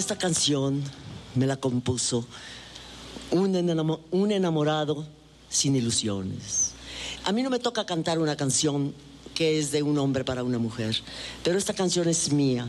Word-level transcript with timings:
Esta 0.00 0.16
canción 0.16 0.82
me 1.34 1.46
la 1.46 1.58
compuso 1.58 2.26
un, 3.32 3.54
enamorado 4.32 5.06
sin 5.50 5.76
ilusiones. 5.76 6.70
A 7.24 7.32
mí 7.32 7.42
no 7.42 7.50
me 7.50 7.58
toca 7.58 7.84
cantar 7.84 8.18
una 8.18 8.34
canción 8.34 8.94
que 9.34 9.58
es 9.58 9.72
de 9.72 9.82
un 9.82 9.98
hombre 9.98 10.24
para 10.24 10.42
una 10.42 10.56
mujer, 10.56 10.96
pero 11.44 11.58
esta 11.58 11.74
canción 11.74 12.08
es 12.08 12.32
mía. 12.32 12.66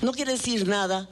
No 0.00 0.12
quiere 0.12 0.30
decir 0.30 0.68
nada 0.68 1.08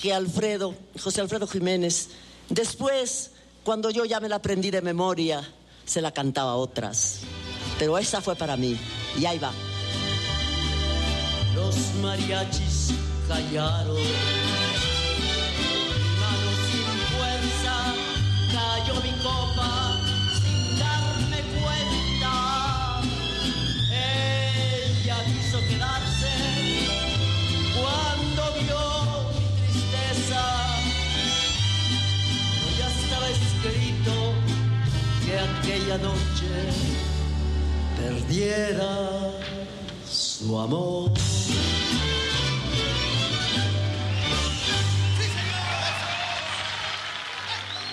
que 0.00 0.14
Alfredo, 0.14 0.76
José 1.02 1.20
Alfredo 1.20 1.48
Jiménez, 1.48 2.10
después, 2.48 3.32
cuando 3.64 3.90
yo 3.90 4.04
ya 4.04 4.20
me 4.20 4.28
la 4.28 4.36
aprendí 4.36 4.70
de 4.70 4.80
memoria, 4.80 5.42
se 5.84 6.02
la 6.02 6.12
cantaba 6.12 6.52
a 6.52 6.56
otras. 6.56 7.22
Pero 7.80 7.98
esa 7.98 8.20
fue 8.20 8.36
para 8.36 8.56
mí, 8.56 8.78
y 9.18 9.26
ahí 9.26 9.40
va. 9.40 9.50
Los 11.56 11.74
mariachis 12.00 12.94
callaron, 13.26 13.96
mi 19.02 19.12
copa 19.22 19.98
sin 20.40 20.78
darme 20.78 21.40
cuenta. 21.60 23.00
Ella 23.90 25.16
quiso 25.24 25.58
quedarse 25.68 26.32
cuando 27.78 28.42
vio 28.60 28.82
mi 29.36 29.46
tristeza. 29.60 30.44
ya 32.78 32.88
estaba 32.88 33.28
escrito 33.28 34.12
que 35.24 35.32
aquella 35.38 35.98
noche 35.98 36.52
perdiera 37.96 38.92
su 40.08 40.58
amor. 40.58 41.12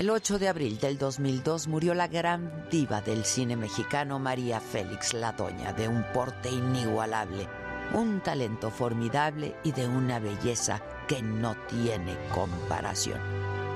El 0.02 0.10
8 0.10 0.40
de 0.40 0.48
abril 0.48 0.80
del 0.80 0.98
2002 0.98 1.68
murió 1.68 1.94
la 1.94 2.08
gran 2.08 2.68
diva 2.72 3.02
del 3.02 3.24
cine 3.24 3.56
mexicano 3.56 4.18
María 4.18 4.60
Félix 4.60 5.14
La 5.14 5.32
Doña, 5.32 5.74
de 5.74 5.88
un 5.88 6.04
porte 6.12 6.50
inigualable, 6.50 7.48
un 7.94 8.20
talento 8.20 8.72
formidable 8.72 9.56
y 9.64 9.74
de 9.74 9.88
una 9.88 10.18
belleza 10.18 10.82
que 11.08 11.22
no 11.22 11.56
tiene 11.68 12.18
comparación. 12.34 13.20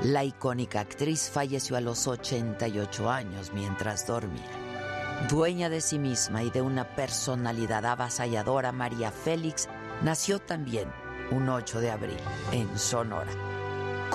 La 0.01 0.23
icónica 0.23 0.79
actriz 0.79 1.29
falleció 1.29 1.77
a 1.77 1.81
los 1.81 2.07
88 2.07 3.07
años 3.07 3.51
mientras 3.53 4.07
dormía. 4.07 4.49
Dueña 5.29 5.69
de 5.69 5.79
sí 5.79 5.99
misma 5.99 6.41
y 6.41 6.49
de 6.49 6.63
una 6.63 6.95
personalidad 6.95 7.85
avasalladora, 7.85 8.71
María 8.71 9.11
Félix 9.11 9.69
nació 10.01 10.39
también 10.39 10.91
un 11.29 11.49
8 11.49 11.81
de 11.81 11.91
abril 11.91 12.17
en 12.51 12.79
Sonora. 12.79 13.54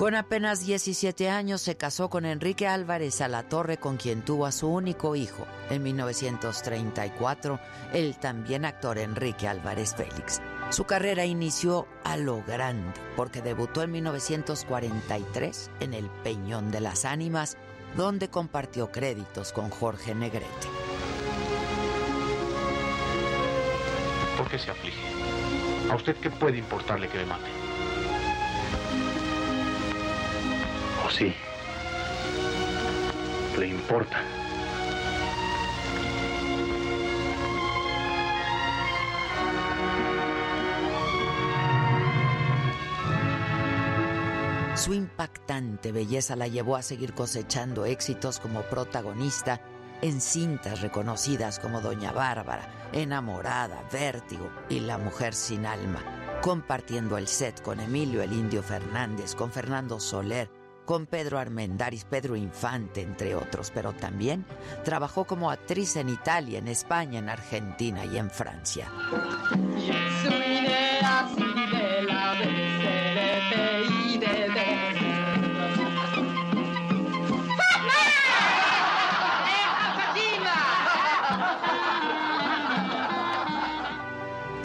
Con 0.01 0.15
apenas 0.15 0.65
17 0.65 1.29
años 1.29 1.61
se 1.61 1.77
casó 1.77 2.09
con 2.09 2.25
Enrique 2.25 2.65
Álvarez 2.65 3.21
a 3.21 3.27
la 3.27 3.43
Torre, 3.43 3.77
con 3.77 3.97
quien 3.97 4.23
tuvo 4.23 4.47
a 4.47 4.51
su 4.51 4.67
único 4.67 5.15
hijo. 5.15 5.45
En 5.69 5.83
1934, 5.83 7.59
el 7.93 8.17
también 8.17 8.65
actor 8.65 8.97
Enrique 8.97 9.47
Álvarez 9.47 9.93
Félix. 9.93 10.41
Su 10.71 10.85
carrera 10.85 11.25
inició 11.25 11.87
a 12.03 12.17
lo 12.17 12.41
grande, 12.47 12.91
porque 13.15 13.43
debutó 13.43 13.83
en 13.83 13.91
1943 13.91 15.69
en 15.81 15.93
El 15.93 16.09
Peñón 16.23 16.71
de 16.71 16.81
las 16.81 17.05
Ánimas, 17.05 17.55
donde 17.95 18.27
compartió 18.27 18.91
créditos 18.91 19.51
con 19.51 19.69
Jorge 19.69 20.15
Negrete. 20.15 20.47
¿Por 24.35 24.49
qué 24.49 24.57
se 24.57 24.71
aflige? 24.71 25.03
¿A 25.91 25.95
usted 25.95 26.15
qué 26.15 26.31
puede 26.31 26.57
importarle 26.57 27.07
que 27.07 27.19
me 27.19 27.25
mate? 27.27 27.60
Sí. 31.11 31.33
Le 33.57 33.67
importa. 33.67 34.23
Su 44.75 44.93
impactante 44.95 45.91
belleza 45.91 46.35
la 46.35 46.47
llevó 46.47 46.75
a 46.75 46.81
seguir 46.81 47.13
cosechando 47.13 47.85
éxitos 47.85 48.39
como 48.39 48.63
protagonista 48.63 49.61
en 50.01 50.19
cintas 50.19 50.81
reconocidas 50.81 51.59
como 51.59 51.81
Doña 51.81 52.11
Bárbara, 52.11 52.89
Enamorada, 52.91 53.87
Vértigo 53.91 54.49
y 54.69 54.79
La 54.79 54.97
Mujer 54.97 55.35
sin 55.35 55.67
Alma, 55.67 56.39
compartiendo 56.41 57.19
el 57.19 57.27
set 57.27 57.61
con 57.61 57.79
Emilio 57.79 58.23
el 58.23 58.33
Indio 58.33 58.63
Fernández, 58.63 59.35
con 59.35 59.51
Fernando 59.51 59.99
Soler, 59.99 60.49
con 60.91 61.05
Pedro 61.05 61.39
Armendáriz, 61.39 62.03
Pedro 62.03 62.35
Infante, 62.35 63.01
entre 63.01 63.33
otros, 63.33 63.71
pero 63.73 63.93
también 63.93 64.43
trabajó 64.83 65.23
como 65.23 65.49
actriz 65.49 65.95
en 65.95 66.09
Italia, 66.09 66.59
en 66.59 66.67
España, 66.67 67.19
en 67.19 67.29
Argentina 67.29 68.03
y 68.03 68.17
en 68.17 68.29
Francia. 68.29 68.91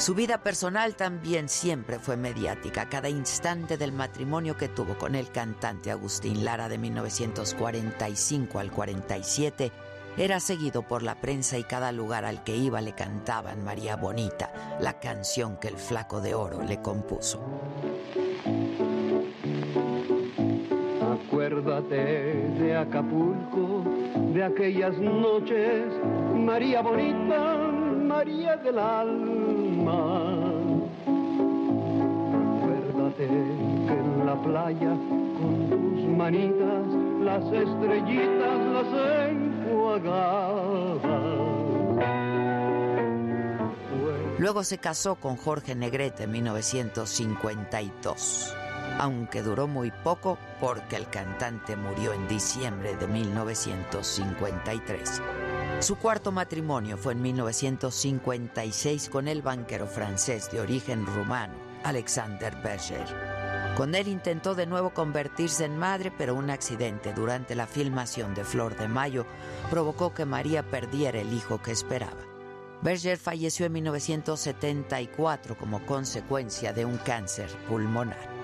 Su 0.06 0.14
vida 0.14 0.38
personal 0.38 0.94
también 0.94 1.48
siempre 1.48 1.98
fue 1.98 2.16
mediática. 2.16 2.88
Cada 2.88 3.08
instante 3.08 3.76
del 3.76 3.90
matrimonio 3.90 4.56
que 4.56 4.68
tuvo 4.68 4.96
con 4.96 5.16
el 5.16 5.32
cantante 5.32 5.90
Agustín 5.90 6.44
Lara 6.44 6.68
de 6.68 6.78
1945 6.78 8.60
al 8.60 8.70
47 8.70 9.72
era 10.16 10.38
seguido 10.38 10.82
por 10.82 11.02
la 11.02 11.16
prensa 11.16 11.58
y 11.58 11.64
cada 11.64 11.90
lugar 11.90 12.24
al 12.24 12.44
que 12.44 12.54
iba 12.54 12.80
le 12.80 12.92
cantaban 12.92 13.64
María 13.64 13.96
Bonita, 13.96 14.78
la 14.80 15.00
canción 15.00 15.56
que 15.56 15.66
el 15.66 15.76
flaco 15.76 16.20
de 16.20 16.36
oro 16.36 16.62
le 16.62 16.80
compuso. 16.80 17.40
Acuérdate 21.02 21.96
de 22.60 22.76
Acapulco, 22.76 23.82
de 24.32 24.44
aquellas 24.44 24.96
noches, 24.98 25.84
María 26.32 26.80
Bonita 26.80 27.72
María 28.06 28.56
del 28.56 28.78
alma. 28.78 29.55
Acuérdate 32.58 33.26
que 33.26 33.92
en 33.92 34.26
la 34.26 34.34
playa 34.42 34.96
con 35.38 35.70
tus 35.70 36.00
manitas 36.16 36.86
las 37.22 37.44
estrellitas 37.52 38.58
las 38.72 38.86
enjuagabas. 39.30 40.66
Luego 44.38 44.64
se 44.64 44.78
casó 44.78 45.16
con 45.16 45.36
Jorge 45.36 45.74
Negrete 45.74 46.22
en 46.24 46.32
1952, 46.32 48.54
aunque 48.98 49.42
duró 49.42 49.66
muy 49.66 49.90
poco 49.90 50.38
porque 50.60 50.96
el 50.96 51.08
cantante 51.08 51.76
murió 51.76 52.12
en 52.12 52.28
diciembre 52.28 52.96
de 52.96 53.06
1953. 53.06 55.22
Su 55.80 55.96
cuarto 55.96 56.32
matrimonio 56.32 56.96
fue 56.96 57.12
en 57.12 57.22
1956 57.22 59.10
con 59.10 59.28
el 59.28 59.42
banquero 59.42 59.86
francés 59.86 60.50
de 60.50 60.60
origen 60.60 61.04
rumano, 61.04 61.52
Alexander 61.84 62.56
Berger. 62.62 63.36
Con 63.76 63.94
él 63.94 64.08
intentó 64.08 64.54
de 64.54 64.64
nuevo 64.64 64.94
convertirse 64.94 65.66
en 65.66 65.76
madre, 65.76 66.10
pero 66.16 66.34
un 66.34 66.48
accidente 66.48 67.12
durante 67.12 67.54
la 67.54 67.66
filmación 67.66 68.34
de 68.34 68.42
Flor 68.42 68.74
de 68.76 68.88
Mayo 68.88 69.26
provocó 69.68 70.14
que 70.14 70.24
María 70.24 70.62
perdiera 70.62 71.20
el 71.20 71.34
hijo 71.34 71.60
que 71.60 71.72
esperaba. 71.72 72.22
Berger 72.80 73.18
falleció 73.18 73.66
en 73.66 73.72
1974 73.72 75.58
como 75.58 75.84
consecuencia 75.84 76.72
de 76.72 76.86
un 76.86 76.96
cáncer 76.98 77.50
pulmonar. 77.68 78.35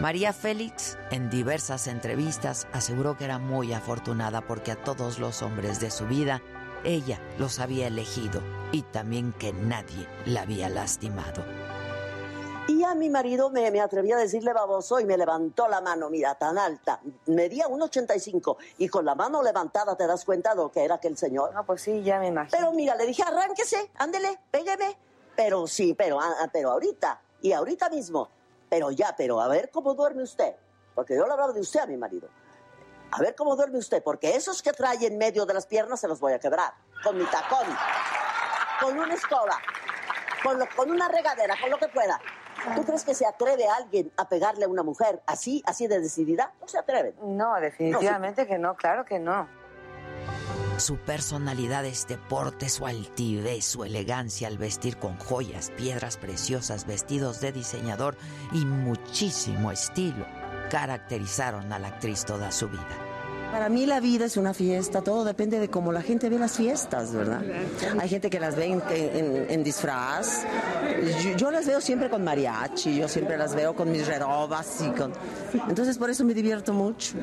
María 0.00 0.32
Félix, 0.32 0.98
en 1.12 1.30
diversas 1.30 1.86
entrevistas, 1.86 2.66
aseguró 2.72 3.16
que 3.16 3.24
era 3.24 3.38
muy 3.38 3.72
afortunada 3.72 4.40
porque 4.40 4.72
a 4.72 4.82
todos 4.82 5.20
los 5.20 5.40
hombres 5.40 5.78
de 5.80 5.90
su 5.90 6.06
vida 6.06 6.42
ella 6.82 7.20
los 7.38 7.60
había 7.60 7.86
elegido 7.86 8.42
y 8.72 8.82
también 8.82 9.32
que 9.32 9.52
nadie 9.52 10.08
la 10.26 10.42
había 10.42 10.68
lastimado. 10.68 11.44
Y 12.66 12.82
a 12.82 12.94
mi 12.94 13.08
marido 13.08 13.50
me, 13.50 13.70
me, 13.70 13.80
atreví 13.80 14.10
a 14.10 14.16
decirle 14.16 14.52
baboso 14.52 14.98
y 14.98 15.04
me 15.04 15.16
levantó 15.16 15.68
la 15.68 15.80
mano, 15.80 16.10
mira, 16.10 16.34
tan 16.34 16.58
alta. 16.58 16.98
Medía 17.26 17.68
1,85 17.68 18.56
y 18.78 18.88
con 18.88 19.04
la 19.04 19.14
mano 19.14 19.42
levantada 19.42 19.96
te 19.96 20.06
das 20.06 20.24
cuenta 20.24 20.50
de 20.50 20.56
lo 20.56 20.72
que 20.72 20.82
era 20.82 20.96
aquel 20.96 21.16
señor. 21.16 21.54
No, 21.54 21.64
pues 21.64 21.82
sí, 21.82 22.02
ya 22.02 22.18
me 22.18 22.28
imagino. 22.28 22.56
Pero 22.58 22.72
mira, 22.72 22.96
le 22.96 23.06
dije, 23.06 23.22
arránquese, 23.22 23.90
ándele, 23.96 24.38
pégueme. 24.50 24.96
Pero 25.36 25.66
sí, 25.66 25.94
pero, 25.94 26.20
ah, 26.20 26.34
ah, 26.40 26.48
pero 26.52 26.70
ahorita, 26.72 27.20
y 27.42 27.52
ahorita 27.52 27.90
mismo. 27.90 28.28
Pero 28.74 28.90
ya, 28.90 29.14
pero 29.16 29.40
a 29.40 29.46
ver 29.46 29.70
cómo 29.70 29.94
duerme 29.94 30.24
usted. 30.24 30.56
Porque 30.96 31.14
yo 31.14 31.24
le 31.26 31.32
hablaba 31.32 31.52
de 31.52 31.60
usted 31.60 31.78
a 31.78 31.86
mi 31.86 31.96
marido. 31.96 32.28
A 33.12 33.20
ver 33.20 33.36
cómo 33.36 33.54
duerme 33.54 33.78
usted, 33.78 34.02
porque 34.02 34.34
esos 34.34 34.62
que 34.62 34.72
trae 34.72 35.06
en 35.06 35.16
medio 35.16 35.46
de 35.46 35.54
las 35.54 35.64
piernas 35.64 36.00
se 36.00 36.08
los 36.08 36.18
voy 36.18 36.32
a 36.32 36.40
quebrar. 36.40 36.74
Con 37.04 37.16
mi 37.16 37.24
tacón, 37.26 37.68
con 38.80 38.98
una 38.98 39.14
escoba, 39.14 39.60
con, 40.42 40.58
con 40.74 40.90
una 40.90 41.06
regadera, 41.06 41.54
con 41.60 41.70
lo 41.70 41.78
que 41.78 41.86
pueda. 41.86 42.20
¿Tú 42.74 42.82
crees 42.84 43.04
que 43.04 43.14
se 43.14 43.24
atreve 43.24 43.68
alguien 43.68 44.10
a 44.16 44.28
pegarle 44.28 44.64
a 44.64 44.68
una 44.68 44.82
mujer 44.82 45.22
así, 45.26 45.62
así 45.66 45.86
de 45.86 46.00
decidida? 46.00 46.52
No 46.60 46.66
se 46.66 46.76
atreven. 46.76 47.14
No, 47.22 47.54
definitivamente 47.60 48.44
que 48.44 48.58
no, 48.58 48.74
claro 48.74 49.04
que 49.04 49.20
no. 49.20 49.46
Su 50.78 50.96
personalidad, 50.96 51.84
este 51.84 52.18
porte, 52.18 52.68
su 52.68 52.86
altivez, 52.86 53.64
su 53.64 53.84
elegancia 53.84 54.48
al 54.48 54.58
vestir 54.58 54.96
con 54.96 55.16
joyas, 55.18 55.70
piedras 55.76 56.16
preciosas, 56.16 56.84
vestidos 56.84 57.40
de 57.40 57.52
diseñador 57.52 58.16
y 58.52 58.64
muchísimo 58.64 59.70
estilo 59.70 60.26
caracterizaron 60.70 61.72
a 61.72 61.78
la 61.78 61.88
actriz 61.88 62.24
toda 62.24 62.50
su 62.50 62.68
vida. 62.68 63.13
Para 63.54 63.68
mí 63.68 63.86
la 63.86 64.00
vida 64.00 64.24
es 64.24 64.36
una 64.36 64.52
fiesta, 64.52 65.00
todo 65.00 65.24
depende 65.24 65.60
de 65.60 65.70
cómo 65.70 65.92
la 65.92 66.02
gente 66.02 66.28
ve 66.28 66.40
las 66.40 66.56
fiestas, 66.56 67.14
¿verdad? 67.14 67.40
Hay 68.00 68.08
gente 68.08 68.28
que 68.28 68.40
las 68.40 68.56
ve 68.56 68.82
en, 69.48 69.62
disfraz. 69.62 70.44
Yo, 71.36 71.52
las 71.52 71.64
veo 71.64 71.80
siempre 71.80 72.10
con 72.10 72.24
mariachi, 72.24 72.96
yo 72.98 73.06
siempre 73.06 73.38
las 73.38 73.54
veo 73.54 73.76
con 73.76 73.92
mis 73.92 74.08
redobas 74.08 74.82
y 74.82 74.90
con... 74.90 75.12
Entonces 75.68 75.98
por 75.98 76.10
eso 76.10 76.24
me 76.24 76.34
divierto 76.34 76.72
mucho. 76.72 77.14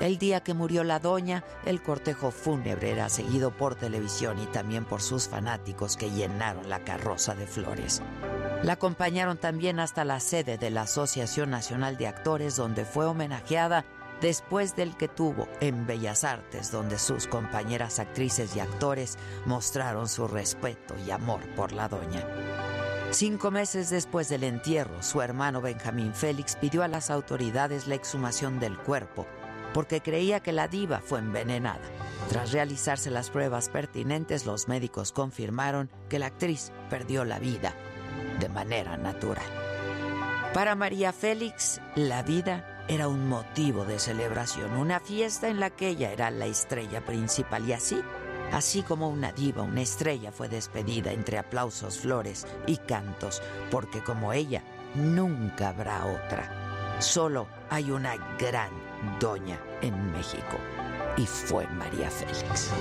El 0.00 0.16
día 0.16 0.40
que 0.40 0.54
murió 0.54 0.84
la 0.84 1.00
doña, 1.00 1.44
el 1.66 1.82
cortejo 1.82 2.30
fúnebre 2.30 2.92
era 2.92 3.10
seguido 3.10 3.50
por 3.50 3.74
televisión 3.74 4.38
y 4.38 4.46
también 4.46 4.86
por 4.86 5.02
sus 5.02 5.28
fanáticos 5.28 5.98
que 5.98 6.10
llenaron 6.10 6.70
la 6.70 6.78
carroza 6.78 7.34
de 7.34 7.46
flores. 7.46 8.00
La 8.62 8.72
acompañaron 8.72 9.36
también 9.36 9.80
hasta 9.80 10.04
la 10.04 10.18
sede 10.18 10.56
de 10.56 10.70
la 10.70 10.82
Asociación 10.82 11.50
Nacional 11.50 11.98
de 11.98 12.06
Actores, 12.06 12.56
donde 12.56 12.86
fue 12.86 13.04
homenajeada 13.04 13.84
después 14.20 14.74
del 14.76 14.96
que 14.96 15.08
tuvo 15.08 15.48
en 15.60 15.86
Bellas 15.86 16.24
Artes, 16.24 16.70
donde 16.70 16.98
sus 16.98 17.26
compañeras 17.26 17.98
actrices 17.98 18.54
y 18.56 18.60
actores 18.60 19.16
mostraron 19.46 20.08
su 20.08 20.26
respeto 20.26 20.94
y 21.06 21.10
amor 21.10 21.40
por 21.54 21.72
la 21.72 21.88
doña. 21.88 22.26
Cinco 23.10 23.50
meses 23.50 23.88
después 23.88 24.28
del 24.28 24.44
entierro, 24.44 25.02
su 25.02 25.22
hermano 25.22 25.62
Benjamín 25.62 26.12
Félix 26.12 26.56
pidió 26.56 26.82
a 26.82 26.88
las 26.88 27.10
autoridades 27.10 27.86
la 27.86 27.94
exhumación 27.94 28.60
del 28.60 28.76
cuerpo, 28.76 29.26
porque 29.72 30.02
creía 30.02 30.40
que 30.40 30.52
la 30.52 30.68
diva 30.68 31.00
fue 31.00 31.20
envenenada. 31.20 31.80
Tras 32.28 32.52
realizarse 32.52 33.10
las 33.10 33.30
pruebas 33.30 33.70
pertinentes, 33.70 34.44
los 34.44 34.68
médicos 34.68 35.12
confirmaron 35.12 35.88
que 36.10 36.18
la 36.18 36.26
actriz 36.26 36.70
perdió 36.90 37.24
la 37.24 37.38
vida 37.38 37.74
de 38.40 38.50
manera 38.50 38.98
natural. 38.98 39.46
Para 40.52 40.74
María 40.74 41.12
Félix, 41.12 41.80
la 41.94 42.22
vida 42.22 42.77
era 42.88 43.06
un 43.06 43.28
motivo 43.28 43.84
de 43.84 43.98
celebración, 43.98 44.72
una 44.72 44.98
fiesta 44.98 45.48
en 45.48 45.60
la 45.60 45.70
que 45.70 45.88
ella 45.88 46.10
era 46.10 46.30
la 46.30 46.46
estrella 46.46 47.04
principal 47.04 47.68
y 47.68 47.74
así, 47.74 48.00
así 48.52 48.82
como 48.82 49.08
una 49.08 49.30
diva, 49.32 49.62
una 49.62 49.82
estrella 49.82 50.32
fue 50.32 50.48
despedida 50.48 51.12
entre 51.12 51.38
aplausos, 51.38 51.98
flores 51.98 52.46
y 52.66 52.78
cantos, 52.78 53.42
porque 53.70 54.02
como 54.02 54.32
ella 54.32 54.62
nunca 54.94 55.68
habrá 55.68 56.06
otra. 56.06 56.96
Solo 56.98 57.46
hay 57.70 57.90
una 57.90 58.16
gran 58.38 58.70
doña 59.20 59.60
en 59.82 60.10
México 60.10 60.56
y 61.16 61.26
fue 61.26 61.66
María 61.68 62.10
Félix. 62.10 62.72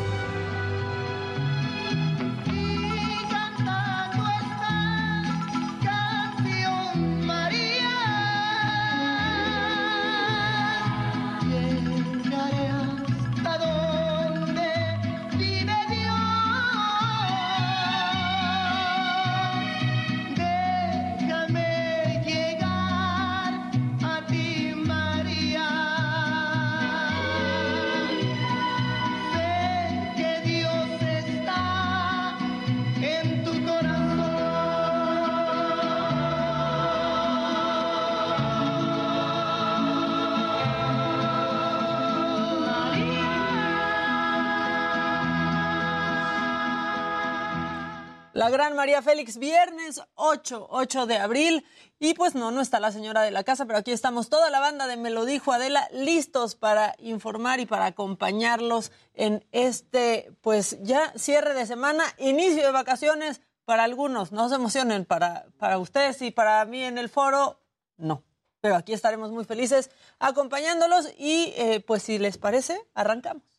La 48.48 48.52
gran 48.52 48.78
María 48.78 49.02
Félix, 49.02 49.40
viernes 49.40 50.02
8, 50.16 50.68
8 50.70 51.06
de 51.06 51.18
abril. 51.18 51.66
Y 52.00 52.14
pues 52.14 52.34
no, 52.34 52.50
no 52.50 52.62
está 52.62 52.80
la 52.80 52.94
señora 52.94 53.22
de 53.22 53.32
la 53.32 53.44
casa, 53.44 53.66
pero 53.66 53.78
aquí 53.78 53.92
estamos 53.92 54.30
toda 54.30 54.50
la 54.50 54.62
banda 54.62 54.88
de 54.88 54.96
Me 54.96 55.10
lo 55.10 55.26
dijo 55.26 55.52
Adela, 55.52 55.90
listos 55.92 56.56
para 56.56 56.96
informar 57.00 57.60
y 57.60 57.66
para 57.66 57.88
acompañarlos 57.88 58.94
en 59.16 59.46
este, 59.52 60.32
pues 60.40 60.82
ya 60.82 61.12
cierre 61.18 61.56
de 61.56 61.66
semana, 61.66 62.06
inicio 62.20 62.64
de 62.64 62.72
vacaciones 62.72 63.42
para 63.66 63.84
algunos. 63.84 64.32
No 64.32 64.48
se 64.48 64.56
emocionen, 64.56 65.04
para, 65.04 65.48
para 65.58 65.78
ustedes 65.78 66.22
y 66.22 66.32
para 66.32 66.64
mí 66.64 66.82
en 66.86 66.98
el 66.98 67.10
foro, 67.10 67.60
no. 67.98 68.24
Pero 68.62 68.78
aquí 68.78 68.94
estaremos 68.94 69.30
muy 69.34 69.44
felices 69.44 69.92
acompañándolos 70.20 71.12
y 71.18 71.54
eh, 71.58 71.84
pues 71.86 72.02
si 72.02 72.18
les 72.18 72.38
parece, 72.38 72.80
arrancamos. 72.94 73.57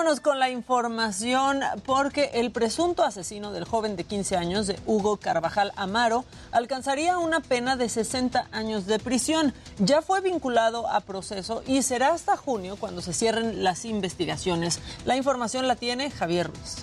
Vámonos 0.00 0.20
con 0.20 0.38
la 0.38 0.48
información 0.48 1.60
porque 1.84 2.30
el 2.32 2.52
presunto 2.52 3.04
asesino 3.04 3.52
del 3.52 3.66
joven 3.66 3.96
de 3.96 4.04
15 4.04 4.34
años, 4.34 4.66
de 4.66 4.80
Hugo 4.86 5.18
Carvajal 5.18 5.72
Amaro, 5.76 6.24
alcanzaría 6.52 7.18
una 7.18 7.40
pena 7.40 7.76
de 7.76 7.86
60 7.90 8.48
años 8.50 8.86
de 8.86 8.98
prisión. 8.98 9.52
Ya 9.78 10.00
fue 10.00 10.22
vinculado 10.22 10.88
a 10.88 11.02
proceso 11.02 11.62
y 11.66 11.82
será 11.82 12.14
hasta 12.14 12.38
junio 12.38 12.76
cuando 12.80 13.02
se 13.02 13.12
cierren 13.12 13.62
las 13.62 13.84
investigaciones. 13.84 14.80
La 15.04 15.16
información 15.16 15.68
la 15.68 15.76
tiene 15.76 16.10
Javier 16.10 16.46
Ruiz. 16.46 16.76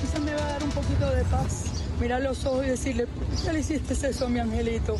Quizá 0.00 0.18
me 0.18 0.34
va 0.34 0.44
a 0.44 0.48
dar 0.50 0.64
un 0.64 0.70
poquito 0.70 1.08
de 1.08 1.22
paz. 1.26 1.66
Mirar 2.00 2.20
los 2.22 2.44
ojos 2.46 2.66
y 2.66 2.70
decirle, 2.70 3.06
¿qué 3.44 3.52
le 3.52 3.60
hiciste 3.60 3.94
eso 4.08 4.24
a 4.24 4.28
mi 4.28 4.40
angelito? 4.40 4.96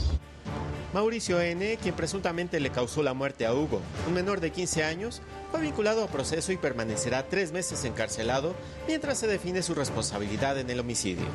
Mauricio 0.92 1.40
N., 1.40 1.78
quien 1.80 1.94
presuntamente 1.94 2.58
le 2.58 2.70
causó 2.70 3.04
la 3.04 3.14
muerte 3.14 3.46
a 3.46 3.54
Hugo, 3.54 3.80
un 4.08 4.14
menor 4.14 4.40
de 4.40 4.50
15 4.50 4.82
años, 4.82 5.22
fue 5.52 5.60
vinculado 5.60 6.02
a 6.02 6.08
proceso 6.08 6.50
y 6.50 6.56
permanecerá 6.56 7.28
tres 7.28 7.52
meses 7.52 7.84
encarcelado 7.84 8.56
mientras 8.88 9.18
se 9.18 9.28
define 9.28 9.62
su 9.62 9.74
responsabilidad 9.74 10.58
en 10.58 10.68
el 10.68 10.80
homicidio. 10.80 11.26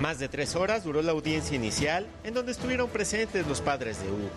Más 0.00 0.18
de 0.18 0.28
tres 0.28 0.56
horas 0.56 0.82
duró 0.82 1.00
la 1.00 1.12
audiencia 1.12 1.54
inicial, 1.54 2.08
en 2.24 2.34
donde 2.34 2.50
estuvieron 2.50 2.88
presentes 2.88 3.46
los 3.46 3.60
padres 3.60 4.02
de 4.02 4.08
Hugo. 4.08 4.30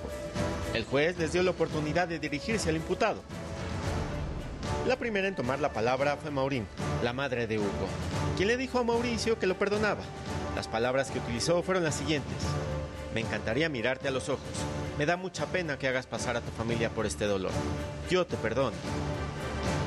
El 0.75 0.86
juez 0.86 1.17
les 1.17 1.34
dio 1.34 1.41
la 1.41 1.51
oportunidad 1.51 2.07
de 2.07 2.19
dirigirse 2.19 2.69
al 2.69 2.75
imputado. 2.75 3.24
La 4.88 4.98
primera 4.98 5.27
en 5.27 5.36
tomar 5.36 5.60
la 5.60 5.74
palabra 5.74 6.17
fue 6.17 6.29
Maurín, 6.29 6.67
la 7.03 7.13
madre 7.13 7.48
de 7.48 7.57
Hugo, 7.57 7.88
quien 8.38 8.48
le 8.48 8.57
dijo 8.57 8.77
a 8.77 8.84
Mauricio 8.84 9.39
que 9.39 9.48
lo 9.48 9.57
perdonaba. 9.57 10.03
Las 10.55 10.67
palabras 10.67 11.10
que 11.10 11.17
utilizó 11.17 11.63
fueron 11.63 11.84
las 11.84 11.95
siguientes. 11.95 12.38
Me 13.15 13.22
encantaría 13.22 13.69
mirarte 13.69 14.10
a 14.10 14.12
los 14.12 14.27
ojos. 14.27 14.43
Me 14.98 15.05
da 15.05 15.15
mucha 15.15 15.45
pena 15.45 15.79
que 15.79 15.88
hagas 15.88 16.05
pasar 16.05 16.36
a 16.36 16.41
tu 16.41 16.51
familia 16.51 16.89
por 16.89 17.05
este 17.05 17.24
dolor. 17.24 17.51
Yo 18.10 18.27
te 18.27 18.36
perdono. 18.36 18.75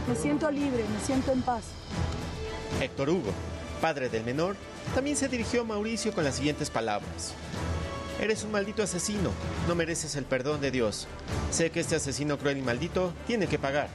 Me 0.08 0.16
siento 0.16 0.50
libre, 0.50 0.82
me 0.90 1.04
siento 1.04 1.32
en 1.32 1.42
paz. 1.42 1.64
Héctor 2.80 3.10
Hugo, 3.10 3.30
padre 3.82 4.08
del 4.08 4.24
menor, 4.24 4.56
también 4.94 5.14
se 5.14 5.28
dirigió 5.28 5.60
a 5.60 5.64
Mauricio 5.64 6.14
con 6.14 6.24
las 6.24 6.36
siguientes 6.36 6.70
palabras. 6.70 7.34
Eres 8.18 8.44
un 8.44 8.50
maldito 8.50 8.82
asesino, 8.82 9.30
no 9.68 9.74
mereces 9.74 10.16
el 10.16 10.24
perdón 10.24 10.62
de 10.62 10.70
Dios. 10.70 11.06
Sé 11.50 11.70
que 11.70 11.80
este 11.80 11.96
asesino 11.96 12.38
cruel 12.38 12.56
y 12.56 12.62
maldito 12.62 13.12
tiene 13.26 13.46
que 13.46 13.58
pagar. 13.58 13.90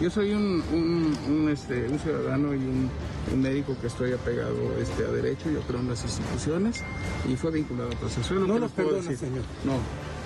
Yo 0.00 0.10
soy 0.10 0.32
un, 0.32 1.48
este, 1.52 1.88
un 1.88 1.98
ciudadano 1.98 2.54
y 2.54 2.58
un, 2.58 2.90
médico 3.36 3.76
que 3.80 3.86
estoy 3.86 4.12
apegado 4.12 4.76
este, 4.80 5.04
a 5.04 5.08
derecho, 5.08 5.50
yo 5.50 5.60
creo 5.60 5.78
en 5.78 5.88
las 5.88 6.02
instituciones 6.02 6.82
y 7.28 7.36
fue 7.36 7.52
vinculado 7.52 7.90
a 7.92 7.94
proceso. 7.94 8.34
No 8.34 8.58
lo 8.58 8.68
perdona, 8.68 9.14
señor. 9.16 9.44
No. 9.64 9.78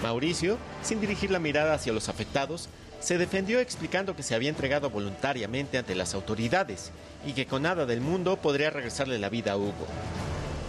Mauricio, 0.03 0.57
sin 0.83 1.01
dirigir 1.01 1.31
la 1.31 1.39
mirada 1.39 1.75
hacia 1.75 1.93
los 1.93 2.09
afectados, 2.09 2.69
se 3.01 3.19
defendió 3.19 3.61
explicando 3.61 4.17
que 4.17 4.23
se 4.23 4.35
había 4.35 4.49
entregado 4.49 4.89
voluntariamente 4.89 5.77
ante 5.77 5.95
las 5.95 6.15
autoridades 6.15 6.93
y 7.27 7.35
que 7.35 7.47
con 7.47 7.63
nada 7.63 7.85
del 7.85 8.01
mundo 8.01 8.37
podría 8.37 8.71
regresarle 8.71 9.19
la 9.19 9.29
vida 9.29 9.53
a 9.53 9.57
Hugo. 9.59 9.87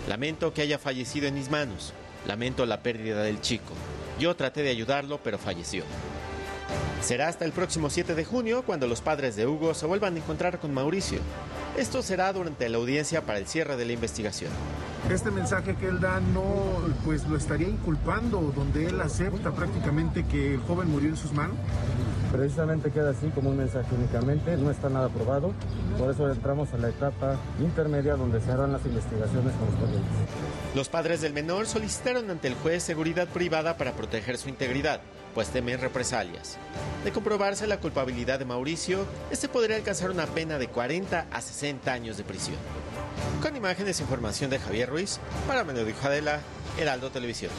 Lamento 0.09 0.53
que 0.53 0.61
haya 0.61 0.77
fallecido 0.77 1.27
en 1.27 1.35
mis 1.35 1.49
manos. 1.49 1.93
Lamento 2.27 2.65
la 2.65 2.81
pérdida 2.81 3.23
del 3.23 3.39
chico. 3.39 3.73
Yo 4.19 4.35
traté 4.35 4.61
de 4.63 4.69
ayudarlo, 4.69 5.19
pero 5.23 5.37
falleció. 5.37 5.83
Será 7.05 7.27
hasta 7.27 7.45
el 7.45 7.51
próximo 7.51 7.91
7 7.91 8.15
de 8.15 8.25
junio 8.25 8.63
cuando 8.65 8.87
los 8.87 8.99
padres 8.99 9.35
de 9.35 9.45
Hugo 9.45 9.75
se 9.75 9.85
vuelvan 9.85 10.15
a 10.15 10.17
encontrar 10.17 10.57
con 10.57 10.73
Mauricio. 10.73 11.19
Esto 11.77 12.01
será 12.01 12.33
durante 12.33 12.67
la 12.67 12.77
audiencia 12.77 13.21
para 13.21 13.37
el 13.37 13.45
cierre 13.45 13.77
de 13.77 13.85
la 13.85 13.93
investigación. 13.93 14.49
Este 15.11 15.29
mensaje 15.29 15.75
que 15.75 15.85
él 15.85 15.99
da 16.01 16.19
no, 16.19 16.43
pues 17.05 17.27
lo 17.27 17.37
estaría 17.37 17.67
inculpando, 17.67 18.51
donde 18.55 18.87
él 18.87 18.99
acepta 19.01 19.51
prácticamente 19.51 20.25
que 20.25 20.55
el 20.55 20.61
joven 20.61 20.89
murió 20.89 21.09
en 21.09 21.15
sus 21.15 21.31
manos. 21.31 21.55
Precisamente 22.31 22.89
queda 22.89 23.11
así 23.11 23.27
como 23.35 23.51
un 23.51 23.57
mensaje 23.57 23.93
únicamente, 23.95 24.57
no 24.57 24.71
está 24.71 24.89
nada 24.89 25.09
probado, 25.09 25.53
por 25.99 26.09
eso 26.09 26.27
entramos 26.31 26.73
a 26.73 26.79
la 26.79 26.89
etapa 26.89 27.39
intermedia 27.59 28.15
donde 28.15 28.41
se 28.41 28.51
harán 28.51 28.71
las 28.71 28.83
investigaciones 28.83 29.53
correspondientes. 29.53 30.11
Los 30.73 30.89
padres 30.89 31.21
del 31.21 31.33
menor 31.33 31.67
solicitaron 31.67 32.31
ante 32.31 32.47
el 32.47 32.55
juez 32.55 32.81
seguridad 32.81 33.27
privada 33.27 33.77
para 33.77 33.91
proteger 33.91 34.39
su 34.39 34.49
integridad 34.49 35.01
pues 35.35 35.49
temen 35.49 35.79
represalias. 35.79 36.57
De 37.03 37.11
comprobarse 37.11 37.67
la 37.67 37.79
culpabilidad 37.79 38.39
de 38.39 38.45
Mauricio, 38.45 39.05
este 39.29 39.49
podría 39.49 39.75
alcanzar 39.75 40.09
una 40.09 40.25
pena 40.25 40.57
de 40.57 40.69
40 40.69 41.27
a 41.29 41.41
60 41.41 41.91
años 41.91 42.17
de 42.17 42.23
prisión. 42.23 42.55
Con 43.41 43.55
imágenes 43.55 43.99
e 43.99 44.03
información 44.03 44.49
de 44.49 44.59
Javier 44.59 44.89
Ruiz, 44.89 45.19
para 45.45 45.65
Menodijo 45.65 46.07
Adela, 46.07 46.39
Heraldo 46.79 47.11
Televisión. 47.11 47.51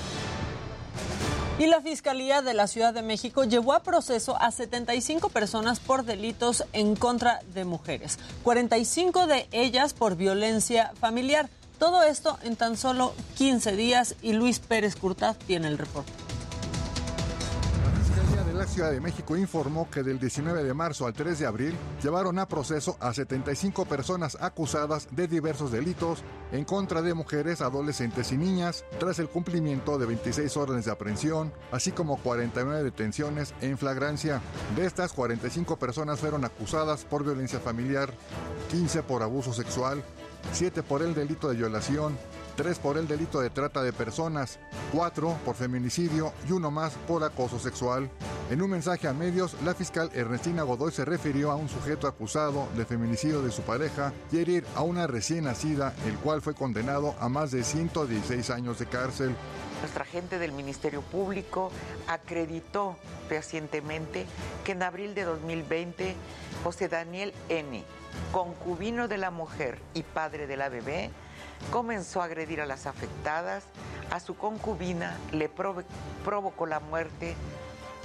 Y 1.59 1.67
la 1.67 1.81
Fiscalía 1.81 2.43
de 2.43 2.55
la 2.55 2.67
Ciudad 2.67 2.93
de 2.93 3.03
México 3.03 3.45
llevó 3.45 3.75
a 3.75 3.83
proceso 3.83 4.37
a 4.41 4.51
75 4.51 5.29
personas 5.29 5.79
por 5.79 6.05
delitos 6.05 6.65
en 6.73 6.97
contra 6.97 7.41
de 7.55 7.65
mujeres, 7.65 8.19
45 8.43 9.27
de 9.27 9.49
ellas 9.53 9.93
por 9.93 10.17
violencia 10.17 10.93
familiar. 10.99 11.49
Todo 11.79 12.03
esto 12.03 12.39
en 12.43 12.57
tan 12.57 12.77
solo 12.77 13.15
15 13.37 13.77
días 13.77 14.17
y 14.23 14.33
Luis 14.33 14.61
Pérez 14.61 14.97
Curtad 14.97 15.37
tiene 15.47 15.69
el 15.69 15.79
reporte 15.79 16.26
Ciudad 18.67 18.91
de 18.91 19.01
México 19.01 19.37
informó 19.37 19.89
que 19.91 20.03
del 20.03 20.19
19 20.19 20.65
de 20.65 20.75
marzo 20.75 21.07
al 21.07 21.15
3 21.15 21.39
de 21.39 21.47
abril 21.47 21.75
llevaron 22.03 22.39
a 22.39 22.47
proceso 22.47 22.97
a 23.01 23.15
75 23.15 23.87
personas 23.87 24.37
acusadas 24.41 25.09
de 25.11 25.29
diversos 25.29 25.73
delitos 25.73 26.23
en 26.53 26.65
contra 26.65 27.01
de 27.01 27.15
mujeres, 27.15 27.61
adolescentes 27.61 28.33
y 28.33 28.37
niñas, 28.37 28.85
tras 28.99 29.19
el 29.19 29.29
cumplimiento 29.29 29.99
de 29.99 30.07
26 30.07 30.57
órdenes 30.57 30.85
de 30.85 30.93
aprehensión, 30.93 31.53
así 31.73 31.93
como 31.93 32.19
49 32.19 32.83
detenciones 32.83 33.55
en 33.61 33.79
flagrancia. 33.79 34.43
De 34.75 34.85
estas, 34.85 35.13
45 35.13 35.79
personas 35.79 36.21
fueron 36.21 36.45
acusadas 36.45 37.05
por 37.05 37.25
violencia 37.25 37.61
familiar, 37.61 38.13
15 38.71 39.03
por 39.05 39.23
abuso 39.23 39.53
sexual, 39.53 40.03
7 40.53 40.83
por 40.83 41.03
el 41.03 41.15
delito 41.15 41.49
de 41.49 41.57
violación, 41.57 42.17
3 42.57 42.79
por 42.79 42.97
el 42.97 43.07
delito 43.07 43.41
de 43.41 43.51
trata 43.51 43.83
de 43.83 43.93
personas, 43.93 44.59
4 44.93 45.39
por 45.45 45.55
feminicidio 45.55 46.33
y 46.49 46.53
uno 46.53 46.71
más 46.71 46.95
por 47.07 47.23
acoso 47.23 47.59
sexual. 47.59 48.11
En 48.51 48.63
un 48.63 48.71
mensaje 48.71 49.07
a 49.07 49.13
medios, 49.13 49.57
la 49.65 49.75
fiscal 49.75 50.11
Ernestina 50.15 50.63
Godoy 50.63 50.91
se 50.91 51.05
refirió 51.05 51.51
a 51.51 51.57
un 51.57 51.69
sujeto 51.69 52.07
acusado 52.07 52.69
de 52.77 52.87
feminicidio 52.87 53.43
de 53.43 53.53
su 53.53 53.63
pareja 53.63 54.13
y 54.33 54.39
herir 54.39 54.65
a 54.75 54.83
una 54.83 55.07
recién 55.07 55.45
nacida, 55.45 55.95
el 56.07 56.17
cual 56.17 56.41
fue 56.41 56.55
condenado 56.55 57.15
a 57.21 57.29
más 57.29 57.51
de 57.51 57.63
116 57.63 58.51
años 58.51 58.79
de 58.79 58.87
cárcel. 58.87 59.37
Nuestra 59.81 60.05
gente 60.05 60.39
del 60.39 60.53
Ministerio 60.53 61.03
Público 61.03 61.71
acreditó 62.09 62.97
recientemente 63.29 64.27
que 64.65 64.73
en 64.73 64.83
abril 64.83 65.15
de 65.15 65.25
2020 65.25 66.15
José 66.65 66.89
Daniel 66.89 67.35
N., 67.49 67.85
concubino 68.33 69.09
de 69.09 69.19
la 69.19 69.31
mujer 69.31 69.79
y 69.93 70.03
padre 70.03 70.47
de 70.47 70.57
la 70.57 70.71
bebé, 70.71 71.11
comenzó 71.71 72.21
a 72.23 72.25
agredir 72.25 72.61
a 72.61 72.67
las 72.67 72.87
afectadas, 72.87 73.65
a 74.11 74.21
su 74.21 74.37
concubina 74.37 75.17
le 75.33 75.49
provocó 75.49 76.67
la 76.67 76.81
muerte 76.81 77.35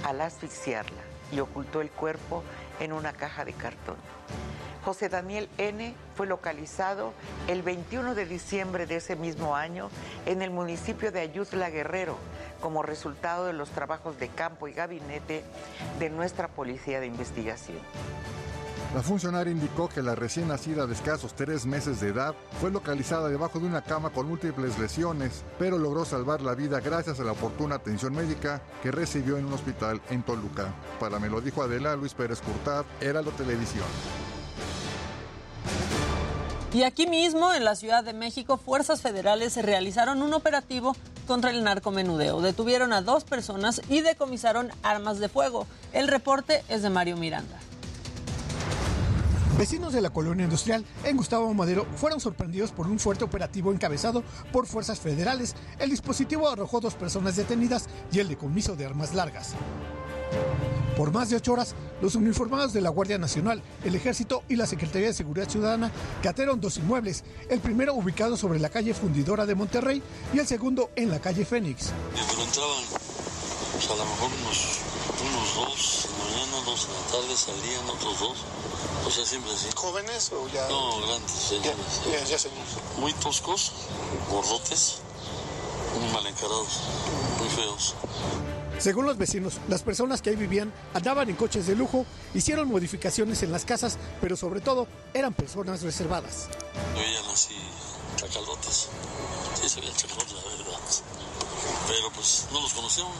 al 0.04 0.20
asfixiarla 0.20 1.02
y 1.30 1.40
ocultó 1.40 1.80
el 1.80 1.90
cuerpo 1.90 2.42
en 2.80 2.92
una 2.92 3.12
caja 3.12 3.44
de 3.44 3.52
cartón. 3.52 3.96
José 4.84 5.08
Daniel 5.08 5.48
N. 5.58 5.94
fue 6.16 6.26
localizado 6.26 7.12
el 7.46 7.62
21 7.62 8.16
de 8.16 8.26
diciembre 8.26 8.86
de 8.86 8.96
ese 8.96 9.14
mismo 9.14 9.54
año 9.54 9.90
en 10.26 10.42
el 10.42 10.50
municipio 10.50 11.12
de 11.12 11.20
Ayutla 11.20 11.70
Guerrero 11.70 12.16
como 12.60 12.82
resultado 12.82 13.46
de 13.46 13.52
los 13.52 13.70
trabajos 13.70 14.18
de 14.18 14.28
campo 14.28 14.66
y 14.66 14.72
gabinete 14.72 15.44
de 16.00 16.10
nuestra 16.10 16.48
Policía 16.48 16.98
de 16.98 17.06
Investigación. 17.06 17.78
La 18.94 19.02
funcionaria 19.02 19.50
indicó 19.50 19.88
que 19.88 20.02
la 20.02 20.14
recién 20.14 20.48
nacida 20.48 20.86
de 20.86 20.92
escasos 20.92 21.32
tres 21.34 21.64
meses 21.64 21.98
de 22.00 22.08
edad 22.08 22.34
fue 22.60 22.70
localizada 22.70 23.30
debajo 23.30 23.58
de 23.58 23.64
una 23.64 23.80
cama 23.80 24.10
con 24.10 24.28
múltiples 24.28 24.78
lesiones, 24.78 25.44
pero 25.58 25.78
logró 25.78 26.04
salvar 26.04 26.42
la 26.42 26.54
vida 26.54 26.78
gracias 26.80 27.18
a 27.18 27.24
la 27.24 27.32
oportuna 27.32 27.76
atención 27.76 28.14
médica 28.14 28.60
que 28.82 28.90
recibió 28.90 29.38
en 29.38 29.46
un 29.46 29.54
hospital 29.54 30.02
en 30.10 30.22
Toluca. 30.22 30.74
Para 31.00 31.18
me 31.18 31.30
lo 31.30 31.40
dijo 31.40 31.62
Adela 31.62 31.96
Luis 31.96 32.12
Pérez 32.12 32.42
Curtad, 32.42 32.84
Heraldo 33.00 33.30
Televisión. 33.30 33.86
Y 36.74 36.82
aquí 36.82 37.06
mismo, 37.06 37.52
en 37.54 37.64
la 37.64 37.76
Ciudad 37.76 38.04
de 38.04 38.12
México, 38.12 38.58
fuerzas 38.58 39.00
federales 39.00 39.56
realizaron 39.56 40.20
un 40.20 40.34
operativo 40.34 40.94
contra 41.26 41.50
el 41.50 41.64
narcomenudeo. 41.64 42.42
Detuvieron 42.42 42.92
a 42.92 43.00
dos 43.00 43.24
personas 43.24 43.80
y 43.88 44.02
decomisaron 44.02 44.70
armas 44.82 45.18
de 45.18 45.30
fuego. 45.30 45.66
El 45.94 46.08
reporte 46.08 46.62
es 46.68 46.82
de 46.82 46.90
Mario 46.90 47.16
Miranda. 47.16 47.58
Vecinos 49.58 49.92
de 49.92 50.00
la 50.00 50.10
colonia 50.10 50.44
industrial 50.44 50.84
en 51.04 51.16
Gustavo 51.16 51.52
Madero 51.52 51.86
fueron 51.96 52.20
sorprendidos 52.20 52.72
por 52.72 52.86
un 52.86 52.98
fuerte 52.98 53.24
operativo 53.24 53.70
encabezado 53.70 54.24
por 54.50 54.66
fuerzas 54.66 54.98
federales. 54.98 55.54
El 55.78 55.90
dispositivo 55.90 56.48
arrojó 56.48 56.80
dos 56.80 56.94
personas 56.94 57.36
detenidas 57.36 57.86
y 58.10 58.20
el 58.20 58.28
decomiso 58.28 58.76
de 58.76 58.86
armas 58.86 59.14
largas. 59.14 59.54
Por 60.96 61.12
más 61.12 61.30
de 61.30 61.36
ocho 61.36 61.52
horas, 61.52 61.74
los 62.00 62.14
uniformados 62.14 62.72
de 62.72 62.80
la 62.80 62.90
Guardia 62.90 63.18
Nacional, 63.18 63.62
el 63.84 63.94
Ejército 63.94 64.42
y 64.48 64.56
la 64.56 64.66
Secretaría 64.66 65.08
de 65.08 65.14
Seguridad 65.14 65.48
Ciudadana 65.48 65.90
catearon 66.22 66.60
dos 66.60 66.78
inmuebles, 66.78 67.24
el 67.50 67.60
primero 67.60 67.94
ubicado 67.94 68.36
sobre 68.36 68.58
la 68.58 68.70
calle 68.70 68.94
Fundidora 68.94 69.46
de 69.46 69.54
Monterrey 69.54 70.02
y 70.32 70.38
el 70.38 70.46
segundo 70.46 70.90
en 70.96 71.10
la 71.10 71.20
calle 71.20 71.44
Fénix. 71.44 71.92
Pues, 73.72 73.90
a 73.90 73.94
lo 73.96 74.04
mejor 74.04 74.30
unos, 74.40 74.78
unos 75.20 75.54
dos 75.54 76.04
en 76.06 76.18
la 76.18 76.24
mañana, 76.24 76.64
dos 76.64 76.86
en 76.86 76.94
la 76.94 77.12
tarde, 77.12 77.36
salían 77.36 77.90
otros 77.90 78.20
dos 78.20 78.38
o 79.04 79.10
sea, 79.10 79.26
siempre 79.26 79.52
así. 79.52 79.68
¿Jóvenes 79.74 80.32
o 80.32 80.48
ya? 80.48 80.68
No, 80.68 81.00
grandes 81.06 81.32
señores. 81.32 82.00
Ya, 82.10 82.24
ya, 82.24 82.38
señores. 82.38 82.76
Muy 82.98 83.12
toscos, 83.14 83.72
gordotes, 84.30 84.98
muy 85.98 86.12
mal 86.12 86.26
encarados, 86.26 86.80
muy 87.38 87.48
feos. 87.48 87.94
Según 88.78 89.06
los 89.06 89.16
vecinos, 89.18 89.54
las 89.68 89.82
personas 89.82 90.22
que 90.22 90.30
ahí 90.30 90.36
vivían 90.36 90.72
andaban 90.94 91.28
en 91.28 91.36
coches 91.36 91.66
de 91.66 91.76
lujo, 91.76 92.06
hicieron 92.34 92.68
modificaciones 92.68 93.42
en 93.42 93.52
las 93.52 93.64
casas, 93.64 93.98
pero 94.20 94.36
sobre 94.36 94.60
todo 94.60 94.86
eran 95.14 95.34
personas 95.34 95.82
reservadas. 95.82 96.48
Veían 96.94 97.26
así 97.32 97.56
chacalotes. 98.16 98.88
Sí, 99.60 99.68
se 99.68 99.80
veían 99.80 99.96
chacalotes, 99.96 100.32
la 100.32 100.42
verdad. 100.42 100.51
Pero 101.88 102.10
pues 102.12 102.46
no 102.52 102.60
los 102.60 102.72
conocemos. 102.72 103.12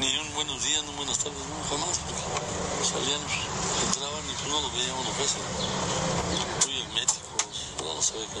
Ni 0.00 0.16
un 0.18 0.34
buenos 0.34 0.62
días, 0.62 0.82
ni 0.84 0.92
buenas 0.94 1.18
tardes, 1.18 1.38
no, 1.38 1.56
jamás. 1.68 1.98
Salían, 2.82 3.20
entraban 3.86 4.24
y 4.30 4.34
pues 4.34 4.48
no 4.48 4.60
los 4.60 4.72
veíamos 4.74 5.06
fácil. 5.16 5.42
Muy 6.64 6.80
herméticos, 6.80 7.94
no 7.94 8.02
se 8.02 8.12
ve 8.18 8.26
que. 8.26 8.40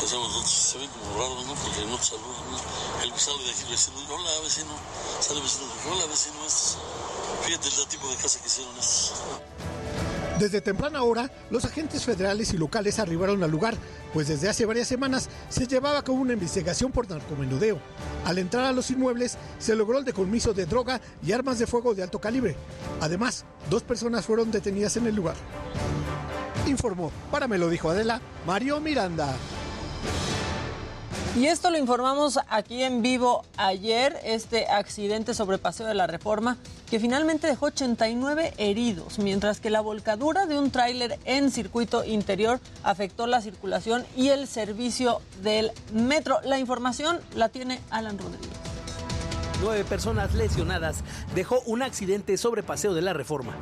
Pensamos 0.00 0.28
nosotros, 0.28 0.52
se 0.52 0.78
ven 0.78 0.90
como 0.90 1.18
raros, 1.18 1.46
¿no? 1.46 1.54
Porque 1.54 1.84
no 1.86 1.98
saludan, 2.02 2.50
¿no? 2.50 3.02
El 3.02 3.12
que 3.12 3.20
sale 3.20 3.42
de 3.44 3.50
aquí, 3.50 3.64
vecino, 3.70 3.96
hola 4.10 4.30
vecino, 4.42 4.74
sale 5.20 5.40
vecino, 5.40 5.72
hola 5.90 6.06
vecino, 6.06 6.36
estos. 6.46 6.78
Fíjate 7.44 7.68
el 7.68 7.86
tipo 7.88 8.08
de 8.08 8.16
casa 8.16 8.40
que 8.40 8.46
hicieron 8.46 8.76
estos. 8.78 9.12
Desde 10.38 10.60
temprana 10.60 11.04
hora, 11.04 11.30
los 11.50 11.64
agentes 11.64 12.04
federales 12.04 12.52
y 12.52 12.58
locales 12.58 12.98
arribaron 12.98 13.44
al 13.44 13.50
lugar, 13.52 13.76
pues 14.12 14.26
desde 14.26 14.48
hace 14.48 14.66
varias 14.66 14.88
semanas 14.88 15.28
se 15.48 15.68
llevaba 15.68 15.98
a 15.98 16.02
cabo 16.02 16.18
una 16.18 16.32
investigación 16.32 16.90
por 16.90 17.08
narcomenudeo. 17.08 17.78
Al 18.24 18.38
entrar 18.38 18.64
a 18.64 18.72
los 18.72 18.90
inmuebles, 18.90 19.38
se 19.58 19.76
logró 19.76 19.98
el 19.98 20.04
decomiso 20.04 20.52
de 20.52 20.66
droga 20.66 21.00
y 21.24 21.30
armas 21.30 21.60
de 21.60 21.68
fuego 21.68 21.94
de 21.94 22.02
alto 22.02 22.20
calibre. 22.20 22.56
Además, 23.00 23.44
dos 23.70 23.84
personas 23.84 24.26
fueron 24.26 24.50
detenidas 24.50 24.96
en 24.96 25.06
el 25.06 25.14
lugar. 25.14 25.36
Informó, 26.66 27.12
para 27.30 27.46
me 27.46 27.58
lo 27.58 27.68
dijo 27.68 27.90
Adela, 27.90 28.20
Mario 28.44 28.80
Miranda. 28.80 29.36
Y 31.36 31.46
esto 31.46 31.70
lo 31.70 31.78
informamos 31.78 32.38
aquí 32.48 32.84
en 32.84 33.02
vivo 33.02 33.44
ayer, 33.56 34.16
este 34.22 34.68
accidente 34.68 35.34
sobre 35.34 35.58
Paseo 35.58 35.84
de 35.84 35.94
la 35.94 36.06
Reforma, 36.06 36.58
que 36.88 37.00
finalmente 37.00 37.48
dejó 37.48 37.66
89 37.66 38.54
heridos, 38.56 39.18
mientras 39.18 39.58
que 39.58 39.68
la 39.68 39.80
volcadura 39.80 40.46
de 40.46 40.56
un 40.56 40.70
tráiler 40.70 41.18
en 41.24 41.50
circuito 41.50 42.04
interior 42.04 42.60
afectó 42.84 43.26
la 43.26 43.40
circulación 43.40 44.04
y 44.16 44.28
el 44.28 44.46
servicio 44.46 45.22
del 45.42 45.72
metro. 45.92 46.38
La 46.44 46.60
información 46.60 47.18
la 47.34 47.48
tiene 47.48 47.80
Alan 47.90 48.16
Rodríguez. 48.16 48.48
Nueve 49.60 49.82
personas 49.82 50.34
lesionadas 50.34 51.02
dejó 51.34 51.62
un 51.66 51.82
accidente 51.82 52.36
sobre 52.36 52.62
Paseo 52.62 52.94
de 52.94 53.02
la 53.02 53.12
Reforma. 53.12 53.54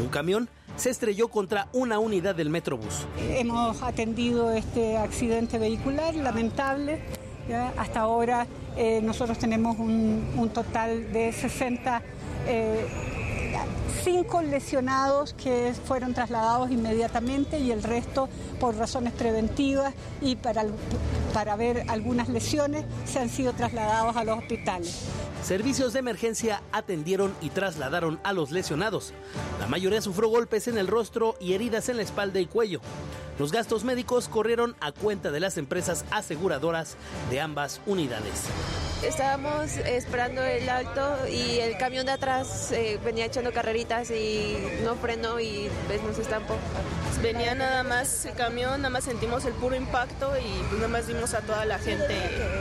Un 0.00 0.10
camión 0.10 0.48
se 0.76 0.90
estrelló 0.90 1.28
contra 1.28 1.68
una 1.72 1.98
unidad 1.98 2.34
del 2.34 2.50
Metrobús. 2.50 3.06
Hemos 3.18 3.82
atendido 3.82 4.52
este 4.52 4.96
accidente 4.96 5.58
vehicular 5.58 6.14
lamentable 6.14 7.00
Hasta 7.76 8.00
ahora 8.00 8.46
eh, 8.76 9.00
nosotros 9.02 9.38
tenemos 9.38 9.78
un, 9.78 10.50
total 10.52 11.12
de 11.12 11.32
60 11.32 12.02
cinco 14.02 14.42
lesionados 14.42 15.34
que 15.34 15.72
fueron 15.84 16.14
trasladados 16.14 16.70
inmediatamente 16.70 17.58
y 17.58 17.72
el 17.72 17.82
resto 17.82 18.28
por 18.60 18.76
razones 18.76 19.12
preventivas 19.12 19.94
y 20.20 20.36
para, 20.36 20.64
para 21.34 21.56
ver 21.56 21.84
algunas 21.88 22.28
lesiones 22.28 22.84
se 23.04 23.18
han 23.18 23.28
sido 23.28 23.52
trasladados 23.52 24.16
a 24.16 24.24
los 24.24 24.38
hospitales. 24.38 25.06
Servicios 25.42 25.92
de 25.92 26.00
emergencia 26.00 26.62
atendieron 26.72 27.34
y 27.40 27.50
trasladaron 27.50 28.18
a 28.24 28.32
los 28.32 28.50
lesionados. 28.50 29.12
La 29.60 29.66
mayoría 29.66 30.00
sufrió 30.00 30.28
golpes 30.28 30.66
en 30.66 30.78
el 30.78 30.88
rostro 30.88 31.36
y 31.40 31.52
heridas 31.52 31.88
en 31.88 31.98
la 31.98 32.02
espalda 32.02 32.40
y 32.40 32.46
cuello. 32.46 32.80
Los 33.38 33.52
gastos 33.52 33.84
médicos 33.84 34.28
corrieron 34.28 34.74
a 34.80 34.92
cuenta 34.92 35.30
de 35.30 35.40
las 35.40 35.58
empresas 35.58 36.04
aseguradoras 36.10 36.96
de 37.30 37.40
ambas 37.40 37.80
unidades. 37.86 38.44
Estábamos 39.04 39.76
esperando 39.76 40.42
el 40.42 40.68
alto 40.70 41.28
y 41.28 41.58
el 41.58 41.76
camión 41.76 42.06
de 42.06 42.12
atrás 42.12 42.72
eh, 42.72 42.98
venía 43.04 43.30
carreritas 43.52 44.10
y 44.10 44.56
no 44.84 44.94
frenó 44.96 45.40
y 45.40 45.68
pues, 45.86 46.02
nos 46.02 46.18
estampó. 46.18 46.54
Venía 47.22 47.54
nada 47.54 47.82
más 47.82 48.26
el 48.26 48.34
camión, 48.34 48.82
nada 48.82 48.90
más 48.90 49.04
sentimos 49.04 49.44
el 49.46 49.54
puro 49.54 49.74
impacto 49.74 50.32
y 50.36 50.62
pues, 50.68 50.74
nada 50.74 50.88
más 50.88 51.06
vimos 51.06 51.34
a 51.34 51.40
toda 51.40 51.64
la 51.64 51.78
gente, 51.78 52.14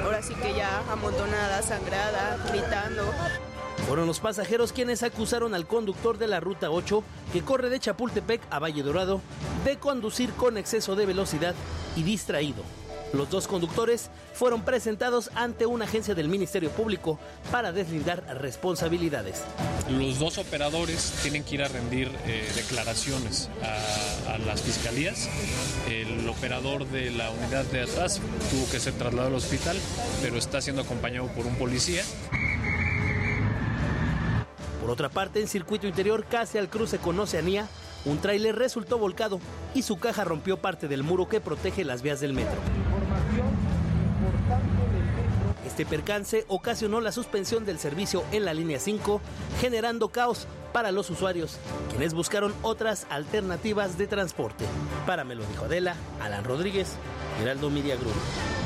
ahora 0.04 0.22
sí 0.22 0.34
que 0.36 0.54
ya 0.56 0.80
amontonada, 0.92 1.62
sangrada, 1.62 2.38
gritando. 2.50 3.04
Fueron 3.88 4.08
los 4.08 4.20
pasajeros 4.20 4.72
quienes 4.72 5.04
acusaron 5.04 5.54
al 5.54 5.68
conductor 5.68 6.18
de 6.18 6.28
la 6.28 6.40
Ruta 6.40 6.72
8, 6.72 7.04
que 7.34 7.44
corre 7.44 7.70
de 7.70 7.80
Chapultepec 7.80 8.42
a 8.50 8.60
Valle 8.60 8.82
Dorado, 8.82 9.22
de 9.64 9.78
conducir 9.78 10.32
con 10.34 10.58
exceso 10.58 10.96
de 10.96 11.06
velocidad 11.06 11.54
y 11.96 12.04
distraído. 12.04 12.64
Los 13.16 13.30
dos 13.30 13.48
conductores 13.48 14.10
fueron 14.34 14.64
presentados 14.64 15.32
ante 15.36 15.66
una 15.66 15.86
agencia 15.86 16.14
del 16.16 16.28
Ministerio 16.28 16.70
Público 16.70 17.18
para 17.52 17.72
deslindar 17.72 18.24
responsabilidades. 18.40 19.44
Los 19.90 20.20
dos 20.20 20.38
operadores 20.38 21.14
tienen 21.22 21.44
que 21.44 21.56
ir 21.56 21.64
a 21.64 21.68
rendir 21.70 22.12
eh, 22.26 22.50
declaraciones 22.56 23.50
a, 23.64 24.34
a, 24.34 24.38
las 24.40 24.62
fiscalías. 24.62 25.30
El 25.90 26.28
operador 26.28 26.86
de 26.88 27.12
la 27.12 27.30
unidad 27.32 27.64
de 27.66 27.84
atrás 27.84 28.20
tuvo 28.52 28.70
que 28.70 28.80
ser 28.80 28.94
trasladado 28.94 29.30
al 29.30 29.36
hospital, 29.36 29.78
pero 30.22 30.38
está 30.38 30.60
siendo 30.62 30.82
acompañado 30.82 31.28
por 31.28 31.46
un 31.46 31.56
policía. 31.56 32.04
Por 34.82 34.90
otra 34.90 35.10
parte, 35.10 35.40
en 35.40 35.48
circuito 35.48 35.88
interior, 35.88 36.26
casi 36.26 36.58
al 36.58 36.70
cruce 36.70 36.98
con 36.98 37.20
Oceanía, 37.20 37.68
un 38.06 38.20
tráiler 38.20 38.56
resultó 38.56 39.00
volcado 39.00 39.40
y 39.74 39.82
su 39.82 39.98
caja 39.98 40.24
rompió 40.24 40.58
parte 40.58 40.88
del 40.88 41.02
muro 41.02 41.28
que 41.28 41.42
protege 41.42 41.84
las 41.84 42.04
vías 42.04 42.20
del 42.20 42.34
metro. 42.34 42.60
Este 45.66 45.86
percance 45.86 46.46
ocasionó 46.48 47.02
la 47.02 47.12
suspensión 47.12 47.66
del 47.66 47.80
servicio 47.80 48.24
en 48.32 48.46
la 48.46 48.54
línea 48.54 48.80
5, 48.80 49.20
generando 49.60 50.10
caos 50.10 50.48
para 50.72 50.92
los 50.92 51.10
usuarios, 51.10 51.58
quienes 51.90 52.14
buscaron 52.14 52.54
otras 52.62 53.08
alternativas 53.10 53.98
de 53.98 54.08
transporte. 54.08 54.66
Para 55.06 55.24
me 55.24 55.36
lo 55.36 55.46
dijo 55.46 55.66
Adela, 55.66 55.96
Alan 56.22 56.44
Rodríguez, 56.44 56.96
Geraldo 57.40 57.70
Group 57.70 58.65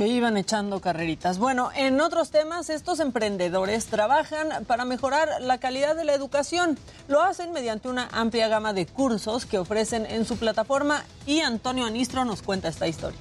que 0.00 0.08
iban 0.08 0.38
echando 0.38 0.80
carreritas. 0.80 1.38
Bueno, 1.38 1.68
en 1.76 2.00
otros 2.00 2.30
temas, 2.30 2.70
estos 2.70 3.00
emprendedores 3.00 3.84
trabajan 3.84 4.64
para 4.64 4.86
mejorar 4.86 5.28
la 5.42 5.58
calidad 5.58 5.94
de 5.94 6.06
la 6.06 6.14
educación. 6.14 6.78
Lo 7.06 7.20
hacen 7.20 7.52
mediante 7.52 7.86
una 7.90 8.08
amplia 8.10 8.48
gama 8.48 8.72
de 8.72 8.86
cursos 8.86 9.44
que 9.44 9.58
ofrecen 9.58 10.06
en 10.06 10.24
su 10.24 10.38
plataforma 10.38 11.04
y 11.26 11.40
Antonio 11.40 11.84
Anistro 11.84 12.24
nos 12.24 12.40
cuenta 12.40 12.68
esta 12.68 12.88
historia. 12.88 13.18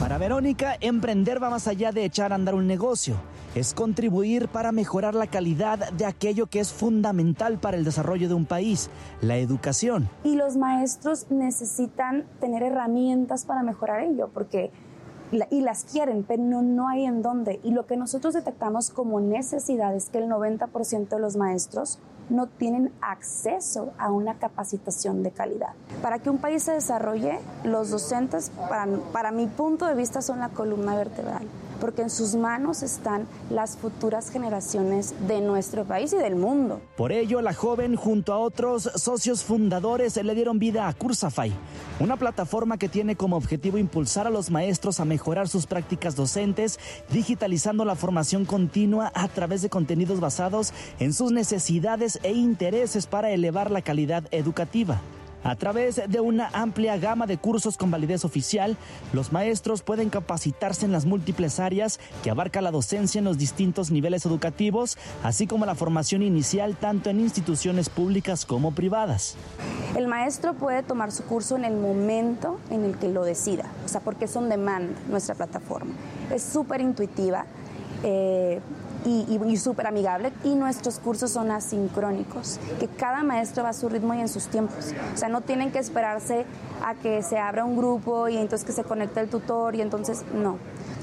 Para 0.00 0.18
Verónica, 0.18 0.76
emprender 0.80 1.40
va 1.40 1.48
más 1.48 1.68
allá 1.68 1.92
de 1.92 2.04
echar 2.04 2.32
a 2.32 2.34
andar 2.34 2.56
un 2.56 2.66
negocio. 2.66 3.14
Es 3.54 3.74
contribuir 3.74 4.48
para 4.48 4.72
mejorar 4.72 5.14
la 5.14 5.26
calidad 5.26 5.92
de 5.92 6.06
aquello 6.06 6.46
que 6.46 6.58
es 6.58 6.72
fundamental 6.72 7.58
para 7.58 7.76
el 7.76 7.84
desarrollo 7.84 8.26
de 8.26 8.34
un 8.34 8.46
país, 8.46 8.88
la 9.20 9.36
educación. 9.36 10.08
Y 10.24 10.36
los 10.36 10.56
maestros 10.56 11.26
necesitan 11.30 12.24
tener 12.40 12.62
herramientas 12.62 13.44
para 13.44 13.62
mejorar 13.62 14.04
ello, 14.04 14.30
porque 14.32 14.70
y 15.50 15.60
las 15.60 15.84
quieren, 15.84 16.24
pero 16.26 16.42
no, 16.42 16.88
hay 16.88 17.04
en 17.04 17.22
dónde. 17.22 17.60
Y 17.62 17.72
lo 17.72 17.86
que 17.86 17.96
nosotros 17.96 18.34
detectamos 18.34 18.90
como 18.90 19.20
necesidad 19.20 19.94
es 19.94 20.08
que 20.08 20.18
el 20.18 20.28
90% 20.28 21.08
de 21.08 21.18
los 21.18 21.36
maestros 21.36 21.98
no 22.30 22.46
tienen 22.46 22.92
acceso 23.00 23.92
a 23.98 24.10
una 24.10 24.38
capacitación 24.38 25.22
de 25.22 25.30
calidad. 25.30 25.74
Para 26.00 26.18
que 26.18 26.30
un 26.30 26.38
país 26.38 26.62
se 26.62 26.72
desarrolle, 26.72 27.38
los 27.64 27.90
docentes, 27.90 28.50
para, 28.68 28.86
para 29.12 29.30
mi 29.30 29.46
punto 29.46 29.86
de 29.86 29.94
vista, 29.94 30.22
son 30.22 30.40
la 30.40 30.48
columna 30.48 30.94
vertebral 30.94 31.46
porque 31.82 32.02
en 32.02 32.10
sus 32.10 32.36
manos 32.36 32.84
están 32.84 33.26
las 33.50 33.76
futuras 33.76 34.30
generaciones 34.30 35.16
de 35.26 35.40
nuestro 35.40 35.84
país 35.84 36.12
y 36.12 36.16
del 36.16 36.36
mundo. 36.36 36.80
Por 36.96 37.10
ello, 37.10 37.42
la 37.42 37.54
joven 37.54 37.96
junto 37.96 38.32
a 38.32 38.38
otros 38.38 38.88
socios 38.94 39.42
fundadores 39.42 40.16
le 40.16 40.34
dieron 40.36 40.60
vida 40.60 40.86
a 40.86 40.92
Cursafy, 40.92 41.52
una 41.98 42.16
plataforma 42.16 42.78
que 42.78 42.88
tiene 42.88 43.16
como 43.16 43.36
objetivo 43.36 43.78
impulsar 43.78 44.28
a 44.28 44.30
los 44.30 44.48
maestros 44.48 45.00
a 45.00 45.04
mejorar 45.04 45.48
sus 45.48 45.66
prácticas 45.66 46.14
docentes, 46.14 46.78
digitalizando 47.10 47.84
la 47.84 47.96
formación 47.96 48.44
continua 48.44 49.10
a 49.12 49.26
través 49.26 49.60
de 49.60 49.68
contenidos 49.68 50.20
basados 50.20 50.72
en 51.00 51.12
sus 51.12 51.32
necesidades 51.32 52.11
e 52.22 52.32
intereses 52.32 53.06
para 53.06 53.30
elevar 53.30 53.70
la 53.70 53.82
calidad 53.82 54.24
educativa. 54.30 55.00
A 55.44 55.56
través 55.56 56.00
de 56.08 56.20
una 56.20 56.48
amplia 56.52 56.96
gama 56.98 57.26
de 57.26 57.36
cursos 57.36 57.76
con 57.76 57.90
validez 57.90 58.24
oficial, 58.24 58.76
los 59.12 59.32
maestros 59.32 59.82
pueden 59.82 60.08
capacitarse 60.08 60.86
en 60.86 60.92
las 60.92 61.04
múltiples 61.04 61.58
áreas 61.58 61.98
que 62.22 62.30
abarca 62.30 62.60
la 62.60 62.70
docencia 62.70 63.18
en 63.18 63.24
los 63.24 63.38
distintos 63.38 63.90
niveles 63.90 64.24
educativos, 64.24 64.96
así 65.24 65.48
como 65.48 65.66
la 65.66 65.74
formación 65.74 66.22
inicial 66.22 66.76
tanto 66.76 67.10
en 67.10 67.18
instituciones 67.18 67.88
públicas 67.88 68.46
como 68.46 68.72
privadas. 68.72 69.34
El 69.96 70.06
maestro 70.06 70.54
puede 70.54 70.84
tomar 70.84 71.10
su 71.10 71.24
curso 71.24 71.56
en 71.56 71.64
el 71.64 71.74
momento 71.74 72.60
en 72.70 72.84
el 72.84 72.96
que 72.96 73.08
lo 73.08 73.24
decida, 73.24 73.64
o 73.84 73.88
sea, 73.88 74.00
porque 74.00 74.26
es 74.26 74.36
on 74.36 74.48
demand 74.48 74.96
nuestra 75.08 75.34
plataforma. 75.34 75.92
Es 76.32 76.44
súper 76.44 76.80
intuitiva. 76.80 77.46
Eh, 78.04 78.60
y, 79.04 79.56
súper 79.56 79.86
amigable. 79.86 80.32
Y 80.44 80.54
nuestros 80.54 80.98
cursos 80.98 81.30
son 81.30 81.50
asincrónicos, 81.50 82.58
que 82.80 82.88
cada 82.88 83.22
maestro 83.22 83.64
va 83.64 83.70
a 83.70 83.72
su 83.72 83.88
ritmo 83.88 84.14
y 84.14 84.20
en 84.20 84.28
sus 84.28 84.46
tiempos. 84.46 84.92
O 85.14 85.16
sea, 85.16 85.28
no 85.28 85.40
tienen 85.40 85.72
que 85.72 85.78
esperarse 85.78 86.44
a 86.84 86.94
que 86.94 87.22
se 87.22 87.38
abra 87.38 87.64
un 87.64 87.76
grupo 87.76 88.28
y 88.28 88.36
entonces 88.36 88.66
que 88.66 88.72
se 88.72 88.84
conecte 88.84 89.20
el 89.20 89.28
tutor 89.28 89.74
y 89.74 89.80
entonces 89.80 90.24
no 90.34 90.56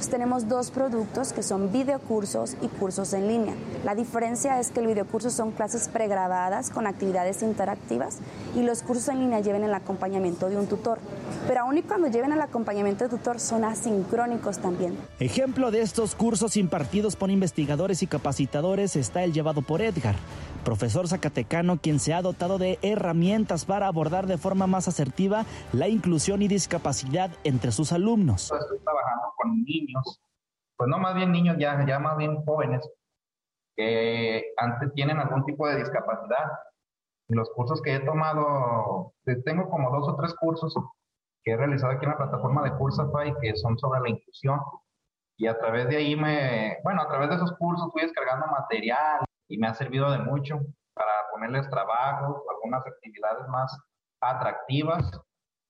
tenemos 0.07 0.47
dos 0.47 0.71
productos 0.71 1.33
que 1.33 1.43
son 1.43 1.71
videocursos 1.71 2.55
y 2.62 2.67
cursos 2.67 3.13
en 3.13 3.27
línea. 3.27 3.53
La 3.83 3.95
diferencia 3.95 4.59
es 4.59 4.69
que 4.69 4.79
el 4.79 4.88
videocurso 4.88 5.29
son 5.29 5.51
clases 5.51 5.88
pregrabadas 5.88 6.69
con 6.69 6.88
actividades 6.88 7.43
interactivas 7.43 8.17
y 8.55 8.63
los 8.63 8.81
cursos 8.81 9.09
en 9.09 9.19
línea 9.19 9.39
lleven 9.39 9.63
el 9.63 9.73
acompañamiento 9.73 10.49
de 10.49 10.57
un 10.57 10.67
tutor. 10.67 10.99
Pero 11.47 11.62
aún 11.62 11.77
y 11.77 11.81
cuando 11.81 12.07
lleven 12.07 12.31
el 12.31 12.41
acompañamiento 12.41 13.03
de 13.03 13.09
tutor 13.09 13.39
son 13.39 13.63
asincrónicos 13.63 14.59
también. 14.59 14.97
Ejemplo 15.19 15.71
de 15.71 15.81
estos 15.81 16.15
cursos 16.15 16.57
impartidos 16.57 17.15
por 17.15 17.29
investigadores 17.29 17.88
y 18.04 18.08
capacitadores 18.08 18.95
está 18.95 19.23
el 19.23 19.34
llevado 19.34 19.62
por 19.62 19.82
Edgar 19.82 20.15
profesor 20.60 21.08
zacatecano 21.08 21.78
quien 21.82 21.99
se 21.99 22.13
ha 22.13 22.21
dotado 22.21 22.58
de 22.58 22.80
herramientas 22.82 23.65
para 23.65 23.88
abordar 23.88 24.28
de 24.28 24.38
forma 24.38 24.67
más 24.67 24.88
asertiva 24.88 25.45
la 25.73 25.88
inclusión 25.88 26.41
y 26.41 26.47
discapacidad 26.47 27.32
entre 27.43 27.71
sus 27.71 27.91
alumnos. 27.91 28.52
Estoy 28.52 28.80
trabajando 28.80 29.34
con 29.38 29.63
niños, 29.63 30.21
pues 30.78 30.89
no 30.89 30.99
más 30.99 31.15
bien 31.15 31.32
niños, 31.32 31.58
ya, 31.60 31.86
ya 31.88 31.99
más 31.99 32.17
bien 32.17 32.43
jóvenes, 32.45 32.88
que 33.75 34.54
antes 34.58 34.93
tienen 34.93 35.17
algún 35.17 35.45
tipo 35.45 35.67
de 35.67 35.78
discapacidad. 35.78 36.52
Los 37.30 37.49
cursos 37.52 37.82
que 37.82 37.95
he 37.95 37.99
tomado, 37.99 39.13
pues, 39.23 39.43
tengo 39.43 39.69
como 39.69 39.91
dos 39.91 40.10
o 40.10 40.15
tres 40.15 40.34
cursos 40.36 40.73
que 41.43 41.52
he 41.52 41.58
realizado 41.58 41.93
aquí 41.93 42.06
en 42.06 42.12
la 42.12 42.17
plataforma 42.17 42.63
de 42.63 42.75
Cursafy 42.75 43.34
que 43.41 43.56
son 43.56 43.78
sobre 43.78 44.02
la 44.02 44.10
inclusión. 44.10 44.60
Y 45.41 45.47
a 45.47 45.58
través 45.58 45.88
de 45.88 45.95
ahí 45.95 46.17
me, 46.17 46.78
bueno, 46.84 47.02
a 47.02 47.08
través 47.08 47.30
de 47.30 47.38
esos 47.38 47.54
cursos 47.54 47.89
fui 47.93 48.02
descargando 48.02 48.45
material, 48.47 49.21
y 49.47 49.58
me 49.58 49.67
ha 49.67 49.73
servido 49.73 50.12
de 50.12 50.19
mucho 50.19 50.60
para 50.93 51.12
ponerles 51.32 51.69
trabajos 51.69 52.36
o 52.45 52.52
algunas 52.52 52.86
actividades 52.86 53.47
más 53.47 53.75
atractivas 54.21 55.10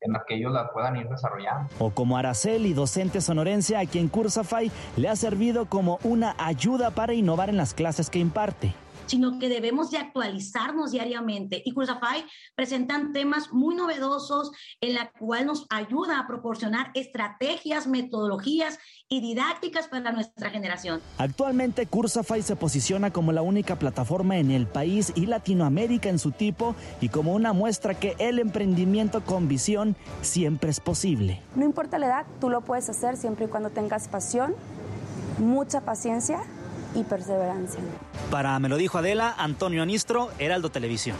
en 0.01 0.13
las 0.13 0.23
que 0.27 0.35
ellos 0.35 0.51
las 0.51 0.71
puedan 0.71 0.95
ir 0.95 1.07
desarrollando. 1.07 1.71
O 1.77 1.91
como 1.91 2.17
Araceli, 2.17 2.73
docente 2.73 3.21
sonorense 3.21 3.77
a 3.77 3.85
quien 3.85 4.09
Cursafy 4.09 4.71
le 4.97 5.07
ha 5.07 5.15
servido 5.15 5.67
como 5.67 5.99
una 6.03 6.35
ayuda 6.39 6.89
para 6.89 7.13
innovar 7.13 7.49
en 7.49 7.57
las 7.57 7.75
clases 7.75 8.09
que 8.09 8.17
imparte. 8.17 8.73
sino 9.09 9.39
que 9.39 9.49
debemos 9.49 9.89
de 9.89 9.97
actualizarnos 9.97 10.91
diariamente. 10.91 11.63
Y 11.65 11.73
Cursafy 11.73 12.25
presentan 12.55 13.11
temas 13.11 13.51
muy 13.51 13.73
novedosos 13.75 14.51
en 14.81 14.93
la 14.93 15.11
cual 15.11 15.47
nos 15.47 15.65
ayuda 15.71 16.19
a 16.19 16.27
proporcionar 16.27 16.91
estrategias, 16.93 17.87
metodologías 17.87 18.77
y 19.11 19.21
didácticas 19.21 19.87
para 19.87 20.11
nuestra 20.11 20.51
generación. 20.51 21.01
Actualmente 21.17 21.87
Cursafy 21.87 22.43
se 22.43 22.55
posiciona 22.55 23.11
como 23.11 23.31
la 23.31 23.41
única 23.41 23.77
plataforma 23.77 24.37
en 24.37 24.51
el 24.51 24.67
país 24.67 25.11
y 25.15 25.25
Latinoamérica 25.25 26.09
en 26.09 26.19
su 26.19 26.31
tipo 26.31 26.75
y 27.01 27.09
como 27.09 27.33
una 27.33 27.51
muestra 27.51 27.95
que 27.95 28.15
el 28.19 28.37
emprendimiento 28.37 29.21
con 29.25 29.47
visión 29.47 29.95
siempre 30.21 30.69
es 30.69 30.79
posible. 30.79 31.41
No 31.55 31.65
importa 31.65 31.97
la 31.97 32.05
edad, 32.05 32.25
tú 32.39 32.51
lo 32.51 32.61
puedes 32.61 32.87
hacer 32.87 33.17
siempre 33.17 33.45
y 33.45 33.47
cuando 33.47 33.71
tengas 33.71 34.07
pasión, 34.07 34.53
mucha 35.39 35.81
paciencia 35.81 36.41
y 36.93 37.03
perseverancia. 37.03 37.79
Para 38.29 38.59
Me 38.59 38.69
lo 38.69 38.77
dijo 38.77 38.99
Adela, 38.99 39.33
Antonio 39.39 39.81
Anistro, 39.81 40.29
Heraldo 40.37 40.69
Televisión. 40.69 41.17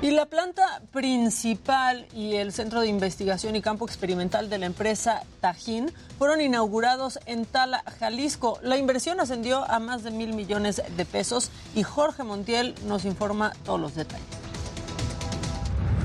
Y 0.00 0.12
la 0.12 0.26
planta 0.26 0.80
principal 0.92 2.06
y 2.14 2.36
el 2.36 2.52
centro 2.52 2.80
de 2.80 2.86
investigación 2.86 3.56
y 3.56 3.62
campo 3.62 3.84
experimental 3.84 4.48
de 4.48 4.58
la 4.58 4.66
empresa 4.66 5.24
Tajín 5.40 5.90
fueron 6.18 6.40
inaugurados 6.40 7.18
en 7.26 7.44
Tala, 7.44 7.82
Jalisco. 7.98 8.60
La 8.62 8.76
inversión 8.76 9.18
ascendió 9.18 9.68
a 9.68 9.80
más 9.80 10.04
de 10.04 10.12
mil 10.12 10.34
millones 10.34 10.80
de 10.96 11.04
pesos 11.04 11.50
y 11.74 11.82
Jorge 11.82 12.22
Montiel 12.22 12.76
nos 12.86 13.04
informa 13.04 13.52
todos 13.64 13.80
los 13.80 13.96
detalles. 13.96 14.24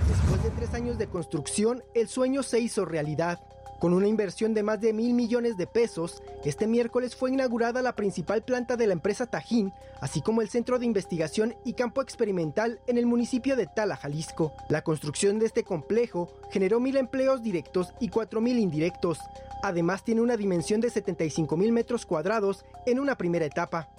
Después 0.07 0.41
de 0.41 0.49
tres 0.49 0.73
años 0.73 0.97
de 0.97 1.05
construcción, 1.05 1.83
el 1.93 2.09
sueño 2.09 2.41
se 2.41 2.61
hizo 2.61 2.85
realidad. 2.85 3.41
Con 3.83 3.93
una 3.93 4.07
inversión 4.07 4.53
de 4.53 4.63
más 4.63 4.79
de 4.79 4.93
mil 4.93 5.13
millones 5.13 5.57
de 5.57 5.67
pesos, 5.67 6.23
este 6.45 6.67
miércoles 6.67 7.17
fue 7.17 7.33
inaugurada 7.33 7.81
la 7.81 7.97
principal 7.97 8.41
planta 8.41 8.77
de 8.77 8.87
la 8.87 8.93
empresa 8.93 9.25
Tajín, 9.25 9.73
así 9.99 10.21
como 10.21 10.41
el 10.41 10.47
centro 10.47 10.79
de 10.79 10.85
investigación 10.85 11.53
y 11.65 11.73
campo 11.73 12.01
experimental 12.01 12.79
en 12.87 12.97
el 12.97 13.05
municipio 13.05 13.57
de 13.57 13.67
Tala, 13.67 13.97
Jalisco. 13.97 14.53
La 14.69 14.85
construcción 14.85 15.37
de 15.37 15.47
este 15.47 15.65
complejo 15.65 16.29
generó 16.49 16.79
mil 16.79 16.95
empleos 16.95 17.43
directos 17.43 17.89
y 17.99 18.07
cuatro 18.07 18.39
mil 18.39 18.57
indirectos. 18.57 19.19
Además, 19.63 20.05
tiene 20.05 20.21
una 20.21 20.37
dimensión 20.37 20.79
de 20.79 20.89
75 20.89 21.57
mil 21.57 21.73
metros 21.73 22.05
cuadrados 22.05 22.63
en 22.85 23.01
una 23.01 23.17
primera 23.17 23.43
etapa. 23.43 23.89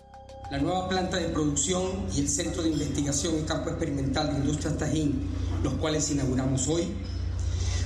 La 0.51 0.61
nueva 0.61 0.89
planta 0.89 1.19
de 1.19 1.29
producción 1.29 2.07
y 2.17 2.21
el 2.21 2.29
centro 2.31 2.63
de 2.63 2.71
investigación 2.71 3.39
y 3.39 3.43
campo 3.43 3.69
experimental 3.69 4.33
de 4.33 4.39
Industrias 4.39 4.79
Tajín, 4.79 5.29
los 5.63 5.75
cuales 5.75 6.11
inauguramos 6.11 6.69
hoy, 6.69 6.89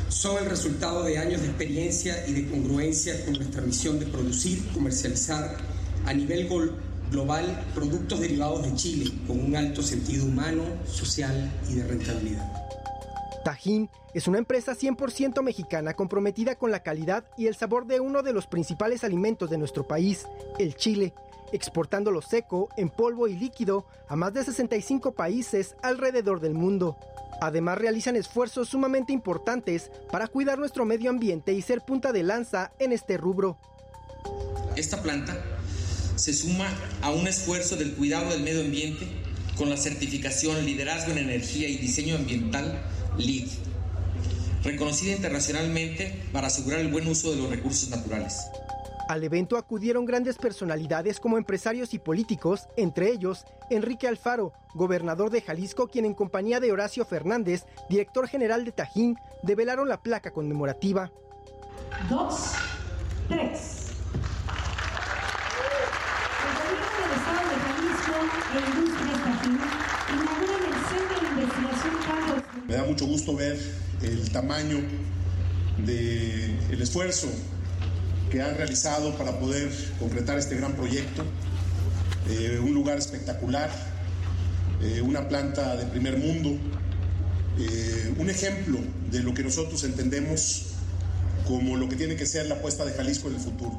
son 0.09 0.38
el 0.38 0.47
resultado 0.51 1.03
de 1.05 1.18
años 1.18 1.42
de 1.42 1.49
experiencia 1.49 2.27
y 2.27 2.33
de 2.33 2.51
congruencia 2.51 3.25
con 3.25 3.35
nuestra 3.35 3.62
misión 3.62 3.99
de 3.99 4.07
producir, 4.07 4.66
comercializar 4.73 5.57
a 6.07 6.12
nivel 6.12 6.49
global 7.11 7.66
productos 7.75 8.21
derivados 8.21 8.62
de 8.64 8.75
Chile 8.75 9.12
con 9.27 9.40
un 9.40 9.57
alto 9.57 9.83
sentido 9.83 10.25
humano, 10.25 10.62
social 10.87 11.51
y 11.68 11.75
de 11.75 11.87
rentabilidad. 11.87 12.51
Tajín 13.44 13.88
es 14.14 14.27
una 14.27 14.38
empresa 14.38 14.75
100% 14.75 15.42
mexicana 15.42 15.94
comprometida 15.94 16.57
con 16.57 16.71
la 16.71 16.83
calidad 16.83 17.25
y 17.37 17.47
el 17.47 17.55
sabor 17.55 17.87
de 17.87 18.01
uno 18.01 18.23
de 18.23 18.33
los 18.33 18.47
principales 18.47 19.05
alimentos 19.05 19.51
de 19.51 19.59
nuestro 19.59 19.87
país, 19.87 20.27
el 20.59 20.75
chile, 20.75 21.14
exportándolo 21.53 22.21
seco, 22.23 22.68
en 22.77 22.90
polvo 22.90 23.29
y 23.29 23.37
líquido 23.37 23.87
a 24.09 24.16
más 24.16 24.35
de 24.35 24.44
65 24.44 25.12
países 25.12 25.77
alrededor 25.83 26.40
del 26.40 26.55
mundo. 26.55 26.99
Además 27.41 27.79
realizan 27.79 28.17
esfuerzos 28.17 28.69
sumamente 28.69 29.12
importantes 29.12 29.91
para 30.11 30.27
cuidar 30.27 30.59
nuestro 30.59 30.85
medio 30.85 31.11
ambiente 31.11 31.53
y 31.53 31.62
ser 31.62 31.83
punta 31.83 32.12
de 32.12 32.23
lanza 32.23 32.73
en 32.79 32.93
este 32.93 33.17
rubro. 33.17 33.59
Esta 34.77 35.03
planta 35.03 35.37
se 36.17 36.33
suma 36.33 36.69
a 37.03 37.11
un 37.11 37.27
esfuerzo 37.27 37.77
del 37.77 37.95
cuidado 37.95 38.31
del 38.31 38.43
medio 38.43 38.61
ambiente 38.61 39.07
con 39.57 39.71
la 39.71 39.77
certificación 39.77 40.64
Liderazgo 40.64 41.12
en 41.12 41.19
Energía 41.19 41.69
y 41.69 41.77
Diseño 41.77 42.17
Ambiental 42.17 42.81
LEED, 43.19 43.49
reconocida 44.62 45.12
internacionalmente 45.12 46.23
para 46.33 46.49
asegurar 46.49 46.81
el 46.81 46.88
buen 46.88 47.09
uso 47.09 47.31
de 47.31 47.38
los 47.38 47.51
recursos 47.51 47.91
naturales. 47.91 48.35
Al 49.09 49.25
evento 49.25 49.57
acudieron 49.57 50.05
grandes 50.05 50.37
personalidades 50.37 51.18
como 51.18 51.38
empresarios 51.38 51.94
y 51.94 51.99
políticos, 51.99 52.68
entre 52.77 53.11
ellos 53.11 53.47
Enrique 53.71 54.07
Alfaro, 54.07 54.53
gobernador 54.75 55.31
de 55.31 55.40
Jalisco, 55.40 55.88
quien 55.88 56.05
en 56.05 56.12
compañía 56.12 56.61
de 56.61 56.71
Horacio 56.71 57.07
Fernández, 57.07 57.64
director 57.88 58.29
general 58.29 58.66
de 58.66 58.73
Tajín, 58.73 59.16
develaron 59.42 59.88
la 59.88 60.03
placa 60.03 60.31
conmemorativa. 60.31 61.11
Dos, 62.11 62.53
tres. 63.29 63.92
Me 72.66 72.75
da 72.75 72.85
mucho 72.85 73.07
gusto 73.07 73.35
ver 73.35 73.59
el 74.03 74.31
tamaño 74.31 74.77
del 75.79 76.83
esfuerzo 76.83 77.29
que 78.31 78.43
han 78.43 78.57
realizado 78.57 79.17
para 79.17 79.38
poder 79.38 79.71
concretar 79.99 80.38
este 80.38 80.57
gran 80.57 80.73
proyecto. 80.75 81.23
Eh, 82.29 82.61
un 82.62 82.75
lugar 82.75 82.99
espectacular, 82.99 83.71
eh, 84.83 85.01
una 85.01 85.29
planta 85.29 85.77
de 85.77 85.87
primer 85.87 86.19
mundo, 86.19 86.51
eh, 87.59 88.14
un 88.19 88.29
ejemplo 88.31 88.79
de 89.11 89.21
lo 89.21 89.35
que 89.35 89.43
nosotros 89.43 89.83
entendemos 89.85 90.67
como 91.47 91.77
lo 91.77 91.88
que 91.88 91.97
tiene 91.97 92.17
que 92.17 92.27
ser 92.27 92.47
la 92.47 92.57
apuesta 92.57 92.85
de 92.85 92.93
Jalisco 92.93 93.29
en 93.29 93.35
el 93.35 93.41
futuro. 93.41 93.79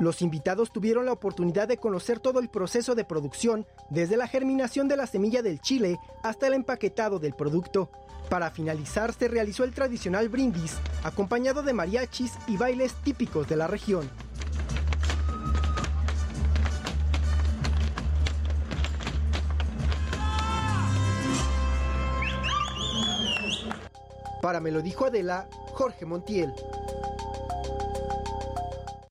Los 0.00 0.22
invitados 0.22 0.72
tuvieron 0.72 1.06
la 1.06 1.12
oportunidad 1.12 1.68
de 1.68 1.76
conocer 1.76 2.20
todo 2.20 2.40
el 2.40 2.48
proceso 2.48 2.94
de 2.94 3.04
producción, 3.04 3.66
desde 3.90 4.16
la 4.16 4.28
germinación 4.28 4.88
de 4.88 4.96
la 4.96 5.06
semilla 5.06 5.42
del 5.42 5.60
chile 5.60 5.98
hasta 6.22 6.46
el 6.46 6.54
empaquetado 6.54 7.18
del 7.18 7.34
producto. 7.34 7.90
Para 8.30 8.50
finalizar 8.52 9.12
se 9.12 9.26
realizó 9.26 9.64
el 9.64 9.72
tradicional 9.72 10.28
brindis, 10.28 10.76
acompañado 11.02 11.64
de 11.64 11.72
mariachis 11.72 12.34
y 12.46 12.56
bailes 12.56 12.94
típicos 13.02 13.48
de 13.48 13.56
la 13.56 13.66
región. 13.66 14.08
Para 24.40 24.60
me 24.60 24.70
lo 24.70 24.80
dijo 24.80 25.06
Adela, 25.06 25.48
Jorge 25.72 26.06
Montiel. 26.06 26.54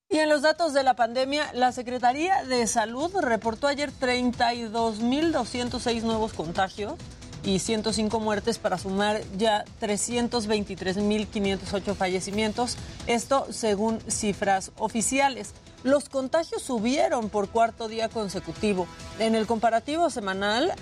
Y 0.08 0.20
en 0.20 0.30
los 0.30 0.44
datos 0.44 0.74
de 0.74 0.84
la 0.84 0.96
pandemia, 0.96 1.52
la 1.54 1.74
Secretaría 1.74 2.46
de 2.46 2.66
Salud 2.68 3.14
reportó 3.20 3.68
ayer 3.68 3.92
32.206 3.92 6.04
nuevos 6.04 6.32
contagios 6.32 6.94
y 7.44 7.60
105 7.60 8.20
muertes 8.20 8.58
para 8.58 8.78
sumar 8.78 9.22
ya 9.38 9.64
323.508 9.82 11.96
fallecimientos, 11.96 12.76
esto 13.08 13.48
según 13.52 14.00
cifras 14.08 14.72
oficiales. 14.78 15.54
Los 15.84 16.10
contagios 16.10 16.62
subieron 16.62 17.30
por 17.30 17.48
cuarto 17.48 17.88
día 17.88 18.10
consecutivo. 18.10 18.86
En 19.18 19.34
el 19.34 19.48
comparativo 19.48 20.10
semanal, 20.10 20.74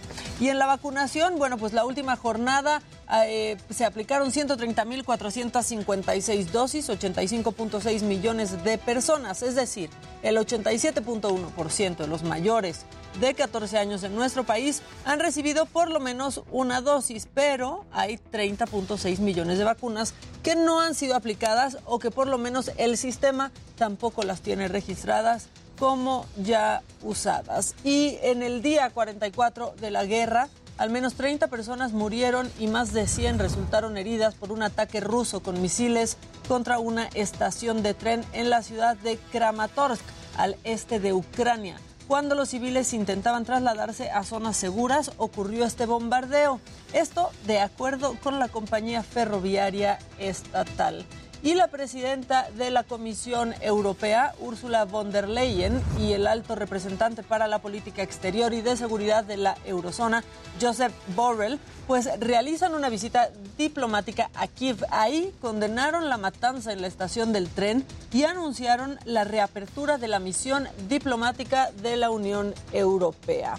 Y 0.42 0.50
en 0.50 0.60
la 0.60 0.66
vacunación, 0.66 1.38
bueno, 1.38 1.58
pues 1.58 1.72
la 1.74 1.86
última 1.86 2.18
jornada 2.18 2.82
eh, 3.28 3.56
se 3.70 3.86
aplicaron 3.86 4.32
130.456 4.32 6.52
dosis, 6.52 6.90
85.6 6.90 8.02
millones 8.02 8.62
de 8.64 8.78
personas, 8.78 9.42
es 9.42 9.56
decir, 9.56 9.90
el 10.22 10.38
87.1% 10.38 11.96
de 11.96 12.08
los 12.08 12.24
mayores 12.24 12.86
de 13.20 13.34
14 13.34 13.78
años 13.78 14.04
en 14.04 14.16
nuestro 14.16 14.44
país 14.44 14.82
han 15.06 15.20
recibido 15.20 15.66
por 15.66 15.90
lo 15.90 16.00
menos 16.00 16.42
una 16.52 16.82
dosis, 16.82 17.28
pero 17.34 17.86
hay 17.92 18.20
30.6 18.32 19.20
millones 19.20 19.58
de 19.58 19.64
vacunas 19.64 20.14
que 20.44 20.56
no 20.56 20.80
han 20.82 20.96
sido 20.96 21.16
aplicadas 21.16 21.78
o 21.86 22.00
que 22.00 22.12
por 22.12 22.28
lo 22.28 22.38
menos 22.38 22.72
el 22.78 22.98
sistema 22.98 23.52
tampoco 23.76 24.24
las 24.24 24.42
tiene 24.42 24.68
registradas 24.68 25.50
como 25.78 26.26
ya 26.38 26.82
usadas. 27.04 27.76
Y 27.84 28.18
en 28.22 28.44
el 28.44 28.62
día 28.62 28.90
44 28.90 29.76
de 29.80 29.92
la 29.92 30.06
guerra, 30.06 30.50
al 30.78 30.90
menos 30.90 31.16
30 31.16 31.48
personas 31.48 31.92
murieron 31.92 32.52
y 32.60 32.68
más 32.68 32.94
de 32.94 33.08
100 33.08 33.40
resultaron 33.40 33.98
heridas 33.98 34.36
por 34.36 34.52
un 34.52 34.62
ataque 34.62 35.00
ruso 35.00 35.42
con 35.42 35.62
misiles 35.62 36.18
contra 36.48 36.80
una 36.80 37.08
estación 37.14 37.84
de 37.84 37.94
tren 37.94 38.24
en 38.34 38.50
la 38.50 38.62
ciudad 38.62 38.96
de 38.98 39.18
Kramatorsk, 39.32 40.04
al 40.38 40.56
este 40.64 41.00
de 41.00 41.14
Ucrania. 41.14 41.78
Cuando 42.08 42.36
los 42.36 42.50
civiles 42.50 42.94
intentaban 42.94 43.44
trasladarse 43.44 44.10
a 44.10 44.24
zonas 44.24 44.56
seguras, 44.56 45.12
ocurrió 45.18 45.66
este 45.66 45.86
bombardeo. 45.86 46.62
Esto 46.94 47.32
de 47.46 47.60
acuerdo 47.60 48.16
con 48.24 48.40
la 48.40 48.48
compañía 48.48 49.04
ferroviaria 49.04 50.00
estatal 50.18 51.06
y 51.44 51.56
la 51.56 51.68
presidenta 51.68 52.50
de 52.52 52.72
la 52.72 52.84
Comisión 52.84 53.54
Europea, 53.62 54.34
Ursula 54.40 54.86
von 54.86 55.12
der 55.12 55.30
Leyen, 55.30 55.82
y 56.00 56.14
el 56.14 56.28
alto 56.28 56.56
representante 56.56 57.24
para 57.24 57.48
la 57.48 57.60
política 57.60 58.02
exterior 58.02 58.54
y 58.54 58.62
de 58.62 58.78
seguridad 58.78 59.24
de 59.24 59.38
la 59.38 59.58
eurozona, 59.66 60.24
Joseph 60.62 60.94
Borrell, 61.16 61.60
pues 61.88 62.10
realizan 62.20 62.74
una 62.74 62.90
visita 62.90 63.30
diplomática 63.58 64.30
a 64.36 64.48
Kiev. 64.48 64.86
Ahí 64.92 65.34
condenaron 65.42 66.10
la 66.10 66.18
matanza 66.18 66.74
en 66.74 66.82
la 66.82 66.88
estación 66.88 67.34
del 67.34 67.50
tren 67.50 67.86
y 68.12 68.24
anunciaron 68.24 69.00
la 69.06 69.24
reapertura 69.24 69.98
de 69.98 70.08
la 70.08 70.20
misión 70.20 70.68
diplomática 70.90 71.72
de 71.82 71.98
la 71.98 72.10
Unión 72.10 72.54
Europea. 72.74 73.58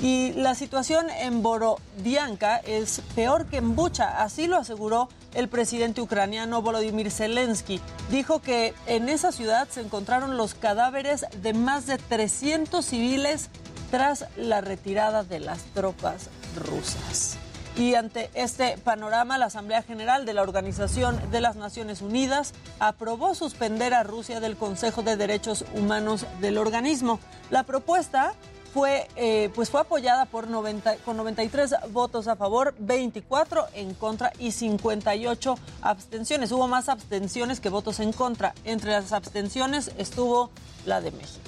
Y 0.00 0.32
la 0.32 0.54
situación 0.54 1.08
en 1.08 1.42
Borodianka 1.42 2.58
es 2.58 3.00
peor 3.14 3.46
que 3.46 3.58
en 3.58 3.76
Bucha, 3.76 4.22
así 4.22 4.46
lo 4.46 4.56
aseguró 4.56 5.08
el 5.34 5.48
presidente 5.48 6.00
ucraniano 6.00 6.62
Volodymyr 6.62 7.10
Zelensky. 7.10 7.80
Dijo 8.10 8.40
que 8.40 8.74
en 8.86 9.08
esa 9.08 9.32
ciudad 9.32 9.68
se 9.68 9.80
encontraron 9.80 10.36
los 10.36 10.54
cadáveres 10.54 11.26
de 11.42 11.54
más 11.54 11.86
de 11.86 11.98
300 11.98 12.84
civiles 12.84 13.50
tras 13.90 14.26
la 14.36 14.60
retirada 14.60 15.22
de 15.22 15.40
las 15.40 15.60
tropas 15.74 16.28
rusas. 16.56 17.36
Y 17.76 17.96
ante 17.96 18.30
este 18.34 18.78
panorama, 18.78 19.36
la 19.36 19.46
Asamblea 19.46 19.82
General 19.82 20.24
de 20.24 20.32
la 20.32 20.42
Organización 20.42 21.20
de 21.32 21.40
las 21.40 21.56
Naciones 21.56 22.02
Unidas 22.02 22.52
aprobó 22.78 23.34
suspender 23.34 23.94
a 23.94 24.04
Rusia 24.04 24.38
del 24.38 24.56
Consejo 24.56 25.02
de 25.02 25.16
Derechos 25.16 25.64
Humanos 25.74 26.24
del 26.40 26.58
organismo. 26.58 27.18
La 27.50 27.64
propuesta 27.64 28.34
fue, 28.74 29.06
eh, 29.14 29.50
pues 29.54 29.70
fue 29.70 29.82
apoyada 29.82 30.24
por 30.26 30.48
90, 30.48 30.96
con 31.04 31.16
93 31.16 31.76
votos 31.92 32.26
a 32.26 32.34
favor, 32.34 32.74
24 32.80 33.68
en 33.74 33.94
contra 33.94 34.32
y 34.40 34.50
58 34.50 35.54
abstenciones. 35.80 36.50
Hubo 36.50 36.66
más 36.66 36.88
abstenciones 36.88 37.60
que 37.60 37.68
votos 37.68 38.00
en 38.00 38.12
contra. 38.12 38.52
Entre 38.64 38.90
las 38.90 39.12
abstenciones 39.12 39.92
estuvo 39.96 40.50
la 40.86 41.00
de 41.00 41.12
México. 41.12 41.38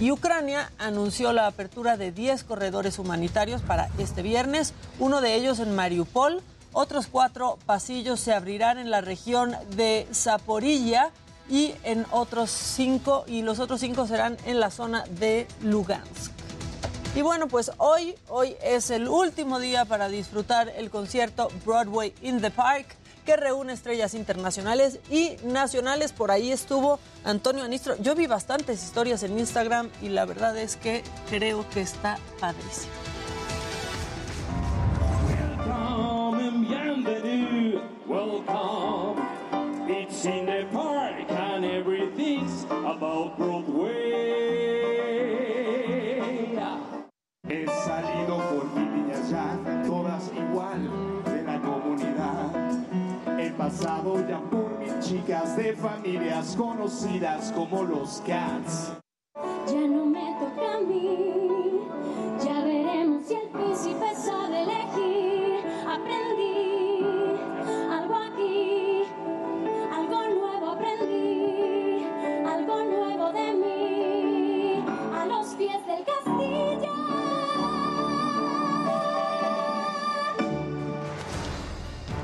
Y 0.00 0.10
Ucrania 0.10 0.72
anunció 0.78 1.34
la 1.34 1.46
apertura 1.46 1.98
de 1.98 2.10
10 2.10 2.44
corredores 2.44 2.98
humanitarios 2.98 3.60
para 3.60 3.90
este 3.98 4.22
viernes, 4.22 4.72
uno 4.98 5.20
de 5.20 5.34
ellos 5.34 5.58
en 5.58 5.74
Mariupol. 5.74 6.42
Otros 6.72 7.06
cuatro 7.06 7.58
pasillos 7.66 8.18
se 8.18 8.32
abrirán 8.32 8.78
en 8.78 8.90
la 8.90 9.02
región 9.02 9.54
de 9.76 10.06
Zaporilla 10.12 11.10
y 11.50 11.74
en 11.84 12.06
otros 12.10 12.50
cinco, 12.50 13.24
y 13.26 13.42
los 13.42 13.60
otros 13.60 13.80
cinco 13.80 14.06
serán 14.06 14.38
en 14.46 14.58
la 14.58 14.70
zona 14.70 15.04
de 15.18 15.46
Lugansk. 15.62 16.45
Y 17.16 17.22
bueno, 17.22 17.48
pues 17.48 17.72
hoy, 17.78 18.14
hoy 18.28 18.56
es 18.62 18.90
el 18.90 19.08
último 19.08 19.58
día 19.58 19.86
para 19.86 20.10
disfrutar 20.10 20.68
el 20.76 20.90
concierto 20.90 21.48
Broadway 21.64 22.12
in 22.20 22.42
the 22.42 22.50
Park 22.50 22.94
que 23.24 23.38
reúne 23.38 23.72
estrellas 23.72 24.12
internacionales 24.12 25.00
y 25.10 25.38
nacionales. 25.42 26.12
Por 26.12 26.30
ahí 26.30 26.52
estuvo 26.52 27.00
Antonio 27.24 27.64
Anistro. 27.64 27.96
Yo 28.02 28.14
vi 28.14 28.26
bastantes 28.26 28.84
historias 28.84 29.22
en 29.22 29.38
Instagram 29.38 29.88
y 30.02 30.10
la 30.10 30.26
verdad 30.26 30.58
es 30.58 30.76
que 30.76 31.02
creo 31.30 31.66
que 31.70 31.80
está 31.80 32.18
padrísimo. 32.38 32.92
It's 39.88 40.24
in 40.26 40.46
the 40.46 40.66
park 40.72 41.30
and 41.30 41.64
everything's 41.64 42.64
about 42.64 43.38
Broadway. 43.38 44.26
He 47.48 47.64
salido 47.66 48.38
por 48.50 48.64
mi 48.74 48.84
niñas 48.84 49.30
ya, 49.30 49.56
todas 49.86 50.32
igual 50.34 51.22
de 51.24 51.42
la 51.44 51.60
comunidad. 51.60 52.50
He 53.38 53.50
pasado 53.50 54.26
ya 54.26 54.40
por 54.40 54.78
mis 54.80 54.98
chicas 54.98 55.56
de 55.56 55.72
familias 55.74 56.56
conocidas 56.56 57.52
como 57.52 57.84
los 57.84 58.20
Cats. 58.26 58.92
Ya 59.68 59.86
no 59.86 60.06
me 60.06 60.34
toca 60.40 60.74
a 60.76 60.80
mí, 60.80 61.80
ya 62.44 62.64
veremos 62.64 63.26
si 63.26 63.34
el 63.34 63.48
príncipe 63.50 64.14
sabe 64.16 64.62
elegir. 64.62 65.60
Aprendí 65.86 67.04
algo 67.90 68.14
aquí, 68.16 69.04
algo 69.92 70.28
nuevo 70.40 70.66
aprendí, 70.72 72.06
algo 72.44 72.84
nuevo 72.84 73.32
de 73.32 73.52
mí, 73.54 73.75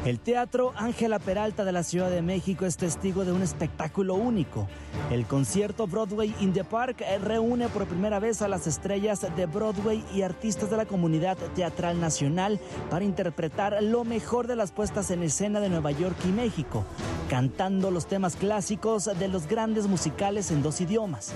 El 0.05 0.19
Teatro 0.19 0.73
Ángela 0.75 1.21
Peralta 1.21 1.65
de 1.65 1.71
la 1.71 1.85
Ciudad 1.85 2.11
de 2.11 2.23
México 2.23 2.67
es 2.67 2.77
testigo 2.77 3.25
de 3.25 3.31
un 3.31 3.41
espectáculo 3.41 4.15
único. 4.15 4.67
El 5.13 5.27
concierto 5.27 5.87
Broadway 5.87 6.35
in 6.41 6.53
the 6.53 6.65
Park 6.65 7.05
reúne 7.23 7.69
por 7.69 7.87
primera 7.87 8.19
vez 8.19 8.43
a 8.43 8.49
las 8.49 8.67
estrellas 8.67 9.25
de 9.37 9.47
Broadway 9.47 10.05
y 10.13 10.23
artistas 10.23 10.71
de 10.71 10.77
la 10.77 10.87
comunidad 10.87 11.37
teatral 11.55 12.01
nacional 12.01 12.59
para 12.91 13.05
interpretar 13.05 13.81
lo 13.81 14.03
mejor 14.03 14.49
de 14.49 14.57
las 14.57 14.73
puestas 14.73 15.09
en 15.13 15.23
escena 15.23 15.61
de 15.61 15.69
Nueva 15.69 15.93
York 15.93 16.17
y 16.25 16.33
México, 16.33 16.85
cantando 17.31 17.93
los 17.93 18.07
temas 18.07 18.35
clásicos 18.35 19.05
de 19.05 19.29
los 19.29 19.47
grandes 19.47 19.87
musicales 19.87 20.51
en 20.51 20.63
dos 20.63 20.81
idiomas. 20.81 21.33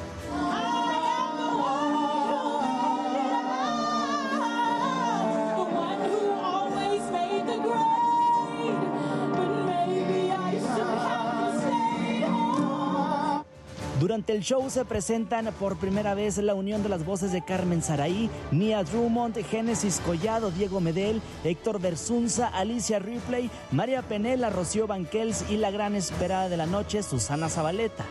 Durante 14.16 14.32
el 14.32 14.42
show 14.42 14.70
se 14.70 14.86
presentan 14.86 15.52
por 15.60 15.76
primera 15.76 16.14
vez 16.14 16.38
la 16.38 16.54
unión 16.54 16.82
de 16.82 16.88
las 16.88 17.04
voces 17.04 17.32
de 17.32 17.44
Carmen 17.44 17.82
Saraí, 17.82 18.30
Nia 18.50 18.82
Drummond, 18.82 19.36
Génesis 19.44 20.00
Collado, 20.00 20.50
Diego 20.50 20.80
Medel, 20.80 21.20
Héctor 21.44 21.78
Bersunza, 21.82 22.48
Alicia 22.48 22.98
Ripley, 22.98 23.50
María 23.72 24.00
Penela, 24.00 24.48
Rocío 24.48 24.86
Banquels 24.86 25.44
y 25.50 25.58
la 25.58 25.70
gran 25.70 25.94
esperada 25.94 26.48
de 26.48 26.56
la 26.56 26.64
noche, 26.64 27.02
Susana 27.02 27.50
Zabaleta. 27.50 28.06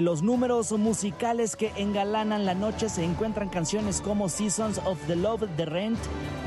Los 0.00 0.22
números 0.22 0.72
musicales 0.72 1.56
que 1.56 1.72
engalanan 1.76 2.46
la 2.46 2.54
noche 2.54 2.88
se 2.88 3.04
encuentran 3.04 3.48
canciones 3.48 4.00
como 4.00 4.28
Seasons 4.28 4.78
of 4.84 4.98
the 5.06 5.16
Love, 5.16 5.44
The 5.56 5.66
Rent, 5.66 5.98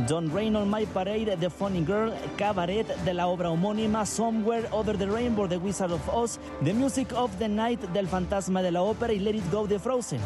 Don't 0.08 0.34
Rain 0.34 0.56
on 0.56 0.72
My 0.72 0.86
Parade, 0.86 1.38
The 1.38 1.50
Funny 1.50 1.86
Girl, 1.86 2.14
Cabaret 2.38 2.86
de 3.04 3.14
la 3.14 3.28
obra 3.28 3.52
homónima, 3.52 4.06
Somewhere 4.06 4.68
Over 4.72 4.98
the 4.98 5.06
Rainbow, 5.06 5.48
The 5.48 5.58
Wizard 5.58 5.92
of 5.92 6.08
Oz, 6.10 6.40
The 6.64 6.74
Music 6.74 7.12
of 7.14 7.38
the 7.38 7.50
Night 7.50 7.82
del 7.92 8.08
Fantasma 8.08 8.62
de 8.62 8.72
la 8.72 8.82
Ópera 8.82 9.14
y 9.14 9.20
Let 9.20 9.36
It 9.36 9.52
Go 9.52 9.68
de 9.68 9.80
Frozen. 9.80 10.22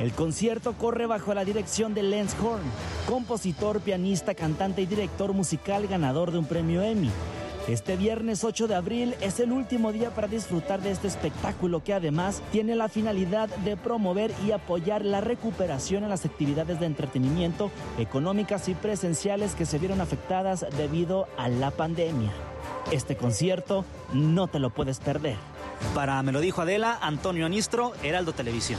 El 0.00 0.12
concierto 0.12 0.74
corre 0.74 1.06
bajo 1.06 1.34
la 1.34 1.44
dirección 1.44 1.94
de 1.94 2.04
Lance 2.04 2.36
Horn, 2.40 2.62
compositor, 3.08 3.80
pianista, 3.80 4.34
cantante 4.34 4.82
y 4.82 4.86
director 4.86 5.32
musical 5.32 5.86
ganador 5.86 6.30
de 6.30 6.38
un 6.38 6.46
premio 6.46 6.82
Emmy. 6.82 7.10
Este 7.68 7.96
viernes 7.96 8.44
8 8.44 8.68
de 8.68 8.76
abril 8.76 9.16
es 9.20 9.40
el 9.40 9.50
último 9.50 9.90
día 9.90 10.10
para 10.10 10.28
disfrutar 10.28 10.80
de 10.82 10.92
este 10.92 11.08
espectáculo 11.08 11.82
que 11.82 11.94
además 11.94 12.40
tiene 12.52 12.76
la 12.76 12.88
finalidad 12.88 13.48
de 13.48 13.76
promover 13.76 14.32
y 14.46 14.52
apoyar 14.52 15.04
la 15.04 15.20
recuperación 15.20 16.04
en 16.04 16.10
las 16.10 16.24
actividades 16.24 16.78
de 16.78 16.86
entretenimiento 16.86 17.72
económicas 17.98 18.68
y 18.68 18.74
presenciales 18.74 19.56
que 19.56 19.66
se 19.66 19.80
vieron 19.80 20.00
afectadas 20.00 20.64
debido 20.76 21.26
a 21.36 21.48
la 21.48 21.72
pandemia. 21.72 22.30
Este 22.92 23.16
concierto 23.16 23.84
no 24.12 24.46
te 24.46 24.60
lo 24.60 24.70
puedes 24.70 25.00
perder. 25.00 25.36
Para 25.92 26.22
Me 26.22 26.30
lo 26.30 26.40
dijo 26.40 26.62
Adela, 26.62 26.96
Antonio 27.02 27.46
Anistro, 27.46 27.94
Heraldo 28.04 28.32
Televisión. 28.32 28.78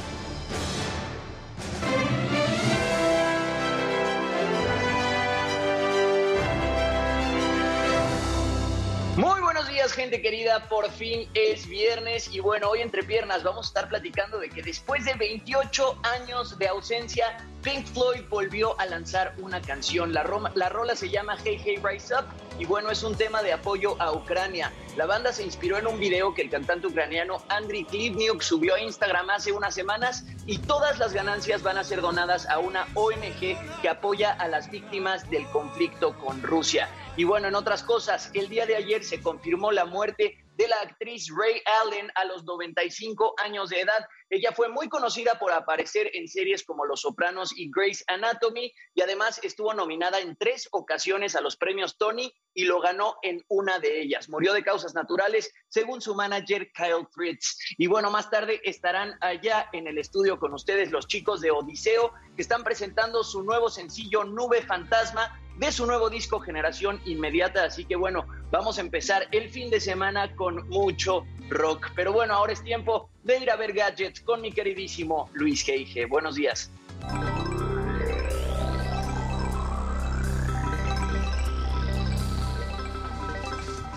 Muy 9.18 9.42
buenos 9.42 9.68
días, 9.68 9.94
gente 9.94 10.22
querida. 10.22 10.70
Por 10.70 10.92
fin 10.92 11.28
es 11.34 11.68
viernes 11.68 12.30
y 12.32 12.40
bueno, 12.40 12.70
hoy 12.70 12.82
entre 12.82 13.02
piernas 13.02 13.42
vamos 13.42 13.66
a 13.66 13.70
estar 13.70 13.90
platicando 13.90 14.38
de 14.38 14.48
que 14.48 14.62
después 14.62 15.06
de 15.06 15.16
28 15.16 16.00
años 16.04 16.60
de 16.60 16.68
ausencia, 16.68 17.26
Pink 17.64 17.86
Floyd 17.88 18.22
volvió 18.30 18.80
a 18.80 18.86
lanzar 18.86 19.34
una 19.40 19.62
canción. 19.62 20.14
La, 20.14 20.24
Roma- 20.24 20.52
la 20.56 20.70
rola 20.70 20.96
se 20.96 21.10
llama 21.10 21.38
Hey 21.44 21.60
Hey 21.64 21.80
Rise 21.84 22.14
Up 22.16 22.26
y 22.60 22.66
bueno, 22.66 22.90
es 22.92 23.04
un 23.04 23.16
tema 23.16 23.42
de 23.44 23.52
apoyo 23.54 24.02
a 24.02 24.12
Ucrania. 24.14 24.72
La 24.96 25.06
banda 25.06 25.34
se 25.34 25.44
inspiró 25.44 25.78
en 25.78 25.86
un 25.88 26.00
video 26.00 26.34
que 26.34 26.42
el 26.44 26.50
cantante 26.50 26.88
ucraniano 26.88 27.44
Andriy 27.50 27.86
Klivniuk 27.86 28.42
subió 28.42 28.76
a 28.76 28.80
Instagram 28.80 29.30
hace 29.32 29.52
unas 29.52 29.74
semanas 29.76 30.26
y 30.46 30.60
todas 30.60 30.98
las 30.98 31.14
ganancias 31.14 31.62
van 31.62 31.78
a 31.78 31.84
ser 31.84 32.02
donadas 32.02 32.48
a 32.50 32.60
una 32.60 32.88
ONG 32.94 33.58
que 33.82 33.90
apoya 33.90 34.32
a 34.32 34.48
las 34.48 34.72
víctimas 34.72 35.30
del 35.30 35.46
conflicto 35.50 36.18
con 36.18 36.42
Rusia. 36.42 36.90
Y 37.18 37.26
bueno, 37.26 37.48
en 37.48 37.56
otras 37.56 37.84
cosas, 37.84 38.30
el 38.34 38.48
día 38.50 38.66
de 38.66 38.76
ayer 38.76 39.04
se 39.04 39.22
confirmó 39.22 39.72
la 39.72 39.86
muerte 39.86 40.44
de 40.58 40.68
la 40.68 40.78
actriz 40.78 41.28
Ray 41.30 41.62
Allen 41.84 42.12
a 42.16 42.26
los 42.26 42.44
95 42.44 43.36
años 43.38 43.70
de 43.70 43.82
edad. 43.82 44.08
Ella 44.30 44.52
fue 44.52 44.70
muy 44.70 44.90
conocida 44.90 45.38
por 45.38 45.52
aparecer 45.52 46.10
en 46.14 46.28
series 46.28 46.64
como 46.64 46.86
Los 46.86 47.02
Sopranos 47.02 47.56
y 47.56 47.70
Grey's 47.72 48.04
Anatomy 48.08 48.74
y 48.96 49.02
además 49.02 49.40
estuvo 49.44 49.74
nominada 49.76 50.20
en 50.20 50.36
tres 50.36 50.68
ocasiones 50.72 51.36
a 51.36 51.42
los 51.42 51.58
premios 51.58 51.98
Tony 51.98 52.34
y 52.58 52.66
lo 52.66 52.82
ganó 52.82 53.18
en 53.22 53.46
una 53.50 53.78
de 53.78 54.02
ellas. 54.02 54.30
Murió 54.30 54.52
de 54.52 54.64
causas 54.64 54.96
naturales, 54.96 55.54
según 55.70 56.02
su 56.02 56.16
manager 56.16 56.72
Kyle 56.72 57.08
Fritz. 57.12 57.56
Y 57.78 57.86
bueno, 57.86 58.10
más 58.10 58.32
tarde 58.32 58.60
estarán 58.64 59.16
allá 59.22 59.70
en 59.74 59.86
el 59.86 60.00
estudio 60.00 60.40
con 60.40 60.56
ustedes 60.56 60.90
los 60.90 61.08
chicos 61.08 61.40
de 61.40 61.52
Odiseo 61.52 62.14
que 62.36 62.42
están 62.42 62.64
presentando 62.64 63.24
su 63.24 63.44
nuevo 63.44 63.70
sencillo 63.70 64.24
Nube 64.24 64.64
Fantasma 64.64 65.40
de 65.58 65.72
su 65.72 65.86
nuevo 65.86 66.10
disco 66.10 66.40
Generación 66.40 67.00
Inmediata. 67.06 67.66
Así 67.66 67.86
que 67.86 67.96
bueno, 67.96 68.26
vamos 68.50 68.80
a 68.80 68.82
empezar 68.82 69.28
el 69.32 69.52
fin 69.52 69.70
de 69.70 69.80
semana 69.80 70.36
con 70.36 70.68
mucho 70.68 71.28
rock. 71.50 71.92
Pero 71.96 72.12
bueno, 72.12 72.34
ahora 72.34 72.54
es 72.54 72.64
tiempo 72.64 73.12
de 73.24 73.38
ir 73.38 73.52
a 73.52 73.56
ver 73.56 73.74
gadgets 73.74 74.22
con 74.22 74.42
mi 74.42 74.52
queridísimo 74.52 75.30
Luis 75.34 75.62
Geige. 75.62 76.08
Buenos 76.08 76.34
días. 76.34 76.72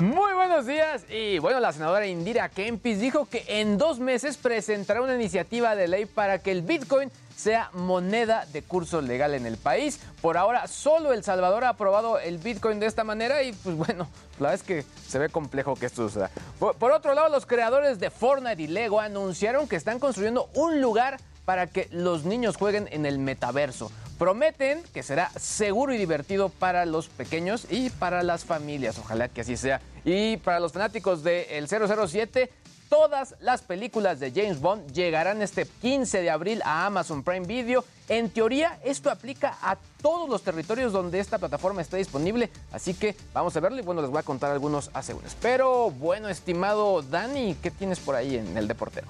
Muy 0.00 0.32
buenos 0.32 0.64
días 0.64 1.04
y 1.10 1.38
bueno, 1.40 1.60
la 1.60 1.74
senadora 1.74 2.06
Indira 2.06 2.48
Kempis 2.48 3.00
dijo 3.00 3.26
que 3.26 3.44
en 3.46 3.76
dos 3.76 3.98
meses 3.98 4.38
presentará 4.38 5.02
una 5.02 5.14
iniciativa 5.14 5.76
de 5.76 5.88
ley 5.88 6.06
para 6.06 6.38
que 6.38 6.52
el 6.52 6.62
Bitcoin 6.62 7.12
sea 7.36 7.68
moneda 7.74 8.46
de 8.50 8.62
curso 8.62 9.02
legal 9.02 9.34
en 9.34 9.44
el 9.44 9.58
país. 9.58 10.00
Por 10.22 10.38
ahora 10.38 10.68
solo 10.68 11.12
El 11.12 11.22
Salvador 11.22 11.64
ha 11.64 11.70
aprobado 11.70 12.18
el 12.18 12.38
Bitcoin 12.38 12.80
de 12.80 12.86
esta 12.86 13.04
manera 13.04 13.42
y 13.42 13.52
pues 13.52 13.76
bueno, 13.76 14.08
la 14.38 14.48
verdad 14.48 14.54
es 14.54 14.62
que 14.62 14.84
se 15.06 15.18
ve 15.18 15.28
complejo 15.28 15.74
que 15.74 15.84
esto 15.84 16.08
suceda. 16.08 16.30
Por, 16.58 16.76
por 16.76 16.92
otro 16.92 17.12
lado, 17.12 17.28
los 17.28 17.44
creadores 17.44 18.00
de 18.00 18.08
Fortnite 18.08 18.62
y 18.62 18.68
Lego 18.68 19.00
anunciaron 19.00 19.68
que 19.68 19.76
están 19.76 19.98
construyendo 19.98 20.48
un 20.54 20.80
lugar 20.80 21.18
para 21.50 21.66
que 21.66 21.88
los 21.90 22.24
niños 22.24 22.56
jueguen 22.56 22.88
en 22.92 23.04
el 23.04 23.18
metaverso. 23.18 23.90
Prometen 24.20 24.84
que 24.94 25.02
será 25.02 25.30
seguro 25.30 25.92
y 25.92 25.98
divertido 25.98 26.48
para 26.48 26.86
los 26.86 27.08
pequeños 27.08 27.66
y 27.68 27.90
para 27.90 28.22
las 28.22 28.44
familias. 28.44 29.00
Ojalá 29.00 29.26
que 29.26 29.40
así 29.40 29.56
sea. 29.56 29.80
Y 30.04 30.36
para 30.36 30.60
los 30.60 30.70
fanáticos 30.70 31.24
del 31.24 31.66
007, 31.66 32.52
todas 32.88 33.34
las 33.40 33.62
películas 33.62 34.20
de 34.20 34.30
James 34.30 34.60
Bond 34.60 34.92
llegarán 34.92 35.42
este 35.42 35.66
15 35.66 36.22
de 36.22 36.30
abril 36.30 36.62
a 36.64 36.86
Amazon 36.86 37.24
Prime 37.24 37.48
Video. 37.48 37.84
En 38.08 38.30
teoría, 38.30 38.78
esto 38.84 39.10
aplica 39.10 39.58
a 39.60 39.76
todos 40.00 40.28
los 40.28 40.44
territorios 40.44 40.92
donde 40.92 41.18
esta 41.18 41.38
plataforma 41.38 41.82
está 41.82 41.96
disponible. 41.96 42.48
Así 42.70 42.94
que 42.94 43.16
vamos 43.34 43.56
a 43.56 43.60
verlo 43.60 43.80
y 43.80 43.82
bueno, 43.82 44.02
les 44.02 44.10
voy 44.12 44.20
a 44.20 44.22
contar 44.22 44.52
algunos 44.52 44.88
asegúnes. 44.94 45.36
Pero 45.42 45.90
bueno, 45.90 46.28
estimado 46.28 47.02
Dani, 47.02 47.56
¿qué 47.60 47.72
tienes 47.72 47.98
por 47.98 48.14
ahí 48.14 48.36
en 48.36 48.56
el 48.56 48.68
deportero? 48.68 49.08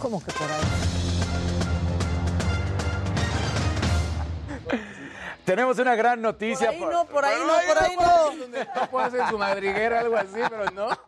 ¿Cómo 0.00 0.22
que 0.22 0.30
por 0.30 0.48
ahí? 0.48 1.61
Tenemos 5.44 5.78
una 5.78 5.94
gran 5.94 6.22
noticia. 6.22 6.70
Por 6.72 6.74
ahí 6.74 6.92
no, 6.92 7.04
por 7.04 7.24
ahí 7.24 7.40
no, 7.40 7.74
por 7.74 7.82
ahí 7.82 7.96
no. 7.96 8.80
No 8.80 8.90
puedo 8.90 9.04
hacer 9.06 9.28
su 9.28 9.38
madriguera, 9.38 10.00
algo 10.00 10.16
así, 10.16 10.40
pero 10.48 10.70
no. 10.70 10.88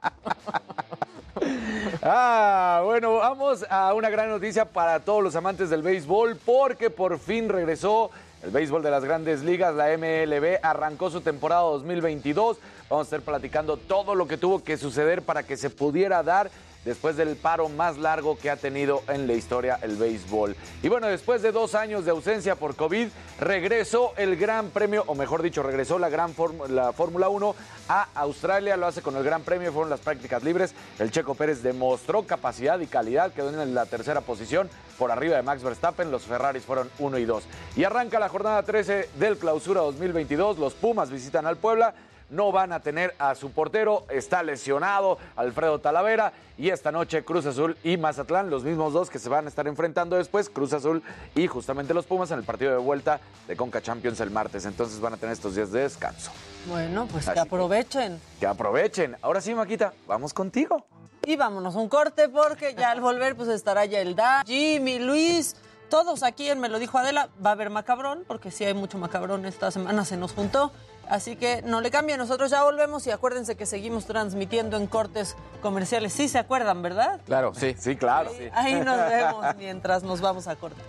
Ah, 2.02 2.82
bueno, 2.84 3.16
vamos 3.16 3.64
a 3.68 3.92
una 3.94 4.08
gran 4.08 4.28
noticia 4.28 4.66
para 4.66 5.00
todos 5.00 5.22
los 5.22 5.34
amantes 5.36 5.68
del 5.68 5.82
béisbol 5.82 6.36
porque 6.36 6.90
por 6.90 7.18
fin 7.18 7.48
regresó 7.48 8.10
el 8.42 8.50
béisbol 8.50 8.82
de 8.82 8.90
las 8.90 9.04
grandes 9.04 9.42
ligas, 9.42 9.74
la 9.74 9.88
MLB 9.96 10.58
arrancó 10.62 11.10
su 11.10 11.22
temporada 11.22 11.62
2022. 11.62 12.58
Vamos 12.90 13.06
a 13.06 13.16
estar 13.16 13.20
platicando 13.22 13.78
todo 13.78 14.14
lo 14.14 14.28
que 14.28 14.36
tuvo 14.36 14.62
que 14.62 14.76
suceder 14.76 15.22
para 15.22 15.42
que 15.42 15.56
se 15.56 15.70
pudiera 15.70 16.22
dar 16.22 16.50
después 16.84 17.16
del 17.16 17.36
paro 17.36 17.68
más 17.68 17.98
largo 17.98 18.38
que 18.38 18.50
ha 18.50 18.56
tenido 18.56 19.02
en 19.08 19.26
la 19.26 19.34
historia 19.34 19.78
el 19.82 19.96
béisbol. 19.96 20.56
Y 20.82 20.88
bueno, 20.88 21.06
después 21.06 21.42
de 21.42 21.52
dos 21.52 21.74
años 21.74 22.04
de 22.04 22.10
ausencia 22.10 22.56
por 22.56 22.76
COVID, 22.76 23.08
regresó 23.40 24.12
el 24.16 24.36
Gran 24.36 24.70
Premio, 24.70 25.04
o 25.06 25.14
mejor 25.14 25.42
dicho, 25.42 25.62
regresó 25.62 25.98
la 25.98 26.08
Gran 26.08 26.34
Fórmula 26.34 26.64
la 26.68 26.92
Fórmula 26.92 27.28
1 27.28 27.54
a 27.88 28.08
Australia, 28.14 28.76
lo 28.76 28.86
hace 28.86 29.02
con 29.02 29.16
el 29.16 29.24
Gran 29.24 29.42
Premio, 29.42 29.72
fueron 29.72 29.90
las 29.90 30.00
prácticas 30.00 30.42
libres. 30.42 30.74
El 30.98 31.10
Checo 31.10 31.34
Pérez 31.34 31.62
demostró 31.62 32.24
capacidad 32.24 32.78
y 32.80 32.86
calidad, 32.86 33.32
quedó 33.32 33.50
en 33.62 33.74
la 33.74 33.86
tercera 33.86 34.20
posición 34.20 34.68
por 34.98 35.10
arriba 35.10 35.36
de 35.36 35.42
Max 35.42 35.62
Verstappen, 35.62 36.10
los 36.10 36.22
Ferraris 36.22 36.64
fueron 36.64 36.90
1 36.98 37.18
y 37.18 37.24
2. 37.24 37.44
Y 37.76 37.84
arranca 37.84 38.18
la 38.18 38.28
jornada 38.28 38.62
13 38.62 39.10
del 39.18 39.38
Clausura 39.38 39.80
2022, 39.82 40.58
los 40.58 40.74
Pumas 40.74 41.10
visitan 41.10 41.46
al 41.46 41.56
Puebla 41.56 41.94
no 42.34 42.52
van 42.52 42.72
a 42.72 42.80
tener 42.80 43.14
a 43.18 43.34
su 43.34 43.50
portero, 43.52 44.04
está 44.10 44.42
lesionado 44.42 45.18
Alfredo 45.36 45.78
Talavera 45.78 46.32
y 46.58 46.70
esta 46.70 46.92
noche 46.92 47.24
Cruz 47.24 47.46
Azul 47.46 47.76
y 47.82 47.96
Mazatlán, 47.96 48.50
los 48.50 48.64
mismos 48.64 48.92
dos 48.92 49.10
que 49.10 49.18
se 49.18 49.28
van 49.28 49.46
a 49.46 49.48
estar 49.48 49.66
enfrentando 49.66 50.16
después, 50.16 50.50
Cruz 50.50 50.72
Azul 50.72 51.02
y 51.34 51.46
justamente 51.46 51.94
los 51.94 52.06
Pumas 52.06 52.30
en 52.30 52.38
el 52.38 52.44
partido 52.44 52.72
de 52.72 52.78
vuelta 52.78 53.20
de 53.48 53.56
Conca 53.56 53.80
Champions 53.80 54.20
el 54.20 54.30
martes, 54.30 54.64
entonces 54.66 55.00
van 55.00 55.14
a 55.14 55.16
tener 55.16 55.32
estos 55.32 55.54
días 55.54 55.70
de 55.72 55.80
descanso. 55.80 56.30
Bueno, 56.68 57.06
pues 57.10 57.28
Así 57.28 57.34
que 57.34 57.40
aprovechen. 57.40 58.20
Que 58.40 58.46
aprovechen. 58.46 59.16
Ahora 59.22 59.40
sí, 59.40 59.54
Maquita, 59.54 59.92
vamos 60.06 60.32
contigo. 60.32 60.84
Y 61.26 61.36
vámonos 61.36 61.74
a 61.74 61.78
un 61.78 61.88
corte 61.88 62.28
porque 62.28 62.74
ya 62.74 62.90
al 62.90 63.00
volver 63.00 63.34
pues 63.34 63.48
estará 63.48 63.86
Yelda, 63.86 64.42
Jimmy, 64.46 64.98
Luis, 64.98 65.56
todos 65.88 66.22
aquí 66.22 66.48
en 66.50 66.60
Me 66.60 66.68
lo 66.68 66.78
dijo 66.78 66.98
Adela. 66.98 67.28
Va 67.44 67.50
a 67.50 67.52
haber 67.52 67.70
macabrón 67.70 68.24
porque 68.26 68.50
sí 68.50 68.64
hay 68.64 68.74
mucho 68.74 68.98
macabrón 68.98 69.44
esta 69.46 69.70
semana, 69.70 70.04
se 70.04 70.16
nos 70.16 70.32
juntó. 70.32 70.72
Así 71.08 71.36
que 71.36 71.60
no 71.62 71.82
le 71.82 71.90
cambien, 71.90 72.18
nosotros 72.18 72.50
ya 72.50 72.62
volvemos 72.64 73.06
y 73.06 73.10
acuérdense 73.10 73.56
que 73.56 73.66
seguimos 73.66 74.06
transmitiendo 74.06 74.78
en 74.78 74.86
cortes 74.86 75.36
comerciales. 75.60 76.14
Sí 76.14 76.28
se 76.28 76.38
acuerdan, 76.38 76.80
¿verdad? 76.82 77.20
Claro, 77.26 77.52
sí, 77.54 77.74
sí, 77.78 77.96
claro. 77.96 78.30
sí. 78.36 78.48
Ahí 78.54 78.74
nos 78.80 78.96
vemos 78.96 79.44
mientras 79.58 80.02
nos 80.02 80.22
vamos 80.22 80.48
a 80.48 80.56
corte. 80.56 80.80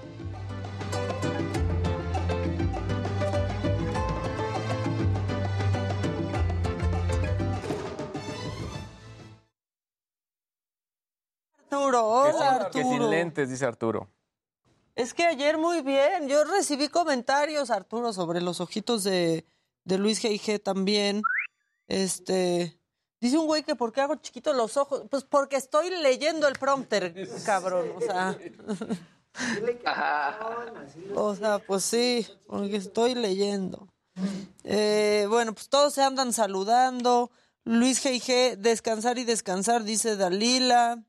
Arturo, 11.70 12.06
hola 12.08 12.32
sin- 12.34 12.42
Que 12.72 12.80
Arturo. 12.80 12.90
sin 12.90 13.10
lentes, 13.10 13.50
dice 13.50 13.66
Arturo. 13.66 14.10
Es 14.96 15.14
que 15.14 15.26
ayer 15.26 15.58
muy 15.58 15.82
bien, 15.82 16.30
yo 16.30 16.46
recibí 16.46 16.88
comentarios, 16.88 17.70
Arturo, 17.70 18.14
sobre 18.14 18.42
los 18.42 18.62
ojitos 18.62 19.04
de, 19.04 19.46
de 19.84 19.98
Luis 19.98 20.24
G.I.G. 20.24 20.64
también. 20.64 21.22
Este, 21.88 22.80
dice 23.20 23.38
un 23.38 23.46
güey 23.46 23.64
que 23.64 23.76
por 23.76 23.92
qué 23.92 24.02
hago 24.02 24.16
chiquitos 24.16 24.56
los 24.56 24.78
ojos, 24.78 25.04
pues 25.12 25.26
porque 25.26 25.58
estoy 25.58 25.90
leyendo 25.90 26.48
el 26.48 26.58
prompter, 26.58 27.14
cabrón, 27.46 27.92
o 27.96 28.02
sea. 28.02 28.38
O 31.14 31.36
sea, 31.36 31.60
pues 31.60 31.84
sí, 31.84 32.26
porque 32.48 32.78
estoy 32.78 33.16
leyendo. 33.16 33.90
Eh, 34.64 35.26
bueno, 35.28 35.54
pues 35.54 35.68
todos 35.68 35.94
se 35.94 36.04
andan 36.04 36.32
saludando. 36.32 37.32
Luis 37.66 38.02
G.I.G., 38.02 38.56
descansar 38.56 39.18
y 39.18 39.26
descansar, 39.26 39.84
dice 39.84 40.16
Dalila. 40.16 41.04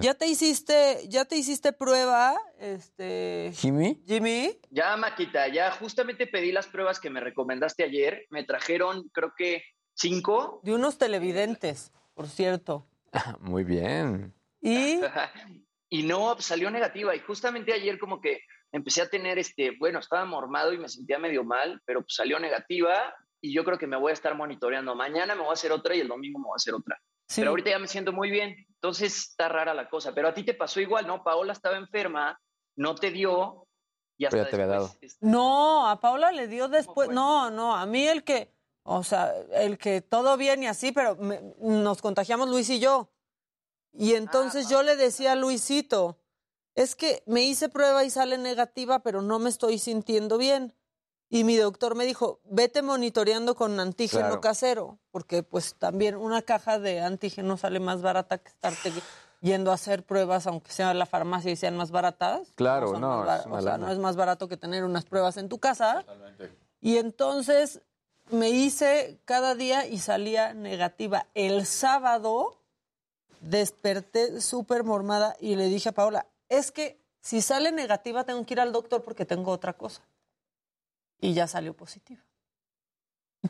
¿Ya 0.00 0.14
te 0.14 0.26
hiciste, 0.26 1.06
ya 1.08 1.24
te 1.24 1.36
hiciste 1.36 1.72
prueba, 1.72 2.36
este, 2.58 3.52
¿Jimmy? 3.54 4.02
Jimmy? 4.06 4.58
Ya, 4.70 4.96
Maquita, 4.96 5.48
ya 5.48 5.70
justamente 5.72 6.26
pedí 6.26 6.52
las 6.52 6.66
pruebas 6.66 7.00
que 7.00 7.10
me 7.10 7.20
recomendaste 7.20 7.84
ayer. 7.84 8.26
Me 8.30 8.44
trajeron, 8.44 9.08
creo 9.12 9.32
que 9.36 9.62
¿Cinco? 9.96 10.60
De 10.62 10.74
unos 10.74 10.98
televidentes, 10.98 11.90
por 12.12 12.28
cierto. 12.28 12.86
Muy 13.40 13.64
bien. 13.64 14.34
Y 14.60 15.00
y 15.88 16.02
no 16.02 16.34
pues, 16.34 16.44
salió 16.44 16.70
negativa. 16.70 17.16
Y 17.16 17.20
justamente 17.20 17.72
ayer 17.72 17.98
como 17.98 18.20
que 18.20 18.40
empecé 18.72 19.00
a 19.00 19.08
tener 19.08 19.38
este, 19.38 19.72
bueno, 19.78 20.00
estaba 20.00 20.26
mormado 20.26 20.74
y 20.74 20.78
me 20.78 20.88
sentía 20.88 21.18
medio 21.18 21.44
mal, 21.44 21.80
pero 21.86 22.00
pues, 22.00 22.14
salió 22.14 22.38
negativa 22.38 23.14
y 23.40 23.54
yo 23.54 23.64
creo 23.64 23.78
que 23.78 23.86
me 23.86 23.96
voy 23.96 24.10
a 24.10 24.14
estar 24.14 24.34
monitoreando. 24.34 24.94
Mañana 24.94 25.34
me 25.34 25.40
voy 25.40 25.50
a 25.50 25.54
hacer 25.54 25.72
otra 25.72 25.94
y 25.94 26.00
el 26.00 26.08
domingo 26.08 26.38
me 26.40 26.44
voy 26.44 26.54
a 26.54 26.56
hacer 26.56 26.74
otra. 26.74 27.00
Pero 27.34 27.50
ahorita 27.50 27.70
ya 27.70 27.78
me 27.78 27.88
siento 27.88 28.12
muy 28.12 28.30
bien, 28.30 28.54
entonces 28.68 29.16
está 29.16 29.48
rara 29.48 29.74
la 29.74 29.88
cosa. 29.88 30.14
Pero 30.14 30.28
a 30.28 30.34
ti 30.34 30.44
te 30.44 30.54
pasó 30.54 30.80
igual, 30.80 31.06
¿no? 31.06 31.24
Paola 31.24 31.52
estaba 31.52 31.76
enferma, 31.76 32.40
no 32.76 32.94
te 32.94 33.10
dio 33.10 33.66
y 34.16 34.24
hasta 34.26 34.38
ya 34.44 34.48
te 34.50 34.56
había 34.56 34.66
dado. 34.66 34.88
después, 34.88 35.16
no, 35.20 35.88
a 35.88 36.00
Paula 36.00 36.32
le 36.32 36.46
dio 36.48 36.68
después. 36.68 37.10
No, 37.10 37.50
no, 37.50 37.74
a 37.76 37.84
mí 37.86 38.06
el 38.06 38.22
que, 38.24 38.54
o 38.84 39.02
sea, 39.02 39.32
el 39.54 39.76
que 39.78 40.00
todo 40.00 40.36
bien 40.36 40.62
y 40.62 40.66
así, 40.68 40.92
pero 40.92 41.16
me- 41.16 41.54
nos 41.58 42.00
contagiamos 42.00 42.48
Luis 42.48 42.70
y 42.70 42.78
yo. 42.78 43.10
Y 43.92 44.14
entonces 44.14 44.68
yo 44.68 44.82
le 44.82 44.96
decía 44.96 45.32
a 45.32 45.36
Luisito, 45.36 46.18
es 46.74 46.94
que 46.94 47.22
me 47.26 47.42
hice 47.42 47.68
prueba 47.68 48.04
y 48.04 48.10
sale 48.10 48.36
negativa, 48.38 49.02
pero 49.02 49.22
no 49.22 49.38
me 49.38 49.48
estoy 49.48 49.78
sintiendo 49.78 50.38
bien. 50.38 50.74
Y 51.28 51.42
mi 51.44 51.56
doctor 51.56 51.94
me 51.96 52.04
dijo, 52.04 52.38
vete 52.44 52.82
monitoreando 52.82 53.56
con 53.56 53.78
antígeno 53.80 54.26
Claro. 54.26 54.40
casero, 54.40 54.98
porque 55.10 55.42
pues 55.42 55.74
también 55.74 56.14
una 56.16 56.42
caja 56.42 56.78
de 56.78 57.00
antígeno 57.00 57.56
sale 57.56 57.80
más 57.80 58.00
barata 58.00 58.38
que 58.38 58.48
estarte 58.48 58.92
yendo 59.40 59.70
a 59.70 59.74
hacer 59.74 60.04
pruebas, 60.04 60.46
aunque 60.46 60.70
sea 60.72 60.92
en 60.92 60.98
la 61.00 61.06
farmacia 61.06 61.50
y 61.50 61.56
sean 61.56 61.76
más 61.76 61.90
baratas. 61.90 62.52
Claro, 62.54 62.96
no, 62.98 63.24
bar- 63.24 63.40
es 63.40 63.46
o 63.46 63.60
sea, 63.60 63.76
no 63.76 63.90
es 63.90 63.98
más 63.98 64.14
barato 64.16 64.46
que 64.48 64.56
tener 64.56 64.84
unas 64.84 65.04
pruebas 65.04 65.36
en 65.36 65.48
tu 65.48 65.58
casa. 65.58 66.04
Y 66.80 66.96
entonces 66.98 67.80
me 68.30 68.50
hice 68.50 69.18
cada 69.24 69.54
día 69.56 69.86
y 69.86 69.98
salía 69.98 70.54
negativa. 70.54 71.26
El 71.34 71.66
sábado 71.66 72.56
desperté 73.40 74.40
súper 74.40 74.84
mormada 74.84 75.36
y 75.40 75.56
le 75.56 75.66
dije 75.66 75.88
a 75.90 75.92
Paola, 75.92 76.26
es 76.48 76.70
que 76.72 76.98
si 77.20 77.42
sale 77.42 77.72
negativa 77.72 78.24
tengo 78.24 78.44
que 78.46 78.54
ir 78.54 78.60
al 78.60 78.72
doctor 78.72 79.02
porque 79.02 79.24
tengo 79.24 79.50
otra 79.50 79.72
cosa. 79.72 80.02
Y 81.20 81.34
ya 81.34 81.46
salió 81.46 81.74
positiva. 81.74 82.22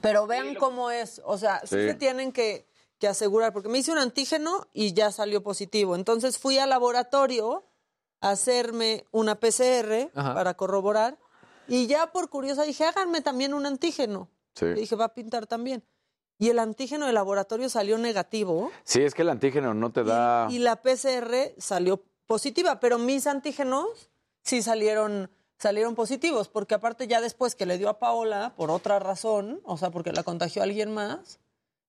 Pero 0.01 0.27
vean 0.27 0.55
cómo 0.57 0.91
es, 0.91 1.21
o 1.25 1.39
sea, 1.39 1.61
sí, 1.61 1.69
Sí. 1.77 1.89
se 1.89 1.95
tienen 1.95 2.33
que, 2.33 2.69
que 2.99 3.09
asegurar, 3.09 3.53
porque 3.53 3.69
me 3.69 3.79
hice 3.79 3.93
un 3.93 3.99
antígeno 3.99 4.69
y 4.73 4.93
ya 4.93 5.11
salió 5.11 5.43
positivo. 5.43 5.95
Entonces 5.97 6.39
fui 6.39 6.59
al 6.59 6.71
laboratorio 6.71 7.65
a 8.21 8.31
hacerme 8.31 9.05
una 9.11 9.37
PCR 9.41 10.11
Ajá. 10.15 10.35
para 10.35 10.55
corroborar 10.55 11.19
y 11.69 11.87
ya 11.87 12.13
por 12.13 12.29
curiosa 12.29 12.63
dije, 12.65 12.85
háganme 12.85 13.21
también 13.23 13.55
un 13.55 13.65
antígeno. 13.67 14.29
Sí. 14.55 14.67
Le 14.67 14.75
dije, 14.81 14.97
va 14.97 15.07
a 15.07 15.15
pintar 15.15 15.47
también. 15.47 15.83
Y 16.39 16.51
el 16.51 16.59
antígeno 16.59 17.07
del 17.07 17.15
laboratorio 17.15 17.69
salió 17.71 17.97
negativo 17.97 18.71
Sí, 18.85 19.01
es 19.03 19.15
que 19.15 19.23
el 19.23 19.31
antígeno 19.31 19.73
no 19.73 19.91
te 19.93 20.05
da. 20.05 20.49
y 20.51 20.59
la 20.59 20.77
PCR 20.83 21.55
salió 21.59 22.03
positiva, 22.27 22.81
pero 22.81 22.99
mis 22.99 23.27
antígenos 23.27 24.11
sí 24.43 24.61
salieron 24.63 25.31
salieron 25.59 25.95
positivos, 25.95 26.49
porque 26.49 26.75
aparte 26.75 27.07
ya 27.07 27.21
después 27.21 27.55
que 27.55 27.67
le 27.67 27.79
dio 27.79 27.89
a 27.89 27.99
Paola 27.99 28.55
por 28.57 28.71
otra 28.71 28.99
razón, 28.99 29.61
o 29.65 29.77
sea, 29.77 29.91
porque 29.91 30.13
la 30.13 30.23
contagió 30.23 30.63
alguien 30.63 30.93
más, 30.93 31.41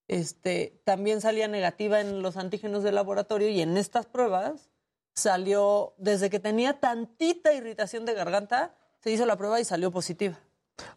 este 0.08 0.80
también 0.86 1.20
salía 1.20 1.48
negativa 1.48 2.00
en 2.00 2.22
los 2.22 2.38
antígenos 2.38 2.84
del 2.84 2.96
laboratorio 2.96 3.50
y 3.50 3.62
en 3.62 3.76
estas 3.76 4.06
pruebas 4.06 4.70
salió 5.14 5.94
desde 5.98 6.30
que 6.30 6.40
tenía 6.40 6.80
tantita 6.80 7.54
irritación 7.54 8.06
de 8.06 8.14
garganta, 8.14 8.76
se 9.00 9.12
hizo 9.12 9.26
la 9.26 9.36
prueba 9.36 9.60
y 9.60 9.66
salió 9.66 9.92
positiva. 9.92 10.38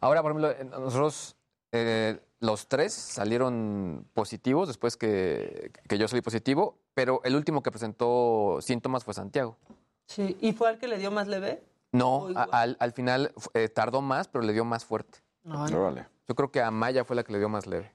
Ahora, 0.01 0.23
por 0.23 0.33
ejemplo, 0.33 0.79
nosotros, 0.79 1.37
eh, 1.73 2.21
los 2.39 2.69
tres 2.69 2.93
salieron 2.93 4.07
positivos 4.13 4.69
después 4.69 4.97
que, 4.97 5.73
que 5.89 5.99
yo 5.99 6.07
salí 6.07 6.21
positivo, 6.21 6.79
pero 6.95 7.21
el 7.25 7.35
último 7.35 7.63
que 7.63 7.71
presentó 7.71 8.59
síntomas 8.61 9.05
fue 9.05 9.15
Santiago. 9.15 9.57
Sí, 10.07 10.37
¿y 10.41 10.53
fue 10.53 10.69
al 10.69 10.79
que 10.79 10.89
le 10.89 10.99
dio 10.99 11.11
más 11.11 11.29
leve? 11.29 11.63
No, 11.93 12.29
a- 12.37 12.45
al, 12.53 12.77
al 12.81 12.93
final 12.93 13.33
eh, 13.55 13.69
tardó 13.69 14.01
más, 14.01 14.29
pero 14.29 14.43
le 14.45 14.53
dio 14.53 14.65
más 14.65 14.85
fuerte. 14.85 15.19
Ay. 15.51 15.73
Yo 16.29 16.35
creo 16.37 16.51
que 16.53 16.63
a 16.63 16.71
Maya 16.71 17.05
fue 17.05 17.17
la 17.17 17.25
que 17.25 17.33
le 17.33 17.39
dio 17.39 17.49
más 17.49 17.67
leve. 17.67 17.93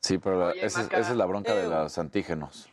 Sí, 0.00 0.18
pero 0.18 0.38
la- 0.38 0.46
Oye, 0.52 0.64
esa, 0.64 0.80
es, 0.80 0.86
Maca. 0.86 0.98
esa 0.98 1.10
es 1.10 1.16
la 1.16 1.26
bronca 1.26 1.54
de 1.54 1.64
Eh, 1.64 1.68
los 1.68 1.98
antígenos. 1.98 2.68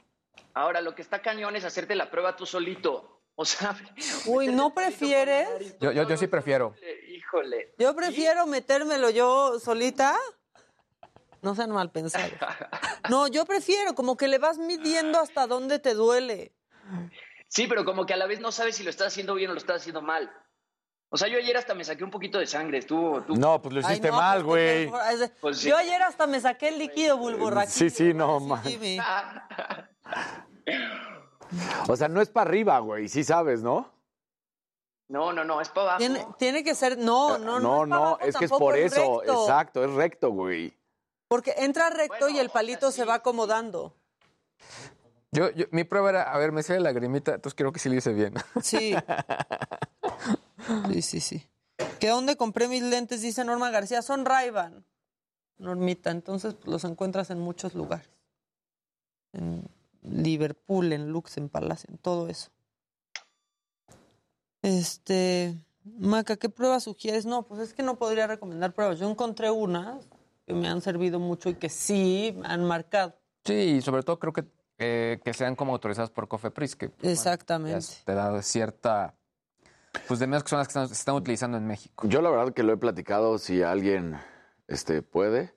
Ahora, 0.54 0.82
lo 0.82 0.96
que 0.96 1.02
está 1.02 1.22
cañón 1.22 1.56
es 1.56 1.66
hacerte 1.66 1.96
la 1.96 2.10
prueba 2.10 2.36
tú 2.36 2.46
solito. 2.46 3.22
O 3.36 3.44
sea, 3.46 3.76
Uy, 4.28 4.48
¿no 4.48 4.74
prefieres? 4.74 5.78
Yo, 5.80 5.92
yo, 5.92 6.04
yo 6.08 6.18
sí 6.18 6.28
prefiero. 6.28 6.74
híjole. 7.10 7.74
Yo 7.78 7.96
prefiero 7.96 8.46
metérmelo 8.48 9.10
yo 9.10 9.60
solita. 9.60 10.16
No 11.42 11.54
sean 11.56 11.72
mal 11.72 11.92
pensados. 11.92 12.32
No, 13.10 13.28
yo 13.28 13.46
prefiero, 13.46 13.94
como 13.94 14.18
que 14.18 14.28
le 14.28 14.40
vas 14.40 14.58
midiendo 14.58 15.20
hasta 15.20 15.46
dónde 15.46 15.78
te 15.78 15.94
duele. 15.94 16.54
Sí, 17.56 17.68
pero 17.68 17.86
como 17.86 18.06
que 18.06 18.14
a 18.14 18.18
la 18.18 18.26
vez 18.28 18.42
no 18.42 18.52
sabes 18.52 18.76
si 18.76 18.84
lo 18.84 18.90
estás 18.90 19.08
haciendo 19.08 19.34
bien 19.34 19.50
o 19.50 19.54
lo 19.54 19.60
estás 19.60 19.78
haciendo 19.78 20.02
mal. 20.02 20.30
O 21.10 21.16
sea, 21.18 21.30
yo 21.30 21.38
ayer 21.38 21.56
hasta 21.56 21.74
me 21.74 21.86
saqué 21.86 22.04
un 22.04 22.12
poquito 22.12 22.38
de 22.38 22.48
sangre. 22.48 22.80
Estuvo. 22.80 23.22
tú- 23.22 23.36
No, 23.38 23.62
pues 23.62 23.74
lo 23.74 23.80
Ay, 23.80 23.94
hiciste 23.94 24.10
no, 24.10 24.18
mal, 24.18 24.44
pues, 24.44 24.90
güey. 24.92 25.02
es 25.14 25.20
de- 25.22 25.30
Pues 25.30 25.60
sí. 25.60 25.70
Yo 25.70 25.78
ayer 25.78 26.02
hasta 26.04 26.28
me 26.28 26.42
saqué 26.42 26.68
el 26.68 26.80
líquido 26.80 27.18
bulborraquídeo. 27.18 27.74
Sí, 27.74 27.90
sí, 27.90 28.14
no, 28.14 28.42
man. 28.42 28.62
O 31.88 31.96
sea, 31.96 32.10
no 32.10 32.20
es 32.20 32.28
para 32.30 32.50
arriba, 32.50 32.80
güey. 32.80 33.08
Sí 33.08 33.24
sabes, 33.24 33.62
¿no? 33.62 33.90
No, 35.08 35.32
no, 35.32 35.46
no, 35.46 35.62
es 35.62 35.70
para 35.70 35.82
abajo. 35.84 36.00
Tiene, 36.00 36.28
tiene 36.38 36.62
que 36.64 36.76
ser, 36.76 36.98
no, 36.98 37.38
no, 37.38 37.60
no. 37.62 37.86
no, 37.86 37.86
es, 37.86 37.88
para 37.88 37.88
no, 37.88 37.96
abajo, 38.08 38.20
es 38.22 38.36
que 38.36 38.46
es 38.46 38.52
por 38.52 38.76
eso. 38.76 39.20
recto. 39.22 39.42
Exacto, 39.44 39.86
es 39.86 39.92
recto, 39.92 40.30
güey. 40.32 40.74
Porque 41.30 41.54
entra 41.58 41.90
recto 41.90 42.28
y 42.28 42.38
el 42.40 42.50
palito 42.50 42.92
se 42.92 43.06
va 43.06 43.14
acomodando. 43.16 43.96
Yo, 45.36 45.52
yo- 45.52 45.66
mi 45.72 45.84
prueba 45.84 46.10
era, 46.10 46.24
a 46.34 46.38
ver, 46.38 46.52
me 46.52 46.64
sale 46.64 46.80
lagrimita, 46.80 47.36
entonces 47.36 47.56
creo 47.56 47.72
que 47.72 47.80
sí 47.80 47.90
lo 47.90 47.96
hice 47.96 48.14
bien. 48.14 48.34
Sí. 48.62 48.96
Sí, 50.92 51.02
sí, 51.04 51.20
sí. 51.20 51.48
¿Que 52.00 52.10
dónde 52.10 52.38
compré 52.38 52.68
mis 52.68 52.82
lentes? 52.82 53.22
Dice 53.22 53.44
Norma 53.44 53.70
García. 53.70 54.02
Son 54.02 54.26
ray 54.26 54.52
Normita. 55.60 56.10
Entonces 56.10 56.56
pues, 56.56 56.68
los 56.68 56.84
encuentras 56.86 57.30
en 57.30 57.40
muchos 57.40 57.76
lugares. 57.76 58.10
En 59.34 59.64
Liverpool, 60.02 60.92
en 60.92 61.10
Lux, 61.12 61.38
en 61.38 61.50
Palacio, 61.50 61.90
en 61.92 62.00
todo 62.00 62.30
eso. 62.30 62.50
Este. 64.62 65.56
Maca, 65.84 66.36
¿qué 66.38 66.50
pruebas 66.50 66.84
sugieres? 66.84 67.28
No, 67.28 67.44
pues 67.44 67.62
es 67.62 67.74
que 67.76 67.84
no 67.84 67.98
podría 67.98 68.26
recomendar 68.26 68.74
pruebas. 68.74 68.98
Yo 68.98 69.08
encontré 69.10 69.52
unas 69.52 70.08
que 70.48 70.54
me 70.56 70.68
han 70.68 70.82
servido 70.82 71.20
mucho 71.20 71.50
y 71.50 71.56
que 71.56 71.70
sí 71.70 72.36
han 72.44 72.64
marcado. 72.66 73.14
Sí, 73.44 73.54
y 73.54 73.82
sobre 73.82 74.02
todo 74.02 74.18
creo 74.18 74.34
que, 74.34 74.46
eh, 74.78 75.20
que 75.24 75.34
sean 75.34 75.56
como 75.56 75.74
autorizadas 75.74 76.10
por 76.12 76.28
Cofepris, 76.28 76.76
que 76.76 76.88
bueno, 76.88 77.10
Exactamente. 77.10 77.86
te 78.06 78.14
da 78.14 78.42
cierta... 78.42 79.16
Pues 80.08 80.20
de 80.20 80.28
menos 80.28 80.44
que 80.44 80.50
son 80.50 80.60
las 80.60 80.68
que 80.68 80.72
están- 80.72 80.88
se 80.90 80.94
están 80.94 81.16
utilizando 81.16 81.58
en 81.58 81.66
México. 81.66 82.06
Yo 82.08 82.22
la 82.22 82.30
verdad 82.30 82.54
que 82.54 82.64
lo 82.64 82.74
he 82.74 82.78
platicado, 82.78 83.38
si 83.38 83.62
alguien 83.64 84.18
este, 84.68 85.02
puede, 85.02 85.54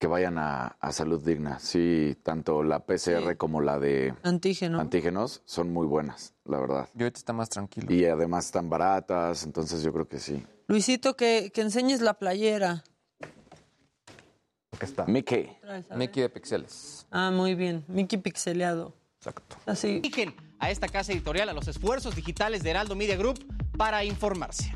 que 0.00 0.08
vayan 0.08 0.38
a, 0.38 0.66
a 0.80 0.90
Salud 0.92 1.22
Digna. 1.24 1.60
Sí, 1.60 2.18
tanto 2.24 2.64
la 2.64 2.80
PCR 2.84 3.30
Sí. 3.30 3.36
como 3.36 3.60
la 3.60 3.78
de 3.78 4.12
Antígeno. 4.24 4.80
antígenos 4.80 5.42
son 5.44 5.72
muy 5.72 5.86
buenas, 5.86 6.34
la 6.44 6.58
verdad. 6.58 6.88
Yo 6.94 7.04
ahorita 7.04 7.18
está 7.18 7.32
más 7.32 7.48
tranquilo. 7.48 7.92
Y 7.94 8.06
además 8.06 8.46
están 8.46 8.68
baratas, 8.68 9.44
entonces 9.44 9.82
yo 9.84 9.92
creo 9.92 10.08
que 10.08 10.18
sí. 10.18 10.44
Luisito, 10.66 11.14
que, 11.16 11.52
que 11.54 11.60
enseñes 11.60 12.00
la 12.00 12.14
playera. 12.14 12.82
Acá 14.72 14.86
está. 14.86 15.04
Mickey. 15.06 15.50
Mickey 15.96 16.22
de 16.22 16.28
Pixeles. 16.28 17.06
Ah, 17.10 17.30
muy 17.30 17.54
bien. 17.54 17.84
Mickey 17.88 18.18
pixeleado. 18.18 18.94
Exacto. 19.18 19.56
Así. 19.66 19.96
Eligen 19.96 20.34
a 20.58 20.70
esta 20.70 20.88
casa 20.88 21.12
editorial, 21.12 21.48
a 21.48 21.52
los 21.52 21.68
esfuerzos 21.68 22.14
digitales 22.14 22.62
de 22.62 22.70
Heraldo 22.70 22.94
Media 22.94 23.16
Group 23.16 23.44
para 23.76 24.04
informarse. 24.04 24.72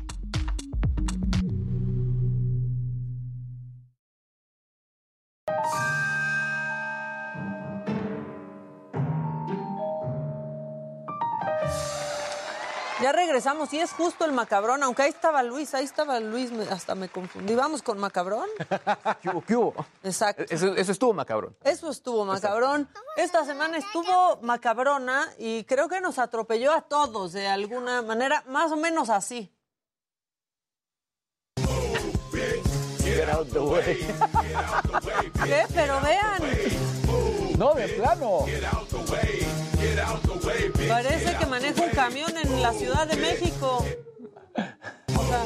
Regresamos 13.35 13.73
y 13.73 13.79
es 13.81 13.91
justo 13.91 14.23
el 14.23 14.31
macabrón, 14.31 14.81
aunque 14.83 15.01
ahí 15.01 15.09
estaba 15.09 15.43
Luis, 15.43 15.73
ahí 15.75 15.83
estaba 15.83 16.21
Luis, 16.21 16.51
me- 16.53 16.63
hasta 16.69 16.95
me 16.95 17.09
confundí. 17.09 17.53
¿Vamos 17.53 17.81
con 17.81 17.99
macabrón? 17.99 18.47
¿Qué 19.21 19.27
hubo? 19.29 19.41
¿Qué 19.41 19.55
hubo? 19.57 19.85
Exacto. 20.03 20.45
Eso, 20.49 20.73
eso 20.73 20.93
estuvo 20.93 21.11
macabrón. 21.13 21.53
Eso 21.61 21.89
estuvo 21.91 22.23
macabrón. 22.23 22.87
Esta 23.17 23.43
semana 23.43 23.77
estuvo 23.77 24.37
macabrona 24.41 25.27
y 25.37 25.65
creo 25.65 25.89
que 25.89 25.99
nos 25.99 26.17
atropelló 26.17 26.71
a 26.71 26.83
todos 26.83 27.33
de 27.33 27.45
alguna 27.47 28.01
manera, 28.01 28.41
más 28.47 28.71
o 28.71 28.77
menos 28.77 29.09
así. 29.09 29.51
Get 33.03 33.29
out 33.29 33.49
the 33.51 33.59
way. 33.59 33.97
¿Qué? 35.43 35.65
Pero 35.73 35.99
vean, 35.99 36.41
No, 37.57 37.73
de 37.73 37.87
plano. 37.89 38.45
Parece 40.87 41.37
que 41.37 41.45
maneja 41.45 41.83
un 41.83 41.89
camión 41.89 42.37
en 42.37 42.61
la 42.61 42.73
Ciudad 42.73 43.07
de 43.07 43.17
México. 43.17 43.85
O 45.17 45.27
sea. 45.27 45.43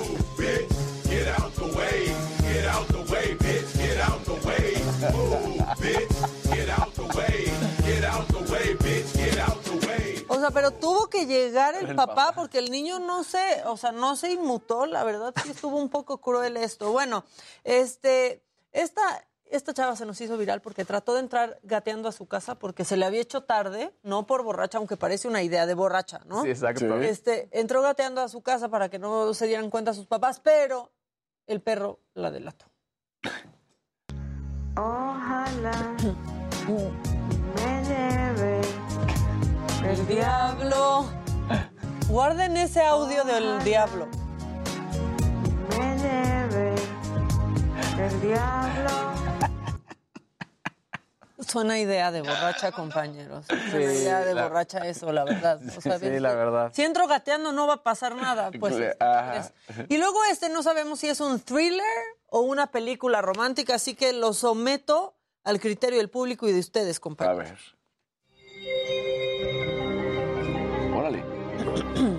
O 10.27 10.39
sea, 10.39 10.51
pero 10.51 10.71
tuvo 10.71 11.09
que 11.09 11.25
llegar 11.25 11.75
el, 11.75 11.95
papá, 11.95 12.33
porque 12.35 12.59
el 12.59 12.71
niño 12.71 12.99
no 12.99 13.23
se, 13.23 13.63
o 13.65 13.75
sea, 13.77 13.91
no 13.91 14.15
se 14.15 14.31
inmutó, 14.31 14.85
la 14.85 15.03
verdad 15.03 15.33
sí 15.43 15.51
estuvo 15.51 15.77
un 15.77 15.89
poco 15.89 16.21
cruel 16.21 16.55
esto. 16.55 16.91
Bueno, 16.91 17.25
este, 17.63 18.41
esta, 18.71 19.01
esta 19.51 19.73
chava 19.73 19.95
se 19.95 20.05
nos 20.05 20.19
hizo 20.21 20.37
viral 20.37 20.61
porque 20.61 20.85
trató 20.85 21.13
de 21.13 21.21
entrar 21.21 21.59
gateando 21.63 22.09
a 22.09 22.11
su 22.11 22.27
casa 22.27 22.55
porque 22.55 22.85
se 22.85 22.97
le 22.97 23.05
había 23.05 23.21
hecho 23.21 23.41
tarde, 23.41 23.93
no 24.03 24.25
por 24.27 24.43
borracha, 24.43 24.77
aunque 24.77 24.97
parece 24.97 25.27
una 25.27 25.41
idea 25.43 25.65
de 25.65 25.73
borracha, 25.73 26.21
¿no? 26.25 26.43
Sí, 26.43 26.49
exacto. 26.49 26.99
Este, 27.01 27.49
entró 27.51 27.81
gateando 27.81 28.21
a 28.21 28.29
su 28.29 28.41
casa 28.41 28.69
para 28.69 28.89
que 28.89 28.99
no 28.99 29.33
se 29.33 29.47
dieran 29.47 29.69
cuenta 29.69 29.93
sus 29.93 30.05
papás, 30.05 30.39
pero 30.39 30.91
el 31.47 31.61
perro 31.61 31.99
la 32.13 32.31
delató. 32.31 32.65
Ojalá 34.77 35.95
me 37.55 37.83
lleve 37.83 38.61
El 39.83 40.07
diablo. 40.07 41.09
Guarden 42.07 42.57
ese 42.57 42.81
audio 42.81 43.23
del 43.23 43.63
diablo. 43.63 44.07
me 45.77 45.97
lleve 45.97 46.75
el 47.99 48.21
diablo. 48.21 49.28
Suena 51.51 51.79
idea 51.79 52.11
de 52.11 52.21
borracha, 52.21 52.71
compañeros. 52.71 53.45
Sí, 53.71 53.77
idea 53.77 54.19
de 54.21 54.33
la- 54.35 54.43
borracha 54.43 54.85
eso, 54.87 55.11
la 55.11 55.23
verdad. 55.23 55.59
O 55.77 55.81
sea, 55.81 55.97
Sí, 55.97 56.19
la 56.19 56.33
verdad. 56.35 56.71
Si 56.73 56.83
entro 56.83 57.07
gateando 57.07 57.51
no 57.51 57.65
va 57.67 57.75
a 57.75 57.83
pasar 57.83 58.15
nada, 58.15 58.51
pues. 58.59 58.75
Ajá. 58.99 59.51
Y 59.87 59.97
luego 59.97 60.23
este 60.25 60.49
no 60.49 60.61
sabemos 60.63 60.99
si 60.99 61.07
es 61.09 61.19
un 61.21 61.39
thriller 61.39 61.83
o 62.27 62.41
una 62.41 62.67
película 62.67 63.21
romántica, 63.21 63.75
así 63.75 63.95
que 63.95 64.13
lo 64.13 64.33
someto 64.33 65.15
al 65.43 65.59
criterio 65.59 65.97
del 65.97 66.09
público 66.09 66.47
y 66.47 66.51
de 66.53 66.59
ustedes, 66.59 66.97
A 66.97 67.01
compañeros. 67.01 67.47
ver. 67.47 67.59
Órale. 70.95 71.23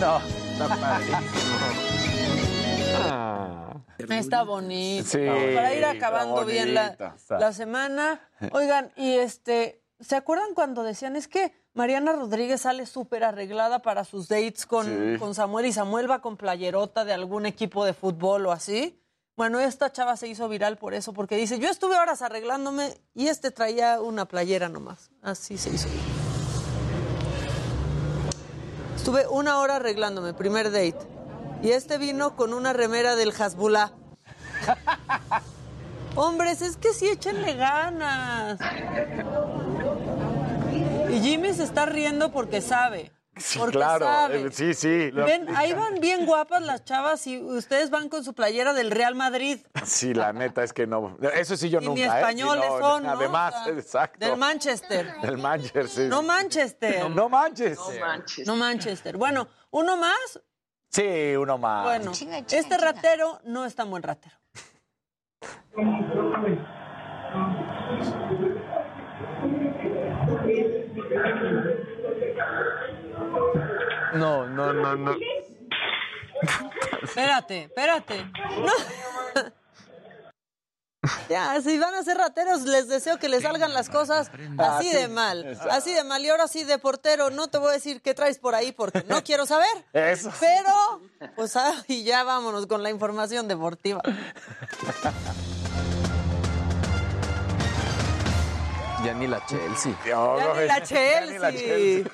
No, 0.00 0.20
bueno. 0.20 0.20
Está 0.52 0.76
padrísimo. 0.76 1.18
Ah. 2.96 3.74
Está 3.98 4.42
bonito. 4.42 5.08
Sí, 5.08 5.18
Para 5.54 5.74
ir 5.74 5.84
acabando 5.84 6.44
bien 6.44 6.74
la, 6.74 7.16
la 7.30 7.52
semana. 7.52 8.20
Oigan, 8.52 8.92
y 8.96 9.14
este, 9.14 9.82
¿se 10.00 10.16
acuerdan 10.16 10.54
cuando 10.54 10.82
decían 10.82 11.16
es 11.16 11.26
que 11.28 11.52
Mariana 11.74 12.12
Rodríguez 12.12 12.62
sale 12.62 12.86
súper 12.86 13.24
arreglada 13.24 13.80
para 13.80 14.04
sus 14.04 14.28
dates 14.28 14.66
con, 14.66 14.86
Sí. 14.86 15.18
con 15.18 15.34
Samuel 15.34 15.66
y 15.66 15.72
Samuel 15.72 16.10
va 16.10 16.20
con 16.20 16.36
playerota 16.36 17.04
de 17.04 17.12
algún 17.12 17.46
equipo 17.46 17.84
de 17.84 17.94
fútbol 17.94 18.46
o 18.46 18.52
así? 18.52 19.00
Bueno, 19.36 19.58
esta 19.58 19.90
chava 19.90 20.16
se 20.16 20.28
hizo 20.28 20.48
viral 20.48 20.76
por 20.78 20.94
eso, 20.94 21.12
porque 21.12 21.34
dice, 21.36 21.58
yo 21.58 21.68
estuve 21.68 21.96
horas 21.98 22.22
arreglándome 22.22 23.00
y 23.14 23.26
este 23.26 23.50
traía 23.50 24.00
una 24.00 24.26
playera 24.26 24.68
nomás. 24.68 25.10
Así 25.22 25.58
se 25.58 25.70
hizo. 25.70 25.88
Estuve 29.04 29.26
una 29.28 29.58
hora 29.58 29.76
arreglándome, 29.76 30.32
primer 30.32 30.70
date. 30.70 30.96
Y 31.62 31.72
este 31.72 31.98
vino 31.98 32.36
con 32.36 32.54
una 32.54 32.72
remera 32.72 33.16
del 33.16 33.34
Hasbullah. 33.38 33.92
Hombres, 36.14 36.62
es 36.62 36.78
que 36.78 36.94
sí, 36.94 37.08
échenle 37.08 37.52
ganas. 37.52 38.58
Y 41.10 41.20
Jimmy 41.20 41.52
se 41.52 41.64
está 41.64 41.84
riendo 41.84 42.32
porque 42.32 42.62
sabe. 42.62 43.12
Sí, 43.36 43.58
porque 43.58 43.78
claro. 43.78 44.04
sabe. 44.06 44.42
eh, 44.46 44.50
Sí, 44.52 44.74
sí. 44.74 45.10
Ven, 45.10 45.48
ahí 45.56 45.72
van 45.72 45.94
bien 46.00 46.26
guapas 46.26 46.62
las 46.62 46.84
chavas 46.84 47.26
y 47.26 47.40
ustedes 47.42 47.90
van 47.90 48.08
con 48.08 48.22
su 48.22 48.34
playera 48.34 48.72
del 48.72 48.90
Real 48.90 49.14
Madrid. 49.14 49.58
Sí, 49.84 50.14
la 50.14 50.32
neta 50.32 50.62
es 50.62 50.72
que 50.72 50.86
no. 50.86 51.16
Eso 51.34 51.56
sí 51.56 51.70
yo 51.70 51.80
Y 51.80 51.84
nunca. 51.86 52.00
ni 52.00 52.02
¿eh? 52.02 52.06
Españoles 52.18 52.70
no, 52.70 52.78
son, 52.78 53.02
¿no? 53.04 53.10
Además, 53.10 53.54
exacto. 53.68 54.24
Del 54.24 54.36
Manchester. 54.36 55.14
Del 55.22 55.38
Manchester. 55.38 55.88
sí. 55.88 56.02
No 56.08 56.22
Manchester. 56.22 57.10
No 57.10 57.28
manches. 57.28 57.78
No 58.46 58.56
Manchester. 58.56 59.16
Bueno, 59.16 59.48
uno 59.70 59.96
más. 59.96 60.40
Sí, 60.90 61.34
uno 61.36 61.58
más. 61.58 61.84
Bueno, 61.84 62.12
este 62.12 62.78
ratero 62.78 63.40
no 63.44 63.64
es 63.64 63.74
tan 63.74 63.90
buen 63.90 64.02
ratero. 64.02 64.36
No, 74.14 74.46
no, 74.46 74.72
no, 74.72 74.96
no. 74.96 75.16
Espérate, 77.02 77.64
espérate. 77.64 78.24
No. 78.24 78.72
Ya, 81.28 81.60
si 81.60 81.78
van 81.78 81.94
a 81.94 82.02
ser 82.02 82.16
rateros, 82.16 82.62
les 82.62 82.88
deseo 82.88 83.18
que 83.18 83.28
les 83.28 83.42
salgan 83.42 83.74
las 83.74 83.90
cosas 83.90 84.30
así 84.58 84.90
Ah, 84.90 84.94
de 84.94 85.08
mal. 85.08 85.58
Así 85.70 85.92
de 85.92 86.02
mal. 86.02 86.24
Y 86.24 86.30
ahora 86.30 86.48
sí, 86.48 86.64
de 86.64 86.78
portero, 86.78 87.28
no 87.30 87.48
te 87.48 87.58
voy 87.58 87.68
a 87.68 87.72
decir 87.72 88.00
qué 88.00 88.14
traes 88.14 88.38
por 88.38 88.54
ahí 88.54 88.72
porque 88.72 89.04
no 89.06 89.22
quiero 89.24 89.44
saber. 89.44 89.68
Eso. 89.92 90.32
Pero, 90.40 91.02
pues, 91.36 91.56
ah, 91.56 91.74
y 91.88 92.04
ya 92.04 92.24
vámonos 92.24 92.66
con 92.66 92.82
la 92.82 92.88
información 92.90 93.48
deportiva. 93.48 94.00
Ya 99.04 99.12
ni 99.12 99.26
la 99.26 99.44
Chelsea. 99.44 99.92
Ya 100.06 100.54
ni 100.64 100.66
la 101.38 101.52
Chelsea. 101.52 102.04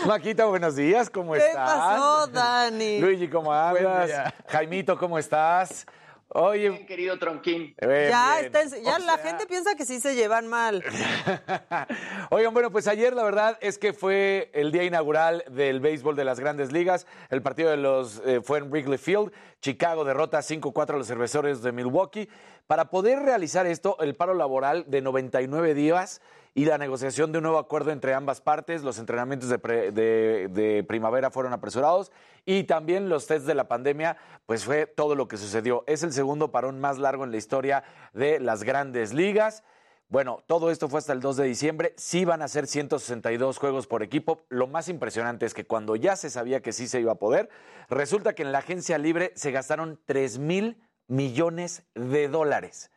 Maquita, 0.06 0.46
buenos 0.46 0.76
días, 0.76 1.10
¿cómo 1.10 1.34
¿Qué 1.34 1.46
estás? 1.46 1.70
pasó, 1.70 2.26
Dani? 2.28 3.00
Luigi, 3.00 3.28
¿cómo 3.28 3.52
andas? 3.52 4.10
Jaimito, 4.48 4.96
¿cómo 4.98 5.18
estás? 5.18 5.84
Oye, 6.32 6.86
Querido 6.86 7.18
Tronquín. 7.18 7.74
Ya, 7.80 7.88
bien. 7.88 8.44
está 8.46 8.62
en- 8.62 8.84
ya 8.84 8.98
la 9.00 9.18
gente 9.18 9.46
piensa 9.46 9.74
que 9.74 9.84
sí 9.84 9.98
se 10.00 10.14
llevan 10.14 10.46
mal. 10.46 10.84
Oigan, 12.30 12.54
bueno, 12.54 12.70
pues 12.70 12.86
ayer 12.86 13.12
la 13.14 13.24
verdad 13.24 13.58
es 13.60 13.78
que 13.78 13.92
fue 13.92 14.48
el 14.54 14.70
día 14.70 14.84
inaugural 14.84 15.44
del 15.50 15.80
béisbol 15.80 16.14
de 16.14 16.24
las 16.24 16.38
grandes 16.38 16.70
ligas. 16.70 17.06
El 17.30 17.42
partido 17.42 17.70
de 17.70 17.78
los 17.78 18.22
eh, 18.24 18.40
fue 18.42 18.58
en 18.58 18.70
Wrigley 18.70 18.98
Field. 18.98 19.32
Chicago 19.60 20.04
derrota 20.04 20.38
5-4 20.38 20.94
a 20.94 20.98
los 20.98 21.06
cerveceros 21.08 21.62
de 21.62 21.72
Milwaukee. 21.72 22.28
Para 22.68 22.90
poder 22.90 23.18
realizar 23.20 23.66
esto, 23.66 23.96
el 24.00 24.14
paro 24.14 24.34
laboral 24.34 24.84
de 24.86 25.02
99 25.02 25.74
días 25.74 26.20
y 26.54 26.64
la 26.64 26.78
negociación 26.78 27.30
de 27.32 27.38
un 27.38 27.44
nuevo 27.44 27.58
acuerdo 27.58 27.90
entre 27.92 28.12
ambas 28.14 28.40
partes, 28.40 28.82
los 28.82 28.98
entrenamientos 28.98 29.48
de, 29.48 29.58
pre- 29.58 29.92
de- 29.92 30.84
primavera 30.88 31.30
fueron 31.30 31.52
apresurados 31.52 32.10
y 32.44 32.64
también 32.64 33.08
los 33.08 33.26
tests 33.26 33.46
de 33.46 33.54
la 33.54 33.68
pandemia, 33.68 34.16
pues 34.46 34.64
fue 34.64 34.86
todo 34.86 35.14
lo 35.14 35.28
que 35.28 35.36
sucedió. 35.36 35.84
Es 35.86 36.02
el 36.02 36.12
segundo 36.12 36.50
parón 36.50 36.80
más 36.80 36.98
largo 36.98 37.22
en 37.24 37.30
la 37.30 37.36
historia 37.36 37.84
de 38.12 38.40
las 38.40 38.64
grandes 38.64 39.12
ligas. 39.12 39.62
Bueno, 40.08 40.42
todo 40.48 40.72
esto 40.72 40.88
fue 40.88 40.98
hasta 40.98 41.12
el 41.12 41.20
2 41.20 41.36
de 41.36 41.44
diciembre. 41.44 41.94
Sí 41.96 42.24
van 42.24 42.42
a 42.42 42.48
ser 42.48 42.66
162 42.66 43.58
juegos 43.58 43.86
por 43.86 44.02
equipo. 44.02 44.42
Lo 44.48 44.66
más 44.66 44.88
impresionante 44.88 45.46
es 45.46 45.54
que 45.54 45.66
cuando 45.66 45.94
ya 45.94 46.16
se 46.16 46.30
sabía 46.30 46.60
que 46.62 46.72
sí 46.72 46.88
se 46.88 46.98
iba 47.00 47.12
a 47.12 47.16
poder, 47.20 47.48
resulta 47.88 48.34
que 48.34 48.42
en 48.42 48.50
la 48.50 48.58
agencia 48.58 48.98
libre 48.98 49.30
se 49.36 49.52
gastaron 49.52 50.00
3 50.06 50.40
mil 50.40 50.82
millones 51.06 51.84
de 51.94 52.26
dólares. 52.26 52.90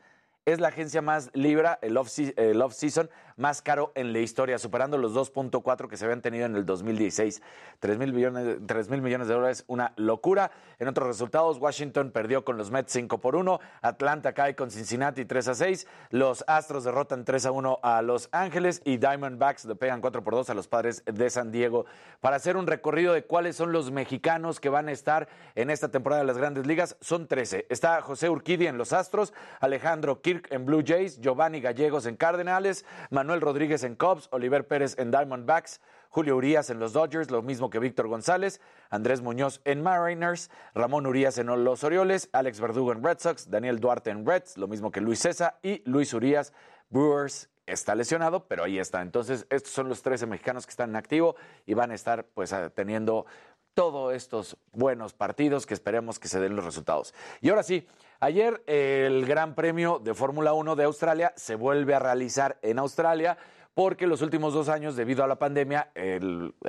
Es 0.45 0.59
la 0.59 0.69
agencia 0.69 1.01
más 1.01 1.29
libra, 1.33 1.79
el 1.81 1.95
off-se- 1.97 2.33
el 2.35 2.61
off-season 2.61 3.09
más 3.37 3.61
caro 3.61 3.91
en 3.95 4.13
la 4.13 4.19
historia, 4.19 4.57
superando 4.57 4.97
los 4.97 5.13
2.4 5.13 5.87
que 5.87 5.97
se 5.97 6.05
habían 6.05 6.21
tenido 6.21 6.45
en 6.45 6.55
el 6.55 6.65
2016. 6.65 7.41
3 7.79 7.97
mil 7.97 8.13
millones, 8.13 8.57
3 8.65 8.89
mil 8.89 9.01
millones 9.01 9.27
de 9.27 9.33
dólares, 9.33 9.63
una 9.67 9.93
locura. 9.97 10.51
En 10.79 10.87
otros 10.87 11.07
resultados, 11.07 11.57
Washington 11.57 12.11
perdió 12.11 12.45
con 12.45 12.57
los 12.57 12.71
Mets 12.71 12.91
5 12.93 13.19
por 13.19 13.35
1, 13.35 13.59
Atlanta 13.81 14.33
cae 14.33 14.55
con 14.55 14.71
Cincinnati 14.71 15.25
3 15.25 15.47
a 15.49 15.55
6, 15.55 15.87
los 16.11 16.43
Astros 16.47 16.83
derrotan 16.83 17.25
3 17.25 17.45
a 17.47 17.51
1 17.51 17.79
a 17.83 18.01
Los 18.01 18.29
Ángeles 18.31 18.81
y 18.85 18.97
Diamondbacks 18.97 19.65
le 19.65 19.75
pegan 19.75 20.01
4 20.01 20.23
por 20.23 20.35
2 20.35 20.49
a 20.49 20.53
los 20.53 20.67
padres 20.67 21.03
de 21.05 21.29
San 21.29 21.51
Diego. 21.51 21.85
Para 22.21 22.37
hacer 22.37 22.57
un 22.57 22.67
recorrido 22.67 23.13
de 23.13 23.23
cuáles 23.23 23.55
son 23.55 23.71
los 23.71 23.91
mexicanos 23.91 24.59
que 24.59 24.69
van 24.69 24.87
a 24.87 24.91
estar 24.91 25.27
en 25.55 25.69
esta 25.69 25.89
temporada 25.89 26.21
de 26.21 26.27
las 26.27 26.37
grandes 26.37 26.65
ligas, 26.65 26.95
son 27.01 27.27
13. 27.27 27.67
Está 27.69 28.01
José 28.01 28.29
Urquidi 28.29 28.67
en 28.67 28.77
los 28.77 28.93
Astros, 28.93 29.33
Alejandro 29.59 30.21
Kirk 30.21 30.47
en 30.51 30.65
Blue 30.65 30.83
Jays, 30.85 31.19
Giovanni 31.19 31.59
Gallegos 31.59 32.05
en 32.05 32.15
Cardenales, 32.15 32.85
Manuel 33.09 33.22
Rodríguez 33.27 33.83
en 33.83 33.95
Cubs, 33.95 34.27
Oliver 34.31 34.67
Pérez 34.67 34.95
en 34.97 35.11
Diamondbacks, 35.11 35.81
Julio 36.09 36.35
Urias 36.35 36.69
en 36.69 36.79
los 36.79 36.93
Dodgers, 36.93 37.31
lo 37.31 37.41
mismo 37.41 37.69
que 37.69 37.79
Víctor 37.79 38.07
González, 38.07 38.61
Andrés 38.89 39.21
Muñoz 39.21 39.61
en 39.65 39.81
Mariners, 39.81 40.51
Ramón 40.75 41.07
Urias 41.07 41.37
en 41.37 41.47
los 41.47 41.83
Orioles, 41.83 42.29
Alex 42.33 42.59
Verdugo 42.59 42.91
en 42.91 43.03
Red 43.03 43.19
Sox, 43.19 43.49
Daniel 43.49 43.79
Duarte 43.79 44.11
en 44.11 44.25
Reds, 44.25 44.57
lo 44.57 44.67
mismo 44.67 44.91
que 44.91 45.01
Luis 45.01 45.19
César 45.19 45.57
y 45.63 45.81
Luis 45.89 46.13
Urias, 46.13 46.53
Brewers. 46.89 47.49
Está 47.65 47.95
lesionado, 47.95 48.45
pero 48.45 48.65
ahí 48.65 48.77
está. 48.77 49.01
Entonces, 49.01 49.47
estos 49.49 49.71
son 49.71 49.87
los 49.87 50.01
13 50.01 50.25
mexicanos 50.25 50.65
que 50.65 50.71
están 50.71 50.89
en 50.89 50.95
activo 50.97 51.37
y 51.65 51.73
van 51.73 51.91
a 51.91 51.95
estar 51.95 52.25
pues 52.25 52.53
teniendo 52.75 53.25
todos 53.73 54.13
estos 54.13 54.57
buenos 54.71 55.13
partidos 55.13 55.65
que 55.65 55.73
esperemos 55.73 56.19
que 56.19 56.27
se 56.27 56.39
den 56.39 56.55
los 56.55 56.65
resultados. 56.65 57.13
Y 57.41 57.49
ahora 57.49 57.63
sí, 57.63 57.87
ayer 58.19 58.63
el 58.67 59.25
Gran 59.25 59.55
Premio 59.55 59.99
de 59.99 60.13
Fórmula 60.13 60.53
1 60.53 60.75
de 60.75 60.83
Australia 60.83 61.33
se 61.35 61.55
vuelve 61.55 61.95
a 61.95 61.99
realizar 61.99 62.57
en 62.61 62.79
Australia 62.79 63.37
porque 63.73 64.07
los 64.07 64.21
últimos 64.21 64.53
dos 64.53 64.69
años, 64.69 64.95
debido 64.95 65.23
a 65.23 65.27
la 65.27 65.39
pandemia, 65.39 65.91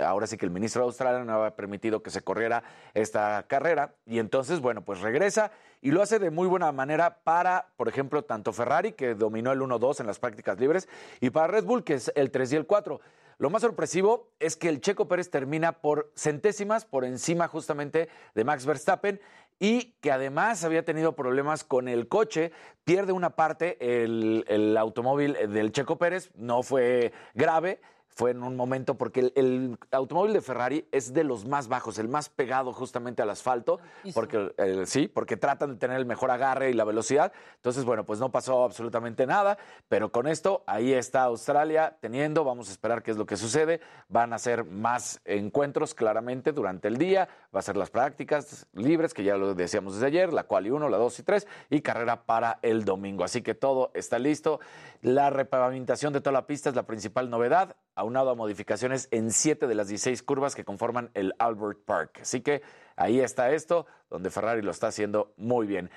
ahora 0.02 0.26
sí 0.26 0.36
que 0.36 0.46
el 0.46 0.50
ministro 0.50 0.82
de 0.82 0.86
Australia 0.86 1.24
no 1.24 1.34
había 1.34 1.54
permitido 1.54 2.02
que 2.02 2.10
se 2.10 2.22
corriera 2.22 2.62
esta 2.94 3.44
carrera. 3.46 3.94
Y 4.06 4.18
entonces, 4.18 4.60
bueno, 4.60 4.84
pues 4.84 5.00
regresa 5.00 5.52
y 5.82 5.90
lo 5.90 6.00
hace 6.00 6.18
de 6.18 6.30
muy 6.30 6.48
buena 6.48 6.72
manera 6.72 7.18
para, 7.24 7.68
por 7.76 7.88
ejemplo, 7.88 8.24
tanto 8.24 8.52
Ferrari, 8.54 8.92
que 8.92 9.14
dominó 9.14 9.52
el 9.52 9.60
1-2 9.60 10.00
en 10.00 10.06
las 10.06 10.18
prácticas 10.18 10.58
libres, 10.58 10.88
y 11.20 11.28
para 11.28 11.48
Red 11.48 11.64
Bull, 11.64 11.84
que 11.84 11.94
es 11.94 12.10
el 12.14 12.30
3 12.30 12.52
y 12.54 12.56
el 12.56 12.66
4. 12.66 13.00
Lo 13.36 13.50
más 13.50 13.62
sorpresivo 13.62 14.30
es 14.38 14.56
que 14.56 14.68
el 14.68 14.80
Checo 14.80 15.08
Pérez 15.08 15.28
termina 15.28 15.72
por 15.72 16.12
centésimas 16.14 16.84
por 16.84 17.04
encima 17.04 17.48
justamente 17.48 18.08
de 18.34 18.44
Max 18.44 18.64
Verstappen 18.64 19.20
y 19.58 19.92
que 20.00 20.10
además 20.12 20.64
había 20.64 20.84
tenido 20.84 21.14
problemas 21.14 21.64
con 21.64 21.88
el 21.88 22.08
coche, 22.08 22.52
pierde 22.84 23.12
una 23.12 23.30
parte 23.30 24.04
el, 24.04 24.44
el 24.48 24.76
automóvil 24.76 25.36
del 25.48 25.72
Checo 25.72 25.98
Pérez, 25.98 26.30
no 26.34 26.62
fue 26.62 27.12
grave, 27.34 27.80
fue 28.14 28.30
en 28.30 28.42
un 28.42 28.56
momento 28.56 28.96
porque 28.96 29.20
el, 29.20 29.32
el 29.34 29.78
automóvil 29.90 30.32
de 30.32 30.40
Ferrari 30.40 30.86
es 30.92 31.12
de 31.12 31.24
los 31.24 31.46
más 31.46 31.68
bajos, 31.68 31.98
el 31.98 32.08
más 32.08 32.28
pegado 32.28 32.72
justamente 32.72 33.22
al 33.22 33.30
asfalto, 33.30 33.80
porque 34.14 34.54
eh, 34.58 34.84
sí, 34.86 35.08
porque 35.08 35.36
tratan 35.36 35.72
de 35.72 35.76
tener 35.76 35.98
el 35.98 36.06
mejor 36.06 36.30
agarre 36.30 36.70
y 36.70 36.74
la 36.74 36.84
velocidad. 36.84 37.32
Entonces, 37.56 37.84
bueno, 37.84 38.04
pues 38.04 38.20
no 38.20 38.30
pasó 38.30 38.64
absolutamente 38.64 39.26
nada, 39.26 39.58
pero 39.88 40.12
con 40.12 40.28
esto 40.28 40.62
ahí 40.66 40.92
está 40.92 41.24
Australia 41.24 41.96
teniendo, 42.00 42.44
vamos 42.44 42.68
a 42.68 42.72
esperar 42.72 43.02
qué 43.02 43.10
es 43.10 43.16
lo 43.16 43.26
que 43.26 43.36
sucede. 43.36 43.80
Van 44.08 44.32
a 44.32 44.38
ser 44.38 44.64
más 44.64 45.20
encuentros 45.24 45.94
claramente 45.94 46.52
durante 46.52 46.88
el 46.88 46.98
día, 46.98 47.28
va 47.54 47.60
a 47.60 47.62
ser 47.62 47.76
las 47.76 47.90
prácticas 47.90 48.66
libres, 48.74 49.12
que 49.12 49.24
ya 49.24 49.36
lo 49.36 49.54
decíamos 49.54 49.94
desde 49.94 50.06
ayer, 50.06 50.32
la 50.32 50.44
cual 50.44 50.66
y 50.66 50.70
1, 50.70 50.88
la 50.88 50.98
2 50.98 51.18
y 51.18 51.22
3, 51.22 51.46
y 51.70 51.80
carrera 51.80 52.24
para 52.24 52.58
el 52.62 52.84
domingo. 52.84 53.24
Así 53.24 53.42
que 53.42 53.54
todo 53.54 53.90
está 53.94 54.18
listo. 54.18 54.60
La 55.02 55.30
repavimentación 55.30 56.12
de 56.12 56.20
toda 56.20 56.32
la 56.32 56.46
pista 56.46 56.68
es 56.68 56.76
la 56.76 56.84
principal 56.84 57.28
novedad, 57.28 57.76
aunado 57.94 58.30
a 58.30 58.34
modificaciones 58.34 59.08
en 59.10 59.30
siete 59.30 59.66
de 59.66 59.74
las 59.74 59.88
16 59.88 60.22
curvas 60.22 60.54
que 60.54 60.64
conforman 60.64 61.10
el 61.14 61.34
Albert 61.38 61.84
Park. 61.84 62.18
Así 62.22 62.40
que 62.40 62.62
ahí 62.96 63.20
está 63.20 63.52
esto, 63.52 63.86
donde 64.10 64.30
Ferrari 64.30 64.62
lo 64.62 64.70
está 64.70 64.88
haciendo 64.88 65.32
muy 65.36 65.66
bien. 65.66 65.90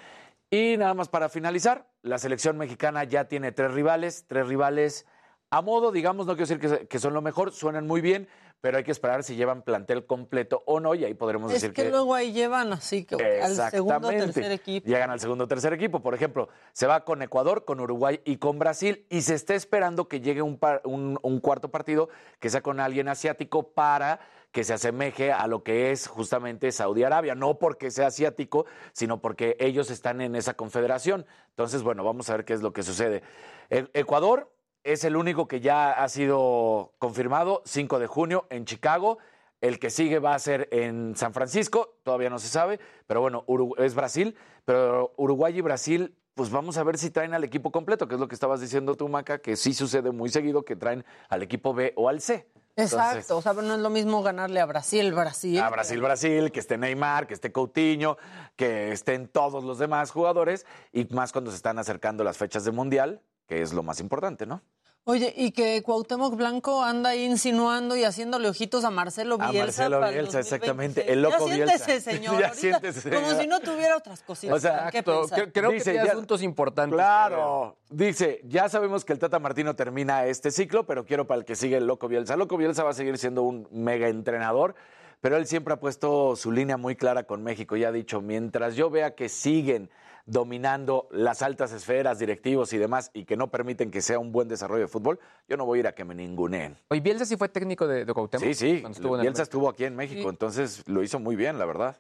Y 0.50 0.78
nada 0.78 0.94
más 0.94 1.10
para 1.10 1.30
finalizar, 1.30 1.88
la 2.02 2.18
selección 2.18 2.58
mexicana 2.58 3.04
ya 3.04 3.26
tiene 3.26 3.52
tres 3.52 3.74
rivales, 3.74 4.26
tres 4.28 4.48
rivales 4.48 5.06
a 5.50 5.62
modo, 5.62 5.92
digamos, 5.92 6.26
no 6.26 6.36
quiero 6.36 6.48
decir 6.48 6.60
que, 6.60 6.88
que 6.88 7.00
son 7.00 7.14
lo 7.14 7.22
mejor, 7.22 7.52
suenan 7.52 7.88
muy 7.88 8.02
bien, 8.02 8.28
pero 8.62 8.78
hay 8.78 8.84
que 8.84 8.92
esperar 8.92 9.24
si 9.24 9.36
llevan 9.36 9.62
plantel 9.62 10.06
completo 10.06 10.64
o 10.66 10.80
no, 10.80 10.96
y 10.96 11.06
ahí 11.06 11.14
podremos 11.14 11.52
Es 11.52 11.62
decir 11.62 11.74
que, 11.74 11.90
luego 11.90 12.16
ahí 12.16 12.32
llevan 12.34 12.74
así 12.74 13.06
que 13.06 13.16
al 13.16 13.56
segundo 13.72 14.08
o 14.08 14.12
tercer 14.12 14.52
equipo. 14.52 14.88
Llegan 14.88 15.10
al 15.12 15.20
segundo 15.20 15.44
o 15.44 15.48
tercer 15.48 15.74
equipo. 15.74 16.02
Por 16.02 16.14
ejemplo, 16.16 16.50
se 16.74 16.88
va 16.88 17.06
con 17.06 17.22
Ecuador, 17.22 17.66
con 17.66 17.80
Uruguay 17.80 18.20
y 18.26 18.38
con 18.38 18.58
Brasil 18.60 19.06
y 19.10 19.22
se 19.22 19.36
está 19.36 19.54
esperando 19.54 20.08
que 20.08 20.22
llegue 20.22 20.42
un, 20.42 20.58
par- 20.58 20.82
un- 20.86 21.20
un 21.22 21.40
cuarto 21.40 21.70
partido 21.70 22.10
que 22.40 22.50
sea 22.50 22.62
con 22.62 22.80
alguien 22.80 23.08
asiático 23.10 23.72
para 23.74 24.20
que 24.52 24.64
se 24.64 24.74
asemeje 24.74 25.32
a 25.32 25.46
lo 25.46 25.62
que 25.62 25.92
es 25.92 26.08
justamente 26.08 26.72
Saudi 26.72 27.04
Arabia. 27.04 27.36
No 27.36 27.60
porque 27.60 27.92
sea 27.92 28.08
asiático, 28.08 28.66
sino 28.92 29.22
porque 29.22 29.56
ellos 29.60 29.92
están 29.92 30.20
en 30.20 30.36
esa 30.36 30.56
confederación. 30.56 31.26
Entonces, 31.50 31.84
bueno, 31.84 32.04
vamos 32.04 32.30
a 32.30 32.36
ver 32.38 32.46
qué 32.46 32.54
es 32.54 32.62
lo 32.62 32.74
que 32.74 32.82
sucede. 32.82 33.22
E- 33.70 33.88
Ecuador 33.94 34.52
es 34.88 35.04
el 35.04 35.16
único 35.16 35.48
que 35.48 35.60
ya 35.60 35.92
ha 35.92 36.08
sido 36.10 36.94
confirmado, 37.00 37.62
5 37.66 38.00
de 38.00 38.08
junio 38.08 38.48
en 38.50 38.66
Chicago. 38.66 39.18
El 39.60 39.80
que 39.80 39.90
sigue 39.90 40.20
va 40.20 40.36
a 40.36 40.40
ser 40.40 40.70
en 40.72 41.16
San 41.16 41.34
Francisco, 41.34 41.96
todavía 42.04 42.30
no 42.30 42.38
se 42.38 42.48
sabe, 42.48 42.80
pero 43.08 43.22
bueno, 43.22 43.44
Urugu- 43.48 43.80
es 43.80 43.96
Brasil, 43.96 44.36
pero 44.66 45.14
Uruguay 45.18 45.58
y 45.58 45.62
Brasil, 45.62 46.16
pues 46.36 46.52
vamos 46.52 46.78
a 46.78 46.84
ver 46.84 46.98
si 47.00 47.10
traen 47.10 47.34
al 47.34 47.44
equipo 47.44 47.72
completo, 47.72 48.08
que 48.08 48.14
es 48.14 48.20
lo 48.20 48.28
que 48.28 48.36
estabas 48.36 48.62
diciendo 48.62 48.96
tú, 48.96 49.10
Maca, 49.10 49.40
que 49.40 49.56
sí 49.56 49.74
sucede 49.74 50.12
muy 50.12 50.30
seguido 50.30 50.64
que 50.64 50.76
traen 50.76 51.04
al 51.30 51.42
equipo 51.42 51.74
B 51.74 51.94
o 51.96 52.08
al 52.08 52.22
C. 52.22 52.48
Exacto, 52.76 53.18
Entonces, 53.18 53.32
o 53.32 53.42
sea, 53.42 53.54
no 53.54 53.74
es 53.74 53.80
lo 53.80 53.90
mismo 53.90 54.22
ganarle 54.22 54.60
a 54.60 54.66
Brasil, 54.68 55.12
Brasil. 55.12 55.60
a 55.60 55.70
Brasil, 55.72 56.00
Brasil, 56.00 56.52
que 56.52 56.60
esté 56.60 56.78
Neymar, 56.78 57.26
que 57.26 57.34
esté 57.34 57.52
Coutinho, 57.52 58.18
que 58.56 58.92
estén 58.92 59.28
todos 59.28 59.64
los 59.64 59.80
demás 59.80 60.12
jugadores, 60.12 60.68
y 60.94 61.06
más 61.16 61.32
cuando 61.32 61.50
se 61.50 61.58
están 61.58 61.80
acercando 61.80 62.24
las 62.24 62.38
fechas 62.38 62.64
de 62.64 62.72
Mundial, 62.72 63.24
que 63.48 63.64
es 63.64 63.74
lo 63.74 63.82
más 63.82 64.00
importante, 64.00 64.46
¿no? 64.46 64.62
Oye, 65.10 65.34
y 65.38 65.52
que 65.52 65.82
Cuauhtémoc 65.84 66.36
Blanco 66.36 66.84
anda 66.84 67.12
ahí 67.12 67.24
insinuando 67.24 67.96
y 67.96 68.04
haciéndole 68.04 68.50
ojitos 68.50 68.84
a 68.84 68.90
Marcelo 68.90 69.38
A 69.40 69.52
Bielsa. 69.52 69.84
Marcelo 69.84 70.00
para 70.02 70.10
el 70.10 70.16
Bielsa, 70.16 70.38
2026. 70.40 70.54
exactamente, 70.54 71.14
el 71.14 71.22
loco 71.22 71.48
ya 71.48 71.56
Bielsa. 71.56 71.78
siéntese, 71.86 72.12
señor. 72.12 72.34
Ya 72.42 72.48
ahorita, 72.48 72.54
siéntese, 72.56 73.10
Como 73.10 73.28
señor. 73.28 73.42
si 73.42 73.48
no 73.48 73.60
tuviera 73.62 73.96
otras 73.96 74.22
cositas. 74.22 74.58
O 74.58 74.60
sea, 74.60 74.90
exacto. 74.90 75.22
pensar. 75.22 75.52
Creo, 75.54 75.72
Dice, 75.72 75.92
que 75.94 75.98
ya- 76.06 76.12
asuntos 76.12 76.44
importantes. 76.44 76.94
Claro, 76.98 77.78
dice, 77.90 78.42
ya 78.44 78.68
sabemos 78.68 79.06
que 79.06 79.14
el 79.14 79.20
Tata 79.20 79.40
Martino 79.40 79.78
termina 79.78 80.26
este 80.26 80.52
ciclo, 80.52 80.86
pero 80.86 81.06
quiero 81.06 81.26
para 81.26 81.40
el 81.40 81.46
que 81.46 81.56
sigue 81.56 81.78
el 81.78 81.88
Loco 81.88 82.10
Bielsa. 82.10 82.36
Loco 82.36 82.58
Bielsa 82.58 82.84
va 82.84 82.90
a 82.90 82.94
seguir 82.94 83.18
siendo 83.18 83.44
un 83.44 83.66
mega 83.72 84.10
entrenador, 84.10 84.76
pero 85.22 85.38
él 85.38 85.48
siempre 85.48 85.74
ha 85.74 85.80
puesto 85.80 86.36
su 86.36 86.52
línea 86.52 86.76
muy 86.76 86.98
clara 86.98 87.24
con 87.24 87.44
México 87.44 87.78
y 87.78 87.86
ha 87.86 87.94
dicho, 87.94 88.20
mientras 88.22 88.76
yo 88.76 88.90
vea 88.90 89.16
que 89.16 89.30
siguen 89.30 89.90
dominando 90.28 91.08
las 91.10 91.42
altas 91.42 91.72
esferas, 91.72 92.20
directivos 92.20 92.72
y 92.74 92.78
demás, 92.78 93.10
y 93.14 93.26
que 93.26 93.36
no 93.38 93.48
permiten 93.50 93.90
que 93.90 94.02
sea 94.02 94.20
un 94.20 94.32
buen 94.32 94.48
desarrollo 94.48 94.82
de 94.82 94.88
fútbol, 94.88 95.20
yo 95.48 95.58
no 95.58 95.66
voy 95.66 95.80
a 95.80 95.82
ir 95.82 95.88
a 95.88 95.96
que 95.96 96.04
me 96.06 96.14
ninguneen. 96.14 96.78
Oye, 96.90 97.02
Bielsa 97.02 97.26
sí 97.26 97.38
fue 97.38 97.50
técnico 97.50 97.88
de, 97.88 98.06
de 98.06 98.14
Cuauhtémoc. 98.14 98.46
Sí, 98.46 98.54
sí, 98.54 98.82
cuando 98.82 98.98
estuvo 98.98 99.16
en 99.16 99.22
el 99.22 99.24
Bielsa 99.24 99.44
estuvo 99.44 99.70
aquí 99.70 99.86
en 99.86 99.96
México, 99.96 100.22
Sí. 100.24 100.28
entonces 100.30 100.84
lo 100.88 101.02
hizo 101.02 101.20
muy 101.20 101.36
bien, 101.36 101.58
la 101.58 101.66
verdad. 101.66 102.00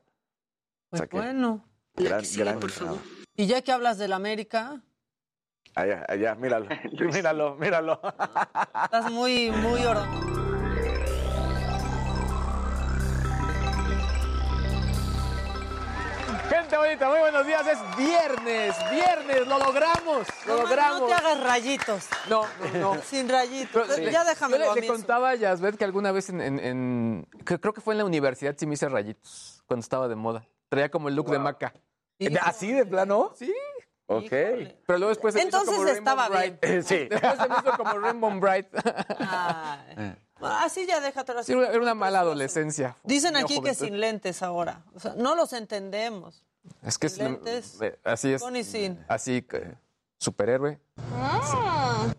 Pues 0.89 0.99
O 1.01 1.03
sea 1.03 1.07
que- 1.07 1.17
bueno. 1.17 1.65
Gran, 1.95 2.21
gran 2.37 2.61
entrenador. 2.61 2.99
Y 3.35 3.47
ya 3.47 3.61
que 3.63 3.71
hablas 3.71 3.97
del 3.97 4.13
América, 4.13 4.83
Allá, 5.73 6.05
allá, 6.09 6.35
míralo, 6.35 6.67
míralo, 7.13 7.55
míralo. 7.55 8.01
estás 8.83 9.11
muy, 9.11 9.51
muy 9.51 9.83
oro- 9.85 10.05
Muy 16.95 17.19
buenos 17.19 17.45
días. 17.45 17.67
Es 17.67 17.97
viernes, 17.97 18.73
viernes, 18.89 19.45
lo 19.45 19.59
logramos, 19.59 20.25
lo 20.45 20.55
No, 20.55 20.63
logramos. 20.63 21.01
No 21.01 21.07
te 21.07 21.13
hagas 21.15 21.43
rayitos. 21.43 22.05
No, 22.29 22.43
no, 22.73 22.95
no. 22.95 23.01
Sin 23.01 23.27
rayitos. 23.27 23.87
Pero, 23.89 24.09
Ya 24.09 24.23
déjame 24.23 24.53
Yo 24.53 24.59
le, 24.59 24.69
a 24.69 24.73
le 24.75 24.87
contaba 24.87 25.31
a 25.31 25.35
Yasbet 25.35 25.75
que 25.75 25.83
alguna 25.83 26.13
vez 26.13 26.29
en, 26.29 26.39
en- 26.41 27.27
creo 27.43 27.73
que 27.73 27.81
fue 27.81 27.93
en 27.93 27.97
la 27.97 28.05
universidad 28.05 28.55
sí 28.57 28.65
me 28.65 28.75
hice 28.75 28.87
rayitos 28.87 29.61
cuando 29.67 29.81
estaba 29.81 30.07
de 30.07 30.15
moda. 30.15 30.47
Traía 30.69 30.89
como 30.89 31.09
el 31.09 31.15
look 31.15 31.29
de 31.29 31.39
maca. 31.39 31.73
¿Así 32.41 32.71
de 32.71 32.85
plano? 32.85 33.33
Sí. 33.35 33.53
Ok. 34.05 34.29
Pero 34.29 34.97
luego 34.97 35.09
después 35.09 35.33
se 35.33 35.41
me 35.41 35.49
hizo 35.49 35.57
Entonces 35.59 35.75
como 35.75 35.83
Rainbow 35.89 36.13
estaba 36.13 36.29
Bright. 36.29 36.61
bien. 36.61 36.83
Sí. 36.83 36.95
Después 37.09 37.37
se 37.37 37.49
me 37.49 37.55
hizo 37.55 37.71
como 37.77 37.99
Rainbow 37.99 38.39
Bright. 38.39 38.67
Ay. 39.19 40.15
Así 40.39 40.85
ya 40.87 41.01
déjatelo 41.01 41.41
así. 41.41 41.51
Sí, 41.51 41.59
era 41.59 41.79
una 41.81 41.95
mala 41.95 42.21
adolescencia. 42.21 42.95
Dicen 43.03 43.35
aquí 43.35 43.59
que 43.61 43.73
sin 43.75 43.99
lentes 43.99 44.41
ahora. 44.41 44.83
O 44.93 45.01
sea, 45.01 45.15
no 45.17 45.35
los 45.35 45.51
entendemos. 45.51 46.45
Es 46.83 46.97
que 46.97 47.07
es- 47.07 47.17
lentes, 47.17 47.79
así 48.03 48.33
es. 48.33 48.41
Con 48.41 48.55
y 48.55 48.63
sin. 48.63 49.03
Así 49.07 49.41
que 49.41 49.75
superhéroe. 50.17 50.79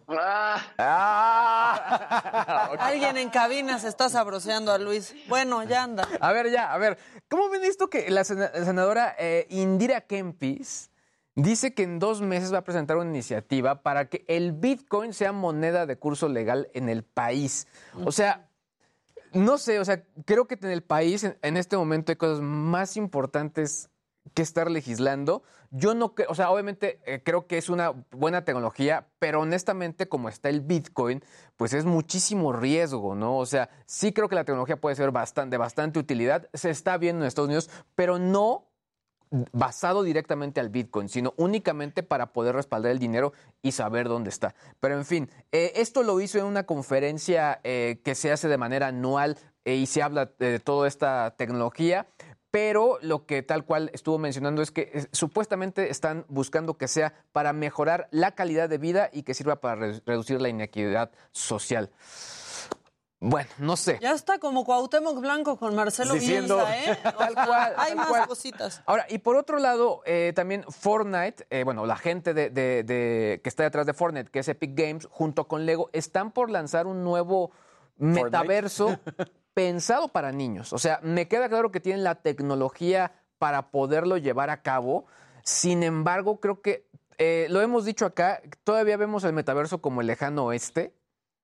Alguien 2.78 3.16
en 3.16 3.30
cabina 3.30 3.78
se 3.78 3.88
está 3.88 4.08
sabroseando 4.08 4.72
a 4.72 4.78
Luis. 4.78 5.14
Bueno, 5.28 5.62
ya 5.64 5.84
anda. 5.84 6.08
A 6.20 6.32
ver, 6.32 6.50
ya, 6.50 6.72
a 6.72 6.78
ver. 6.78 6.98
¿Cómo 7.28 7.48
ven 7.48 7.64
esto 7.64 7.88
que 7.88 8.10
la 8.10 8.24
sena- 8.24 8.50
senadora 8.52 9.14
eh, 9.18 9.46
Indira 9.50 10.00
Kempis 10.02 10.90
dice 11.34 11.74
que 11.74 11.82
en 11.84 11.98
dos 11.98 12.20
meses 12.20 12.52
va 12.52 12.58
a 12.58 12.64
presentar 12.64 12.96
una 12.96 13.10
iniciativa 13.10 13.82
para 13.82 14.08
que 14.08 14.24
el 14.28 14.52
Bitcoin 14.52 15.12
sea 15.12 15.32
moneda 15.32 15.86
de 15.86 15.96
curso 15.98 16.28
legal 16.28 16.68
en 16.74 16.88
el 16.88 17.04
país? 17.04 17.66
O 18.04 18.12
sea, 18.12 18.48
no 19.32 19.58
sé, 19.58 19.78
o 19.78 19.84
sea, 19.84 20.02
creo 20.24 20.46
que 20.46 20.54
en 20.60 20.70
el 20.70 20.82
país 20.82 21.24
en, 21.24 21.38
en 21.42 21.56
este 21.56 21.76
momento 21.76 22.12
hay 22.12 22.16
cosas 22.16 22.40
más 22.40 22.96
importantes 22.96 23.90
que 24.34 24.42
estar 24.42 24.70
legislando. 24.70 25.42
Yo 25.70 25.94
no 25.94 26.14
creo, 26.14 26.28
o 26.30 26.34
sea, 26.34 26.50
obviamente 26.50 27.00
eh, 27.04 27.22
creo 27.22 27.46
que 27.46 27.58
es 27.58 27.68
una 27.68 27.92
buena 28.10 28.44
tecnología, 28.44 29.08
pero 29.18 29.40
honestamente 29.40 30.08
como 30.08 30.28
está 30.28 30.48
el 30.48 30.60
Bitcoin, 30.60 31.22
pues 31.56 31.72
es 31.72 31.84
muchísimo 31.84 32.52
riesgo, 32.52 33.14
¿no? 33.14 33.36
O 33.36 33.46
sea, 33.46 33.68
sí 33.86 34.12
creo 34.12 34.28
que 34.28 34.34
la 34.34 34.44
tecnología 34.44 34.80
puede 34.80 34.96
ser 34.96 35.10
bastante, 35.10 35.54
de 35.54 35.58
bastante 35.58 35.98
utilidad, 35.98 36.48
se 36.54 36.70
está 36.70 36.96
viendo 36.96 37.24
en 37.24 37.28
Estados 37.28 37.48
Unidos, 37.48 37.70
pero 37.94 38.18
no 38.18 38.68
basado 39.52 40.02
directamente 40.02 40.60
al 40.60 40.70
Bitcoin, 40.70 41.08
sino 41.08 41.34
únicamente 41.36 42.02
para 42.02 42.32
poder 42.32 42.54
respaldar 42.54 42.92
el 42.92 42.98
dinero 42.98 43.32
y 43.62 43.72
saber 43.72 44.08
dónde 44.08 44.30
está. 44.30 44.54
Pero 44.80 44.96
en 44.96 45.04
fin, 45.04 45.30
eh, 45.52 45.72
esto 45.76 46.02
lo 46.02 46.20
hizo 46.20 46.38
en 46.38 46.46
una 46.46 46.64
conferencia 46.64 47.60
eh, 47.62 48.00
que 48.04 48.14
se 48.14 48.32
hace 48.32 48.48
de 48.48 48.56
manera 48.56 48.86
anual 48.86 49.36
y 49.64 49.86
se 49.86 50.02
habla 50.02 50.30
de 50.38 50.60
toda 50.60 50.88
esta 50.88 51.34
tecnología. 51.36 52.06
Pero 52.50 52.98
lo 53.02 53.26
que 53.26 53.42
tal 53.42 53.64
cual 53.66 53.90
estuvo 53.92 54.16
mencionando 54.18 54.62
es 54.62 54.70
que 54.70 55.06
supuestamente 55.12 55.90
están 55.90 56.24
buscando 56.28 56.78
que 56.78 56.88
sea 56.88 57.12
para 57.32 57.52
mejorar 57.52 58.08
la 58.10 58.32
calidad 58.34 58.68
de 58.70 58.78
vida 58.78 59.10
y 59.12 59.22
que 59.22 59.34
sirva 59.34 59.56
para 59.60 59.74
re- 59.76 60.02
reducir 60.06 60.40
la 60.40 60.48
inequidad 60.48 61.10
social. 61.32 61.90
Bueno, 63.20 63.50
no 63.58 63.76
sé. 63.76 63.98
Ya 64.00 64.12
está 64.12 64.38
como 64.38 64.64
Cuauhtémoc 64.64 65.20
Blanco 65.20 65.58
con 65.58 65.74
Marcelo 65.74 66.14
Diciendo- 66.14 66.56
Bielsa, 66.64 66.92
¿eh? 66.92 66.98
O 67.04 67.12
Tal 67.18 67.34
sea, 67.34 67.46
cual, 67.46 67.74
Hay 67.76 67.88
tal 67.88 67.96
más 67.96 68.08
cual. 68.08 68.28
cositas. 68.28 68.82
Ahora, 68.86 69.06
y 69.08 69.18
por 69.18 69.36
otro 69.36 69.58
lado, 69.58 70.02
eh, 70.06 70.32
también 70.36 70.64
Fortnite, 70.68 71.44
eh, 71.50 71.64
bueno, 71.64 71.84
la 71.84 71.96
gente 71.96 72.32
de, 72.32 72.48
de- 72.50 72.84
de- 72.84 73.40
que 73.42 73.48
está 73.48 73.64
detrás 73.64 73.86
de 73.86 73.92
Fortnite, 73.92 74.30
que 74.30 74.38
es 74.38 74.48
Epic 74.48 74.70
Games, 74.74 75.06
junto 75.10 75.48
con 75.48 75.66
Lego, 75.66 75.90
están 75.92 76.30
por 76.30 76.48
lanzar 76.48 76.86
un 76.86 77.02
nuevo 77.02 77.50
metaverso 77.96 79.00
pensado 79.58 80.06
para 80.06 80.30
niños. 80.30 80.72
O 80.72 80.78
sea, 80.78 81.00
me 81.02 81.26
queda 81.26 81.48
claro 81.48 81.72
que 81.72 81.80
tienen 81.80 82.04
la 82.04 82.14
tecnología 82.14 83.10
para 83.38 83.72
poderlo 83.72 84.16
llevar 84.16 84.50
a 84.50 84.62
cabo. 84.62 85.06
Sin 85.42 85.82
embargo, 85.82 86.38
creo 86.38 86.62
que 86.62 86.88
eh, 87.18 87.48
lo 87.50 87.60
hemos 87.60 87.84
dicho 87.84 88.06
acá, 88.06 88.40
todavía 88.62 88.96
vemos 88.96 89.24
el 89.24 89.32
metaverso 89.32 89.82
como 89.82 90.00
el 90.00 90.06
lejano 90.06 90.44
oeste. 90.44 90.94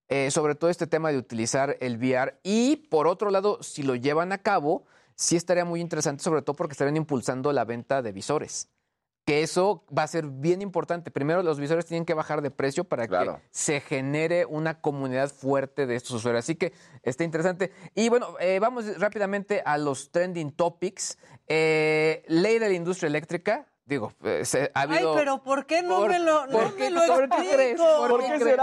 eh, 0.09 0.31
sobre 0.31 0.55
todo 0.55 0.71
este 0.71 0.87
tema 0.87 1.11
de 1.11 1.19
utilizar 1.19 1.77
el 1.81 1.97
VR. 1.99 2.39
Y 2.45 2.77
por 2.89 3.09
otro 3.09 3.31
lado, 3.31 3.61
si 3.65 3.83
lo 3.83 3.97
llevan 3.97 4.31
a 4.31 4.39
cabo, 4.39 4.85
sí 5.17 5.35
estaría 5.35 5.65
muy 5.65 5.81
interesante, 5.81 6.23
sobre 6.23 6.43
todo 6.43 6.55
porque 6.55 6.73
estarían 6.75 6.97
impulsando 6.97 7.53
la 7.53 7.65
venta 7.65 8.01
de 8.01 8.13
visores. 8.13 8.69
Que 9.25 9.43
eso 9.43 9.85
va 9.97 10.03
a 10.03 10.07
ser 10.07 10.27
bien 10.27 10.61
importante. 10.61 11.11
Primero, 11.11 11.43
los 11.43 11.59
visores 11.59 11.87
tienen 11.87 12.05
que 12.05 12.13
bajar 12.13 12.43
de 12.43 12.51
precio 12.51 12.85
para 12.85 13.09
que 13.09 13.15
se 13.51 13.81
genere 13.81 14.45
una 14.45 14.81
comunidad 14.83 15.31
fuerte 15.31 15.87
de 15.87 15.97
estos 15.97 16.13
usuarios. 16.17 16.45
Así 16.45 16.57
que 16.57 16.75
está 17.03 17.25
interesante. 17.25 17.73
Y 17.95 18.11
bueno, 18.11 18.35
eh, 18.39 18.59
vamos 18.61 18.99
rápidamente 18.99 19.63
a 19.65 19.79
los 19.79 20.11
trending 20.11 20.53
topics. 20.53 21.17
Eh, 21.49 22.23
ley 22.29 22.59
de 22.59 22.69
la 22.69 22.75
industria 22.75 23.07
eléctrica. 23.09 23.67
Digo, 23.87 24.13
eh, 24.25 24.45
se- 24.45 24.71
ha 24.75 24.83
habido. 24.83 25.13
Ay, 25.13 25.19
pero 25.19 25.43
¿por 25.43 25.65
qué 25.65 25.81
no 25.83 26.01
Por- 26.01 26.11
me 26.11 26.19
lo, 26.19 26.47
no 26.47 26.53
¿por 26.53 26.71
me 26.73 26.77
qué- 26.77 26.91
lo 26.91 27.07
por 27.07 27.29
qué 27.31 27.51
crees? 27.55 27.81
¿Por 27.81 28.21
qué 28.21 28.39
crees? 28.39 28.59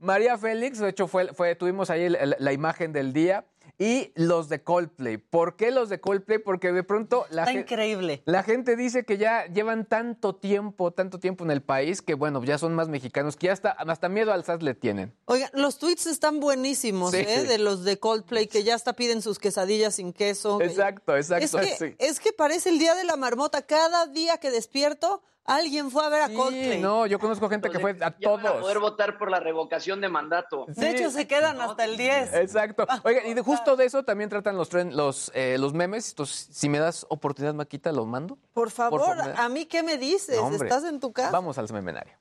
María 0.00 0.38
Félix, 0.38 0.78
de 0.78 0.88
hecho, 0.88 1.06
fue, 1.06 1.32
fue, 1.34 1.54
tuvimos 1.54 1.90
ahí 1.90 2.08
la 2.08 2.52
imagen 2.52 2.92
del 2.92 3.12
día. 3.12 3.44
Y 3.82 4.12
los 4.14 4.50
de 4.50 4.62
Coldplay. 4.62 5.16
¿Por 5.16 5.56
qué 5.56 5.70
los 5.70 5.88
de 5.88 6.00
Coldplay? 6.00 6.38
Porque 6.38 6.70
de 6.70 6.82
pronto 6.82 7.24
la, 7.30 7.44
Está 7.44 7.54
increíble. 7.58 8.22
la 8.26 8.42
gente 8.42 8.76
dice 8.76 9.04
que 9.06 9.16
ya 9.16 9.46
llevan 9.46 9.86
tanto 9.86 10.34
tiempo, 10.34 10.90
tanto 10.90 11.18
tiempo 11.18 11.44
en 11.44 11.50
el 11.50 11.62
país, 11.62 12.02
que 12.02 12.12
bueno, 12.12 12.44
ya 12.44 12.58
son 12.58 12.74
más 12.74 12.90
mexicanos, 12.90 13.36
que 13.36 13.46
ya 13.46 13.54
hasta, 13.54 13.70
hasta 13.70 14.10
miedo 14.10 14.34
al 14.34 14.44
SAS 14.44 14.62
le 14.62 14.74
tienen. 14.74 15.14
Oigan, 15.24 15.48
los 15.54 15.78
tweets 15.78 16.06
están 16.06 16.40
buenísimos, 16.40 17.12
Sí. 17.12 17.24
¿eh? 17.26 17.44
De 17.44 17.56
los 17.56 17.82
de 17.84 17.98
Coldplay, 17.98 18.48
que 18.48 18.64
ya 18.64 18.74
hasta 18.74 18.92
piden 18.92 19.22
sus 19.22 19.38
quesadillas 19.38 19.94
sin 19.94 20.12
queso. 20.12 20.60
Exacto, 20.60 21.16
exacto. 21.16 21.58
Es 21.58 21.78
que, 21.78 21.88
sí. 21.88 21.94
es 21.98 22.20
que 22.20 22.34
parece 22.34 22.68
el 22.68 22.78
día 22.78 22.94
de 22.94 23.04
la 23.04 23.16
marmota. 23.16 23.62
Cada 23.62 24.06
día 24.06 24.36
que 24.36 24.50
despierto, 24.50 25.22
alguien 25.44 25.90
fue 25.90 26.04
a 26.04 26.08
ver 26.08 26.22
a 26.22 26.28
Coldplay. 26.32 26.72
Sí, 26.74 26.78
no, 26.78 27.06
yo 27.06 27.18
conozco 27.18 27.48
gente 27.48 27.70
que 27.70 27.78
fue 27.78 27.90
a 27.92 27.94
Ya 27.94 28.30
van 28.30 28.40
a 28.40 28.48
todos. 28.48 28.60
poder 28.62 28.78
votar 28.78 29.18
por 29.18 29.30
la 29.30 29.40
revocación 29.40 30.00
de 30.00 30.08
mandato. 30.08 30.66
De 30.68 30.90
hecho, 30.90 31.10
se 31.10 31.26
quedan 31.26 31.60
hasta 31.60 31.84
el 31.84 31.96
10. 31.96 32.34
Exacto. 32.34 32.86
Oigan, 33.04 33.26
y 33.26 33.34
de 33.34 33.42
justo 33.42 33.76
de 33.76 33.84
eso 33.86 34.02
también 34.04 34.30
tratan 34.30 34.56
los 34.56 34.70
tren- 34.70 34.92
los, 34.92 35.30
eh, 35.34 35.56
los 35.58 35.72
memes. 35.74 36.10
Entonces, 36.10 36.48
si 36.52 36.68
me 36.68 36.78
das 36.78 37.04
oportunidad, 37.08 37.54
Maquita, 37.54 37.90
lo 37.92 38.06
mando. 38.06 38.38
Por 38.52 38.70
favor, 38.70 39.00
Por 39.00 39.16
favor. 39.16 39.34
¿a 39.36 39.48
mí 39.48 39.66
qué 39.66 39.82
me 39.82 39.96
dices? 39.98 40.36
No, 40.36 40.46
hombre. 40.46 40.68
¿Estás 40.68 40.84
en 40.84 41.00
tu 41.00 41.12
casa? 41.12 41.30
Vamos 41.30 41.58
al 41.58 41.70
memenario. 41.72 42.12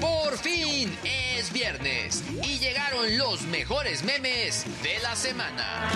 Por 0.00 0.36
fin 0.38 0.96
es 1.04 1.52
viernes 1.52 2.24
y 2.42 2.58
llegaron 2.58 3.16
los 3.18 3.42
mejores 3.42 4.02
memes 4.04 4.64
de 4.82 4.98
la 5.00 5.14
semana. 5.14 5.88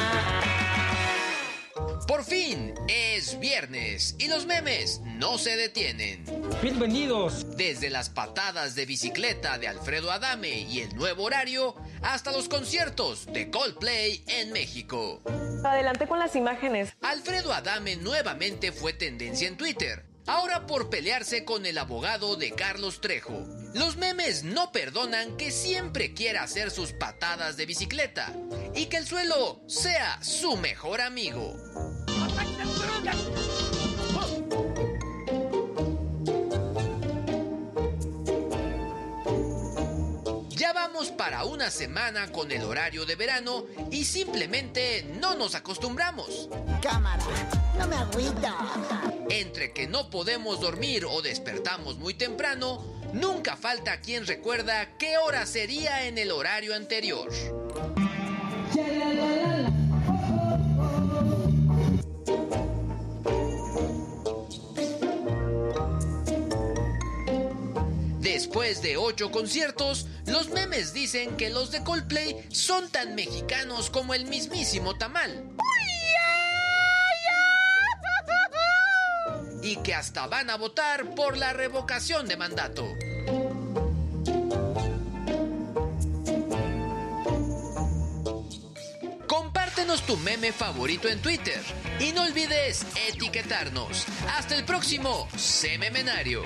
Por 2.07 2.25
fin 2.25 2.75
es 2.89 3.39
viernes 3.39 4.15
y 4.19 4.29
los 4.29 4.47
memes 4.47 5.01
no 5.05 5.39
se 5.39 5.57
detienen. 5.57 6.25
Bienvenidos. 6.63 7.57
Desde 7.57 7.91
las 7.91 8.09
patadas 8.09 8.75
de 8.75 8.87
bicicleta 8.87 9.59
de 9.59 9.69
Alfredo 9.69 10.11
Adame 10.11 10.61
y 10.61 10.81
el 10.81 10.95
nuevo 10.97 11.25
horario 11.25 11.75
hasta 12.03 12.33
los 12.33 12.49
conciertos 12.49 13.27
de 13.27 13.51
Coldplay 13.51 14.25
en 14.29 14.53
México. 14.53 15.21
Adelante 15.65 16.07
con 16.07 16.19
las 16.19 16.37
imágenes. 16.37 16.97
Alfredo 17.03 17.53
Adame 17.53 17.97
nuevamente 17.97 18.73
fue 18.73 18.93
tendencia 18.93 19.49
en 19.49 19.57
Twitter. 19.57 20.07
Ahora 20.27 20.67
por 20.67 20.91
pelearse 20.91 21.45
con 21.45 21.67
el 21.67 21.79
abogado 21.79 22.35
de 22.35 22.51
Carlos 22.51 23.01
Trejo. 23.01 23.47
Los 23.75 23.97
memes 23.97 24.43
no 24.43 24.73
perdonan 24.73 25.37
que 25.37 25.53
siempre 25.53 26.15
quiera 26.15 26.43
hacer 26.43 26.73
sus 26.73 26.93
patadas 26.93 27.57
de 27.57 27.65
bicicleta 27.65 28.33
y 28.75 28.87
que 28.87 28.97
el 28.97 29.07
suelo 29.07 29.61
sea 29.69 30.21
su 30.23 30.57
mejor 30.57 31.01
amigo. 31.01 31.55
Ya 40.51 40.73
vamos 40.73 41.13
para 41.13 41.45
una 41.45 41.71
semana 41.71 42.33
con 42.33 42.51
el 42.51 42.65
horario 42.65 43.07
de 43.07 43.15
verano 43.15 43.67
y 43.93 44.05
simplemente 44.05 45.05
no 45.21 45.37
nos 45.37 45.55
acostumbramos. 45.55 46.49
Cámara, 46.83 47.23
no 47.79 47.87
me 47.87 47.95
agüita. 47.95 49.16
Entre 49.29 49.73
que 49.73 49.89
no 49.89 50.09
podemos 50.11 50.61
dormir 50.61 51.05
o 51.05 51.21
despertamos 51.21 51.99
muy 51.99 52.15
temprano, 52.15 52.85
nunca 53.13 53.57
falta 53.57 54.01
quien 54.01 54.27
recuerda 54.27 54.97
qué 54.99 55.19
hora 55.19 55.47
sería 55.47 56.07
en 56.07 56.19
el 56.19 56.31
horario 56.31 56.75
anterior. 56.75 57.29
Después 68.21 68.83
de 68.83 68.97
ocho 68.97 69.31
conciertos, 69.33 70.07
los 70.27 70.51
memes 70.51 70.93
dicen 70.93 71.37
que 71.37 71.51
los 71.51 71.73
de 71.73 71.83
Coldplay 71.83 72.47
son 72.51 72.89
tan 72.91 73.15
mexicanos 73.15 73.91
como 73.91 74.15
el 74.15 74.27
mismísimo 74.27 74.97
tamal. 74.97 75.57
Y 79.69 79.75
que 79.79 79.95
hasta 79.95 80.29
van 80.29 80.49
a 80.49 80.57
votar 80.57 81.13
por 81.17 81.37
la 81.37 81.53
revocación 81.53 82.29
de 82.29 82.37
mandato. 82.37 82.87
Compártenos 89.27 90.03
tu 90.03 90.17
meme 90.19 90.53
favorito 90.53 91.09
en 91.09 91.21
Twitter 91.21 91.61
y 91.99 92.13
no 92.13 92.23
olvides 92.23 92.87
etiquetarnos. 93.09 94.07
Hasta 94.39 94.55
el 94.55 94.65
próximo 94.65 95.27
Sememenario. 95.37 96.45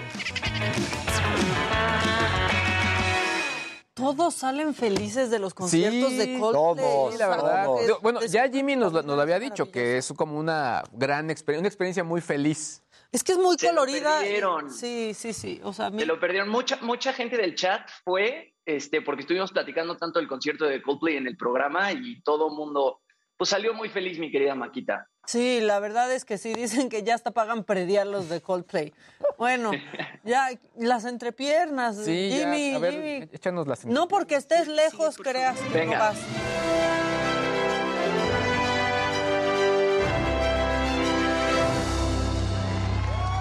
Todos 3.93 4.35
salen 4.35 4.73
felices 4.73 5.29
de 5.31 5.39
los 5.39 5.53
conciertos 5.53 6.17
de 6.17 6.39
Coldplay. 6.39 7.13
Sí, 7.13 7.19
la 7.19 7.29
verdad. 7.29 7.67
Bueno, 8.01 8.25
ya 8.25 8.49
Jimmy 8.49 8.77
nos 8.77 8.95
lo 8.95 9.21
había 9.21 9.39
dicho, 9.39 9.71
que 9.71 9.99
es 9.99 10.11
como 10.17 10.39
una 10.39 10.83
gran 10.93 11.29
experiencia, 11.29 11.61
una 11.61 11.69
experiencia 11.69 12.03
muy 12.03 12.23
feliz. 12.23 12.83
Es 13.13 13.25
que 13.25 13.33
es 13.33 13.39
muy 13.39 13.57
Se 13.59 13.73
lo 13.73 13.81
colorida. 13.81 14.19
y- 14.21 14.23
perdieron. 14.25 14.71
Sí, 14.71 15.13
sí, 15.15 15.33
sí. 15.33 15.61
O 15.65 15.73
sea, 15.73 15.87
a 15.87 15.91
mí- 15.91 15.99
Se 16.01 16.07
lo 16.07 16.21
perdieron. 16.21 16.49
Mucha, 16.49 16.79
mucha 16.83 17.13
gente 17.13 17.37
del 17.37 17.55
chat 17.57 17.89
fue, 18.05 18.55
este, 18.65 19.03
porque 19.03 19.23
estuvimos 19.23 19.51
platicando 19.53 19.97
tanto 19.97 20.19
del 20.21 20.29
concierto 20.29 20.65
de 20.65 20.81
Coldplay 20.81 21.17
en 21.17 21.27
el 21.27 21.37
programa 21.37 21.91
y 21.93 22.21
todo 22.23 22.51
mundo, 22.51 23.01
pues 23.37 23.51
salió 23.51 23.75
muy 23.75 23.89
feliz, 23.89 24.19
mi 24.19 24.31
querida 24.31 24.55
Maquita. 24.55 25.09
Sí, 25.27 25.61
la 25.61 25.81
verdad 25.81 26.13
es 26.13 26.25
que 26.25 26.39
sí, 26.39 26.53
dicen 26.87 26.89
que 26.89 27.03
ya 27.03 27.15
hasta 27.17 27.33
pagan 27.33 27.65
predial 27.65 28.13
los 28.13 28.29
de 28.29 28.41
Coldplay. 28.41 28.93
Bueno, 29.39 29.71
ya 30.25 30.49
las 30.77 31.05
entrepiernas, 31.05 31.97
Sí, 32.05 32.31
ya, 32.31 32.37
Jimmy, 32.55 32.75
a 32.75 32.79
ver, 32.79 32.93
Jimmy. 32.93 33.29
échanos 33.33 33.67
las 33.67 33.85
No 33.87 34.07
porque 34.09 34.37
estés 34.37 34.69
lejos, 34.69 35.17
creas 35.19 35.59
que 35.61 35.79
Venga. 35.79 35.99
no 35.99 36.05
vas. 36.05 36.19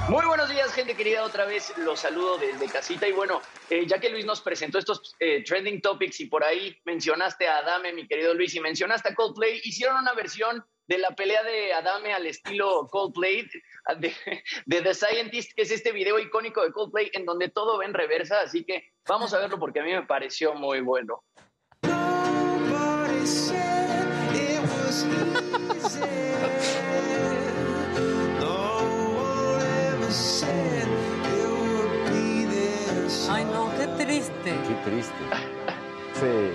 Muy 0.10 0.26
buenos 0.26 0.49
días, 0.49 0.74
gente 0.74 0.95
querida. 0.95 1.24
Otra 1.24 1.45
vez 1.45 1.72
los 1.78 1.99
saludo 1.99 2.39
desde 2.39 2.68
casita. 2.68 3.07
Y 3.07 3.12
bueno, 3.12 3.41
eh, 3.70 3.86
ya 3.86 3.99
que 3.99 4.10
Luis 4.10 4.26
nos 4.26 4.41
presentó 4.41 4.80
estos 4.80 5.16
eh, 5.20 5.43
trending 5.43 5.82
topics 5.82 6.20
y 6.22 6.26
por 6.26 6.43
ahí 6.43 6.76
mencionaste 6.86 7.47
a 7.47 7.57
Adame, 7.57 7.93
mi 7.93 8.07
querido 8.07 8.34
Luis, 8.34 8.55
y 8.55 8.60
mencionaste 8.60 9.10
a 9.10 9.14
Coldplay, 9.14 9.62
hicieron 9.64 9.97
una 9.97 10.16
versión 10.16 10.66
de 10.88 10.97
la 10.97 11.12
pelea 11.12 11.43
de 11.43 11.74
Adame 11.74 12.12
al 12.12 12.26
estilo 12.26 12.88
Coldplay, 12.89 13.47
de, 13.99 14.82
The 14.82 14.95
Scientist, 14.95 15.51
que 15.55 15.62
es 15.62 15.70
este 15.70 15.91
video 15.91 16.18
icónico 16.18 16.64
de 16.64 16.72
Coldplay 16.72 17.12
en 17.14 17.26
donde 17.26 17.49
todo 17.49 17.78
va 17.78 17.86
en 17.86 17.93
reversa. 17.93 18.41
Así 18.41 18.66
que 18.66 18.89
vamos 19.07 19.32
a 19.36 19.39
verlo 19.39 19.60
porque 19.60 19.80
a 19.80 19.84
mí 19.84 19.91
me 19.93 20.07
pareció 20.07 20.55
muy 20.55 20.82
bueno. 20.82 21.24
No, 34.10 34.68
qué 34.68 34.76
triste. 34.86 35.24
Sí. 36.14 36.51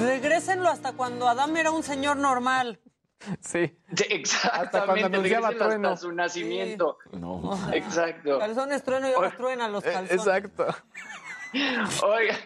Regrésenlo 0.00 0.68
hasta 0.68 0.92
cuando 0.92 1.28
Adam 1.28 1.56
era 1.56 1.70
un 1.70 1.82
señor 1.82 2.16
normal. 2.16 2.80
Sí. 3.40 3.76
Exactamente, 4.08 4.28
Hasta 4.52 4.86
cuando 4.86 5.06
anunciaba 5.06 5.50
trueno. 5.50 5.88
hasta 5.88 6.00
su 6.00 6.12
nacimiento. 6.12 6.98
Exacto. 7.72 8.38
Calzones 8.38 8.84
trueno 8.84 9.08
y 9.08 9.12
ahora 9.12 9.36
truenan 9.36 9.72
los 9.72 9.82
calzones. 9.82 10.12
Exacto. 10.12 10.66
Oiga, 12.04 12.36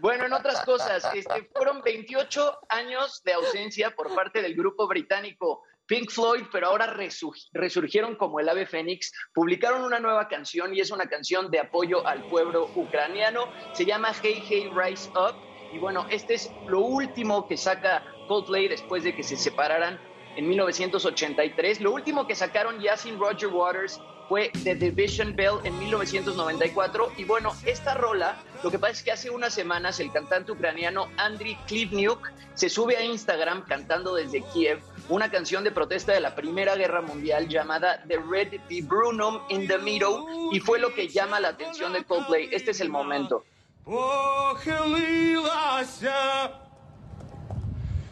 bueno, 0.00 0.26
en 0.26 0.32
otras 0.32 0.64
cosas, 0.64 1.08
este, 1.14 1.48
fueron 1.54 1.80
28 1.82 2.58
años 2.68 3.22
de 3.24 3.32
ausencia 3.34 3.94
por 3.94 4.14
parte 4.14 4.42
del 4.42 4.54
grupo 4.54 4.86
británico 4.88 5.62
Pink 5.86 6.10
Floyd, 6.10 6.44
pero 6.52 6.68
ahora 6.68 6.94
resu- 6.96 7.32
resurgieron 7.52 8.16
como 8.16 8.40
el 8.40 8.48
ave 8.48 8.66
fénix, 8.66 9.12
publicaron 9.34 9.82
una 9.82 9.98
nueva 10.00 10.28
canción 10.28 10.74
y 10.74 10.80
es 10.80 10.90
una 10.90 11.06
canción 11.08 11.50
de 11.50 11.60
apoyo 11.60 12.06
al 12.06 12.22
pueblo 12.28 12.70
ucraniano, 12.74 13.44
se 13.74 13.84
llama 13.84 14.12
Hey 14.22 14.42
Hey 14.48 14.70
Rise 14.74 15.10
Up 15.10 15.34
y 15.72 15.78
bueno, 15.78 16.06
este 16.10 16.34
es 16.34 16.50
lo 16.66 16.80
último 16.80 17.46
que 17.48 17.56
saca 17.56 18.04
Coldplay 18.28 18.68
después 18.68 19.04
de 19.04 19.14
que 19.14 19.22
se 19.22 19.36
separaran 19.36 19.98
en 20.36 20.48
1983. 20.48 21.80
Lo 21.80 21.92
último 21.92 22.26
que 22.26 22.34
sacaron 22.34 22.80
ya 22.80 22.96
sin 22.96 23.18
Roger 23.18 23.48
Waters 23.48 24.00
fue 24.28 24.50
The 24.64 24.74
Division 24.76 25.34
Bell 25.36 25.56
en 25.64 25.78
1994. 25.78 27.12
Y 27.18 27.24
bueno, 27.24 27.52
esta 27.66 27.94
rola, 27.94 28.42
lo 28.62 28.70
que 28.70 28.78
pasa 28.78 28.92
es 28.92 29.02
que 29.02 29.12
hace 29.12 29.30
unas 29.30 29.52
semanas 29.54 30.00
el 30.00 30.10
cantante 30.12 30.52
ucraniano 30.52 31.08
Andriy 31.18 31.56
Klivniuk 31.66 32.30
se 32.54 32.68
sube 32.68 32.96
a 32.96 33.04
Instagram 33.04 33.64
cantando 33.66 34.14
desde 34.14 34.42
Kiev 34.52 34.80
una 35.09 35.29
canción 35.31 35.63
de 35.63 35.71
protesta 35.71 36.11
de 36.13 36.19
la 36.19 36.35
Primera 36.35 36.75
Guerra 36.75 37.01
Mundial 37.01 37.47
llamada 37.47 38.03
The 38.07 38.17
Red 38.29 38.59
Viburnum 38.67 39.39
in 39.49 39.67
the 39.67 39.77
Middle 39.77 40.23
y 40.51 40.59
fue 40.59 40.79
lo 40.79 40.93
que 40.93 41.07
llama 41.07 41.39
la 41.39 41.49
atención 41.49 41.93
de 41.93 42.03
Coldplay. 42.03 42.49
Este 42.51 42.71
es 42.71 42.81
el 42.81 42.89
momento. 42.89 43.43
Похилилася 43.85 45.31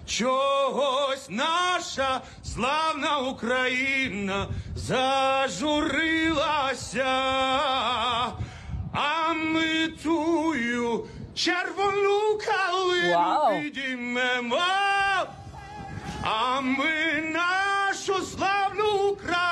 чогось 0.05 1.29
наша 1.29 2.21
славна 2.43 3.17
Україна 3.17 4.47
зажурилася, 4.75 5.95
а 8.93 9.33
ми 9.33 9.87
тую 10.03 11.05
червону 11.35 12.39
калину 12.45 13.61
підіймемо, 13.63 14.57
А 16.22 16.60
ми 16.60 17.22
нашу 17.32 18.14
славну 18.24 19.08
Україну 19.12 19.49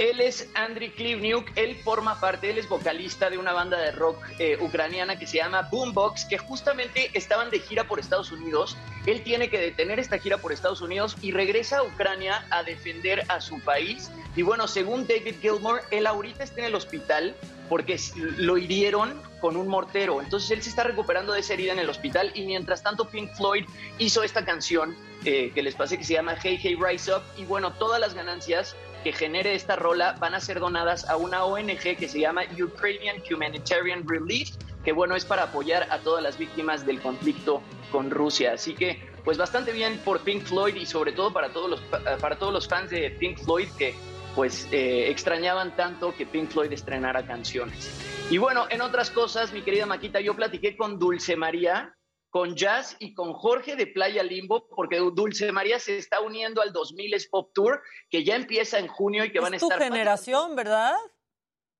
Él 0.00 0.22
es 0.22 0.48
Andriy 0.54 0.92
Klivniuk, 0.92 1.50
él 1.56 1.76
forma 1.76 2.18
parte, 2.18 2.48
él 2.48 2.56
es 2.56 2.66
vocalista 2.66 3.28
de 3.28 3.36
una 3.36 3.52
banda 3.52 3.76
de 3.76 3.92
rock 3.92 4.16
eh, 4.38 4.56
ucraniana 4.58 5.18
que 5.18 5.26
se 5.26 5.36
llama 5.36 5.68
Boombox, 5.70 6.24
que 6.24 6.38
justamente 6.38 7.10
estaban 7.12 7.50
de 7.50 7.58
gira 7.58 7.84
por 7.84 8.00
Estados 8.00 8.32
Unidos. 8.32 8.78
Él 9.04 9.22
tiene 9.22 9.50
que 9.50 9.58
detener 9.58 9.98
esta 10.00 10.18
gira 10.18 10.38
por 10.38 10.52
Estados 10.52 10.80
Unidos 10.80 11.18
y 11.20 11.32
regresa 11.32 11.80
a 11.80 11.82
Ucrania 11.82 12.46
a 12.48 12.62
defender 12.62 13.26
a 13.28 13.42
su 13.42 13.60
país. 13.60 14.10
Y 14.34 14.40
bueno, 14.40 14.68
según 14.68 15.06
David 15.06 15.34
Gilmour, 15.42 15.82
él 15.90 16.06
ahorita 16.06 16.44
está 16.44 16.60
en 16.60 16.68
el 16.68 16.76
hospital 16.76 17.36
porque 17.68 18.00
lo 18.38 18.56
hirieron 18.56 19.20
con 19.38 19.58
un 19.58 19.68
mortero. 19.68 20.22
Entonces 20.22 20.50
él 20.50 20.62
se 20.62 20.70
está 20.70 20.82
recuperando 20.82 21.34
de 21.34 21.40
esa 21.40 21.52
herida 21.52 21.72
en 21.74 21.78
el 21.78 21.90
hospital 21.90 22.32
y 22.34 22.46
mientras 22.46 22.82
tanto 22.82 23.10
Pink 23.10 23.34
Floyd 23.34 23.66
hizo 23.98 24.22
esta 24.22 24.46
canción 24.46 24.96
eh, 25.26 25.52
que 25.54 25.62
les 25.62 25.74
pasé 25.74 25.98
que 25.98 26.04
se 26.04 26.14
llama 26.14 26.36
Hey 26.42 26.58
Hey 26.58 26.78
Rise 26.80 27.12
Up 27.14 27.22
y 27.36 27.44
bueno, 27.44 27.74
todas 27.74 28.00
las 28.00 28.14
ganancias 28.14 28.74
que 29.02 29.12
genere 29.12 29.54
esta 29.54 29.76
rola 29.76 30.16
van 30.20 30.34
a 30.34 30.40
ser 30.40 30.60
donadas 30.60 31.08
a 31.08 31.16
una 31.16 31.44
ONG 31.44 31.96
que 31.96 32.08
se 32.08 32.20
llama 32.20 32.42
Ukrainian 32.60 33.16
Humanitarian 33.30 34.06
Relief, 34.06 34.50
que 34.84 34.92
bueno, 34.92 35.16
es 35.16 35.24
para 35.24 35.44
apoyar 35.44 35.86
a 35.90 35.98
todas 35.98 36.22
las 36.22 36.38
víctimas 36.38 36.86
del 36.86 37.00
conflicto 37.00 37.62
con 37.90 38.10
Rusia. 38.10 38.52
Así 38.52 38.74
que, 38.74 39.00
pues 39.24 39.38
bastante 39.38 39.72
bien 39.72 39.98
por 40.04 40.20
Pink 40.20 40.42
Floyd 40.44 40.74
y 40.76 40.86
sobre 40.86 41.12
todo 41.12 41.32
para 41.32 41.52
todos 41.52 41.70
los, 41.70 41.80
para 42.20 42.36
todos 42.36 42.52
los 42.52 42.68
fans 42.68 42.90
de 42.90 43.10
Pink 43.10 43.38
Floyd 43.38 43.68
que 43.76 43.94
pues 44.34 44.68
eh, 44.70 45.10
extrañaban 45.10 45.74
tanto 45.74 46.14
que 46.14 46.24
Pink 46.26 46.50
Floyd 46.50 46.72
estrenara 46.72 47.26
canciones. 47.26 47.90
Y 48.30 48.38
bueno, 48.38 48.66
en 48.70 48.80
otras 48.80 49.10
cosas, 49.10 49.52
mi 49.52 49.62
querida 49.62 49.86
Maquita, 49.86 50.20
yo 50.20 50.34
platiqué 50.34 50.76
con 50.76 50.98
Dulce 50.98 51.36
María, 51.36 51.96
con 52.30 52.54
Jazz 52.54 52.96
y 53.00 53.12
con 53.12 53.32
Jorge 53.32 53.76
de 53.76 53.88
Playa 53.88 54.22
Limbo, 54.22 54.68
porque 54.68 54.98
Dulce 54.98 55.50
María 55.52 55.78
se 55.80 55.98
está 55.98 56.20
uniendo 56.20 56.62
al 56.62 56.72
2000 56.72 57.16
Pop 57.30 57.50
Tour, 57.52 57.82
que 58.08 58.24
ya 58.24 58.36
empieza 58.36 58.78
en 58.78 58.86
junio 58.86 59.24
y 59.24 59.32
que 59.32 59.40
van 59.40 59.52
a 59.52 59.56
Es 59.56 59.60
tu 59.60 59.66
estar... 59.66 59.82
generación, 59.82 60.54
¿verdad? 60.54 60.94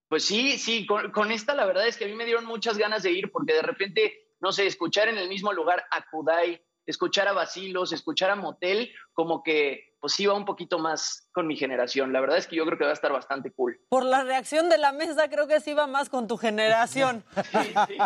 Pues 0.09 0.25
sí, 0.25 0.59
sí, 0.59 0.87
con, 0.87 1.13
con 1.13 1.31
esta 1.31 1.55
la 1.55 1.65
verdad 1.67 1.87
es 1.87 1.97
que 1.97 2.05
a 2.05 2.09
mí 2.09 2.15
me 2.15 2.25
dieron 2.25 2.45
muchas 2.45 2.77
ganas 2.77 3.05
de 3.05 3.13
ir, 3.13 3.31
porque 3.31 3.55
de 3.55 3.63
repente, 3.63 4.35
no 4.41 4.51
sé, 4.51 4.67
escuchar 4.67 5.09
en 5.09 5.19
el 5.19 5.29
mismo 5.29 5.53
lugar 5.53 5.85
a 5.93 6.05
Kudai, 6.11 6.61
escuchar 6.85 7.29
a 7.29 7.33
Basilos, 7.33 7.93
escuchar 7.93 8.31
a 8.31 8.37
Motel, 8.37 8.93
como 9.13 9.45
que 9.45 9.90
pues 10.01 10.19
iba 10.19 10.35
un 10.35 10.45
poquito 10.45 10.79
más 10.79 11.29
con 11.33 11.47
mi 11.47 11.57
generación. 11.57 12.13
La 12.13 12.21
verdad 12.21 12.39
es 12.39 12.47
que 12.47 12.57
yo 12.57 12.65
creo 12.65 12.79
que 12.79 12.85
va 12.85 12.91
a 12.91 12.95
estar 12.95 13.13
bastante 13.13 13.53
cool. 13.53 13.79
Por 13.89 14.05
la 14.05 14.25
reacción 14.25 14.69
de 14.69 14.79
la 14.79 14.93
mesa, 14.93 15.29
creo 15.29 15.47
que 15.47 15.61
sí 15.61 15.75
va 15.75 15.87
más 15.87 16.09
con 16.09 16.27
tu 16.27 16.39
generación. 16.39 17.25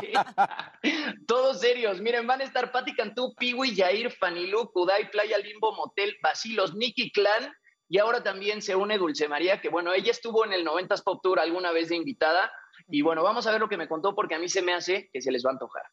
Todos 1.26 1.61
serios. 1.61 2.01
Miren, 2.01 2.26
van 2.26 2.40
a 2.40 2.45
estar 2.45 2.72
Patti 2.72 2.95
Cantú, 2.95 3.34
Piwi, 3.36 3.74
Yair, 3.74 4.11
Fanilú, 4.11 4.70
Kudai, 4.72 5.11
Playa 5.11 5.38
Limbo, 5.38 5.72
Motel, 5.74 6.16
Basilos, 6.22 6.74
Nicky 6.74 7.12
Clan. 7.12 7.53
Y 7.88 7.99
ahora 7.99 8.22
también 8.22 8.61
se 8.61 8.74
une 8.74 8.99
Dulce 8.99 9.28
María, 9.28 9.61
que 9.61 9.68
bueno, 9.68 9.92
ella 9.92 10.11
estuvo 10.11 10.45
en 10.45 10.53
el 10.53 10.66
90s 10.66 11.03
Pop 11.05 11.20
Tour 11.22 11.38
alguna 11.38 11.70
vez 11.70 11.90
de 11.90 11.97
invitada. 11.97 12.51
Y 12.88 13.03
bueno, 13.03 13.22
vamos 13.22 13.47
a 13.47 13.53
ver 13.53 13.61
lo 13.61 13.68
que 13.68 13.76
me 13.76 13.88
contó 13.88 14.14
porque 14.14 14.34
a 14.34 14.38
mí 14.38 14.49
se 14.49 14.62
me 14.62 14.74
hace 14.74 15.09
que 15.12 15.22
se 15.22 15.30
les 15.30 15.45
va 15.45 15.51
a 15.51 15.53
antojar. 15.53 15.84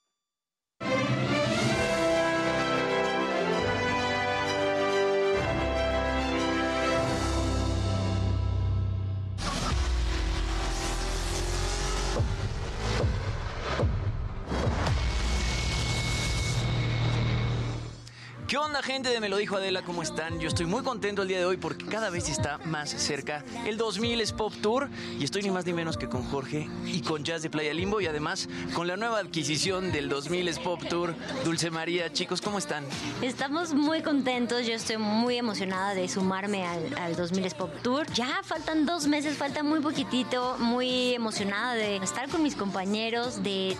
¿Qué 18.51 18.57
onda 18.57 18.83
gente 18.83 19.07
de 19.07 19.21
Me 19.21 19.29
lo 19.29 19.37
dijo 19.37 19.55
Adela? 19.55 19.81
¿Cómo 19.81 20.03
están? 20.03 20.41
Yo 20.41 20.49
estoy 20.49 20.65
muy 20.65 20.83
contento 20.83 21.21
el 21.21 21.29
día 21.29 21.37
de 21.37 21.45
hoy 21.45 21.55
porque 21.55 21.85
cada 21.85 22.09
vez 22.09 22.27
está 22.27 22.57
más 22.65 22.89
cerca 22.89 23.45
el 23.65 23.77
2000 23.77 24.19
es 24.19 24.33
Pop 24.33 24.53
Tour 24.61 24.89
y 25.17 25.23
estoy 25.23 25.41
ni 25.43 25.51
más 25.51 25.65
ni 25.65 25.71
menos 25.71 25.95
que 25.95 26.09
con 26.09 26.21
Jorge 26.23 26.67
y 26.85 26.99
con 26.99 27.23
Jazz 27.23 27.43
de 27.43 27.49
Playa 27.49 27.73
Limbo 27.73 28.01
y 28.01 28.07
además 28.07 28.49
con 28.73 28.87
la 28.87 28.97
nueva 28.97 29.19
adquisición 29.19 29.93
del 29.93 30.09
2000 30.09 30.49
es 30.49 30.59
Pop 30.59 30.81
Tour, 30.89 31.15
Dulce 31.45 31.71
María. 31.71 32.11
Chicos, 32.11 32.41
¿cómo 32.41 32.57
están? 32.57 32.83
Estamos 33.21 33.73
muy 33.73 34.01
contentos, 34.01 34.67
yo 34.67 34.73
estoy 34.73 34.97
muy 34.97 35.37
emocionada 35.37 35.93
de 35.93 36.09
sumarme 36.09 36.65
al, 36.65 36.97
al 36.97 37.15
2000 37.15 37.51
Pop 37.51 37.71
Tour. 37.81 38.05
Ya 38.11 38.41
faltan 38.43 38.85
dos 38.85 39.07
meses, 39.07 39.37
falta 39.37 39.63
muy 39.63 39.79
poquitito, 39.79 40.57
muy 40.59 41.13
emocionada 41.13 41.75
de 41.75 41.95
estar 41.97 42.27
con 42.27 42.43
mis 42.43 42.57
compañeros, 42.57 43.43
de 43.43 43.77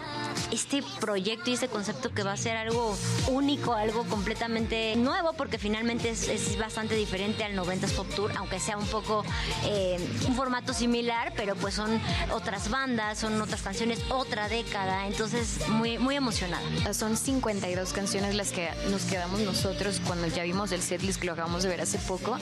este 0.50 0.82
proyecto 1.02 1.50
y 1.50 1.56
este 1.56 1.68
concepto 1.68 2.14
que 2.14 2.24
va 2.24 2.32
a 2.32 2.38
ser 2.38 2.56
algo 2.56 2.96
único, 3.28 3.74
algo 3.74 4.06
completamente 4.06 4.61
nuevo, 4.98 5.34
porque 5.34 5.58
finalmente 5.58 6.10
es, 6.10 6.58
bastante 6.58 6.96
diferente 6.96 7.44
al 7.44 7.56
90s 7.56 7.92
Pop 7.92 8.08
Tour, 8.16 8.32
aunque 8.38 8.60
sea 8.60 8.78
un 8.78 8.86
poco 8.86 9.24
eh, 9.66 9.98
un 10.28 10.36
formato 10.36 10.74
similar, 10.74 11.34
pero 11.36 11.56
pues 11.56 11.76
son 11.76 12.00
otras 12.34 12.70
bandas, 12.70 13.20
son 13.20 13.42
otras 13.42 13.62
canciones, 13.62 14.00
otra 14.10 14.48
década, 14.48 15.08
entonces 15.08 15.68
muy, 15.70 15.98
muy 15.98 16.16
emocionada. 16.16 16.62
Son 16.94 17.18
52 17.18 17.94
canciones 17.94 18.36
las 18.36 18.52
que 18.52 18.70
nos 18.90 19.04
quedamos 19.04 19.40
nosotros 19.42 20.02
cuando 20.06 20.28
ya 20.28 20.44
vimos 20.44 20.72
el 20.72 20.82
setlist 20.82 21.20
que 21.20 21.28
lo 21.28 21.34
acabamos 21.34 21.64
de 21.64 21.70
ver 21.70 21.82
hace 21.82 21.98
poco. 21.98 22.38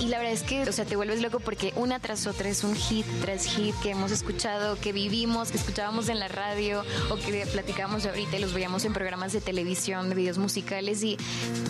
Y 0.00 0.06
la 0.06 0.18
verdad 0.18 0.32
es 0.32 0.42
que, 0.42 0.62
o 0.62 0.72
sea, 0.72 0.84
te 0.84 0.96
vuelves 0.96 1.20
loco 1.20 1.40
porque 1.40 1.72
una 1.76 2.00
tras 2.00 2.26
otra 2.26 2.48
es 2.48 2.64
un 2.64 2.74
hit 2.74 3.06
tras 3.20 3.44
hit 3.44 3.74
que 3.82 3.90
hemos 3.90 4.12
escuchado, 4.12 4.78
que 4.80 4.92
vivimos, 4.92 5.50
que 5.50 5.58
escuchábamos 5.58 6.08
en 6.08 6.18
la 6.18 6.28
radio 6.28 6.82
o 7.10 7.16
que 7.16 7.46
platicábamos 7.52 8.06
ahorita 8.06 8.36
y 8.36 8.40
los 8.40 8.52
veíamos 8.52 8.84
en 8.84 8.92
programas 8.92 9.32
de 9.32 9.40
televisión, 9.40 10.08
de 10.08 10.14
videos 10.14 10.38
musicales 10.38 11.02
y 11.02 11.18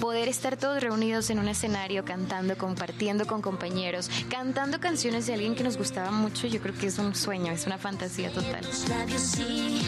poder 0.00 0.28
estar 0.28 0.56
todos 0.56 0.80
reunidos 0.80 1.30
en 1.30 1.38
un 1.38 1.48
escenario 1.48 2.04
cantando, 2.04 2.56
compartiendo 2.56 3.26
con 3.26 3.42
compañeros, 3.42 4.10
cantando 4.28 4.80
canciones 4.80 5.26
de 5.26 5.34
alguien 5.34 5.54
que 5.54 5.64
nos 5.64 5.76
gustaba 5.76 6.10
mucho, 6.10 6.46
yo 6.46 6.60
creo 6.60 6.74
que 6.74 6.86
es 6.86 6.98
un 6.98 7.14
sueño, 7.14 7.52
es 7.52 7.66
una 7.66 7.78
fantasía 7.78 8.30
total. 8.30 8.66
labios 8.88 9.22
sí 9.22 9.80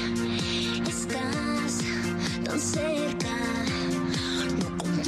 estás 0.87 1.79
tan 2.45 2.61
cerca. 2.61 3.80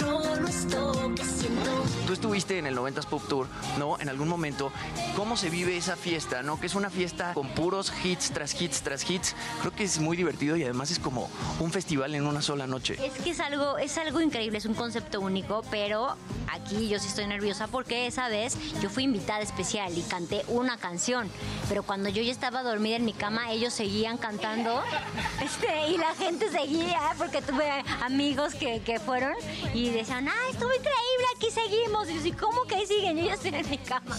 No 0.03 0.21
controlo 0.21 0.49
esto 0.49 1.13
que 1.15 1.25
siento. 1.25 1.71
Tú 2.07 2.13
estuviste 2.13 2.33
estuviste 2.33 2.59
en 2.59 2.67
el 2.67 2.75
90s 2.75 3.05
Pop 3.05 3.23
Tour, 3.29 3.47
¿no? 3.79 4.01
En 4.01 4.09
algún 4.09 4.27
momento, 4.27 4.73
¿cómo 5.17 5.37
se 5.37 5.51
vive 5.51 5.77
esa 5.77 5.97
fiesta, 5.97 6.43
¿no? 6.43 6.59
Que 6.59 6.65
es 6.65 6.75
una 6.75 6.89
fiesta 6.89 7.35
con 7.35 7.49
puros 7.49 7.93
hits 8.03 8.31
tras 8.31 8.59
hits 8.59 8.81
tras 8.81 9.11
hits. 9.11 9.37
Creo 9.61 9.75
que 9.75 9.85
es 9.85 9.99
muy 9.99 10.17
divertido 10.17 10.57
y 10.57 10.65
además 10.65 10.91
es 10.91 10.99
como 10.99 11.29
un 11.61 11.71
festival 11.71 12.15
en 12.15 12.27
una 12.27 12.41
sola 12.41 12.67
noche. 12.67 12.97
Es 13.05 13.23
que 13.23 13.31
es 13.33 13.41
algo, 13.41 13.77
es 13.77 13.99
algo 13.99 14.23
increíble, 14.23 14.57
es 14.57 14.65
un 14.65 14.73
concepto 14.73 15.21
único, 15.21 15.63
pero 15.71 16.17
aquí 16.51 16.89
yo 16.89 16.99
sí 16.99 17.09
estoy 17.09 17.27
nerviosa 17.27 17.67
porque 17.67 18.07
esa 18.07 18.29
vez 18.29 18.57
yo 18.81 18.89
fui 18.89 19.05
invitada 19.05 19.41
especial 19.41 19.97
y 19.97 20.01
canté 20.01 20.43
una 20.49 20.79
canción, 20.79 21.29
pero 21.69 21.83
cuando 21.83 22.09
yo 22.09 22.23
ya 22.23 22.33
estaba 22.33 22.63
dormida 22.63 22.97
en 22.97 23.05
mi 23.05 23.13
cama, 23.13 23.53
ellos 23.53 23.75
seguían 23.75 24.17
cantando 24.17 24.83
este, 25.45 25.91
y 25.91 25.99
la 25.99 26.15
gente 26.15 26.51
seguía 26.51 27.15
porque 27.19 27.43
tuve 27.43 27.71
amigos 28.03 28.55
que, 28.55 28.81
que 28.81 28.99
fueron 28.99 29.35
y 29.75 29.91
decían, 29.99 30.29
ah, 30.29 30.49
estuvo 30.51 30.71
increíble, 30.71 31.27
aquí 31.37 31.51
seguimos. 31.51 32.09
Y 32.11 32.15
yo, 32.15 32.23
"Sí, 32.23 32.33
¿cómo 32.33 32.63
que 32.65 32.87
siguen? 32.87 33.17
Ya 33.17 33.35
estoy 33.35 33.55
en 33.55 33.69
mi 33.71 33.79
cama. 33.79 34.17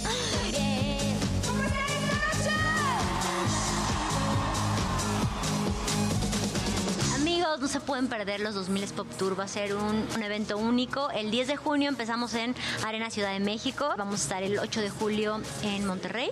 Amigos, 7.43 7.59
no 7.59 7.67
se 7.67 7.81
pueden 7.81 8.07
perder 8.07 8.39
los 8.39 8.55
2000 8.55 8.93
Pop 8.93 9.07
Tour. 9.17 9.37
Va 9.37 9.43
a 9.43 9.47
ser 9.49 9.75
un, 9.75 10.07
un 10.15 10.23
evento 10.23 10.57
único. 10.57 11.09
El 11.11 11.29
10 11.29 11.47
de 11.49 11.57
junio 11.57 11.89
empezamos 11.89 12.33
en 12.35 12.55
Arena 12.85 13.09
Ciudad 13.09 13.33
de 13.33 13.41
México. 13.41 13.93
Vamos 13.97 14.21
a 14.21 14.23
estar 14.23 14.43
el 14.43 14.59
8 14.59 14.79
de 14.79 14.89
julio 14.89 15.41
en 15.61 15.85
Monterrey, 15.85 16.29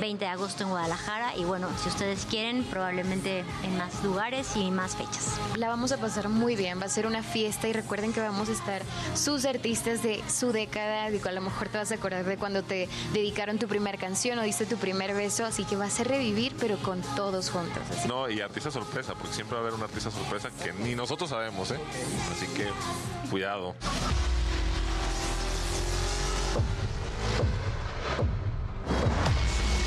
20 0.00 0.24
de 0.24 0.30
agosto 0.30 0.64
en 0.64 0.70
Guadalajara. 0.70 1.36
Y 1.36 1.44
bueno, 1.44 1.68
si 1.80 1.88
ustedes 1.88 2.26
quieren, 2.26 2.64
probablemente 2.64 3.44
en 3.62 3.78
más 3.78 4.02
lugares 4.02 4.56
y 4.56 4.72
más 4.72 4.96
fechas. 4.96 5.36
La 5.56 5.68
vamos 5.68 5.92
a 5.92 5.98
pasar 5.98 6.28
muy 6.28 6.56
bien, 6.56 6.80
va 6.80 6.86
a 6.86 6.88
ser 6.88 7.06
una 7.06 7.22
fiesta 7.22 7.68
y 7.68 7.72
recuerden 7.72 8.12
que 8.12 8.20
vamos 8.20 8.48
a 8.48 8.52
estar 8.52 8.82
sus 9.14 9.44
artistas 9.44 10.02
de 10.02 10.24
su 10.28 10.50
década, 10.50 11.08
digo, 11.10 11.28
a 11.28 11.32
lo 11.32 11.40
mejor 11.40 11.68
te 11.68 11.78
vas 11.78 11.92
a 11.92 11.94
acordar 11.94 12.24
de 12.24 12.36
cuando 12.36 12.64
te 12.64 12.88
dedicaron 13.12 13.58
tu 13.58 13.68
primera 13.68 13.96
canción 13.96 14.38
o 14.40 14.42
diste 14.42 14.66
tu 14.66 14.76
primer 14.76 15.14
beso, 15.14 15.44
así 15.44 15.64
que 15.64 15.76
va 15.76 15.84
a 15.84 15.90
ser 15.90 16.08
revivir, 16.08 16.56
pero 16.58 16.78
con 16.78 17.00
todos 17.14 17.50
juntos. 17.50 17.82
Así 17.90 18.08
No, 18.08 18.28
y 18.28 18.40
artista 18.40 18.72
sorpresa, 18.72 19.14
porque 19.14 19.34
siempre 19.34 19.54
va 19.54 19.60
a 19.60 19.62
haber 19.62 19.74
un 19.74 19.82
artista 19.82 20.10
sorpresa 20.10 20.47
que 20.62 20.72
ni 20.72 20.94
nosotros 20.94 21.30
sabemos, 21.30 21.70
¿eh? 21.70 21.78
Así 22.32 22.46
que 22.54 22.66
cuidado. 23.30 23.74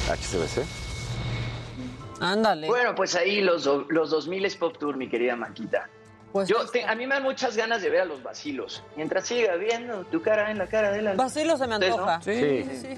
HCBC. 0.09 0.65
Ándale. 2.19 2.67
Bueno, 2.67 2.93
pues 2.95 3.15
ahí 3.15 3.41
los, 3.41 3.67
los 3.89 4.09
2000 4.11 4.57
Pop 4.59 4.77
Tour, 4.77 4.97
mi 4.97 5.09
querida 5.09 5.35
Maquita. 5.35 5.89
Pues 6.31 6.47
Yo 6.47 6.65
te- 6.69 6.85
a 6.85 6.95
mí 6.95 7.07
me 7.07 7.15
dan 7.15 7.23
muchas 7.23 7.57
ganas 7.57 7.81
de 7.81 7.89
ver 7.89 8.01
a 8.01 8.05
los 8.05 8.23
vacilos. 8.23 8.83
Mientras 8.95 9.27
siga 9.27 9.55
viendo 9.55 10.05
tu 10.05 10.21
cara 10.21 10.49
en 10.51 10.57
la 10.59 10.67
cara 10.67 10.91
de 10.91 11.01
la 11.01 11.13
Vacilo 11.13 11.57
se 11.57 11.67
me 11.67 11.73
¿Ustedes 11.75 11.93
antoja. 11.93 12.17
no? 12.17 12.23
Sí, 12.23 12.63
sí, 12.63 12.77
sí. 12.81 12.97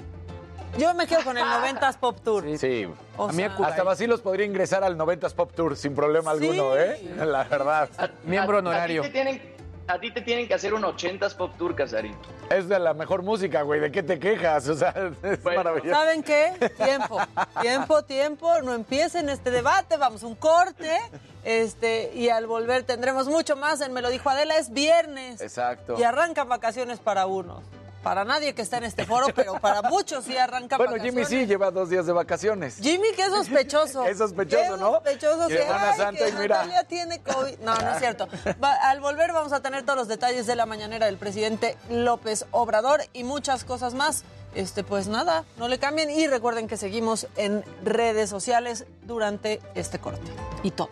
Yo 0.78 0.92
me 0.94 1.06
quedo 1.06 1.22
con 1.24 1.38
el 1.38 1.44
90s 1.44 1.96
Pop 1.98 2.18
Tour. 2.24 2.44
Sí. 2.58 2.86
O 3.16 3.28
a 3.28 3.32
mí 3.32 3.42
sea- 3.42 3.56
hasta 3.64 3.82
Basilos 3.84 4.20
podría 4.20 4.44
ingresar 4.46 4.82
al 4.82 4.96
90s 4.96 5.32
Pop 5.34 5.52
Tour 5.54 5.76
sin 5.76 5.94
problema 5.94 6.32
alguno, 6.32 6.76
¿eh? 6.76 7.00
La 7.16 7.44
verdad. 7.44 7.88
Miembro 8.24 8.58
A 8.68 8.86
ti 8.86 9.00
te 9.00 9.10
tienen, 9.10 9.54
a 9.86 9.98
ti 10.00 10.10
te 10.12 10.20
tienen 10.22 10.48
que 10.48 10.54
hacer 10.54 10.74
un 10.74 10.82
80s 10.82 11.34
Pop 11.36 11.52
Tour, 11.56 11.76
Casarín. 11.76 12.16
Es 12.50 12.68
de 12.68 12.78
la 12.78 12.92
mejor 12.92 13.22
música, 13.22 13.62
güey. 13.62 13.80
¿De 13.80 13.92
qué 13.92 14.02
te 14.02 14.18
quejas? 14.18 14.68
O 14.68 14.74
sea, 14.74 14.92
es 15.22 15.44
maravilloso. 15.44 15.90
¿Saben 15.90 16.22
qué? 16.22 16.52
Tiempo, 16.82 17.18
tiempo, 17.60 18.02
tiempo. 18.04 18.62
No 18.62 18.74
empiecen 18.74 19.28
este 19.28 19.50
debate, 19.50 19.96
vamos 19.96 20.22
a 20.22 20.26
un 20.26 20.34
corte. 20.34 20.98
Este, 21.44 22.10
y 22.14 22.30
al 22.30 22.46
volver 22.46 22.82
tendremos 22.84 23.28
mucho 23.28 23.54
más 23.54 23.80
en 23.80 23.92
Me 23.92 24.00
lo 24.02 24.08
dijo 24.10 24.28
Adela, 24.28 24.56
es 24.56 24.72
viernes. 24.72 25.40
Exacto. 25.40 25.94
Y 25.98 26.02
arrancan 26.02 26.48
vacaciones 26.48 26.98
para 26.98 27.26
unos. 27.26 27.62
Para 28.04 28.24
nadie 28.24 28.54
que 28.54 28.62
está 28.62 28.76
en 28.76 28.84
este 28.84 29.04
foro, 29.06 29.26
pero 29.34 29.58
para 29.58 29.82
muchos 29.82 30.24
sí 30.26 30.36
arrancan 30.36 30.76
Bueno, 30.76 30.92
vacaciones. 30.92 31.26
Jimmy 31.28 31.40
sí 31.42 31.46
lleva 31.46 31.70
dos 31.70 31.88
días 31.88 32.04
de 32.06 32.12
vacaciones. 32.12 32.76
Jimmy, 32.80 33.08
qué 33.16 33.24
sospechoso. 33.26 34.04
Es 34.04 34.18
sospechoso, 34.18 34.76
¿no? 34.78 34.92
sospechoso 34.92 35.48
que, 35.48 35.62
ay, 35.64 35.96
Santa, 35.96 36.24
que 36.24 36.28
y 36.28 36.32
mira. 36.34 36.84
Tiene 36.86 37.20
COVID. 37.22 37.58
No, 37.60 37.74
no 37.74 37.90
es 37.92 37.98
cierto. 37.98 38.28
Va- 38.62 38.74
al 38.74 39.00
volver 39.00 39.32
vamos 39.32 39.52
a 39.52 39.60
tener 39.60 39.82
todos 39.84 39.98
los 39.98 40.06
detalles 40.08 40.46
de 40.46 40.54
la 40.54 40.66
mañanera 40.66 41.06
del 41.06 41.16
presidente 41.16 41.76
López 41.88 42.44
Obrador 42.50 43.00
y 43.14 43.24
muchas 43.24 43.64
cosas 43.64 43.94
más. 43.94 44.22
Este, 44.54 44.84
pues 44.84 45.08
nada, 45.08 45.44
no 45.56 45.66
le 45.66 45.78
cambien 45.78 46.10
y 46.10 46.26
recuerden 46.28 46.68
que 46.68 46.76
seguimos 46.76 47.26
en 47.36 47.64
redes 47.82 48.30
sociales 48.30 48.84
durante 49.02 49.60
este 49.74 49.98
corte. 49.98 50.30
Y 50.62 50.70
todo. 50.70 50.90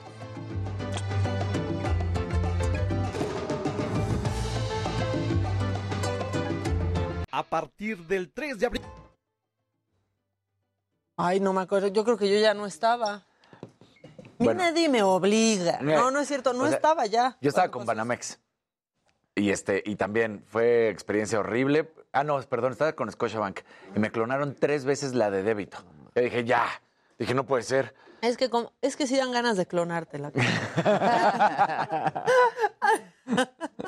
A 7.32 7.42
partir 7.42 8.06
del 8.06 8.30
3 8.30 8.58
de 8.58 8.66
abril. 8.66 8.82
Ay, 11.16 11.40
no 11.40 11.52
me 11.52 11.62
acuerdo. 11.62 11.88
Yo 11.88 12.04
creo 12.04 12.18
que 12.18 12.30
yo 12.30 12.38
ya 12.38 12.54
no 12.54 12.66
estaba. 12.66 13.26
Bueno. 14.38 14.62
nadie 14.62 14.88
me 14.88 15.02
obliga. 15.02 15.78
No, 15.80 16.10
no 16.10 16.20
es 16.20 16.28
cierto, 16.28 16.52
no 16.52 16.64
O 16.64 16.66
sea, 16.66 16.76
estaba 16.76 17.06
ya. 17.06 17.38
Yo 17.40 17.48
estaba 17.48 17.70
con 17.70 17.86
Banamex. 17.86 18.38
Y 19.34 19.50
este, 19.50 19.82
y 19.86 19.96
también 19.96 20.44
fue 20.46 20.90
experiencia 20.90 21.40
horrible. 21.40 21.92
Ah, 22.12 22.22
no, 22.22 22.40
perdón, 22.42 22.72
estaba 22.72 22.92
con 22.92 23.10
Scotiabank. 23.10 23.60
Y 23.96 23.98
me 23.98 24.10
clonaron 24.10 24.54
tres 24.54 24.84
veces 24.84 25.14
la 25.14 25.30
de 25.30 25.42
débito. 25.42 25.78
Yo 26.14 26.22
dije, 26.22 26.44
ya. 26.44 26.66
Dije, 27.18 27.34
no 27.34 27.46
puede 27.46 27.62
ser. 27.62 27.94
Es 28.20 28.36
que, 28.36 28.50
como- 28.50 28.72
es 28.82 28.96
que 28.96 29.06
sí 29.06 29.16
dan 29.16 29.32
ganas 29.32 29.56
de 29.56 29.66
clonártela. 29.66 30.32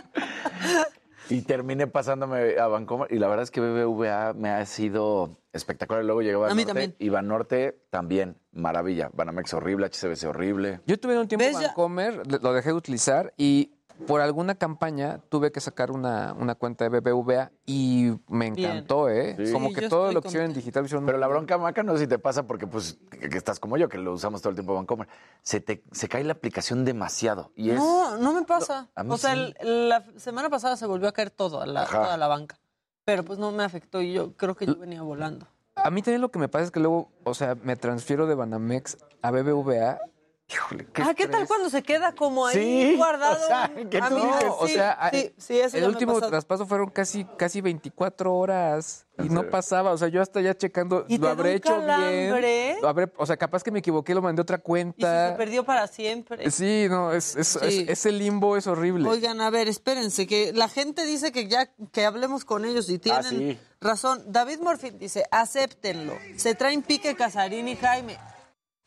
Y 1.31 1.43
terminé 1.43 1.87
pasándome 1.87 2.59
a 2.59 2.67
Bancomer. 2.67 3.13
Y 3.13 3.19
la 3.19 3.29
verdad 3.29 3.45
es 3.45 3.51
que 3.51 3.61
BBVA 3.61 4.33
me 4.35 4.51
ha 4.51 4.65
sido 4.67 5.39
espectacular. 5.53 6.05
Luego 6.05 6.23
llegó 6.23 6.45
A 6.45 6.49
mí 6.49 6.65
Banorte. 6.65 6.67
también. 6.67 6.95
Y 6.99 7.09
Banorte 7.09 7.79
también, 7.91 8.37
maravilla. 8.53 9.11
Banamex 9.13 9.55
horrible, 9.55 9.87
HCBC 9.87 10.27
horrible. 10.27 10.81
Yo 10.87 10.99
tuve 10.99 11.19
un 11.19 11.29
tiempo. 11.29 11.45
Ya- 11.53 11.69
Bancomer, 11.69 12.23
lo 12.43 12.53
dejé 12.53 12.71
de 12.71 12.75
utilizar 12.75 13.33
y 13.37 13.74
por 14.07 14.21
alguna 14.21 14.55
campaña 14.57 15.21
tuve 15.29 15.53
que 15.53 15.61
sacar 15.61 15.91
una, 15.91 16.33
una 16.35 16.55
cuenta 16.57 16.89
de 16.89 17.01
BBVA 17.01 17.53
y 17.65 18.13
me 18.29 18.51
Bien. 18.51 18.71
encantó, 18.73 19.09
¿eh? 19.09 19.37
Sí. 19.47 19.53
Como 19.53 19.69
Sí, 19.69 19.75
que 19.77 19.89
todo 19.89 20.13
lo 20.13 20.21
que 20.21 20.29
hicieron 20.29 20.51
en 20.51 20.55
digital 20.57 20.85
hicieron 20.85 21.07
Pero 21.07 21.19
la 21.19 21.27
bronca, 21.29 21.57
Maca, 21.59 21.83
no 21.83 21.93
sé 21.95 22.01
si 22.01 22.07
te 22.07 22.19
pasa 22.19 22.43
porque, 22.45 22.67
pues, 22.67 22.99
que, 23.11 23.29
que 23.29 23.37
estás 23.39 23.61
como 23.61 23.77
yo, 23.77 23.89
que 23.89 23.99
lo 23.99 24.13
usamos 24.13 24.43
todo 24.43 24.51
el 24.51 24.57
tiempo 24.57 24.75
Bancomer. 24.75 25.09
Se, 25.43 25.61
te, 25.61 25.85
se 25.93 26.09
cae 26.09 26.25
la 26.25 26.33
aplicación 26.33 26.85
demasiado. 26.85 27.53
Y 27.55 27.71
es... 27.71 27.77
No, 27.77 28.17
no 28.19 28.33
me 28.33 28.43
pasa. 28.43 28.89
a 28.95 29.05
mí 29.05 29.11
o 29.13 29.17
sea, 29.17 29.35
sí. 29.35 29.55
el- 29.61 29.89
la 29.89 30.05
semana 30.17 30.51
pasada 30.51 30.77
se 30.77 30.87
volvió 30.87 31.09
a 31.09 31.13
caer 31.13 31.31
todo, 31.31 31.61
a 31.61 31.67
la, 31.67 31.87
toda 31.87 32.17
la 32.17 32.27
banca. 32.27 32.59
Pero 33.05 33.23
pues 33.25 33.39
no 33.39 33.53
me 33.53 33.63
afectó 33.65 34.01
y 34.03 34.13
yo 34.13 34.33
creo 34.37 34.55
que 34.57 34.67
yo 34.67 34.77
venía 34.77 35.03
volando. 35.03 35.47
A 35.77 35.91
mí 35.91 36.03
también 36.03 36.21
lo 36.21 36.31
que 36.31 36.39
me 36.39 36.49
pasa 36.49 36.65
es 36.65 36.71
que 36.71 36.81
luego, 36.81 37.11
o 37.25 37.35
sea, 37.35 37.55
me 37.63 37.77
transfiero 37.77 38.27
de 38.27 38.35
Banamex 38.35 38.97
a 39.23 39.31
BBVA. 39.31 39.99
Híjole, 40.47 40.87
qué 40.93 41.03
ah, 41.03 41.15
¿qué 41.17 41.27
tal 41.27 41.47
cuando 41.49 41.71
se 41.71 41.83
queda 41.83 42.15
como 42.15 42.47
ahí 42.47 42.55
Sí, 42.55 42.97
guardado? 42.99 43.43
o 43.43 43.47
sea, 43.47 43.71
que 43.91 43.99
no, 43.99 44.09
sí, 44.39 44.47
o 44.59 44.69
sea, 44.69 45.11
sí, 45.11 45.35
sí, 45.39 45.59
eso 45.59 45.79
el 45.79 45.85
último 45.85 46.21
traspaso 46.21 46.67
fueron 46.67 46.91
casi, 46.91 47.25
casi 47.39 47.63
24 47.63 48.35
horas 48.35 49.07
y 49.19 49.31
no 49.31 49.49
pasaba. 49.49 49.93
O 49.93 49.97
sea, 49.97 50.09
yo 50.09 50.21
hasta 50.21 50.43
ya 50.43 50.55
checando, 50.55 51.07
¿Y 51.09 51.17
lo 51.17 51.27
te 51.29 51.33
habré 51.33 51.55
hecho 51.55 51.71
calambre? 51.71 52.41
bien. 52.41 52.77
Lo 52.83 52.89
habré- 52.89 53.11
o 53.17 53.25
sea, 53.25 53.39
capaz 53.39 53.63
que 53.63 53.71
me 53.71 53.79
equivoqué, 53.79 54.15
lo 54.15 54.21
mandé 54.21 54.41
a 54.41 54.43
otra 54.43 54.57
Y 54.57 54.61
si 54.61 54.65
cuenta. 54.65 55.31
se 55.31 55.37
perdió 55.37 55.65
para 55.65 55.87
siempre. 55.87 56.51
Sí, 56.51 56.89
no, 56.91 57.13
es, 57.13 57.37
es- 57.37 57.49
Sí. 57.63 57.81
es- 57.85 57.89
ese 57.89 58.13
limbo 58.13 58.59
es 58.59 58.67
horrible. 58.67 59.09
Oigan, 59.09 59.41
a 59.41 59.49
ver, 59.49 59.67
espérense, 59.69 60.27
que 60.27 60.53
la 60.53 60.69
gente 60.69 61.07
dice 61.07 61.33
que 61.33 61.49
ya 61.49 61.71
que 61.91 62.05
hablemos 62.05 62.45
con 62.45 62.67
ellos 62.67 62.91
y 62.91 62.99
tienen 62.99 63.23
Ah, 63.25 63.29
sí. 63.31 63.59
razón. 63.81 64.23
David 64.27 64.59
Morfin 64.61 64.99
dice, 64.99 65.25
acéptenlo. 65.31 66.13
Se 66.37 66.55
traen 66.55 66.83
pique 66.83 67.15
Casarín 67.15 67.67
y 67.69 67.77
Jaime. 67.77 68.19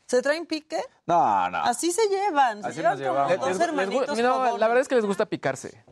¿Se 0.08 0.22
traen 0.22 0.46
pique? 0.46 0.82
No, 1.06 1.50
no. 1.50 1.58
Así 1.60 1.92
se 1.92 2.08
llevan. 2.08 2.62
Se 2.64 2.70
Así 2.70 2.78
llevan 2.78 2.98
nos 3.00 3.08
como 3.08 3.14
llevamos. 3.28 3.40
dos 3.40 3.48
Les- 3.50 3.58
les 3.58 3.60
gu- 3.60 3.70
hermanitos 3.70 4.18
no, 4.20 4.58
la 4.58 4.68
verdad 4.68 4.82
es 4.82 4.88
que 4.88 4.96
les 4.96 5.06
gusta 5.06 5.26
picarse. 5.26 5.84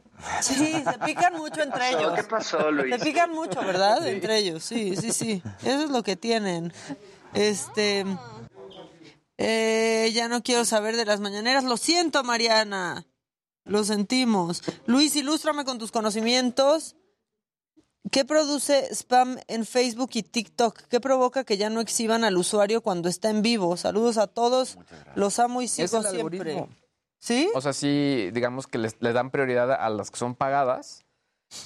Sí, 0.42 0.56
se 0.56 0.98
pican 1.06 1.34
mucho 1.36 1.62
entre 1.62 1.90
ellos. 1.90 2.14
¿Qué 2.14 2.24
pasó, 2.24 2.72
Luis? 2.72 2.96
Se 2.96 3.04
pican 3.04 3.32
mucho, 3.34 3.60
¿verdad? 3.62 4.08
Entre 4.08 4.38
ellos, 4.38 4.64
sí, 4.64 4.96
sí, 4.96 5.12
sí. 5.12 5.44
Eso 5.62 5.84
es 5.84 5.90
lo 5.90 6.02
que 6.04 6.16
tienen. 6.16 6.72
Este. 7.34 8.06
eh, 9.38 10.10
ya 10.14 10.28
no 10.30 10.42
quiero 10.42 10.64
saber 10.66 10.96
de 10.96 11.06
las 11.06 11.20
mañaneras. 11.20 11.64
Lo 11.66 11.76
siento, 11.78 12.24
Mariana. 12.24 13.06
Lo 13.66 13.84
sentimos. 13.84 14.62
Luis, 14.86 15.16
ilústrame 15.16 15.66
con 15.66 15.78
tus 15.80 15.92
conocimientos. 15.92 16.96
¿Qué 18.12 18.24
produce 18.26 18.88
spam 18.94 19.38
en 19.48 19.66
Facebook 19.66 20.12
y 20.14 20.24
TikTok? 20.24 20.80
¿Qué 20.90 21.00
provoca 21.00 21.44
que 21.44 21.58
ya 21.58 21.70
no 21.70 21.82
exhiban 21.82 22.24
al 22.24 22.38
usuario 22.38 22.82
cuando 22.82 23.10
está 23.10 23.30
en 23.30 23.42
vivo? 23.42 23.78
Saludos 23.78 24.18
a 24.18 24.28
todos. 24.28 24.78
Los 25.16 25.40
amo 25.40 25.62
y 25.62 25.66
Es 25.66 25.72
sigo 25.72 25.98
el 25.98 26.04
siempre. 26.06 26.52
algoritmo. 26.52 26.70
¿Sí? 27.18 27.50
O 27.56 27.62
sea, 27.62 27.74
sí, 27.74 28.30
digamos 28.34 28.68
que 28.68 28.78
les, 28.78 28.96
le 29.00 29.12
dan 29.12 29.32
prioridad 29.32 29.72
a 29.72 29.90
las 29.90 30.12
que 30.12 30.18
son 30.18 30.36
pagadas 30.36 31.04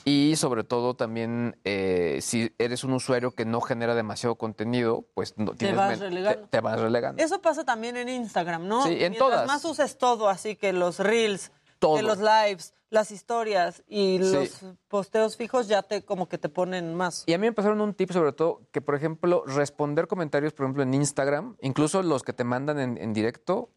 y 0.05 0.35
sobre 0.37 0.63
todo 0.63 0.93
también 0.95 1.57
eh, 1.65 2.19
si 2.21 2.53
eres 2.59 2.83
un 2.85 2.93
usuario 2.93 3.31
que 3.31 3.43
no 3.45 3.59
genera 3.59 3.93
demasiado 3.95 4.35
contenido, 4.35 5.05
pues 5.15 5.33
no, 5.37 5.53
tienes 5.53 5.75
vas 5.75 5.99
relegando. 5.99 6.41
Te, 6.43 6.47
te 6.47 6.61
vas 6.61 6.79
relegando. 6.79 7.21
Eso 7.23 7.41
pasa 7.41 7.65
también 7.65 7.97
en 7.97 8.07
Instagram, 8.07 8.67
¿no? 8.67 8.83
Sí, 8.83 8.91
en 8.93 8.97
Mientras 9.11 9.19
todas. 9.19 9.47
más 9.47 9.65
uses 9.65 9.97
todo, 9.97 10.29
así 10.29 10.55
que 10.55 10.71
los 10.71 10.99
reels, 10.99 11.51
Todo. 11.79 11.97
que 11.97 12.03
los 12.03 12.19
lives, 12.19 12.73
las 12.89 13.11
historias 13.11 13.83
y 13.87 14.17
Sí. 14.17 14.33
los 14.33 14.65
posteos 14.87 15.37
fijos 15.37 15.67
ya 15.67 15.83
te 15.83 16.03
como 16.03 16.27
que 16.27 16.37
te 16.37 16.49
ponen 16.49 16.95
más. 16.95 17.23
Y 17.27 17.33
a 17.33 17.37
mí 17.37 17.45
me 17.47 17.53
pasaron 17.53 17.81
un 17.81 17.93
tip 17.93 18.11
sobre 18.11 18.33
todo 18.33 18.61
que, 18.71 18.81
por 18.81 18.95
ejemplo, 18.95 19.43
responder 19.45 20.07
comentarios, 20.07 20.53
por 20.53 20.65
ejemplo, 20.65 20.83
en 20.83 20.93
Instagram, 20.93 21.55
incluso 21.61 22.01
los 22.01 22.23
que 22.23 22.33
te 22.33 22.43
mandan 22.43 22.79
en, 22.79 22.97
en 22.97 23.13
directo, 23.13 23.69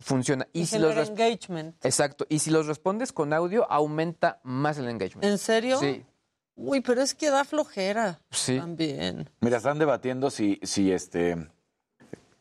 funciona. 0.00 0.46
Y, 0.52 0.60
Y, 0.60 0.66
si 0.66 0.78
los 0.78 1.08
engagement. 1.08 1.84
Exacto. 1.84 2.26
Y 2.28 2.38
si 2.40 2.50
los 2.50 2.66
respondes 2.66 3.12
con 3.12 3.32
audio, 3.32 3.70
aumenta 3.70 4.40
más 4.44 4.78
el 4.78 4.88
engagement. 4.88 5.24
¿En 5.24 5.38
serio? 5.38 5.78
Sí. 5.78 6.04
Uy, 6.54 6.80
pero 6.80 7.00
es 7.02 7.14
que 7.14 7.30
da 7.30 7.44
flojera. 7.44 8.20
Sí. 8.30 8.58
También. 8.58 9.30
Mira, 9.40 9.56
están 9.58 9.78
debatiendo 9.78 10.28
si, 10.30 10.58
si 10.62 10.92
este, 10.92 11.48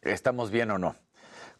estamos 0.01 0.49
bien 0.51 0.71
o 0.71 0.78
no. 0.78 0.95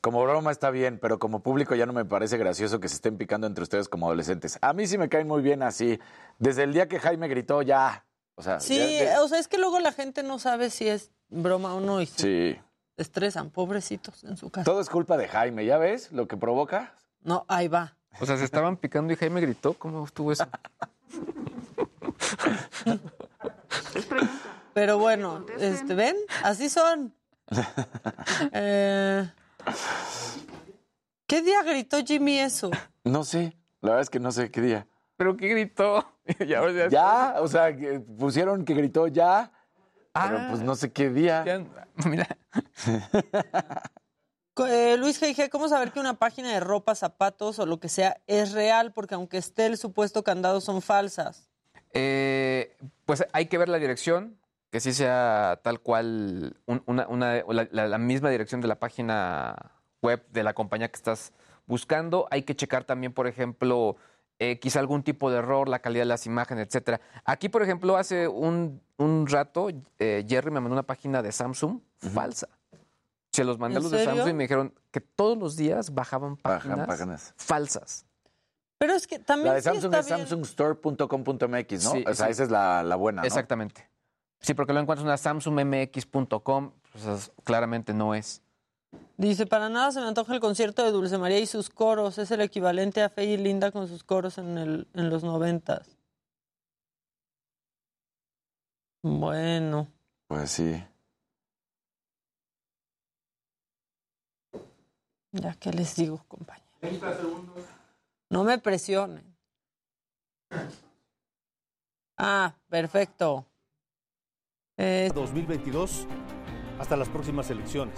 Como 0.08 0.24
broma 0.24 0.51
está 0.53 0.70
bien, 0.72 0.99
pero 1.01 1.20
como 1.20 1.41
público 1.41 1.76
ya 1.76 1.86
no 1.86 1.91
me 1.91 2.05
parece 2.05 2.38
gracioso 2.38 2.80
que 2.80 2.88
se 2.88 2.95
estén 2.95 3.18
picando 3.18 3.45
entre 3.45 3.62
ustedes 3.64 3.89
como 3.89 4.05
adolescentes. 4.05 4.58
A 4.62 4.72
mí 4.72 4.88
sí 4.88 4.97
me 4.97 5.10
caen 5.10 5.28
muy 5.28 5.41
bien 5.41 5.62
así. 5.62 5.99
Desde 6.39 6.64
el 6.64 6.72
día 6.72 6.88
que 6.88 6.97
Jaime 6.97 7.28
gritó, 7.28 7.62
ya. 7.62 8.05
O 8.36 8.41
sea, 8.41 8.62
Sí, 8.62 8.78
ya- 8.99 9.03
ya- 9.16 9.22
o 9.22 9.28
sea, 9.28 9.38
es 9.38 9.49
que 9.49 9.58
luego 9.58 9.82
la 9.82 9.91
gente 9.91 10.24
no 10.24 10.39
sabe 10.39 10.70
si 10.70 10.88
es 10.88 11.12
broma 11.28 11.74
o 11.76 11.82
no 11.82 11.99
y 11.99 12.05
se 12.05 12.22
sí. 12.55 12.62
estresan, 12.95 13.49
pobrecitos, 13.49 14.24
en 14.24 14.38
su 14.38 14.49
casa. 14.49 14.64
Todo 14.64 14.80
es 14.80 14.88
culpa 14.89 15.18
de 15.18 15.28
Jaime, 15.28 15.66
¿ya 15.66 15.78
ves 15.78 16.10
lo 16.14 16.26
que 16.26 16.38
provoca? 16.38 16.93
No, 17.24 17.43
ahí 17.49 17.68
va. 17.68 17.97
O 18.22 18.26
sea, 18.26 18.38
se 18.38 18.45
estaban 18.45 18.78
picando 18.78 19.12
y 19.12 19.18
Jaime 19.18 19.41
gritó. 19.41 19.74
¿Cómo 19.74 20.05
estuvo 20.05 20.32
eso? 20.32 20.47
Pero 24.74 24.99
bueno, 24.99 25.45
este, 25.60 25.95
¿ven? 25.95 26.16
Así 26.45 26.70
son. 26.70 27.14
Eh, 28.53 29.30
¿Qué 31.26 31.41
día 31.41 31.61
gritó 31.63 31.97
Jimmy 32.05 32.39
eso? 32.39 32.72
No 33.03 33.24
sé, 33.24 33.57
la 33.82 33.89
verdad 33.89 34.01
es 34.01 34.09
que 34.09 34.20
no 34.20 34.32
sé 34.32 34.49
qué 34.51 34.61
día. 34.61 34.88
¿Pero 35.18 35.36
qué 35.36 35.47
gritó? 35.49 36.05
ya, 36.47 36.61
o 36.61 36.70
sea, 36.72 36.89
Ya, 36.89 37.36
o 37.39 37.47
sea, 37.47 37.76
que 37.76 37.99
pusieron 37.99 38.63
que 38.65 38.74
gritó 38.74 39.07
ya, 39.07 39.51
pero 40.13 40.38
Ah. 40.39 40.47
pues 40.49 40.61
no 40.61 40.76
sé 40.76 40.91
qué 40.91 41.09
día. 41.09 41.43
mira. 42.05 42.28
Co- 44.53 44.65
eh, 44.68 44.97
Luis 44.97 45.22
G.G., 45.22 45.49
¿cómo 45.49 45.70
saber 45.70 45.91
que 45.91 45.99
una 45.99 46.15
página 46.15 46.51
de 46.51 46.59
ropa, 46.59 46.95
zapatos 46.95 47.59
o 47.59 47.65
lo 47.65 47.80
que 47.80 47.89
sea 47.89 48.18
es 48.26 48.53
real? 48.53 48.91
Porque 48.93 49.13
aunque 49.15 49.38
esté 49.38 49.68
el 49.68 49.78
supuesto 49.78 50.24
candado, 50.24 50.61
son 50.61 50.82
falsas. 50.82 51.49
Eh, 51.93 52.76
pues 53.05 53.24
hay 53.34 53.45
que 53.47 53.57
ver 53.59 53.70
la 53.70 53.78
dirección, 53.78 54.39
que 54.70 54.80
sí 54.80 54.93
sea 54.93 55.59
tal 55.63 55.80
cual 55.80 56.57
un- 56.65 56.84
una, 56.86 57.07
una- 57.07 57.43
la, 57.72 57.97
misma 57.97 58.30
dirección 58.30 58.61
de 58.61 58.68
la 58.68 58.80
página 58.80 59.55
web 60.01 60.26
de 60.32 60.43
la 60.43 60.53
compañía 60.53 60.89
que 60.89 60.95
estás 60.97 61.34
buscando. 61.65 62.28
Hay 62.32 62.43
que 62.43 62.55
checar 62.55 62.84
también, 62.84 63.13
por 63.13 63.28
ejemplo, 63.28 63.95
eh, 64.39 64.59
quizá 64.59 64.80
algún 64.80 65.03
tipo 65.03 65.32
de 65.32 65.38
error, 65.38 65.68
la 65.70 65.80
calidad 65.80 66.01
de 66.01 66.07
las 66.09 66.26
imágenes, 66.26 66.68
etcétera. 66.68 67.01
Aquí, 67.26 67.49
por 67.49 67.63
ejemplo, 67.63 67.97
hace 67.97 68.28
un, 68.28 68.82
un 68.97 69.26
rato, 69.28 69.70
eh, 69.99 70.26
Jerry 70.28 70.51
me 70.51 70.59
mandó 70.59 70.74
una 70.74 70.84
página 70.84 71.22
de 71.24 71.32
Samsung 71.32 71.80
falsa. 72.13 72.47
Se 73.32 73.43
los 73.43 73.57
mandé 73.59 73.78
a 73.78 73.80
¿En 73.80 73.84
los 73.84 73.91
de? 73.91 74.03
Samsung 74.05 74.30
y 74.30 74.34
me 74.34 74.43
dijeron 74.43 74.74
que 74.91 75.01
todos 75.01 75.38
los 75.38 75.55
días 75.55 75.93
bajaban 75.93 76.38
páginas, 76.38 76.88
páginas. 76.88 77.34
falsas. 77.38 78.05
Pero 78.80 78.93
es 78.93 79.07
que 79.07 79.18
también 79.20 79.47
La 79.49 79.53
de 79.55 79.61
sí 79.61 79.70
Samsung 79.70 79.93
está 79.95 79.99
es 79.99 80.07
samsungstore.com.mx, 80.30 81.84
¿no? 81.84 81.91
Sí, 81.91 82.03
o 82.07 82.13
sea, 82.13 82.26
sí. 82.28 82.32
esa 82.32 82.43
es 82.43 82.51
la, 82.51 82.84
la 82.84 82.95
buena, 82.95 83.22
¿no? 83.22 83.26
Exactamente. 83.28 83.89
Sí, 84.39 84.53
porque 84.53 84.73
lo 84.73 84.79
encuentras 84.79 85.03
en 85.03 85.07
una 85.07 85.17
samsungmx.com, 85.17 86.71
pues 86.91 87.05
es- 87.05 87.31
claramente 87.43 87.93
no 87.93 88.13
es. 88.15 88.41
Dice, 89.17 89.45
para 89.45 89.67
nada 89.69 89.91
se 89.91 89.99
me 89.99 90.07
antoja 90.07 90.33
el 90.33 90.39
concierto 90.39 90.83
de 90.83 90.91
Dulce 90.91 91.17
María 91.17 91.39
y 91.39 91.45
sus 91.45 91.69
coros. 91.69 92.17
Es 92.19 92.31
el 92.31 92.41
equivalente 92.41 93.01
a 93.01 93.09
Fe 93.09 93.25
y 93.25 93.38
Linda 93.38 93.71
con 93.71 93.88
sus 93.88 94.03
coros 94.03 94.38
en, 94.38 94.57
el, 94.57 94.88
en 94.93 95.09
los 95.09 95.23
noventas. 95.23 95.97
Bueno. 99.03 99.88
Pues 100.27 100.51
sí. 100.51 100.83
Ya 105.31 105.53
que 105.55 105.71
les 105.71 105.95
digo, 105.95 106.23
compañero. 106.27 106.65
No 108.29 108.43
me 108.43 108.57
presionen. 108.59 109.35
Ah, 112.17 112.55
perfecto. 112.69 113.45
Eh, 114.78 115.09
2022 115.13 116.05
hasta 116.80 116.95
las 116.95 117.09
próximas 117.09 117.49
elecciones. 117.49 117.95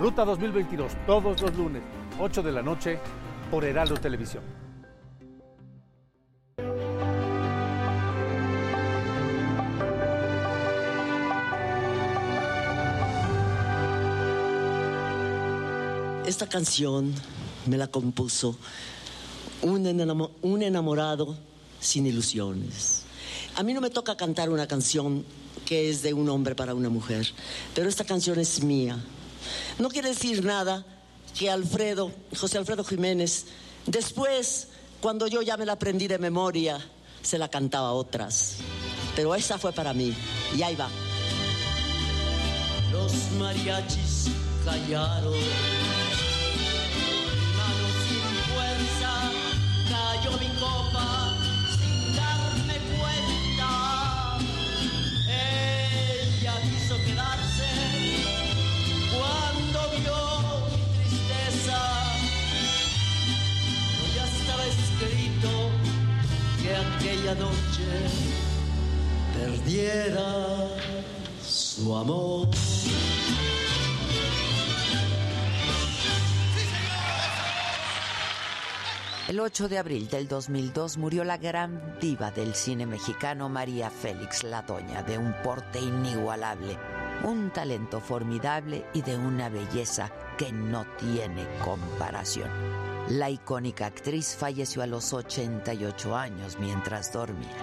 Ruta 0.00 0.24
2022, 0.24 0.92
todos 1.06 1.40
los 1.40 1.54
lunes, 1.56 1.82
8 2.18 2.42
de 2.42 2.52
la 2.52 2.62
noche, 2.62 2.98
por 3.50 3.64
Heraldo 3.64 3.96
Televisión. 3.96 4.42
Esta 16.26 16.48
canción 16.48 17.12
me 17.66 17.76
la 17.76 17.88
compuso 17.88 18.56
un, 19.62 19.84
enamo- 19.84 20.30
un 20.42 20.62
enamorado 20.62 21.36
sin 21.80 22.06
ilusiones. 22.06 23.02
A 23.56 23.62
mí 23.62 23.74
no 23.74 23.80
me 23.80 23.90
toca 23.90 24.16
cantar 24.16 24.50
una 24.50 24.66
canción 24.68 25.24
que 25.70 25.88
es 25.88 26.02
de 26.02 26.12
un 26.12 26.28
hombre 26.28 26.56
para 26.56 26.74
una 26.74 26.88
mujer, 26.88 27.32
pero 27.76 27.88
esta 27.88 28.02
canción 28.02 28.40
es 28.40 28.60
mía. 28.60 28.98
No 29.78 29.88
quiere 29.88 30.08
decir 30.08 30.44
nada 30.44 30.84
que 31.38 31.48
Alfredo, 31.48 32.10
José 32.36 32.58
Alfredo 32.58 32.82
Jiménez, 32.82 33.46
después, 33.86 34.66
cuando 35.00 35.28
yo 35.28 35.42
ya 35.42 35.56
me 35.56 35.64
la 35.64 35.74
aprendí 35.74 36.08
de 36.08 36.18
memoria, 36.18 36.84
se 37.22 37.38
la 37.38 37.46
cantaba 37.46 37.90
a 37.90 37.92
otras. 37.92 38.56
Pero 39.14 39.32
esa 39.36 39.58
fue 39.58 39.72
para 39.72 39.94
mí, 39.94 40.12
y 40.56 40.62
ahí 40.64 40.74
va. 40.74 40.88
Los 42.90 43.30
mariachis 43.38 44.26
callaron. 44.64 45.99
Perdiera 69.34 70.68
su 71.42 71.96
amor. 71.96 72.48
El 79.28 79.38
8 79.38 79.68
de 79.68 79.78
abril 79.78 80.08
del 80.08 80.26
2002 80.26 80.98
murió 80.98 81.22
la 81.22 81.36
gran 81.36 81.98
diva 82.00 82.32
del 82.32 82.52
cine 82.54 82.84
mexicano 82.84 83.48
María 83.48 83.88
Félix 83.88 84.42
La 84.42 84.62
Doña, 84.62 85.04
de 85.04 85.18
un 85.18 85.32
porte 85.44 85.78
inigualable, 85.78 86.76
un 87.22 87.52
talento 87.52 88.00
formidable 88.00 88.84
y 88.92 89.02
de 89.02 89.16
una 89.16 89.48
belleza 89.48 90.10
que 90.36 90.50
no 90.50 90.84
tiene 90.98 91.46
comparación. 91.64 92.50
La 93.10 93.28
icónica 93.28 93.86
actriz 93.86 94.36
falleció 94.36 94.82
a 94.82 94.86
los 94.86 95.12
88 95.12 96.16
años 96.16 96.56
mientras 96.60 97.12
dormía. 97.12 97.56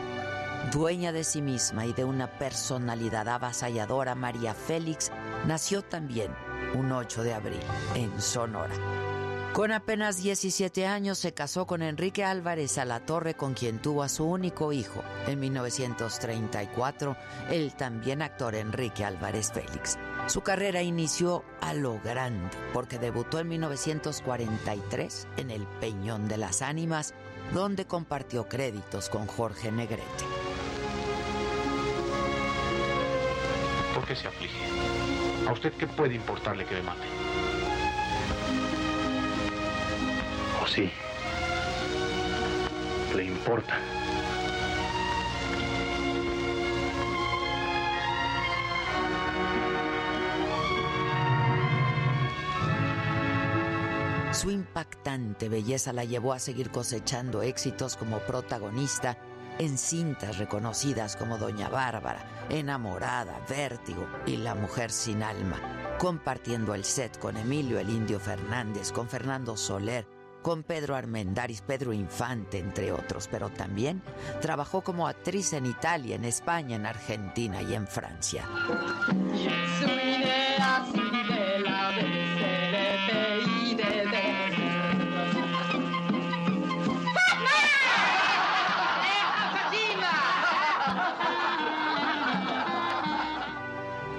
Dueña 0.73 1.13
de 1.13 1.23
sí 1.23 1.41
misma 1.41 1.85
y 1.85 1.93
de 1.93 2.03
una 2.03 2.27
personalidad 2.37 3.29
avasalladora, 3.29 4.13
María 4.13 4.53
Félix 4.53 5.09
nació 5.45 5.83
también 5.83 6.33
un 6.75 6.91
8 6.91 7.23
de 7.23 7.33
abril 7.33 7.61
en 7.95 8.21
Sonora. 8.21 9.16
Con 9.53 9.71
apenas 9.71 10.21
17 10.21 10.85
años 10.85 11.17
se 11.17 11.33
casó 11.33 11.65
con 11.65 11.81
Enrique 11.81 12.23
Álvarez 12.23 12.77
Alatorre, 12.77 13.33
con 13.33 13.55
quien 13.55 13.79
tuvo 13.79 14.03
a 14.03 14.09
su 14.09 14.23
único 14.23 14.71
hijo. 14.71 15.03
En 15.25 15.39
1934, 15.39 17.17
el 17.49 17.73
también 17.73 18.21
actor 18.21 18.53
Enrique 18.53 19.03
Álvarez 19.03 19.51
Félix. 19.51 19.97
Su 20.27 20.41
carrera 20.41 20.83
inició 20.83 21.43
a 21.61 21.73
lo 21.73 21.99
grande, 22.01 22.55
porque 22.71 22.99
debutó 22.99 23.39
en 23.39 23.47
1943 23.47 25.27
en 25.37 25.49
El 25.49 25.65
Peñón 25.79 26.27
de 26.27 26.37
las 26.37 26.61
Ánimas, 26.61 27.15
donde 27.53 27.85
compartió 27.85 28.47
créditos 28.47 29.09
con 29.09 29.25
Jorge 29.25 29.71
Negrete. 29.71 30.03
¿Por 33.95 34.05
qué 34.05 34.15
se 34.15 34.27
aflige? 34.27 34.59
¿A 35.47 35.53
usted 35.53 35.73
qué 35.73 35.87
puede 35.87 36.13
importarle 36.13 36.65
que 36.65 36.75
me 36.75 36.83
mate? 36.83 37.07
¿O 40.67 40.69
sí? 40.69 40.91
¿Le 43.15 43.23
importa? 43.23 43.79
Su 54.33 54.51
impactante 54.51 55.47
belleza 55.47 55.93
la 55.93 56.03
llevó 56.03 56.33
a 56.33 56.39
seguir 56.39 56.69
cosechando 56.69 57.43
éxitos 57.43 57.95
como 57.95 58.19
protagonista 58.19 59.17
en 59.59 59.77
cintas 59.77 60.37
reconocidas 60.37 61.15
como 61.15 61.37
Doña 61.37 61.69
Bárbara, 61.69 62.45
Enamorada, 62.49 63.39
Vértigo 63.49 64.05
y 64.25 64.35
La 64.35 64.53
Mujer 64.53 64.91
sin 64.91 65.23
Alma, 65.23 65.95
compartiendo 65.97 66.75
el 66.75 66.83
set 66.83 67.17
con 67.17 67.37
Emilio 67.37 67.79
el 67.79 67.89
Indio 67.89 68.19
Fernández, 68.19 68.91
con 68.91 69.07
Fernando 69.07 69.55
Soler, 69.55 70.16
con 70.47 70.63
Pedro 70.63 70.95
Armendáriz, 70.95 71.59
Pedro 71.59 71.91
Infante, 71.91 72.57
entre 72.57 72.93
otros, 72.93 73.27
pero 73.29 73.49
también 73.49 74.01
trabajó 74.39 74.81
como 74.81 75.05
actriz 75.05 75.51
en 75.51 75.65
Italia, 75.65 76.15
en 76.15 76.23
España, 76.23 76.77
en 76.77 76.85
Argentina 76.85 77.61
y 77.61 77.73
en 77.73 77.85
Francia. 77.85 78.47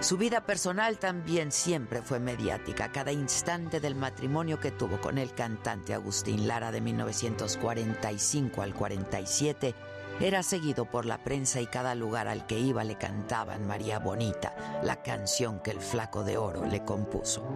Su 0.08 0.16
vida 0.16 0.40
personal 0.40 0.98
también 0.98 1.52
siempre 1.52 2.00
fue 2.00 2.18
mediática. 2.18 2.90
Cada 2.90 3.12
instante 3.12 3.78
del 3.78 3.94
matrimonio 3.94 4.58
que 4.58 4.70
tuvo 4.70 4.98
con 5.02 5.18
el 5.18 5.34
cantante 5.34 5.92
Agustín 5.92 6.48
Lara 6.48 6.72
de 6.72 6.80
1945 6.80 8.62
al 8.62 8.72
47 8.72 9.74
era 10.18 10.42
seguido 10.42 10.86
por 10.86 11.04
la 11.04 11.18
prensa 11.18 11.60
y 11.60 11.66
cada 11.66 11.94
lugar 11.94 12.26
al 12.26 12.46
que 12.46 12.58
iba 12.58 12.84
le 12.84 12.94
cantaban 12.94 13.66
María 13.66 13.98
Bonita, 13.98 14.80
la 14.82 15.02
canción 15.02 15.60
que 15.60 15.72
el 15.72 15.80
flaco 15.80 16.24
de 16.24 16.38
oro 16.38 16.64
le 16.64 16.82
compuso. 16.86 17.46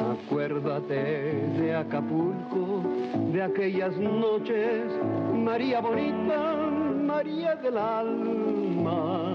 Acuérdate 0.00 0.94
de 0.94 1.76
Acapulco, 1.76 2.82
de 3.34 3.42
aquellas 3.42 3.94
noches, 3.98 4.86
María 5.34 5.82
bonita, 5.82 6.83
María 7.04 7.54
del 7.56 7.76
alma. 7.76 9.34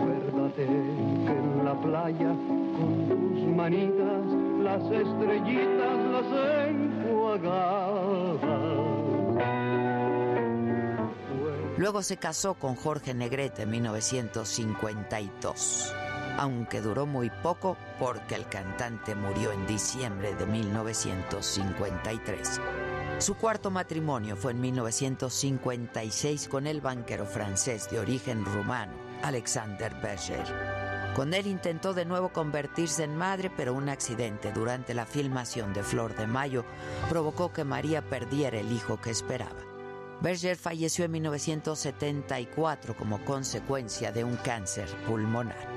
Acuérdate 0.00 0.66
que 0.66 1.32
en 1.32 1.64
la 1.64 1.74
playa, 1.80 2.34
con 2.76 3.08
tus 3.08 3.40
manitas, 3.54 4.24
las 4.62 4.82
estrellitas 4.90 5.98
las 6.12 6.26
enjuagabas. 6.68 8.04
Luego 11.76 12.02
se 12.02 12.16
casó 12.16 12.54
con 12.54 12.76
Jorge 12.76 13.12
Negrete 13.14 13.62
en 13.62 13.70
1952, 13.70 15.92
aunque 16.38 16.80
duró 16.80 17.04
muy 17.04 17.30
poco 17.42 17.76
porque 17.98 18.36
el 18.36 18.46
cantante 18.46 19.14
murió 19.14 19.52
en 19.52 19.66
diciembre 19.66 20.34
de 20.34 20.46
1953. 20.46 22.60
Su 23.18 23.36
cuarto 23.36 23.70
matrimonio 23.70 24.36
fue 24.36 24.52
en 24.52 24.60
1956 24.60 26.48
con 26.48 26.66
el 26.66 26.80
banquero 26.80 27.24
francés 27.24 27.88
de 27.88 28.00
origen 28.00 28.44
rumano, 28.44 28.92
Alexander 29.22 29.94
Berger. 30.02 30.44
Con 31.14 31.32
él 31.32 31.46
intentó 31.46 31.94
de 31.94 32.04
nuevo 32.04 32.30
convertirse 32.30 33.04
en 33.04 33.16
madre, 33.16 33.50
pero 33.56 33.72
un 33.72 33.88
accidente 33.88 34.52
durante 34.52 34.94
la 34.94 35.06
filmación 35.06 35.72
de 35.72 35.84
Flor 35.84 36.16
de 36.16 36.26
Mayo 36.26 36.64
provocó 37.08 37.52
que 37.52 37.62
María 37.62 38.02
perdiera 38.02 38.58
el 38.58 38.72
hijo 38.72 39.00
que 39.00 39.10
esperaba. 39.10 39.62
Berger 40.20 40.56
falleció 40.56 41.04
en 41.04 41.12
1974 41.12 42.96
como 42.96 43.24
consecuencia 43.24 44.10
de 44.10 44.24
un 44.24 44.36
cáncer 44.36 44.88
pulmonar. 45.06 45.68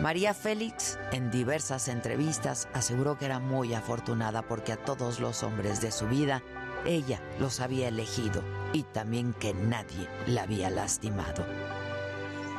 María 0.00 0.34
Félix, 0.34 0.98
en 1.12 1.30
diversas 1.30 1.86
entrevistas, 1.86 2.68
aseguró 2.72 3.16
que 3.16 3.26
era 3.26 3.38
muy 3.38 3.74
afortunada 3.74 4.42
porque 4.42 4.72
a 4.72 4.76
todos 4.76 5.20
los 5.20 5.44
hombres 5.44 5.80
de 5.80 5.92
su 5.92 6.06
vida 6.08 6.42
ella 6.84 7.20
los 7.38 7.60
había 7.60 7.88
elegido 7.88 8.42
y 8.72 8.82
también 8.82 9.34
que 9.34 9.54
nadie 9.54 10.08
la 10.26 10.42
había 10.42 10.70
lastimado. 10.70 11.44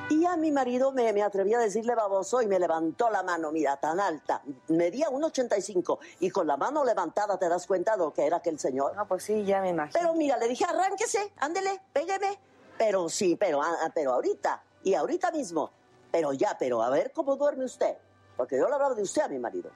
Y 0.09 0.23
a 0.25 0.37
mi 0.37 0.51
marido 0.51 0.91
me, 0.91 1.11
me 1.13 1.23
atreví 1.23 1.53
a 1.55 1.59
decirle 1.59 1.95
baboso 1.95 2.41
y 2.41 2.47
me 2.47 2.59
levantó 2.59 3.09
la 3.09 3.23
mano, 3.23 3.51
mira, 3.51 3.77
tan 3.77 3.99
alta. 3.99 4.41
Medía 4.67 5.09
1,85 5.09 5.97
y 6.19 6.29
con 6.29 6.45
la 6.45 6.57
mano 6.57 6.85
levantada 6.85 7.39
te 7.39 7.49
das 7.49 7.65
cuenta 7.65 7.93
de 7.93 7.97
lo 7.97 8.13
que 8.13 8.25
era 8.25 8.37
aquel 8.37 8.59
señor. 8.59 8.95
No, 8.95 9.07
pues 9.07 9.23
sí, 9.23 9.43
ya 9.45 9.61
me 9.61 9.69
imagino. 9.69 9.99
Pero 9.99 10.13
mira, 10.13 10.37
le 10.37 10.47
dije, 10.47 10.63
arránquese, 10.63 11.33
ándele, 11.37 11.81
pégueme. 11.91 12.37
Pero 12.77 13.09
sí, 13.09 13.35
pero, 13.35 13.63
ah, 13.63 13.91
pero 13.95 14.13
ahorita, 14.13 14.61
y 14.83 14.93
ahorita 14.93 15.31
mismo. 15.31 15.71
Pero 16.11 16.33
ya, 16.33 16.55
pero 16.57 16.83
a 16.83 16.89
ver 16.91 17.11
cómo 17.11 17.35
duerme 17.35 17.65
usted. 17.65 17.97
Porque 18.37 18.57
yo 18.57 18.67
le 18.67 18.75
hablaba 18.75 18.93
de 18.93 19.01
usted 19.01 19.23
a 19.23 19.27
mi 19.27 19.39
marido. 19.39 19.71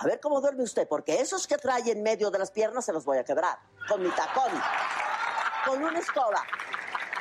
A 0.00 0.04
ver 0.04 0.20
cómo 0.20 0.40
duerme 0.40 0.62
usted, 0.62 0.86
porque 0.86 1.20
esos 1.20 1.46
que 1.46 1.56
trae 1.58 1.90
en 1.90 2.02
medio 2.02 2.30
de 2.30 2.38
las 2.38 2.50
piernas 2.52 2.84
se 2.84 2.92
los 2.92 3.04
voy 3.04 3.18
a 3.18 3.24
quebrar. 3.24 3.58
Con 3.88 4.00
mi 4.02 4.08
tacón, 4.10 4.52
con 5.66 5.82
una 5.82 5.98
escoba, 5.98 6.42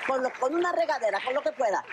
con, 0.08 0.22
lo- 0.22 0.32
con 0.40 0.54
una 0.54 0.72
regadera, 0.72 1.20
con 1.26 1.34
lo 1.34 1.42
que 1.42 1.52
pueda. 1.54 1.84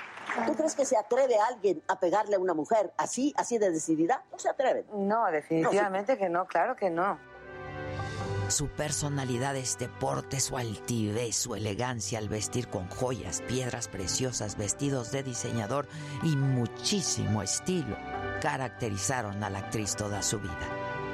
¿Tú 0.46 0.54
crees 0.54 0.74
que 0.74 0.84
se 0.84 0.96
atreve 0.96 1.36
alguien 1.38 1.82
a 1.88 1.98
pegarle 1.98 2.36
a 2.36 2.38
una 2.38 2.54
mujer 2.54 2.92
así, 2.98 3.32
así 3.36 3.56
de 3.58 3.70
decidida? 3.70 4.24
No 4.32 4.38
se 4.38 4.48
atreven. 4.50 4.84
No, 4.92 5.26
definitivamente 5.30 6.18
que 6.18 6.28
no, 6.28 6.46
claro 6.46 6.76
que 6.76 6.90
no. 6.90 7.18
Su 8.48 8.68
personalidad, 8.68 9.56
este 9.56 9.88
porte, 9.88 10.38
su 10.38 10.58
altivez, 10.58 11.34
su 11.36 11.54
elegancia 11.54 12.18
al 12.18 12.28
vestir 12.28 12.68
con 12.68 12.88
joyas, 12.90 13.40
piedras 13.48 13.88
preciosas, 13.88 14.56
vestidos 14.58 15.12
de 15.12 15.22
diseñador 15.22 15.88
y 16.22 16.36
muchísimo 16.36 17.42
estilo 17.42 17.96
caracterizaron 18.44 19.42
a 19.42 19.48
la 19.48 19.58
actriz 19.60 19.96
toda 19.96 20.20
su 20.22 20.38
vida. 20.38 20.68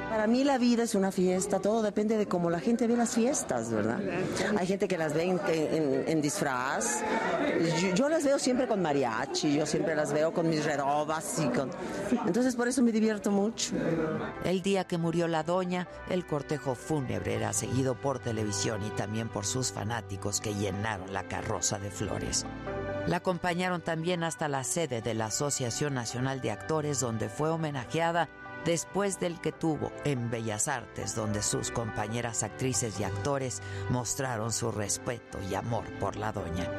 Para 0.09 0.27
mí 0.27 0.43
la 0.43 0.57
vida 0.57 0.83
es 0.83 0.93
una 0.93 1.09
fiesta, 1.09 1.59
todo 1.61 1.81
depende 1.81 2.17
de 2.17 2.27
cómo 2.27 2.49
la 2.49 2.59
gente 2.59 2.85
ve 2.85 2.97
las 2.97 3.11
fiestas, 3.15 3.71
¿verdad? 3.71 3.97
Hay 4.57 4.67
gente 4.67 4.85
que 4.89 4.97
las 4.97 5.13
ve 5.13 5.23
en, 5.23 5.39
en- 5.47 6.03
en 6.09 6.21
disfraz. 6.21 7.01
Yo, 7.81 7.93
yo 7.95 8.09
las 8.09 8.25
veo 8.25 8.37
siempre 8.37 8.67
con 8.67 8.81
mariachi, 8.81 9.55
yo 9.55 9.65
siempre 9.65 9.95
las 9.95 10.11
veo 10.11 10.33
con 10.33 10.49
mis 10.49 10.65
redobas 10.65 11.39
y 11.39 11.47
con... 11.47 11.71
Entonces 12.27 12.57
por 12.57 12.67
eso 12.67 12.81
me 12.83 12.91
divierto 12.91 13.31
mucho. 13.31 13.71
El 14.43 14.61
día 14.61 14.83
que 14.83 14.97
murió 14.97 15.29
la 15.29 15.43
doña, 15.43 15.87
el 16.09 16.25
cortejo 16.27 16.75
fúnebre 16.75 17.35
era 17.35 17.53
seguido 17.53 17.95
por 17.95 18.19
televisión 18.19 18.83
y 18.85 18.89
también 18.89 19.29
por 19.29 19.45
sus 19.45 19.71
fanáticos 19.71 20.41
que 20.41 20.53
llenaron 20.53 21.13
la 21.13 21.23
carroza 21.29 21.79
de 21.79 21.89
flores. 21.89 22.45
La 23.07 23.17
acompañaron 23.17 23.81
también 23.81 24.23
hasta 24.23 24.47
la 24.47 24.63
sede 24.63 25.01
de 25.01 25.15
la 25.15 25.25
Asociación 25.25 25.95
Nacional 25.95 26.39
de 26.39 26.51
Actores, 26.51 26.99
donde 26.99 27.29
fue 27.29 27.49
homenajeada 27.49 28.29
después 28.63 29.19
del 29.19 29.41
que 29.41 29.51
tuvo 29.51 29.91
en 30.05 30.29
Bellas 30.29 30.67
Artes, 30.67 31.15
donde 31.15 31.41
sus 31.41 31.71
compañeras 31.71 32.43
actrices 32.43 32.99
y 32.99 33.03
actores 33.03 33.61
mostraron 33.89 34.53
su 34.53 34.71
respeto 34.71 35.39
y 35.49 35.55
amor 35.55 35.83
por 35.99 36.15
la 36.15 36.31
doña. 36.31 36.69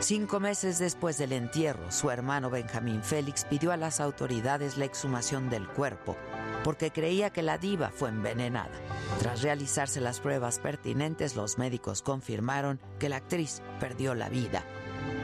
Cinco 0.00 0.40
meses 0.40 0.78
después 0.78 1.16
del 1.16 1.32
entierro, 1.32 1.90
su 1.90 2.10
hermano 2.10 2.50
Benjamín 2.50 3.02
Félix 3.02 3.44
pidió 3.44 3.72
a 3.72 3.76
las 3.76 4.00
autoridades 4.00 4.76
la 4.76 4.84
exhumación 4.84 5.48
del 5.48 5.66
cuerpo 5.68 6.16
porque 6.64 6.90
creía 6.90 7.30
que 7.30 7.42
la 7.42 7.58
diva 7.58 7.90
fue 7.90 8.08
envenenada. 8.08 8.72
Tras 9.20 9.42
realizarse 9.42 10.00
las 10.00 10.18
pruebas 10.18 10.58
pertinentes, 10.58 11.36
los 11.36 11.58
médicos 11.58 12.02
confirmaron 12.02 12.80
que 12.98 13.08
la 13.08 13.18
actriz 13.18 13.62
perdió 13.78 14.16
la 14.16 14.28
vida 14.28 14.64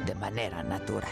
de 0.07 0.15
manera 0.15 0.63
natural. 0.63 1.11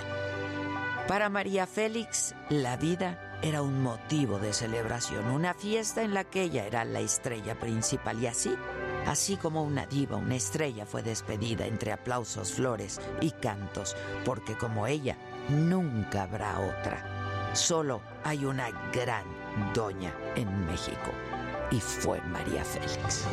Para 1.09 1.29
María 1.29 1.67
Félix, 1.67 2.35
la 2.51 2.77
vida 2.77 3.39
era 3.43 3.63
un 3.63 3.83
motivo 3.83 4.39
de 4.39 4.53
celebración, 4.53 5.27
una 5.31 5.55
fiesta 5.55 6.03
en 6.03 6.15
la 6.15 6.25
que 6.25 6.43
ella 6.43 6.67
era 6.67 6.85
la 6.85 7.01
estrella 7.01 7.59
principal 7.59 8.23
y 8.23 8.27
así, 8.27 8.55
así 9.07 9.37
como 9.37 9.63
una 9.65 9.87
diva, 9.87 10.17
una 10.17 10.37
estrella 10.37 10.87
fue 10.87 11.03
despedida 11.03 11.67
entre 11.67 11.93
aplausos, 11.93 12.53
flores 12.53 13.01
y 13.21 13.31
cantos, 13.33 13.97
porque 14.25 14.57
como 14.57 14.87
ella 14.87 15.17
nunca 15.49 16.25
habrá 16.25 16.61
otra. 16.61 17.51
Solo 17.55 18.03
hay 18.23 18.45
una 18.45 18.71
gran 18.93 19.25
doña 19.75 20.15
en 20.37 20.67
México 20.67 21.11
y 21.71 21.81
fue 21.81 22.21
María 22.23 22.65
Félix. 22.65 23.27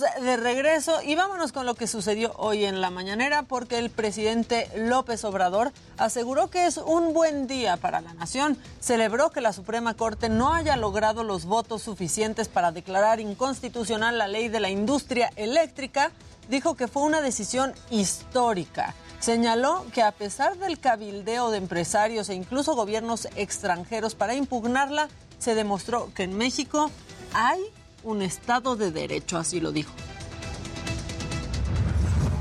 De 0.00 0.36
regreso 0.36 1.00
y 1.02 1.14
vámonos 1.14 1.52
con 1.52 1.66
lo 1.66 1.74
que 1.74 1.86
sucedió 1.86 2.32
hoy 2.36 2.64
en 2.64 2.80
la 2.80 2.90
mañanera 2.90 3.42
porque 3.42 3.78
el 3.78 3.90
presidente 3.90 4.68
López 4.76 5.24
Obrador 5.24 5.72
aseguró 5.98 6.50
que 6.50 6.66
es 6.66 6.78
un 6.78 7.12
buen 7.12 7.46
día 7.46 7.76
para 7.76 8.00
la 8.00 8.14
nación. 8.14 8.58
Celebró 8.80 9.30
que 9.30 9.40
la 9.40 9.52
Suprema 9.52 9.94
Corte 9.94 10.28
no 10.28 10.54
haya 10.54 10.76
logrado 10.76 11.24
los 11.24 11.44
votos 11.44 11.82
suficientes 11.82 12.48
para 12.48 12.72
declarar 12.72 13.20
inconstitucional 13.20 14.18
la 14.18 14.28
ley 14.28 14.48
de 14.48 14.60
la 14.60 14.70
industria 14.70 15.30
eléctrica. 15.36 16.10
Dijo 16.48 16.74
que 16.74 16.88
fue 16.88 17.02
una 17.02 17.20
decisión 17.20 17.72
histórica. 17.90 18.94
Señaló 19.20 19.86
que 19.92 20.02
a 20.02 20.12
pesar 20.12 20.58
del 20.58 20.78
cabildeo 20.78 21.50
de 21.50 21.58
empresarios 21.58 22.28
e 22.28 22.34
incluso 22.34 22.74
gobiernos 22.74 23.28
extranjeros 23.36 24.14
para 24.14 24.34
impugnarla, 24.34 25.08
se 25.38 25.54
demostró 25.54 26.12
que 26.14 26.24
en 26.24 26.36
México 26.36 26.90
hay 27.32 27.60
un 28.04 28.22
Estado 28.22 28.76
de 28.76 28.90
Derecho, 28.90 29.38
así 29.38 29.60
lo 29.60 29.72
dijo. 29.72 29.92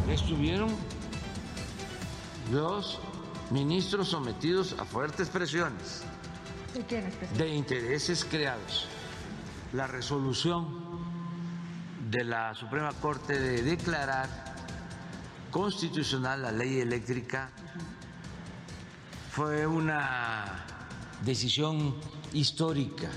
Estuvieron 0.10 0.70
los 2.52 3.00
ministros 3.50 4.10
sometidos 4.10 4.76
a 4.78 4.86
fuertes 4.86 5.30
presiones 5.30 6.04
de 7.38 7.50
intereses 7.50 8.26
creados. 8.26 8.88
La 9.74 9.88
resolución 9.88 10.84
de 12.10 12.24
la 12.24 12.54
Suprema 12.54 12.92
Corte 12.94 13.40
de 13.40 13.64
declarar 13.64 14.30
constitucional 15.50 16.42
la 16.42 16.52
ley 16.52 16.80
eléctrica 16.80 17.50
fue 19.32 19.66
una 19.66 20.66
decisión 21.24 21.96
histórica. 22.34 23.10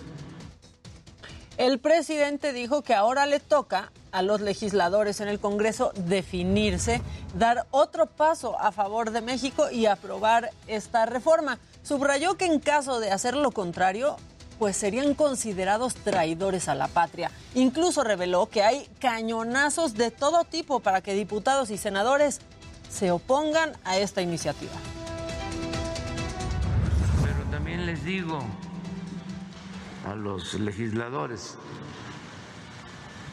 El 1.59 1.78
presidente 1.78 2.53
dijo 2.53 2.83
que 2.83 2.93
ahora 2.93 3.24
le 3.24 3.41
toca 3.41 3.91
a 4.12 4.20
los 4.20 4.43
legisladores 4.43 5.20
en 5.20 5.28
el 5.28 5.41
Congreso 5.41 5.93
definirse, 5.95 7.01
dar 7.35 7.66
otro 7.70 8.07
paso 8.07 8.59
a 8.61 8.73
favor 8.73 9.11
de 9.11 9.23
México 9.23 9.70
y 9.70 9.87
aprobar 9.87 10.51
esta 10.66 11.07
reforma. 11.07 11.59
Subrayó 11.83 12.37
que 12.37 12.45
en 12.45 12.61
caso 12.61 13.01
de 13.01 13.11
hacer 13.11 13.35
lo 13.35 13.53
contrario, 13.53 14.16
pues 14.59 14.77
serían 14.77 15.15
considerados 15.15 15.95
traidores 15.95 16.69
a 16.69 16.74
la 16.74 16.89
patria. 16.89 17.31
Incluso 17.55 18.05
reveló 18.05 18.51
que 18.51 18.62
hay 18.62 18.87
cañonazos 19.01 19.95
de 19.95 20.11
todo 20.11 20.45
tipo 20.45 20.81
para 20.81 21.01
que 21.01 21.15
diputados 21.15 21.70
y 21.70 21.78
senadores 21.78 22.41
se 22.91 23.11
opongan 23.11 23.73
a 23.85 23.97
esta 23.97 24.20
iniciativa. 24.20 24.73
Pero 27.23 27.51
también 27.51 27.87
les 27.87 28.05
digo, 28.05 28.41
a 30.07 30.15
los 30.15 30.55
legisladores 30.55 31.59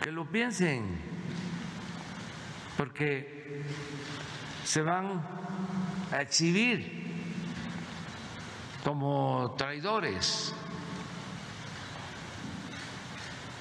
que 0.02 0.12
lo 0.12 0.26
piensen, 0.30 1.00
porque 2.76 3.64
se 4.66 4.82
van 4.82 5.24
a 6.12 6.22
exhibir 6.22 7.04
como 8.84 9.54
traidores 9.58 10.54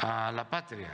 a 0.00 0.32
la 0.32 0.48
patria. 0.48 0.90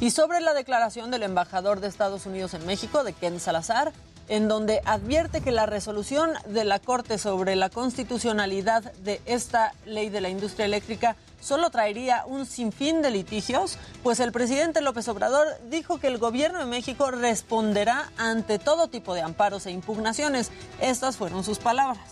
Y 0.00 0.10
sobre 0.10 0.40
la 0.40 0.54
declaración 0.54 1.10
del 1.10 1.22
embajador 1.24 1.80
de 1.80 1.88
Estados 1.88 2.24
Unidos 2.24 2.54
en 2.54 2.64
México, 2.66 3.04
de 3.04 3.12
Ken 3.12 3.38
Salazar, 3.38 3.92
en 4.28 4.48
donde 4.48 4.80
advierte 4.84 5.40
que 5.40 5.50
la 5.50 5.66
resolución 5.66 6.30
de 6.46 6.64
la 6.64 6.78
Corte 6.78 7.18
sobre 7.18 7.56
la 7.56 7.70
constitucionalidad 7.70 8.92
de 8.94 9.20
esta 9.26 9.74
ley 9.86 10.08
de 10.08 10.20
la 10.20 10.28
industria 10.28 10.66
eléctrica 10.66 11.16
solo 11.40 11.70
traería 11.70 12.24
un 12.26 12.46
sinfín 12.46 13.02
de 13.02 13.10
litigios, 13.10 13.78
pues 14.02 14.20
el 14.20 14.32
presidente 14.32 14.80
López 14.80 15.08
Obrador 15.08 15.46
dijo 15.70 15.98
que 15.98 16.06
el 16.06 16.18
gobierno 16.18 16.58
de 16.58 16.66
México 16.66 17.10
responderá 17.10 18.10
ante 18.18 18.58
todo 18.58 18.88
tipo 18.88 19.14
de 19.14 19.22
amparos 19.22 19.66
e 19.66 19.70
impugnaciones. 19.70 20.50
Estas 20.80 21.16
fueron 21.16 21.42
sus 21.42 21.58
palabras. 21.58 22.04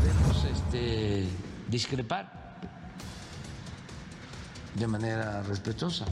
Podemos 0.00 0.44
este, 0.44 1.28
discrepar 1.68 2.42
de 4.74 4.86
manera 4.86 5.42
respetuosa. 5.42 6.06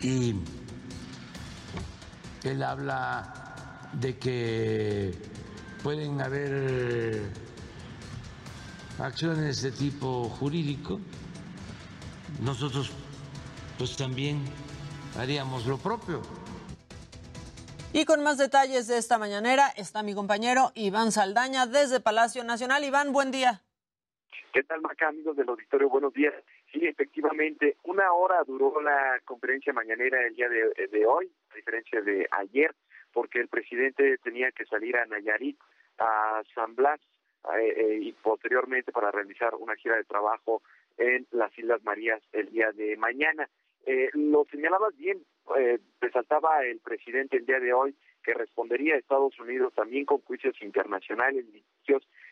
Y 0.00 0.34
él 2.50 2.62
habla 2.62 3.32
de 3.92 4.18
que 4.18 5.12
pueden 5.82 6.20
haber 6.20 7.22
acciones 8.98 9.62
de 9.62 9.72
tipo 9.72 10.28
jurídico. 10.28 11.00
Nosotros 12.42 12.92
pues 13.78 13.96
también 13.96 14.44
haríamos 15.18 15.66
lo 15.66 15.78
propio. 15.78 16.22
Y 17.92 18.04
con 18.04 18.22
más 18.22 18.36
detalles 18.38 18.86
de 18.88 18.98
esta 18.98 19.16
mañanera 19.18 19.68
está 19.76 20.02
mi 20.02 20.14
compañero 20.14 20.70
Iván 20.74 21.12
Saldaña 21.12 21.66
desde 21.66 22.00
Palacio 22.00 22.44
Nacional. 22.44 22.84
Iván, 22.84 23.12
buen 23.12 23.30
día. 23.30 23.62
¿Qué 24.52 24.62
tal, 24.62 24.80
Maca, 24.80 25.08
amigos 25.08 25.36
del 25.36 25.48
auditorio? 25.48 25.88
Buenos 25.88 26.12
días. 26.14 26.34
Sí, 26.72 26.80
efectivamente, 26.86 27.76
una 27.84 28.12
hora 28.12 28.42
duró 28.46 28.80
la 28.80 29.20
conferencia 29.24 29.72
mañanera 29.72 30.26
el 30.26 30.34
día 30.34 30.48
de, 30.48 30.88
de 30.88 31.06
hoy, 31.06 31.30
diferencia 31.56 32.00
de 32.00 32.28
ayer, 32.30 32.74
porque 33.12 33.40
el 33.40 33.48
presidente 33.48 34.18
tenía 34.18 34.52
que 34.52 34.66
salir 34.66 34.96
a 34.96 35.06
Nayarit, 35.06 35.58
a 35.98 36.42
San 36.54 36.76
Blas, 36.76 37.00
eh, 37.58 37.74
eh, 37.76 37.98
y 38.02 38.12
posteriormente 38.12 38.92
para 38.92 39.10
realizar 39.10 39.54
una 39.54 39.76
gira 39.76 39.96
de 39.96 40.04
trabajo 40.04 40.62
en 40.98 41.26
las 41.30 41.56
Islas 41.58 41.82
Marías 41.84 42.22
el 42.32 42.50
día 42.50 42.72
de 42.72 42.96
mañana. 42.96 43.48
Eh, 43.86 44.10
lo 44.14 44.44
señalabas 44.50 44.96
bien, 44.96 45.24
eh, 45.56 45.78
resaltaba 46.00 46.64
el 46.64 46.80
presidente 46.80 47.36
el 47.36 47.46
día 47.46 47.60
de 47.60 47.72
hoy 47.72 47.94
que 48.24 48.34
respondería 48.34 48.94
a 48.94 48.98
Estados 48.98 49.38
Unidos 49.38 49.72
también 49.74 50.04
con 50.04 50.18
juicios 50.22 50.60
internacionales, 50.60 51.46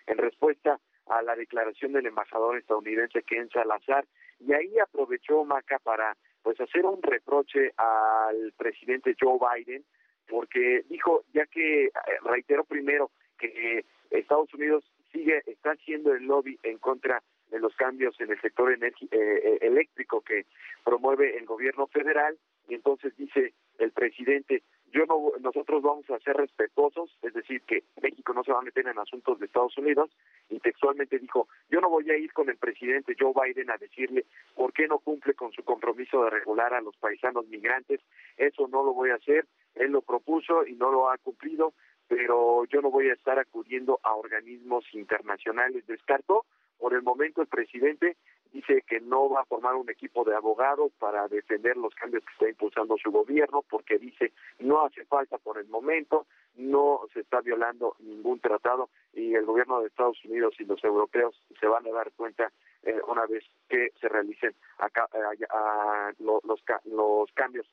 en 0.07 0.19
respuesta 0.19 0.81
a 1.07 1.23
la 1.23 1.37
declaración 1.37 1.93
del 1.93 2.07
embajador 2.07 2.59
estadounidense 2.59 3.23
Ken 3.23 3.49
Salazar 3.51 4.05
y 4.41 4.53
ahí 4.53 4.79
aprovechó 4.81 5.45
Maca 5.45 5.79
para 5.79 6.17
pues 6.45 6.61
hacer 6.61 6.85
un 6.87 7.03
reproche 7.03 7.73
al 7.77 8.53
presidente 8.57 9.17
Joe 9.21 9.39
Biden 9.41 9.83
porque 10.29 10.85
dijo 10.89 11.25
ya 11.33 11.47
que 11.47 11.87
eh, 11.87 11.91
reiteró 12.23 12.65
primero 12.65 13.11
que 13.39 13.85
Estados 14.11 14.53
Unidos 14.55 14.85
sigue 15.11 15.43
está 15.47 15.73
haciendo 15.73 16.13
el 16.15 16.25
lobby 16.25 16.59
en 16.63 16.79
contra 16.79 17.23
de 17.51 17.59
los 17.59 17.75
cambios 17.77 18.21
en 18.21 18.31
el 18.31 18.41
sector 18.41 18.71
energi- 18.73 19.09
eh, 19.11 19.41
eh, 19.45 19.59
eléctrico 19.63 20.21
que 20.21 20.47
promueve 20.85 21.37
el 21.37 21.47
gobierno 21.47 21.87
federal 21.89 22.37
y 22.69 22.75
entonces 22.75 23.17
dice 23.17 23.55
el 23.79 23.91
presidente 23.93 24.63
yo 24.95 25.05
no 25.07 25.33
nosotros 25.41 25.83
vamos 25.83 26.09
a 26.09 26.19
ser 26.21 26.37
respetuosos 26.37 27.11
es 27.23 27.35
decir 27.35 27.61
que 27.63 27.83
México 28.01 28.33
no 28.33 28.45
se 28.45 28.53
va 28.53 28.61
a 28.61 28.63
meter 28.63 28.87
en 28.87 28.99
asuntos 28.99 29.41
de 29.41 29.47
Estados 29.47 29.77
Unidos 29.77 30.11
y 30.49 30.61
textualmente 30.61 31.19
dijo 31.19 31.49
yo 31.69 31.81
no 31.81 31.91
voy 31.91 32.09
a 32.11 32.17
ir 32.17 32.33
con 32.33 32.49
el 32.49 32.57
presidente 32.57 33.17
Joe 33.19 33.33
Biden 33.35 33.71
a 33.71 33.77
decirle 33.77 34.25
por 34.55 34.73
qué 34.73 34.87
no 34.87 35.01
cumple 35.01 35.35
con 35.35 35.51
su 35.53 35.65
compromiso 35.65 36.23
de 36.25 36.31
regular 36.31 36.73
a 36.75 36.81
los 36.81 36.97
paisanos 36.97 37.49
migrantes 37.49 38.01
eso 38.37 38.69
no 38.69 38.85
lo 38.85 38.95
voy 38.95 39.11
a 39.11 39.17
hacer 39.17 39.47
él 39.75 39.91
lo 39.91 40.03
propuso 40.03 40.65
y 40.65 40.75
no 40.75 40.93
lo 40.93 41.11
ha 41.11 41.19
cumplido 41.19 41.75
pero 42.07 42.65
yo 42.67 42.81
no 42.81 42.91
voy 42.91 43.11
a 43.11 43.15
estar 43.15 43.39
acudiendo 43.41 43.99
a 44.05 44.15
organismos 44.15 44.85
internacionales 44.93 45.85
descartó 45.89 46.45
por 46.79 46.95
el 46.95 47.03
momento 47.03 47.43
el 47.43 47.49
presidente 47.49 48.17
dice 48.55 48.83
que 48.87 49.01
no 49.01 49.29
va 49.29 49.41
a 49.41 49.45
formar 49.45 49.75
un 49.75 49.91
equipo 49.91 50.25
de 50.25 50.35
abogados 50.35 50.93
para 51.01 51.27
defender 51.27 51.77
los 51.77 51.93
cambios 51.95 52.25
que 52.25 52.33
está 52.33 52.49
impulsando 52.49 52.97
su 52.97 53.11
gobierno, 53.11 53.63
porque 53.69 53.99
dice 53.99 54.33
no 54.61 54.85
hace 54.85 55.05
falta 55.05 55.39
por 55.39 55.59
el 55.59 55.67
momento, 55.67 56.27
no 56.55 57.01
se 57.13 57.21
está 57.21 57.41
violando 57.41 57.97
ningún 57.99 58.39
tratado 58.39 58.89
y 59.13 59.35
el 59.35 59.45
gobierno 59.45 59.81
de 59.81 59.89
Estados 59.89 60.25
Unidos 60.25 60.55
y 60.61 60.65
los 60.65 60.83
europeos 60.85 61.35
se 61.61 61.67
van 61.67 61.85
a 61.87 61.91
dar 61.91 62.13
cuenta 62.13 62.53
eh, 62.85 63.01
una 63.09 63.27
vez 63.27 63.43
que 63.69 63.91
se 64.01 64.09
realicen 64.09 64.55
acá, 64.79 65.09
eh, 65.13 66.15
los, 66.21 66.43
los 66.45 67.33
cambios. 67.35 67.67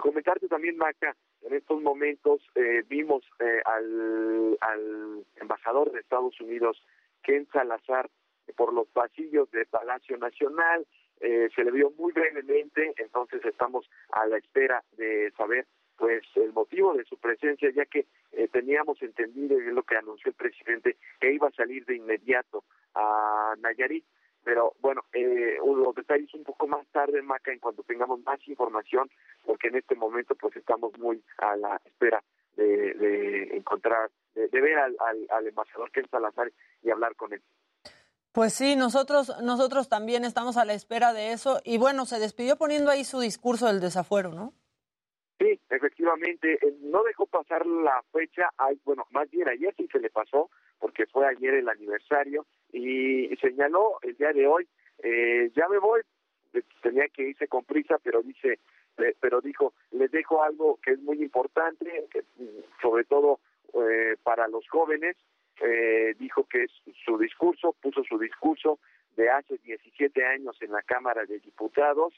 Comentarte 0.00 0.48
también, 0.48 0.76
Maca, 0.76 1.14
en 1.42 1.54
estos 1.54 1.80
momentos 1.80 2.40
eh, 2.56 2.82
vimos 2.88 3.22
eh, 3.38 3.62
al, 3.64 4.58
al 4.60 5.24
embajador 5.36 5.92
de 5.92 6.00
Estados 6.00 6.40
Unidos, 6.40 6.82
Ken 7.22 7.46
Salazar, 7.52 8.10
por 8.56 8.72
los 8.72 8.88
pasillos 8.88 9.50
de 9.50 9.66
Palacio 9.66 10.16
Nacional, 10.18 10.86
eh, 11.20 11.48
se 11.54 11.64
le 11.64 11.70
vio 11.70 11.90
muy 11.92 12.12
brevemente, 12.12 12.92
entonces 12.96 13.44
estamos 13.44 13.88
a 14.10 14.26
la 14.26 14.38
espera 14.38 14.82
de 14.96 15.32
saber 15.36 15.66
pues 15.96 16.24
el 16.34 16.52
motivo 16.52 16.94
de 16.94 17.04
su 17.04 17.16
presencia, 17.18 17.70
ya 17.70 17.84
que 17.86 18.06
eh, 18.32 18.48
teníamos 18.48 19.00
entendido, 19.00 19.60
y 19.60 19.68
es 19.68 19.72
lo 19.72 19.84
que 19.84 19.96
anunció 19.96 20.30
el 20.30 20.34
presidente, 20.34 20.96
que 21.20 21.32
iba 21.32 21.48
a 21.48 21.52
salir 21.52 21.84
de 21.86 21.96
inmediato 21.96 22.64
a 22.94 23.54
Nayarit, 23.58 24.04
pero 24.42 24.74
bueno, 24.80 25.04
eh, 25.12 25.56
los 25.64 25.94
detalles 25.94 26.32
un 26.34 26.44
poco 26.44 26.66
más 26.66 26.86
tarde, 26.88 27.22
Maca, 27.22 27.52
en 27.52 27.60
cuanto 27.60 27.82
tengamos 27.84 28.20
más 28.24 28.46
información, 28.46 29.08
porque 29.44 29.68
en 29.68 29.76
este 29.76 29.94
momento 29.94 30.34
pues 30.34 30.54
estamos 30.56 30.98
muy 30.98 31.22
a 31.38 31.56
la 31.56 31.80
espera 31.84 32.22
de, 32.56 32.94
de 32.94 33.56
encontrar, 33.56 34.10
de, 34.34 34.48
ver 34.60 34.78
al, 34.78 34.96
al, 35.00 35.26
al 35.30 35.46
embajador 35.46 35.90
Ken 35.90 36.08
Salazar 36.10 36.52
y 36.82 36.90
hablar 36.90 37.14
con 37.16 37.32
él. 37.32 37.42
Pues 38.34 38.52
sí, 38.52 38.74
nosotros, 38.74 39.32
nosotros 39.44 39.88
también 39.88 40.24
estamos 40.24 40.56
a 40.56 40.64
la 40.64 40.74
espera 40.74 41.12
de 41.12 41.30
eso. 41.30 41.60
Y 41.64 41.78
bueno, 41.78 42.04
se 42.04 42.18
despidió 42.18 42.56
poniendo 42.56 42.90
ahí 42.90 43.04
su 43.04 43.20
discurso 43.20 43.68
del 43.68 43.78
desafuero, 43.78 44.32
¿no? 44.32 44.52
Sí, 45.38 45.60
efectivamente, 45.70 46.54
eh, 46.54 46.74
no 46.80 47.04
dejó 47.04 47.26
pasar 47.26 47.64
la 47.64 48.02
fecha, 48.12 48.50
bueno, 48.84 49.06
más 49.12 49.30
bien 49.30 49.48
ayer 49.48 49.72
sí 49.76 49.86
se 49.92 50.00
le 50.00 50.10
pasó, 50.10 50.50
porque 50.80 51.06
fue 51.06 51.28
ayer 51.28 51.54
el 51.54 51.68
aniversario, 51.68 52.44
y 52.72 53.28
señaló 53.36 53.98
el 54.02 54.16
día 54.16 54.32
de 54.32 54.48
hoy, 54.48 54.66
eh, 54.98 55.52
ya 55.54 55.68
me 55.68 55.78
voy, 55.78 56.00
eh, 56.54 56.62
tenía 56.82 57.06
que 57.08 57.28
irse 57.28 57.46
con 57.46 57.64
prisa, 57.64 57.98
pero 58.02 58.20
dice, 58.22 58.58
pero 59.20 59.42
dijo, 59.42 59.74
les 59.92 60.10
dejo 60.10 60.42
algo 60.42 60.80
que 60.82 60.92
es 60.92 61.00
muy 61.00 61.22
importante, 61.22 62.08
mm, 62.38 62.82
sobre 62.82 63.04
todo 63.04 63.38
eh, 63.74 64.16
para 64.22 64.48
los 64.48 64.68
jóvenes, 64.68 65.16
eh, 65.60 66.14
dijo 66.18 66.46
que 66.48 66.66
su 67.04 67.18
discurso, 67.18 67.74
puso 67.80 68.02
su 68.04 68.18
discurso 68.18 68.78
de 69.16 69.30
hace 69.30 69.58
17 69.58 70.24
años 70.24 70.56
en 70.60 70.72
la 70.72 70.82
Cámara 70.82 71.24
de 71.24 71.38
Diputados, 71.38 72.14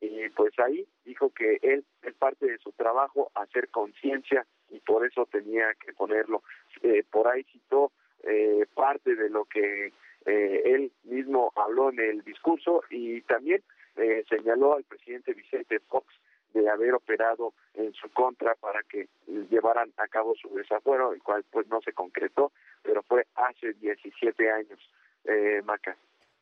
y 0.00 0.28
pues 0.30 0.52
ahí 0.58 0.86
dijo 1.04 1.30
que 1.30 1.58
él 1.62 1.84
es 2.02 2.14
parte 2.14 2.46
de 2.46 2.58
su 2.58 2.72
trabajo 2.72 3.30
hacer 3.34 3.68
conciencia 3.68 4.46
y 4.70 4.78
por 4.80 5.04
eso 5.04 5.26
tenía 5.26 5.74
que 5.74 5.92
ponerlo. 5.92 6.42
Eh, 6.82 7.02
por 7.10 7.26
ahí 7.26 7.42
citó 7.44 7.90
eh, 8.22 8.66
parte 8.74 9.16
de 9.16 9.28
lo 9.28 9.44
que 9.46 9.92
eh, 10.26 10.62
él 10.64 10.92
mismo 11.04 11.52
habló 11.56 11.90
en 11.90 12.00
el 12.00 12.22
discurso 12.22 12.82
y 12.90 13.22
también 13.22 13.62
eh, 13.96 14.24
señaló 14.28 14.76
al 14.76 14.84
presidente 14.84 15.32
Vicente 15.32 15.80
Fox 15.80 16.06
de 16.54 16.68
haber 16.68 16.94
operado 16.94 17.52
en 17.74 17.92
su 17.94 18.10
contra 18.10 18.54
para 18.54 18.82
que 18.82 19.08
llevaran 19.50 19.92
a 19.96 20.08
cabo 20.08 20.34
su 20.34 20.48
desafuero, 20.54 21.12
el 21.12 21.22
cual 21.22 21.44
pues 21.50 21.66
no 21.68 21.80
se 21.80 21.92
concretó, 21.92 22.52
pero 22.82 23.02
fue 23.02 23.26
hace 23.34 23.74
17 23.74 24.50
años, 24.50 24.78
eh, 25.24 25.62
Maca. 25.64 25.96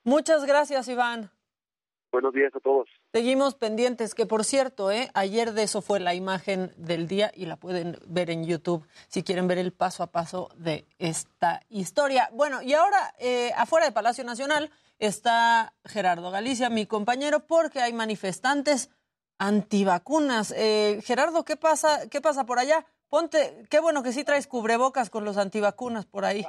Muchas 0.05 0.47
gracias, 0.47 0.89
Iván. 0.89 1.31
Buenos 2.13 2.33
días 2.33 2.55
a 2.55 2.61
todos. 2.61 2.89
Seguimos 3.13 3.57
pendientes, 3.57 4.15
que 4.15 4.27
por 4.27 4.45
cierto, 4.45 4.91
¿eh? 4.91 5.11
ayer 5.15 5.53
de 5.53 5.65
eso 5.65 5.83
fue 5.83 6.01
la 6.01 6.15
imagen 6.15 6.73
del 6.77 7.09
día 7.09 7.31
y 7.35 7.47
la 7.47 7.57
pueden 7.57 7.99
ver 8.07 8.31
en 8.31 8.47
YouTube 8.47 8.87
si 9.09 9.23
quieren 9.23 9.49
ver 9.49 9.59
el 9.59 9.73
paso 9.73 10.03
a 10.03 10.07
paso 10.07 10.49
de 10.57 10.87
esta 10.99 11.61
historia. 11.69 12.31
Bueno, 12.33 12.63
y 12.63 12.73
ahora 12.75 13.13
eh, 13.19 13.53
afuera 13.57 13.87
de 13.87 13.93
Palacio 13.93 14.25
Nacional 14.25 14.71
está 14.99 15.75
Gerardo 15.85 16.31
Galicia, 16.31 16.71
mi 16.71 16.87
compañero, 16.87 17.41
porque 17.41 17.81
hay 17.81 17.93
manifestantes 17.93 18.91
antivacunas. 19.39 20.53
Eh, 20.57 21.01
Gerardo, 21.05 21.45
¿qué 21.45 21.57
pasa, 21.57 22.09
¿qué 22.09 22.21
pasa 22.21 22.45
por 22.47 22.59
allá? 22.59 22.87
Ponte, 23.09 23.65
qué 23.71 23.81
bueno 23.81 24.03
que 24.03 24.13
sí 24.13 24.25
traes 24.25 24.47
cubrebocas 24.47 25.11
con 25.11 25.25
los 25.25 25.37
antivacunas 25.37 26.07
por 26.07 26.25
ahí. 26.25 26.45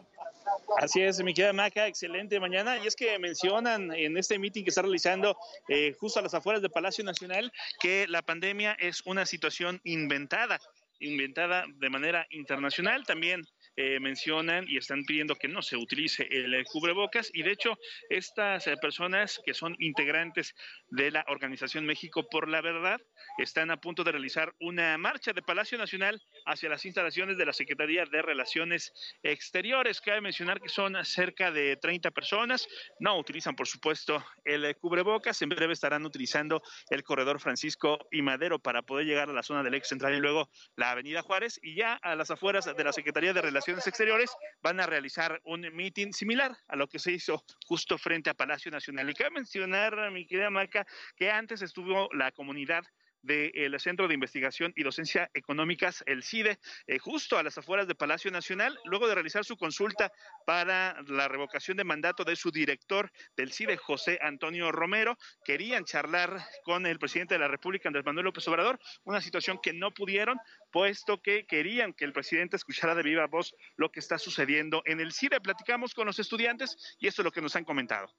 Así 0.78 1.02
es, 1.02 1.22
mi 1.24 1.34
querida 1.34 1.54
Maca, 1.54 1.88
excelente 1.88 2.40
mañana. 2.40 2.78
Y 2.78 2.88
es 2.88 2.96
que 2.96 3.18
mencionan 3.20 3.92
en 3.94 4.18
este 4.18 4.40
meeting 4.40 4.64
que 4.64 4.70
está 4.70 4.82
realizando 4.82 5.38
eh, 5.68 5.96
justo 6.00 6.20
a 6.20 6.24
las 6.24 6.34
afueras 6.34 6.62
del 6.62 6.72
Palacio 6.72 7.04
Nacional 7.04 7.52
que 7.80 8.06
la 8.08 8.22
pandemia 8.22 8.74
es 8.80 9.02
una 9.06 9.26
situación 9.26 9.82
inventada, 9.84 10.60
inventada 11.00 11.66
de 11.68 11.90
manera 11.90 12.28
internacional. 12.32 13.06
También 13.06 13.48
eh, 13.78 14.00
mencionan 14.00 14.66
y 14.68 14.78
están 14.78 15.06
pidiendo 15.06 15.36
que 15.36 15.48
no 15.48 15.62
se 15.62 15.78
utilice 15.78 16.28
el 16.32 16.54
eh, 16.56 16.64
cubrebocas. 16.66 17.30
Y 17.34 17.44
de 17.44 17.52
hecho 17.52 17.78
estas 18.10 18.66
eh, 18.66 18.76
personas 18.82 19.40
que 19.46 19.54
son 19.54 19.76
integrantes 19.78 20.56
de 20.90 21.12
la 21.12 21.24
organización 21.28 21.86
México 21.86 22.28
por 22.28 22.50
la 22.50 22.62
Verdad 22.62 23.00
están 23.38 23.70
a 23.70 23.80
punto 23.80 24.04
de 24.04 24.12
realizar 24.12 24.54
una 24.60 24.98
marcha 24.98 25.32
de 25.32 25.44
Palacio 25.44 25.78
Nacional 25.78 26.20
hacia 26.48 26.70
las 26.70 26.86
instalaciones 26.86 27.38
de 27.38 27.46
la 27.46 27.54
Secretaría 27.54 28.06
de 28.06 28.22
Relaciones 28.24 28.92
Exteriores. 29.22 30.02
Cabe 30.02 30.22
mencionar 30.22 30.60
que 30.60 30.70
son 30.70 30.98
cerca 31.06 31.52
de 31.52 31.78
30 31.78 32.10
personas, 32.10 32.68
no 33.00 33.20
utilizan 33.20 33.56
por 33.56 33.68
supuesto 33.68 34.26
el 34.44 34.66
eh, 34.66 34.74
cubrebocas, 34.74 35.40
en 35.44 35.50
breve 35.50 35.74
estarán 35.74 36.04
utilizando 36.04 36.64
el 36.90 37.04
corredor 37.04 37.40
Francisco 37.40 38.00
y 38.12 38.24
Madero 38.24 38.58
para 38.58 38.82
poder 38.82 39.06
llegar 39.06 39.30
a 39.30 39.34
la 39.34 39.44
zona 39.44 39.62
del 39.62 39.76
ex 39.76 39.88
central 39.88 40.16
y 40.16 40.20
luego 40.20 40.50
la 40.76 40.92
Avenida 40.92 41.22
Juárez 41.22 41.60
y 41.62 41.76
ya 41.76 41.94
a 41.94 42.16
las 42.16 42.32
afueras 42.32 42.66
de 42.66 42.84
la 42.84 42.92
Secretaría 42.92 43.34
de 43.34 43.42
Relaciones 43.42 43.67
Exteriores 43.68 44.32
van 44.62 44.80
a 44.80 44.86
realizar 44.86 45.42
un 45.44 45.62
meeting 45.74 46.14
similar 46.14 46.56
a 46.68 46.76
lo 46.76 46.88
que 46.88 47.00
se 47.00 47.12
hizo 47.12 47.44
justo 47.66 47.98
frente 47.98 48.30
a 48.30 48.34
Palacio 48.34 48.72
Nacional. 48.72 49.10
Y 49.10 49.14
cabe 49.14 49.32
mencionar, 49.32 50.12
mi 50.12 50.26
querida 50.26 50.50
Marca, 50.50 50.86
que 51.16 51.30
antes 51.30 51.62
estuvo 51.62 52.08
la 52.14 52.32
comunidad 52.32 52.84
del 53.22 53.80
Centro 53.80 54.08
de 54.08 54.14
Investigación 54.14 54.74
y 54.76 54.84
Docencia 54.84 55.30
Económicas, 55.34 56.04
el 56.06 56.24
CIDE, 56.24 56.60
eh, 56.88 57.00
justo 57.00 57.38
a 57.38 57.44
las 57.44 57.58
afueras 57.58 57.88
de 57.88 57.96
Palacio 57.96 58.32
Nacional, 58.32 58.78
luego 58.86 59.08
de 59.08 59.16
realizar 59.16 59.44
su 59.46 59.58
consulta 59.58 60.12
para 60.46 61.02
la 61.08 61.28
revocación 61.28 61.78
de 61.78 61.84
mandato 61.84 62.24
de 62.24 62.36
su 62.36 62.52
director 62.52 63.12
del 63.36 63.52
CIDE, 63.52 63.78
José 63.78 64.20
Antonio 64.22 64.72
Romero, 64.72 65.18
querían 65.44 65.86
charlar 65.86 66.42
con 66.64 66.86
el 66.86 67.00
presidente 67.00 67.36
de 67.36 67.40
la 67.40 67.48
República, 67.48 67.90
Andrés 67.90 68.06
Manuel 68.06 68.26
López 68.26 68.48
Obrador, 68.48 68.80
una 69.04 69.22
situación 69.22 69.60
que 69.62 69.74
no 69.74 69.94
pudieron, 69.94 70.38
puesto 70.72 71.22
que 71.22 71.46
querían 71.46 71.94
que 71.94 72.06
el 72.06 72.14
presidente 72.14 72.56
escuchara 72.56 72.96
de 72.96 73.04
viva 73.04 73.28
voz 73.28 73.56
lo 73.76 73.92
que 73.92 74.00
está 74.00 74.18
sucediendo 74.18 74.82
en 74.86 75.00
el 75.00 75.14
CIDE. 75.14 75.42
Platicamos 75.42 75.94
con 75.94 76.08
los 76.08 76.20
estudiantes 76.20 76.98
y 77.00 77.08
esto 77.08 77.22
es 77.22 77.26
lo 77.26 77.32
que 77.32 77.42
nos 77.42 77.56
han 77.56 77.66
comentado. 77.66 78.14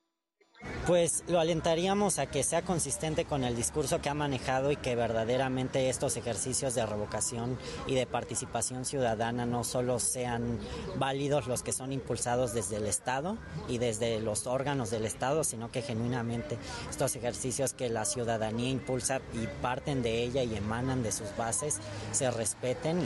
Pues 0.89 1.23
lo 1.29 1.39
alentaríamos 1.39 2.19
a 2.19 2.27
que 2.27 2.43
sea 2.43 2.63
consistente 2.63 3.25
con 3.27 3.45
el 3.45 3.55
discurso 3.55 4.01
que 4.01 4.09
ha 4.09 4.15
manejado 4.15 4.73
y 4.73 4.77
que 4.77 4.97
verdaderamente 4.97 5.89
estos 5.89 6.17
ejercicios 6.17 6.75
de 6.75 6.85
revocación 6.85 7.59
y 7.87 7.95
de 7.95 8.07
participación 8.07 8.85
ciudadana 8.85 9.47
no 9.47 9.63
solo 9.63 10.01
sean 10.01 10.59
válidos 10.97 11.47
los 11.47 11.63
que 11.63 11.73
son 11.73 11.93
impulsados 11.93 12.55
desde 12.55 12.77
el 12.77 12.87
Estado 12.87 13.37
y 13.69 13.79
desde 13.79 14.19
los 14.21 14.47
órganos 14.47 14.91
del 14.91 15.05
Estado, 15.05 15.45
sino 15.45 15.71
que 15.71 15.83
genuinamente 15.83 16.59
estos 16.91 17.15
ejercicios 17.15 17.73
que 17.75 17.89
la 17.89 18.05
ciudadanía 18.05 18.71
impulsa 18.71 19.21
y 19.35 19.47
parten 19.63 20.03
de 20.03 20.25
ella 20.25 20.43
y 20.43 20.57
emanan 20.57 21.03
de 21.03 21.13
sus 21.13 21.37
bases 21.37 21.79
se 22.13 22.31
respeten 22.31 23.01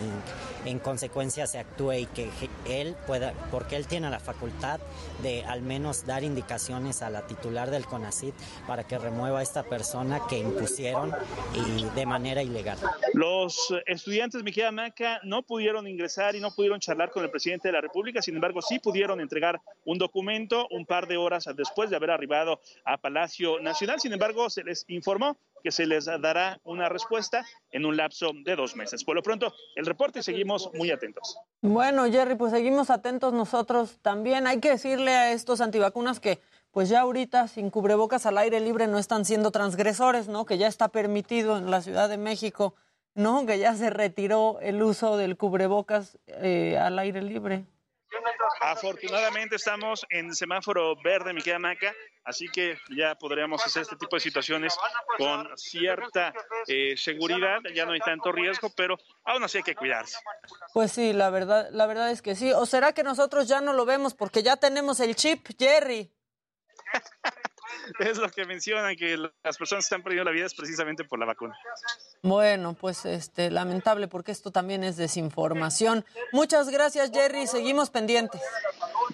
y 0.65 0.71
en 0.71 0.79
consecuencia 0.79 1.47
se 1.47 1.59
actúe 1.59 1.93
y 1.93 2.07
que 2.07 2.31
él 2.67 2.97
pueda, 3.07 3.35
porque 3.51 3.77
él 3.77 3.87
tiene 3.87 4.09
la 4.09 4.21
facultad 4.21 4.81
de 5.23 5.45
al 5.45 5.61
menos 5.61 6.07
dar 6.07 6.23
indicaciones 6.23 7.03
a 7.03 7.11
la 7.11 7.27
titular 7.27 7.42
del 7.43 7.87
CONACIT 7.87 8.35
para 8.67 8.85
que 8.85 8.99
remueva 8.99 9.41
a 9.41 9.43
esta 9.43 9.65
persona 9.65 10.21
que 10.29 10.39
impusieron 10.39 11.13
y 11.55 11.85
de 11.95 12.07
manera 12.07 12.43
ilegal. 12.43 12.79
Los 13.15 13.75
estudiantes, 13.87 14.43
mi 14.43 14.53
querida 14.53 14.71
Maca, 14.71 15.21
no 15.25 15.43
pudieron 15.43 15.87
ingresar 15.89 16.37
y 16.37 16.41
no 16.41 16.55
pudieron 16.55 16.79
charlar 16.79 17.11
con 17.11 17.25
el 17.25 17.31
presidente 17.31 17.69
de 17.69 17.73
la 17.73 17.81
República, 17.81 18.23
sin 18.23 18.37
embargo, 18.37 18.63
sí 18.63 18.79
pudieron 18.79 19.21
entregar 19.21 19.61
un 19.85 19.99
documento 19.99 20.67
un 20.71 20.87
par 20.87 21.09
de 21.09 21.17
horas 21.17 21.49
después 21.57 21.91
de 21.91 21.97
haber 21.97 22.11
arribado 22.11 22.61
a 22.85 22.99
Palacio 22.99 23.61
Nacional. 23.61 24.01
Sin 24.01 24.13
embargo, 24.13 24.49
se 24.49 24.63
les 24.63 24.85
informó 24.89 25.37
que 25.63 25.71
se 25.71 25.87
les 25.87 26.07
dará 26.07 26.61
una 26.65 26.89
respuesta 26.89 27.45
en 27.71 27.87
un 27.87 27.97
lapso 27.97 28.31
de 28.45 28.57
dos 28.57 28.77
meses. 28.77 29.05
Por 29.05 29.15
lo 29.15 29.23
pronto, 29.23 29.53
el 29.77 29.87
reporte 29.87 30.19
y 30.19 30.23
seguimos 30.23 30.71
muy 30.75 30.91
atentos. 30.91 31.39
Bueno, 31.61 32.11
Jerry, 32.11 32.35
pues 32.35 32.53
seguimos 32.53 32.91
atentos 32.91 33.33
nosotros 33.33 33.99
también. 34.03 34.47
Hay 34.47 34.61
que 34.61 34.71
decirle 34.71 35.13
a 35.13 35.33
estos 35.33 35.61
antivacunas 35.61 36.21
que 36.21 36.41
pues 36.73 36.89
ya 36.89 37.03
ahorita 37.03 37.49
sin 37.49 37.71
cubrebocas 37.71 38.27
al 38.27 38.39
aire 38.39 38.59
libre 38.59 38.87
no 38.87 38.99
están 38.99 39.25
siendo 39.25 39.51
transgresores, 39.51 40.27
¿no? 40.27 40.47
Que 40.47 40.59
ya 40.59 40.67
está 40.67 40.89
permitido 40.89 41.59
en 41.59 41.71
la 41.71 41.83
Ciudad 41.83 42.09
de 42.09 42.17
México, 42.17 42.75
¿no? 43.15 43.47
Que 43.47 43.59
ya 43.59 43.75
se 43.75 43.91
retiró 43.91 44.59
el 44.61 44.83
uso 44.83 45.19
del 45.19 45.37
cubrebocas 45.37 46.19
eh, 46.27 46.79
al 46.79 46.99
aire 46.99 47.21
libre. 47.23 47.67
Afortunadamente 48.61 49.57
estamos 49.57 50.07
en 50.11 50.35
semáforo 50.35 50.95
verde, 51.03 51.33
mi 51.33 51.43
querida 51.43 51.59
Maca, 51.59 51.93
así 52.25 52.47
que 52.49 52.79
ya 52.97 53.15
podríamos 53.17 53.65
hacer 53.65 53.83
este 53.83 53.97
tipo 53.97 54.17
de 54.17 54.21
situaciones 54.21 54.77
con 55.19 55.49
cierta 55.57 56.33
eh, 56.67 56.95
seguridad, 56.97 57.61
ya 57.75 57.85
no 57.85 57.93
hay 57.93 58.01
tanto 58.01 58.31
riesgo, 58.33 58.71
pero 58.77 58.99
aún 59.25 59.43
así 59.45 59.59
hay 59.59 59.65
que 59.65 59.75
cuidarse. 59.75 60.19
Pues 60.73 60.93
sí, 60.93 61.13
la 61.13 61.31
verdad, 61.31 61.69
la 61.73 61.87
verdad 61.87 62.11
es 62.11 62.23
que 62.23 62.35
sí. 62.35 62.53
¿O 62.53 62.65
será 62.67 62.93
que 62.93 63.03
nosotros 63.03 63.49
ya 63.49 63.61
no 63.61 63.73
lo 63.73 63.85
vemos 63.85 64.15
porque 64.15 64.43
ya 64.43 64.57
tenemos 64.57 65.01
el 65.01 65.17
chip, 65.17 65.49
Jerry? 65.59 66.11
es 68.01 68.19
lo 68.19 68.29
que 68.31 68.45
mencionan, 68.45 68.97
que 68.97 69.17
las 69.17 69.59
personas 69.59 69.85
que 69.85 69.87
están 69.87 70.03
perdiendo 70.03 70.31
la 70.31 70.35
vida 70.35 70.47
es 70.47 70.55
precisamente 70.55 71.05
por 71.05 71.19
la 71.19 71.27
vacuna. 71.27 71.59
Bueno, 72.23 72.75
pues 72.75 73.05
este 73.05 73.51
lamentable 73.51 74.09
porque 74.09 74.33
esto 74.33 74.51
también 74.51 74.85
es 74.85 74.97
desinformación. 74.97 76.05
Muchas 76.33 76.71
gracias, 76.71 77.11
Jerry. 77.13 77.47
Seguimos 77.47 77.91
pendientes. 77.91 78.41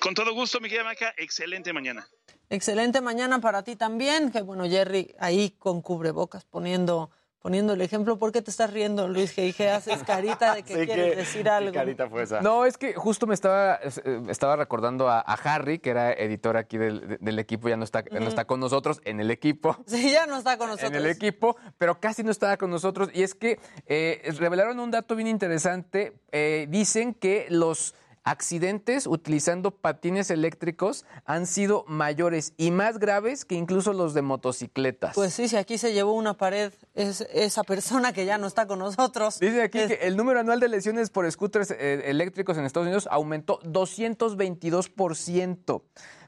Con 0.00 0.14
todo 0.14 0.32
gusto, 0.34 0.60
mi 0.60 0.68
querida 0.68 0.84
Maca. 0.84 1.14
Excelente 1.16 1.72
mañana. 1.72 2.08
Excelente 2.50 3.00
mañana 3.00 3.40
para 3.40 3.62
ti 3.62 3.76
también. 3.76 4.30
Que 4.30 4.42
bueno, 4.42 4.64
Jerry, 4.68 5.14
ahí 5.18 5.50
con 5.58 5.82
cubrebocas 5.82 6.44
poniendo 6.44 7.10
poniendo 7.40 7.72
el 7.72 7.80
ejemplo. 7.80 8.18
¿Por 8.18 8.32
qué 8.32 8.42
te 8.42 8.50
estás 8.50 8.72
riendo, 8.72 9.08
Luis? 9.08 9.32
Que 9.32 9.42
dije, 9.42 9.70
haces 9.70 10.02
carita 10.02 10.54
de 10.54 10.62
que 10.62 10.74
Sí, 10.74 10.86
quieres 10.86 11.10
que- 11.10 11.16
decir 11.16 11.48
algo. 11.48 11.72
¿qué 11.72 11.78
carita 11.78 12.08
fue 12.08 12.22
esa? 12.24 12.40
No, 12.40 12.64
es 12.64 12.76
que 12.78 12.94
justo 12.94 13.26
me 13.26 13.34
estaba, 13.34 13.76
eh, 13.76 14.22
estaba 14.28 14.56
recordando 14.56 15.08
a, 15.08 15.20
a 15.20 15.34
Harry, 15.34 15.78
que 15.78 15.90
era 15.90 16.12
editor 16.12 16.56
aquí 16.56 16.78
del, 16.78 17.18
del 17.20 17.38
equipo, 17.38 17.68
ya 17.68 17.76
no 17.76 17.84
está, 17.84 18.02
no 18.10 18.26
está 18.28 18.44
con 18.46 18.60
nosotros 18.60 19.00
en 19.04 19.20
el 19.20 19.30
equipo. 19.30 19.76
Sí, 19.86 20.10
ya 20.10 20.26
no 20.26 20.36
está 20.38 20.58
con 20.58 20.68
nosotros. 20.68 20.90
en 20.90 20.96
el 20.96 21.06
equipo, 21.06 21.56
pero 21.78 22.00
casi 22.00 22.22
no 22.22 22.30
estaba 22.30 22.56
con 22.56 22.70
nosotros. 22.70 23.08
Y 23.14 23.22
es 23.22 23.34
que 23.34 23.58
eh, 23.86 24.22
revelaron 24.38 24.78
un 24.80 24.90
dato 24.90 25.14
bien 25.16 25.28
interesante. 25.28 26.20
Eh, 26.32 26.66
dicen 26.68 27.14
que 27.14 27.46
los 27.50 27.94
accidentes 28.28 29.06
utilizando 29.06 29.70
patines 29.70 30.30
eléctricos 30.30 31.06
han 31.24 31.46
sido 31.46 31.86
mayores 31.88 32.52
y 32.58 32.70
más 32.70 32.98
graves 32.98 33.46
que 33.46 33.54
incluso 33.54 33.94
los 33.94 34.12
de 34.12 34.20
motocicletas. 34.22 35.14
Pues 35.14 35.32
sí, 35.32 35.48
si 35.48 35.56
aquí 35.56 35.78
se 35.78 35.94
llevó 35.94 36.12
una 36.12 36.34
pared 36.34 36.74
es 36.94 37.22
esa 37.32 37.64
persona 37.64 38.12
que 38.12 38.26
ya 38.26 38.36
no 38.36 38.46
está 38.46 38.66
con 38.66 38.80
nosotros. 38.80 39.40
Dice 39.40 39.62
aquí 39.62 39.86
que 39.86 40.00
el 40.02 40.14
número 40.16 40.40
anual 40.40 40.60
de 40.60 40.68
lesiones 40.68 41.08
por 41.08 41.30
scooters 41.30 41.70
eh, 41.70 42.10
eléctricos 42.10 42.58
en 42.58 42.66
Estados 42.66 42.86
Unidos 42.86 43.08
aumentó 43.10 43.60
222%. 43.60 45.82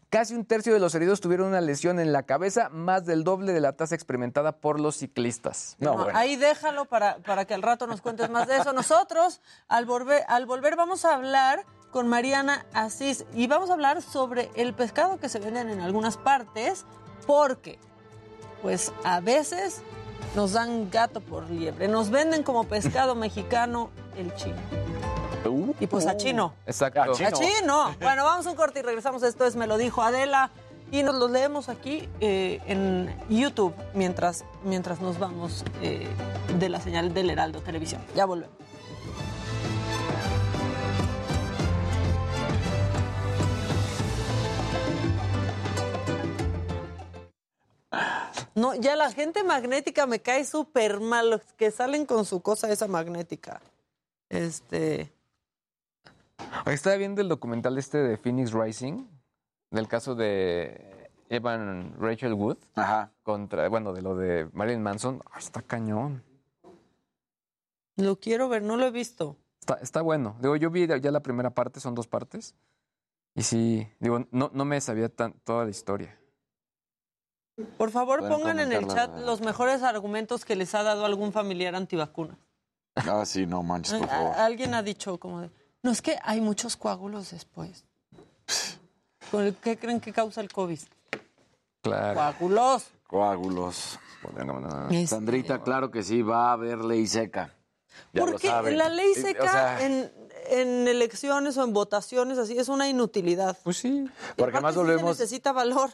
Casi 0.09 0.35
un 0.35 0.45
tercio 0.45 0.73
de 0.73 0.81
los 0.81 0.95
heridos 0.97 1.21
tuvieron 1.21 1.49
una 1.49 1.61
lesión 1.61 2.01
en 2.01 2.13
la 2.13 2.25
cabeza, 2.25 2.69
más 2.71 3.07
del 3.07 3.23
doble 3.23 3.53
de 3.53 3.61
la 3.61 3.75
tasa 3.75 3.95
experimentada 3.95 4.57
por 4.57 4.81
los 4.81 4.97
ciclistas. 4.97 5.77
No, 5.79 6.09
Ahí 6.15 6.35
déjalo 6.35 6.87
para, 6.87 7.19
para 7.19 7.45
que 7.45 7.55
al 7.55 7.63
rato 7.63 7.87
nos 7.87 8.01
cuentes 8.01 8.29
más 8.29 8.49
de 8.49 8.57
eso. 8.57 8.73
Nosotros, 8.73 9.41
al 9.69 9.87
volver, 9.87 10.25
al 10.27 10.47
volver, 10.47 10.75
vamos 10.75 11.05
a 11.05 11.15
hablar 11.15 11.65
con 11.91 12.09
Mariana 12.09 12.67
Asís 12.73 13.25
y 13.35 13.47
vamos 13.47 13.71
a 13.71 13.75
hablar 13.75 14.03
sobre 14.03 14.51
el 14.55 14.75
pescado 14.75 15.19
que 15.19 15.29
se 15.29 15.39
venden 15.39 15.69
en 15.71 15.81
algunas 15.81 16.17
partes, 16.17 16.85
porque, 17.27 17.79
pues 18.63 18.93
a 19.05 19.21
veces 19.21 19.83
nos 20.35 20.53
dan 20.53 20.91
gato 20.91 21.21
por 21.21 21.51
liebre, 21.51 21.89
nos 21.89 22.11
venden 22.11 22.43
como 22.43 22.65
pescado 22.65 23.15
mexicano 23.15 23.91
el 24.17 24.35
chino. 24.35 24.57
y 25.81 25.87
pues 25.87 26.07
a 26.07 26.17
chino. 26.17 26.55
Exacto. 26.67 27.01
A 27.03 27.33
chino. 27.33 27.95
Bueno, 28.01 28.25
vamos 28.25 28.47
a 28.47 28.51
un 28.51 28.57
corte 28.57 28.81
y 28.81 28.83
regresamos. 28.83 29.23
Esto 29.23 29.47
es 29.47 29.57
Me 29.57 29.67
lo 29.67 29.77
dijo 29.79 30.03
Adela. 30.03 30.51
Y 30.93 31.05
nos 31.05 31.15
lo 31.15 31.29
leemos 31.29 31.69
aquí 31.69 32.09
eh, 32.19 32.61
en 32.67 33.15
YouTube 33.29 33.73
mientras, 33.95 34.45
mientras 34.65 35.01
nos 35.01 35.21
vamos 35.21 35.65
eh, 35.83 36.09
de 36.59 36.69
la 36.69 36.81
señal 36.81 37.15
del 37.15 37.31
Heraldo 37.31 37.61
Televisión. 37.61 38.03
Ya 38.17 38.25
volvemos. 38.25 38.57
No, 48.55 48.75
ya 48.75 48.97
la 48.97 49.11
gente 49.11 49.43
magnética 49.43 50.07
me 50.07 50.21
cae 50.21 50.45
súper 50.45 51.01
mal, 51.01 51.31
los 51.31 51.43
que 51.55 51.71
salen 51.71 52.07
con 52.07 52.25
su 52.25 52.41
cosa 52.41 52.71
esa 52.71 52.89
magnética. 52.89 53.61
Este. 54.29 55.13
Estaba 56.67 56.97
viendo 56.97 57.21
el 57.21 57.29
documental 57.29 57.79
este 57.79 57.99
de 57.99 58.17
Phoenix 58.17 58.53
Rising, 58.53 59.07
del 59.71 59.89
caso 59.89 60.15
de 60.15 61.11
Evan 61.29 61.95
Rachel 61.99 62.35
Wood. 62.35 62.59
Ajá. 62.75 63.13
Contra, 63.23 63.69
bueno, 63.69 63.93
de 63.93 64.03
lo 64.03 64.17
de 64.17 64.49
Marilyn 64.53 64.83
Manson. 64.83 65.23
Ay, 65.33 65.39
está 65.41 65.63
cañón. 65.63 66.23
Lo 67.97 68.19
quiero 68.19 68.49
ver, 68.49 68.63
no 68.63 68.77
lo 68.77 68.87
he 68.87 68.91
visto. 68.91 69.37
Está, 69.61 69.75
está 69.75 70.01
bueno. 70.01 70.37
Digo, 70.41 70.57
yo 70.57 70.71
vi 70.71 70.87
ya 70.87 71.11
la 71.11 71.21
primera 71.21 71.51
parte, 71.51 71.81
son 71.81 71.95
dos 71.95 72.07
partes. 72.07 72.55
Y 73.35 73.43
sí, 73.43 73.89
digo, 74.01 74.27
no, 74.31 74.51
no 74.53 74.65
me 74.65 74.81
sabía 74.81 75.09
tan, 75.09 75.35
toda 75.45 75.65
la 75.65 75.71
historia. 75.71 76.20
Por 77.79 77.91
favor, 77.91 78.21
Pueden 78.21 78.35
pongan 78.39 78.59
en 78.61 78.73
el 78.73 78.87
chat 78.87 79.15
los 79.19 79.41
mejores 79.41 79.83
argumentos 79.83 80.45
que 80.45 80.57
les 80.57 80.75
ha 80.75 80.83
dado 80.83 81.05
algún 81.05 81.33
familiar 81.33 81.75
antivacuna. 81.75 82.37
Ah, 82.97 83.25
sí, 83.25 83.47
no 83.47 83.63
manches, 83.63 83.99
por 83.99 84.09
favor. 84.09 84.37
Alguien 84.37 84.75
ha 84.75 84.83
dicho 84.83 85.19
como 85.19 85.41
de, 85.43 85.51
no 85.83 85.91
es 85.91 86.03
que 86.03 86.19
hay 86.23 86.41
muchos 86.41 86.77
coágulos 86.77 87.31
después. 87.31 87.85
¿Con 89.31 89.45
el- 89.45 89.55
¿Qué 89.57 89.79
creen 89.79 90.01
que 90.01 90.13
causa 90.13 90.41
el 90.41 90.51
COVID? 90.53 90.81
Claro. 91.83 92.15
Coágulos. 92.15 92.87
Coágulos. 93.07 93.99
Este- 94.91 95.07
Sandrita, 95.07 95.63
claro 95.63 95.91
que 95.91 96.03
sí, 96.03 96.21
va 96.23 96.51
a 96.51 96.53
haber 96.53 96.79
ley 96.85 97.07
seca. 97.07 97.55
Ya 98.13 98.25
lo 98.25 98.33
Porque 98.33 98.49
saben. 98.49 98.77
la 98.77 98.89
ley 98.89 99.13
Y- 99.17 99.21
seca 99.21 99.45
o 99.45 99.49
sea, 99.49 99.85
en, 99.87 100.13
en 100.51 100.89
elecciones 100.89 101.57
o 101.57 101.65
en 101.65 101.73
votaciones 101.73 102.39
así 102.39 102.59
es 102.59 102.69
una 102.69 102.89
inutilidad. 102.89 103.57
Pues 103.65 103.79
sí. 103.79 104.05
Porque 104.37 104.57
además 104.57 104.75
volvemos... 104.77 105.19
necesita 105.19 105.53
valor. 105.53 105.91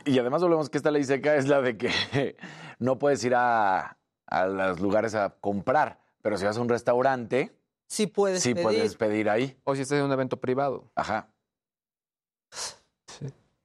Y 0.06 0.18
además 0.18 0.42
volvemos 0.42 0.70
que 0.70 0.78
esta 0.78 0.90
ley 0.90 1.04
seca 1.04 1.34
es 1.36 1.46
la 1.48 1.60
de 1.60 1.76
que 1.76 1.90
no 2.78 2.98
puedes 2.98 3.22
ir 3.24 3.34
a, 3.34 3.98
a 4.26 4.46
los 4.46 4.80
lugares 4.80 5.14
a 5.14 5.30
comprar, 5.40 5.98
pero 6.22 6.36
si 6.38 6.44
vas 6.44 6.56
a 6.56 6.60
un 6.60 6.68
restaurante, 6.68 7.56
sí 7.86 8.06
puedes 8.06 8.42
sí 8.42 8.54
pedir. 8.54 8.64
puedes 8.64 8.96
pedir 8.96 9.28
ahí. 9.30 9.58
O 9.64 9.74
si 9.74 9.82
estás 9.82 9.98
en 9.98 10.04
un 10.04 10.12
evento 10.12 10.38
privado. 10.40 10.90
Ajá. 10.94 11.28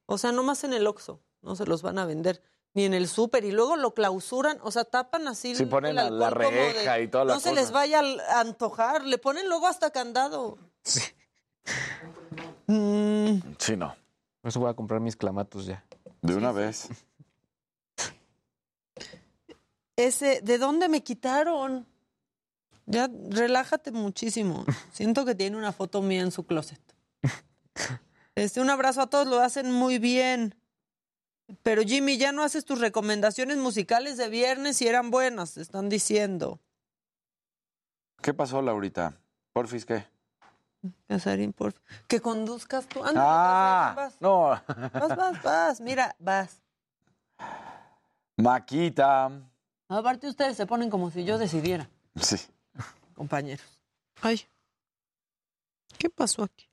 O 0.06 0.18
sea, 0.18 0.32
nomás 0.32 0.64
en 0.64 0.74
el 0.74 0.88
Oxxo 0.88 1.22
no 1.42 1.56
se 1.56 1.66
los 1.66 1.82
van 1.82 2.00
a 2.00 2.06
vender. 2.06 2.42
Ni 2.74 2.86
en 2.86 2.94
el 2.94 3.08
súper. 3.08 3.44
Y 3.44 3.52
luego 3.52 3.76
lo 3.76 3.94
clausuran, 3.94 4.60
o 4.62 4.72
sea, 4.72 4.84
tapan 4.86 5.28
así 5.28 5.56
Sí, 5.56 5.66
ponen 5.66 5.98
el 5.98 6.20
la- 6.20 6.30
como 6.30 6.50
de, 6.52 6.74
reja 6.74 7.00
y 7.00 7.08
toda 7.08 7.26
la 7.26 7.34
No 7.34 7.40
se 7.40 7.54
les 7.54 7.72
vaya 7.72 8.02
a 8.30 8.40
antojar. 8.40 9.04
Le 9.04 9.18
ponen 9.18 9.50
luego 9.50 9.68
hasta 9.68 9.90
candado. 9.92 10.58
Mm, 12.68 13.40
Sí, 13.58 13.76
no. 13.76 13.96
Por 14.42 14.50
eso 14.50 14.60
voy 14.60 14.70
a 14.70 14.74
comprar 14.76 15.00
mis 15.02 15.16
clamatos 15.16 15.66
ya. 15.66 15.84
De 16.22 16.36
una 16.36 16.52
vez. 16.52 16.90
ese, 19.96 20.42
¿de 20.42 20.58
dónde 20.58 20.90
me 20.90 21.04
quitaron? 21.04 21.88
Ya, 22.86 23.10
relájate 23.30 23.92
muchísimo. 23.92 24.66
Siento 24.92 25.26
que 25.26 25.36
tiene 25.36 25.58
una 25.58 25.72
foto 25.72 26.02
mía 26.02 26.22
en 26.22 26.32
su 26.32 26.46
closet. 26.46 26.82
Este, 28.36 28.62
un 28.62 28.70
abrazo 28.70 29.02
a 29.02 29.08
todos, 29.08 29.28
lo 29.28 29.40
hacen 29.40 29.72
muy 29.72 29.98
bien. 29.98 30.56
Pero 31.64 31.82
Jimmy, 31.82 32.18
ya 32.18 32.32
no 32.32 32.44
haces 32.44 32.66
tus 32.66 32.80
recomendaciones 32.80 33.58
musicales 33.58 34.18
de 34.18 34.30
viernes 34.30 34.82
y 34.82 34.88
eran 34.88 35.12
buenas, 35.12 35.58
están 35.58 35.90
diciendo. 35.90 36.60
¿Qué 38.22 38.34
pasó, 38.34 38.62
Laurita? 38.62 39.20
Porfis, 39.54 39.86
¿qué? 39.86 40.06
Casarín, 41.08 41.54
por 41.54 41.74
Que 42.08 42.20
conduzcas 42.22 42.88
tú. 42.88 43.00
Ándale, 43.04 43.20
Ah, 43.22 43.94
Casarín, 43.96 44.18
no. 44.20 44.42
vas. 44.50 44.64
Vas, 44.94 45.16
vas, 45.18 45.44
vas. 45.44 45.82
Mira, 45.82 46.16
vas. 46.20 46.62
Maquita. 48.38 49.32
Aparte 49.90 50.28
ustedes 50.28 50.56
se 50.58 50.66
ponen 50.66 50.90
como 50.90 51.10
si 51.12 51.24
yo 51.24 51.38
decidiera, 51.38 51.90
Sí. 52.16 52.36
compañeros. 53.16 53.66
Ay. 54.22 54.42
¿Qué 55.98 56.10
pasó 56.10 56.44
aquí? 56.44 56.70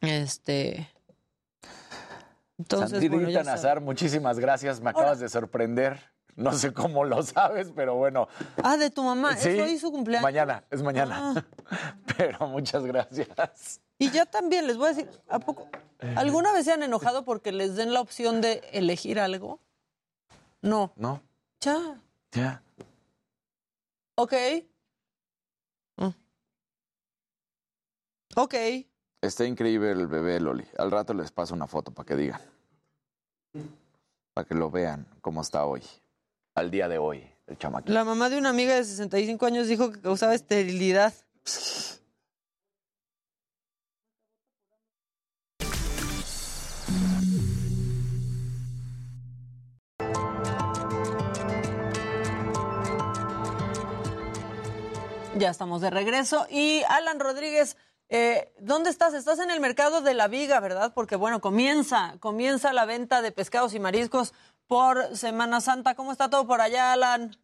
Este. 0.00 0.90
Entonces, 2.56 3.06
bueno, 3.10 3.30
saben. 3.30 3.44
Nazar, 3.44 3.82
muchísimas 3.82 4.38
gracias, 4.38 4.80
me 4.80 4.88
acabas 4.88 5.20
de 5.20 5.28
sorprender. 5.28 6.00
No 6.36 6.52
sé 6.52 6.72
cómo 6.74 7.04
lo 7.04 7.22
sabes, 7.22 7.72
pero 7.74 7.94
bueno. 7.94 8.28
Ah, 8.62 8.76
de 8.76 8.90
tu 8.90 9.02
mamá, 9.02 9.36
Sí, 9.36 9.48
es 9.48 9.60
hoy 9.62 9.78
su 9.78 9.90
cumpleaños. 9.90 10.22
Ah. 10.22 10.28
Mañana, 10.30 10.64
es 10.70 10.82
mañana. 10.82 11.46
Pero 12.16 12.46
muchas 12.46 12.84
gracias. 12.84 13.80
Y 13.98 14.10
ya 14.10 14.26
también 14.26 14.66
les 14.66 14.76
voy 14.76 14.86
a 14.86 14.88
decir, 14.90 15.10
¿a 15.28 15.38
poco? 15.38 15.68
¿Alguna 16.14 16.52
vez 16.52 16.66
se 16.66 16.72
han 16.72 16.82
enojado 16.82 17.24
porque 17.24 17.52
les 17.52 17.74
den 17.76 17.94
la 17.94 18.02
opción 18.02 18.42
de 18.42 18.62
elegir 18.72 19.18
algo? 19.18 19.60
No. 20.60 20.92
No, 20.96 21.22
Ya. 21.60 22.00
ya. 22.32 22.62
Ok. 24.16 24.34
Mm. 25.96 26.08
Ok. 28.36 28.54
Está 29.22 29.44
increíble 29.46 29.90
el 29.92 30.06
bebé, 30.06 30.38
Loli. 30.40 30.66
Al 30.76 30.90
rato 30.90 31.14
les 31.14 31.32
paso 31.32 31.54
una 31.54 31.66
foto 31.66 31.90
para 31.92 32.06
que 32.06 32.16
digan. 32.16 32.40
Para 34.34 34.46
que 34.46 34.54
lo 34.54 34.70
vean 34.70 35.06
cómo 35.22 35.40
está 35.40 35.64
hoy. 35.64 35.82
Al 36.56 36.70
día 36.70 36.88
de 36.88 36.96
hoy, 36.96 37.22
el 37.48 37.58
chamaquito. 37.58 37.92
La 37.92 38.02
mamá 38.02 38.30
de 38.30 38.38
una 38.38 38.48
amiga 38.48 38.74
de 38.74 38.82
65 38.82 39.44
años 39.44 39.68
dijo 39.68 39.92
que 39.92 40.00
causaba 40.00 40.34
esterilidad. 40.34 41.12
Ya 55.36 55.50
estamos 55.50 55.82
de 55.82 55.90
regreso. 55.90 56.46
Y 56.48 56.82
Alan 56.88 57.20
Rodríguez, 57.20 57.76
eh, 58.08 58.54
¿dónde 58.60 58.88
estás? 58.88 59.12
Estás 59.12 59.40
en 59.40 59.50
el 59.50 59.60
mercado 59.60 60.00
de 60.00 60.14
la 60.14 60.26
viga, 60.26 60.58
¿verdad? 60.60 60.94
Porque 60.94 61.16
bueno, 61.16 61.42
comienza, 61.42 62.16
comienza 62.20 62.72
la 62.72 62.86
venta 62.86 63.20
de 63.20 63.30
pescados 63.30 63.74
y 63.74 63.78
mariscos 63.78 64.32
por 64.66 65.16
Semana 65.16 65.60
Santa. 65.60 65.94
¿Cómo 65.94 66.12
está 66.12 66.28
todo 66.28 66.46
por 66.46 66.60
allá, 66.60 66.92
Alan? 66.92 67.36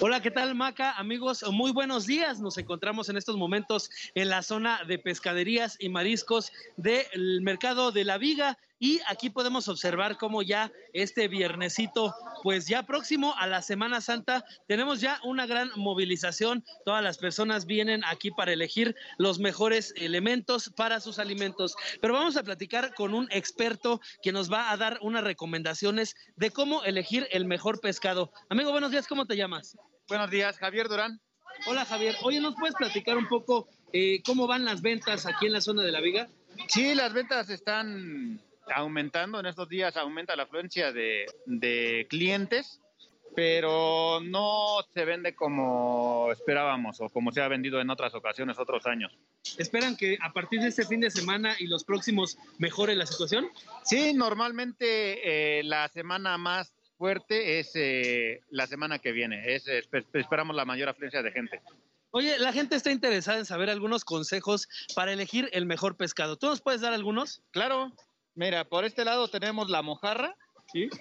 Hola, 0.00 0.22
¿qué 0.22 0.30
tal, 0.30 0.54
Maca? 0.54 0.92
Amigos, 0.92 1.44
muy 1.50 1.72
buenos 1.72 2.06
días. 2.06 2.40
Nos 2.40 2.56
encontramos 2.58 3.08
en 3.08 3.16
estos 3.16 3.36
momentos 3.36 3.90
en 4.14 4.28
la 4.28 4.42
zona 4.42 4.80
de 4.86 4.98
pescaderías 4.98 5.76
y 5.78 5.88
mariscos 5.88 6.52
del 6.76 7.40
mercado 7.42 7.92
de 7.92 8.04
la 8.04 8.16
Viga 8.16 8.58
y 8.80 8.98
aquí 9.06 9.28
podemos 9.28 9.68
observar 9.68 10.16
cómo 10.16 10.42
ya 10.42 10.72
este 10.94 11.28
viernesito, 11.28 12.14
pues 12.42 12.66
ya 12.66 12.82
próximo 12.82 13.34
a 13.36 13.46
la 13.46 13.60
Semana 13.60 14.00
Santa, 14.00 14.42
tenemos 14.66 15.02
ya 15.02 15.20
una 15.22 15.46
gran 15.46 15.70
movilización. 15.76 16.64
Todas 16.86 17.04
las 17.04 17.18
personas 17.18 17.66
vienen 17.66 18.02
aquí 18.06 18.30
para 18.30 18.54
elegir 18.54 18.96
los 19.18 19.38
mejores 19.38 19.92
elementos 19.96 20.72
para 20.74 20.98
sus 21.00 21.18
alimentos. 21.18 21.76
Pero 22.00 22.14
vamos 22.14 22.38
a 22.38 22.42
platicar 22.42 22.94
con 22.94 23.12
un 23.12 23.28
experto 23.30 24.00
que 24.22 24.32
nos 24.32 24.50
va 24.50 24.70
a 24.70 24.76
dar 24.78 24.98
unas 25.02 25.24
recomendaciones 25.24 26.16
de 26.36 26.50
cómo 26.50 26.82
elegir 26.82 27.28
el 27.32 27.44
mejor 27.44 27.80
pescado. 27.80 28.32
Amigo, 28.48 28.72
buenos 28.72 28.90
días, 28.90 29.06
¿cómo 29.06 29.26
te 29.26 29.36
llamas? 29.36 29.76
Buenos 30.08 30.30
días, 30.30 30.56
Javier 30.56 30.88
Durán. 30.88 31.20
Hola 31.66 31.84
Javier, 31.84 32.16
oye, 32.22 32.40
¿nos 32.40 32.54
puedes 32.54 32.74
platicar 32.76 33.18
un 33.18 33.28
poco 33.28 33.68
eh, 33.92 34.22
cómo 34.24 34.46
van 34.46 34.64
las 34.64 34.80
ventas 34.80 35.26
aquí 35.26 35.46
en 35.46 35.52
la 35.52 35.60
zona 35.60 35.82
de 35.82 35.92
la 35.92 36.00
Viga? 36.00 36.28
Sí, 36.68 36.94
las 36.94 37.12
ventas 37.12 37.50
están 37.50 38.40
aumentando. 38.70 39.40
En 39.40 39.46
estos 39.46 39.68
días 39.68 39.96
aumenta 39.96 40.36
la 40.36 40.44
afluencia 40.44 40.92
de, 40.92 41.26
de 41.46 42.06
clientes, 42.08 42.80
pero 43.36 44.20
no 44.22 44.78
se 44.92 45.04
vende 45.04 45.34
como 45.34 46.30
esperábamos 46.32 47.00
o 47.00 47.08
como 47.08 47.30
se 47.32 47.40
ha 47.40 47.48
vendido 47.48 47.80
en 47.80 47.88
otras 47.90 48.14
ocasiones, 48.14 48.58
otros 48.58 48.86
años. 48.86 49.12
¿Esperan 49.56 49.96
que 49.96 50.18
a 50.20 50.32
partir 50.32 50.60
de 50.60 50.68
este 50.68 50.84
fin 50.84 51.00
de 51.00 51.10
semana 51.10 51.54
y 51.58 51.66
los 51.66 51.84
próximos 51.84 52.38
mejore 52.58 52.96
la 52.96 53.06
situación? 53.06 53.48
Sí, 53.84 54.12
normalmente 54.14 55.58
eh, 55.58 55.62
la 55.62 55.88
semana 55.88 56.38
más 56.38 56.72
fuerte 56.98 57.60
es 57.60 57.70
eh, 57.76 58.40
la 58.50 58.66
semana 58.66 58.98
que 58.98 59.12
viene. 59.12 59.54
Es, 59.54 59.66
espe- 59.66 60.04
esperamos 60.14 60.56
la 60.56 60.64
mayor 60.64 60.88
afluencia 60.88 61.22
de 61.22 61.32
gente. 61.32 61.62
Oye, 62.10 62.38
la 62.40 62.52
gente 62.52 62.74
está 62.74 62.90
interesada 62.90 63.38
en 63.38 63.46
saber 63.46 63.70
algunos 63.70 64.04
consejos 64.04 64.68
para 64.96 65.12
elegir 65.12 65.48
el 65.52 65.64
mejor 65.64 65.96
pescado. 65.96 66.36
¿Tú 66.36 66.48
nos 66.48 66.60
puedes 66.60 66.80
dar 66.80 66.92
algunos? 66.92 67.40
Claro. 67.52 67.92
Mira, 68.40 68.64
por 68.64 68.86
este 68.86 69.04
lado 69.04 69.28
tenemos 69.28 69.68
la 69.68 69.82
mojarra. 69.82 70.34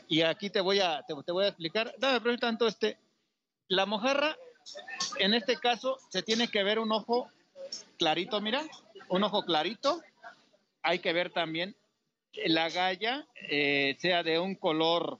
Y 0.09 0.23
aquí 0.23 0.49
te 0.49 0.59
voy 0.59 0.81
a, 0.81 1.03
te, 1.07 1.13
te 1.25 1.31
voy 1.31 1.45
a 1.45 1.47
explicar. 1.47 1.95
Dame 1.97 2.19
por 2.19 2.37
tanto 2.37 2.67
este. 2.67 2.97
La 3.69 3.85
mojarra, 3.85 4.35
en 5.19 5.33
este 5.33 5.55
caso, 5.55 5.97
se 6.09 6.21
tiene 6.21 6.49
que 6.49 6.63
ver 6.63 6.79
un 6.79 6.91
ojo 6.91 7.29
clarito, 7.97 8.41
mira. 8.41 8.61
Un 9.07 9.23
ojo 9.23 9.43
clarito. 9.45 10.01
Hay 10.81 10.99
que 10.99 11.13
ver 11.13 11.31
también 11.31 11.77
la 12.45 12.67
galla, 12.69 13.25
eh, 13.49 13.95
sea 14.01 14.21
de 14.21 14.37
un 14.37 14.55
color 14.55 15.19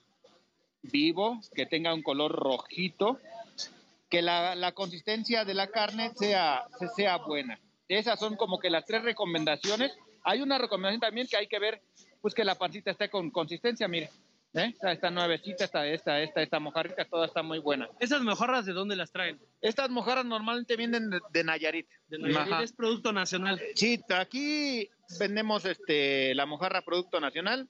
vivo, 0.82 1.40
que 1.56 1.66
tenga 1.66 1.94
un 1.94 2.04
color 2.04 2.34
rojito, 2.34 3.18
que 4.10 4.22
la, 4.22 4.56
la 4.56 4.74
consistencia 4.74 5.46
de 5.46 5.54
la 5.54 5.68
carne 5.68 6.12
sea, 6.16 6.66
se- 6.80 6.90
sea 6.90 7.16
buena. 7.18 7.58
Esas 7.88 8.20
son 8.20 8.36
como 8.36 8.60
que 8.60 8.70
las 8.70 8.84
tres 8.86 9.04
recomendaciones. 9.04 9.96
Hay 10.24 10.42
una 10.42 10.58
recomendación 10.58 11.00
también 11.00 11.28
que 11.28 11.38
hay 11.38 11.48
que 11.48 11.60
ver, 11.60 11.82
pues 12.22 12.34
que 12.34 12.44
la 12.44 12.56
pancita 12.56 12.92
esté 12.92 13.10
con 13.10 13.32
consistencia, 13.32 13.88
mire. 13.88 14.10
¿eh? 14.54 14.72
Esta, 14.74 14.92
esta 14.92 15.12
nuevecita, 15.12 15.66
esta, 15.66 15.88
esta, 15.88 16.22
esta, 16.22 16.42
esta 16.42 16.60
mojarrita, 16.60 17.06
toda 17.06 17.26
está 17.26 17.44
muy 17.44 17.60
buena. 17.60 17.88
¿Esas 18.00 18.22
mojarras 18.22 18.66
de 18.66 18.74
dónde 18.74 18.96
las 18.96 19.12
traen? 19.12 19.40
Estas 19.62 19.90
mojarras 19.90 20.26
normalmente 20.26 20.76
vienen 20.76 21.10
de, 21.10 21.20
de 21.32 21.44
Nayarit. 21.44 21.88
De 22.08 22.18
Nayarit, 22.18 22.54
Ajá. 22.54 22.64
es 22.64 22.74
producto 22.74 23.14
nacional. 23.14 23.62
Sí, 23.76 24.00
aquí 24.10 24.90
vendemos 25.20 25.66
este, 25.66 26.34
la 26.36 26.46
mojarra 26.46 26.82
producto 26.82 27.20
nacional. 27.20 27.68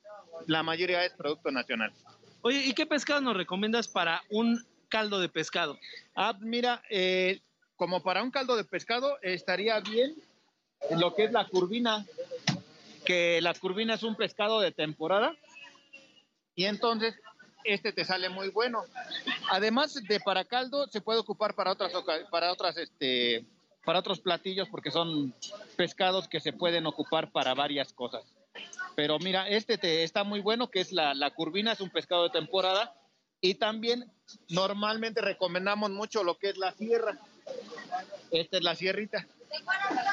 La 0.48 0.64
mayoría 0.64 1.04
es 1.06 1.14
producto 1.14 1.52
nacional. 1.52 1.92
Oye, 2.42 2.66
¿y 2.66 2.74
qué 2.74 2.86
pescado 2.86 3.20
nos 3.20 3.36
recomiendas 3.36 3.88
para 3.88 4.22
un 4.30 4.66
caldo 4.88 5.20
de 5.20 5.28
pescado? 5.28 5.78
Ah, 6.16 6.38
mira, 6.40 6.82
eh, 6.90 7.42
como 7.76 8.02
para 8.02 8.24
un 8.24 8.32
caldo 8.32 8.56
de 8.56 8.64
pescado 8.64 9.18
estaría 9.22 9.80
bien 9.82 10.16
lo 10.98 11.14
que 11.14 11.26
es 11.26 11.32
la 11.34 11.46
curvina, 11.46 12.06
que 13.10 13.42
la 13.42 13.56
curvina 13.56 13.96
es 13.96 14.04
un 14.04 14.16
pescado 14.16 14.60
de 14.60 14.72
temporada 14.72 15.36
y 16.54 16.66
entonces 16.66 17.16
este 17.64 17.92
te 17.92 18.06
sale 18.06 18.30
muy 18.30 18.50
bueno. 18.50 18.84
Además 19.50 19.96
de 19.96 20.20
para 20.20 20.46
caldo 20.46 20.86
se 20.92 21.02
puede 21.02 21.18
ocupar 21.18 21.56
para 21.56 21.72
otras 21.72 21.92
para 22.30 22.52
otras 22.52 22.78
este 22.78 23.48
para 23.84 23.98
otros 23.98 24.20
platillos 24.20 24.70
porque 24.70 24.92
son 24.92 25.34
pescados 25.76 26.28
que 26.28 26.40
se 26.40 26.54
pueden 26.54 26.86
ocupar 26.86 27.32
para 27.32 27.56
varias 27.56 27.94
cosas. 27.94 28.32
Pero 28.96 29.18
mira, 29.18 29.50
este 29.50 29.80
te 29.80 30.04
está 30.04 30.24
muy 30.24 30.42
bueno, 30.42 30.70
que 30.70 30.82
es 30.82 30.92
la, 30.92 31.16
la 31.16 31.32
curvina, 31.32 31.72
es 31.72 31.82
un 31.82 31.90
pescado 31.90 32.26
de 32.26 32.30
temporada. 32.30 32.94
Y 33.42 33.56
también 33.56 34.06
normalmente 34.50 35.22
recomendamos 35.22 35.90
mucho 35.90 36.24
lo 36.24 36.38
que 36.38 36.50
es 36.50 36.58
la 36.60 36.74
sierra. 36.74 37.18
Esta 38.30 38.58
es 38.58 38.64
la 38.64 38.76
sierrita. 38.76 39.26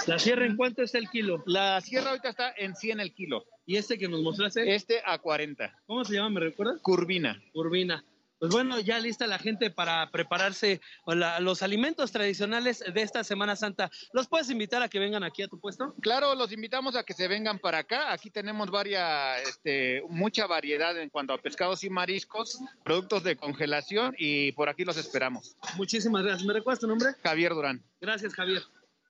¿La 0.06 0.18
sierra 0.18 0.46
en 0.46 0.56
cuánto 0.56 0.82
está 0.82 0.98
el 0.98 1.08
kilo? 1.10 1.42
La 1.46 1.80
sierra 1.80 2.10
ahorita 2.10 2.28
está 2.30 2.52
en 2.56 2.74
100 2.76 3.00
el 3.00 3.14
kilo. 3.14 3.44
¿Y 3.66 3.76
este 3.76 3.98
que 3.98 4.08
nos 4.08 4.22
mostraste? 4.22 4.74
Este 4.74 5.02
a 5.04 5.18
40. 5.18 5.72
¿Cómo 5.86 6.04
se 6.04 6.14
llama, 6.14 6.30
me 6.30 6.40
recuerdas? 6.40 6.80
Curvina. 6.82 7.42
Curvina. 7.52 8.04
Pues 8.38 8.52
bueno, 8.52 8.78
ya 8.80 8.98
lista 8.98 9.26
la 9.26 9.38
gente 9.38 9.70
para 9.70 10.10
prepararse 10.10 10.82
la- 11.06 11.40
los 11.40 11.62
alimentos 11.62 12.12
tradicionales 12.12 12.84
de 12.92 13.00
esta 13.00 13.24
Semana 13.24 13.56
Santa. 13.56 13.90
¿Los 14.12 14.28
puedes 14.28 14.50
invitar 14.50 14.82
a 14.82 14.90
que 14.90 14.98
vengan 14.98 15.24
aquí 15.24 15.42
a 15.42 15.48
tu 15.48 15.58
puesto? 15.58 15.94
Claro, 16.02 16.34
los 16.34 16.52
invitamos 16.52 16.96
a 16.96 17.02
que 17.02 17.14
se 17.14 17.28
vengan 17.28 17.58
para 17.58 17.78
acá. 17.78 18.12
Aquí 18.12 18.28
tenemos 18.30 18.70
varias, 18.70 19.40
este, 19.48 20.02
mucha 20.10 20.46
variedad 20.46 21.00
en 21.00 21.08
cuanto 21.08 21.32
a 21.32 21.38
pescados 21.38 21.82
y 21.82 21.88
mariscos, 21.88 22.60
productos 22.84 23.24
de 23.24 23.36
congelación 23.36 24.14
y 24.18 24.52
por 24.52 24.68
aquí 24.68 24.84
los 24.84 24.98
esperamos. 24.98 25.56
Muchísimas 25.78 26.22
gracias. 26.22 26.46
¿Me 26.46 26.52
recuerdas 26.52 26.80
tu 26.80 26.86
nombre? 26.88 27.08
Javier 27.22 27.54
Durán. 27.54 27.82
Gracias, 28.02 28.34
Javier. 28.34 28.62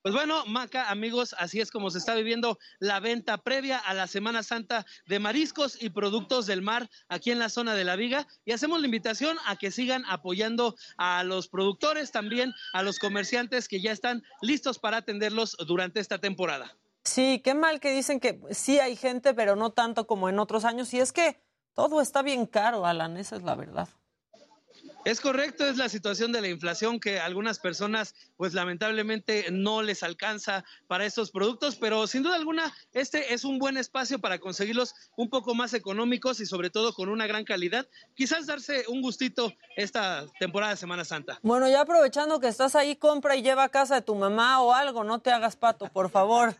Pues 0.06 0.14
bueno, 0.14 0.46
Maca, 0.46 0.88
amigos, 0.88 1.34
así 1.36 1.60
es 1.60 1.72
como 1.72 1.90
se 1.90 1.98
está 1.98 2.14
viviendo 2.14 2.60
la 2.78 3.00
venta 3.00 3.38
previa 3.38 3.76
a 3.76 3.92
la 3.92 4.06
Semana 4.06 4.44
Santa 4.44 4.86
de 5.08 5.18
mariscos 5.18 5.82
y 5.82 5.90
productos 5.90 6.46
del 6.46 6.62
mar 6.62 6.88
aquí 7.08 7.32
en 7.32 7.40
la 7.40 7.48
zona 7.48 7.74
de 7.74 7.82
la 7.82 7.96
Viga. 7.96 8.28
Y 8.44 8.52
hacemos 8.52 8.78
la 8.78 8.86
invitación 8.86 9.36
a 9.46 9.56
que 9.56 9.72
sigan 9.72 10.04
apoyando 10.06 10.76
a 10.96 11.24
los 11.24 11.48
productores, 11.48 12.12
también 12.12 12.54
a 12.72 12.84
los 12.84 13.00
comerciantes 13.00 13.66
que 13.66 13.80
ya 13.80 13.90
están 13.90 14.22
listos 14.42 14.78
para 14.78 14.98
atenderlos 14.98 15.56
durante 15.66 15.98
esta 15.98 16.18
temporada. 16.18 16.76
Sí, 17.02 17.40
qué 17.42 17.54
mal 17.54 17.80
que 17.80 17.90
dicen 17.90 18.20
que 18.20 18.38
sí 18.52 18.78
hay 18.78 18.94
gente, 18.94 19.34
pero 19.34 19.56
no 19.56 19.72
tanto 19.72 20.06
como 20.06 20.28
en 20.28 20.38
otros 20.38 20.64
años. 20.64 20.94
Y 20.94 21.00
es 21.00 21.12
que 21.12 21.40
todo 21.74 22.00
está 22.00 22.22
bien 22.22 22.46
caro, 22.46 22.86
Alan, 22.86 23.16
esa 23.16 23.34
es 23.34 23.42
la 23.42 23.56
verdad. 23.56 23.88
Es 25.06 25.20
correcto, 25.20 25.64
es 25.64 25.76
la 25.76 25.88
situación 25.88 26.32
de 26.32 26.40
la 26.40 26.48
inflación 26.48 26.98
que 26.98 27.20
algunas 27.20 27.60
personas, 27.60 28.16
pues 28.36 28.54
lamentablemente 28.54 29.46
no 29.52 29.80
les 29.80 30.02
alcanza 30.02 30.64
para 30.88 31.06
estos 31.06 31.30
productos, 31.30 31.76
pero 31.76 32.08
sin 32.08 32.24
duda 32.24 32.34
alguna 32.34 32.74
este 32.92 33.32
es 33.32 33.44
un 33.44 33.60
buen 33.60 33.76
espacio 33.76 34.18
para 34.18 34.40
conseguirlos 34.40 34.96
un 35.16 35.30
poco 35.30 35.54
más 35.54 35.74
económicos 35.74 36.40
y 36.40 36.46
sobre 36.46 36.70
todo 36.70 36.92
con 36.92 37.08
una 37.08 37.28
gran 37.28 37.44
calidad. 37.44 37.86
Quizás 38.16 38.46
darse 38.46 38.82
un 38.88 39.00
gustito 39.00 39.52
esta 39.76 40.26
temporada 40.40 40.72
de 40.72 40.76
Semana 40.76 41.04
Santa. 41.04 41.38
Bueno, 41.42 41.68
ya 41.68 41.82
aprovechando 41.82 42.40
que 42.40 42.48
estás 42.48 42.74
ahí, 42.74 42.96
compra 42.96 43.36
y 43.36 43.42
lleva 43.42 43.62
a 43.62 43.68
casa 43.68 43.94
de 43.94 44.02
tu 44.02 44.16
mamá 44.16 44.60
o 44.60 44.72
algo, 44.72 45.04
no 45.04 45.20
te 45.20 45.30
hagas 45.30 45.54
pato, 45.54 45.86
por 45.86 46.10
favor. 46.10 46.56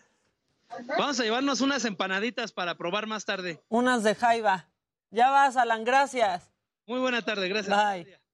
Vamos 0.96 1.18
a 1.18 1.24
llevarnos 1.24 1.62
unas 1.62 1.84
empanaditas 1.84 2.52
para 2.52 2.76
probar 2.76 3.08
más 3.08 3.24
tarde. 3.24 3.60
Unas 3.68 4.04
de 4.04 4.14
jaiba. 4.14 4.68
Ya 5.10 5.30
vas, 5.30 5.56
Alan, 5.56 5.82
gracias. 5.82 6.52
Muy 6.86 7.00
buena 7.00 7.22
tarde, 7.22 7.48
gracias. 7.48 7.76
Bye. 7.76 8.25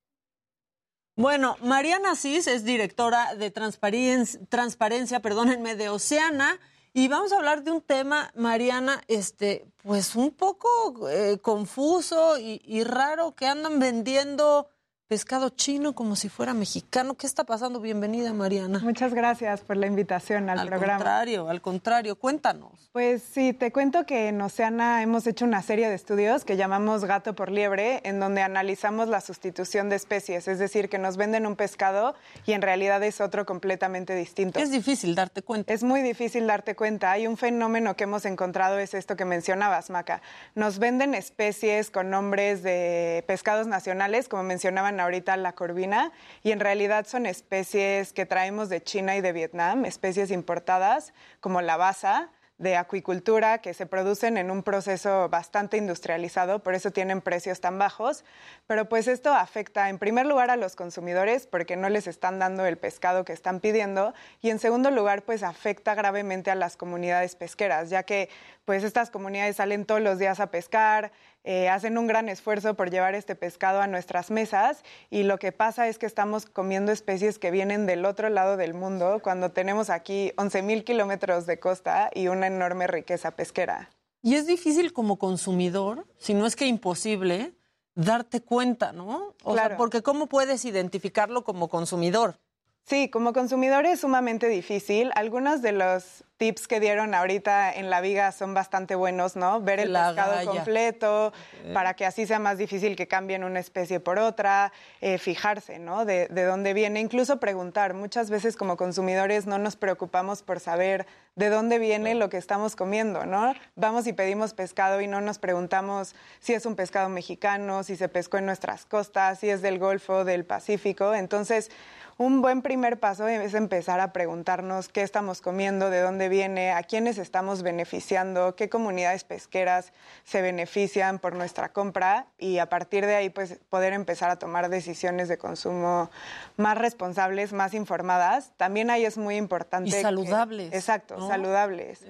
Bueno, 1.15 1.59
Mariana 1.61 2.17
Cis 2.17 2.47
es 2.47 2.65
directora 2.65 3.35
de 3.35 3.51
transparencia, 3.51 4.41
transparencia 4.49 5.21
perdónenme, 5.21 5.77
de 5.77 5.91
Oceana. 5.91 6.59
Y 6.95 7.09
vamos 7.09 7.33
a 7.33 7.37
hablar 7.37 7.65
de 7.65 7.71
un 7.71 7.83
tema, 7.83 8.33
Mariana, 8.35 9.03
este, 9.09 9.67
pues 9.83 10.15
un 10.15 10.31
poco 10.31 11.09
eh, 11.11 11.39
confuso 11.41 12.39
y, 12.39 12.63
y 12.65 12.85
raro, 12.85 13.35
que 13.35 13.47
andan 13.47 13.79
vendiendo 13.79 14.69
pescado 15.13 15.51
chino 15.51 15.93
como 15.95 16.17
si 16.17 16.31
fuera 16.31 16.55
mexicano. 16.55 17.19
¿Qué 17.19 17.27
está 17.27 17.45
pasando? 17.45 17.81
Bienvenida, 17.81 18.33
Mariana. 18.33 18.79
Muchas 18.83 19.13
gracias 19.13 19.61
por 19.61 19.77
la 19.77 19.87
invitación 19.87 20.49
al, 20.49 20.61
Al 20.61 20.69
programa. 20.69 20.97
contrario, 20.97 21.51
al 21.51 21.61
contrario, 21.61 22.17
cuéntanos. 22.17 22.89
Pues 22.95 23.23
sí, 23.23 23.53
te 23.53 23.73
cuento 23.73 24.07
que 24.07 24.29
en 24.29 24.41
Oceana 24.41 25.03
hemos 25.03 25.27
hecho 25.27 25.45
una 25.45 25.61
serie 25.61 25.91
de 25.91 25.95
estudios 25.97 26.47
que 26.47 26.57
llamamos 26.57 27.05
gato 27.05 27.35
por 27.35 27.51
liebre, 27.51 28.01
en 28.05 28.21
donde 28.21 28.41
analizamos 28.41 29.09
la 29.09 29.21
sustitución 29.21 29.91
de 29.91 29.97
especies, 29.97 30.49
es 30.49 30.59
decir, 30.59 30.89
que 30.89 30.97
nos 30.97 31.19
venden 31.19 31.45
un 31.45 31.57
pescado 31.57 32.15
y 32.47 32.53
en 32.53 32.63
realidad 32.63 33.03
es 33.03 33.21
otro 33.21 33.45
completamente 33.45 34.15
distinto. 34.15 34.61
Es 34.61 34.71
difícil 34.71 35.15
darte 35.15 35.43
cuenta. 35.43 35.75
Es 35.75 35.83
muy 35.83 36.01
difícil 36.01 36.47
darte 36.47 36.75
cuenta. 36.75 37.13
Hay 37.13 37.27
un 37.27 37.37
fenómeno 37.37 37.97
que 37.97 38.05
hemos 38.05 38.25
encontrado, 38.25 38.79
es 38.79 38.95
esto 38.95 39.15
que 39.15 39.27
mencionabas, 39.27 39.91
Maca. 39.91 40.23
Nos 40.55 40.79
venden 40.79 41.15
especies 41.15 41.91
con 41.91 42.09
nombres 42.09 42.63
de 42.63 43.25
pescados 43.27 43.67
nacionales, 43.67 44.31
como 44.31 44.43
mencionaban 44.45 45.02
ahorita 45.03 45.37
la 45.37 45.53
corvina, 45.53 46.13
y 46.43 46.53
en 46.53 46.61
realidad 46.61 47.07
son 47.07 47.27
especies 47.27 48.13
que 48.13 48.27
traemos 48.27 48.69
de 48.69 48.83
China 48.83 49.17
y 49.17 49.21
de 49.21 49.33
Vietnam, 49.33 49.85
especies 49.85 50.31
importadas 50.31 51.13
como 51.41 51.61
la 51.61 51.77
basa 51.77 52.31
de 52.63 52.77
acuicultura 52.77 53.59
que 53.59 53.75
se 53.75 53.87
producen 53.87 54.37
en 54.37 54.49
un 54.49 54.63
proceso 54.63 55.29
bastante 55.29 55.77
industrializado, 55.77 56.63
por 56.63 56.75
eso 56.75 56.93
tienen 56.93 57.21
precios 57.21 57.61
tan 57.61 57.77
bajos, 57.77 58.25
pero 58.69 58.89
pues 58.89 59.09
esto 59.09 59.35
afecta 59.35 59.89
en 59.89 59.99
primer 59.99 60.27
lugar 60.27 60.49
a 60.49 60.57
los 60.57 60.77
consumidores 60.77 61.49
porque 61.49 61.75
no 61.75 61.89
les 61.89 62.07
están 62.07 62.39
dando 62.39 62.65
el 62.65 62.79
pescado 62.79 63.25
que 63.25 63.33
están 63.33 63.59
pidiendo 63.59 64.15
y 64.41 64.51
en 64.51 64.61
segundo 64.61 64.93
lugar 64.93 65.23
pues 65.23 65.43
afecta 65.43 65.97
gravemente 65.97 66.53
a 66.53 66.55
las 66.55 66.77
comunidades 66.77 67.35
pesqueras, 67.35 67.91
ya 67.91 68.05
que 68.05 68.29
pues 68.65 68.85
estas 68.85 69.11
comunidades 69.11 69.57
salen 69.57 69.85
todos 69.85 70.01
los 70.01 70.21
días 70.21 70.39
a 70.39 70.53
pescar, 70.53 71.11
eh, 71.45 71.69
hacen 71.69 71.99
un 71.99 72.07
gran 72.07 72.29
esfuerzo 72.29 72.75
por 72.75 72.91
llevar 72.91 73.15
este 73.15 73.35
pescado 73.35 73.81
a 73.81 73.87
nuestras 73.87 74.31
mesas 74.31 74.85
y 75.11 75.25
lo 75.25 75.39
que 75.39 75.51
pasa 75.53 75.89
es 75.89 75.99
que 75.99 76.07
estamos 76.07 76.47
comiendo 76.47 76.93
especies 76.93 77.39
que 77.39 77.51
vienen 77.51 77.87
del 77.87 78.05
otro 78.05 78.29
lado 78.29 78.57
del 78.57 78.75
mundo 78.75 79.21
cuando 79.23 79.51
tenemos 79.51 79.91
aquí 79.91 80.33
11 80.37 80.63
mil 80.63 80.85
kilómetros 80.85 81.47
de 81.47 81.59
costa 81.59 82.11
y 82.15 82.29
una 82.29 82.47
enorme 82.47 82.87
riqueza 82.87 83.33
pesquera. 83.33 83.91
Y 84.23 84.37
es 84.37 84.47
difícil 84.47 84.93
como 84.93 85.19
consumidor, 85.19 86.07
si 86.19 86.33
no 86.35 86.47
es 86.47 86.55
que 86.55 86.67
imposible, 86.67 87.53
darte 87.97 88.41
cuenta, 88.41 88.93
¿no? 88.93 89.35
O 89.43 89.55
sea, 89.55 89.65
Claro. 89.65 89.77
porque 89.79 90.03
¿cómo 90.03 90.27
puedes 90.29 90.65
identificarlo 90.65 91.43
como 91.43 91.69
consumidor? 91.69 92.39
Sí, 92.85 93.09
como 93.11 93.33
consumidor 93.33 93.87
es 93.87 94.01
sumamente 94.01 94.49
difícil. 94.49 95.11
Algunos 95.15 95.63
de 95.63 95.73
los 95.73 96.25
tips 96.43 96.67
que 96.67 96.81
dieron 96.81 97.15
ahorita 97.15 97.73
en 97.73 97.89
la 97.89 98.01
viga 98.01 98.33
son 98.33 98.53
bastante 98.53 98.97
buenos, 98.97 99.37
¿no? 99.37 99.61
Ver 99.61 99.79
el 99.79 99.93
La 99.93 100.09
pescado 100.09 100.33
galla. 100.33 100.51
completo 100.51 101.33
para 101.73 101.95
que 101.95 102.05
así 102.05 102.27
sea 102.27 102.41
más 102.41 102.59
difícil 102.59 102.97
que 102.97 103.07
cambien 103.07 103.45
una 103.45 103.61
especie 103.61 104.01
por 104.01 104.19
otra, 104.19 104.73
eh, 105.01 105.19
fijarse, 105.19 105.79
¿no? 105.79 106.05
De, 106.05 106.27
de 106.27 106.43
dónde 106.43 106.73
viene, 106.75 106.99
incluso 106.99 107.39
preguntar. 107.39 107.95
Muchas 107.95 108.29
veces 108.29 108.57
como 108.57 108.77
consumidores 108.77 109.47
no 109.47 109.59
nos 109.59 109.77
preocupamos 109.77 110.43
por 110.43 110.59
saber 110.59 111.07
de 111.37 111.49
dónde 111.49 111.79
viene 111.79 112.17
lo 112.17 112.29
que 112.29 112.39
estamos 112.39 112.75
comiendo, 112.75 113.25
¿no? 113.25 113.55
Vamos 113.77 114.09
y 114.09 114.13
pedimos 114.13 114.53
pescado 114.53 115.01
y 115.01 115.07
no 115.07 115.21
nos 115.21 115.39
preguntamos 115.39 116.17
si 116.41 116.55
es 116.55 116.67
un 116.67 116.75
pescado 116.75 117.09
mexicano, 117.09 117.85
si 117.85 117.95
se 117.95 118.09
pescó 118.09 118.39
en 118.39 118.47
nuestras 118.47 118.85
costas, 118.85 119.39
si 119.39 119.49
es 119.49 119.63
del 119.63 119.79
Golfo, 119.79 120.25
del 120.25 120.45
Pacífico. 120.45 121.15
Entonces, 121.15 121.71
un 122.19 122.43
buen 122.43 122.61
primer 122.63 123.01
paso 123.01 123.27
es 123.27 123.55
empezar 123.55 123.99
a 124.01 124.13
preguntarnos 124.13 124.89
qué 124.89 125.03
estamos 125.03 125.41
comiendo, 125.41 125.89
de 125.89 126.01
dónde 126.01 126.29
viene, 126.33 126.73
a 126.73 126.83
quiénes 126.83 127.19
estamos 127.19 127.63
beneficiando, 127.63 128.57
qué 128.57 128.71
comunidades 128.71 129.23
pesqueras 129.23 129.93
se 130.25 130.41
benefician 130.41 131.19
por 131.19 131.35
nuestra 131.35 131.69
compra 131.75 132.27
y 132.39 132.57
a 132.57 132.71
partir 132.71 133.05
de 133.05 133.15
ahí 133.15 133.29
pues 133.29 133.59
poder 133.69 133.93
empezar 133.93 134.31
a 134.31 134.37
tomar 134.37 134.71
decisiones 134.71 135.29
de 135.29 135.37
consumo 135.37 136.11
más 136.57 136.79
responsables, 136.79 137.53
más 137.53 137.75
informadas. 137.75 138.53
También 138.57 138.89
ahí 138.89 139.05
es 139.05 139.19
muy 139.19 139.37
importante 139.37 139.91
Y 139.91 139.93
que- 139.93 140.01
saludables, 140.01 140.73
exacto, 140.73 141.19
¿no? 141.19 141.29
saludables. 141.29 142.01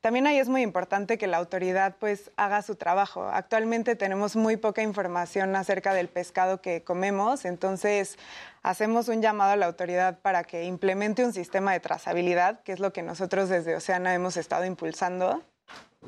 También 0.00 0.28
ahí 0.28 0.38
es 0.38 0.48
muy 0.48 0.62
importante 0.62 1.18
que 1.18 1.26
la 1.26 1.38
autoridad 1.38 1.96
pues 1.98 2.30
haga 2.36 2.62
su 2.62 2.76
trabajo. 2.76 3.24
Actualmente 3.24 3.96
tenemos 3.96 4.36
muy 4.36 4.56
poca 4.56 4.82
información 4.82 5.56
acerca 5.56 5.92
del 5.94 6.08
pescado 6.08 6.60
que 6.62 6.84
comemos, 6.84 7.44
entonces 7.44 8.18
hacemos 8.64 9.08
un 9.08 9.22
llamado 9.22 9.52
a 9.52 9.56
la 9.56 9.66
autoridad 9.66 10.18
para 10.20 10.42
que 10.42 10.64
implemente 10.64 11.24
un 11.24 11.32
sistema 11.32 11.72
de 11.72 11.80
trazabilidad, 11.80 12.62
que 12.62 12.72
es 12.72 12.80
lo 12.80 12.92
que 12.92 13.02
nosotros 13.02 13.48
desde 13.48 13.76
Oceana 13.76 14.14
hemos 14.14 14.36
estado 14.36 14.64
impulsando. 14.64 15.42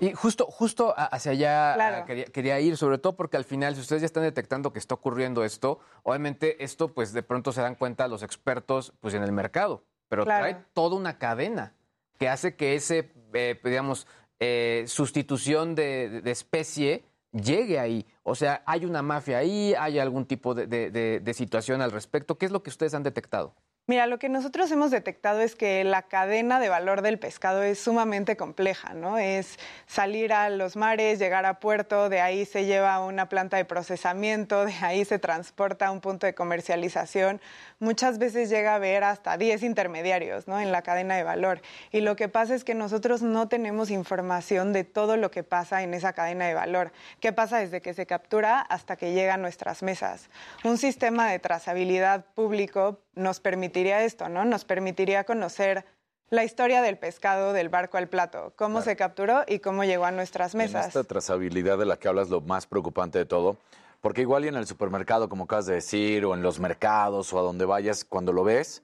Y 0.01 0.13
justo, 0.13 0.47
justo 0.47 0.95
hacia 0.97 1.33
allá 1.33 1.75
Claro. 1.75 2.05
quería, 2.07 2.25
quería 2.27 2.61
ir, 2.61 2.77
sobre 2.77 2.99
todo 2.99 3.15
porque 3.15 3.37
al 3.37 3.45
final, 3.45 3.75
si 3.75 3.81
ustedes 3.83 4.03
ya 4.03 4.07
están 4.07 4.25
detectando 4.25 4.73
que 4.73 4.79
está 4.79 4.95
ocurriendo 4.95 5.45
esto, 5.45 5.79
obviamente 6.03 6.63
esto, 6.65 6.89
pues 6.89 7.13
de 7.13 7.23
pronto 7.23 7.53
se 7.53 7.61
dan 7.63 7.77
cuenta 7.77 8.09
los 8.09 8.23
expertos 8.23 8.93
pues, 9.01 9.15
en 9.15 9.23
el 9.23 9.33
mercado, 9.33 9.85
pero 10.09 10.25
Claro. 10.25 10.43
trae 10.45 10.65
toda 10.75 10.97
una 10.97 11.19
cadena 11.19 11.73
que 12.19 12.29
hace 12.29 12.57
que 12.57 12.75
ese, 12.75 13.13
eh, 13.35 13.61
digamos, 13.63 14.07
eh, 14.41 14.85
sustitución 14.87 15.75
de 15.75 16.23
especie 16.27 17.05
llegue 17.33 17.79
ahí. 17.79 18.07
O 18.23 18.35
sea, 18.35 18.63
hay 18.67 18.85
una 18.85 19.03
mafia 19.03 19.39
ahí, 19.39 19.75
hay 19.79 19.99
algún 19.99 20.27
tipo 20.27 20.55
de, 20.55 20.67
de- 20.67 20.91
situación 21.35 21.81
al 21.83 21.93
respecto. 21.93 22.39
¿Qué 22.39 22.47
es 22.47 22.53
lo 22.53 22.63
que 22.63 22.71
ustedes 22.71 22.95
han 22.95 23.03
detectado? 23.03 23.55
Mira, 23.89 24.09
lo 24.09 24.19
que 24.19 24.29
nosotros 24.29 24.69
hemos 24.73 24.91
detectado 24.91 25.41
es 25.41 25.55
que 25.55 25.85
la 25.85 26.03
cadena 26.03 26.59
de 26.59 26.69
valor 26.69 27.03
del 27.03 27.21
pescado 27.21 27.63
es 27.63 27.79
sumamente 27.79 28.37
compleja, 28.37 28.95
¿no? 28.95 29.17
Es 29.17 29.61
salir 29.87 30.33
a 30.33 30.51
los 30.51 30.75
mares, 30.75 31.21
llegar 31.21 31.47
a 31.47 31.61
puerto, 31.61 32.09
de 32.09 32.21
ahí 32.21 32.47
se 32.47 32.65
lleva 32.65 32.95
a 32.95 33.05
una 33.05 33.29
planta 33.29 33.57
de 33.59 33.65
procesamiento, 33.65 34.65
de 34.65 34.75
ahí 34.81 35.05
se 35.05 35.21
transporta 35.21 35.87
a 35.87 35.93
un 35.93 36.01
punto 36.01 36.27
de 36.27 36.35
comercialización. 36.35 37.41
Muchas 37.79 38.19
veces 38.19 38.51
llega 38.51 38.73
a 38.73 38.75
haber 38.75 39.05
hasta 39.05 39.37
10 39.37 39.63
intermediarios, 39.63 40.49
¿no? 40.49 40.59
En 40.59 40.73
la 40.73 40.83
cadena 40.83 41.15
de 41.15 41.23
valor. 41.23 41.63
Y 41.93 42.01
lo 42.01 42.17
que 42.17 42.29
pasa 42.29 42.57
es 42.57 42.65
que 42.65 42.75
nosotros 42.75 43.23
no 43.23 43.47
tenemos 43.47 43.93
información 43.93 44.73
de 44.73 44.83
todo 44.83 45.17
lo 45.17 45.31
que 45.31 45.45
pasa 45.45 45.85
en 45.85 45.95
esa 45.95 46.13
cadena 46.13 46.49
de 46.49 46.55
valor. 46.55 46.91
¿Qué 47.21 47.33
pasa 47.33 47.59
desde 47.59 47.81
que 47.83 47.95
se 47.95 48.05
captura 48.05 48.63
hasta 48.63 48.97
que 48.97 49.13
llega 49.13 49.35
a 49.35 49.39
nuestras 49.39 49.85
mesas? 49.85 50.29
Un 50.65 50.77
sistema 50.77 51.31
de 51.31 51.39
trazabilidad 51.39 52.25
público 52.35 52.99
nos 53.17 53.41
permitiría 53.41 54.05
esto, 54.05 54.29
¿no? 54.29 54.45
Nos 54.45 54.65
permitiría 54.65 55.25
conocer 55.25 55.85
la 56.31 56.45
historia 56.45 56.83
del 56.83 56.99
pescado 56.99 57.53
del 57.53 57.69
barco 57.69 57.99
al 57.99 58.09
plato, 58.09 58.53
cómo 58.57 58.83
se 58.83 58.97
capturó 58.97 59.45
y 59.47 59.61
cómo 59.61 59.85
llegó 59.85 60.05
a 60.05 60.11
nuestras 60.11 60.55
En 60.55 60.59
mesas. 60.59 60.89
esta 60.89 61.05
trazabilidad 61.05 61.79
de 61.79 61.87
la 61.87 61.97
que 61.97 62.09
hablas, 62.09 62.29
lo 62.29 62.41
más 62.41 62.67
preocupante 62.67 63.19
de 63.19 63.27
todo, 63.27 63.57
porque 64.01 64.23
igual 64.23 64.45
y 64.45 64.49
en 64.49 64.57
el 64.57 64.67
supermercado, 64.67 65.29
como 65.29 65.45
acabas 65.45 65.67
de 65.67 65.75
decir, 65.75 66.25
o 66.25 66.35
en 66.35 66.43
los 66.43 66.61
mercados, 66.61 67.33
o 67.33 67.39
a 67.39 67.43
donde 67.43 67.65
vayas, 67.65 68.05
cuando 68.05 68.33
lo 68.33 68.45
ves, 68.45 68.83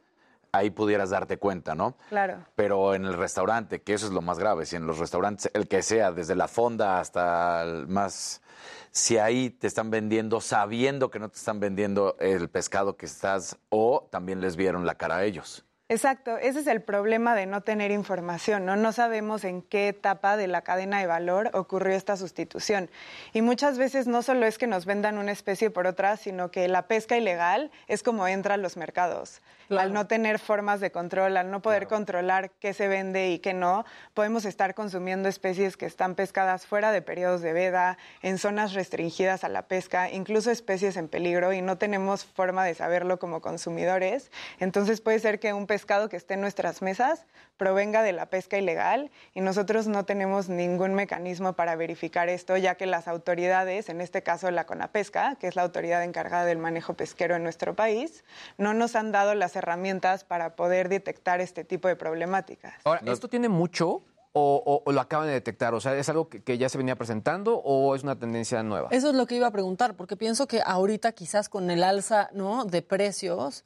ahí 0.54 0.68
pudieras 0.70 1.08
darte 1.08 1.38
cuenta, 1.38 1.74
¿no? 1.74 1.96
Claro. 2.10 2.44
Pero 2.54 2.94
en 2.94 3.06
el 3.06 3.14
restaurante, 3.14 3.80
que 3.80 3.94
eso 3.94 4.06
es 4.06 4.12
lo 4.12 4.20
más 4.20 4.38
grave, 4.38 4.66
si 4.66 4.76
en 4.76 4.86
los 4.86 4.98
restaurantes, 4.98 5.50
el 5.54 5.66
que 5.66 5.82
sea, 5.82 6.12
desde 6.12 6.34
la 6.34 6.46
fonda 6.46 7.00
hasta 7.00 7.62
el 7.62 7.88
más, 7.88 8.42
si 8.90 9.16
ahí 9.16 9.48
te 9.48 9.66
están 9.66 9.90
vendiendo 9.90 10.42
sabiendo 10.42 11.10
que 11.10 11.18
no 11.18 11.30
te 11.30 11.38
están 11.38 11.58
vendiendo 11.58 12.16
el 12.20 12.50
pescado 12.50 12.98
que 12.98 13.06
estás, 13.06 13.56
o 13.70 14.08
también 14.10 14.42
les 14.42 14.56
vieron 14.56 14.84
la 14.84 14.94
cara 14.94 15.16
a 15.16 15.24
ellos. 15.24 15.64
Exacto, 15.92 16.38
ese 16.38 16.60
es 16.60 16.66
el 16.68 16.80
problema 16.80 17.34
de 17.34 17.44
no 17.44 17.60
tener 17.60 17.90
información, 17.90 18.64
¿no? 18.64 18.76
No 18.76 18.92
sabemos 18.92 19.44
en 19.44 19.60
qué 19.60 19.88
etapa 19.88 20.38
de 20.38 20.46
la 20.46 20.62
cadena 20.62 20.98
de 21.00 21.06
valor 21.06 21.50
ocurrió 21.52 21.94
esta 21.94 22.16
sustitución. 22.16 22.88
Y 23.34 23.42
muchas 23.42 23.76
veces 23.76 24.06
no 24.06 24.22
solo 24.22 24.46
es 24.46 24.56
que 24.56 24.66
nos 24.66 24.86
vendan 24.86 25.18
una 25.18 25.32
especie 25.32 25.68
por 25.68 25.86
otra, 25.86 26.16
sino 26.16 26.50
que 26.50 26.66
la 26.66 26.86
pesca 26.88 27.18
ilegal 27.18 27.70
es 27.88 28.02
como 28.02 28.26
entra 28.26 28.54
a 28.54 28.56
los 28.56 28.78
mercados. 28.78 29.42
Al 29.68 29.92
no 29.92 30.06
tener 30.06 30.38
formas 30.38 30.80
de 30.80 30.90
control, 30.90 31.36
al 31.36 31.50
no 31.50 31.62
poder 31.62 31.86
controlar 31.86 32.50
qué 32.50 32.74
se 32.74 32.88
vende 32.88 33.30
y 33.30 33.38
qué 33.38 33.54
no, 33.54 33.86
podemos 34.12 34.44
estar 34.44 34.74
consumiendo 34.74 35.30
especies 35.30 35.78
que 35.78 35.86
están 35.86 36.14
pescadas 36.14 36.66
fuera 36.66 36.92
de 36.92 37.00
periodos 37.00 37.40
de 37.40 37.54
veda, 37.54 37.96
en 38.20 38.36
zonas 38.36 38.74
restringidas 38.74 39.44
a 39.44 39.48
la 39.48 39.62
pesca, 39.62 40.10
incluso 40.10 40.50
especies 40.50 40.96
en 40.98 41.08
peligro 41.08 41.54
y 41.54 41.62
no 41.62 41.78
tenemos 41.78 42.24
forma 42.24 42.64
de 42.64 42.74
saberlo 42.74 43.18
como 43.18 43.40
consumidores. 43.40 44.30
Entonces 44.58 45.00
puede 45.00 45.20
ser 45.20 45.38
que 45.38 45.54
un 45.54 45.66
pescado 45.82 46.08
que 46.08 46.16
esté 46.16 46.34
en 46.34 46.40
nuestras 46.40 46.80
mesas 46.80 47.26
provenga 47.56 48.02
de 48.04 48.12
la 48.12 48.26
pesca 48.26 48.56
ilegal 48.56 49.10
y 49.34 49.40
nosotros 49.40 49.88
no 49.88 50.04
tenemos 50.04 50.48
ningún 50.48 50.94
mecanismo 50.94 51.54
para 51.54 51.74
verificar 51.74 52.28
esto, 52.28 52.56
ya 52.56 52.76
que 52.76 52.86
las 52.86 53.08
autoridades, 53.08 53.88
en 53.88 54.00
este 54.00 54.22
caso 54.22 54.48
la 54.52 54.64
CONAPESCA, 54.64 55.34
que 55.40 55.48
es 55.48 55.56
la 55.56 55.62
autoridad 55.62 56.04
encargada 56.04 56.44
del 56.44 56.58
manejo 56.58 56.94
pesquero 56.94 57.34
en 57.34 57.42
nuestro 57.42 57.74
país, 57.74 58.24
no 58.58 58.74
nos 58.74 58.94
han 58.94 59.10
dado 59.10 59.34
las 59.34 59.56
herramientas 59.56 60.22
para 60.22 60.54
poder 60.54 60.88
detectar 60.88 61.40
este 61.40 61.64
tipo 61.64 61.88
de 61.88 61.96
problemáticas. 61.96 62.74
Ahora, 62.84 63.00
¿esto 63.06 63.26
tiene 63.28 63.48
mucho 63.48 64.04
o, 64.34 64.62
o- 64.64 64.82
o 64.88 64.92
lo 64.92 65.00
acaban 65.00 65.26
de 65.26 65.32
detectar? 65.32 65.74
O 65.74 65.80
sea, 65.80 65.96
¿es 65.96 66.08
algo 66.08 66.28
que, 66.28 66.44
que 66.44 66.58
ya 66.58 66.68
se 66.68 66.78
venía 66.78 66.94
presentando 66.94 67.56
o 67.56 67.96
es 67.96 68.04
una 68.04 68.16
tendencia 68.20 68.62
nueva? 68.62 68.86
Eso 68.92 69.08
es 69.10 69.16
lo 69.16 69.26
que 69.26 69.34
iba 69.34 69.48
a 69.48 69.50
preguntar, 69.50 69.94
porque 69.96 70.16
pienso 70.16 70.46
que 70.46 70.62
ahorita 70.64 71.10
quizás 71.10 71.48
con 71.48 71.70
el 71.72 71.82
alza 71.82 72.30
¿no? 72.32 72.64
de 72.66 72.82
precios, 72.82 73.64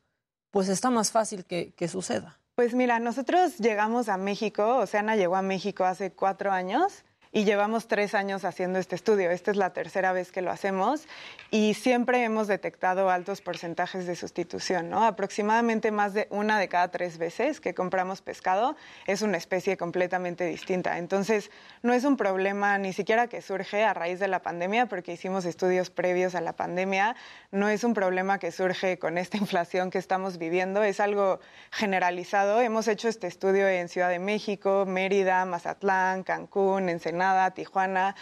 pues 0.50 0.68
está 0.68 0.90
más 0.90 1.10
fácil 1.10 1.44
que, 1.44 1.72
que 1.74 1.88
suceda. 1.88 2.38
Pues 2.54 2.74
mira, 2.74 2.98
nosotros 2.98 3.58
llegamos 3.58 4.08
a 4.08 4.16
México, 4.16 4.78
Oceana 4.78 5.16
llegó 5.16 5.36
a 5.36 5.42
México 5.42 5.84
hace 5.84 6.12
cuatro 6.12 6.52
años 6.52 7.04
y 7.36 7.44
llevamos 7.44 7.86
tres 7.86 8.14
años 8.14 8.46
haciendo 8.46 8.78
este 8.78 8.94
estudio. 8.94 9.30
Esta 9.30 9.50
es 9.50 9.58
la 9.58 9.74
tercera 9.74 10.12
vez 10.12 10.32
que 10.32 10.40
lo 10.40 10.50
hacemos 10.50 11.06
y 11.50 11.74
siempre 11.74 12.24
hemos 12.24 12.46
detectado 12.46 13.10
altos 13.10 13.42
porcentajes 13.42 14.06
de 14.06 14.16
sustitución, 14.16 14.88
¿no? 14.88 15.04
Aproximadamente 15.04 15.90
más 15.90 16.14
de 16.14 16.28
una 16.30 16.58
de 16.58 16.68
cada 16.68 16.90
tres 16.90 17.18
veces 17.18 17.60
que 17.60 17.74
compramos 17.74 18.22
pescado 18.22 18.74
es 19.06 19.20
una 19.20 19.36
especie 19.36 19.76
completamente 19.76 20.46
distinta. 20.46 20.96
Entonces, 20.96 21.50
no 21.82 21.92
es 21.92 22.04
un 22.04 22.16
problema 22.16 22.78
ni 22.78 22.94
siquiera 22.94 23.26
que 23.26 23.42
surge 23.42 23.84
a 23.84 23.92
raíz 23.92 24.18
de 24.18 24.28
la 24.28 24.40
pandemia, 24.40 24.86
porque 24.86 25.12
hicimos 25.12 25.44
estudios 25.44 25.90
previos 25.90 26.34
a 26.34 26.40
la 26.40 26.54
pandemia. 26.54 27.16
No 27.50 27.68
es 27.68 27.84
un 27.84 27.92
problema 27.92 28.38
que 28.38 28.50
surge 28.50 28.98
con 28.98 29.18
esta 29.18 29.36
inflación 29.36 29.90
que 29.90 29.98
estamos 29.98 30.38
viviendo, 30.38 30.82
es 30.82 31.00
algo 31.00 31.40
generalizado. 31.70 32.62
Hemos 32.62 32.88
hecho 32.88 33.08
este 33.08 33.26
estudio 33.26 33.68
en 33.68 33.90
Ciudad 33.90 34.08
de 34.08 34.20
México, 34.20 34.86
Mérida, 34.86 35.44
Mazatlán, 35.44 36.22
Cancún, 36.22 36.88
Ensenada, 36.88 37.25
Tijuana, 37.54 38.14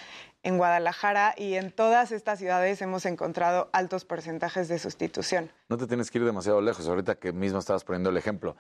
en 0.43 0.59
Guadalajara 0.59 1.35
y 1.37 1.55
en 1.55 1.73
todas 1.73 2.13
estas 2.13 2.39
ciudades 2.39 2.81
hemos 2.83 3.07
encontrado 3.07 3.71
altos 3.73 4.05
porcentajes 4.05 4.69
de 4.69 4.79
sustitución. 4.79 5.51
No 5.69 5.77
te 5.79 5.87
tienes 5.87 6.11
que 6.11 6.19
ir 6.19 6.25
demasiado 6.25 6.61
lejos. 6.61 6.87
Ahorita 6.87 7.15
que 7.17 7.33
mismo 7.33 7.59
estabas 7.59 7.85
poniendo 7.85 8.11
el 8.11 8.17
ejemplo. 8.17 8.57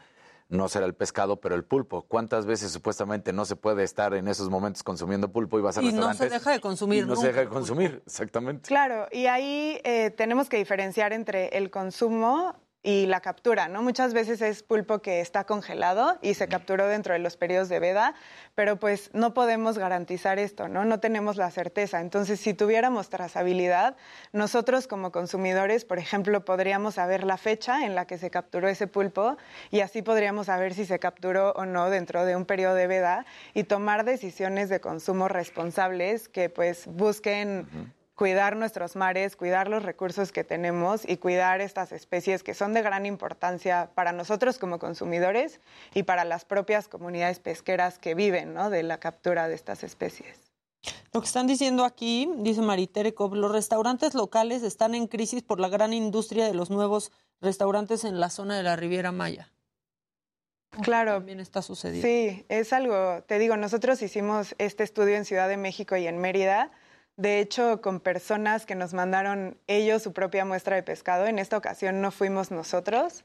No 0.50 0.68
será 0.68 0.84
el 0.84 0.94
pescado, 0.94 1.40
pero 1.40 1.54
el 1.54 1.64
pulpo. 1.64 2.02
¿Cuántas 2.02 2.44
veces 2.44 2.70
supuestamente 2.70 3.32
no 3.32 3.46
se 3.46 3.56
puede 3.56 3.82
estar 3.82 4.12
en 4.12 4.28
esos 4.28 4.50
momentos 4.50 4.82
consumiendo 4.82 5.32
pulpo 5.32 5.58
y 5.58 5.62
vas 5.62 5.78
a 5.78 5.82
Y 5.82 5.86
no 5.86 5.90
se 5.90 5.96
restaurantes? 5.96 6.32
deja 6.32 6.50
de 6.52 6.60
consumir 6.60 7.04
y 7.04 7.06
no 7.06 7.16
se 7.16 7.28
deja 7.28 7.40
de 7.40 7.48
consumir, 7.48 8.02
exactamente. 8.06 8.68
Claro, 8.68 9.08
y 9.10 9.24
ahí 9.26 9.80
eh, 9.84 10.10
tenemos 10.10 10.50
que 10.50 10.58
diferenciar 10.58 11.14
entre 11.14 11.48
el 11.56 11.70
consumo 11.70 12.54
y 12.86 13.06
la 13.06 13.20
captura, 13.20 13.66
¿no? 13.66 13.82
Muchas 13.82 14.12
veces 14.12 14.42
es 14.42 14.62
pulpo 14.62 15.00
que 15.00 15.20
está 15.22 15.44
congelado 15.44 16.18
y 16.20 16.34
se 16.34 16.48
capturó 16.48 16.86
dentro 16.86 17.14
de 17.14 17.18
los 17.18 17.38
periodos 17.38 17.70
de 17.70 17.80
veda, 17.80 18.14
pero 18.54 18.78
pues 18.78 19.08
no 19.14 19.32
podemos 19.32 19.78
garantizar 19.78 20.38
esto, 20.38 20.68
¿no? 20.68 20.84
No 20.84 21.00
tenemos 21.00 21.36
la 21.36 21.50
certeza. 21.50 22.02
Entonces, 22.02 22.40
si 22.40 22.52
tuviéramos 22.52 23.08
trazabilidad, 23.08 23.96
nosotros 24.32 24.86
como 24.86 25.12
consumidores, 25.12 25.86
por 25.86 25.98
ejemplo, 25.98 26.44
podríamos 26.44 26.96
saber 26.96 27.24
la 27.24 27.38
fecha 27.38 27.86
en 27.86 27.94
la 27.94 28.06
que 28.06 28.18
se 28.18 28.30
capturó 28.30 28.68
ese 28.68 28.86
pulpo 28.86 29.38
y 29.70 29.80
así 29.80 30.02
podríamos 30.02 30.46
saber 30.46 30.74
si 30.74 30.84
se 30.84 30.98
capturó 30.98 31.52
o 31.52 31.64
no 31.64 31.88
dentro 31.88 32.26
de 32.26 32.36
un 32.36 32.44
periodo 32.44 32.74
de 32.74 32.86
veda 32.86 33.24
y 33.54 33.64
tomar 33.64 34.04
decisiones 34.04 34.68
de 34.68 34.80
consumo 34.80 35.28
responsables 35.28 36.28
que 36.28 36.50
pues 36.50 36.86
busquen 36.86 37.94
cuidar 38.14 38.56
nuestros 38.56 38.96
mares, 38.96 39.36
cuidar 39.36 39.68
los 39.68 39.82
recursos 39.82 40.32
que 40.32 40.44
tenemos 40.44 41.08
y 41.08 41.16
cuidar 41.16 41.60
estas 41.60 41.92
especies 41.92 42.42
que 42.42 42.54
son 42.54 42.72
de 42.72 42.82
gran 42.82 43.06
importancia 43.06 43.90
para 43.94 44.12
nosotros 44.12 44.58
como 44.58 44.78
consumidores 44.78 45.60
y 45.94 46.04
para 46.04 46.24
las 46.24 46.44
propias 46.44 46.88
comunidades 46.88 47.40
pesqueras 47.40 47.98
que 47.98 48.14
viven 48.14 48.54
¿no? 48.54 48.70
de 48.70 48.82
la 48.82 48.98
captura 48.98 49.48
de 49.48 49.54
estas 49.54 49.82
especies. 49.82 50.40
Lo 51.12 51.20
que 51.20 51.26
están 51.26 51.46
diciendo 51.46 51.84
aquí, 51.84 52.28
dice 52.38 52.60
Maritere 52.60 53.14
Cobb, 53.14 53.34
los 53.34 53.50
restaurantes 53.50 54.14
locales 54.14 54.62
están 54.62 54.94
en 54.94 55.06
crisis 55.06 55.42
por 55.42 55.58
la 55.58 55.68
gran 55.68 55.92
industria 55.92 56.46
de 56.46 56.54
los 56.54 56.70
nuevos 56.70 57.10
restaurantes 57.40 58.04
en 58.04 58.20
la 58.20 58.30
zona 58.30 58.56
de 58.56 58.62
la 58.62 58.76
Riviera 58.76 59.12
Maya. 59.12 59.50
Claro. 60.82 61.14
También 61.14 61.40
está 61.40 61.62
sucediendo. 61.62 62.06
Sí, 62.06 62.44
es 62.48 62.72
algo, 62.72 63.22
te 63.22 63.38
digo, 63.38 63.56
nosotros 63.56 64.02
hicimos 64.02 64.54
este 64.58 64.82
estudio 64.82 65.14
en 65.16 65.24
Ciudad 65.24 65.48
de 65.48 65.56
México 65.56 65.96
y 65.96 66.06
en 66.06 66.18
Mérida, 66.18 66.72
de 67.16 67.40
hecho 67.40 67.80
con 67.80 68.00
personas 68.00 68.66
que 68.66 68.74
nos 68.74 68.94
mandaron 68.94 69.56
ellos 69.66 70.02
su 70.02 70.12
propia 70.12 70.44
muestra 70.44 70.76
de 70.76 70.82
pescado. 70.82 71.26
En 71.26 71.38
esta 71.38 71.56
ocasión 71.56 72.00
no 72.00 72.10
fuimos 72.10 72.50
nosotros. 72.50 73.24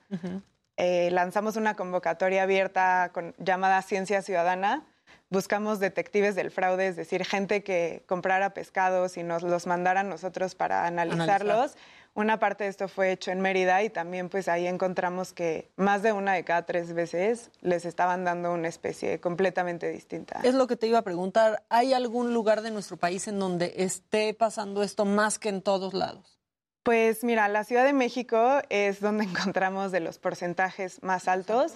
Eh, 0.77 1.09
lanzamos 1.11 1.55
una 1.55 1.75
convocatoria 1.75 2.43
abierta 2.43 3.11
con, 3.13 3.35
llamada 3.37 3.81
Ciencia 3.81 4.21
Ciudadana. 4.21 4.85
Buscamos 5.29 5.79
detectives 5.79 6.35
del 6.35 6.49
fraude, 6.49 6.87
es 6.87 6.95
decir, 6.95 7.23
gente 7.25 7.63
que 7.63 8.03
comprara 8.07 8.53
pescados 8.53 9.17
y 9.17 9.23
nos 9.23 9.43
los 9.43 9.67
mandara 9.67 9.99
a 9.99 10.03
nosotros 10.03 10.55
para 10.55 10.85
analizarlos. 10.85 11.75
Analizar. 11.75 11.77
Una 12.19 12.37
parte 12.37 12.65
de 12.65 12.69
esto 12.69 12.89
fue 12.89 13.13
hecho 13.13 13.31
en 13.31 13.39
Mérida 13.39 13.81
y 13.81 13.89
también 13.89 14.27
pues 14.27 14.49
ahí 14.49 14.67
encontramos 14.67 15.31
que 15.31 15.71
más 15.77 16.03
de 16.03 16.11
una 16.11 16.33
de 16.33 16.43
cada 16.43 16.65
tres 16.65 16.91
veces 16.91 17.49
les 17.61 17.85
estaban 17.85 18.25
dando 18.25 18.51
una 18.51 18.67
especie 18.67 19.21
completamente 19.21 19.89
distinta. 19.89 20.41
Es 20.43 20.53
lo 20.53 20.67
que 20.67 20.75
te 20.75 20.87
iba 20.87 20.97
a 20.97 21.03
preguntar. 21.03 21.63
¿Hay 21.69 21.93
algún 21.93 22.33
lugar 22.33 22.61
de 22.61 22.71
nuestro 22.71 22.97
país 22.97 23.29
en 23.29 23.39
donde 23.39 23.73
esté 23.77 24.33
pasando 24.33 24.83
esto 24.83 25.05
más 25.05 25.39
que 25.39 25.47
en 25.47 25.61
todos 25.61 25.93
lados? 25.93 26.41
Pues 26.83 27.23
mira, 27.23 27.47
la 27.47 27.63
Ciudad 27.63 27.85
de 27.85 27.93
México 27.93 28.59
es 28.67 28.99
donde 28.99 29.23
encontramos 29.23 29.93
de 29.93 30.01
los 30.01 30.19
porcentajes 30.19 31.01
más 31.01 31.29
altos, 31.29 31.75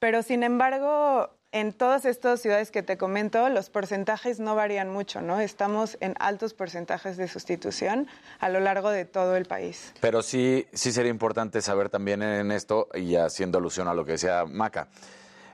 pero 0.00 0.24
sin 0.24 0.42
embargo, 0.42 1.30
en 1.54 1.72
todas 1.72 2.04
estas 2.04 2.40
ciudades 2.40 2.72
que 2.72 2.82
te 2.82 2.98
comento, 2.98 3.48
los 3.48 3.70
porcentajes 3.70 4.40
no 4.40 4.56
varían 4.56 4.90
mucho, 4.90 5.20
¿no? 5.20 5.38
Estamos 5.38 5.96
en 6.00 6.16
altos 6.18 6.52
porcentajes 6.52 7.16
de 7.16 7.28
sustitución 7.28 8.08
a 8.40 8.48
lo 8.48 8.58
largo 8.58 8.90
de 8.90 9.04
todo 9.04 9.36
el 9.36 9.44
país. 9.46 9.92
Pero 10.00 10.22
sí, 10.22 10.66
sí 10.72 10.90
sería 10.90 11.12
importante 11.12 11.62
saber 11.62 11.90
también 11.90 12.22
en 12.22 12.50
esto, 12.50 12.88
y 12.92 13.14
haciendo 13.14 13.58
alusión 13.58 13.86
a 13.86 13.94
lo 13.94 14.04
que 14.04 14.12
decía 14.12 14.44
Maca, 14.46 14.88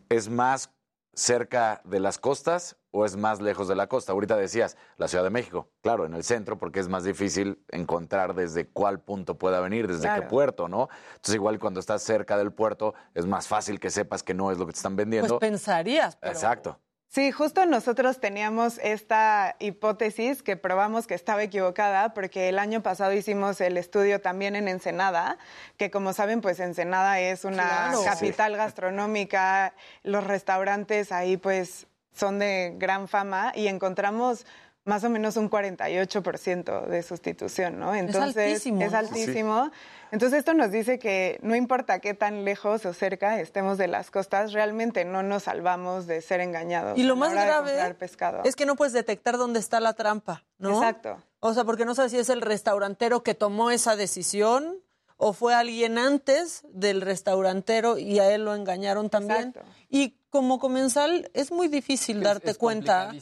¿es 0.08 0.30
más 0.30 0.70
cerca 1.12 1.82
de 1.84 2.00
las 2.00 2.16
costas 2.16 2.76
o 2.92 3.04
es 3.04 3.16
más 3.16 3.40
lejos 3.40 3.68
de 3.68 3.76
la 3.76 3.86
costa? 3.86 4.12
Ahorita 4.12 4.36
decías, 4.36 4.76
la 4.96 5.08
Ciudad 5.08 5.24
de 5.24 5.30
México, 5.30 5.68
claro, 5.82 6.06
en 6.06 6.14
el 6.14 6.24
centro, 6.24 6.58
porque 6.58 6.80
es 6.80 6.88
más 6.88 7.04
difícil 7.04 7.62
encontrar 7.70 8.34
desde 8.34 8.66
cuál 8.68 9.00
punto 9.00 9.38
pueda 9.38 9.60
venir, 9.60 9.86
desde 9.88 10.12
qué 10.14 10.22
puerto, 10.22 10.68
¿no? 10.68 10.88
Entonces 11.10 11.34
igual 11.34 11.58
cuando 11.58 11.80
estás 11.80 12.02
cerca 12.02 12.36
del 12.36 12.52
puerto 12.52 12.94
es 13.14 13.26
más 13.26 13.48
fácil 13.48 13.80
que 13.80 13.90
sepas 13.90 14.22
que 14.22 14.34
no 14.34 14.50
es 14.50 14.58
lo 14.58 14.66
que 14.66 14.72
te 14.72 14.78
están 14.78 14.96
vendiendo. 14.96 15.38
Pues 15.38 15.50
pensarías, 15.50 16.16
pero 16.16 16.32
Exacto. 16.32 16.78
Sí, 17.12 17.32
justo 17.32 17.66
nosotros 17.66 18.20
teníamos 18.20 18.78
esta 18.78 19.56
hipótesis 19.58 20.44
que 20.44 20.56
probamos 20.56 21.08
que 21.08 21.14
estaba 21.14 21.42
equivocada 21.42 22.14
porque 22.14 22.48
el 22.48 22.56
año 22.56 22.84
pasado 22.84 23.12
hicimos 23.12 23.60
el 23.60 23.76
estudio 23.78 24.20
también 24.20 24.54
en 24.54 24.68
Ensenada, 24.68 25.36
que 25.76 25.90
como 25.90 26.12
saben, 26.12 26.40
pues 26.40 26.60
Ensenada 26.60 27.18
es 27.18 27.44
una 27.44 27.88
Claro. 27.90 28.04
capital 28.04 28.56
gastronómica, 28.56 29.74
los 30.04 30.22
restaurantes 30.22 31.10
ahí 31.10 31.36
pues 31.36 31.88
son 32.12 32.38
de 32.38 32.74
gran 32.76 33.08
fama 33.08 33.52
y 33.54 33.68
encontramos 33.68 34.46
más 34.84 35.04
o 35.04 35.10
menos 35.10 35.36
un 35.36 35.50
48% 35.50 36.86
de 36.86 37.02
sustitución, 37.02 37.78
¿no? 37.78 37.94
Entonces 37.94 38.36
altísimo, 38.36 38.82
es 38.82 38.94
altísimo. 38.94 39.70
Entonces 40.10 40.40
esto 40.40 40.54
nos 40.54 40.72
dice 40.72 40.98
que 40.98 41.38
no 41.42 41.54
importa 41.54 42.00
qué 42.00 42.14
tan 42.14 42.44
lejos 42.44 42.84
o 42.86 42.94
cerca 42.94 43.40
estemos 43.40 43.78
de 43.78 43.88
las 43.88 44.10
costas, 44.10 44.52
realmente 44.52 45.04
no 45.04 45.22
nos 45.22 45.44
salvamos 45.44 46.06
de 46.06 46.22
ser 46.22 46.40
engañados. 46.40 46.98
Y 46.98 47.04
lo 47.04 47.14
más 47.14 47.32
grave 47.32 47.94
pescado. 47.94 48.42
es 48.44 48.56
que 48.56 48.66
no 48.66 48.74
puedes 48.74 48.92
detectar 48.92 49.36
dónde 49.36 49.60
está 49.60 49.80
la 49.80 49.92
trampa, 49.92 50.44
¿no? 50.58 50.78
Exacto. 50.78 51.22
O 51.40 51.54
sea, 51.54 51.64
porque 51.64 51.84
no 51.84 51.94
sabes 51.94 52.12
si 52.12 52.18
es 52.18 52.28
el 52.28 52.40
restaurantero 52.40 53.22
que 53.22 53.34
tomó 53.34 53.70
esa 53.70 53.96
decisión 53.96 54.78
o 55.16 55.34
fue 55.34 55.54
alguien 55.54 55.98
antes 55.98 56.64
del 56.72 57.02
restaurantero 57.02 57.98
y 57.98 58.18
a 58.18 58.34
él 58.34 58.44
lo 58.44 58.54
engañaron 58.54 59.10
también. 59.10 59.54
Y 59.90 60.16
como 60.30 60.58
comensal 60.58 61.30
es 61.34 61.50
muy 61.50 61.68
difícil 61.68 62.22
darte 62.22 62.52
es 62.52 62.58
cuenta 62.58 63.12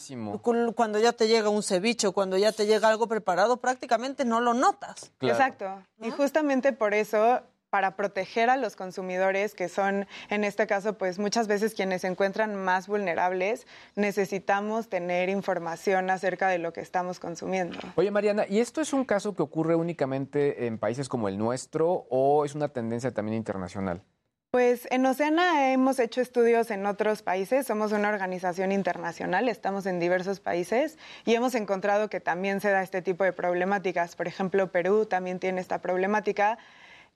cuando 0.74 0.98
ya 0.98 1.12
te 1.12 1.26
llega 1.26 1.48
un 1.48 1.62
ceviche 1.62 2.06
o 2.06 2.12
cuando 2.12 2.36
ya 2.36 2.52
te 2.52 2.66
llega 2.66 2.88
algo 2.88 3.08
preparado, 3.08 3.56
prácticamente 3.56 4.24
no 4.24 4.40
lo 4.40 4.54
notas. 4.54 5.10
Exacto. 5.20 5.82
Y 6.00 6.10
justamente 6.10 6.72
por 6.72 6.94
eso 6.94 7.42
para 7.70 7.96
proteger 7.96 8.50
a 8.50 8.56
los 8.56 8.76
consumidores, 8.76 9.54
que 9.54 9.68
son 9.68 10.06
en 10.30 10.44
este 10.44 10.66
caso, 10.66 10.96
pues 10.96 11.18
muchas 11.18 11.48
veces 11.48 11.74
quienes 11.74 12.02
se 12.02 12.08
encuentran 12.08 12.54
más 12.54 12.86
vulnerables, 12.86 13.66
necesitamos 13.94 14.88
tener 14.88 15.28
información 15.28 16.10
acerca 16.10 16.48
de 16.48 16.58
lo 16.58 16.72
que 16.72 16.80
estamos 16.80 17.20
consumiendo. 17.20 17.78
Oye, 17.96 18.10
Mariana, 18.10 18.46
¿y 18.48 18.60
esto 18.60 18.80
es 18.80 18.92
un 18.92 19.04
caso 19.04 19.34
que 19.34 19.42
ocurre 19.42 19.74
únicamente 19.74 20.66
en 20.66 20.78
países 20.78 21.08
como 21.08 21.28
el 21.28 21.36
nuestro 21.36 22.06
o 22.08 22.44
es 22.44 22.54
una 22.54 22.68
tendencia 22.68 23.12
también 23.12 23.36
internacional? 23.36 24.02
Pues 24.50 24.88
en 24.90 25.04
Oceana 25.04 25.72
hemos 25.72 25.98
hecho 25.98 26.22
estudios 26.22 26.70
en 26.70 26.86
otros 26.86 27.20
países, 27.20 27.66
somos 27.66 27.92
una 27.92 28.08
organización 28.08 28.72
internacional, 28.72 29.46
estamos 29.46 29.84
en 29.84 30.00
diversos 30.00 30.40
países 30.40 30.96
y 31.26 31.34
hemos 31.34 31.54
encontrado 31.54 32.08
que 32.08 32.18
también 32.18 32.62
se 32.62 32.70
da 32.70 32.82
este 32.82 33.02
tipo 33.02 33.24
de 33.24 33.34
problemáticas. 33.34 34.16
Por 34.16 34.26
ejemplo, 34.26 34.72
Perú 34.72 35.04
también 35.04 35.38
tiene 35.38 35.60
esta 35.60 35.82
problemática. 35.82 36.56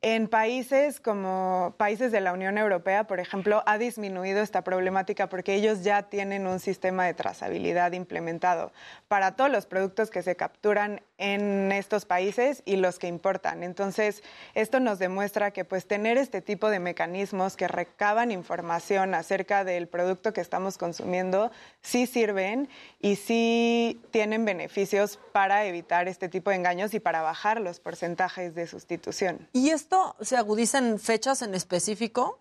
En 0.05 0.27
países 0.27 0.99
como 0.99 1.77
países 1.77 2.11
de 2.11 2.21
la 2.21 2.33
Unión 2.33 2.59
Europea, 2.59 3.05
por 3.05 3.21
ejemplo, 3.21 3.63
ha 3.67 3.79
disminuido 3.79 4.43
esta 4.43 4.65
problemática 4.65 5.29
porque 5.29 5.55
ellos 5.55 5.85
ya 5.85 6.03
tienen 6.03 6.49
un 6.49 6.59
sistema 6.59 7.07
de 7.07 7.15
trazabilidad 7.15 7.93
implementado 7.93 8.73
para 9.07 9.37
todos 9.37 9.49
los 9.49 9.67
productos 9.67 10.11
que 10.11 10.25
se 10.25 10.35
capturan 10.35 11.03
en 11.19 11.71
estos 11.71 12.05
países 12.05 12.65
y 12.65 12.77
los 12.77 12.99
que 12.99 13.07
importan. 13.07 13.63
Entonces, 13.63 14.25
esto 14.55 14.81
nos 14.81 14.99
demuestra 14.99 15.53
que 15.53 15.65
pues 15.65 15.87
tener 15.87 16.19
este 16.19 16.41
tipo 16.41 16.69
de 16.69 16.81
mecanismos 16.81 17.57
que 17.57 17.69
recaban 17.69 18.33
información 18.33 19.15
acerca 19.15 19.63
del 19.63 19.87
producto 19.87 20.33
que 20.33 20.41
estamos 20.41 20.79
consumiendo 20.79 21.53
sí 21.81 22.09
sirven 22.09 22.69
y 23.01 23.15
sí 23.15 24.03
tienen 24.11 24.45
beneficios 24.45 25.21
para 25.31 25.65
evitar 25.65 26.09
este 26.09 26.29
tipo 26.29 26.51
de 26.51 26.57
engaños 26.57 26.93
y 26.93 26.99
para 26.99 27.23
bajar 27.23 27.61
los 27.61 27.79
porcentajes 27.79 28.57
de 28.57 28.67
sustitución. 28.67 29.47
¿Y 29.53 29.71
esto 29.71 29.92
se 30.21 30.37
agudiza 30.37 30.79
en 30.79 30.99
fechas 30.99 31.43
en 31.43 31.55
específico? 31.55 32.39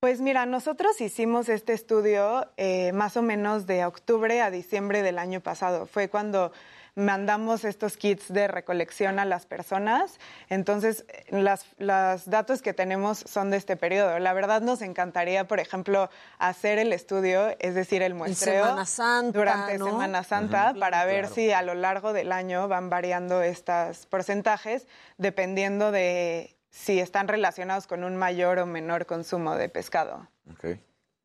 Pues 0.00 0.20
mira, 0.22 0.46
nosotros 0.46 0.98
hicimos 1.02 1.48
este 1.50 1.74
estudio 1.74 2.48
eh, 2.56 2.90
más 2.92 3.16
o 3.18 3.22
menos 3.22 3.66
de 3.66 3.84
octubre 3.84 4.40
a 4.40 4.50
diciembre 4.50 5.02
del 5.02 5.18
año 5.18 5.40
pasado. 5.42 5.86
Fue 5.86 6.08
cuando 6.08 6.52
mandamos 6.94 7.64
estos 7.64 7.96
kits 7.98 8.32
de 8.32 8.48
recolección 8.48 9.18
a 9.18 9.24
las 9.26 9.44
personas. 9.46 10.18
Entonces, 10.48 11.04
las, 11.28 11.66
los 11.78 12.28
datos 12.28 12.62
que 12.62 12.72
tenemos 12.72 13.18
son 13.18 13.50
de 13.50 13.58
este 13.58 13.76
periodo. 13.76 14.18
La 14.18 14.32
verdad 14.32 14.62
nos 14.62 14.80
encantaría, 14.82 15.46
por 15.46 15.60
ejemplo, 15.60 16.08
hacer 16.38 16.78
el 16.78 16.92
estudio, 16.94 17.54
es 17.58 17.74
decir, 17.74 18.02
el 18.02 18.14
muestreo 18.14 18.64
Semana 18.64 18.86
Santa, 18.86 19.38
durante 19.38 19.78
¿no? 19.78 19.84
Semana 19.86 20.24
Santa 20.24 20.70
Ujú. 20.70 20.80
para 20.80 21.04
ver 21.04 21.20
Claro. 21.26 21.34
si 21.34 21.52
a 21.52 21.62
lo 21.62 21.74
largo 21.74 22.12
del 22.14 22.32
año 22.32 22.68
van 22.68 22.88
variando 22.90 23.42
estos 23.42 24.06
porcentajes 24.06 24.86
dependiendo 25.18 25.92
de 25.92 26.56
si 26.70 27.00
están 27.00 27.28
relacionados 27.28 27.86
con 27.86 28.04
un 28.04 28.16
mayor 28.16 28.58
o 28.60 28.66
menor 28.66 29.06
consumo 29.06 29.56
de 29.56 29.68
pescado. 29.68 30.28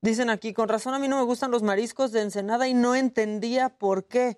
Dicen 0.01 0.29
aquí, 0.29 0.53
con 0.53 0.69
razón 0.69 0.93
a 0.93 0.99
mí 0.99 1.07
no 1.07 1.17
me 1.17 1.23
gustan 1.23 1.51
los 1.51 1.63
mariscos 1.63 2.11
de 2.11 2.21
Ensenada 2.21 2.67
y 2.67 2.73
no 2.73 2.95
entendía 2.95 3.69
por 3.69 4.05
qué. 4.05 4.37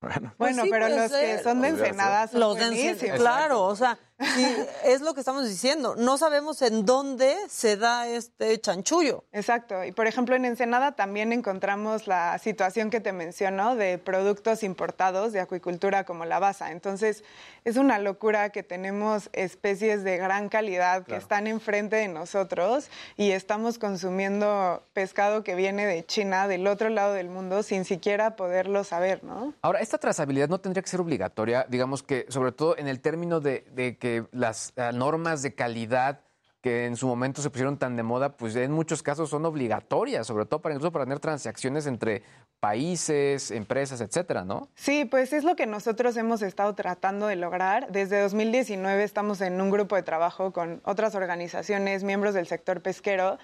Bueno, 0.00 0.34
Bueno, 0.38 0.62
sí 0.64 0.70
pero 0.70 0.88
los 0.88 1.10
que 1.10 1.42
son 1.42 1.60
de 1.60 1.68
Ensenada 1.68 2.28
son 2.28 2.40
Los 2.40 2.56
de 2.56 2.64
Ensen- 2.66 2.84
buenísimos. 2.84 3.18
claro, 3.18 3.64
o 3.64 3.74
sea, 3.76 3.98
sí, 4.20 4.46
es 4.84 5.00
lo 5.00 5.14
que 5.14 5.20
estamos 5.20 5.48
diciendo. 5.48 5.94
No 5.96 6.18
sabemos 6.18 6.60
en 6.62 6.84
dónde 6.84 7.36
se 7.48 7.76
da 7.76 8.06
este 8.08 8.60
chanchullo. 8.60 9.24
Exacto. 9.32 9.84
Y 9.84 9.92
por 9.92 10.06
ejemplo, 10.06 10.34
en 10.36 10.44
Ensenada 10.44 10.92
también 10.92 11.32
encontramos 11.32 12.06
la 12.06 12.38
situación 12.38 12.90
que 12.90 13.00
te 13.00 13.12
menciono 13.12 13.76
de 13.76 13.98
productos 13.98 14.62
importados 14.62 15.32
de 15.32 15.40
acuicultura 15.40 16.04
como 16.04 16.24
la 16.24 16.38
basa. 16.38 16.72
Entonces, 16.72 17.22
es 17.64 17.76
una 17.76 17.98
locura 17.98 18.50
que 18.50 18.62
tenemos 18.62 19.30
especies 19.32 20.04
de 20.04 20.16
gran 20.16 20.48
calidad 20.48 20.98
que 21.00 21.04
Claro. 21.08 21.22
están 21.22 21.46
enfrente 21.46 21.96
de 21.96 22.08
nosotros 22.08 22.88
y 23.16 23.30
estamos 23.30 23.78
consumiendo 23.78 24.82
pescado 24.92 25.44
que 25.44 25.54
viene 25.54 25.86
de 25.86 26.04
China, 26.04 26.48
del 26.48 26.66
otro 26.66 26.88
lado 26.88 27.12
del 27.14 27.28
mundo, 27.28 27.62
sin 27.62 27.84
siquiera 27.84 28.36
poderlo 28.36 28.84
saber, 28.84 29.22
¿no? 29.24 29.54
Ahora, 29.62 29.80
esta 29.80 29.98
trazabilidad 29.98 30.48
no 30.48 30.58
tendría 30.60 30.82
que 30.82 30.88
ser 30.88 31.00
obligatoria, 31.00 31.66
digamos 31.68 32.02
que, 32.02 32.26
sobre 32.28 32.52
todo 32.52 32.76
en 32.78 32.88
el 32.88 33.00
término 33.00 33.40
de, 33.40 33.64
de 33.74 33.96
que 33.96 34.07
las 34.32 34.72
ah, 34.76 34.92
normas 34.92 35.42
de 35.42 35.54
calidad 35.54 36.20
que 36.60 36.86
en 36.86 36.96
su 36.96 37.06
momento 37.06 37.40
se 37.40 37.50
pusieron 37.50 37.78
tan 37.78 37.96
de 37.96 38.02
moda, 38.02 38.36
pues 38.36 38.56
en 38.56 38.72
muchos 38.72 39.02
casos 39.02 39.30
son 39.30 39.46
obligatorias, 39.46 40.26
sobre 40.26 40.44
todo 40.44 40.60
para 40.60 40.74
incluso 40.74 40.90
para 40.92 41.04
tener 41.04 41.20
transacciones 41.20 41.86
entre 41.86 42.22
países, 42.58 43.52
empresas, 43.52 44.00
etcétera, 44.00 44.44
¿no? 44.44 44.68
Sí, 44.74 45.04
pues 45.04 45.32
es 45.32 45.44
lo 45.44 45.54
que 45.54 45.66
nosotros 45.66 46.16
hemos 46.16 46.42
estado 46.42 46.74
tratando 46.74 47.28
de 47.28 47.36
lograr. 47.36 47.92
Desde 47.92 48.20
2019 48.20 49.04
estamos 49.04 49.40
en 49.40 49.60
un 49.60 49.70
grupo 49.70 49.94
de 49.94 50.02
trabajo 50.02 50.52
con 50.52 50.80
otras 50.84 51.14
organizaciones, 51.14 52.02
miembros 52.02 52.34
del 52.34 52.48
sector 52.48 52.82
pesquero, 52.82 53.38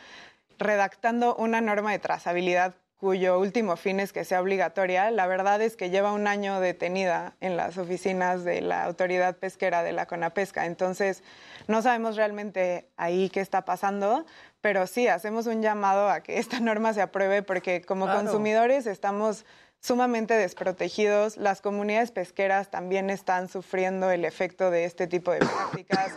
redactando 0.59 1.37
una 1.37 1.61
norma 1.61 1.93
de 1.93 2.01
trazabilidad 2.01 2.75
cuyo 2.97 3.39
último 3.39 3.77
fin 3.77 4.01
es 4.01 4.13
que 4.13 4.25
sea 4.25 4.41
obligatoria. 4.41 5.11
La 5.11 5.27
verdad 5.27 5.61
es 5.61 5.77
que 5.77 5.91
lleva 5.91 6.13
un 6.13 6.27
año 6.27 6.61
detenida 6.61 7.35
en 7.41 7.57
las 7.57 7.77
oficinas 7.77 8.45
de 8.45 8.61
la 8.61 8.85
autoridad 8.85 9.37
pesquera 9.37 9.83
de 9.83 9.93
la 9.93 10.07
CONAPESCA. 10.07 10.67
Entonces, 10.67 11.23
no 11.69 11.83
sabemos 11.83 12.17
realmente 12.17 12.89
ahí 12.97 13.29
qué 13.31 13.41
está 13.41 13.65
pasando, 13.65 14.25
pero 14.61 14.87
sí, 14.87 15.09
hacemos 15.09 15.47
un 15.47 15.61
llamado 15.61 16.09
a 16.09 16.21
que 16.23 16.39
esta 16.39 16.61
norma 16.61 16.95
se 16.95 17.03
apruebe 17.03 17.43
porque 17.43 17.83
como 17.83 18.07
Claro. 18.07 18.21
consumidores 18.23 18.87
estamos 18.87 19.45
sumamente 19.81 20.33
desprotegidos. 20.35 21.37
Las 21.37 21.61
comunidades 21.61 22.11
pesqueras 22.11 22.71
también 22.71 23.11
están 23.11 23.49
sufriendo 23.49 24.11
el 24.11 24.25
efecto 24.25 24.71
de 24.71 24.85
este 24.85 25.07
tipo 25.07 25.31
de 25.33 25.41
prácticas. 25.41 26.13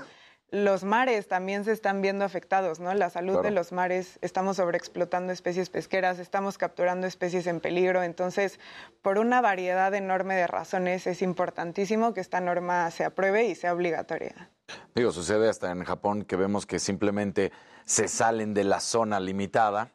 Los 0.49 0.85
mares 0.85 1.27
también 1.27 1.65
se 1.65 1.73
están 1.73 2.01
viendo 2.01 2.23
afectados, 2.23 2.79
¿no? 2.79 2.93
La 2.93 3.09
salud 3.09 3.33
Claro. 3.33 3.43
de 3.43 3.51
los 3.51 3.73
mares, 3.73 4.17
estamos 4.21 4.55
sobreexplotando 4.57 5.33
especies 5.33 5.69
pesqueras, 5.69 6.19
estamos 6.19 6.57
capturando 6.57 7.05
especies 7.05 7.47
en 7.47 7.59
peligro. 7.59 8.01
Entonces, 8.01 8.57
por 9.01 9.17
una 9.19 9.41
variedad 9.41 9.93
enorme 9.93 10.35
de 10.35 10.47
razones, 10.47 11.05
es 11.05 11.21
importantísimo 11.21 12.13
que 12.13 12.21
esta 12.21 12.39
norma 12.39 12.89
se 12.91 13.03
apruebe 13.03 13.45
y 13.45 13.55
sea 13.55 13.73
obligatoria. 13.73 14.49
Digo, 14.95 15.11
sucede 15.11 15.49
hasta 15.49 15.69
en 15.71 15.83
Japón 15.83 16.23
que 16.23 16.37
vemos 16.37 16.65
que 16.65 16.79
simplemente 16.79 17.51
se 17.83 18.07
salen 18.07 18.53
de 18.53 18.63
la 18.63 18.79
zona 18.79 19.19
limitada 19.19 19.91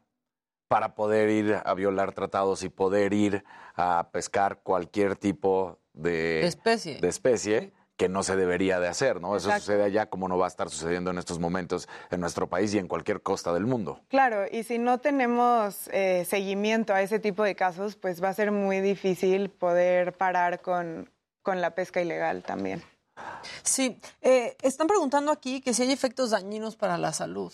para 0.69 0.95
poder 0.95 1.31
ir 1.31 1.61
a 1.65 1.75
violar 1.75 2.13
tratados 2.13 2.63
y 2.63 2.69
poder 2.69 3.15
ir 3.15 3.43
a 3.75 4.11
pescar 4.13 4.61
cualquier 4.63 5.17
tipo 5.17 5.79
de, 5.95 6.11
De 6.41 6.47
especie. 6.47 6.99
de 7.01 7.09
especie 7.09 7.73
que 7.97 8.09
no 8.09 8.23
se 8.23 8.37
debería 8.37 8.81
de 8.81 8.89
hacer, 8.89 9.21
¿no? 9.21 9.37
Eso 9.37 9.51
sucede 9.53 9.85
allá 9.85 10.07
como 10.07 10.29
no 10.29 10.39
va 10.39 10.47
a 10.47 10.49
estar 10.49 10.71
sucediendo 10.71 11.11
en 11.11 11.19
estos 11.19 11.39
momentos 11.39 11.89
en 12.11 12.21
nuestro 12.21 12.49
país 12.49 12.75
y 12.75 12.79
en 12.79 12.89
cualquier 12.89 13.23
costa 13.23 13.53
del 13.53 13.67
mundo. 13.67 14.01
Claro, 14.09 14.47
y 14.51 14.65
si 14.65 14.79
no 14.79 14.99
tenemos 14.99 15.89
eh, 15.93 16.25
seguimiento 16.29 16.95
a 16.95 17.03
ese 17.03 17.19
tipo 17.19 17.43
de 17.45 17.55
casos, 17.55 17.97
pues 17.97 18.23
va 18.23 18.31
a 18.31 18.35
ser 18.35 18.51
muy 18.51 18.81
difícil 18.81 19.51
poder 19.51 20.15
parar 20.15 20.61
con, 20.61 21.11
con 21.43 21.61
la 21.61 21.75
pesca 21.75 22.01
ilegal 22.01 22.43
también. 22.43 22.83
Sí, 23.63 24.01
eh, 24.21 24.57
están 24.63 24.87
preguntando 24.87 25.31
aquí 25.31 25.61
que 25.61 25.75
si 25.75 25.83
hay 25.83 25.93
efectos 25.93 26.31
dañinos 26.31 26.77
para 26.77 26.99
la 26.99 27.13
salud. 27.13 27.53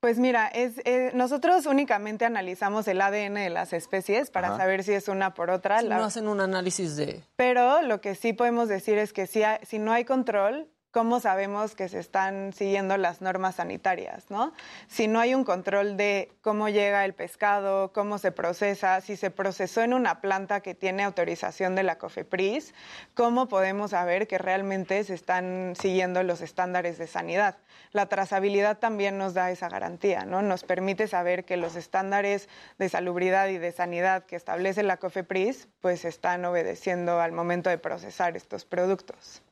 Pues 0.00 0.18
mira, 0.20 0.46
es, 0.46 0.74
eh, 0.84 1.10
nosotros 1.14 1.66
únicamente 1.66 2.24
analizamos 2.24 2.86
el 2.86 3.00
ADN 3.00 3.34
de 3.34 3.50
las 3.50 3.72
especies 3.72 4.30
para 4.30 4.48
Ajá. 4.48 4.58
saber 4.58 4.84
si 4.84 4.92
es 4.92 5.08
una 5.08 5.34
por 5.34 5.50
otra. 5.50 5.80
Si 5.80 5.86
La- 5.88 5.96
no 5.98 6.04
hacen 6.04 6.28
un 6.28 6.40
análisis 6.40 6.94
de... 6.94 7.24
Pero 7.34 7.82
lo 7.82 8.00
que 8.00 8.14
sí 8.14 8.32
podemos 8.32 8.68
decir 8.68 8.96
es 8.96 9.12
que 9.12 9.26
si, 9.26 9.42
hay- 9.42 9.58
si 9.66 9.80
no 9.80 9.90
hay 9.92 10.04
control, 10.04 10.68
¿cómo 10.90 11.20
sabemos 11.20 11.74
que 11.74 11.88
se 11.88 11.98
están 11.98 12.52
siguiendo 12.52 12.96
las 12.96 13.20
normas 13.20 13.56
sanitarias? 13.56 14.30
¿no? 14.30 14.52
Si 14.88 15.06
no 15.06 15.20
hay 15.20 15.34
un 15.34 15.44
control 15.44 15.96
de 15.96 16.32
cómo 16.40 16.68
llega 16.68 17.04
el 17.04 17.14
pescado, 17.14 17.92
cómo 17.92 18.18
se 18.18 18.32
procesa, 18.32 19.00
si 19.00 19.16
se 19.16 19.30
procesó 19.30 19.82
en 19.82 19.94
una 19.94 20.20
planta 20.20 20.60
que 20.60 20.74
tiene 20.74 21.04
autorización 21.04 21.74
de 21.74 21.82
la 21.82 21.98
COFEPRIS, 21.98 22.74
¿cómo 23.14 23.48
podemos 23.48 23.90
saber 23.90 24.26
que 24.26 24.38
realmente 24.38 25.04
se 25.04 25.14
están 25.14 25.74
siguiendo 25.78 26.22
los 26.22 26.40
estándares 26.40 26.98
de 26.98 27.06
sanidad? 27.06 27.58
La 27.92 28.06
trazabilidad 28.06 28.78
también 28.78 29.18
nos 29.18 29.34
da 29.34 29.50
esa 29.50 29.68
garantía, 29.68 30.24
¿no? 30.24 30.42
Nos 30.42 30.64
permite 30.64 31.06
saber 31.08 31.44
que 31.44 31.56
los 31.56 31.76
estándares 31.76 32.48
de 32.78 32.88
salubridad 32.88 33.48
y 33.48 33.58
de 33.58 33.72
sanidad 33.72 34.24
que 34.24 34.36
establece 34.36 34.82
la 34.82 34.96
COFEPRIS 34.96 35.68
pues 35.80 36.04
están 36.04 36.44
obedeciendo 36.44 37.20
al 37.20 37.32
momento 37.32 37.70
de 37.70 37.78
procesar 37.78 38.36
estos 38.36 38.64
productos. 38.64 39.42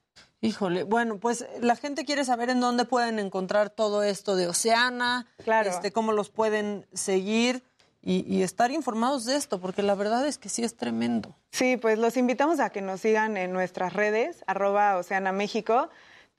Híjole, 0.47 0.85
bueno, 0.85 1.19
pues 1.19 1.47
la 1.61 1.77
gente 1.77 2.05
quiere 2.05 2.25
saber 2.25 2.51
en 2.51 2.61
dónde 2.61 2.85
pueden 2.85 3.19
encontrar 3.19 3.71
todo 3.71 4.03
esto 4.03 4.37
de 4.37 4.47
Oceana, 4.49 5.27
Claro. 5.45 5.71
este, 5.71 5.93
cómo 5.93 6.13
los 6.13 6.31
pueden 6.31 6.87
seguir 6.93 7.63
y, 8.03 8.25
y 8.33 8.43
estar 8.43 8.71
informados 8.71 9.25
de 9.25 9.35
esto, 9.37 9.61
porque 9.61 9.83
la 9.83 9.95
verdad 9.97 10.27
es 10.27 10.39
que 10.39 10.49
sí 10.49 10.63
es 10.63 10.77
tremendo. 10.77 11.35
Sí, 11.51 11.77
pues 11.77 11.99
los 11.99 12.17
invitamos 12.17 12.61
a 12.61 12.71
que 12.71 12.81
nos 12.81 13.01
sigan 13.01 13.37
en 13.37 13.53
nuestras 13.53 13.93
redes, 13.93 14.45
arroba 14.47 14.97
Oceana 14.97 15.33
México. 15.33 15.89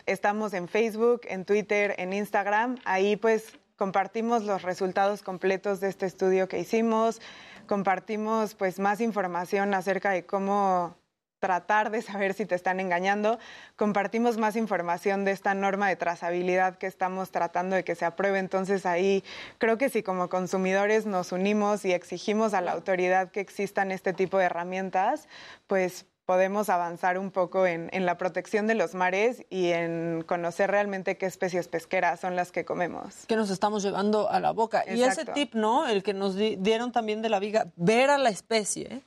Estamos 0.05 0.53
en 0.53 0.69
Facebook, 0.69 1.21
en 1.25 1.43
Twitter, 1.43 1.93
en 1.97 2.13
Instagram. 2.13 2.77
Ahí 2.85 3.17
pues 3.17 3.57
compartimos 3.75 4.43
los 4.43 4.61
resultados 4.61 5.21
completos 5.21 5.81
de 5.81 5.89
este 5.89 6.05
estudio 6.05 6.47
que 6.47 6.59
hicimos, 6.59 7.19
compartimos 7.67 8.55
pues 8.55 8.79
más 8.79 9.01
información 9.01 9.73
acerca 9.73 10.11
de 10.11 10.25
cómo 10.25 10.95
tratar 11.47 11.91
de 11.91 12.01
saber 12.01 12.33
si 12.33 12.45
te 12.45 12.55
están 12.55 12.81
engañando. 12.81 13.39
Compartimos 13.77 14.37
más 14.37 14.57
información 14.57 15.23
de 15.23 15.31
esta 15.31 15.53
norma 15.53 15.87
de 15.87 15.95
trazabilidad 15.95 16.77
que 16.77 16.87
estamos 16.87 17.31
tratando 17.31 17.77
de 17.77 17.85
que 17.85 17.95
se 17.95 18.03
apruebe. 18.03 18.37
Entonces 18.37 18.85
ahí 18.85 19.23
creo 19.57 19.77
que 19.77 19.87
si 19.87 20.03
como 20.03 20.27
consumidores 20.27 21.05
nos 21.05 21.31
unimos 21.31 21.85
y 21.85 21.93
exigimos 21.93 22.53
a 22.53 22.59
la 22.59 22.73
autoridad 22.73 23.31
que 23.31 23.39
existan 23.39 23.93
este 23.93 24.11
tipo 24.11 24.37
de 24.37 24.43
herramientas, 24.43 25.29
pues 25.67 26.05
podemos 26.25 26.67
avanzar 26.67 27.17
un 27.17 27.31
poco 27.31 27.65
en, 27.65 27.89
en, 27.93 28.05
la 28.05 28.17
protección 28.17 28.67
de 28.67 28.75
los 28.75 28.93
mares 28.93 29.45
y 29.49 29.69
en 29.69 30.25
conocer 30.27 30.69
realmente 30.69 31.17
qué 31.17 31.27
especies 31.27 31.69
pesqueras 31.69 32.19
son 32.19 32.35
las 32.35 32.51
que 32.51 32.65
comemos. 32.65 33.25
Que 33.25 33.37
nos 33.37 33.49
estamos 33.49 33.83
llevando 33.83 34.29
a 34.29 34.41
la 34.41 34.51
boca. 34.51 34.83
Y 34.85 35.01
ese 35.01 35.23
tip, 35.23 35.53
¿no? 35.53 35.87
El 35.87 36.03
que 36.03 36.13
nos 36.13 36.35
di, 36.35 36.57
dieron 36.57 36.91
también 36.91 37.21
de 37.21 37.29
la 37.29 37.39
viga, 37.39 37.71
ver 37.77 38.09
a 38.09 38.17
la 38.17 38.27
especie, 38.27 39.01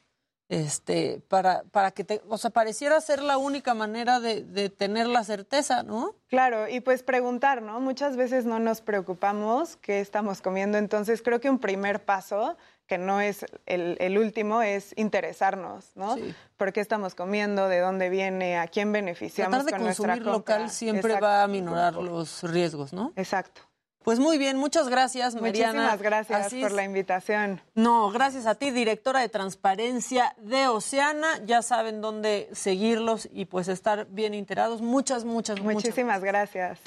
este, 0.51 1.23
para, 1.29 1.63
para 1.71 1.93
que 1.93 2.03
te, 2.03 2.21
o 2.29 2.37
sea, 2.37 2.51
pareciera 2.51 3.01
ser 3.01 3.23
la 3.23 3.39
única 3.39 3.73
manera 3.73 4.19
de, 4.19 4.43
de 4.43 4.69
tener 4.69 5.07
la 5.07 5.23
certeza, 5.23 5.85
¿no? 5.85 6.17
Claro, 6.29 6.69
y 6.69 6.81
pues 6.81 7.05
preguntar, 7.05 7.63
¿no? 7.63 7.81
Muchas 7.81 8.17
veces 8.17 8.45
no 8.45 8.59
nos 8.59 8.81
preocupamos 8.81 9.77
qué 9.77 10.01
estamos 10.01 10.43
comiendo, 10.43 10.77
entonces 10.77 11.23
creo 11.23 11.41
que 11.41 11.49
un 11.49 11.61
primer 11.61 12.05
paso 12.05 12.57
que 12.89 12.99
no 12.99 13.21
es 13.21 13.47
el, 13.67 13.97
el, 14.01 14.19
último, 14.19 14.63
es 14.63 14.93
interesarnos, 14.97 15.93
¿no? 15.95 16.17
Sí. 16.17 16.35
¿Por 16.57 16.73
qué 16.73 16.81
estamos 16.81 17.15
comiendo? 17.15 17.69
¿De 17.69 17.79
dónde 17.79 18.11
viene? 18.11 18.59
¿A 18.59 18.67
quién 18.67 18.91
beneficiamos 18.91 19.53
Tratar 19.53 19.67
de 19.67 19.71
con 19.71 19.83
nuestra 19.85 20.15
consumir 20.15 20.33
local 20.33 20.71
siempre 20.71 21.13
Exacto. 21.13 21.27
va 21.27 21.45
a 21.45 21.47
minorar 21.47 21.95
los 21.95 22.43
riesgos, 22.43 22.93
¿no? 22.93 23.13
Exacto. 23.15 23.70
Pues 24.03 24.19
muy 24.19 24.39
bien, 24.39 24.57
muchas 24.57 24.89
gracias, 24.89 25.35
Mariana. 25.35 25.73
Muchísimas 25.73 26.03
gracias 26.03 26.47
Asís. 26.47 26.63
por 26.63 26.73
la 26.73 26.85
invitación. 26.85 27.61
No, 27.75 28.11
gracias 28.11 28.47
a 28.47 28.55
ti, 28.55 28.71
directora 28.71 29.21
de 29.21 29.29
Transparencia 29.29 30.35
de 30.39 30.69
Oceana. 30.69 31.45
Ya 31.45 31.61
saben 31.61 32.01
dónde 32.01 32.49
seguirlos 32.53 33.29
y 33.31 33.45
pues 33.45 33.69
estar 33.69 34.07
bien 34.11 34.33
enterados. 34.33 34.81
Muchas, 34.81 35.25
muchas, 35.25 35.61
Muchísimas 35.61 36.21
muchas 36.21 36.25
gracias. 36.25 36.81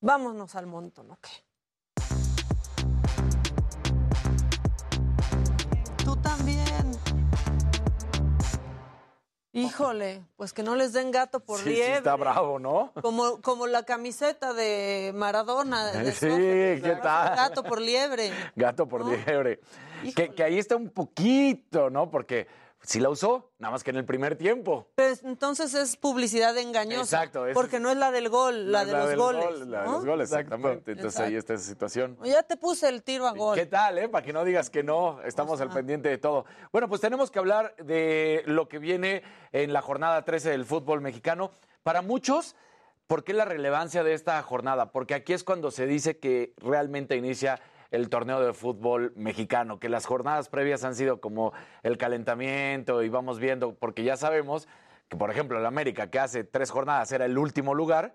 Vámonos 0.00 0.54
al 0.56 0.66
montón, 0.66 1.12
¿ok? 1.12 1.26
Híjole, 9.56 10.22
pues 10.36 10.52
que 10.52 10.62
no 10.64 10.74
les 10.74 10.92
den 10.92 11.12
gato 11.12 11.38
por 11.40 11.58
Sí, 11.58 11.64
sí, 11.64 11.70
liebre. 11.76 11.96
está 11.98 12.16
bravo, 12.16 12.58
¿no? 12.58 12.92
Como, 13.00 13.40
como 13.40 13.66
la 13.68 13.84
camiseta 13.84 14.52
de 14.52 15.12
Maradona. 15.14 15.92
de 15.92 16.12
Sí, 16.12 16.26
¿qué 16.82 16.98
tal? 17.00 17.36
Gato 17.36 17.62
por 17.62 17.80
liebre. 17.80 18.32
Gato 18.56 18.88
por 18.88 19.06
liebre. 19.06 19.60
Que, 20.16 20.30
que 20.34 20.42
ahí 20.42 20.58
está 20.58 20.74
un 20.76 20.90
poquito, 20.90 21.88
¿no? 21.88 22.10
Porque 22.10 22.48
sí 22.84 23.00
la 23.00 23.08
usó, 23.08 23.50
nada 23.58 23.72
más 23.72 23.82
que 23.82 23.90
en 23.90 23.96
el 23.96 24.04
primer 24.04 24.36
tiempo. 24.36 24.86
Pues, 24.94 25.22
entonces 25.24 25.74
es 25.74 25.96
publicidad 25.96 26.56
engañosa. 26.56 27.16
Exacto, 27.16 27.46
ese 27.46 27.54
Porque 27.54 27.80
no 27.80 27.90
es 27.90 27.96
la 27.96 28.10
del 28.10 28.28
gol, 28.28 28.70
la 28.70 28.84
No 28.84 28.84
de 28.84 28.90
es 28.90 28.92
la 28.92 28.98
los 29.00 29.08
del 29.08 29.18
goles. 29.18 29.44
gol, 29.44 29.70
la 29.70 29.80
de 29.82 29.86
los 29.88 30.04
goles, 30.04 30.30
exactamente. 30.30 30.92
Entonces 30.92 31.20
ahí 31.20 31.34
está 31.34 31.54
esa 31.54 31.64
situación. 31.64 32.16
Ya 32.22 32.42
te 32.42 32.56
puse 32.56 32.88
el 32.88 33.02
tiro 33.02 33.26
a 33.26 33.32
gol. 33.32 33.56
¿Qué 33.56 33.66
tal, 33.66 33.98
eh? 33.98 34.08
Para 34.08 34.24
que 34.24 34.32
no 34.32 34.44
digas 34.44 34.70
que 34.70 34.82
no, 34.82 35.20
estamos 35.22 35.60
al 35.60 35.70
pendiente 35.70 36.08
de 36.08 36.18
todo. 36.18 36.44
Bueno, 36.72 36.88
pues 36.88 37.00
tenemos 37.00 37.30
que 37.30 37.38
hablar 37.38 37.74
de 37.76 38.42
lo 38.46 38.68
que 38.68 38.78
viene 38.78 39.22
en 39.52 39.72
la 39.72 39.80
jornada 39.80 40.24
13 40.24 40.50
del 40.50 40.64
fútbol 40.64 41.00
mexicano. 41.00 41.50
Para 41.82 42.02
muchos, 42.02 42.54
¿por 43.06 43.24
qué 43.24 43.32
la 43.32 43.44
relevancia 43.44 44.04
de 44.04 44.14
esta 44.14 44.42
jornada? 44.42 44.92
Porque 44.92 45.14
aquí 45.14 45.32
es 45.32 45.44
cuando 45.44 45.70
se 45.70 45.86
dice 45.86 46.18
que 46.18 46.54
realmente 46.58 47.16
inicia 47.16 47.60
el 47.94 48.08
torneo 48.08 48.40
de 48.40 48.52
fútbol 48.52 49.12
mexicano, 49.16 49.78
que 49.78 49.88
las 49.88 50.06
jornadas 50.06 50.48
previas 50.48 50.84
han 50.84 50.94
sido 50.94 51.20
como 51.20 51.52
el 51.82 51.96
calentamiento 51.96 53.02
y 53.02 53.08
vamos 53.08 53.38
viendo, 53.38 53.74
porque 53.74 54.02
ya 54.02 54.16
sabemos 54.16 54.68
que, 55.08 55.16
por 55.16 55.30
ejemplo, 55.30 55.58
el 55.58 55.66
América, 55.66 56.10
que 56.10 56.18
hace 56.18 56.44
tres 56.44 56.70
jornadas 56.70 57.12
era 57.12 57.26
el 57.26 57.38
último 57.38 57.74
lugar, 57.74 58.14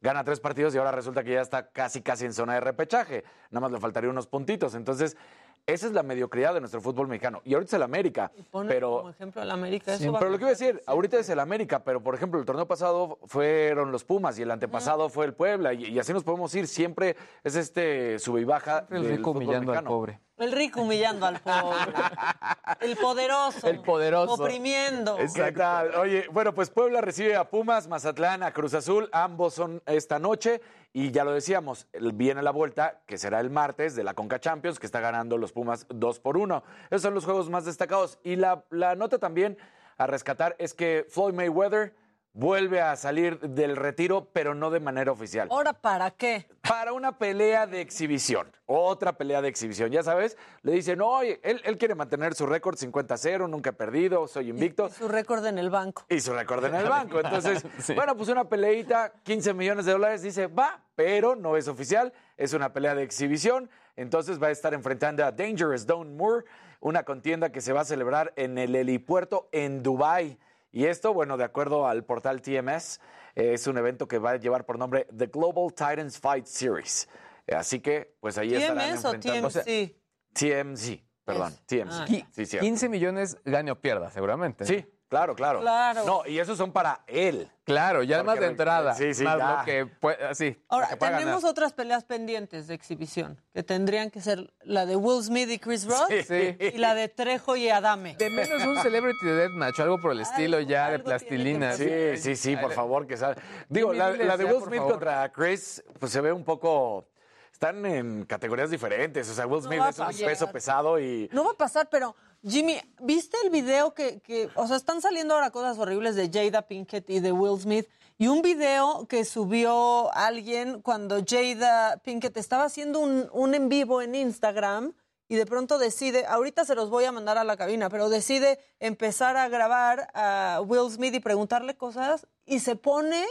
gana 0.00 0.24
tres 0.24 0.40
partidos 0.40 0.74
y 0.74 0.78
ahora 0.78 0.92
resulta 0.92 1.22
que 1.24 1.32
ya 1.32 1.40
está 1.40 1.70
casi, 1.70 2.02
casi 2.02 2.24
en 2.24 2.32
zona 2.32 2.54
de 2.54 2.60
repechaje. 2.60 3.24
Nada 3.50 3.62
más 3.62 3.72
le 3.72 3.80
faltaría 3.80 4.08
unos 4.08 4.26
puntitos. 4.26 4.74
Entonces, 4.74 5.16
esa 5.66 5.86
es 5.86 5.92
la 5.92 6.02
mediocridad 6.02 6.54
de 6.54 6.60
nuestro 6.60 6.80
fútbol 6.80 7.08
mexicano. 7.08 7.40
Y 7.44 7.54
ahorita 7.54 7.70
es 7.70 7.74
el 7.74 7.82
América, 7.82 8.32
Pone 8.50 8.68
pero... 8.68 8.98
como 8.98 9.10
ejemplo 9.10 9.42
el 9.42 9.50
América. 9.50 9.94
Eso 9.94 10.12
Pero 10.18 10.30
lo 10.30 10.38
que 10.38 10.44
iba 10.44 10.48
a 10.48 10.52
decir, 10.52 10.82
ahorita 10.86 11.18
es 11.18 11.28
el 11.28 11.40
América, 11.40 11.84
pero 11.84 12.02
por 12.02 12.14
ejemplo, 12.14 12.40
el 12.40 12.46
torneo 12.46 12.66
pasado 12.66 13.18
fueron 13.24 13.92
los 13.92 14.04
Pumas 14.04 14.38
y 14.38 14.42
el 14.42 14.50
antepasado 14.50 15.08
fue 15.08 15.26
el 15.26 15.34
Puebla, 15.34 15.72
y, 15.72 15.86
y 15.86 15.98
así 15.98 16.12
nos 16.12 16.24
podemos 16.24 16.54
ir. 16.54 16.66
Siempre 16.66 17.16
es 17.44 17.56
este 17.56 18.18
sube 18.18 18.40
y 18.40 18.44
baja. 18.44 18.86
El 18.90 19.02
del 19.02 19.16
rico 19.16 19.32
fútbol 19.32 19.44
humillando 19.44 19.72
al 19.72 19.84
pobre. 19.84 20.20
El 20.40 20.52
rico 20.52 20.80
humillando 20.80 21.26
al 21.26 21.38
pobre. 21.40 21.92
el 22.80 22.96
poderoso. 22.96 23.68
El 23.68 23.82
poderoso. 23.82 24.32
Oprimiendo. 24.34 25.18
¿Qué 25.34 25.52
tal? 25.52 25.94
Oye, 25.96 26.26
bueno, 26.32 26.54
pues 26.54 26.70
Puebla 26.70 27.02
recibe 27.02 27.36
a 27.36 27.50
Pumas, 27.50 27.86
Mazatlán, 27.88 28.42
a 28.42 28.50
Cruz 28.52 28.72
Azul, 28.72 29.10
ambos 29.12 29.52
son 29.52 29.82
esta 29.84 30.18
noche. 30.18 30.62
Y 30.92 31.12
ya 31.12 31.24
lo 31.24 31.32
decíamos, 31.32 31.86
viene 32.14 32.42
la 32.42 32.50
vuelta, 32.50 33.00
que 33.06 33.16
será 33.16 33.38
el 33.38 33.48
martes, 33.48 33.94
de 33.94 34.02
la 34.02 34.14
Conca 34.14 34.40
Champions, 34.40 34.80
que 34.80 34.86
está 34.86 34.98
ganando 34.98 35.38
los 35.38 35.52
Pumas 35.52 35.86
2 35.88 36.18
por 36.18 36.36
1. 36.36 36.64
Esos 36.90 37.02
son 37.02 37.14
los 37.14 37.24
juegos 37.24 37.48
más 37.48 37.64
destacados. 37.64 38.18
Y 38.24 38.34
la, 38.34 38.64
la 38.70 38.96
nota 38.96 39.18
también 39.18 39.56
a 39.98 40.08
rescatar 40.08 40.56
es 40.58 40.74
que 40.74 41.06
Floyd 41.08 41.34
Mayweather 41.34 41.94
vuelve 42.32 42.80
a 42.80 42.96
salir 42.96 43.40
del 43.40 43.76
retiro, 43.76 44.28
pero 44.32 44.54
no 44.54 44.70
de 44.70 44.80
manera 44.80 45.12
oficial. 45.12 45.48
¿Ahora 45.50 45.72
para 45.72 46.10
qué? 46.10 46.46
Para 46.66 46.92
una 46.92 47.18
pelea 47.18 47.66
de 47.66 47.80
exhibición. 47.80 48.50
Otra 48.66 49.14
pelea 49.14 49.42
de 49.42 49.48
exhibición. 49.48 49.90
Ya 49.90 50.02
sabes, 50.02 50.36
le 50.62 50.72
dicen, 50.72 51.00
oye, 51.00 51.40
él, 51.42 51.60
él 51.64 51.76
quiere 51.76 51.94
mantener 51.94 52.34
su 52.34 52.46
récord 52.46 52.76
50-0, 52.76 53.48
nunca 53.48 53.70
he 53.70 53.72
perdido, 53.72 54.28
soy 54.28 54.50
invicto. 54.50 54.86
Y 54.86 54.90
su 54.90 55.08
récord 55.08 55.44
en 55.46 55.58
el 55.58 55.70
banco. 55.70 56.04
Y 56.08 56.20
su 56.20 56.32
récord 56.32 56.64
en 56.64 56.74
el 56.74 56.88
banco. 56.88 57.20
Entonces, 57.20 57.64
bueno, 57.94 58.16
pues 58.16 58.28
una 58.28 58.48
peleita, 58.48 59.12
15 59.24 59.54
millones 59.54 59.86
de 59.86 59.92
dólares, 59.92 60.22
dice, 60.22 60.46
va, 60.46 60.84
pero 60.94 61.34
no 61.34 61.56
es 61.56 61.66
oficial, 61.66 62.12
es 62.36 62.52
una 62.52 62.72
pelea 62.72 62.94
de 62.94 63.02
exhibición. 63.02 63.70
Entonces 63.96 64.40
va 64.40 64.46
a 64.46 64.50
estar 64.50 64.72
enfrentando 64.72 65.24
a 65.24 65.32
Dangerous 65.32 65.84
Don 65.86 66.16
Moore, 66.16 66.44
una 66.80 67.02
contienda 67.02 67.50
que 67.50 67.60
se 67.60 67.72
va 67.72 67.80
a 67.80 67.84
celebrar 67.84 68.32
en 68.36 68.56
el 68.56 68.74
helipuerto 68.74 69.48
en 69.52 69.82
Dubai. 69.82 70.38
Y 70.72 70.86
esto, 70.86 71.12
bueno, 71.12 71.36
de 71.36 71.44
acuerdo 71.44 71.86
al 71.86 72.04
portal 72.04 72.42
TMS, 72.42 73.00
eh, 73.34 73.54
es 73.54 73.66
un 73.66 73.76
evento 73.78 74.06
que 74.08 74.18
va 74.18 74.32
a 74.32 74.36
llevar 74.36 74.66
por 74.66 74.78
nombre 74.78 75.06
The 75.16 75.26
Global 75.26 75.70
Titans 75.70 76.18
Fight 76.18 76.46
Series. 76.46 77.08
Eh, 77.46 77.54
Así 77.54 77.80
que, 77.80 78.16
pues 78.20 78.38
ahí 78.38 78.54
estarán 78.54 78.90
¿TMS 78.90 79.04
o 79.04 79.14
enfrentando. 79.14 79.48
TMC? 79.50 79.96
TMZ, 80.32 81.02
perdón, 81.24 81.52
TMZ. 81.66 81.92
Ah. 81.92 82.06
Sí, 82.06 82.46
cierto. 82.46 82.64
15 82.64 82.88
millones 82.88 83.36
gane 83.44 83.70
o 83.72 83.80
pierda, 83.80 84.10
seguramente. 84.10 84.64
Sí, 84.64 84.86
claro, 85.10 85.34
claro. 85.34 85.60
Claro. 85.60 86.04
No, 86.06 86.22
y 86.26 86.38
esos 86.38 86.56
son 86.56 86.72
para 86.72 87.02
él. 87.06 87.50
Claro, 87.64 88.02
ya 88.02 88.22
más 88.22 88.40
de 88.40 88.46
entrada. 88.46 88.94
sí, 88.94 89.12
sí, 89.12 89.22
más 89.22 89.36
ya. 89.38 89.58
lo 89.58 89.64
que 89.64 89.86
puede, 89.86 90.24
así. 90.24 90.50
lo 90.52 90.56
Ahora, 90.68 90.88
que 90.88 90.96
pueda 90.96 91.18
tenemos 91.18 91.42
ganar. 91.42 91.50
otras 91.50 91.72
peleas 91.74 92.04
pendientes 92.04 92.66
de 92.66 92.74
exhibición, 92.74 93.38
que 93.52 93.62
tendrían 93.62 94.10
que 94.10 94.20
ser 94.22 94.52
la 94.62 94.86
de 94.86 94.96
Will 94.96 95.22
Smith 95.22 95.50
y 95.50 95.58
Chris 95.58 95.86
Rock 95.86 96.10
Sí. 96.26 96.56
y 96.58 96.78
la 96.78 96.94
de 96.94 97.08
Trejo 97.08 97.54
y 97.56 97.68
Adame. 97.68 98.16
De 98.16 98.30
menos 98.30 98.62
un 98.64 98.78
Celebrity 98.78 99.26
Deathmatch 99.26 99.78
o 99.78 99.82
algo 99.82 100.00
por 100.00 100.12
el 100.12 100.20
estilo 100.20 100.60
ya 100.60 100.90
de 100.90 100.98
plastilina. 101.00 101.74
Sí, 101.74 102.16
sí, 102.16 102.34
sí, 102.36 102.56
por 102.56 102.72
favor, 102.72 103.06
que 103.06 103.16
salga. 103.16 103.40
Digo, 103.68 103.92
la, 103.92 104.10
la 104.12 104.36
de 104.38 104.46
Will 104.46 104.62
Smith 104.64 104.80
contra 104.80 105.30
Chris, 105.30 105.84
pues 105.98 106.10
se 106.10 106.20
ve 106.20 106.32
un 106.32 106.44
poco. 106.44 107.06
Están 107.52 107.84
en 107.84 108.24
categorías 108.24 108.70
diferentes. 108.70 109.28
O 109.28 109.34
sea, 109.34 109.46
Will 109.46 109.60
Smith 109.62 109.82
es 109.90 109.98
un 109.98 110.06
pasar. 110.06 110.26
peso 110.26 110.50
pesado 110.50 110.98
y. 110.98 111.28
No 111.30 111.44
va 111.44 111.50
a 111.50 111.56
pasar, 111.58 111.88
pero 111.90 112.16
Jimmy, 112.42 112.80
¿viste 113.00 113.36
el 113.44 113.50
video 113.50 113.92
que, 113.92 114.20
que, 114.20 114.48
o 114.54 114.66
sea, 114.66 114.76
están 114.76 115.02
saliendo 115.02 115.34
ahora 115.34 115.50
cosas 115.50 115.78
horribles 115.78 116.16
de 116.16 116.30
Jada 116.30 116.62
Pinkett 116.66 117.08
y 117.10 117.20
de 117.20 117.32
Will 117.32 117.60
Smith? 117.60 117.86
Y 118.16 118.28
un 118.28 118.40
video 118.42 119.06
que 119.08 119.24
subió 119.24 120.12
alguien 120.14 120.80
cuando 120.82 121.22
Jada 121.26 121.98
Pinkett 121.98 122.36
estaba 122.36 122.64
haciendo 122.64 123.00
un, 123.00 123.28
un 123.32 123.54
en 123.54 123.68
vivo 123.68 124.00
en 124.00 124.14
Instagram 124.14 124.94
y 125.28 125.36
de 125.36 125.46
pronto 125.46 125.78
decide, 125.78 126.24
ahorita 126.26 126.64
se 126.64 126.74
los 126.74 126.88
voy 126.90 127.04
a 127.04 127.12
mandar 127.12 127.36
a 127.38 127.44
la 127.44 127.56
cabina, 127.56 127.88
pero 127.90 128.08
decide 128.08 128.58
empezar 128.78 129.36
a 129.36 129.48
grabar 129.48 130.10
a 130.14 130.60
Will 130.66 130.90
Smith 130.90 131.14
y 131.14 131.20
preguntarle 131.20 131.76
cosas 131.76 132.26
y 132.46 132.60
se 132.60 132.74
pone 132.74 133.24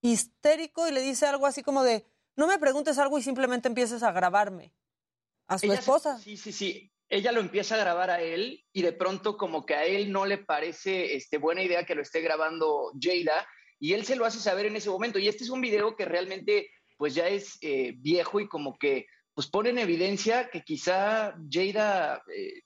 histérico 0.00 0.88
y 0.88 0.92
le 0.92 1.00
dice 1.00 1.26
algo 1.26 1.46
así 1.46 1.62
como 1.62 1.82
de, 1.82 2.04
no 2.36 2.46
me 2.46 2.58
preguntes 2.58 2.98
algo 2.98 3.18
y 3.18 3.22
simplemente 3.22 3.68
empieces 3.68 4.02
a 4.02 4.12
grabarme. 4.12 4.72
A 5.48 5.58
su 5.58 5.66
Ella- 5.66 5.74
esposa. 5.74 6.18
Sí, 6.18 6.36
sí, 6.36 6.52
sí. 6.52 6.88
Ella 7.12 7.30
lo 7.30 7.40
empieza 7.40 7.74
a 7.74 7.78
grabar 7.78 8.08
a 8.08 8.22
él 8.22 8.64
y 8.72 8.80
de 8.80 8.94
pronto 8.94 9.36
como 9.36 9.66
que 9.66 9.74
a 9.74 9.84
él 9.84 10.10
no 10.10 10.24
le 10.24 10.38
parece 10.38 11.14
este, 11.14 11.36
buena 11.36 11.62
idea 11.62 11.84
que 11.84 11.94
lo 11.94 12.00
esté 12.00 12.22
grabando 12.22 12.90
Jada 12.98 13.46
y 13.78 13.92
él 13.92 14.06
se 14.06 14.16
lo 14.16 14.24
hace 14.24 14.38
saber 14.40 14.64
en 14.64 14.76
ese 14.76 14.88
momento. 14.88 15.18
Y 15.18 15.28
este 15.28 15.44
es 15.44 15.50
un 15.50 15.60
video 15.60 15.94
que 15.94 16.06
realmente 16.06 16.70
pues 16.96 17.14
ya 17.14 17.28
es 17.28 17.58
eh, 17.60 17.92
viejo 17.98 18.40
y 18.40 18.48
como 18.48 18.78
que 18.78 19.04
pues 19.34 19.46
pone 19.46 19.68
en 19.68 19.78
evidencia 19.78 20.48
que 20.48 20.62
quizá 20.62 21.34
Jada, 21.50 22.22
eh, 22.34 22.62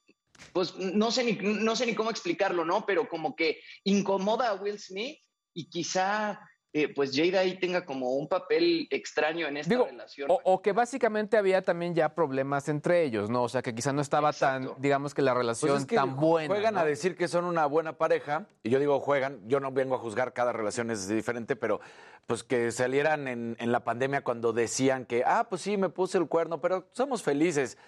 pues 0.53 0.77
no 0.77 1.11
sé, 1.11 1.25
ni, 1.25 1.33
no 1.33 1.75
sé 1.75 1.85
ni 1.85 1.97
cómo 1.97 2.11
explicarlo, 2.13 2.65
¿no? 2.65 2.87
Pero 2.87 3.09
como 3.09 3.35
que 3.35 3.61
incomoda 3.83 4.51
a 4.51 4.55
Will 4.55 4.79
Smith 4.79 5.19
y 5.55 5.69
quizá 5.69 6.39
eh, 6.79 6.93
pues 6.95 7.13
Jada 7.17 7.41
ahí 7.41 7.59
tenga 7.59 7.87
como 7.87 8.11
un 8.17 8.29
papel 8.29 8.87
extraño 8.91 9.47
en 9.47 9.57
esta 9.57 9.71
Digo, 9.71 9.87
relación. 9.87 10.31
O, 10.31 10.39
o 10.45 10.61
que 10.61 10.73
básicamente 10.73 11.39
había 11.39 11.63
también 11.63 11.95
ya 11.95 12.11
problemas 12.11 12.69
entre 12.69 13.03
ellos, 13.03 13.31
¿no? 13.31 13.45
O 13.45 13.49
sea, 13.49 13.63
que 13.63 13.75
quizá 13.75 13.95
no 13.95 14.03
estaba 14.03 14.35
tan, 14.35 14.71
digamos 14.77 15.15
que 15.15 15.23
la 15.23 15.33
relación 15.33 15.71
Pues 15.71 15.83
es 15.85 15.89
que 15.89 15.97
tan 15.97 16.17
buena. 16.17 16.55
Juegan 16.55 16.75
¿no? 16.75 16.81
a 16.81 16.85
decir 16.85 17.17
que 17.17 17.29
son 17.29 17.47
una 17.47 17.65
buena 17.65 17.97
pareja, 17.97 18.47
y 18.63 18.69
yo 18.69 18.79
digo 18.79 19.01
juegan, 19.01 19.41
yo 19.49 19.59
no 19.59 19.73
vengo 19.73 19.95
a 19.95 19.99
juzgar, 19.99 20.35
cada 20.35 20.53
relación 20.53 20.91
es 20.91 21.09
diferente, 21.09 21.57
pero 21.57 21.81
pues 22.27 22.45
que 22.45 22.71
salieran 22.73 23.27
en, 23.27 23.57
en 23.59 23.73
la 23.73 23.83
pandemia 23.83 24.23
cuando 24.23 24.53
decían 24.53 25.07
que, 25.07 25.23
ah, 25.25 25.47
pues 25.49 25.63
sí, 25.63 25.79
me 25.79 25.89
puse 25.89 26.19
el 26.19 26.29
cuerno, 26.29 26.61
pero 26.61 26.91
somos 26.93 27.23
felices. 27.23 27.79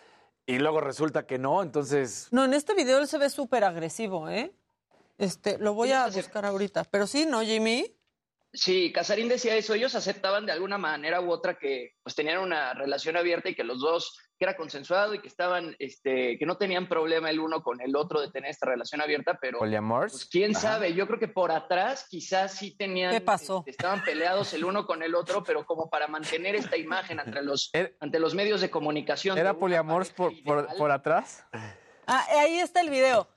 Y 0.46 0.60
luego 0.60 0.80
resulta 0.80 1.26
que 1.26 1.36
no, 1.38 1.62
entonces... 1.62 2.28
No, 2.30 2.46
en 2.46 2.54
este 2.54 2.72
video 2.72 3.00
él 3.00 3.06
se 3.06 3.18
ve 3.18 3.28
súper 3.28 3.64
agresivo, 3.64 4.30
¿eh? 4.30 4.50
Este, 5.18 5.58
lo 5.58 5.74
voy 5.74 5.92
a 5.92 6.06
buscar 6.06 6.46
ahorita. 6.46 6.84
Pero 6.84 7.06
sí, 7.06 7.26
¿no, 7.26 7.42
Jimmy? 7.42 7.97
Sí, 8.52 8.92
Casarín 8.92 9.28
decía 9.28 9.56
eso, 9.56 9.74
ellos 9.74 9.94
aceptaban 9.94 10.46
de 10.46 10.52
alguna 10.52 10.78
manera 10.78 11.20
u 11.20 11.30
otra 11.30 11.58
que 11.58 11.92
pues 12.02 12.14
tenían 12.14 12.38
una 12.38 12.72
relación 12.72 13.16
abierta 13.16 13.50
y 13.50 13.54
que 13.54 13.62
los 13.62 13.78
dos, 13.80 14.16
que 14.38 14.46
era 14.46 14.56
consensuado 14.56 15.12
y 15.12 15.20
que 15.20 15.28
estaban, 15.28 15.76
este, 15.78 16.38
que 16.38 16.46
no 16.46 16.56
tenían 16.56 16.88
problema 16.88 17.28
el 17.28 17.40
uno 17.40 17.62
con 17.62 17.82
el 17.82 17.94
otro 17.94 18.22
de 18.22 18.30
tener 18.30 18.50
esta 18.50 18.64
relación 18.64 19.02
abierta, 19.02 19.38
pero 19.38 19.58
¿Poliamor? 19.58 20.08
pues, 20.10 20.24
quién 20.24 20.54
sabe, 20.54 20.94
yo 20.94 21.06
creo 21.06 21.18
que 21.18 21.28
por 21.28 21.52
atrás 21.52 22.06
quizás 22.08 22.54
sí 22.54 22.74
tenían, 22.74 23.12
¿Qué 23.12 23.20
pasó? 23.20 23.58
este, 23.58 23.72
estaban 23.72 24.02
peleados 24.02 24.54
el 24.54 24.64
uno 24.64 24.86
con 24.86 25.02
el 25.02 25.14
otro, 25.14 25.44
pero 25.44 25.66
como 25.66 25.90
para 25.90 26.08
mantener 26.08 26.54
esta 26.54 26.78
imagen 26.78 27.20
ante 27.20 27.42
los, 27.42 27.70
ante 28.00 28.18
los 28.18 28.34
medios 28.34 28.62
de 28.62 28.70
comunicación. 28.70 29.36
¿Era 29.36 29.52
poliamor 29.52 30.06
por, 30.14 30.32
por, 30.42 30.74
por 30.76 30.90
atrás? 30.90 31.44
Ah, 32.06 32.24
ahí 32.40 32.58
está 32.60 32.80
el 32.80 32.88
video. 32.88 33.28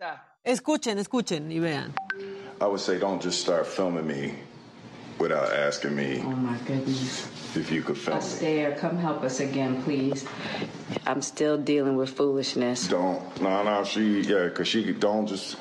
Escuchen, 0.43 0.97
escuchen 0.99 1.51
y 1.51 1.59
vean. 1.59 1.93
I 2.61 2.65
would 2.65 2.79
say 2.79 2.97
don't 2.97 3.21
just 3.21 3.41
start 3.41 3.65
filming 3.65 4.07
me 4.07 4.50
without 5.19 5.51
asking 5.53 5.95
me 5.95 6.21
Oh 6.23 6.29
my 6.31 6.57
goodness. 6.65 7.27
if 7.55 7.71
you 7.71 7.81
could 7.81 7.97
film 7.97 8.17
me. 8.17 8.23
Astaire, 8.23 8.77
come 8.77 8.97
help 8.97 9.23
us 9.23 9.39
again, 9.39 9.81
please. 9.83 10.25
I'm 11.05 11.21
still 11.21 11.57
dealing 11.57 11.95
with 11.97 12.09
foolishness. 12.11 12.87
Don't. 12.87 13.41
No, 13.41 13.63
no, 13.63 13.83
she, 13.83 14.21
yeah, 14.21 14.45
because 14.45 14.67
she 14.67 14.93
don't 14.93 15.27
just. 15.27 15.57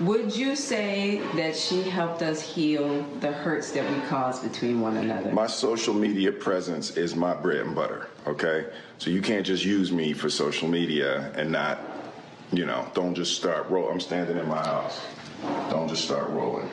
Would 0.00 0.36
you 0.36 0.54
say 0.54 1.20
that 1.34 1.56
she 1.56 1.82
helped 1.82 2.22
us 2.22 2.40
heal 2.40 3.02
the 3.18 3.32
hurts 3.32 3.72
that 3.72 3.88
we 3.90 4.00
caused 4.08 4.44
between 4.44 4.80
one 4.80 4.96
another? 4.96 5.32
My 5.32 5.48
social 5.48 5.92
media 5.92 6.30
presence 6.30 6.96
is 6.96 7.16
my 7.16 7.34
bread 7.34 7.62
and 7.66 7.74
butter, 7.74 8.06
okay? 8.24 8.66
So 8.98 9.10
you 9.10 9.20
can't 9.20 9.44
just 9.44 9.64
use 9.64 9.90
me 9.90 10.12
for 10.12 10.30
social 10.30 10.68
media 10.68 11.32
and 11.34 11.50
not, 11.50 11.80
you 12.52 12.64
know, 12.64 12.86
don't 12.94 13.14
just 13.14 13.34
start 13.36 13.68
roll. 13.70 13.90
I'm 13.90 13.98
standing 13.98 14.36
in 14.36 14.46
my 14.46 14.62
house. 14.64 15.00
Don't 15.68 15.88
just 15.88 16.04
start 16.04 16.30
rolling. 16.30 16.70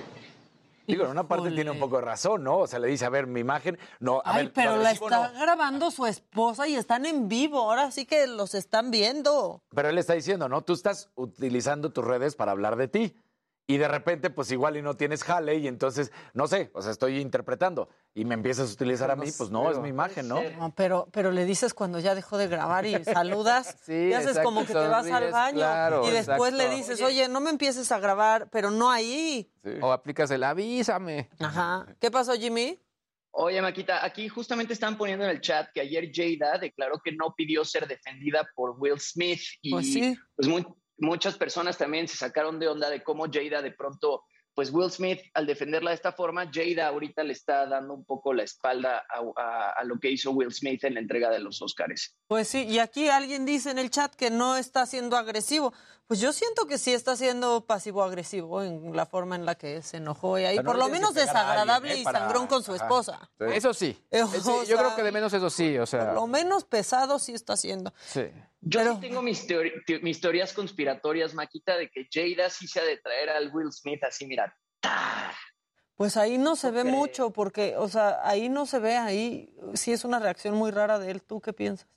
Digo, 0.88 1.06
en 1.06 1.12
una 1.12 1.28
parte 1.28 1.52
tiene 1.52 1.72
un 1.72 1.80
poco 1.80 1.98
de 1.98 2.04
razón, 2.04 2.44
¿no? 2.44 2.60
O 2.60 2.68
sea, 2.68 2.80
le 2.80 2.88
dice, 2.88 3.06
a 3.06 3.10
ver, 3.10 3.28
mi 3.28 3.40
imagen, 3.40 3.78
no, 4.00 4.22
a 4.24 4.36
Ay, 4.36 4.46
ver, 4.46 4.54
pero 4.54 4.78
la 4.78 4.92
está 4.92 5.32
no. 5.32 5.40
grabando 5.40 5.92
su 5.92 6.06
esposa 6.06 6.68
y 6.68 6.76
están 6.76 7.06
en 7.06 7.28
vivo. 7.28 7.60
Ahora 7.60 7.92
sí 7.92 8.06
que 8.06 8.28
los 8.28 8.54
están 8.56 8.92
viendo. 8.92 9.64
Pero 9.74 9.90
él 9.90 9.98
está 9.98 10.14
diciendo, 10.14 10.48
¿no? 10.50 10.62
Tú 10.64 10.74
estás 10.74 11.10
utilizando 11.16 11.92
tus 11.92 12.06
redes 12.06 12.36
para 12.36 12.52
hablar 12.52 12.76
de 12.76 12.88
ti. 12.88 13.16
Y 13.68 13.78
de 13.78 13.88
repente, 13.88 14.30
pues 14.30 14.52
igual 14.52 14.78
y 14.78 14.84
no 14.84 14.96
tienes 14.96 15.24
jale 15.24 15.56
y 15.56 15.68
entonces, 15.68 16.12
no 16.36 16.48
sé, 16.48 16.70
o 16.76 16.84
sea, 16.84 16.92
estoy 16.92 17.20
interpretando 17.20 17.90
y 18.14 18.24
me 18.24 18.36
empiezas 18.36 18.70
a 18.70 18.74
utilizar 18.74 19.10
a 19.10 19.16
mí, 19.16 19.28
pues 19.36 19.50
no, 19.50 19.72
es 19.72 19.80
mi 19.80 19.90
imagen, 19.90 20.28
¿no? 20.28 20.40
No, 20.60 20.74
pero, 20.76 21.08
pero 21.12 21.32
le 21.32 21.46
dices 21.46 21.74
cuando 21.74 22.00
ya 22.00 22.14
dejó 22.14 22.38
de 22.38 22.48
grabar 22.48 22.86
y 22.86 23.04
saludas 23.04 23.76
Sí, 23.86 24.10
y 24.10 24.14
haces 24.14 24.30
exacto, 24.30 24.48
como 24.50 24.62
que 24.68 24.74
te 24.74 24.88
vas 24.88 25.10
al 25.10 25.32
baño 25.32 25.58
claro, 25.58 26.08
y 26.08 26.12
después 26.12 26.54
le 26.54 26.70
dices, 26.70 27.02
oye, 27.02 27.28
no 27.28 27.42
me 27.42 27.50
empieces 27.50 27.92
a 27.92 27.98
grabar, 28.00 28.50
pero 28.52 28.70
no 28.70 28.92
ahí. 28.92 29.52
O 29.82 29.92
aplicas 29.92 30.30
el 30.30 30.44
avísame. 30.44 31.32
Ajá. 31.40 31.88
¿Qué 32.00 32.12
pasó, 32.12 32.34
Jimmy? 32.34 32.80
Oye, 33.32 33.62
Maquita, 33.64 34.06
aquí 34.06 34.30
justamente 34.30 34.74
están 34.74 34.96
poniendo 34.96 35.26
en 35.26 35.32
el 35.32 35.42
chat 35.42 35.70
que 35.74 35.82
ayer 35.82 36.10
Jada 36.14 36.60
declaró 36.60 37.02
que 37.04 37.12
no 37.14 37.34
pidió 37.36 37.66
ser 37.66 37.88
defendida 37.88 38.48
por 38.56 38.76
Will 38.80 39.00
Smith 39.00 39.42
y 39.62 39.72
Pues 39.72 39.92
sí. 39.92 40.16
pues, 40.36 40.48
mu- 40.48 40.76
muchas 40.98 41.38
personas 41.38 41.78
también 41.78 42.08
se 42.08 42.18
sacaron 42.18 42.60
de 42.60 42.68
onda 42.68 42.90
de 42.90 43.04
cómo 43.04 43.26
Jada 43.32 43.62
de 43.62 43.72
pronto, 43.72 44.24
pues 44.54 44.72
Will 44.72 44.92
Smith 44.92 45.20
al 45.34 45.46
defenderla 45.46 45.92
de 45.92 45.96
esta 45.96 46.14
forma, 46.14 46.50
Jada 46.52 46.88
ahorita 46.88 47.24
le 47.24 47.34
está 47.34 47.66
dando 47.66 47.94
un 47.94 48.06
poco 48.06 48.34
la 48.34 48.44
espalda 48.44 49.06
a, 49.10 49.84
lo 49.84 50.00
que 50.00 50.12
hizo 50.12 50.32
Will 50.32 50.54
Smith 50.54 50.84
en 50.84 50.96
la 50.96 51.02
entrega 51.02 51.30
de 51.30 51.40
los 51.40 51.62
Oscars. 51.62 52.16
Pues 52.28 52.48
sí, 52.48 52.64
y 52.64 52.80
aquí 52.80 53.10
alguien 53.10 53.46
dice 53.46 53.72
en 53.72 53.80
el 53.80 53.90
chat 53.90 54.16
que 54.16 54.32
no 54.32 54.58
está 54.58 54.86
siendo 54.86 55.18
agresivo. 55.18 55.74
Pues 56.08 56.20
yo 56.20 56.32
siento 56.34 56.68
que 56.68 56.78
sí 56.78 56.94
está 56.94 57.16
siendo 57.16 57.66
pasivo-agresivo 57.66 58.62
en 58.62 58.96
la 58.96 59.08
forma 59.08 59.36
en 59.36 59.44
la 59.44 59.56
que 59.56 59.82
se 59.82 59.98
enojó 59.98 60.38
y 60.38 60.46
ahí, 60.46 60.58
Pero 60.58 60.64
no 60.68 60.70
por 60.74 60.80
lo 60.80 60.88
menos 60.90 61.10
alguien, 61.10 61.26
desagradable 61.26 61.94
¿eh? 61.94 61.98
y 61.98 62.04
sangrón 62.04 62.46
con 62.46 62.62
su 62.62 62.74
Ajá. 62.76 62.84
esposa. 62.84 63.32
Eso 63.40 63.74
sí. 63.74 63.98
Eh, 64.12 64.20
Eh, 64.20 64.26
sí, 64.40 64.50
o 64.52 64.64
yo 64.66 64.78
creo 64.78 64.96
que 64.96 65.02
de 65.02 65.12
menos 65.12 65.34
eso 65.34 65.50
sí, 65.50 65.78
o 65.80 65.86
sea. 65.88 66.06
Por 66.06 66.14
lo 66.14 66.28
menos 66.28 66.64
pesado 66.64 67.18
sí 67.18 67.34
está 67.34 67.54
haciendo. 67.54 67.92
Sí. 68.06 68.26
Yo 68.62 68.82
sí 68.96 69.00
tengo 69.02 69.24
mis, 69.24 69.48
teori- 69.48 69.84
te- 69.88 70.00
mis 70.00 70.22
teorías 70.22 70.54
conspiratorias, 70.54 71.34
Maquita, 71.34 71.76
de 71.76 71.90
que 71.90 72.08
Jada 72.12 72.52
sí 72.52 72.68
se 72.68 72.80
ha 72.80 72.84
de 72.84 72.98
traer 72.98 73.30
al 73.32 73.52
Will 73.52 73.72
Smith 73.72 74.04
así, 74.04 74.28
mira, 74.28 74.56
Pues 75.96 76.18
ahí 76.18 76.38
no 76.38 76.56
se 76.56 76.70
ve 76.70 76.84
mucho 76.84 77.32
porque, 77.32 77.76
o 77.78 77.88
sea, 77.90 78.20
ahí 78.24 78.48
no 78.50 78.66
se 78.68 78.78
ve, 78.80 78.96
ahí 78.98 79.56
sí 79.74 79.92
es 79.92 80.04
una 80.06 80.20
reacción 80.20 80.54
muy 80.54 80.70
rara 80.70 81.00
de 81.00 81.10
él. 81.10 81.24
¿Tú 81.24 81.42
qué 81.42 81.52
piensas? 81.54 81.88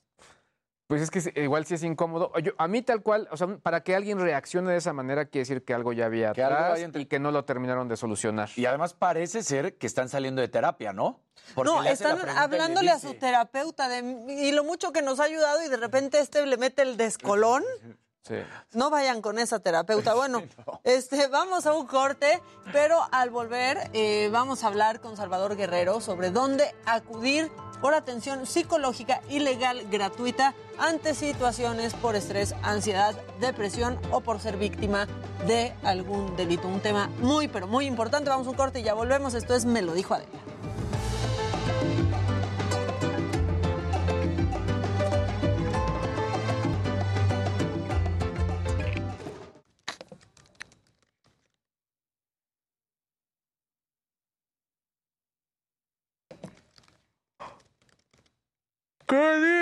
Pues 0.89 1.02
es 1.02 1.10
que 1.10 1.43
igual 1.43 1.66
sí 1.66 1.74
es 1.74 1.82
incómodo. 1.82 2.32
Yo- 2.43 2.52
a 2.56 2.66
mí 2.66 2.81
tal 2.81 3.02
cual, 3.02 3.28
o 3.31 3.36
sea, 3.36 3.47
para 3.59 3.82
que 3.82 3.94
alguien 3.94 4.19
reaccione 4.19 4.70
de 4.73 4.78
esa 4.78 4.94
manera 4.94 5.27
quiere 5.27 5.40
decir 5.43 5.62
que 5.62 5.74
algo 5.74 5.93
ya 5.93 6.06
había 6.06 6.32
Que 6.32 6.43
atrás 6.43 6.81
entre- 6.81 7.02
y 7.02 7.06
que 7.06 7.19
no 7.20 7.31
lo 7.31 7.44
terminaron 7.44 7.89
de 7.89 7.97
solucionar. 7.98 8.48
Y 8.56 8.65
además 8.65 8.94
parece 8.94 9.43
ser 9.43 9.77
que 9.77 9.86
están 9.86 10.09
saliendo 10.09 10.40
de 10.40 10.48
terapia, 10.48 10.94
¿no? 10.94 11.20
Porque 11.55 11.70
no, 11.70 11.82
están 11.85 12.19
hablándole 12.31 12.90
a 12.90 12.98
su 12.98 13.12
terapeuta 13.15 13.86
de 13.90 13.98
y 14.32 14.51
lo 14.52 14.65
mucho 14.65 14.90
que 14.90 15.02
nos 15.02 15.20
ha 15.20 15.24
ayudado 15.24 15.62
y 15.62 15.69
de 15.69 15.77
repente 15.77 16.20
este 16.20 16.44
le 16.47 16.56
mete 16.56 16.81
el 16.81 16.97
descolón. 16.97 17.62
Sí. 18.23 18.35
No 18.73 18.90
vayan 18.90 19.23
con 19.23 19.39
esa 19.39 19.59
terapeuta. 19.59 20.15
Bueno, 20.19 20.43
este, 20.85 21.28
vamos 21.28 21.66
a 21.66 21.73
un 21.73 21.86
corte, 21.86 22.43
pero 22.73 23.01
al 23.12 23.31
volver 23.31 23.90
eh, 23.93 24.28
vamos 24.32 24.65
a 24.65 24.66
hablar 24.66 25.01
con 25.01 25.16
Salvador 25.16 25.57
Guerrero 25.57 26.01
sobre 26.01 26.31
dónde 26.31 26.74
acudir 26.85 27.51
por 27.81 27.95
atención 27.95 28.47
psicológica 28.47 29.23
y 29.28 29.39
legal 29.39 29.86
gratuita 29.90 30.55
ante 30.78 31.15
situaciones 31.15 31.95
por 31.95 32.16
estrés, 32.16 32.55
ansiedad, 32.62 33.15
depresión 33.40 33.99
o 34.11 34.20
por 34.20 34.40
ser 34.40 34.57
víctima 34.57 35.07
de 35.47 35.73
algún 35.85 36.36
delito. 36.36 36.66
Un 36.69 36.81
tema 36.81 37.09
muy, 37.20 37.49
pero 37.49 37.66
muy 37.66 37.86
importante. 37.86 38.31
Vamos 38.31 38.47
a 38.47 38.51
un 38.51 38.57
corte 38.57 38.81
y 38.81 38.82
ya 38.82 38.95
volvemos. 38.95 39.35
Esto 39.35 39.55
es 39.55 39.65
Me 39.65 39.82
lo 39.82 39.95
dijo 39.95 40.15
Adela. 40.15 40.39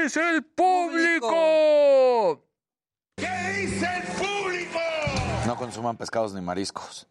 ¿Qué 0.06 0.08
dice 0.08 0.30
el 0.30 0.44
público? 0.44 2.44
¿Qué 3.16 3.26
dice 3.60 3.88
el 3.96 4.02
público? 4.12 4.78
No 5.48 5.56
consuman 5.56 5.96
pescados 5.96 6.32
ni 6.32 6.40
mariscos. 6.40 7.08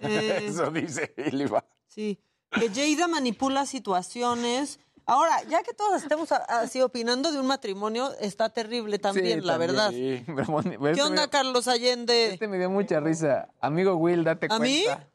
Eh, 0.00 0.44
Eso 0.48 0.70
dice 0.70 1.12
Iliva. 1.16 1.64
Sí, 1.88 2.20
que 2.52 2.68
Jada 2.68 3.08
manipula 3.08 3.66
situaciones. 3.66 4.78
Ahora, 5.06 5.42
ya 5.48 5.64
que 5.64 5.74
todos 5.74 6.00
estemos 6.00 6.30
así 6.30 6.80
opinando 6.80 7.32
de 7.32 7.40
un 7.40 7.48
matrimonio, 7.48 8.12
está 8.20 8.48
terrible 8.48 9.00
también, 9.00 9.40
Sí, 9.40 9.44
la 9.46 9.54
también, 9.54 9.70
verdad. 9.72 9.90
sí. 9.90 10.22
Pero 10.24 10.62
¿Qué 10.80 10.90
este 10.90 11.02
onda, 11.02 11.28
Carlos 11.28 11.66
Allende? 11.66 12.34
Este 12.34 12.46
me 12.46 12.58
dio 12.58 12.70
mucha 12.70 13.00
risa. 13.00 13.48
Amigo 13.60 13.96
Will, 13.96 14.22
date 14.22 14.46
¿A 14.50 14.60
mí? 14.60 14.84
cuenta. 14.84 15.08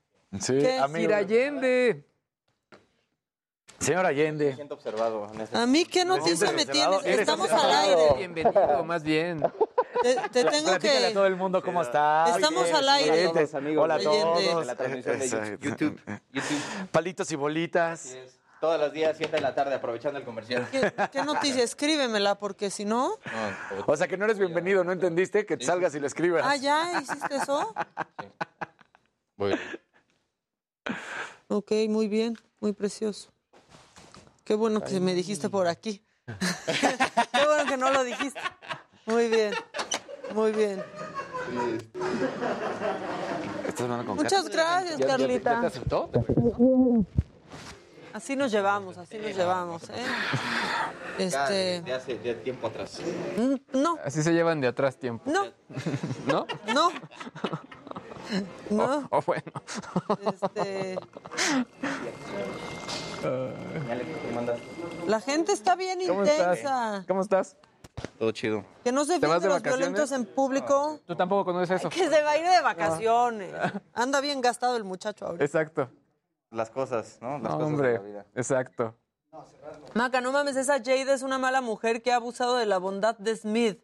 Sí, 0.46 0.60
¿Qué? 0.60 0.80
amigo. 0.80 1.00
Sir 1.08 1.14
Allende. 1.14 2.11
Señor 3.82 4.06
Allende. 4.06 4.54
siento 4.56 4.76
observado. 4.76 5.30
en 5.34 5.42
ese- 5.42 5.58
¿A 5.58 5.66
mí 5.66 5.86
qué 5.86 6.06
noticia 6.06 6.52
me 6.52 6.66
tienes? 6.66 7.04
Estamos 7.06 7.52
al 7.52 7.72
aire. 7.72 8.14
Bienvenido, 8.18 8.84
más 8.86 9.04
bien. 9.04 9.42
Te, 10.04 10.16
te 10.30 10.44
tengo 10.46 10.70
Platícale 10.70 11.06
a 11.06 11.08
que... 11.10 11.14
todo 11.14 11.26
el 11.26 11.36
mundo 11.36 11.62
cómo 11.64 11.82
está. 11.82 12.26
Estamos 12.36 12.72
al 12.72 12.88
aire. 12.90 13.12
oyentes, 13.12 13.52
Todos, 13.52 13.56
amigos, 13.64 13.84
Hola 13.84 13.96
a 13.96 14.00
todos. 14.00 14.62
En 14.62 14.68
la 14.68 14.76
transmisión 14.76 15.20
de. 15.20 15.58
YouTube. 15.60 16.00
YouTube. 16.32 16.62
Palitos 16.92 17.32
y 17.32 17.36
bolitas. 17.36 18.06
Así 18.06 18.18
es. 18.18 18.38
Todos 18.60 18.80
los 18.80 18.94
días, 18.94 19.16
7 19.18 19.36
de 19.38 19.42
la 19.42 19.56
tarde, 19.56 19.74
aprovechando 19.74 20.20
el 20.20 20.26
comercial. 20.26 20.68
¿Qué, 20.72 20.94
qué 21.12 21.24
noticia? 21.24 21.64
Escríbemela, 21.64 22.36
porque 22.38 22.70
si 22.70 22.86
no... 22.86 23.16
No, 23.26 23.84
O 23.88 23.98
sea 23.98 24.08
que 24.08 24.18
no 24.18 24.26
eres 24.26 24.38
bienvenido, 24.38 24.84
¿no 24.84 24.92
entendiste? 24.92 25.48
Que 25.48 25.60
salgas 25.66 25.96
y 25.96 26.00
lo 26.00 26.06
escribas. 26.06 26.44
Ah, 26.46 26.56
¿ya 26.58 27.02
hiciste 27.02 27.38
eso? 27.38 27.74
voy. 29.36 29.58
Ok, 31.48 31.72
muy 31.90 32.08
bien, 32.08 32.38
muy 32.60 32.74
precioso. 32.74 33.31
Qué 34.44 34.56
bueno 34.56 34.82
que 34.82 35.00
me 35.00 35.14
dijiste 35.14 35.50
por 35.50 35.68
aquí. 35.68 36.04
Qué 36.28 37.46
bueno 37.48 37.66
que 37.70 37.78
no 37.78 37.92
lo 37.92 38.04
dijiste. 38.04 38.40
Muy 39.06 39.28
bien, 39.30 39.54
muy 40.34 40.52
bien. 40.52 40.84
¿Estás 43.68 43.82
hablando 43.82 44.06
con 44.06 44.16
Muchas 44.18 44.48
gracias, 44.50 44.98
¿Ya- 44.98 45.08
ya 45.08 45.18
te- 45.18 45.22
Carlita. 45.24 45.54
¿Ya 45.56 45.62
te 45.62 45.68
aceptó? 45.68 46.10
Así 48.14 48.36
nos 48.36 48.52
llevamos, 48.52 48.98
así 48.98 49.18
nos 49.18 49.36
llevamos, 49.36 49.84
¿eh? 49.90 50.04
Este, 51.18 51.82
De 51.82 51.94
hace 51.94 52.18
de 52.18 52.34
tiempo 52.36 52.68
atrás. 52.68 53.00
no, 53.74 53.98
Así 54.04 54.22
se 54.22 54.34
llevan 54.34 54.60
de 54.62 54.68
atrás 54.68 54.98
tiempo. 54.98 55.30
no, 55.32 55.46
¿No? 56.28 56.46
no. 56.74 56.90
No, 58.70 59.08
O 59.12 59.22
bueno. 59.22 59.44
este, 60.26 60.98
la 65.08 65.20
gente 65.22 65.52
está 65.52 65.76
bien 65.76 66.00
¿Cómo 66.08 66.22
intensa. 66.22 66.54
estás? 66.54 67.06
¿Cómo 67.08 67.22
estás? 67.22 67.58
Todo 68.18 68.32
chido. 68.32 68.64
Que 68.84 68.92
no 68.92 69.04
se 69.06 69.14
¿Te 69.16 69.20
fíen 69.20 69.30
vas 69.30 69.42
de 69.42 69.48
de 69.48 69.54
los 69.54 69.62
vacaciones? 69.62 69.90
violentos 69.90 70.12
en 70.12 70.26
público. 70.26 71.00
Tú 71.06 71.16
tampoco 71.16 71.46
conoces 71.46 71.80
eso. 71.80 71.90
Que 71.90 72.10
se 72.10 72.22
va 72.24 72.32
a 72.32 72.38
ir 72.38 72.48
de 72.48 72.62
vacaciones. 72.62 73.54
Anda 73.94 74.22
bien 74.22 74.42
gastado 74.42 74.78
el 74.78 74.84
muchacho 74.84 75.26
ahorita. 75.26 75.44
Exacto. 75.44 75.90
Las 76.52 76.70
cosas, 76.70 77.18
¿no? 77.22 77.34
Las 77.34 77.44
No, 77.44 77.50
cosas 77.58 77.68
hombre. 77.68 77.88
de 77.90 77.94
la 77.96 78.00
vida. 78.04 78.26
Exacto. 78.36 78.96
Maca, 79.94 80.20
no 80.22 80.32
mames, 80.32 80.56
esa 80.58 80.78
Jade 80.80 81.14
es 81.14 81.22
una 81.22 81.38
mala 81.38 81.62
mujer 81.62 82.02
que 82.02 82.12
ha 82.12 82.16
abusado 82.18 82.58
de 82.58 82.66
la 82.66 82.78
bondad 82.78 83.18
de 83.18 83.36
Smith. 83.36 83.82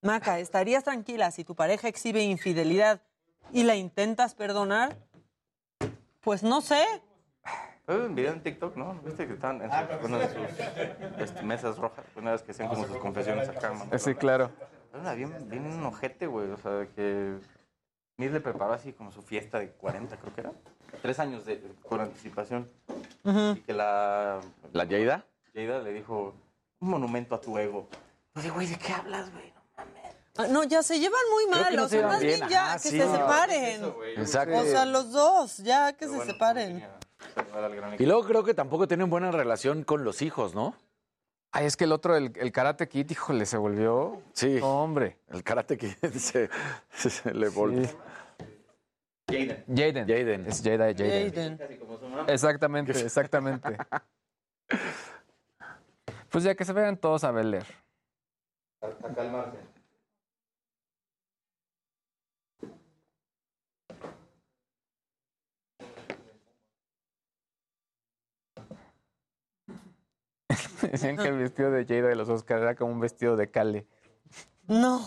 Maca, 0.00 0.38
¿estarías 0.40 0.82
tranquila 0.84 1.30
si 1.30 1.44
tu 1.44 1.54
pareja 1.54 1.86
exhibe 1.88 2.22
infidelidad 2.22 3.02
y 3.50 3.64
la 3.64 3.76
intentas 3.76 4.34
perdonar? 4.34 4.96
Pues 6.20 6.42
no 6.42 6.60
sé. 6.60 6.84
Fue 7.84 8.06
un 8.06 8.14
video 8.14 8.32
en 8.32 8.42
TikTok, 8.42 8.76
¿no? 8.76 8.94
¿Viste 9.04 9.26
que 9.26 9.34
estaban 9.34 9.60
en 9.62 9.70
sus, 9.70 10.04
una 10.04 10.18
de 10.18 10.28
sus 10.28 11.18
este, 11.18 11.42
mesas 11.42 11.78
rojas? 11.78 12.04
Una 12.14 12.32
vez 12.32 12.42
que 12.42 12.52
hacían 12.52 12.68
como 12.68 12.86
sus 12.86 12.96
confesiones 12.98 13.48
acá, 13.48 13.72
man. 13.72 13.88
Eh, 13.90 13.98
Sí, 13.98 14.14
claro. 14.14 14.50
Era 14.92 15.00
una 15.00 15.14
bien, 15.14 15.48
bien 15.48 15.66
un 15.66 15.84
ojete, 15.84 16.26
güey. 16.26 16.50
O 16.50 16.56
sea, 16.58 16.86
que 16.94 17.38
Smith 18.16 18.30
le 18.30 18.40
preparó 18.40 18.72
así 18.74 18.92
como 18.92 19.10
su 19.10 19.22
fiesta 19.22 19.58
de 19.58 19.70
40, 19.70 20.16
creo 20.16 20.34
que 20.34 20.40
era. 20.42 20.52
Tres 21.00 21.18
años 21.18 21.44
de, 21.44 21.60
con 21.82 22.00
anticipación. 22.00 22.70
Y 23.24 23.60
que 23.60 23.72
la... 23.72 24.40
¿La 24.72 24.86
Jada? 24.86 25.26
Jada 25.54 25.80
le 25.80 25.92
dijo, 25.92 26.34
un 26.78 26.88
monumento 26.90 27.34
a 27.34 27.40
tu 27.40 27.58
ego. 27.58 27.88
Oye, 28.36 28.50
güey, 28.50 28.66
¿de 28.68 28.76
qué 28.78 28.92
hablas, 28.92 29.32
güey? 29.32 29.51
Ah, 30.36 30.46
No, 30.48 30.64
ya 30.64 30.82
se 30.82 30.98
llevan 30.98 31.20
muy 31.30 31.46
mal. 31.46 31.68
que 31.70 31.76
no 31.76 31.82
o 31.84 31.88
se 31.88 31.90
sea, 31.90 31.98
llevan 31.98 32.12
más 32.12 32.20
bien, 32.22 32.38
bien, 32.40 32.48
ya 32.50 32.64
ajá, 32.66 32.74
que 32.74 32.88
sí. 32.88 32.98
se 32.98 33.04
No, 33.06 33.12
separen. 33.16 33.84
Exacto. 34.16 34.56
O 34.58 34.64
sea, 34.64 34.84
los 34.86 35.12
dos, 35.12 35.58
ya 35.58 35.92
que 35.92 36.08
se 36.08 36.24
separen. 36.24 36.84
Y 37.98 38.06
luego 38.06 38.24
creo 38.24 38.42
que 38.44 38.54
tampoco 38.54 38.88
tienen 38.88 39.10
buena 39.10 39.30
relación 39.30 39.84
con 39.84 40.04
los 40.04 40.22
hijos, 40.22 40.54
¿no? 40.54 40.74
Ay, 41.52 41.66
es 41.66 41.76
que 41.76 41.84
el 41.84 41.92
otro, 41.92 42.16
el, 42.16 42.32
el 42.36 42.50
Karate 42.50 42.88
Kid, 42.88 43.10
híjole, 43.10 43.44
se 43.44 43.58
volvió. 43.58 44.22
Sí. 44.32 44.56
No, 44.58 44.82
hombre. 44.82 45.18
El 45.28 45.44
karate 45.44 45.76
que 45.76 45.88
se, 46.18 46.48
se 46.90 47.34
le 47.34 47.48
volvió. 47.50 47.86
Jaden. 49.28 49.64
Jaden. 49.68 50.08
Jaden. 50.08 50.46
Es 50.46 50.62
Jada 50.62 50.86
Jaden. 50.94 51.30
Jaden. 51.30 51.56
Casi 51.58 51.76
como 51.76 51.98
su 51.98 52.06
mamá. 52.08 52.24
Exactamente, 52.28 52.92
exactamente. 52.92 53.76
Pues 56.30 56.44
ya 56.44 56.54
que 56.54 56.64
se 56.64 56.72
vean 56.72 56.96
todos 56.96 57.24
a 57.24 57.30
Beler. 57.30 57.66
A, 58.80 58.86
a 58.86 59.14
calmarse. 59.14 59.58
Decían 70.90 71.16
que 71.18 71.28
el 71.28 71.38
vestido 71.38 71.70
de 71.70 71.84
Jada 71.86 72.08
de 72.08 72.16
los 72.16 72.28
Oscars 72.28 72.62
era 72.62 72.74
como 72.74 72.92
un 72.92 73.00
vestido 73.00 73.36
de 73.36 73.50
Cale. 73.50 73.86
No. 74.66 75.00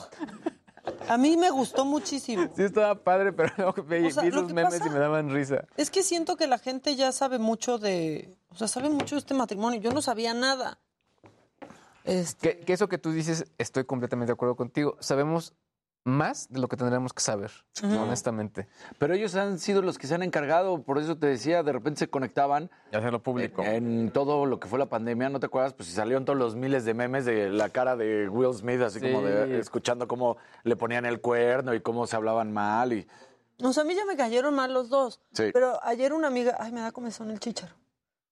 A 1.10 1.18
mí 1.18 1.36
me 1.38 1.50
gustó 1.50 1.84
muchísimo. 1.86 2.48
Sí, 2.56 2.64
estaba 2.64 2.96
padre, 3.04 3.34
pero 3.34 3.52
luego 3.58 3.84
vi, 3.84 4.06
O 4.08 4.12
sea, 4.12 4.24
vi 4.24 4.32
lo 4.32 4.42
los 4.44 4.54
memes 4.54 4.74
pasa- 4.76 4.88
y 4.88 4.90
me 4.92 5.00
daban 5.00 5.34
risa. 5.34 5.66
Es 5.78 5.90
que 5.90 6.04
siento 6.04 6.36
que 6.38 6.48
la 6.48 6.58
gente 6.60 6.96
ya 6.96 7.12
sabe 7.12 7.40
mucho 7.40 7.78
de. 7.80 8.36
O 8.50 8.56
sea, 8.56 8.68
sabe 8.68 8.90
mucho 8.90 9.16
de 9.16 9.20
este 9.20 9.34
matrimonio. 9.34 9.80
Yo 9.80 9.92
no 9.92 10.02
sabía 10.02 10.34
nada. 10.34 10.80
Este, 12.04 12.58
Que, 12.58 12.66
que 12.66 12.74
eso 12.74 12.88
que 12.88 13.00
tú 13.00 13.12
dices, 13.12 13.46
estoy 13.58 13.86
completamente 13.86 14.30
de 14.30 14.34
acuerdo 14.34 14.56
contigo. 14.56 14.96
Sabemos 15.00 15.54
más 16.06 16.48
de 16.50 16.60
lo 16.60 16.68
que 16.68 16.78
tendremos 16.78 17.12
que 17.14 17.22
saber, 17.22 17.52
honestamente. 17.84 18.68
Pero 19.00 19.16
ellos 19.16 19.36
han 19.36 19.60
sido 19.60 19.82
los 19.82 19.98
que 19.98 20.06
se 20.08 20.14
han 20.16 20.24
encargado, 20.24 20.84
por 20.84 21.00
eso 21.00 21.18
te 21.18 21.26
decía, 21.28 21.64
de 21.64 21.74
repente 21.74 22.00
se 22.00 22.08
conectaban. 22.10 22.70
Y 22.94 22.96
hacerlo 22.96 23.22
público. 23.24 23.64
En, 23.64 24.02
en 24.02 24.12
todo 24.12 24.46
lo 24.46 24.60
que 24.60 24.68
fue 24.68 24.78
la 24.80 24.86
pandemia, 24.86 25.30
¿no 25.30 25.40
te 25.40 25.48
acuerdas? 25.48 25.74
Pues 25.74 25.90
si 25.90 25.96
salieron 25.96 26.24
todos 26.24 26.38
los 26.38 26.56
miles 26.56 26.86
de 26.86 26.94
memes 26.94 27.26
de 27.26 27.50
la 27.50 27.70
cara 27.70 27.96
de 27.96 28.30
Will 28.30 28.54
Smith, 28.54 28.82
así 28.82 29.00
Sí. 29.00 29.12
como 29.12 29.26
de 29.26 29.60
escuchando 29.60 30.08
cómo 30.08 30.38
le 30.64 30.76
ponían 30.76 31.06
el 31.06 31.20
cuerno 31.22 31.74
y 31.74 31.82
cómo 31.82 32.06
se 32.08 32.16
hablaban 32.16 32.54
mal. 32.54 32.94
y 32.94 33.08
O 33.64 33.74
sea, 33.74 33.82
a 33.84 33.86
mí 33.86 33.96
ya 33.96 34.06
me 34.06 34.16
cayeron 34.16 34.54
mal 34.54 34.74
los 34.74 34.90
dos. 34.90 35.20
Sí. 35.34 35.50
Pero 35.54 35.84
ayer 35.84 36.14
una 36.14 36.28
amiga, 36.28 36.56
ay, 36.60 36.72
me 36.72 36.82
da 36.82 36.92
comezón 36.92 37.32
el 37.32 37.40
chícharo. 37.40 37.74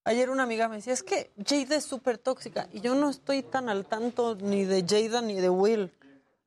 Ayer 0.06 0.30
una 0.30 0.44
amiga 0.44 0.68
me 0.68 0.76
decía, 0.76 0.91
es 0.94 1.02
que 1.02 1.32
Jada 1.44 1.78
es 1.78 1.86
súper 1.86 2.18
tóxica. 2.18 2.68
Y 2.74 2.82
yo 2.82 2.94
no 2.94 3.10
estoy 3.10 3.41
tan 3.41 3.70
al 3.70 3.86
tanto 3.86 4.36
ni 4.36 4.64
de 4.66 4.84
Jada 4.88 5.22
ni 5.22 5.40
de 5.40 5.50
Will. 5.50 5.91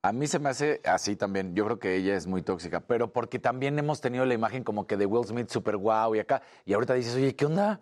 A 0.07 0.13
mí 0.13 0.29
se 0.29 0.39
me 0.39 0.51
hace 0.51 0.81
así 0.85 1.17
también. 1.17 1.57
Yo 1.57 1.65
creo 1.65 1.81
que 1.81 1.97
ella 1.97 2.15
es 2.15 2.29
muy 2.29 2.41
tóxica, 2.41 2.79
pero 2.79 3.13
porque 3.13 3.41
también 3.41 3.77
hemos 3.77 4.01
tenido 4.01 4.25
la 4.25 4.35
imagen 4.35 4.63
como 4.63 4.87
que 4.87 4.97
de 4.97 5.05
Will 5.05 5.27
Smith 5.27 5.49
súper 5.49 5.77
guau 5.77 6.15
y 6.15 6.21
acá. 6.21 6.43
Y 6.65 6.75
ahorita 6.75 6.95
dices, 6.95 7.17
oye, 7.17 7.35
¿qué 7.35 7.45
onda? 7.45 7.81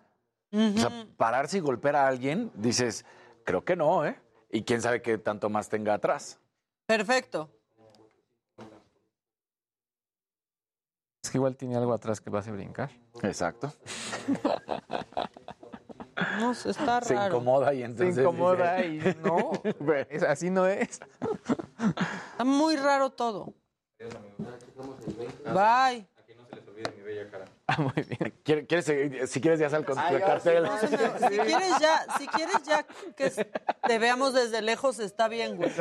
O 0.51 0.77
sea, 0.79 1.05
pararse 1.17 1.57
y 1.57 1.59
golpear 1.59 1.95
a 1.95 2.07
alguien, 2.07 2.51
dices, 2.55 3.05
creo 3.43 3.63
que 3.63 3.75
no, 3.75 4.07
¿eh? 4.07 4.19
Y 4.49 4.63
quién 4.63 4.81
sabe 4.81 5.03
qué 5.03 5.19
tanto 5.19 5.51
más 5.51 5.69
tenga 5.69 5.93
atrás. 5.93 6.39
Perfecto. 6.87 7.47
Es 11.23 11.29
que 11.29 11.37
igual 11.37 11.55
tiene 11.55 11.75
algo 11.75 11.93
atrás 11.93 12.21
que 12.21 12.31
lo 12.31 12.39
hace 12.39 12.51
brincar. 12.51 12.89
Exacto. 13.21 13.71
No, 16.39 16.51
está 16.51 17.01
Se 17.01 17.13
raro. 17.13 17.35
incomoda 17.35 17.73
y 17.73 17.79
Se 17.79 17.85
entonces. 17.85 18.17
incomoda 18.17 18.75
dice- 18.77 19.17
y 19.21 19.23
no. 19.25 19.51
es- 20.09 20.23
así 20.23 20.49
no 20.49 20.65
es. 20.67 20.99
Está 22.31 22.43
muy 22.45 22.75
raro 22.77 23.09
todo. 23.11 23.53
Bye. 25.45 26.07
Ah, 27.67 27.77
muy 27.81 27.93
bien. 28.03 28.33
¿Quieres, 28.67 28.85
si 29.31 29.41
quieres 29.41 29.59
ya 29.59 29.69
sal 29.71 29.83
con 29.85 29.97
Ay, 29.97 30.09
tu 30.17 30.23
ahora 30.23 30.27
cartel. 30.27 30.67
sí, 30.81 30.87
no, 30.91 31.29
Si 31.29 31.37
quieres 31.39 31.79
ya, 31.79 32.05
si 32.19 32.27
quieres 32.27 32.63
ya 32.63 32.83
que 33.15 33.31
te 33.87 33.97
veamos 33.99 34.33
desde 34.35 34.61
lejos, 34.61 34.99
está 34.99 35.27
bien, 35.27 35.57
güey. 35.57 35.71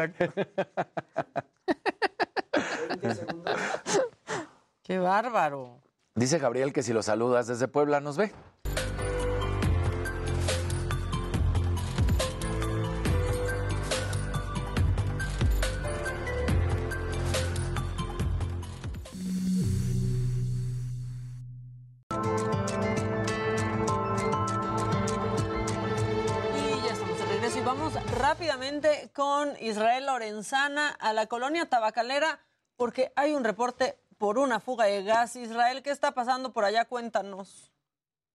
Qué 4.82 4.98
bárbaro. 4.98 5.80
Dice 6.14 6.38
Gabriel 6.38 6.72
que 6.72 6.82
si 6.82 6.92
lo 6.92 7.02
saludas 7.02 7.46
desde 7.46 7.68
Puebla 7.68 8.00
nos 8.00 8.16
ve. 8.16 8.32
Israel 29.64 30.04
Lorenzana 30.04 30.90
a 30.90 31.14
la 31.14 31.26
colonia 31.26 31.64
tabacalera 31.64 32.38
porque 32.76 33.12
hay 33.16 33.32
un 33.32 33.44
reporte 33.44 33.96
por 34.18 34.38
una 34.38 34.60
fuga 34.60 34.84
de 34.84 35.02
gas. 35.02 35.36
Israel, 35.36 35.82
¿qué 35.82 35.90
está 35.90 36.12
pasando 36.12 36.52
por 36.52 36.64
allá? 36.64 36.84
Cuéntanos. 36.84 37.72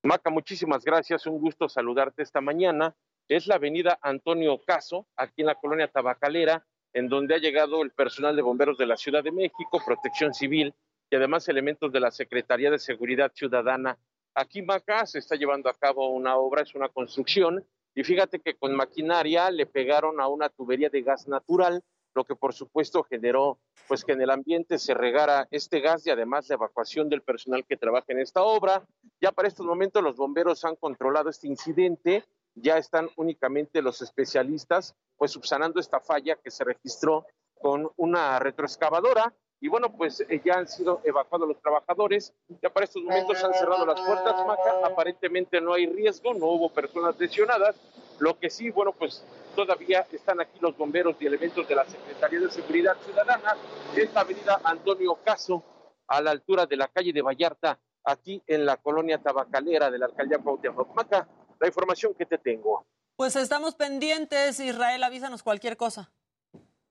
Maca, 0.01 0.31
muchísimas 0.31 0.83
gracias. 0.83 1.27
Un 1.27 1.39
gusto 1.39 1.69
saludarte 1.69 2.23
esta 2.23 2.41
mañana. 2.41 2.95
Es 3.27 3.45
la 3.45 3.55
avenida 3.55 3.99
Antonio 4.01 4.59
Caso, 4.65 5.05
aquí 5.15 5.41
en 5.41 5.47
la 5.47 5.55
colonia 5.55 5.87
Tabacalera, 5.87 6.65
en 6.93 7.09
donde 7.09 7.35
ha 7.35 7.37
llegado 7.37 7.83
el 7.83 7.91
personal 7.91 8.35
de 8.35 8.41
bomberos 8.41 8.79
de 8.79 8.87
la 8.87 8.97
Ciudad 8.97 9.23
de 9.23 9.31
México, 9.31 9.79
Protección 9.85 10.33
Civil 10.33 10.73
y 11.11 11.15
además 11.15 11.47
elementos 11.47 11.91
de 11.91 11.99
la 11.99 12.09
Secretaría 12.09 12.71
de 12.71 12.79
Seguridad 12.79 13.31
Ciudadana. 13.35 13.99
Aquí, 14.33 14.63
Maca, 14.63 15.05
se 15.05 15.19
está 15.19 15.35
llevando 15.35 15.69
a 15.69 15.75
cabo 15.75 16.09
una 16.09 16.37
obra, 16.37 16.63
es 16.63 16.73
una 16.73 16.89
construcción, 16.89 17.63
y 17.99 18.03
fíjate 18.05 18.39
que 18.39 18.55
con 18.55 18.73
maquinaria 18.77 19.51
le 19.51 19.65
pegaron 19.65 20.21
a 20.21 20.29
una 20.29 20.47
tubería 20.47 20.89
de 20.89 21.01
gas 21.01 21.27
natural, 21.27 21.83
lo 22.15 22.23
que 22.23 22.33
por 22.33 22.53
supuesto 22.53 23.03
generó 23.03 23.59
pues 23.89 24.05
que 24.05 24.13
en 24.13 24.21
el 24.21 24.29
ambiente 24.29 24.79
se 24.79 24.93
regara 24.93 25.49
este 25.51 25.81
gas 25.81 26.07
y 26.07 26.09
además 26.09 26.47
la 26.47 26.55
evacuación 26.55 27.09
del 27.09 27.23
personal 27.23 27.65
que 27.65 27.75
trabaja 27.75 28.05
en 28.13 28.21
esta 28.21 28.41
obra. 28.41 28.87
Ya 29.19 29.33
para 29.33 29.49
estos 29.49 29.65
momentos 29.65 30.01
los 30.01 30.15
bomberos 30.15 30.63
han 30.63 30.77
controlado 30.77 31.29
este 31.29 31.49
incidente, 31.49 32.23
ya 32.55 32.77
están 32.77 33.09
únicamente 33.17 33.81
los 33.81 34.01
especialistas 34.01 34.95
pues 35.17 35.31
subsanando 35.31 35.81
esta 35.81 35.99
falla 35.99 36.37
que 36.37 36.51
se 36.51 36.63
registró 36.63 37.25
con 37.59 37.91
una 37.97 38.39
retroexcavadora 38.39 39.35
y 39.61 39.67
bueno, 39.67 39.91
pues 39.91 40.21
eh, 40.21 40.41
ya 40.43 40.55
han 40.55 40.67
sido 40.67 41.01
evacuados 41.03 41.47
los 41.47 41.61
trabajadores, 41.61 42.33
ya 42.61 42.69
para 42.69 42.85
estos 42.85 43.03
momentos 43.03 43.43
han 43.43 43.53
cerrado 43.53 43.85
las 43.85 43.99
puertas, 43.99 44.35
Maca, 44.45 44.87
aparentemente 44.87 45.59
no 45.59 45.73
hay 45.73 45.85
riesgo, 45.85 46.33
no 46.33 46.45
hubo 46.45 46.69
personas 46.69 47.19
lesionadas, 47.19 47.75
lo 48.19 48.39
que 48.39 48.49
sí, 48.49 48.69
bueno, 48.69 48.93
pues 48.93 49.25
todavía 49.55 50.05
están 50.11 50.39
aquí 50.39 50.59
los 50.61 50.77
bomberos 50.77 51.15
y 51.19 51.25
elementos 51.25 51.67
de 51.67 51.75
la 51.75 51.85
Secretaría 51.85 52.39
de 52.39 52.51
Seguridad 52.51 52.95
Ciudadana, 53.03 53.57
esta 53.95 54.21
avenida 54.21 54.61
Antonio 54.63 55.17
Caso, 55.23 55.63
a 56.07 56.21
la 56.21 56.31
altura 56.31 56.65
de 56.65 56.77
la 56.77 56.87
calle 56.87 57.11
de 57.11 57.21
Vallarta, 57.21 57.79
aquí 58.03 58.41
en 58.47 58.65
la 58.65 58.77
colonia 58.77 59.21
tabacalera 59.21 59.91
de 59.91 59.99
la 59.99 60.05
alcaldía 60.05 60.39
Cuauhtémoc. 60.39 60.95
Maca, 60.95 61.27
la 61.59 61.67
información 61.67 62.13
que 62.13 62.25
te 62.25 62.37
tengo. 62.37 62.85
Pues 63.15 63.35
estamos 63.35 63.75
pendientes, 63.75 64.59
Israel, 64.59 65.03
avísanos 65.03 65.43
cualquier 65.43 65.75
cosa. 65.75 66.09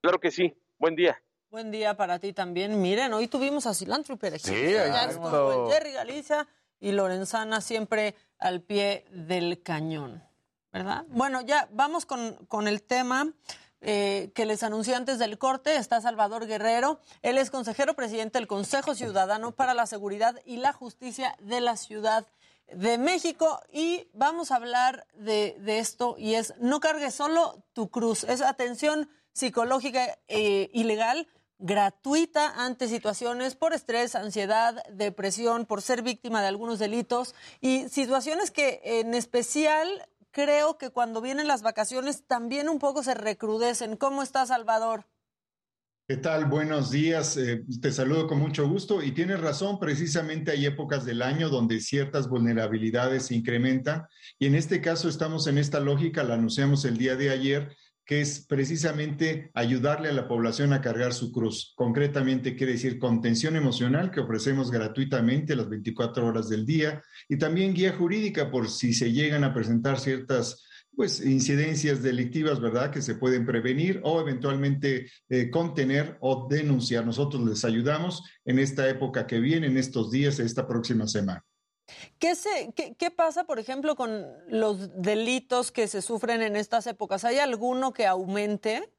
Claro 0.02 0.20
que 0.20 0.30
sí. 0.30 0.54
Buen 0.78 0.94
día. 0.94 1.20
Buen 1.50 1.70
día 1.70 1.96
para 1.96 2.18
ti 2.18 2.34
también. 2.34 2.82
Miren, 2.82 3.14
hoy 3.14 3.26
tuvimos 3.26 3.66
a 3.66 3.72
Cilantro 3.72 4.14
y 4.14 4.18
Perejil. 4.18 4.54
Sí, 4.54 4.72
ya 4.72 5.04
estuvo 5.04 5.70
Jerry 5.70 5.92
Galicia 5.92 6.46
y 6.78 6.92
Lorenzana 6.92 7.62
siempre 7.62 8.14
al 8.38 8.60
pie 8.60 9.06
del 9.10 9.62
cañón, 9.62 10.22
¿verdad? 10.70 11.06
Bueno, 11.08 11.40
ya 11.40 11.66
vamos 11.72 12.04
con, 12.04 12.34
con 12.48 12.68
el 12.68 12.82
tema 12.82 13.32
eh, 13.80 14.30
que 14.34 14.44
les 14.44 14.62
anuncié 14.62 14.94
antes 14.94 15.18
del 15.18 15.38
corte. 15.38 15.76
Está 15.76 16.02
Salvador 16.02 16.46
Guerrero. 16.46 17.00
Él 17.22 17.38
es 17.38 17.50
consejero 17.50 17.94
presidente 17.94 18.38
del 18.38 18.46
Consejo 18.46 18.94
Ciudadano 18.94 19.52
para 19.52 19.72
la 19.72 19.86
Seguridad 19.86 20.38
y 20.44 20.58
la 20.58 20.74
Justicia 20.74 21.34
de 21.40 21.62
la 21.62 21.78
Ciudad 21.78 22.26
de 22.66 22.98
México 22.98 23.62
y 23.72 24.06
vamos 24.12 24.50
a 24.50 24.56
hablar 24.56 25.06
de, 25.14 25.56
de 25.60 25.78
esto 25.78 26.16
y 26.18 26.34
es 26.34 26.52
no 26.58 26.80
cargues 26.80 27.14
solo 27.14 27.64
tu 27.72 27.88
cruz, 27.88 28.24
es 28.24 28.42
atención 28.42 29.08
psicológica 29.32 30.18
eh, 30.26 30.68
ilegal 30.74 31.26
gratuita 31.58 32.64
ante 32.64 32.88
situaciones 32.88 33.54
por 33.54 33.72
estrés, 33.72 34.14
ansiedad, 34.14 34.82
depresión, 34.92 35.66
por 35.66 35.82
ser 35.82 36.02
víctima 36.02 36.40
de 36.40 36.48
algunos 36.48 36.78
delitos 36.78 37.34
y 37.60 37.88
situaciones 37.88 38.50
que 38.50 38.80
en 38.84 39.14
especial 39.14 39.88
creo 40.30 40.78
que 40.78 40.90
cuando 40.90 41.20
vienen 41.20 41.48
las 41.48 41.62
vacaciones 41.62 42.24
también 42.26 42.68
un 42.68 42.78
poco 42.78 43.02
se 43.02 43.14
recrudecen. 43.14 43.96
¿Cómo 43.96 44.22
está 44.22 44.46
Salvador? 44.46 45.06
¿Qué 46.06 46.16
tal? 46.16 46.46
Buenos 46.46 46.90
días. 46.90 47.36
Eh, 47.36 47.64
te 47.82 47.92
saludo 47.92 48.26
con 48.28 48.38
mucho 48.38 48.66
gusto 48.66 49.02
y 49.02 49.12
tienes 49.12 49.40
razón, 49.40 49.78
precisamente 49.78 50.50
hay 50.50 50.64
épocas 50.64 51.04
del 51.04 51.20
año 51.20 51.50
donde 51.50 51.80
ciertas 51.80 52.30
vulnerabilidades 52.30 53.26
se 53.26 53.34
incrementan 53.34 54.06
y 54.38 54.46
en 54.46 54.54
este 54.54 54.80
caso 54.80 55.10
estamos 55.10 55.46
en 55.48 55.58
esta 55.58 55.80
lógica, 55.80 56.24
la 56.24 56.34
anunciamos 56.34 56.86
el 56.86 56.96
día 56.96 57.14
de 57.14 57.28
ayer, 57.28 57.76
que 58.08 58.22
es 58.22 58.46
precisamente 58.48 59.50
ayudarle 59.52 60.08
a 60.08 60.14
la 60.14 60.26
población 60.26 60.72
a 60.72 60.80
cargar 60.80 61.12
su 61.12 61.30
cruz. 61.30 61.74
Concretamente 61.76 62.56
quiere 62.56 62.72
decir 62.72 62.98
contención 62.98 63.54
emocional 63.54 64.10
que 64.10 64.20
ofrecemos 64.20 64.70
gratuitamente 64.70 65.54
las 65.54 65.68
24 65.68 66.26
horas 66.26 66.48
del 66.48 66.64
día 66.64 67.02
y 67.28 67.36
también 67.36 67.74
guía 67.74 67.92
jurídica 67.92 68.50
por 68.50 68.70
si 68.70 68.94
se 68.94 69.12
llegan 69.12 69.44
a 69.44 69.52
presentar 69.52 70.00
ciertas 70.00 70.64
pues 70.96 71.20
incidencias 71.20 72.02
delictivas, 72.02 72.60
¿verdad? 72.60 72.90
Que 72.90 73.02
se 73.02 73.14
pueden 73.14 73.44
prevenir 73.44 74.00
o 74.02 74.22
eventualmente 74.22 75.10
eh, 75.28 75.50
contener 75.50 76.16
o 76.22 76.48
denunciar. 76.48 77.04
Nosotros 77.04 77.44
les 77.44 77.62
ayudamos 77.66 78.24
en 78.46 78.58
esta 78.58 78.88
época 78.88 79.26
que 79.26 79.38
viene, 79.38 79.66
en 79.66 79.76
estos 79.76 80.10
días, 80.10 80.38
esta 80.38 80.66
próxima 80.66 81.06
semana. 81.06 81.44
¿Qué, 82.18 82.34
se, 82.34 82.72
qué, 82.74 83.10
pasa, 83.10 83.44
por 83.44 83.58
ejemplo, 83.58 83.96
con 83.96 84.26
los 84.48 85.02
delitos 85.02 85.72
que 85.72 85.88
se 85.88 86.02
sufren 86.02 86.42
en 86.42 86.56
estas 86.56 86.86
épocas? 86.86 87.24
¿Hay 87.24 87.38
alguno 87.38 87.92
que 87.92 88.06
aumente? 88.06 88.90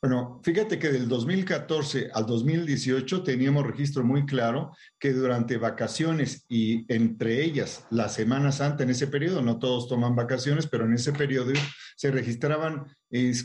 Bueno, 0.00 0.40
fíjate 0.42 0.78
que 0.78 0.88
del 0.88 1.08
2014 1.08 2.10
al 2.12 2.26
2018 2.26 3.22
teníamos 3.22 3.66
registro 3.66 4.04
muy 4.04 4.24
claro 4.24 4.72
que 4.98 5.12
durante 5.12 5.58
vacaciones 5.58 6.46
y 6.48 6.90
entre 6.92 7.44
ellas 7.44 7.84
la 7.90 8.08
Semana 8.08 8.52
Santa, 8.52 8.84
en 8.84 8.90
ese 8.90 9.06
periodo, 9.06 9.42
no 9.42 9.58
todos 9.58 9.88
toman 9.88 10.16
vacaciones, 10.16 10.66
pero 10.66 10.86
en 10.86 10.94
ese 10.94 11.12
periodo 11.12 11.52
se 11.96 12.10
registraban 12.10 12.86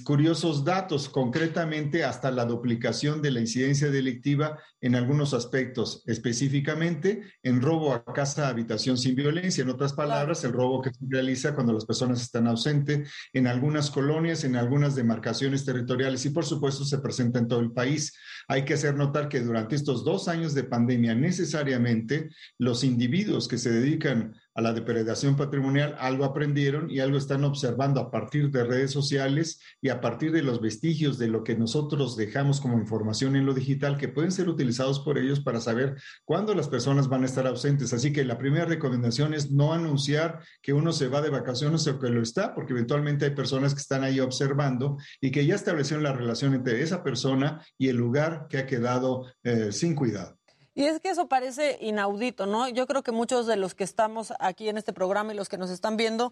curiosos 0.04 0.66
datos, 0.66 1.08
concretamente 1.08 2.04
hasta 2.04 2.32
la 2.32 2.46
duplicación 2.46 3.22
de 3.22 3.32
la 3.32 3.42
incidencia 3.42 3.92
delictiva 3.92 4.58
en 4.82 4.96
algunos 4.96 5.34
aspectos, 5.34 6.04
específicamente 6.08 7.22
en 7.44 7.62
robo 7.62 7.94
a 7.94 8.04
casa, 8.04 8.48
habitación 8.48 8.98
sin 8.98 9.16
violencia, 9.16 9.62
en 9.62 9.70
otras 9.70 9.94
palabras, 9.94 10.44
el 10.44 10.54
robo 10.54 10.82
que 10.82 10.92
se 10.92 11.06
realiza 11.08 11.54
cuando 11.54 11.74
las 11.74 11.86
personas 11.86 12.22
están 12.22 12.48
ausentes 12.48 13.12
en 13.34 13.46
algunas 13.46 13.92
colonias, 13.92 14.44
en 14.44 14.56
algunas 14.56 14.96
demarcaciones 14.96 15.64
territoriales 15.64 16.26
y 16.26 16.32
por 16.32 16.46
supuesto 16.46 16.84
se 16.84 16.98
presenta 16.98 17.38
en 17.38 17.48
todo 17.48 17.60
el 17.60 17.72
país. 17.72 18.18
Hay 18.48 18.66
que 18.66 18.74
hacer 18.74 18.96
notar 18.96 19.30
que 19.30 19.42
durante 19.42 19.76
estos 19.76 20.04
dos 20.04 20.28
años 20.28 20.56
de 20.56 20.64
pandemia 20.64 21.14
necesariamente 21.14 22.30
los 22.58 22.84
individuos 22.84 23.48
que 23.48 23.60
se 23.60 23.72
dedican 23.72 24.36
a 24.54 24.62
la 24.62 24.74
depredación 24.74 25.38
patrimonial 25.38 25.96
algo 26.00 26.26
aprendieron 26.26 26.90
y 26.90 27.00
algo 27.00 27.18
están 27.18 27.44
observando 27.44 28.02
a 28.02 28.12
partir 28.12 28.50
de 28.50 28.64
redes 28.64 28.92
sociales 28.92 29.51
y 29.82 29.90
a 29.90 30.02
partir 30.02 30.32
de 30.32 30.42
los 30.42 30.62
vestigios 30.62 31.18
de 31.18 31.28
lo 31.28 31.44
que 31.44 31.56
nosotros 31.56 32.16
dejamos 32.16 32.62
como 32.62 32.78
información 32.78 33.36
en 33.36 33.46
lo 33.46 33.54
digital 33.54 33.98
que 33.98 34.08
pueden 34.08 34.32
ser 34.32 34.50
utilizados 34.50 35.00
por 35.00 35.18
ellos 35.18 35.40
para 35.40 35.60
saber 35.60 35.96
cuándo 36.26 36.54
las 36.54 36.70
personas 36.70 37.08
van 37.08 37.24
a 37.24 37.26
estar 37.26 37.48
ausentes. 37.48 37.94
Así 37.94 38.14
que 38.14 38.26
la 38.26 38.38
primera 38.38 38.66
recomendación 38.66 39.34
es 39.34 39.52
no 39.52 39.74
anunciar 39.74 40.40
que 40.62 40.74
uno 40.74 40.92
se 40.94 41.08
va 41.08 41.22
de 41.22 41.30
vacaciones 41.30 41.88
o 41.88 42.00
que 42.00 42.10
lo 42.10 42.22
está, 42.22 42.54
porque 42.54 42.74
eventualmente 42.74 43.26
hay 43.26 43.32
personas 43.32 43.74
que 43.74 43.82
están 43.82 44.04
ahí 44.04 44.20
observando 44.20 44.98
y 45.20 45.32
que 45.32 45.46
ya 45.46 45.56
establecieron 45.56 46.04
la 46.04 46.14
relación 46.14 46.54
entre 46.54 46.82
esa 46.82 47.04
persona 47.04 47.66
y 47.78 47.90
el 47.90 47.98
lugar 47.98 48.48
que 48.50 48.58
ha 48.58 48.66
quedado 48.66 49.26
eh, 49.44 49.72
sin 49.72 49.96
cuidado. 49.96 50.38
Y 50.74 50.86
es 50.86 51.02
que 51.02 51.10
eso 51.10 51.28
parece 51.28 51.78
inaudito, 51.82 52.46
¿no? 52.46 52.70
Yo 52.70 52.88
creo 52.88 53.04
que 53.04 53.12
muchos 53.12 53.46
de 53.46 53.58
los 53.58 53.76
que 53.76 53.84
estamos 53.84 54.34
aquí 54.40 54.70
en 54.70 54.78
este 54.78 54.94
programa 54.94 55.34
y 55.34 55.36
los 55.36 55.50
que 55.50 55.58
nos 55.58 55.70
están 55.70 55.98
viendo, 55.98 56.32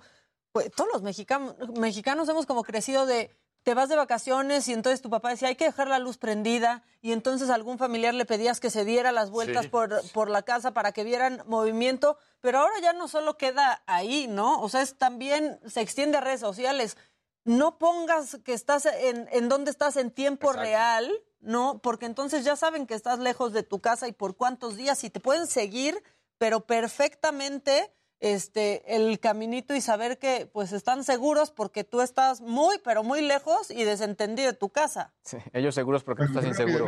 pues 0.51 0.71
todos 0.71 0.89
los 0.93 1.01
mexicanos, 1.01 1.55
mexicanos 1.77 2.27
hemos 2.29 2.45
como 2.45 2.63
crecido 2.63 3.05
de 3.05 3.35
te 3.63 3.73
vas 3.73 3.89
de 3.89 3.97
vacaciones 3.97 4.67
y 4.69 4.73
entonces 4.73 5.01
tu 5.01 5.09
papá 5.09 5.29
decía 5.31 5.49
hay 5.49 5.55
que 5.55 5.65
dejar 5.65 5.89
la 5.89 5.99
luz 5.99 6.17
prendida 6.17 6.81
y 7.01 7.11
entonces 7.11 7.49
algún 7.49 7.77
familiar 7.77 8.13
le 8.13 8.25
pedías 8.25 8.59
que 8.61 8.69
se 8.69 8.85
diera 8.85 9.11
las 9.11 9.29
vueltas 9.31 9.63
Sí. 9.65 9.69
por, 9.69 10.01
por 10.11 10.29
la 10.29 10.43
casa 10.43 10.71
para 10.73 10.91
que 10.93 11.03
vieran 11.03 11.43
movimiento, 11.45 12.17
pero 12.39 12.59
ahora 12.59 12.73
ya 12.81 12.93
no 12.93 13.07
solo 13.09 13.37
queda 13.37 13.83
ahí, 13.85 14.27
¿no? 14.27 14.61
O 14.61 14.69
sea, 14.69 14.81
es 14.81 14.97
también 14.97 15.59
se 15.67 15.81
extiende 15.81 16.17
a 16.17 16.21
redes 16.21 16.39
sociales. 16.39 16.95
No 17.43 17.77
pongas 17.77 18.37
que 18.45 18.53
estás 18.53 18.85
en, 18.85 19.27
en 19.31 19.49
donde 19.49 19.71
estás 19.71 19.97
en 19.97 20.09
tiempo 20.11 20.53
real, 20.53 21.11
¿no? 21.41 21.79
Porque 21.79 22.05
entonces 22.05 22.45
ya 22.45 22.55
saben 22.55 22.87
que 22.87 22.93
estás 22.95 23.19
lejos 23.19 23.51
de 23.53 23.63
tu 23.63 23.79
casa 23.81 24.07
y 24.07 24.13
por 24.13 24.35
cuántos 24.37 24.77
días 24.77 25.03
y 25.03 25.09
te 25.09 25.19
pueden 25.19 25.47
seguir, 25.47 26.01
pero 26.37 26.61
perfectamente 26.61 27.93
este 28.19 28.95
el 28.95 29.19
caminito 29.19 29.73
y 29.75 29.81
saber 29.81 30.17
que 30.19 30.49
pues 30.51 30.71
están 30.73 31.03
seguros 31.03 31.51
porque 31.51 31.83
tú 31.83 32.01
estás 32.01 32.41
muy 32.41 32.77
pero 32.83 33.03
muy 33.03 33.21
lejos 33.21 33.71
y 33.71 33.83
desentendido 33.83 34.51
de 34.51 34.57
tu 34.57 34.69
casa. 34.69 35.13
Sí, 35.23 35.37
ellos 35.53 35.75
seguros 35.75 36.03
porque 36.03 36.25
tú 36.25 36.29
estás 36.39 36.45
inseguro. 36.45 36.87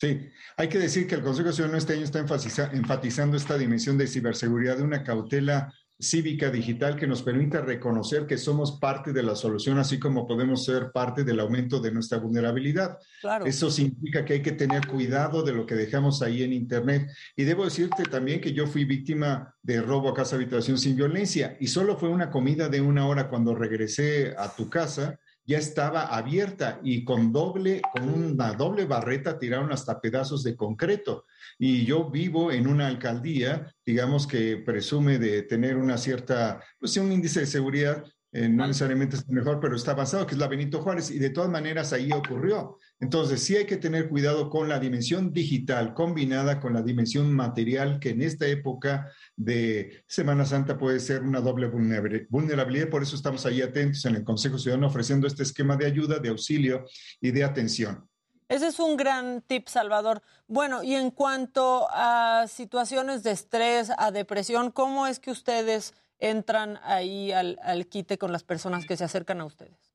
Sí, 0.00 0.30
hay 0.58 0.68
que 0.68 0.78
decir 0.78 1.06
que 1.06 1.14
el 1.14 1.22
Consejo 1.22 1.52
Ciudadano 1.52 1.78
este 1.78 1.94
año 1.94 2.04
está 2.04 2.18
enfatiza- 2.18 2.70
enfatizando 2.74 3.36
esta 3.36 3.56
dimensión 3.56 3.96
de 3.96 4.06
ciberseguridad 4.06 4.76
de 4.76 4.82
una 4.82 5.02
cautela 5.04 5.72
cívica 5.98 6.50
digital 6.50 6.96
que 6.96 7.06
nos 7.06 7.22
permita 7.22 7.60
reconocer 7.60 8.26
que 8.26 8.36
somos 8.36 8.78
parte 8.78 9.12
de 9.12 9.22
la 9.22 9.34
solución, 9.34 9.78
así 9.78 9.98
como 9.98 10.26
podemos 10.26 10.64
ser 10.64 10.92
parte 10.92 11.24
del 11.24 11.40
aumento 11.40 11.80
de 11.80 11.90
nuestra 11.90 12.18
vulnerabilidad. 12.18 12.98
Claro. 13.20 13.46
Eso 13.46 13.70
significa 13.70 14.24
que 14.24 14.34
hay 14.34 14.42
que 14.42 14.52
tener 14.52 14.86
cuidado 14.86 15.42
de 15.42 15.52
lo 15.52 15.64
que 15.64 15.74
dejamos 15.74 16.22
ahí 16.22 16.42
en 16.42 16.52
Internet. 16.52 17.10
Y 17.34 17.44
debo 17.44 17.64
decirte 17.64 18.02
también 18.04 18.40
que 18.40 18.52
yo 18.52 18.66
fui 18.66 18.84
víctima 18.84 19.54
de 19.62 19.80
robo 19.80 20.10
a 20.10 20.14
casa 20.14 20.36
habitación 20.36 20.78
sin 20.78 20.96
violencia 20.96 21.56
y 21.60 21.68
solo 21.68 21.96
fue 21.96 22.08
una 22.08 22.30
comida 22.30 22.68
de 22.68 22.80
una 22.80 23.06
hora 23.06 23.28
cuando 23.28 23.54
regresé 23.54 24.34
a 24.36 24.54
tu 24.54 24.68
casa 24.68 25.18
ya 25.46 25.58
estaba 25.58 26.06
abierta 26.16 26.80
y 26.82 27.04
con 27.04 27.32
doble, 27.32 27.80
con 27.92 28.08
una 28.08 28.52
doble 28.52 28.84
barreta 28.84 29.38
tiraron 29.38 29.72
hasta 29.72 30.00
pedazos 30.00 30.42
de 30.42 30.56
concreto. 30.56 31.24
Y 31.58 31.84
yo 31.84 32.10
vivo 32.10 32.50
en 32.50 32.66
una 32.66 32.88
alcaldía, 32.88 33.72
digamos 33.84 34.26
que 34.26 34.56
presume 34.58 35.18
de 35.18 35.42
tener 35.42 35.76
una 35.76 35.96
cierta, 35.98 36.60
pues 36.78 36.96
un 36.96 37.12
índice 37.12 37.40
de 37.40 37.46
seguridad, 37.46 38.04
eh, 38.32 38.48
no 38.48 38.66
necesariamente 38.66 39.16
es 39.16 39.28
mejor, 39.28 39.60
pero 39.60 39.76
está 39.76 39.92
avanzado, 39.92 40.26
que 40.26 40.34
es 40.34 40.38
la 40.38 40.48
Benito 40.48 40.82
Juárez, 40.82 41.10
y 41.10 41.18
de 41.18 41.30
todas 41.30 41.48
maneras 41.48 41.92
ahí 41.92 42.10
ocurrió. 42.12 42.76
Entonces 42.98 43.42
sí 43.42 43.54
hay 43.56 43.66
que 43.66 43.76
tener 43.76 44.08
cuidado 44.08 44.48
con 44.48 44.70
la 44.70 44.78
dimensión 44.78 45.32
digital 45.32 45.92
combinada 45.92 46.60
con 46.60 46.72
la 46.72 46.80
dimensión 46.80 47.30
material, 47.30 48.00
que 48.00 48.10
en 48.10 48.22
esta 48.22 48.46
época 48.46 49.12
de 49.36 50.02
Semana 50.06 50.46
Santa 50.46 50.78
puede 50.78 50.98
ser 51.00 51.22
una 51.22 51.40
doble 51.40 51.70
vulnerabil- 51.70 52.26
vulnerabilidad. 52.30 52.88
Por 52.88 53.02
eso 53.02 53.14
estamos 53.14 53.44
ahí 53.44 53.60
atentos 53.60 54.04
en 54.06 54.16
el 54.16 54.24
Consejo 54.24 54.58
Ciudadano 54.58 54.86
ofreciendo 54.86 55.26
este 55.26 55.42
esquema 55.42 55.76
de 55.76 55.84
ayuda, 55.86 56.18
de 56.18 56.30
auxilio 56.30 56.86
y 57.20 57.32
de 57.32 57.44
atención. 57.44 58.08
Ese 58.48 58.68
es 58.68 58.78
un 58.78 58.96
gran 58.96 59.42
tip, 59.42 59.68
Salvador. 59.68 60.22
Bueno, 60.46 60.82
y 60.82 60.94
en 60.94 61.10
cuanto 61.10 61.88
a 61.90 62.46
situaciones 62.48 63.22
de 63.24 63.32
estrés, 63.32 63.90
a 63.98 64.10
depresión, 64.10 64.70
¿cómo 64.70 65.06
es 65.06 65.18
que 65.18 65.32
ustedes 65.32 65.94
entran 66.18 66.78
ahí 66.82 67.32
al, 67.32 67.58
al 67.62 67.88
quite 67.88 68.16
con 68.16 68.32
las 68.32 68.44
personas 68.44 68.86
que 68.86 68.96
se 68.96 69.04
acercan 69.04 69.40
a 69.40 69.44
ustedes? 69.44 69.85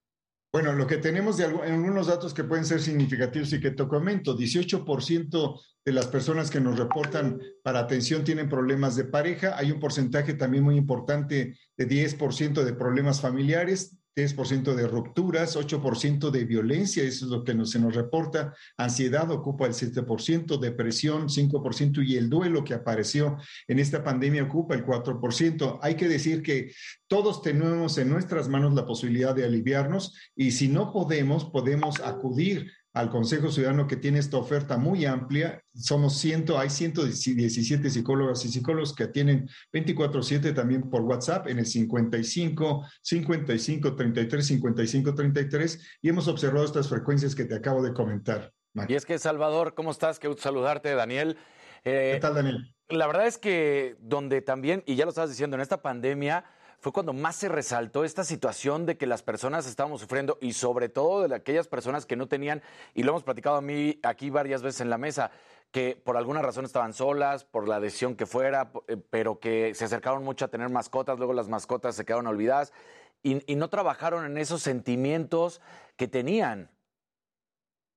Bueno, 0.54 0.74
lo 0.74 0.86
que 0.86 0.98
tenemos 0.98 1.38
de 1.38 1.48
algu- 1.48 1.64
algunos 1.64 2.08
datos 2.08 2.34
que 2.34 2.44
pueden 2.44 2.66
ser 2.66 2.82
significativos 2.82 3.54
y 3.54 3.62
que 3.62 3.72
te 3.72 3.88
comento, 3.88 4.36
18% 4.36 5.62
de 5.86 5.94
las 5.94 6.08
personas 6.08 6.52
que 6.52 6.60
nos 6.60 6.78
reportan 6.78 7.40
para 7.64 7.80
atención 7.80 8.26
tienen 8.26 8.50
problemas 8.50 8.98
de 8.98 9.06
pareja, 9.06 9.58
hay 9.58 9.72
un 9.72 9.80
porcentaje 9.80 10.34
también 10.34 10.66
muy 10.66 10.76
importante 10.76 11.58
de 11.78 11.86
10% 11.88 12.66
de 12.66 12.74
problemas 12.74 13.22
familiares, 13.22 13.98
10% 14.16 14.76
de 14.76 14.88
rupturas, 14.88 15.56
8% 15.56 16.32
de 16.32 16.46
violencia, 16.46 17.04
eso 17.04 17.26
es 17.26 17.32
lo 17.32 17.44
que 17.44 17.54
nos, 17.54 17.72
se 17.72 17.80
nos 17.80 17.96
reporta, 17.96 18.54
ansiedad 18.78 19.30
ocupa 19.32 19.68
el 19.68 19.74
7%, 19.74 20.60
depresión 20.60 21.30
5% 21.30 22.06
y 22.06 22.18
el 22.18 22.30
duelo 22.30 22.64
que 22.64 22.74
apareció 22.74 23.38
en 23.68 23.80
esta 23.80 24.04
pandemia 24.04 24.44
ocupa 24.44 24.76
el 24.76 24.86
4%. 24.86 25.80
Hay 25.82 25.96
que 25.96 26.08
decir 26.08 26.44
que 26.44 26.74
todos 27.08 27.42
tenemos 27.42 27.98
en 27.98 28.10
nuestras 28.10 28.50
manos 28.50 28.74
la 28.74 28.86
posibilidad 28.86 29.34
de 29.34 29.46
aliviarnos 29.46 30.16
y 30.36 30.52
si 30.52 30.68
no 30.68 30.92
podemos, 30.92 31.46
podemos 31.46 32.00
acudir 32.02 32.72
al 32.94 33.10
Consejo 33.10 33.50
Ciudadano 33.50 33.88
que 33.88 33.96
tiene 33.96 34.20
esta 34.20 34.38
oferta 34.38 34.78
muy 34.78 35.06
amplia. 35.06 35.64
Somos 35.74 36.18
ciento, 36.18 36.60
hay 36.60 36.70
117 36.70 37.90
psicólogas 37.90 38.44
y 38.46 38.50
psicólogos 38.50 38.94
que 38.94 39.06
atienden 39.06 39.50
24/7 39.72 40.54
también 40.54 40.90
por 40.90 41.02
WhatsApp 41.02 41.48
en 41.48 41.60
el 41.60 41.66
55 41.66 42.86
55 43.02 43.96
33 43.96 44.46
55 44.46 45.16
33 45.16 46.00
y 46.02 46.10
hemos 46.10 46.28
observado 46.28 46.66
estas 46.66 46.90
frecuencias 46.90 47.34
que 47.34 47.46
te 47.46 47.56
acabo 47.56 47.82
de 47.82 47.94
comentar. 47.94 48.52
Y 48.88 48.96
es 48.96 49.06
que 49.06 49.20
Salvador, 49.20 49.74
¿cómo 49.74 49.92
estás? 49.92 50.20
Qué 50.20 50.28
gusto 50.28 50.44
saludarte, 50.44 50.94
Daniel. 50.94 51.38
¿Qué 51.84 52.20
tal, 52.22 52.36
Daniel? 52.36 52.74
La 52.90 53.08
verdad 53.08 53.26
es 53.26 53.38
que 53.38 53.96
donde 54.00 54.42
también, 54.42 54.84
y 54.86 54.96
ya 54.96 55.06
lo 55.06 55.10
estabas 55.10 55.30
diciendo, 55.30 55.56
en 55.56 55.62
esta 55.62 55.82
pandemia 55.82 56.46
fue 56.82 56.92
cuando 56.92 57.14
más 57.14 57.36
se 57.36 57.48
resaltó 57.48 58.04
esta 58.04 58.24
situación 58.24 58.88
de 58.88 58.98
que 58.98 59.06
las 59.06 59.22
personas 59.22 59.68
estábamos 59.68 60.02
sufriendo 60.02 60.40
y 60.42 60.54
sobre 60.54 60.90
todo 60.90 61.28
de 61.28 61.36
aquellas 61.36 61.68
personas 61.68 62.08
que 62.08 62.16
no 62.16 62.28
tenían, 62.28 62.64
y 62.96 63.04
lo 63.04 63.12
hemos 63.12 63.24
platicado 63.24 63.56
a 63.56 63.62
mí 63.62 64.00
aquí 64.02 64.32
varias 64.32 64.64
veces 64.64 64.82
en 64.82 64.90
la 64.90 64.98
mesa, 64.98 65.30
que 65.72 65.96
por 66.04 66.18
alguna 66.18 66.42
razón 66.42 66.66
estaban 66.66 66.94
solas, 66.94 67.44
por 67.44 67.68
la 67.68 67.80
decisión 67.80 68.16
que 68.16 68.26
fuera, 68.26 68.72
eh, 68.88 68.98
pero 69.12 69.40
que 69.40 69.76
se 69.76 69.86
acercaron 69.86 70.24
mucho 70.24 70.46
a 70.46 70.48
tener 70.48 70.70
mascotas, 70.70 71.20
luego 71.20 71.34
las 71.34 71.48
mascotas 71.48 71.96
se 71.96 72.04
quedaron 72.04 72.26
olvidadas 72.26 72.74
y, 73.22 73.44
y 73.50 73.56
no 73.56 73.70
trabajaron 73.70 74.26
en 74.26 74.40
esos 74.40 74.64
sentimientos 74.64 75.62
que 75.96 76.08
tenían. 76.08 76.72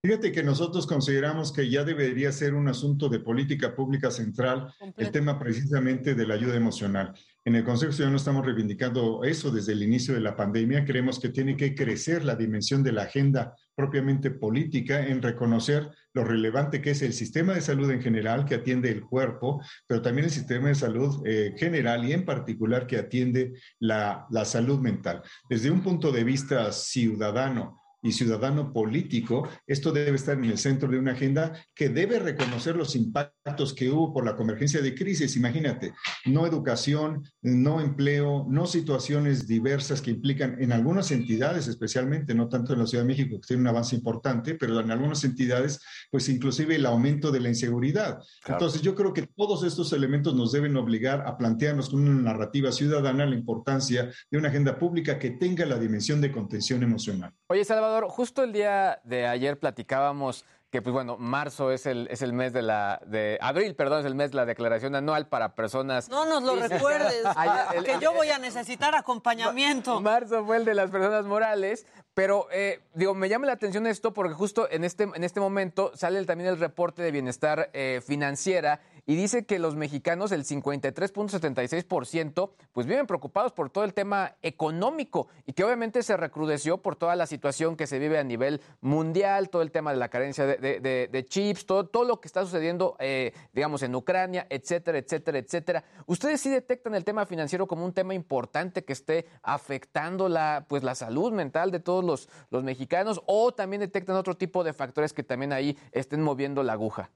Fíjate 0.02 0.30
que 0.30 0.42
nosotros 0.42 0.86
consideramos 0.86 1.50
que 1.50 1.70
ya 1.70 1.84
debería 1.84 2.30
ser 2.32 2.52
un 2.52 2.68
asunto 2.68 3.08
de 3.08 3.20
política 3.20 3.74
pública 3.74 4.10
central 4.10 4.74
el 4.98 5.10
tema 5.10 5.38
precisamente 5.38 6.14
de 6.14 6.26
la 6.26 6.34
ayuda 6.34 6.56
emocional. 6.56 7.14
En 7.46 7.54
el 7.56 7.64
Consejo 7.64 7.92
Ciudadano 7.92 8.16
estamos 8.16 8.46
reivindicando 8.46 9.22
eso 9.22 9.50
desde 9.50 9.72
el 9.72 9.82
inicio 9.82 10.14
de 10.14 10.20
la 10.20 10.34
pandemia. 10.34 10.86
Creemos 10.86 11.20
que 11.20 11.28
tiene 11.28 11.58
que 11.58 11.74
crecer 11.74 12.24
la 12.24 12.36
dimensión 12.36 12.82
de 12.82 12.92
la 12.92 13.02
agenda 13.02 13.54
propiamente 13.74 14.30
política 14.30 15.06
en 15.06 15.20
reconocer 15.20 15.90
lo 16.14 16.24
relevante 16.24 16.80
que 16.80 16.92
es 16.92 17.02
el 17.02 17.12
sistema 17.12 17.52
de 17.52 17.60
salud 17.60 17.90
en 17.90 18.00
general 18.00 18.46
que 18.46 18.54
atiende 18.54 18.90
el 18.90 19.02
cuerpo, 19.02 19.60
pero 19.86 20.00
también 20.00 20.24
el 20.24 20.30
sistema 20.30 20.68
de 20.68 20.74
salud 20.74 21.22
eh, 21.26 21.54
general 21.58 22.06
y 22.06 22.14
en 22.14 22.24
particular 22.24 22.86
que 22.86 22.96
atiende 22.96 23.52
la, 23.78 24.26
la 24.30 24.46
salud 24.46 24.80
mental. 24.80 25.20
Desde 25.46 25.70
un 25.70 25.82
punto 25.82 26.12
de 26.12 26.24
vista 26.24 26.72
ciudadano, 26.72 27.83
y 28.04 28.12
ciudadano 28.12 28.72
político, 28.72 29.48
esto 29.66 29.90
debe 29.90 30.14
estar 30.14 30.36
en 30.36 30.44
el 30.44 30.58
centro 30.58 30.88
de 30.90 30.98
una 30.98 31.12
agenda 31.12 31.54
que 31.74 31.88
debe 31.88 32.18
reconocer 32.18 32.76
los 32.76 32.94
impactos 32.94 33.72
que 33.72 33.90
hubo 33.90 34.12
por 34.12 34.26
la 34.26 34.36
convergencia 34.36 34.82
de 34.82 34.94
crisis. 34.94 35.36
Imagínate, 35.36 35.94
no 36.26 36.46
educación, 36.46 37.24
no 37.40 37.80
empleo, 37.80 38.46
no 38.48 38.66
situaciones 38.66 39.46
diversas 39.46 40.02
que 40.02 40.10
implican 40.10 40.62
en 40.62 40.72
algunas 40.72 41.10
entidades, 41.10 41.66
especialmente, 41.66 42.34
no 42.34 42.48
tanto 42.48 42.74
en 42.74 42.80
la 42.80 42.86
Ciudad 42.86 43.04
de 43.04 43.08
México, 43.08 43.40
que 43.40 43.46
tiene 43.46 43.62
un 43.62 43.68
avance 43.68 43.96
importante, 43.96 44.54
pero 44.54 44.78
en 44.80 44.90
algunas 44.90 45.24
entidades, 45.24 45.80
pues 46.10 46.28
inclusive 46.28 46.76
el 46.76 46.84
aumento 46.84 47.32
de 47.32 47.40
la 47.40 47.48
inseguridad. 47.48 48.18
Entonces, 48.46 48.82
yo 48.82 48.94
creo 48.94 49.14
que 49.14 49.26
todos 49.34 49.64
estos 49.64 49.94
elementos 49.94 50.34
nos 50.34 50.52
deben 50.52 50.76
obligar 50.76 51.26
a 51.26 51.38
plantearnos 51.38 51.88
con 51.88 52.06
una 52.06 52.20
narrativa 52.20 52.70
ciudadana 52.70 53.24
la 53.24 53.34
importancia 53.34 54.10
de 54.30 54.38
una 54.38 54.48
agenda 54.48 54.78
pública 54.78 55.18
que 55.18 55.30
tenga 55.30 55.64
la 55.64 55.78
dimensión 55.78 56.20
de 56.20 56.30
contención 56.30 56.82
emocional. 56.82 57.32
Oye, 57.46 57.64
Salvador, 57.64 57.93
justo 58.08 58.42
el 58.42 58.52
día 58.52 59.00
de 59.04 59.26
ayer 59.26 59.58
platicábamos 59.58 60.44
que 60.74 60.82
pues 60.82 60.92
bueno, 60.92 61.16
marzo 61.16 61.70
es 61.70 61.86
el, 61.86 62.08
es 62.10 62.20
el 62.20 62.32
mes 62.32 62.52
de 62.52 62.60
la, 62.60 63.00
de 63.06 63.38
abril, 63.40 63.76
perdón, 63.76 64.00
es 64.00 64.06
el 64.06 64.16
mes 64.16 64.32
de 64.32 64.38
la 64.38 64.44
declaración 64.44 64.96
anual 64.96 65.28
para 65.28 65.54
personas. 65.54 66.08
No 66.08 66.26
nos 66.26 66.42
lo 66.42 66.56
recuerdes, 66.56 67.22
que 67.84 67.96
yo 68.00 68.12
voy 68.12 68.30
a 68.30 68.38
necesitar 68.38 68.92
acompañamiento. 68.96 70.00
Marzo 70.00 70.44
fue 70.44 70.56
el 70.56 70.64
de 70.64 70.74
las 70.74 70.90
personas 70.90 71.26
morales, 71.26 71.86
pero 72.12 72.48
eh, 72.50 72.80
digo, 72.92 73.14
me 73.14 73.28
llama 73.28 73.46
la 73.46 73.52
atención 73.52 73.86
esto 73.86 74.12
porque 74.12 74.34
justo 74.34 74.68
en 74.68 74.82
este, 74.82 75.04
en 75.04 75.22
este 75.22 75.38
momento 75.38 75.92
sale 75.94 76.24
también 76.24 76.50
el 76.50 76.58
reporte 76.58 77.02
de 77.02 77.12
bienestar 77.12 77.70
eh, 77.72 78.02
financiera 78.04 78.80
y 79.06 79.16
dice 79.16 79.44
que 79.44 79.58
los 79.58 79.76
mexicanos, 79.76 80.32
el 80.32 80.44
53.76%, 80.44 82.50
pues 82.72 82.86
viven 82.86 83.06
preocupados 83.06 83.52
por 83.52 83.68
todo 83.70 83.84
el 83.84 83.94
tema 83.94 84.36
económico 84.42 85.28
y 85.46 85.52
que 85.52 85.64
obviamente 85.64 86.02
se 86.02 86.16
recrudeció 86.16 86.78
por 86.78 86.96
toda 86.96 87.14
la 87.16 87.26
situación 87.26 87.76
que 87.76 87.86
se 87.86 87.98
vive 87.98 88.18
a 88.18 88.24
nivel 88.24 88.60
mundial, 88.80 89.50
todo 89.50 89.62
el 89.62 89.70
tema 89.70 89.92
de 89.92 89.98
la 89.98 90.08
carencia 90.08 90.46
de, 90.46 91.26
chips, 91.28 91.66
todo, 91.66 91.86
todo 91.86 92.04
lo 92.04 92.20
que 92.20 92.28
está 92.28 92.44
sucediendo, 92.44 92.96
eh, 92.98 93.32
digamos, 93.52 93.82
en 93.82 93.94
Ucrania, 93.94 94.46
etcétera, 94.48 94.98
etcétera, 94.98 95.38
etcétera. 95.38 95.84
¿Ustedes 96.06 96.40
sí 96.40 96.50
detectan 96.50 96.94
el 96.94 97.04
tema 97.04 97.26
financiero 97.26 97.66
como 97.66 97.84
un 97.84 97.92
tema 97.92 98.14
importante 98.14 98.84
que 98.84 98.92
esté 98.92 99.26
afectando 99.42 100.28
la, 100.28 100.66
pues, 100.68 100.82
la 100.82 100.94
salud 100.94 101.32
mental 101.32 101.70
de 101.70 101.80
todos 101.80 102.04
los, 102.04 102.28
los 102.50 102.64
mexicanos 102.64 103.20
o 103.26 103.52
también 103.52 103.80
detectan 103.80 104.16
otro 104.16 104.36
tipo 104.36 104.64
de 104.64 104.72
factores 104.72 105.12
que 105.12 105.22
también 105.22 105.52
ahí 105.52 105.76
estén 105.92 106.22
moviendo 106.22 106.62
la 106.62 106.72
aguja? 106.72 107.10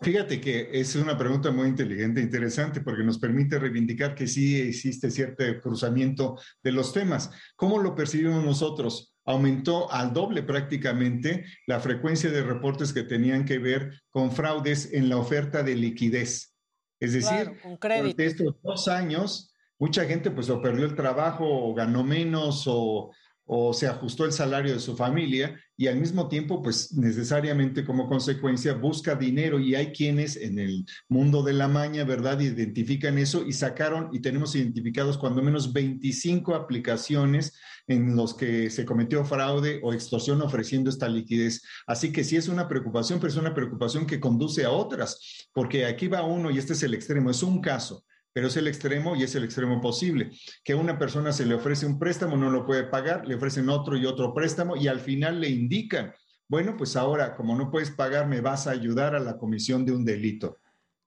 Fíjate 0.00 0.40
que 0.40 0.70
es 0.72 0.94
una 0.96 1.16
pregunta 1.16 1.50
muy 1.50 1.68
inteligente 1.68 2.20
e 2.20 2.24
interesante 2.24 2.80
porque 2.80 3.04
nos 3.04 3.18
permite 3.18 3.58
reivindicar 3.58 4.14
que 4.14 4.26
sí 4.26 4.60
existe 4.60 5.10
cierto 5.10 5.44
cruzamiento 5.60 6.38
de 6.62 6.72
los 6.72 6.92
temas. 6.92 7.30
¿Cómo 7.56 7.78
lo 7.78 7.94
percibimos 7.94 8.44
nosotros? 8.44 9.14
Aumentó 9.24 9.90
al 9.92 10.12
doble 10.12 10.42
prácticamente 10.42 11.44
la 11.66 11.80
frecuencia 11.80 12.30
de 12.30 12.42
reportes 12.42 12.92
que 12.92 13.02
tenían 13.02 13.44
que 13.44 13.58
ver 13.58 14.02
con 14.10 14.32
fraudes 14.32 14.92
en 14.92 15.08
la 15.08 15.16
oferta 15.16 15.62
de 15.62 15.76
liquidez. 15.76 16.54
Es 16.98 17.12
decir, 17.12 17.52
durante 17.80 18.26
estos 18.26 18.56
dos 18.62 18.88
años, 18.88 19.52
mucha 19.78 20.04
gente 20.04 20.30
pues 20.30 20.48
o 20.50 20.62
perdió 20.62 20.86
el 20.86 20.94
trabajo 20.94 21.44
o 21.44 21.74
ganó 21.74 22.04
menos 22.04 22.64
o 22.66 23.12
o 23.44 23.72
se 23.72 23.86
ajustó 23.86 24.24
el 24.24 24.32
salario 24.32 24.72
de 24.72 24.80
su 24.80 24.96
familia 24.96 25.58
y 25.76 25.88
al 25.88 25.96
mismo 25.96 26.28
tiempo, 26.28 26.62
pues 26.62 26.92
necesariamente 26.92 27.84
como 27.84 28.08
consecuencia 28.08 28.74
busca 28.74 29.14
dinero 29.14 29.58
y 29.58 29.74
hay 29.74 29.92
quienes 29.92 30.36
en 30.36 30.58
el 30.58 30.84
mundo 31.08 31.42
de 31.42 31.52
la 31.52 31.66
maña, 31.66 32.04
¿verdad? 32.04 32.40
Identifican 32.40 33.18
eso 33.18 33.44
y 33.44 33.52
sacaron 33.52 34.08
y 34.12 34.20
tenemos 34.20 34.54
identificados 34.54 35.18
cuando 35.18 35.42
menos 35.42 35.72
25 35.72 36.54
aplicaciones 36.54 37.58
en 37.88 38.14
los 38.14 38.34
que 38.34 38.70
se 38.70 38.84
cometió 38.84 39.24
fraude 39.24 39.80
o 39.82 39.92
extorsión 39.92 40.40
ofreciendo 40.42 40.88
esta 40.88 41.08
liquidez. 41.08 41.62
Así 41.86 42.12
que 42.12 42.22
sí 42.22 42.36
es 42.36 42.48
una 42.48 42.68
preocupación, 42.68 43.18
pero 43.18 43.32
es 43.32 43.38
una 43.38 43.54
preocupación 43.54 44.06
que 44.06 44.20
conduce 44.20 44.64
a 44.64 44.70
otras, 44.70 45.48
porque 45.52 45.84
aquí 45.84 46.06
va 46.06 46.22
uno 46.22 46.50
y 46.50 46.58
este 46.58 46.74
es 46.74 46.82
el 46.82 46.94
extremo, 46.94 47.30
es 47.30 47.42
un 47.42 47.60
caso 47.60 48.04
pero 48.32 48.46
es 48.46 48.56
el 48.56 48.66
extremo 48.66 49.14
y 49.14 49.22
es 49.22 49.34
el 49.34 49.44
extremo 49.44 49.80
posible. 49.80 50.30
Que 50.64 50.72
a 50.72 50.76
una 50.76 50.98
persona 50.98 51.32
se 51.32 51.46
le 51.46 51.54
ofrece 51.54 51.86
un 51.86 51.98
préstamo, 51.98 52.36
no 52.36 52.50
lo 52.50 52.64
puede 52.64 52.84
pagar, 52.84 53.26
le 53.26 53.34
ofrecen 53.34 53.68
otro 53.68 53.96
y 53.96 54.06
otro 54.06 54.32
préstamo 54.32 54.76
y 54.76 54.88
al 54.88 55.00
final 55.00 55.40
le 55.40 55.48
indican, 55.48 56.12
bueno, 56.48 56.76
pues 56.76 56.96
ahora 56.96 57.34
como 57.34 57.56
no 57.56 57.70
puedes 57.70 57.90
pagar, 57.90 58.26
me 58.26 58.40
vas 58.40 58.66
a 58.66 58.70
ayudar 58.70 59.14
a 59.14 59.20
la 59.20 59.36
comisión 59.36 59.84
de 59.84 59.92
un 59.92 60.04
delito. 60.04 60.61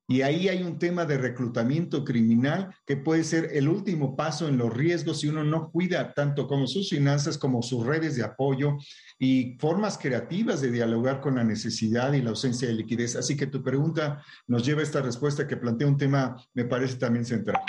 Y 0.08 0.22
ahí 0.22 0.50
hay 0.50 0.62
un 0.62 0.78
tema 0.78 1.06
de 1.06 1.18
reclutamiento 1.18 2.06
criminal 2.06 2.76
que 2.86 2.96
puede 2.96 3.24
ser 3.24 3.50
el 3.54 3.68
último 3.68 4.16
paso 4.16 4.48
en 4.48 4.58
los 4.58 4.72
riesgos 4.72 5.22
si 5.22 5.28
uno 5.28 5.44
no 5.44 5.72
cuida 5.72 6.14
tanto 6.14 6.48
como 6.48 6.68
sus 6.68 6.90
finanzas 6.90 7.38
como 7.38 7.64
sus 7.64 7.86
redes 7.86 8.16
de 8.16 8.24
apoyo 8.24 8.78
y 9.18 9.58
formas 9.60 9.98
creativas 9.98 10.62
de 10.62 10.72
dialogar 10.72 11.22
con 11.22 11.36
la 11.36 11.44
necesidad 11.44 12.14
y 12.14 12.22
la 12.22 12.30
ausencia 12.30 12.68
de 12.68 12.76
liquidez. 12.76 13.16
Así 13.16 13.36
que 13.36 13.48
tu 13.48 13.64
pregunta 13.64 14.24
nos 14.48 14.64
lleva 14.64 14.82
a 14.82 14.84
esta 14.84 15.02
respuesta 15.02 15.48
que 15.48 15.58
plantea 15.58 15.88
un 15.88 15.98
tema, 15.98 16.36
me 16.54 16.66
parece 16.66 16.98
también 16.98 17.26
central. 17.26 17.62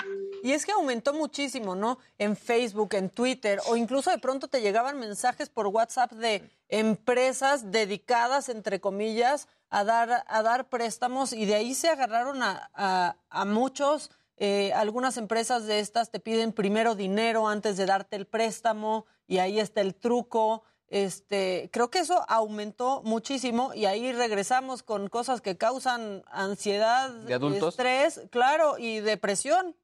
Y 0.47 0.53
es 0.53 0.65
que 0.65 0.71
aumentó 0.71 1.13
muchísimo, 1.13 1.75
¿no? 1.75 1.99
En 2.17 2.37
Facebook, 2.37 2.93
en 2.93 3.09
Twitter, 3.09 3.59
o 3.67 3.75
incluso 3.75 4.11
de 4.11 4.17
pronto 4.17 4.47
te 4.47 4.61
llegaban 4.61 4.97
mensajes 4.97 5.49
por 5.49 5.67
WhatsApp 5.67 6.13
de 6.13 6.49
empresas 6.69 7.69
dedicadas, 7.69 8.47
entre 8.47 8.79
comillas, 8.79 9.49
a 9.69 9.83
dar, 9.83 10.23
a 10.25 10.41
dar 10.43 10.69
préstamos 10.69 11.33
y 11.33 11.43
de 11.43 11.55
ahí 11.55 11.75
se 11.75 11.89
agarraron 11.89 12.41
a, 12.41 12.69
a, 13.29 13.43
muchos. 13.43 14.09
Eh, 14.37 14.71
algunas 14.71 15.17
empresas 15.17 15.65
de 15.65 15.81
estas 15.81 16.11
te 16.11 16.21
piden 16.21 16.53
primero 16.53 16.95
dinero 16.95 17.49
antes 17.49 17.75
de 17.75 17.85
darte 17.85 18.15
el 18.15 18.25
préstamo 18.25 19.05
y 19.27 19.39
ahí 19.39 19.59
está 19.59 19.81
el 19.81 19.95
truco. 19.95 20.63
Este, 20.87 21.69
creo 21.73 21.89
que 21.89 21.99
eso 21.99 22.23
aumentó 22.29 23.01
muchísimo 23.03 23.73
y 23.73 23.83
ahí 23.83 24.13
regresamos 24.13 24.81
con 24.81 25.09
cosas 25.09 25.41
que 25.41 25.57
causan 25.57 26.23
ansiedad, 26.31 27.09
¿De 27.09 27.33
adultos? 27.33 27.73
estrés, 27.73 28.21
claro, 28.29 28.77
y 28.77 29.01
depresión. 29.01 29.75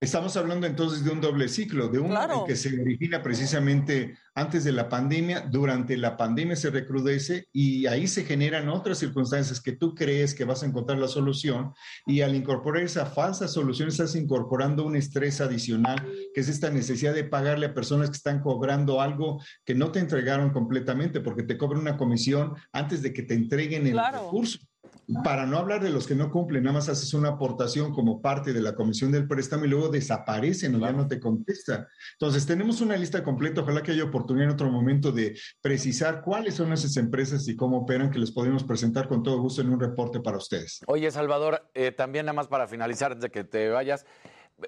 Estamos 0.00 0.36
hablando 0.36 0.64
entonces 0.68 1.02
de 1.02 1.10
un 1.10 1.20
doble 1.20 1.48
ciclo, 1.48 1.88
de 1.88 1.98
un 1.98 2.10
Claro. 2.10 2.44
que 2.46 2.54
se 2.54 2.80
origina 2.80 3.20
precisamente 3.20 4.16
antes 4.36 4.62
de 4.62 4.70
la 4.70 4.88
pandemia, 4.88 5.40
durante 5.50 5.96
la 5.96 6.16
pandemia 6.16 6.54
se 6.54 6.70
recrudece 6.70 7.48
y 7.52 7.86
ahí 7.86 8.06
se 8.06 8.22
generan 8.24 8.68
otras 8.68 8.98
circunstancias 8.98 9.60
que 9.60 9.72
tú 9.72 9.96
crees 9.96 10.36
que 10.36 10.44
vas 10.44 10.62
a 10.62 10.66
encontrar 10.66 10.98
la 10.98 11.08
solución 11.08 11.72
y 12.06 12.20
al 12.20 12.36
incorporar 12.36 12.84
esa 12.84 13.06
falsa 13.06 13.48
solución 13.48 13.88
estás 13.88 14.14
incorporando 14.14 14.86
un 14.86 14.94
estrés 14.94 15.40
adicional, 15.40 16.06
que 16.32 16.42
es 16.42 16.48
esta 16.48 16.70
necesidad 16.70 17.12
de 17.12 17.24
pagarle 17.24 17.66
a 17.66 17.74
personas 17.74 18.08
que 18.10 18.16
están 18.18 18.40
cobrando 18.40 19.00
algo 19.00 19.42
que 19.64 19.74
no 19.74 19.90
te 19.90 19.98
entregaron 19.98 20.50
completamente 20.50 21.20
porque 21.20 21.42
te 21.42 21.58
cobran 21.58 21.80
una 21.82 21.96
comisión 21.96 22.54
antes 22.72 23.02
de 23.02 23.12
que 23.12 23.24
te 23.24 23.34
entreguen 23.34 23.84
el 23.88 23.94
Claro. 23.94 24.26
recurso. 24.26 24.60
Para 25.24 25.46
no 25.46 25.56
hablar 25.56 25.82
de 25.82 25.88
los 25.88 26.06
que 26.06 26.14
no 26.14 26.30
cumplen, 26.30 26.64
nada 26.64 26.74
más 26.74 26.88
haces 26.90 27.14
una 27.14 27.30
aportación 27.30 27.94
como 27.94 28.20
parte 28.20 28.52
de 28.52 28.60
la 28.60 28.74
comisión 28.74 29.10
del 29.10 29.26
préstamo 29.26 29.64
y 29.64 29.68
luego 29.68 29.88
desaparecen 29.88 30.74
o 30.74 30.78
ya 30.78 30.92
no 30.92 31.08
te 31.08 31.18
contestan. 31.18 31.86
Entonces, 32.12 32.44
tenemos 32.44 32.82
una 32.82 32.94
lista 32.94 33.24
completa. 33.24 33.62
Ojalá 33.62 33.82
que 33.82 33.92
haya 33.92 34.04
oportunidad 34.04 34.48
en 34.48 34.52
otro 34.52 34.70
momento 34.70 35.10
de 35.10 35.38
precisar 35.62 36.20
cuáles 36.20 36.56
son 36.56 36.74
esas 36.74 36.96
empresas 36.98 37.48
y 37.48 37.56
cómo 37.56 37.78
operan, 37.78 38.10
que 38.10 38.18
les 38.18 38.32
podemos 38.32 38.64
presentar 38.64 39.08
con 39.08 39.22
todo 39.22 39.40
gusto 39.40 39.62
en 39.62 39.70
un 39.70 39.80
reporte 39.80 40.20
para 40.20 40.36
ustedes. 40.36 40.80
Oye, 40.86 41.10
Salvador, 41.10 41.70
eh, 41.72 41.90
también 41.90 42.26
nada 42.26 42.34
más 42.34 42.48
para 42.48 42.68
finalizar, 42.68 43.12
antes 43.12 43.22
de 43.22 43.30
que 43.30 43.44
te 43.44 43.70
vayas, 43.70 44.04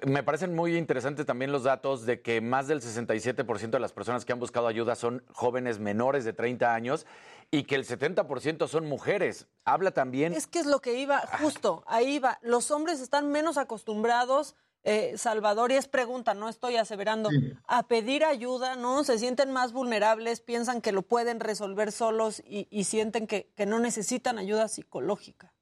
me 0.05 0.23
parecen 0.23 0.55
muy 0.55 0.77
interesantes 0.77 1.25
también 1.25 1.51
los 1.51 1.63
datos 1.63 2.05
de 2.05 2.21
que 2.21 2.39
más 2.39 2.67
del 2.67 2.81
67% 2.81 3.69
de 3.69 3.79
las 3.79 3.91
personas 3.91 4.23
que 4.23 4.31
han 4.31 4.39
buscado 4.39 4.67
ayuda 4.67 4.95
son 4.95 5.23
jóvenes 5.33 5.79
menores 5.79 6.23
de 6.23 6.31
30 6.33 6.73
años 6.73 7.05
y 7.51 7.63
que 7.63 7.75
el 7.75 7.85
70% 7.85 8.67
son 8.67 8.87
mujeres. 8.87 9.47
Habla 9.65 9.91
también... 9.91 10.33
Es 10.33 10.47
que 10.47 10.59
es 10.59 10.65
lo 10.65 10.79
que 10.79 10.97
iba, 10.97 11.19
justo, 11.41 11.83
ahí 11.85 12.17
va. 12.17 12.39
Los 12.41 12.71
hombres 12.71 13.01
están 13.01 13.29
menos 13.29 13.57
acostumbrados, 13.57 14.55
eh, 14.83 15.13
Salvador, 15.17 15.71
y 15.71 15.75
es 15.75 15.89
pregunta, 15.89 16.33
no 16.33 16.47
estoy 16.47 16.77
aseverando, 16.77 17.29
a 17.67 17.87
pedir 17.87 18.23
ayuda, 18.23 18.77
¿no? 18.77 19.03
Se 19.03 19.19
sienten 19.19 19.51
más 19.51 19.73
vulnerables, 19.73 20.39
piensan 20.39 20.81
que 20.81 20.93
lo 20.93 21.01
pueden 21.01 21.41
resolver 21.41 21.91
solos 21.91 22.41
y, 22.47 22.67
y 22.71 22.85
sienten 22.85 23.27
que, 23.27 23.51
que 23.55 23.65
no 23.65 23.79
necesitan 23.79 24.39
ayuda 24.39 24.69
psicológica. 24.69 25.53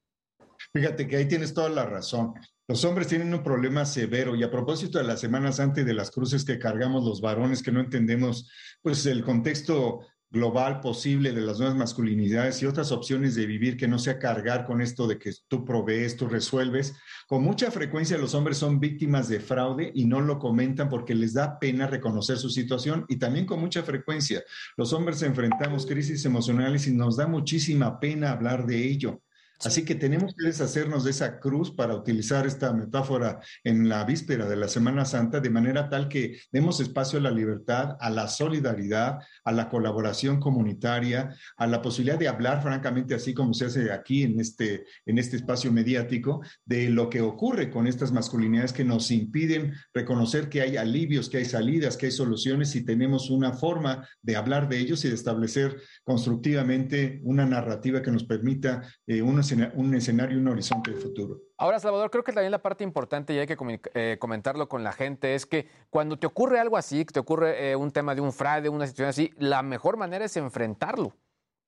Fíjate 0.72 1.08
que 1.08 1.16
ahí 1.16 1.26
tienes 1.26 1.52
toda 1.52 1.68
la 1.68 1.84
razón. 1.84 2.34
Los 2.68 2.84
hombres 2.84 3.08
tienen 3.08 3.34
un 3.34 3.42
problema 3.42 3.84
severo 3.84 4.36
y 4.36 4.44
a 4.44 4.50
propósito 4.50 4.98
de 4.98 5.04
las 5.04 5.18
semanas 5.18 5.58
antes 5.58 5.84
de 5.84 5.92
las 5.92 6.12
cruces 6.12 6.44
que 6.44 6.60
cargamos 6.60 7.04
los 7.04 7.20
varones 7.20 7.64
que 7.64 7.72
no 7.72 7.80
entendemos 7.80 8.48
pues 8.80 9.04
el 9.06 9.24
contexto 9.24 10.06
global 10.30 10.80
posible 10.80 11.32
de 11.32 11.40
las 11.40 11.58
nuevas 11.58 11.76
masculinidades 11.76 12.62
y 12.62 12.66
otras 12.66 12.92
opciones 12.92 13.34
de 13.34 13.46
vivir 13.46 13.76
que 13.76 13.88
no 13.88 13.98
sea 13.98 14.18
cargar 14.18 14.64
con 14.64 14.80
esto 14.80 15.08
de 15.08 15.18
que 15.18 15.32
tú 15.48 15.64
provees, 15.64 16.16
tú 16.16 16.28
resuelves. 16.28 16.94
Con 17.26 17.42
mucha 17.42 17.70
frecuencia 17.70 18.16
los 18.16 18.34
hombres 18.34 18.58
son 18.58 18.78
víctimas 18.78 19.28
de 19.28 19.40
fraude 19.40 19.90
y 19.94 20.04
no 20.04 20.20
lo 20.20 20.38
comentan 20.38 20.88
porque 20.88 21.14
les 21.14 21.34
da 21.34 21.58
pena 21.58 21.86
reconocer 21.86 22.38
su 22.38 22.48
situación 22.48 23.04
y 23.08 23.16
también 23.16 23.46
con 23.46 23.60
mucha 23.60 23.82
frecuencia 23.82 24.42
los 24.76 24.92
hombres 24.92 25.22
enfrentamos 25.22 25.86
crisis 25.86 26.24
emocionales 26.24 26.86
y 26.86 26.92
nos 26.92 27.16
da 27.16 27.26
muchísima 27.26 27.98
pena 27.98 28.30
hablar 28.30 28.66
de 28.66 28.88
ello. 28.88 29.20
Así 29.62 29.84
que 29.84 29.94
tenemos 29.94 30.34
que 30.34 30.46
deshacernos 30.46 31.04
de 31.04 31.10
esa 31.10 31.38
cruz 31.38 31.70
para 31.70 31.94
utilizar 31.94 32.46
esta 32.46 32.72
metáfora 32.72 33.40
en 33.62 33.90
la 33.90 34.04
víspera 34.04 34.48
de 34.48 34.56
la 34.56 34.68
Semana 34.68 35.04
Santa, 35.04 35.38
de 35.40 35.50
manera 35.50 35.90
tal 35.90 36.08
que 36.08 36.38
demos 36.50 36.80
espacio 36.80 37.18
a 37.18 37.22
la 37.22 37.30
libertad, 37.30 37.98
a 38.00 38.08
la 38.08 38.26
solidaridad, 38.26 39.18
a 39.44 39.52
la 39.52 39.68
colaboración 39.68 40.40
comunitaria, 40.40 41.36
a 41.58 41.66
la 41.66 41.82
posibilidad 41.82 42.18
de 42.18 42.28
hablar 42.28 42.62
francamente, 42.62 43.14
así 43.14 43.34
como 43.34 43.52
se 43.52 43.66
hace 43.66 43.92
aquí 43.92 44.22
en 44.22 44.40
este, 44.40 44.86
en 45.04 45.18
este 45.18 45.36
espacio 45.36 45.70
mediático, 45.70 46.40
de 46.64 46.88
lo 46.88 47.10
que 47.10 47.20
ocurre 47.20 47.68
con 47.68 47.86
estas 47.86 48.12
masculinidades 48.12 48.72
que 48.72 48.84
nos 48.84 49.10
impiden 49.10 49.74
reconocer 49.92 50.48
que 50.48 50.62
hay 50.62 50.78
alivios, 50.78 51.28
que 51.28 51.36
hay 51.36 51.44
salidas, 51.44 51.98
que 51.98 52.06
hay 52.06 52.12
soluciones 52.12 52.74
y 52.76 52.84
tenemos 52.84 53.28
una 53.28 53.52
forma 53.52 54.08
de 54.22 54.36
hablar 54.36 54.70
de 54.70 54.78
ellos 54.78 55.04
y 55.04 55.08
de 55.08 55.14
establecer 55.14 55.76
constructivamente 56.02 57.20
una 57.24 57.44
narrativa 57.44 58.00
que 58.00 58.10
nos 58.10 58.24
permita 58.24 58.80
eh, 59.06 59.20
un, 59.20 59.38
escena- 59.38 59.49
un 59.74 59.94
escenario, 59.94 60.38
un 60.38 60.48
horizonte 60.48 60.90
de 60.92 60.96
futuro. 60.96 61.38
Ahora, 61.56 61.78
Salvador, 61.78 62.10
creo 62.10 62.24
que 62.24 62.32
también 62.32 62.50
la 62.52 62.62
parte 62.62 62.84
importante, 62.84 63.34
y 63.34 63.38
hay 63.38 63.46
que 63.46 63.56
eh, 63.94 64.16
comentarlo 64.18 64.68
con 64.68 64.82
la 64.82 64.92
gente, 64.92 65.34
es 65.34 65.46
que 65.46 65.68
cuando 65.90 66.18
te 66.18 66.26
ocurre 66.26 66.58
algo 66.58 66.76
así, 66.76 67.04
que 67.04 67.12
te 67.12 67.20
ocurre 67.20 67.70
eh, 67.70 67.76
un 67.76 67.90
tema 67.90 68.14
de 68.14 68.20
un 68.20 68.32
fraude, 68.32 68.68
una 68.68 68.86
situación 68.86 69.08
así, 69.08 69.32
la 69.38 69.62
mejor 69.62 69.96
manera 69.96 70.24
es 70.24 70.36
enfrentarlo. 70.36 71.12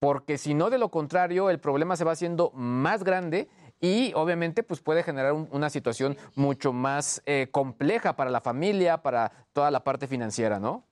Porque 0.00 0.36
si 0.36 0.52
no, 0.54 0.68
de 0.68 0.78
lo 0.78 0.90
contrario, 0.90 1.48
el 1.48 1.60
problema 1.60 1.94
se 1.96 2.04
va 2.04 2.12
haciendo 2.12 2.50
más 2.54 3.04
grande 3.04 3.48
y 3.80 4.12
obviamente 4.14 4.64
pues 4.64 4.80
puede 4.80 5.04
generar 5.04 5.32
un- 5.32 5.48
una 5.52 5.70
situación 5.70 6.16
mucho 6.34 6.72
más 6.72 7.22
eh, 7.24 7.48
compleja 7.52 8.16
para 8.16 8.30
la 8.30 8.40
familia, 8.40 9.02
para 9.02 9.30
toda 9.52 9.70
la 9.70 9.84
parte 9.84 10.08
financiera, 10.08 10.58
¿no? 10.58 10.88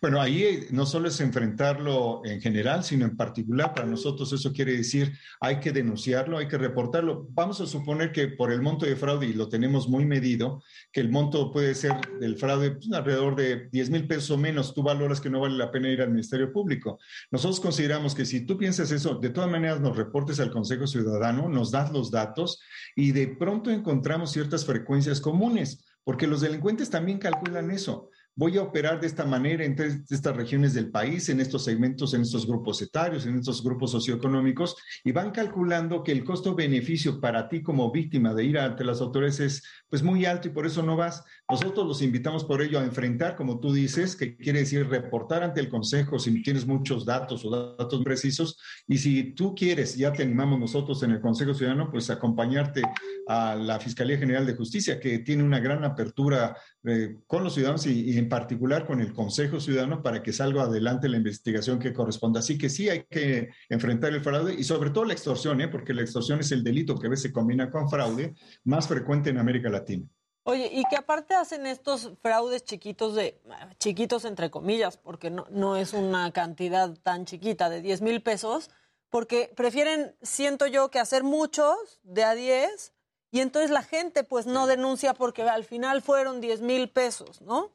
Bueno, 0.00 0.20
ahí 0.20 0.42
eh, 0.42 0.66
no 0.70 0.86
solo 0.86 1.08
es 1.08 1.20
enfrentarlo 1.20 2.22
en 2.24 2.40
general, 2.40 2.84
sino 2.84 3.04
en 3.04 3.16
particular 3.16 3.74
para 3.74 3.86
nosotros 3.86 4.32
eso 4.32 4.52
quiere 4.52 4.76
decir 4.76 5.12
hay 5.40 5.60
que 5.60 5.72
denunciarlo, 5.72 6.38
hay 6.38 6.48
que 6.48 6.58
reportarlo. 6.58 7.26
Vamos 7.30 7.60
a 7.60 7.66
suponer 7.66 8.10
que 8.12 8.28
por 8.28 8.50
el 8.50 8.62
monto 8.62 8.86
de 8.86 8.96
fraude, 8.96 9.26
y 9.26 9.34
lo 9.34 9.48
tenemos 9.48 9.88
muy 9.88 10.06
medido, 10.06 10.62
que 10.92 11.00
el 11.00 11.10
monto 11.10 11.52
puede 11.52 11.74
ser 11.74 11.92
del 12.18 12.36
fraude 12.36 12.72
pues, 12.72 12.90
alrededor 12.92 13.36
de 13.36 13.68
10 13.70 13.90
mil 13.90 14.06
pesos 14.06 14.30
o 14.30 14.38
menos, 14.38 14.74
tú 14.74 14.82
valoras 14.82 15.20
que 15.20 15.30
no 15.30 15.40
vale 15.40 15.56
la 15.56 15.70
pena 15.70 15.90
ir 15.90 16.00
al 16.00 16.10
Ministerio 16.10 16.52
Público. 16.52 16.98
Nosotros 17.30 17.60
consideramos 17.60 18.14
que 18.14 18.24
si 18.24 18.46
tú 18.46 18.56
piensas 18.56 18.90
eso, 18.90 19.16
de 19.16 19.30
todas 19.30 19.50
maneras 19.50 19.80
nos 19.80 19.96
reportes 19.96 20.40
al 20.40 20.50
Consejo 20.50 20.86
Ciudadano, 20.86 21.48
nos 21.48 21.70
das 21.70 21.92
los 21.92 22.10
datos 22.10 22.60
y 22.96 23.12
de 23.12 23.28
pronto 23.28 23.70
encontramos 23.70 24.32
ciertas 24.32 24.64
frecuencias 24.64 25.20
comunes, 25.20 25.84
porque 26.04 26.26
los 26.26 26.40
delincuentes 26.40 26.90
también 26.90 27.18
calculan 27.18 27.70
eso 27.70 28.10
voy 28.36 28.58
a 28.58 28.62
operar 28.62 29.00
de 29.00 29.06
esta 29.06 29.24
manera 29.24 29.64
en 29.64 29.76
tres- 29.76 30.10
estas 30.10 30.36
regiones 30.36 30.74
del 30.74 30.90
país, 30.90 31.28
en 31.28 31.40
estos 31.40 31.64
segmentos, 31.64 32.14
en 32.14 32.22
estos 32.22 32.46
grupos 32.46 32.82
etarios, 32.82 33.26
en 33.26 33.38
estos 33.38 33.62
grupos 33.62 33.92
socioeconómicos, 33.92 34.76
y 35.04 35.12
van 35.12 35.30
calculando 35.30 36.02
que 36.02 36.12
el 36.12 36.24
costo-beneficio 36.24 37.20
para 37.20 37.48
ti 37.48 37.62
como 37.62 37.90
víctima 37.92 38.34
de 38.34 38.44
ir 38.44 38.58
ante 38.58 38.84
las 38.84 39.00
autoridades 39.00 39.40
es 39.40 39.62
pues 39.88 40.02
muy 40.02 40.24
alto 40.24 40.48
y 40.48 40.50
por 40.52 40.66
eso 40.66 40.82
no 40.82 40.96
vas. 40.96 41.22
Nosotros 41.50 41.86
los 41.86 42.00
invitamos 42.00 42.42
por 42.44 42.62
ello 42.62 42.80
a 42.80 42.84
enfrentar, 42.84 43.36
como 43.36 43.60
tú 43.60 43.70
dices, 43.72 44.16
que 44.16 44.34
quiere 44.34 44.60
decir 44.60 44.88
reportar 44.88 45.42
ante 45.42 45.60
el 45.60 45.68
Consejo 45.68 46.18
si 46.18 46.42
tienes 46.42 46.66
muchos 46.66 47.04
datos 47.04 47.44
o 47.44 47.76
datos 47.76 48.02
precisos, 48.02 48.58
y 48.86 48.96
si 48.96 49.34
tú 49.34 49.54
quieres, 49.54 49.94
ya 49.94 50.10
te 50.10 50.22
animamos 50.22 50.58
nosotros 50.58 51.02
en 51.02 51.10
el 51.10 51.20
Consejo 51.20 51.52
Ciudadano, 51.52 51.90
pues 51.90 52.08
acompañarte 52.08 52.82
a 53.28 53.54
la 53.56 53.78
Fiscalía 53.78 54.16
General 54.16 54.46
de 54.46 54.54
Justicia, 54.54 54.98
que 54.98 55.18
tiene 55.18 55.42
una 55.42 55.60
gran 55.60 55.84
apertura 55.84 56.56
eh, 56.84 57.16
con 57.26 57.44
los 57.44 57.54
ciudadanos 57.54 57.86
y, 57.86 58.10
y 58.10 58.16
en 58.16 58.30
particular 58.30 58.86
con 58.86 59.02
el 59.02 59.12
Consejo 59.12 59.60
Ciudadano 59.60 60.02
para 60.02 60.22
que 60.22 60.32
salga 60.32 60.62
adelante 60.62 61.10
la 61.10 61.18
investigación 61.18 61.78
que 61.78 61.92
corresponda. 61.92 62.40
Así 62.40 62.56
que 62.56 62.70
sí 62.70 62.88
hay 62.88 63.04
que 63.10 63.50
enfrentar 63.68 64.14
el 64.14 64.22
fraude 64.22 64.54
y 64.54 64.64
sobre 64.64 64.90
todo 64.90 65.04
la 65.04 65.12
extorsión, 65.12 65.60
¿eh? 65.60 65.68
porque 65.68 65.92
la 65.92 66.02
extorsión 66.02 66.40
es 66.40 66.52
el 66.52 66.64
delito 66.64 66.98
que 66.98 67.06
a 67.06 67.10
veces 67.10 67.24
se 67.24 67.32
combina 67.32 67.70
con 67.70 67.88
fraude 67.90 68.34
más 68.64 68.88
frecuente 68.88 69.28
en 69.28 69.38
América 69.38 69.68
Latina. 69.68 70.06
Oye, 70.46 70.70
y 70.72 70.84
que 70.90 70.96
aparte 70.96 71.34
hacen 71.34 71.66
estos 71.66 72.12
fraudes 72.20 72.64
chiquitos 72.64 73.14
de, 73.14 73.40
chiquitos 73.78 74.26
entre 74.26 74.50
comillas, 74.50 74.98
porque 74.98 75.30
no, 75.30 75.46
no 75.50 75.76
es 75.76 75.94
una 75.94 76.30
cantidad 76.32 76.94
tan 77.02 77.24
chiquita 77.24 77.70
de 77.70 77.80
10 77.80 78.02
mil 78.02 78.22
pesos, 78.22 78.70
porque 79.08 79.50
prefieren, 79.56 80.14
siento 80.20 80.66
yo, 80.66 80.90
que 80.90 80.98
hacer 80.98 81.22
muchos 81.22 82.00
de 82.02 82.24
a 82.24 82.34
10 82.34 82.92
y 83.30 83.40
entonces 83.40 83.70
la 83.70 83.82
gente 83.82 84.22
pues 84.22 84.46
no 84.46 84.66
denuncia 84.66 85.14
porque 85.14 85.42
al 85.42 85.64
final 85.64 86.02
fueron 86.02 86.40
10 86.40 86.60
mil 86.60 86.90
pesos, 86.90 87.40
¿no? 87.40 87.72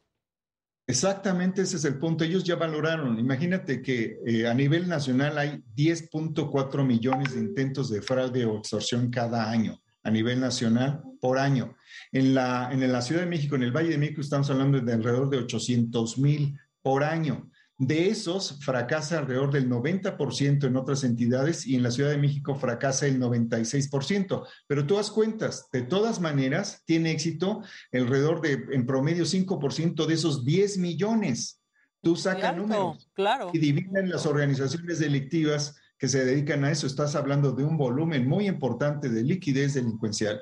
Exactamente, 0.86 1.64
ese 1.64 1.78
es 1.78 1.86
el 1.86 2.00
punto. 2.00 2.24
Ellos 2.24 2.44
ya 2.44 2.56
valoraron. 2.56 3.20
Imagínate 3.20 3.82
que 3.82 4.20
eh, 4.26 4.48
a 4.48 4.54
nivel 4.54 4.88
nacional 4.88 5.38
hay 5.38 5.64
10.4 5.76 6.86
millones 6.86 7.34
de 7.34 7.42
intentos 7.42 7.90
de 7.90 8.02
fraude 8.02 8.46
o 8.46 8.58
extorsión 8.58 9.10
cada 9.10 9.50
año, 9.50 9.82
a 10.04 10.10
nivel 10.10 10.40
nacional, 10.40 11.04
por 11.20 11.38
año. 11.38 11.76
En 12.12 12.34
la, 12.34 12.70
en 12.72 12.92
la 12.92 13.02
Ciudad 13.02 13.22
de 13.22 13.28
México, 13.28 13.56
en 13.56 13.64
el 13.64 13.72
Valle 13.72 13.90
de 13.90 13.98
México, 13.98 14.22
estamos 14.22 14.50
hablando 14.50 14.80
de 14.80 14.94
alrededor 14.94 15.30
de 15.30 15.38
800 15.38 16.18
mil 16.18 16.58
por 16.82 17.04
año. 17.04 17.50
De 17.80 18.10
esos, 18.10 18.60
fracasa 18.62 19.20
alrededor 19.20 19.54
del 19.54 19.70
90% 19.70 20.66
en 20.66 20.76
otras 20.76 21.06
entidades 21.06 21.66
y 21.66 21.76
en 21.76 21.84
la 21.84 21.92
Ciudad 21.92 22.10
de 22.10 22.18
México 22.18 22.56
fracasa 22.56 23.08
el 23.08 23.22
96%. 23.22 24.46
Pero 24.68 24.86
tú 24.86 24.96
das 24.96 25.10
cuentas, 25.10 25.70
de 25.72 25.84
todas 25.84 26.20
maneras, 26.20 26.84
tiene 26.86 27.12
éxito 27.12 27.62
alrededor 27.94 28.42
de, 28.42 28.66
en 28.74 28.86
promedio, 28.86 29.24
5% 29.24 30.06
de 30.06 30.14
esos 30.14 30.44
10 30.44 30.78
millones. 30.78 31.62
Tú 32.02 32.18
sacas 32.18 32.58
números 32.58 33.10
claro. 33.14 33.52
y 33.54 33.60
dividen 33.60 34.10
las 34.10 34.26
organizaciones 34.26 35.00
delictivas 35.00 35.78
que 35.98 36.10
se 36.10 36.26
dedican 36.26 36.66
a 36.66 36.72
eso. 36.72 36.86
Estás 36.86 37.16
hablando 37.16 37.54
de 37.54 37.64
un 37.64 37.78
volumen 37.78 38.28
muy 38.28 38.50
importante 38.50 39.08
de 39.08 39.24
liquidez 39.24 39.76
delincuencial. 39.76 40.42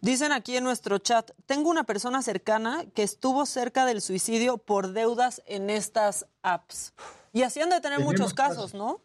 Dicen 0.00 0.32
aquí 0.32 0.56
en 0.56 0.64
nuestro 0.64 0.98
chat, 0.98 1.30
tengo 1.46 1.70
una 1.70 1.84
persona 1.84 2.22
cercana 2.22 2.84
que 2.94 3.02
estuvo 3.02 3.46
cerca 3.46 3.86
del 3.86 4.00
suicidio 4.00 4.58
por 4.58 4.92
deudas 4.92 5.42
en 5.46 5.70
estas 5.70 6.26
apps. 6.42 6.92
Y 7.32 7.42
así 7.42 7.60
han 7.60 7.70
de 7.70 7.80
tener 7.80 7.98
Tenemos 7.98 8.12
muchos 8.12 8.34
casos, 8.34 8.74
¿no? 8.74 9.02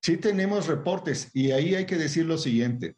Sí 0.00 0.16
tenemos 0.16 0.66
reportes 0.66 1.30
y 1.34 1.50
ahí 1.50 1.74
hay 1.74 1.86
que 1.86 1.96
decir 1.96 2.24
lo 2.24 2.38
siguiente. 2.38 2.96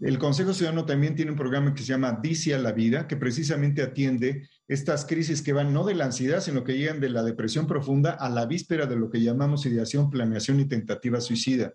El 0.00 0.18
Consejo 0.18 0.52
Ciudadano 0.52 0.84
también 0.84 1.14
tiene 1.14 1.30
un 1.30 1.38
programa 1.38 1.74
que 1.74 1.82
se 1.82 1.88
llama 1.88 2.18
Dice 2.22 2.54
a 2.54 2.58
la 2.58 2.72
Vida, 2.72 3.08
que 3.08 3.16
precisamente 3.16 3.82
atiende 3.82 4.48
estas 4.68 5.06
crisis 5.06 5.40
que 5.40 5.52
van 5.52 5.72
no 5.72 5.84
de 5.84 5.94
la 5.94 6.04
ansiedad, 6.04 6.40
sino 6.40 6.64
que 6.64 6.76
llegan 6.76 7.00
de 7.00 7.08
la 7.08 7.22
depresión 7.22 7.66
profunda 7.66 8.12
a 8.12 8.28
la 8.28 8.46
víspera 8.46 8.86
de 8.86 8.96
lo 8.96 9.10
que 9.10 9.22
llamamos 9.22 9.66
ideación, 9.66 10.10
planeación 10.10 10.60
y 10.60 10.66
tentativa 10.66 11.20
suicida. 11.20 11.74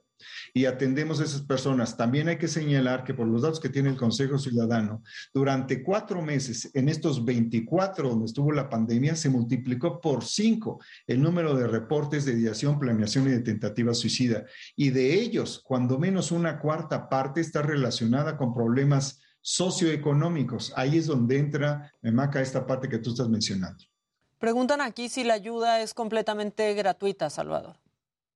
Y 0.54 0.66
atendemos 0.66 1.20
a 1.20 1.24
esas 1.24 1.42
personas. 1.42 1.98
También 1.98 2.28
hay 2.28 2.38
que 2.38 2.48
señalar 2.48 3.04
que 3.04 3.14
por 3.14 3.28
los 3.28 3.42
datos 3.42 3.60
que 3.60 3.70
tiene 3.70 3.90
el 3.90 3.98
Consejo 3.98 4.38
Ciudadano, 4.38 5.04
durante 5.34 5.84
cuatro 5.84 6.22
meses, 6.22 6.70
en 6.74 6.90
estos 6.90 7.24
24 7.26 8.10
donde 8.10 8.26
estuvo 8.26 8.52
la 8.52 8.70
pandemia, 8.70 9.16
se 9.16 9.30
multiplicó 9.30 10.00
por 10.02 10.24
cinco 10.24 10.80
el 11.08 11.22
número 11.22 11.56
de 11.56 11.68
reportes 11.68 12.26
de 12.26 12.34
ideación, 12.34 12.80
planeación 12.80 13.28
y 13.28 13.32
de 13.32 13.42
tentativa 13.42 13.94
suicida. 13.94 14.46
Y 14.76 14.90
de 14.90 15.14
ellos, 15.14 15.62
cuando 15.64 16.00
menos 16.00 16.32
una 16.32 16.60
cuarta 16.60 17.10
parte 17.10 17.42
está 17.42 17.62
relacionada 17.62 18.38
con 18.38 18.54
problemas 18.54 19.22
socioeconómicos. 19.42 20.74
Ahí 20.76 20.98
es 20.98 21.08
donde 21.08 21.38
entra, 21.38 21.94
me 22.02 22.12
maca 22.12 22.42
esta 22.42 22.66
parte 22.66 22.90
que 22.90 23.00
tú 23.00 23.12
estás 23.12 23.30
mencionando. 23.30 23.84
Preguntan 24.38 24.82
aquí 24.82 25.10
si 25.10 25.24
la 25.24 25.34
ayuda 25.34 25.82
es 25.82 25.94
completamente 25.94 26.74
gratuita, 26.74 27.30
Salvador. 27.30 27.78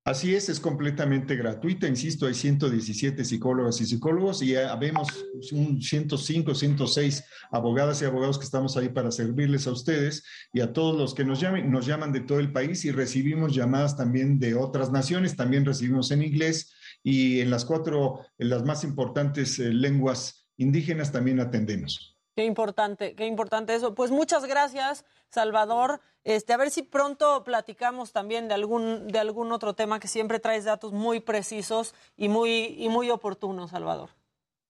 Así 0.06 0.36
es, 0.36 0.50
es 0.50 0.60
completamente 0.60 1.38
gratuita. 1.38 1.88
Insisto, 1.88 2.26
hay 2.26 2.34
117 2.34 3.24
psicólogas 3.24 3.80
y 3.80 3.86
psicólogos 3.86 4.42
y 4.42 4.54
habemos 4.58 5.08
un 5.54 5.82
105, 5.82 6.54
106 6.54 7.24
abogadas 7.52 8.02
y 8.02 8.06
abogados 8.06 8.38
que 8.38 8.44
estamos 8.44 8.76
ahí 8.76 8.90
para 8.90 9.12
servirles 9.12 9.66
a 9.66 9.72
ustedes 9.72 10.26
y 10.52 10.60
a 10.60 10.74
todos 10.74 10.98
los 10.98 11.14
que 11.14 11.24
nos 11.24 11.40
llamen. 11.40 11.72
Nos 11.72 11.86
llaman 11.86 12.12
de 12.12 12.20
todo 12.20 12.40
el 12.40 12.52
país 12.52 12.84
y 12.84 12.92
recibimos 12.92 13.56
llamadas 13.56 13.96
también 13.96 14.40
de 14.40 14.56
otras 14.56 14.92
naciones. 14.92 15.38
También 15.38 15.64
recibimos 15.64 16.12
en 16.12 16.24
inglés 16.24 16.74
y 17.02 17.40
en 17.40 17.50
las 17.50 17.64
cuatro, 17.64 18.20
en 18.38 18.50
las 18.50 18.66
más 18.66 18.84
importantes 18.84 19.58
eh, 19.60 19.72
lenguas 19.72 20.50
indígenas 20.58 21.14
también 21.14 21.40
atendemos. 21.40 22.18
Qué 22.36 22.44
importante, 22.46 23.16
qué 23.16 23.26
importante 23.26 23.76
eso. 23.76 23.94
Pues 23.96 24.12
muchas 24.12 24.46
gracias, 24.46 25.06
Salvador. 25.34 26.00
Este, 26.24 26.54
a 26.54 26.58
ver 26.58 26.72
si 26.72 26.84
pronto 26.84 27.44
platicamos 27.44 28.12
también 28.12 28.48
de 28.48 28.54
algún, 28.54 29.08
de 29.08 29.20
algún 29.20 29.52
otro 29.52 29.74
tema 29.74 30.00
que 30.00 30.08
siempre 30.08 30.40
traes 30.40 30.64
datos 30.64 30.94
muy 30.94 31.20
precisos 31.20 31.94
y 32.16 32.30
muy, 32.30 32.76
y 32.78 32.88
muy 32.90 33.10
oportunos, 33.10 33.72
Salvador. 33.72 34.10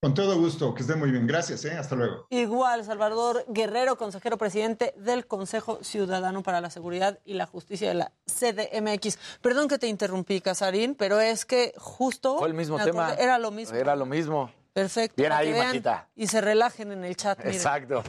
Con 0.02 0.14
todo 0.14 0.38
gusto, 0.38 0.74
que 0.74 0.82
esté 0.82 0.96
muy 0.96 1.12
bien. 1.12 1.26
Gracias, 1.28 1.64
¿eh? 1.64 1.78
hasta 1.78 1.96
luego. 1.96 2.28
Igual, 2.30 2.84
Salvador 2.84 3.46
Guerrero, 3.48 3.98
consejero 3.98 4.38
presidente 4.38 4.94
del 4.98 5.28
Consejo 5.28 5.80
Ciudadano 5.82 6.44
para 6.44 6.60
la 6.60 6.70
Seguridad 6.70 7.20
y 7.24 7.36
la 7.36 7.46
Justicia 7.46 7.88
de 7.88 7.94
la 7.94 8.12
CDMX. 8.26 9.18
Perdón 9.42 9.70
que 9.70 9.78
te 9.78 9.88
interrumpí, 9.88 10.42
Casarín, 10.42 10.96
pero 10.96 11.22
es 11.22 11.46
que 11.46 11.74
justo... 11.78 12.38
Fue 12.38 12.50
el 12.50 12.54
mismo 12.54 12.78
tema. 12.84 13.14
Era 13.14 13.38
lo 13.40 13.52
mismo. 13.52 13.78
Era 13.78 13.96
lo 13.96 14.06
mismo. 14.06 14.52
Perfecto. 14.74 15.14
Bien 15.18 15.32
ahí, 15.32 15.54
que 15.54 15.60
Maquita. 15.60 16.10
Y 16.16 16.26
se 16.26 16.42
relajen 16.42 16.92
en 16.92 17.04
el 17.04 17.16
chat. 17.16 17.38
miren. 17.38 17.54
Exacto. 17.54 18.04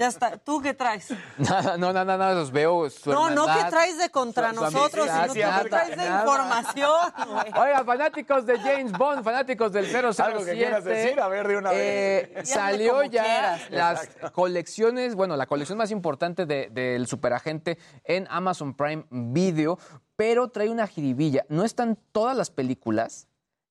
Ya 0.00 0.08
está. 0.08 0.36
¿Tú 0.36 0.60
qué 0.60 0.74
traes? 0.74 1.10
Nada, 1.38 1.76
no, 1.78 1.92
nada, 1.92 2.16
nada, 2.16 2.34
los 2.34 2.50
veo. 2.50 2.90
Su 2.90 3.12
No, 3.12 3.30
no 3.30 3.46
que 3.46 3.64
traes 3.70 3.96
de 3.98 4.10
contra 4.10 4.52
su- 4.52 4.60
nosotros, 4.60 5.08
sino 5.08 5.32
que 5.32 5.40
nada, 5.42 5.64
traes 5.64 5.90
de 5.90 5.96
nada. 5.96 6.20
información. 6.20 6.90
Oiga, 7.56 7.84
fanáticos 7.84 8.44
de 8.46 8.58
James 8.58 8.90
Bond, 8.92 9.22
fanáticos 9.22 9.70
del 9.70 9.86
007. 9.86 10.22
Algo 10.22 10.44
que 10.44 10.54
quieras 10.54 10.84
decir, 10.84 11.20
a 11.20 11.28
ver, 11.28 11.46
de 11.46 11.56
una 11.56 11.70
eh, 11.72 12.32
vez. 12.34 12.48
Salió 12.48 12.94
como 12.96 13.04
ya 13.04 13.22
quieras. 13.22 13.70
las 13.70 14.04
Exacto. 14.04 14.32
colecciones, 14.32 15.14
bueno, 15.14 15.36
la 15.36 15.46
colección 15.46 15.78
más 15.78 15.92
importante 15.92 16.46
de- 16.46 16.68
del 16.72 17.06
superagente 17.06 17.78
en 18.02 18.26
Amazon 18.28 18.74
Prime 18.74 19.04
Video, 19.10 19.78
pero 20.16 20.48
trae 20.48 20.68
una 20.68 20.88
jiribilla. 20.88 21.44
No 21.48 21.62
están 21.62 21.96
todas 22.10 22.36
las 22.36 22.50
películas. 22.50 23.27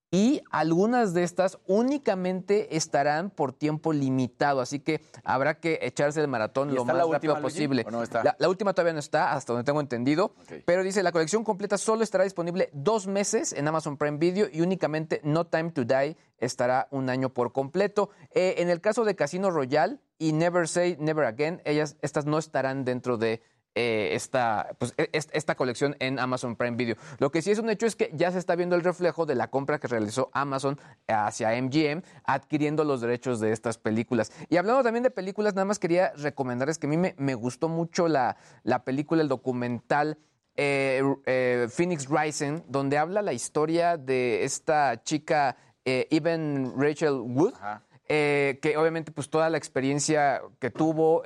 Y 0.09 0.41
algunas 0.51 1.13
de 1.13 1.23
estas 1.23 1.57
únicamente 1.67 2.77
estarán 2.77 3.29
por 3.29 3.51
tiempo 3.51 3.91
limitado, 3.91 4.61
así 4.61 4.79
que 4.79 5.01
habrá 5.25 5.59
que 5.59 5.79
echarse 5.81 6.21
el 6.21 6.29
maratón 6.29 6.69
¿Y 6.69 6.75
lo 6.75 6.85
más 6.85 6.95
la 6.95 7.03
rápido 7.03 7.33
última, 7.33 7.41
posible. 7.41 7.83
o 7.85 7.91
no 7.91 8.03
está? 8.03 8.23
La, 8.23 8.35
la 8.39 8.47
última 8.47 8.73
todavía 8.73 8.93
no 8.93 8.99
está, 8.99 9.33
hasta 9.33 9.51
donde 9.51 9.65
tengo 9.65 9.81
entendido, 9.81 10.33
pero 10.65 10.81
dice 10.81 11.03
la 11.03 11.11
colección 11.11 11.43
completa 11.43 11.77
solo 11.77 12.03
estará 12.03 12.23
disponible 12.23 12.69
dos 12.71 13.05
meses 13.05 13.51
en 13.51 13.67
Amazon 13.67 13.97
Prime 13.97 14.17
Video 14.17 14.47
y 14.51 14.61
únicamente 14.61 15.19
No 15.25 15.45
Time 15.45 15.71
to 15.71 15.83
Die 15.83 16.15
estará 16.37 16.87
un 16.91 17.09
año 17.09 17.29
por 17.29 17.51
completo. 17.51 18.09
Eh, 18.31 18.55
en 18.59 18.69
el 18.69 18.79
caso 18.79 19.03
de 19.03 19.15
Casino 19.15 19.51
Royale 19.51 19.99
y 20.17 20.31
Never 20.31 20.69
Say 20.69 20.95
Never 20.99 21.25
Again, 21.25 21.61
ellas, 21.65 21.97
estas 22.01 22.25
no 22.25 22.37
estarán 22.37 22.85
dentro 22.85 23.17
de 23.17 23.41
eh, 23.79 24.15
esta, 24.15 24.69
pues, 24.79 24.95
e- 24.97 25.09
es- 25.13 25.29
esta 25.33 25.53
colección 25.53 25.95
en 25.99 26.17
Amazon 26.17 26.55
Prime 26.55 26.75
Video. 26.75 26.95
Lo 27.19 27.29
que 27.31 27.43
sí 27.43 27.51
es 27.51 27.59
un 27.59 27.69
hecho 27.69 27.85
es 27.85 27.95
que 27.95 28.09
ya 28.13 28.31
se 28.31 28.39
está 28.39 28.55
viendo 28.55 28.75
el 28.75 28.83
reflejo 28.83 29.27
de 29.27 29.35
la 29.35 29.49
compra 29.51 29.77
que 29.79 29.87
realizó 29.87 30.29
Amazon 30.33 30.79
hacia 31.07 31.53
MGM, 31.53 32.01
adquiriendo 32.23 32.83
los 32.83 33.01
derechos 33.01 33.39
de 33.39 33.51
estas 33.51 33.77
películas. 33.77 34.31
Y 34.49 34.57
hablando 34.57 34.81
también 34.81 35.03
de 35.03 35.11
películas, 35.11 35.53
nada 35.53 35.65
más 35.65 35.77
quería 35.77 36.11
recomendarles 36.15 36.79
que 36.79 36.87
a 36.87 36.89
mí 36.89 36.97
me, 36.97 37.13
me 37.19 37.35
gustó 37.35 37.69
mucho 37.69 38.07
la, 38.07 38.35
la 38.63 38.83
película, 38.83 39.21
el 39.21 39.27
documental 39.29 40.17
eh, 40.55 41.03
eh, 41.27 41.67
Phoenix 41.69 42.07
Rising, 42.09 42.61
donde 42.67 42.97
habla 42.97 43.21
la 43.21 43.33
historia 43.33 43.95
de 43.97 44.43
esta 44.43 45.03
chica, 45.03 45.55
eh, 45.85 46.07
Even 46.09 46.73
Rachel 46.75 47.19
Wood. 47.21 47.53
que 48.07 48.75
obviamente 48.77 49.11
pues 49.11 49.29
toda 49.29 49.49
la 49.49 49.57
experiencia 49.57 50.41
que 50.59 50.69
tuvo 50.71 51.21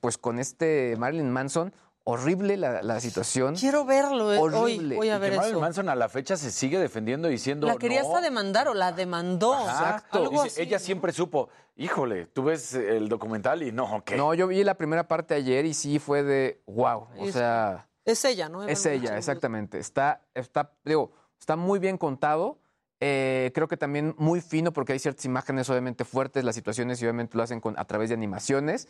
pues 0.00 0.18
con 0.18 0.38
este 0.38 0.94
Marilyn 0.98 1.30
Manson, 1.30 1.72
horrible 2.10 2.56
la, 2.56 2.82
la 2.82 3.00
situación. 3.00 3.54
Quiero 3.54 3.84
verlo. 3.84 4.32
eh, 4.32 4.38
Hoy 4.38 4.54
Horrible. 4.54 4.96
voy 4.96 5.08
a 5.10 5.16
Y 5.16 5.20
que 5.20 5.26
Marilyn 5.30 5.50
eso. 5.50 5.60
Manson 5.60 5.88
a 5.88 5.94
la 5.94 6.08
fecha 6.08 6.36
se 6.36 6.50
sigue 6.50 6.78
defendiendo 6.78 7.28
diciendo. 7.28 7.66
La 7.66 7.76
quería 7.76 8.02
no. 8.02 8.08
hasta 8.08 8.20
demandar 8.22 8.68
o 8.68 8.74
la 8.74 8.92
demandó. 8.92 9.54
Exacto. 9.60 10.18
Algo 10.18 10.42
Dice, 10.42 10.46
así. 10.46 10.62
Ella 10.62 10.78
siempre 10.78 11.12
supo. 11.12 11.48
Híjole, 11.76 12.26
tú 12.26 12.44
ves 12.44 12.74
el 12.74 13.08
documental 13.08 13.62
y 13.62 13.72
no, 13.72 14.02
¿qué? 14.04 14.16
No, 14.16 14.32
yo 14.34 14.46
vi 14.46 14.64
la 14.64 14.74
primera 14.74 15.06
parte 15.06 15.34
ayer 15.34 15.64
y 15.66 15.74
sí 15.74 15.98
fue 15.98 16.22
de 16.22 16.60
wow, 16.66 17.06
o 17.18 17.26
Es- 17.26 17.34
sea, 17.34 17.86
Es 18.04 18.24
ella, 18.24 18.48
¿no? 18.48 18.64
es 18.66 18.84
ella, 18.86 19.16
exactamente. 19.18 19.78
Está, 19.78 20.22
está, 20.34 20.72
digo, 20.84 21.12
está 21.38 21.56
muy 21.56 21.78
bien 21.78 21.98
contado. 21.98 22.58
Eh, 23.00 23.52
creo 23.54 23.68
que 23.68 23.76
también 23.76 24.14
muy 24.18 24.40
fino 24.40 24.72
porque 24.72 24.92
hay 24.94 24.98
ciertas 24.98 25.24
imágenes 25.24 25.70
obviamente 25.70 26.04
fuertes, 26.04 26.42
las 26.42 26.56
situaciones 26.56 27.00
y 27.00 27.04
obviamente 27.04 27.36
lo 27.36 27.44
hacen 27.44 27.60
con, 27.60 27.78
a 27.78 27.84
través 27.84 28.08
de 28.08 28.14
animaciones. 28.16 28.88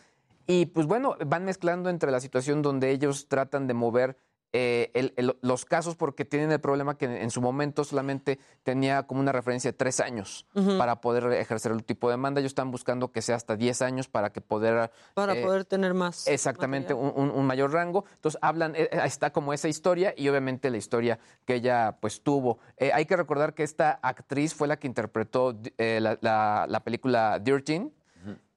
Y 0.50 0.64
pues 0.66 0.86
bueno, 0.86 1.14
van 1.26 1.44
mezclando 1.44 1.90
entre 1.90 2.10
la 2.10 2.20
situación 2.20 2.62
donde 2.62 2.90
ellos 2.90 3.28
tratan 3.28 3.66
de 3.66 3.74
mover 3.74 4.16
eh, 4.54 4.90
el- 4.94 5.12
el- 5.18 5.36
los 5.42 5.66
casos 5.66 5.94
porque 5.94 6.24
tienen 6.24 6.50
el 6.50 6.58
problema 6.58 6.96
que 6.96 7.04
en 7.04 7.30
su 7.30 7.42
momento 7.42 7.84
solamente 7.84 8.38
tenía 8.62 9.02
como 9.06 9.20
una 9.20 9.30
referencia 9.30 9.70
de 9.72 9.76
tres 9.76 10.00
años 10.00 10.46
para 10.78 11.02
poder 11.02 11.30
ejercer 11.34 11.70
el 11.70 11.84
tipo 11.84 12.08
de 12.08 12.14
demanda. 12.14 12.40
Ellos 12.40 12.52
están 12.52 12.70
buscando 12.70 13.12
que 13.12 13.20
sea 13.20 13.36
hasta 13.36 13.56
10 13.56 13.82
años 13.82 14.08
para 14.08 14.32
que 14.32 14.40
poder... 14.40 14.90
Para 15.12 15.34
eh, 15.34 15.42
poder 15.42 15.66
tener 15.66 15.92
más. 15.92 16.26
Exactamente, 16.26 16.94
un, 16.94 17.12
un- 17.14 17.30
un 17.30 17.44
mayor 17.44 17.72
rango. 17.74 18.06
Entonces 18.14 18.38
hablan, 18.40 18.74
eh, 18.74 18.88
eh, 18.90 19.00
está 19.04 19.34
como 19.34 19.52
esa 19.52 19.68
historia 19.68 20.14
y 20.16 20.30
obviamente 20.30 20.70
la 20.70 20.78
historia 20.78 21.18
que 21.44 21.56
ella 21.56 21.98
pues 22.00 22.22
tuvo. 22.22 22.58
Eh, 22.78 22.90
hay 22.94 23.04
que 23.04 23.16
recordar 23.16 23.52
que 23.52 23.64
esta 23.64 23.98
actriz 24.02 24.54
fue 24.54 24.66
la 24.66 24.78
que 24.78 24.86
interpretó 24.86 25.60
eh, 25.76 25.98
la, 26.00 26.16
la- 26.22 26.64
la 26.66 26.80
película 26.84 27.38
Dirtin, 27.38 27.92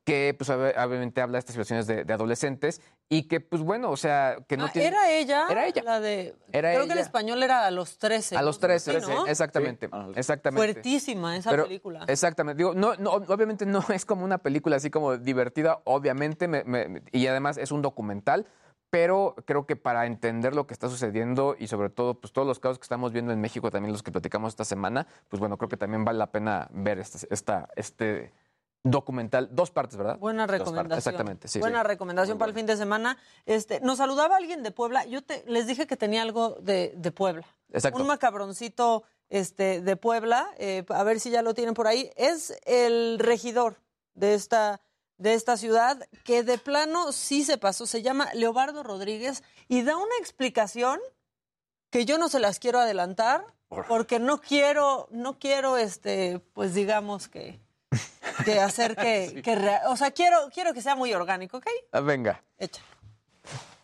que 0.04 0.34
pues 0.38 0.50
ob- 0.50 0.74
obviamente 0.84 1.22
habla 1.22 1.34
de 1.34 1.40
estas 1.40 1.54
situaciones 1.54 1.86
de, 1.88 2.04
de 2.06 2.14
adolescentes 2.14 2.82
y 3.08 3.28
que 3.28 3.40
pues 3.40 3.62
bueno, 3.62 3.92
o 3.92 3.98
sea, 3.98 4.38
que 4.48 4.58
no 4.58 4.66
Ah, 4.66 4.70
tiene... 4.72 4.88
Era 4.88 5.12
ella. 5.12 5.46
Era 5.50 5.68
ella. 5.68 5.84
La 5.84 6.00
de. 6.00 6.36
Era 6.52 6.72
creo 6.74 6.88
que 6.88 6.94
ella. 6.94 7.02
español 7.02 7.44
era 7.44 7.66
a 7.68 7.72
los 7.72 7.98
13. 8.00 8.36
A 8.38 8.42
los 8.42 8.58
¿no? 8.58 8.62
13, 8.68 9.02
Sí, 9.02 9.08
¿no? 9.12 9.28
exactamente, 9.28 9.90
exactamente. 10.16 10.74
Fuertísima 10.74 11.38
esa 11.38 11.52
Pero- 11.52 11.64
película. 11.66 12.06
Exactamente. 12.08 12.58
Digo, 12.58 12.74
no, 12.74 12.96
no, 12.96 13.12
obviamente 13.12 13.66
no 13.66 13.84
es 13.94 14.06
como 14.06 14.26
una 14.26 14.40
película 14.40 14.78
así 14.78 14.90
como 14.90 15.18
divertida, 15.18 15.82
obviamente, 15.84 16.48
me- 16.48 16.64
me- 16.64 17.04
y 17.12 17.28
además 17.28 17.58
es 17.58 17.72
un 17.72 17.82
documental, 17.82 18.48
pero 18.90 19.36
creo 19.46 19.66
que 19.68 19.76
para 19.76 20.06
entender 20.06 20.56
lo 20.56 20.66
que 20.68 20.74
está 20.74 20.90
sucediendo 20.90 21.56
y 21.60 21.68
sobre 21.68 21.90
todo, 21.90 22.20
pues 22.20 22.34
todos 22.34 22.48
los 22.48 22.60
casos 22.60 22.80
que 22.80 22.84
estamos 22.84 23.14
viendo 23.14 23.32
en 23.32 23.40
México, 23.40 23.70
también 23.72 23.92
los 23.94 24.04
que 24.04 24.12
platicamos 24.12 24.50
esta 24.54 24.66
semana, 24.66 25.06
pues 25.30 25.40
bueno, 25.40 25.58
creo 25.58 25.70
que 25.70 25.78
también 25.78 26.04
vale 26.04 26.18
la 26.20 26.32
pena 26.32 26.68
ver 26.72 27.00
esta, 27.00 27.20
esta- 27.30 27.70
este 27.76 28.34
documental, 28.84 29.50
dos 29.52 29.72
partes, 29.72 29.98
¿verdad? 29.98 30.18
Buena 30.18 30.48
recomendación. 30.48 30.98
Exactamente, 30.98 31.48
sí. 31.48 31.60
Buena 31.60 31.82
sí. 31.82 31.88
recomendación 31.88 32.38
para 32.38 32.50
el 32.50 32.56
fin 32.56 32.66
de 32.66 32.78
semana. 32.78 33.18
Este, 33.46 33.80
nos 33.82 33.98
saludaba 33.98 34.38
alguien 34.38 34.64
de 34.64 34.72
Puebla. 34.72 35.06
Yo 35.06 35.24
te, 35.24 35.44
les 35.48 35.68
dije 35.68 35.88
que 35.88 35.98
tenía 35.98 36.22
algo 36.22 36.58
de, 36.62 36.94
de 36.98 37.12
Puebla. 37.12 37.46
Exacto. 37.72 38.00
Un 38.00 38.08
macabroncito 38.08 39.04
este, 39.30 39.82
de 39.82 39.96
Puebla. 39.96 40.50
eh, 40.58 40.86
a 40.90 41.04
ver 41.04 41.20
si 41.20 41.30
ya 41.30 41.42
lo 41.42 41.54
tienen 41.54 41.74
por 41.74 41.88
ahí. 41.88 42.12
Es 42.16 42.54
el 42.66 43.20
regidor 43.20 43.78
de 44.14 44.34
esta, 44.34 44.82
de 45.18 45.34
esta 45.34 45.58
ciudad 45.58 46.08
que 46.24 46.44
de 46.44 46.58
plano 46.58 47.12
sí 47.12 47.44
se 47.44 47.58
pasó. 47.58 47.86
Se 47.86 48.02
llama 48.02 48.30
Leobardo 48.34 48.84
Rodríguez 48.84 49.44
y 49.68 49.84
da 49.84 49.96
una 49.96 50.16
explicación 50.20 51.00
que 51.92 52.06
yo 52.06 52.18
no 52.18 52.30
se 52.30 52.40
las 52.40 52.58
quiero 52.58 52.80
adelantar 52.80 53.46
porque 53.88 54.20
no 54.20 54.42
quiero, 54.42 55.08
no 55.12 55.40
quiero, 55.40 55.78
este, 55.78 56.40
pues 56.54 56.74
digamos 56.74 57.30
que, 57.30 57.60
que 58.46 58.60
hacer 58.60 58.96
que, 58.96 59.42
que 59.44 59.56
rea- 59.56 59.82
o 59.90 59.98
sea, 59.98 60.12
quiero, 60.12 60.38
quiero 60.54 60.74
que 60.74 60.82
sea 60.82 60.96
muy 60.96 61.14
orgánico, 61.14 61.58
¿ok? 61.58 61.68
Ah, 61.92 62.00
venga. 62.02 62.42
Echa. 62.58 62.82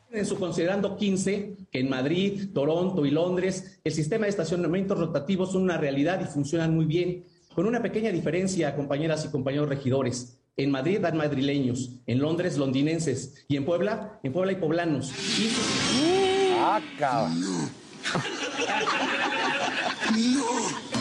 En 0.10 0.26
su 0.26 0.40
considerando 0.40 0.95
15, 0.95 1.58
que 1.69 1.80
en 1.80 1.90
Madrid, 1.90 2.50
Toronto 2.53 3.06
y 3.06 3.11
Londres 3.11 3.80
el 3.84 3.92
sistema 3.94 4.24
de 4.24 4.30
estacionamientos 4.30 4.98
rotativos 4.98 5.52
son 5.52 5.64
una 5.64 5.77
realidad 5.77 6.22
y 6.22 6.26
funcionan 6.26 6.74
muy 6.74 6.86
bien. 6.86 7.26
con 7.53 7.66
una 7.66 7.82
pequeña 7.82 8.11
diferencia, 8.11 8.76
compañeras 8.76 9.26
y 9.26 9.32
compañeros 9.32 9.68
regidores. 9.68 10.38
En 10.56 10.72
Madrid 10.72 11.00
dan 11.02 11.18
madrileños, 11.18 11.90
en 12.06 12.19
Londres 12.19 12.58
londinenses 12.58 13.45
y 13.48 13.58
en 13.58 13.66
Puebla, 13.66 14.19
en 14.24 14.32
Puebla 14.32 14.52
hay 14.52 14.58
poblanos. 14.60 15.11
Y- 15.40 16.53
Ah, 16.60 16.80
cabrón. 16.98 17.69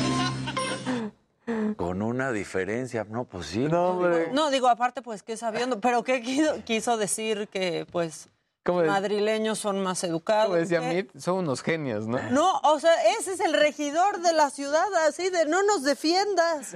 Con 1.77 2.03
una 2.03 2.33
diferencia, 2.33 3.05
no, 3.09 3.25
pues 3.25 3.47
sí. 3.47 3.61
No, 3.69 3.91
hombre. 3.91 4.31
No, 4.33 4.51
digo, 4.51 4.69
aparte, 4.69 5.01
pues, 5.03 5.23
que 5.23 5.37
sabiendo, 5.37 5.81
pero 5.81 6.03
¿qué 6.03 6.21
quiso, 6.21 6.63
quiso 6.65 6.97
decir 6.97 7.49
que, 7.49 7.87
pues, 7.93 8.29
¿Cómo 8.65 8.83
de- 8.83 8.89
madrileños 8.89 9.59
son 9.61 9.81
más 9.83 10.03
educados? 10.03 10.47
Como 10.47 10.57
decía 10.59 10.81
¿qué? 10.81 11.09
Son 11.19 11.37
unos 11.39 11.63
genios, 11.63 12.07
¿no? 12.09 12.19
No, 12.31 12.59
o 12.65 12.81
sea, 12.81 12.93
ese 13.19 13.35
es 13.35 13.41
el 13.41 13.53
regidor 13.53 14.21
de 14.23 14.33
la 14.33 14.51
ciudad, 14.51 14.93
así 15.07 15.31
de 15.31 15.47
no 15.47 15.63
nos 15.63 15.85
defiendas. 15.85 16.75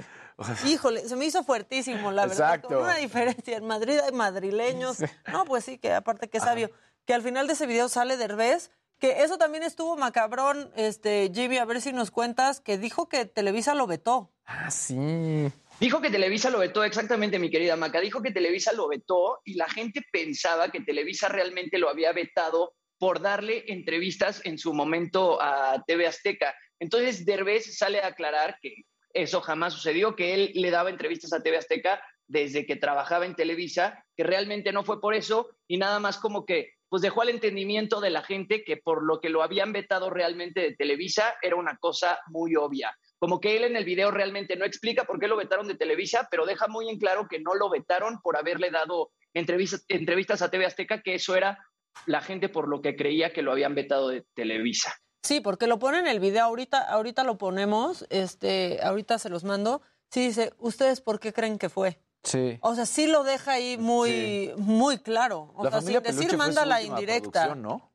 Híjole, 0.65 1.07
se 1.07 1.15
me 1.17 1.25
hizo 1.25 1.43
fuertísimo, 1.43 2.11
la 2.11 2.25
verdad. 2.25 2.55
Exacto. 2.55 2.69
Con 2.69 2.77
una 2.77 2.95
diferencia. 2.95 3.57
En 3.57 3.67
Madrid 3.67 3.99
hay 3.99 4.11
madrileños. 4.13 4.97
No, 5.31 5.45
pues 5.45 5.65
sí, 5.65 5.77
que 5.77 5.93
aparte 5.93 6.29
que 6.29 6.39
sabio. 6.39 6.71
Que 7.05 7.13
al 7.13 7.21
final 7.21 7.45
de 7.45 7.53
ese 7.53 7.67
video 7.67 7.89
sale 7.89 8.15
Derbez, 8.17 8.71
que 9.01 9.23
eso 9.23 9.39
también 9.39 9.63
estuvo 9.63 9.97
macabrón, 9.97 10.71
este, 10.75 11.31
Jimmy, 11.33 11.57
a 11.57 11.65
ver 11.65 11.81
si 11.81 11.91
nos 11.91 12.11
cuentas, 12.11 12.61
que 12.61 12.77
dijo 12.77 13.09
que 13.09 13.25
Televisa 13.25 13.73
lo 13.73 13.87
vetó. 13.87 14.31
Ah, 14.45 14.69
sí. 14.69 15.51
Dijo 15.79 16.01
que 16.01 16.11
Televisa 16.11 16.51
lo 16.51 16.59
vetó, 16.59 16.83
exactamente, 16.83 17.39
mi 17.39 17.49
querida 17.49 17.75
Maca. 17.75 17.99
Dijo 17.99 18.21
que 18.21 18.31
Televisa 18.31 18.73
lo 18.73 18.87
vetó 18.87 19.41
y 19.43 19.55
la 19.55 19.67
gente 19.67 20.03
pensaba 20.11 20.69
que 20.69 20.81
Televisa 20.81 21.29
realmente 21.29 21.79
lo 21.79 21.89
había 21.89 22.13
vetado 22.13 22.75
por 22.99 23.21
darle 23.21 23.65
entrevistas 23.69 24.41
en 24.45 24.59
su 24.59 24.71
momento 24.71 25.41
a 25.41 25.83
TV 25.87 26.05
Azteca. 26.05 26.53
Entonces, 26.79 27.25
Derbez 27.25 27.75
sale 27.75 28.01
a 28.01 28.07
aclarar 28.07 28.59
que 28.61 28.83
eso 29.15 29.41
jamás 29.41 29.73
sucedió, 29.73 30.15
que 30.15 30.35
él 30.35 30.51
le 30.53 30.69
daba 30.69 30.91
entrevistas 30.91 31.33
a 31.33 31.41
TV 31.41 31.57
Azteca 31.57 32.03
desde 32.27 32.67
que 32.67 32.75
trabajaba 32.75 33.25
en 33.25 33.35
Televisa, 33.35 34.05
que 34.15 34.23
realmente 34.23 34.71
no 34.71 34.83
fue 34.83 35.01
por 35.01 35.15
eso 35.15 35.49
y 35.67 35.77
nada 35.77 35.99
más 35.99 36.19
como 36.19 36.45
que 36.45 36.75
pues 36.91 37.01
dejó 37.01 37.21
al 37.21 37.29
entendimiento 37.29 38.01
de 38.01 38.09
la 38.09 38.21
gente 38.21 38.65
que 38.65 38.75
por 38.75 39.01
lo 39.01 39.21
que 39.21 39.29
lo 39.29 39.43
habían 39.43 39.71
vetado 39.71 40.09
realmente 40.09 40.59
de 40.59 40.75
Televisa 40.75 41.35
era 41.41 41.55
una 41.55 41.77
cosa 41.77 42.19
muy 42.27 42.57
obvia. 42.57 42.93
Como 43.17 43.39
que 43.39 43.55
él 43.55 43.63
en 43.63 43.77
el 43.77 43.85
video 43.85 44.11
realmente 44.11 44.57
no 44.57 44.65
explica 44.65 45.05
por 45.05 45.17
qué 45.17 45.29
lo 45.29 45.37
vetaron 45.37 45.69
de 45.69 45.75
Televisa, 45.75 46.27
pero 46.29 46.45
deja 46.45 46.67
muy 46.67 46.89
en 46.89 46.99
claro 46.99 47.29
que 47.29 47.39
no 47.39 47.55
lo 47.55 47.69
vetaron 47.69 48.19
por 48.21 48.35
haberle 48.35 48.71
dado 48.71 49.11
entrevistas, 49.33 49.85
entrevistas 49.87 50.41
a 50.41 50.51
TV 50.51 50.65
Azteca, 50.65 51.01
que 51.01 51.15
eso 51.15 51.33
era 51.33 51.59
la 52.07 52.19
gente 52.19 52.49
por 52.49 52.67
lo 52.67 52.81
que 52.81 52.97
creía 52.97 53.31
que 53.31 53.41
lo 53.41 53.53
habían 53.53 53.73
vetado 53.73 54.09
de 54.09 54.25
Televisa. 54.33 54.93
Sí, 55.23 55.39
porque 55.39 55.67
lo 55.67 55.79
pone 55.79 55.99
en 55.99 56.07
el 56.07 56.19
video, 56.19 56.43
ahorita, 56.43 56.81
ahorita 56.81 57.23
lo 57.23 57.37
ponemos, 57.37 58.05
este, 58.09 58.79
ahorita 58.83 59.17
se 59.17 59.29
los 59.29 59.45
mando. 59.45 59.81
Sí, 60.09 60.27
dice, 60.27 60.51
¿ustedes 60.57 60.99
por 60.99 61.21
qué 61.21 61.31
creen 61.31 61.57
que 61.57 61.69
fue? 61.69 62.01
Sí. 62.23 62.59
O 62.61 62.75
sea, 62.75 62.85
sí 62.85 63.07
lo 63.07 63.23
deja 63.23 63.53
ahí 63.53 63.77
muy, 63.77 64.53
muy 64.57 64.97
claro. 64.99 65.51
O 65.55 65.63
La 65.63 65.71
sea, 65.71 65.81
sin 65.81 66.01
decir 66.03 66.37
manda 66.37 66.65
la 66.65 66.81
indirecta. 66.81 67.55
¿no? 67.55 67.91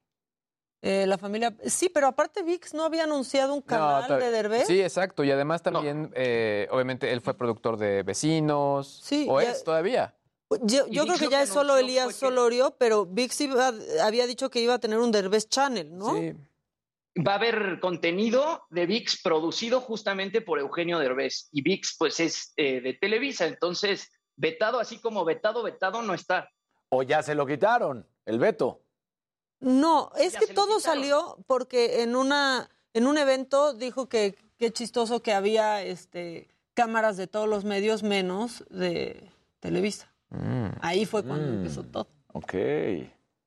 Eh, 0.82 1.06
la 1.06 1.16
familia, 1.18 1.56
sí, 1.64 1.88
pero 1.88 2.06
aparte 2.06 2.42
VIX 2.42 2.74
no 2.74 2.84
había 2.84 3.04
anunciado 3.04 3.54
un 3.54 3.62
canal 3.62 4.20
de 4.20 4.30
Derbez. 4.30 4.66
Sí, 4.66 4.80
exacto. 4.80 5.24
Y 5.24 5.30
además 5.30 5.62
también, 5.62 6.12
eh, 6.14 6.68
obviamente, 6.70 7.12
él 7.12 7.20
fue 7.20 7.34
productor 7.34 7.76
de 7.76 8.02
Vecinos. 8.02 9.00
Sí, 9.02 9.26
¿O 9.28 9.40
ya- 9.40 9.50
es 9.50 9.64
todavía? 9.64 10.14
Yo, 10.62 10.86
yo 10.86 11.04
creo 11.04 11.18
que 11.18 11.28
ya 11.28 11.38
que 11.38 11.44
es 11.44 11.50
solo 11.50 11.76
Elías 11.76 12.06
que- 12.08 12.12
Solorio, 12.12 12.76
pero 12.78 13.04
VIX 13.06 13.40
iba- 13.40 13.72
había 14.02 14.26
dicho 14.28 14.48
que 14.48 14.60
iba 14.60 14.74
a 14.74 14.78
tener 14.78 14.98
un 14.98 15.10
Derbez 15.10 15.48
Channel, 15.48 15.96
¿no? 15.96 16.14
Sí. 16.14 16.34
Va 17.26 17.32
a 17.32 17.36
haber 17.36 17.80
contenido 17.80 18.62
de 18.70 18.86
VIX 18.86 19.22
producido 19.22 19.80
justamente 19.80 20.40
por 20.42 20.60
Eugenio 20.60 20.98
Derbez. 21.00 21.48
Y 21.50 21.62
VIX, 21.62 21.96
pues, 21.98 22.20
es 22.20 22.52
eh, 22.56 22.80
de 22.80 22.92
Televisa. 22.94 23.46
Entonces, 23.46 24.12
vetado 24.36 24.78
así 24.80 24.98
como 24.98 25.24
vetado, 25.24 25.62
vetado 25.62 26.02
no 26.02 26.14
está. 26.14 26.50
O 26.88 27.02
ya 27.02 27.22
se 27.22 27.34
lo 27.34 27.46
quitaron, 27.46 28.06
el 28.24 28.38
veto. 28.38 28.82
No, 29.60 30.12
es 30.16 30.34
Ya 30.34 30.40
que 30.40 30.46
todo 30.48 30.80
salió 30.80 31.38
porque 31.46 32.02
en 32.02 32.14
una 32.14 32.68
en 32.92 33.06
un 33.06 33.18
evento 33.18 33.72
dijo 33.74 34.08
que 34.08 34.36
qué 34.58 34.70
chistoso 34.72 35.22
que 35.22 35.32
había 35.32 35.82
este 35.82 36.48
cámaras 36.74 37.16
de 37.16 37.26
todos 37.26 37.48
los 37.48 37.64
medios 37.64 38.02
menos 38.02 38.64
de 38.68 39.30
Televisa. 39.60 40.12
Mm. 40.30 40.66
Ahí 40.80 41.06
fue 41.06 41.22
cuando 41.22 41.48
Mm. 41.50 41.54
empezó 41.56 41.82
todo. 41.84 42.08
Ok. 42.32 42.54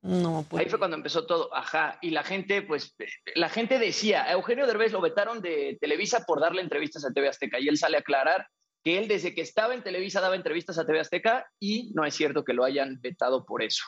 No, 0.01 0.45
pues 0.49 0.63
Ahí 0.63 0.69
fue 0.69 0.79
cuando 0.79 0.95
empezó 0.97 1.25
todo, 1.25 1.53
ajá. 1.53 1.99
Y 2.01 2.11
la 2.11 2.23
gente, 2.23 2.61
pues, 2.61 2.95
la 3.35 3.49
gente 3.49 3.77
decía, 3.79 4.23
a 4.23 4.31
Eugenio 4.31 4.65
Derbez 4.65 4.93
lo 4.93 5.01
vetaron 5.01 5.41
de 5.41 5.77
Televisa 5.81 6.23
por 6.25 6.39
darle 6.39 6.61
entrevistas 6.61 7.03
a 7.05 7.11
TV 7.11 7.27
Azteca. 7.27 7.59
Y 7.59 7.67
él 7.67 7.77
sale 7.77 7.97
a 7.97 7.99
aclarar 7.99 8.47
que 8.83 8.97
él 8.97 9.07
desde 9.07 9.33
que 9.35 9.41
estaba 9.41 9.73
en 9.73 9.83
Televisa 9.83 10.21
daba 10.21 10.35
entrevistas 10.35 10.77
a 10.77 10.85
TV 10.85 10.99
Azteca 10.99 11.47
y 11.59 11.91
no 11.93 12.05
es 12.05 12.13
cierto 12.15 12.43
que 12.43 12.53
lo 12.53 12.63
hayan 12.63 12.99
vetado 13.01 13.45
por 13.45 13.61
eso. 13.63 13.83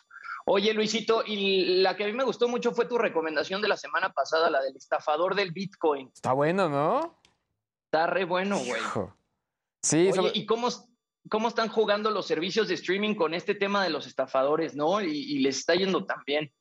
Oye, 0.46 0.74
Luisito, 0.74 1.24
y 1.26 1.82
la 1.82 1.96
que 1.96 2.04
a 2.04 2.08
mí 2.08 2.14
me 2.14 2.24
gustó 2.24 2.48
mucho 2.48 2.72
fue 2.72 2.88
tu 2.88 2.98
recomendación 2.98 3.62
de 3.62 3.68
la 3.68 3.78
semana 3.78 4.12
pasada, 4.12 4.50
la 4.50 4.62
del 4.62 4.76
estafador 4.76 5.36
del 5.36 5.52
Bitcoin. 5.52 6.10
Está 6.14 6.34
bueno, 6.34 6.68
¿no? 6.68 7.20
Está 7.86 8.08
re 8.08 8.26
bueno, 8.26 8.58
güey. 8.58 8.82
Sí, 9.84 10.08
Oye, 10.10 10.14
sobre- 10.14 10.32
¿y 10.34 10.46
cómo, 10.46 10.68
cómo 11.30 11.48
están 11.48 11.70
jugando 11.70 12.10
los 12.10 12.26
servicios 12.26 12.68
de 12.68 12.74
streaming 12.74 13.16
con 13.16 13.34
este 13.34 13.54
tema 13.56 13.84
de 13.84 13.92
los 13.92 14.08
estafadores, 14.08 14.76
no? 14.76 15.02
Y, 15.02 15.12
y 15.12 15.40
les 15.40 15.60
está 15.60 15.76
yendo 15.76 16.06
tan 16.06 16.20
bien. 16.26 16.52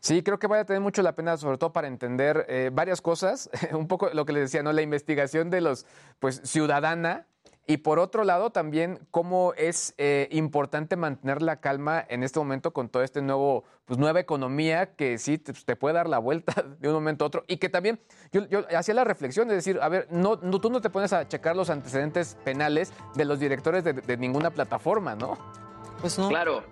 Sí, 0.00 0.22
creo 0.22 0.38
que 0.38 0.46
vale 0.46 0.62
a 0.62 0.66
tener 0.66 0.82
mucho 0.82 1.02
la 1.02 1.14
pena, 1.14 1.36
sobre 1.36 1.58
todo 1.58 1.72
para 1.72 1.88
entender 1.88 2.46
eh, 2.48 2.70
varias 2.72 3.00
cosas. 3.00 3.48
Un 3.72 3.88
poco 3.88 4.10
lo 4.12 4.24
que 4.24 4.32
les 4.32 4.42
decía, 4.44 4.62
¿no? 4.62 4.72
La 4.72 4.82
investigación 4.82 5.50
de 5.50 5.60
los, 5.60 5.86
pues, 6.18 6.40
ciudadana. 6.44 7.26
Y 7.66 7.78
por 7.78 7.98
otro 7.98 8.24
lado, 8.24 8.50
también 8.50 9.00
cómo 9.10 9.54
es 9.56 9.94
eh, 9.96 10.28
importante 10.30 10.96
mantener 10.96 11.40
la 11.40 11.60
calma 11.60 12.04
en 12.08 12.22
este 12.22 12.38
momento 12.38 12.72
con 12.72 12.90
todo 12.90 13.02
este 13.02 13.22
nuevo, 13.22 13.64
pues, 13.86 13.98
nueva 13.98 14.20
economía 14.20 14.94
que 14.94 15.16
sí 15.16 15.38
te, 15.38 15.54
te 15.54 15.74
puede 15.74 15.94
dar 15.94 16.08
la 16.08 16.18
vuelta 16.18 16.54
de 16.78 16.88
un 16.88 16.94
momento 16.94 17.24
a 17.24 17.28
otro. 17.28 17.44
Y 17.46 17.56
que 17.56 17.70
también, 17.70 18.00
yo, 18.32 18.46
yo 18.48 18.64
hacía 18.76 18.94
la 18.94 19.04
reflexión 19.04 19.48
de 19.48 19.54
decir, 19.54 19.78
a 19.80 19.88
ver, 19.88 20.06
no, 20.10 20.38
no, 20.42 20.60
tú 20.60 20.68
no 20.68 20.80
te 20.82 20.90
pones 20.90 21.12
a 21.14 21.26
checar 21.26 21.56
los 21.56 21.70
antecedentes 21.70 22.36
penales 22.44 22.92
de 23.14 23.24
los 23.24 23.40
directores 23.40 23.82
de, 23.82 23.94
de 23.94 24.16
ninguna 24.18 24.50
plataforma, 24.50 25.14
¿no? 25.14 25.38
Pues 26.00 26.18
no. 26.18 26.28
Claro. 26.28 26.62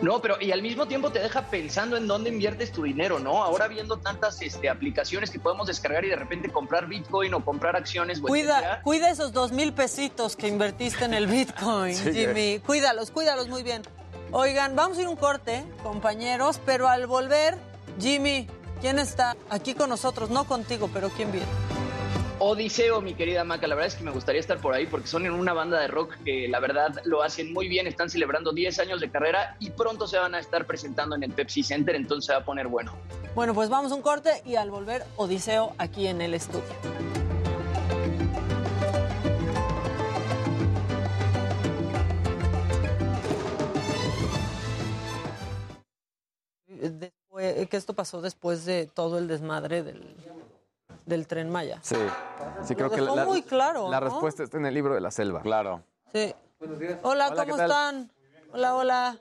No, 0.00 0.20
pero 0.22 0.36
y 0.40 0.52
al 0.52 0.62
mismo 0.62 0.86
tiempo 0.86 1.10
te 1.10 1.18
deja 1.18 1.42
pensando 1.50 1.96
en 1.96 2.06
dónde 2.06 2.30
inviertes 2.30 2.70
tu 2.70 2.84
dinero, 2.84 3.18
¿no? 3.18 3.42
Ahora 3.42 3.66
viendo 3.66 3.98
tantas 3.98 4.40
este, 4.42 4.68
aplicaciones 4.68 5.30
que 5.30 5.40
podemos 5.40 5.66
descargar 5.66 6.04
y 6.04 6.08
de 6.08 6.16
repente 6.16 6.50
comprar 6.50 6.86
Bitcoin 6.86 7.34
o 7.34 7.44
comprar 7.44 7.74
acciones, 7.76 8.20
Cuida, 8.20 8.80
cuida 8.82 9.10
esos 9.10 9.32
dos 9.32 9.50
mil 9.52 9.72
pesitos 9.72 10.36
que 10.36 10.46
invertiste 10.48 11.04
en 11.04 11.14
el 11.14 11.26
Bitcoin, 11.28 11.94
Sí, 11.94 12.12
Jimmy. 12.12 12.60
Cuídalos, 12.64 13.10
cuídalos 13.10 13.48
muy 13.48 13.62
bien. 13.62 13.82
Oigan, 14.30 14.76
vamos 14.76 14.98
a 14.98 15.00
ir 15.00 15.06
a 15.06 15.10
un 15.10 15.16
corte, 15.16 15.64
compañeros, 15.82 16.60
pero 16.64 16.88
al 16.88 17.06
volver, 17.06 17.56
Jimmy, 17.98 18.46
¿quién 18.80 18.98
está 18.98 19.36
aquí 19.48 19.74
con 19.74 19.88
nosotros? 19.88 20.30
No 20.30 20.44
contigo, 20.44 20.90
pero 20.92 21.08
¿quién 21.10 21.32
viene? 21.32 21.46
Odiseo, 22.40 23.00
mi 23.00 23.14
querida 23.14 23.42
Maca, 23.42 23.66
la 23.66 23.74
verdad 23.74 23.88
es 23.88 23.96
que 23.96 24.04
me 24.04 24.12
gustaría 24.12 24.40
estar 24.40 24.58
por 24.58 24.72
ahí 24.72 24.86
porque 24.86 25.08
son 25.08 25.26
en 25.26 25.32
una 25.32 25.52
banda 25.52 25.80
de 25.80 25.88
rock 25.88 26.14
que 26.24 26.46
la 26.46 26.60
verdad 26.60 27.00
lo 27.04 27.22
hacen 27.22 27.52
muy 27.52 27.66
bien, 27.66 27.88
están 27.88 28.08
celebrando 28.08 28.52
10 28.52 28.78
años 28.78 29.00
de 29.00 29.10
carrera 29.10 29.56
y 29.58 29.70
pronto 29.70 30.06
se 30.06 30.18
van 30.18 30.36
a 30.36 30.38
estar 30.38 30.64
presentando 30.64 31.16
en 31.16 31.24
el 31.24 31.32
Pepsi 31.32 31.64
Center, 31.64 31.96
entonces 31.96 32.26
se 32.26 32.32
va 32.32 32.38
a 32.38 32.44
poner 32.44 32.68
bueno. 32.68 32.94
Bueno, 33.34 33.54
pues 33.54 33.68
vamos 33.68 33.90
a 33.90 33.96
un 33.96 34.02
corte 34.02 34.30
y 34.46 34.54
al 34.54 34.70
volver, 34.70 35.04
Odiseo 35.16 35.74
aquí 35.78 36.06
en 36.06 36.20
el 36.20 36.32
estudio. 36.32 36.62
Después, 46.68 47.68
esto 47.72 47.94
pasó 47.94 48.22
después 48.22 48.64
de 48.64 48.86
todo 48.86 49.18
el 49.18 49.26
desmadre 49.26 49.82
del, 49.82 50.14
del 51.08 51.26
tren 51.26 51.48
Maya. 51.50 51.78
Sí, 51.82 51.96
sí 52.64 52.74
creo 52.74 52.88
Lo 52.88 52.94
que 52.94 53.00
la, 53.00 53.24
muy 53.24 53.42
claro, 53.42 53.90
la 53.90 53.98
¿no? 53.98 54.06
respuesta 54.06 54.42
está 54.42 54.58
en 54.58 54.66
el 54.66 54.74
libro 54.74 54.94
de 54.94 55.00
la 55.00 55.10
selva. 55.10 55.40
Claro. 55.40 55.82
Sí. 56.12 56.34
Hola, 57.02 57.28
Hola, 57.30 57.46
¿cómo 57.46 57.56
están? 57.56 58.12
Hola, 58.52 58.74
hola. 58.74 59.18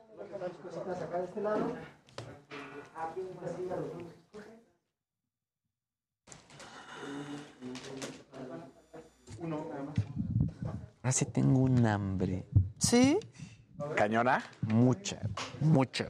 Ahora 11.01 11.11
sí 11.11 11.25
tengo 11.25 11.59
un 11.59 11.85
hambre. 11.85 12.45
¿Sí? 12.77 13.17
¿Cañona? 13.95 14.43
Mucha, 14.61 15.22
mucha. 15.61 16.07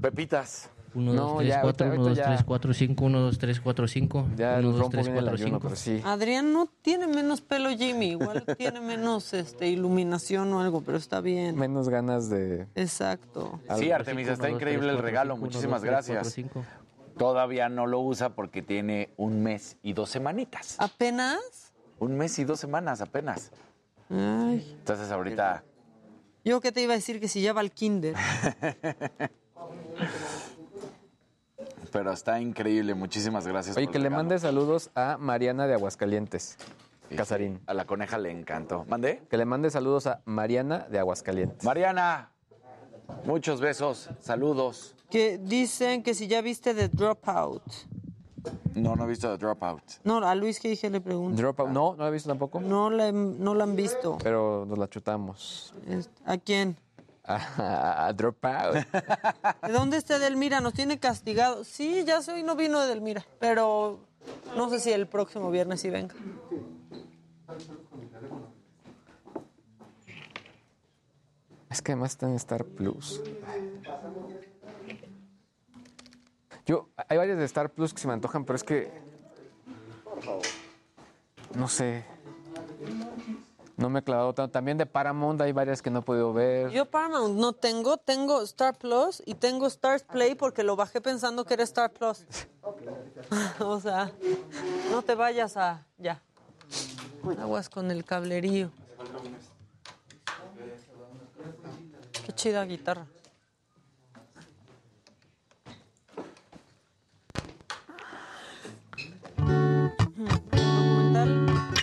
Pepitas. 0.00 0.68
1, 0.96 1.12
No, 1.12 1.22
2, 1.22 1.36
3, 1.38 1.48
ya, 1.48 1.60
4, 1.60 1.66
ahorita- 1.66 1.84
1, 1.84 1.94
2, 1.96 2.06
ahorita 2.08 2.24
3, 2.26 2.38
ya. 2.40 2.46
4, 2.46 2.74
5, 2.74 3.04
1, 3.04 3.20
2, 3.20 3.38
3, 3.38 3.60
4, 3.60 3.88
5. 3.88 4.26
Ya 4.36 4.52
1, 4.58 4.62
nos 4.62 4.72
2, 4.72 4.80
rompo 4.80 4.90
3, 4.92 5.06
bien 5.06 5.16
el 5.18 5.24
4, 5.24 5.34
ayuno, 5.34 5.48
5. 5.48 5.60
pero 5.60 5.76
sí. 5.76 6.00
Adrián 6.04 6.52
no 6.54 6.68
tiene 6.80 7.06
menos 7.06 7.40
pelo 7.42 7.68
Jimmy, 7.70 8.12
igual 8.12 8.44
tiene 8.58 8.80
menos 8.80 9.34
este, 9.34 9.68
iluminación 9.68 10.50
o 10.54 10.60
algo, 10.60 10.80
pero 10.80 10.96
está 10.96 11.20
bien. 11.20 11.58
Menos 11.58 11.90
ganas 11.90 12.30
de... 12.30 12.66
Exacto. 12.74 13.60
Sí, 13.78 13.90
Artemisa, 13.90 14.32
está 14.32 14.48
increíble 14.48 14.90
el 14.90 14.98
regalo. 14.98 15.36
Muchísimas 15.36 15.84
gracias. 15.84 16.34
Todavía 17.18 17.68
no 17.68 17.86
lo 17.86 18.00
usa 18.00 18.30
porque 18.30 18.62
tiene 18.62 19.10
un 19.16 19.42
mes 19.42 19.76
y 19.82 19.92
dos 19.92 20.10
semanitas. 20.10 20.76
¿Apenas? 20.78 21.72
Un 21.98 22.16
mes 22.16 22.38
y 22.38 22.44
dos 22.44 22.60
semanas 22.60 23.00
apenas. 23.00 23.50
Ay, 24.10 24.76
Entonces 24.78 25.10
ahorita... 25.10 25.64
yo 26.44 26.60
qué 26.60 26.72
te 26.72 26.82
iba 26.82 26.92
a 26.92 26.96
decir 26.96 27.18
que 27.20 27.28
si 27.28 27.40
ya 27.42 27.52
va 27.54 27.60
al 27.60 27.72
kinder. 27.72 28.14
Pero 31.96 32.12
está 32.12 32.38
increíble. 32.40 32.94
Muchísimas 32.94 33.46
gracias. 33.46 33.74
Oye, 33.76 33.86
por 33.86 33.92
que 33.94 33.98
le 33.98 34.10
mande 34.10 34.38
saludos 34.38 34.90
a 34.94 35.16
Mariana 35.18 35.66
de 35.66 35.72
Aguascalientes. 35.72 36.58
Casarín. 37.16 37.60
A 37.66 37.72
la 37.72 37.86
coneja 37.86 38.18
le 38.18 38.30
encantó. 38.30 38.84
¿Mandé? 38.86 39.22
Que 39.30 39.38
le 39.38 39.46
mande 39.46 39.70
saludos 39.70 40.06
a 40.06 40.20
Mariana 40.26 40.86
de 40.90 40.98
Aguascalientes. 40.98 41.64
Mariana, 41.64 42.32
muchos 43.24 43.62
besos, 43.62 44.10
saludos. 44.20 44.94
Que 45.08 45.38
dicen 45.38 46.02
que 46.02 46.12
si 46.12 46.26
ya 46.26 46.42
viste 46.42 46.74
The 46.74 46.88
Dropout. 46.88 47.62
No, 48.74 48.94
no 48.94 49.04
he 49.04 49.08
visto 49.08 49.30
The 49.30 49.38
Dropout. 49.38 49.82
No, 50.04 50.18
a 50.18 50.34
Luis 50.34 50.60
que 50.60 50.68
dije 50.68 50.90
le 50.90 51.00
pregunto. 51.00 51.40
Dropout, 51.40 51.70
no, 51.70 51.94
no 51.96 52.02
la 52.02 52.08
he 52.08 52.12
visto 52.12 52.28
tampoco. 52.28 52.60
No 52.60 52.90
la, 52.90 53.10
no 53.10 53.54
la 53.54 53.64
han 53.64 53.74
visto. 53.74 54.18
Pero 54.22 54.66
nos 54.66 54.76
la 54.76 54.88
chutamos. 54.88 55.72
¿A 56.26 56.36
quién? 56.36 56.76
A, 57.26 58.06
a 58.06 58.12
Dropout. 58.12 58.74
¿De 59.66 59.72
dónde 59.72 59.96
está 59.96 60.16
Edelmira? 60.16 60.60
Nos 60.60 60.74
tiene 60.74 60.98
castigado. 61.00 61.64
Sí, 61.64 62.04
ya 62.06 62.22
sé, 62.22 62.32
hoy 62.32 62.42
no 62.42 62.54
vino 62.54 62.80
Edelmira, 62.82 63.26
pero 63.40 64.00
no 64.56 64.70
sé 64.70 64.78
si 64.78 64.92
el 64.92 65.06
próximo 65.08 65.50
viernes 65.50 65.80
sí 65.80 65.90
venga. 65.90 66.14
Es 71.68 71.82
que 71.82 71.92
además 71.92 72.12
está 72.12 72.26
en 72.26 72.36
Star 72.36 72.64
Plus. 72.64 73.20
Yo, 76.64 76.88
hay 77.08 77.16
varias 77.16 77.38
de 77.38 77.44
Star 77.44 77.70
Plus 77.70 77.92
que 77.92 78.00
se 78.00 78.06
me 78.06 78.14
antojan, 78.14 78.44
pero 78.44 78.56
es 78.56 78.64
que. 78.64 78.90
No 81.54 81.68
sé. 81.68 82.04
No 83.76 83.90
me 83.90 84.00
he 84.00 84.02
clavado 84.02 84.32
tanto. 84.32 84.52
También 84.52 84.78
de 84.78 84.86
Paramount 84.86 85.40
hay 85.40 85.52
varias 85.52 85.82
que 85.82 85.90
no 85.90 85.98
he 85.98 86.02
podido 86.02 86.32
ver. 86.32 86.70
Yo 86.70 86.86
Paramount 86.86 87.36
no 87.38 87.52
tengo, 87.52 87.98
tengo 87.98 88.40
Star 88.42 88.76
Plus 88.76 89.22
y 89.26 89.34
tengo 89.34 89.66
Stars 89.66 90.02
Play 90.02 90.34
porque 90.34 90.62
lo 90.62 90.76
bajé 90.76 91.00
pensando 91.00 91.44
que 91.44 91.54
era 91.54 91.62
Star 91.64 91.92
Plus. 91.92 92.24
o 93.60 93.80
sea, 93.80 94.10
no 94.90 95.02
te 95.02 95.14
vayas 95.14 95.56
a... 95.56 95.86
Ya. 95.98 96.22
Aguas 97.38 97.68
con 97.68 97.90
el 97.90 98.04
cablerío. 98.04 98.70
Qué 102.24 102.32
chida 102.32 102.64
guitarra. 102.64 103.06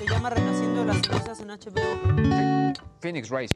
Se 0.06 0.10
llama 0.10 0.30
Renaciendo 0.30 0.82
de 0.82 0.86
las 0.88 0.98
cenizas 0.98 1.40
en 1.40 1.48
HBO. 1.48 2.74
Phoenix 3.00 3.30
Rising. 3.30 3.56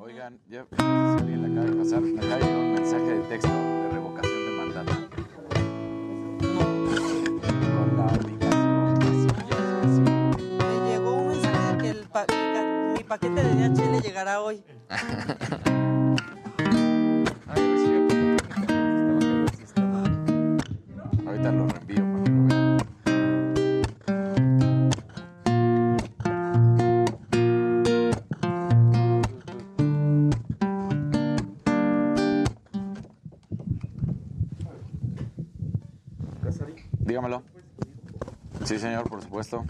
Oigan, 0.00 0.38
ya 0.48 0.66
alguien 0.78 1.42
le 1.42 1.48
acaba 1.52 1.70
de 1.70 1.76
pasar. 1.82 2.00
Me 2.00 2.18
acaba 2.20 2.36
de 2.36 2.42
llegar 2.44 2.58
un 2.58 2.72
mensaje 2.74 3.04
de 3.04 3.20
texto 3.28 3.48
de 3.52 3.88
revocación 3.90 4.44
de 4.44 4.50
mandato. 4.56 4.92
Con 7.76 7.96
la 7.96 8.06
así. 8.06 10.00
Me 10.58 10.90
llegó 10.90 11.12
un 11.14 11.28
mensaje 11.28 11.72
de 11.72 11.78
que 11.82 11.88
el 11.90 12.06
pa- 12.08 12.26
mi 12.96 13.04
paquete 13.04 13.42
de 13.42 13.68
DHL 13.68 14.00
llegará 14.02 14.40
hoy. 14.40 14.62
supuesto. 39.34 39.64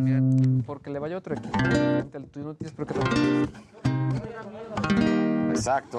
Mira, 0.00 0.20
porque 0.66 0.90
le 0.90 0.98
vaya 0.98 1.16
otro 1.16 1.36
equipo 1.36 1.56
tuyo, 2.32 2.46
no 2.46 2.54
tienes 2.54 2.72
por 2.74 2.86
qué. 2.88 2.94
Exacto. 5.50 5.98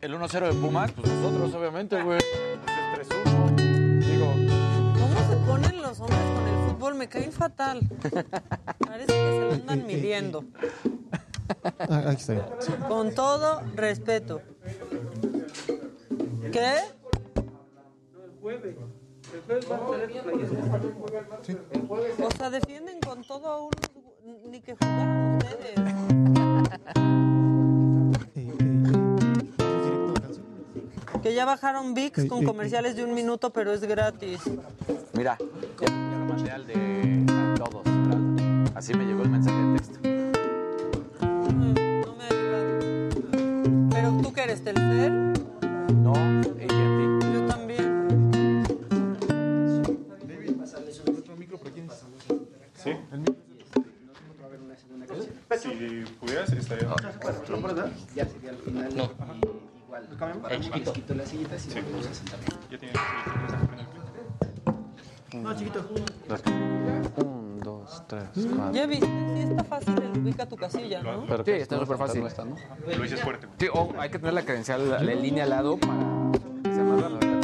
El 0.00 0.14
1-0 0.14 0.46
de 0.46 0.54
Pumas, 0.54 0.92
pues 0.92 1.12
nosotros, 1.12 1.54
obviamente, 1.54 2.00
güey. 2.00 2.18
Es 2.18 3.10
el 3.10 3.24
3-1. 3.26 4.04
Digo, 4.06 4.26
¿Cómo 5.00 5.28
se 5.28 5.36
ponen 5.46 5.82
los 5.82 6.00
hombres 6.00 6.20
con 6.20 6.46
el 6.46 6.70
fútbol? 6.70 6.94
Me 6.94 7.08
caen 7.08 7.32
fatal. 7.32 7.80
está 12.20 12.32
bien. 12.34 12.44
Sí. 12.60 12.72
Con 12.88 13.14
todo 13.14 13.62
respeto. 13.74 14.42
¿Qué? 16.52 16.74
O 22.18 22.30
sea, 22.36 22.50
defienden 22.50 23.00
con 23.00 23.22
todo 23.24 23.46
a 23.48 23.58
unos... 23.58 23.74
Ni 24.48 24.60
que 24.60 24.74
jugaran 24.74 25.36
ustedes. 25.36 25.80
Que 31.22 31.34
ya 31.34 31.44
bajaron 31.44 31.94
VIX 31.94 32.26
con 32.26 32.44
comerciales 32.44 32.96
de 32.96 33.04
un 33.04 33.14
minuto, 33.14 33.50
pero 33.50 33.72
es 33.72 33.82
gratis. 33.82 34.40
mira, 35.12 35.36
ya, 35.80 35.86
ya 35.86 36.18
lo 36.18 36.24
mandé 36.26 36.50
al 36.50 36.66
de 36.66 37.26
a 37.30 37.54
todos. 37.54 37.82
Así 38.74 38.94
me 38.94 39.04
llegó 39.04 39.22
el 39.22 39.30
mensaje 39.30 39.56
de 39.56 39.78
texto. 39.78 39.99
Eres, 44.50 44.64
Telcel? 44.64 45.32
No, 46.02 46.12
AT&T. 46.12 47.32
Yo 47.32 47.46
también. 47.46 47.86
Sí. 52.74 52.96
Si 55.58 56.04
pudieras, 56.18 56.52
estaría. 56.52 56.88
Ya 58.14 58.24
sería 58.26 58.50
al 58.50 58.56
final. 58.56 58.96
No. 58.96 59.10
Igual. 59.86 60.08
Quito 60.92 61.14
las 61.14 61.28
sillitas 61.28 61.66
y 61.66 61.80
volvemos 61.80 62.06
a 62.06 62.14
sentar. 62.14 62.40
Ya 62.70 62.78
tienes. 62.78 62.96
No, 65.32 65.56
chiquito. 65.56 65.80
Dos, 67.90 68.04
tres, 68.06 68.22
cuatro. 68.54 68.72
Ya 68.72 68.86
viste, 68.86 69.06
sí 69.06 69.40
está 69.40 69.64
fácil 69.64 69.94
el 70.00 70.22
ubica 70.22 70.46
tu 70.46 70.56
casilla, 70.56 71.02
¿no? 71.02 71.26
Sí, 71.44 71.50
está 71.50 71.76
súper 71.80 71.98
fácil. 71.98 72.22
Lo 72.22 73.02
dices 73.02 73.20
fuerte. 73.20 73.48
Sí, 73.58 73.66
o 73.72 73.92
hay 73.98 74.10
que 74.10 74.20
tener 74.20 74.34
la 74.34 74.42
credencial 74.42 75.08
en 75.08 75.22
línea 75.22 75.42
al 75.42 75.50
lado 75.50 75.76
para 75.76 75.98
que 76.62 76.72
sea 76.72 76.84
más 76.84 77.02
rápido. 77.02 77.40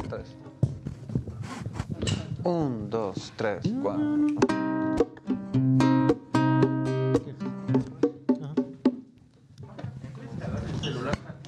Un, 2.44 2.88
dos, 2.88 3.32
tres, 3.34 3.68
cuatro. 3.82 4.04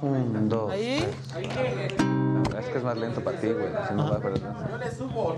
Un, 0.02 0.48
dos. 0.48 0.72
Ahí. 0.72 1.06
Es 2.58 2.66
que 2.66 2.78
es 2.78 2.84
más 2.84 2.98
lento 2.98 3.22
para 3.22 3.40
ti, 3.40 3.46
güey. 3.52 3.68
Si 3.88 3.94
no 3.94 4.10
va 4.10 4.16
a 4.16 4.20
perder. 4.20 4.42
Yo 4.42 4.76
le 4.76 4.90
subo. 4.90 5.36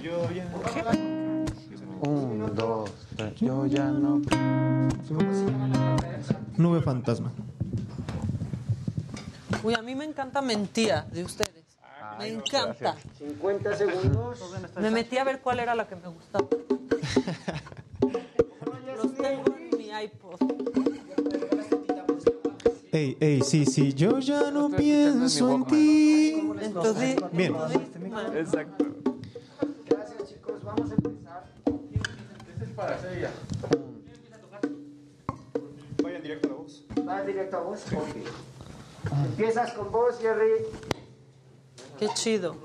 Yo 0.00 0.30
ya. 0.30 1.21
Un, 2.02 2.52
dos, 2.54 2.90
tres. 3.16 3.34
Yo 3.40 3.64
ya 3.66 3.84
no. 3.84 4.20
Nube 6.56 6.80
fantasma. 6.82 7.32
Uy, 9.62 9.74
a 9.74 9.82
mí 9.82 9.94
me 9.94 10.04
encanta 10.04 10.42
mentira 10.42 11.06
de 11.12 11.22
ustedes. 11.22 11.62
Me 12.18 12.26
encanta. 12.26 12.96
50 13.18 13.76
segundos. 13.76 14.40
Me 14.80 14.90
metí 14.90 15.16
a 15.18 15.24
ver 15.24 15.40
cuál 15.40 15.60
era 15.60 15.76
la 15.76 15.86
que 15.86 15.94
me 15.94 16.08
gustaba. 16.08 16.48
Los 18.96 19.14
tengo 19.14 19.44
en 19.56 19.78
mi 19.78 19.90
iPod. 20.04 20.40
Ey, 22.90 23.16
ey, 23.20 23.42
sí, 23.42 23.64
sí, 23.64 23.94
yo 23.94 24.18
ya 24.18 24.50
no 24.50 24.68
pienso 24.70 25.52
en 25.52 25.64
ti. 25.66 26.50
Entonces, 26.60 27.16
Bien. 27.32 27.54
Exacto. 28.34 28.86
Para 32.82 32.98
ella. 33.14 33.30
Vayan 36.02 36.22
directo 36.22 36.48
a 36.48 36.54
voz. 36.54 36.84
¿Vas 37.04 37.26
directo 37.26 37.56
a 37.56 37.60
vos? 37.60 37.80
Ok. 37.94 38.16
Empiezas 39.24 39.72
con 39.74 39.92
vos, 39.92 40.18
Jerry. 40.20 40.66
Qué 41.98 42.08
chido. 42.14 42.56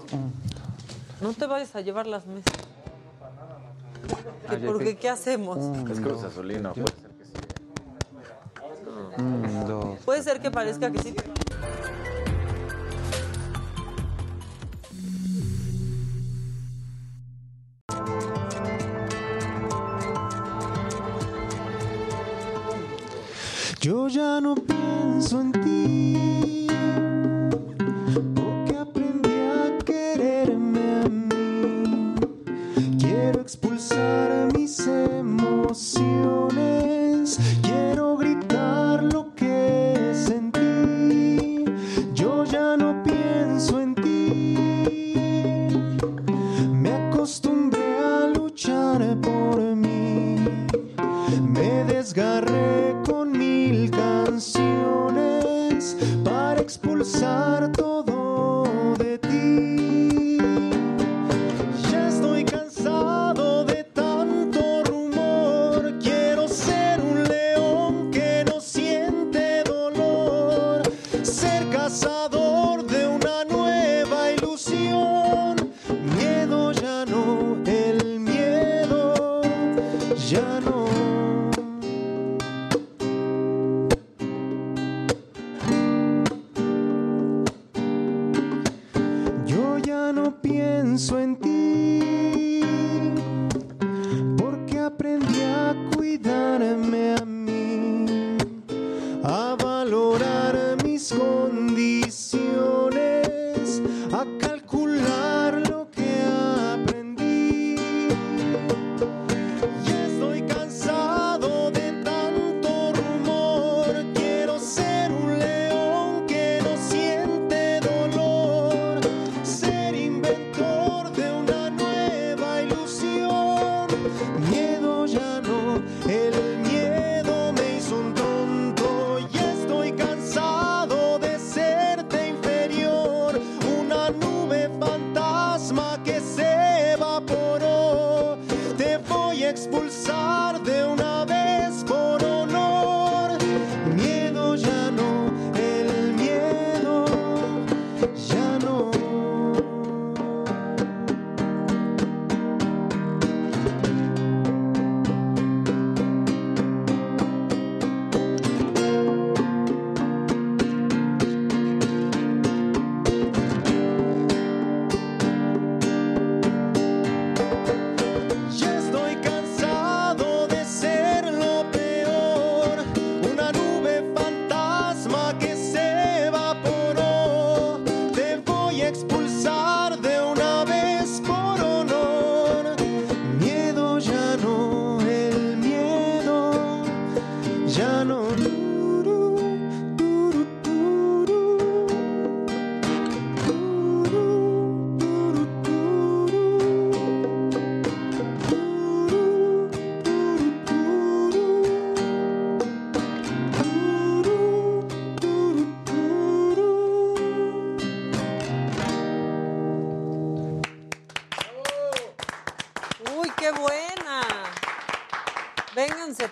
No 1.22 1.34
te 1.34 1.46
vayas 1.46 1.76
a 1.76 1.82
llevar 1.82 2.08
las 2.08 2.26
mesas. 2.26 2.52
¿Que 4.50 4.58
porque 4.58 4.98
qué 4.98 5.10
hacemos? 5.10 5.60
Es 5.92 6.00
Cruz 6.00 6.24
Azulino, 6.24 6.74
puede 6.74 6.88
ser 6.88 7.12
que 7.12 7.26
sí. 7.26 7.34
Puede 10.04 10.24
ser 10.24 10.40
que 10.40 10.50
parezca 10.50 10.90
que 10.92 11.00
sí. 11.00 11.16
No 24.42 24.56
pienso 24.56 25.42
en 25.42 25.52
ti, 25.52 25.67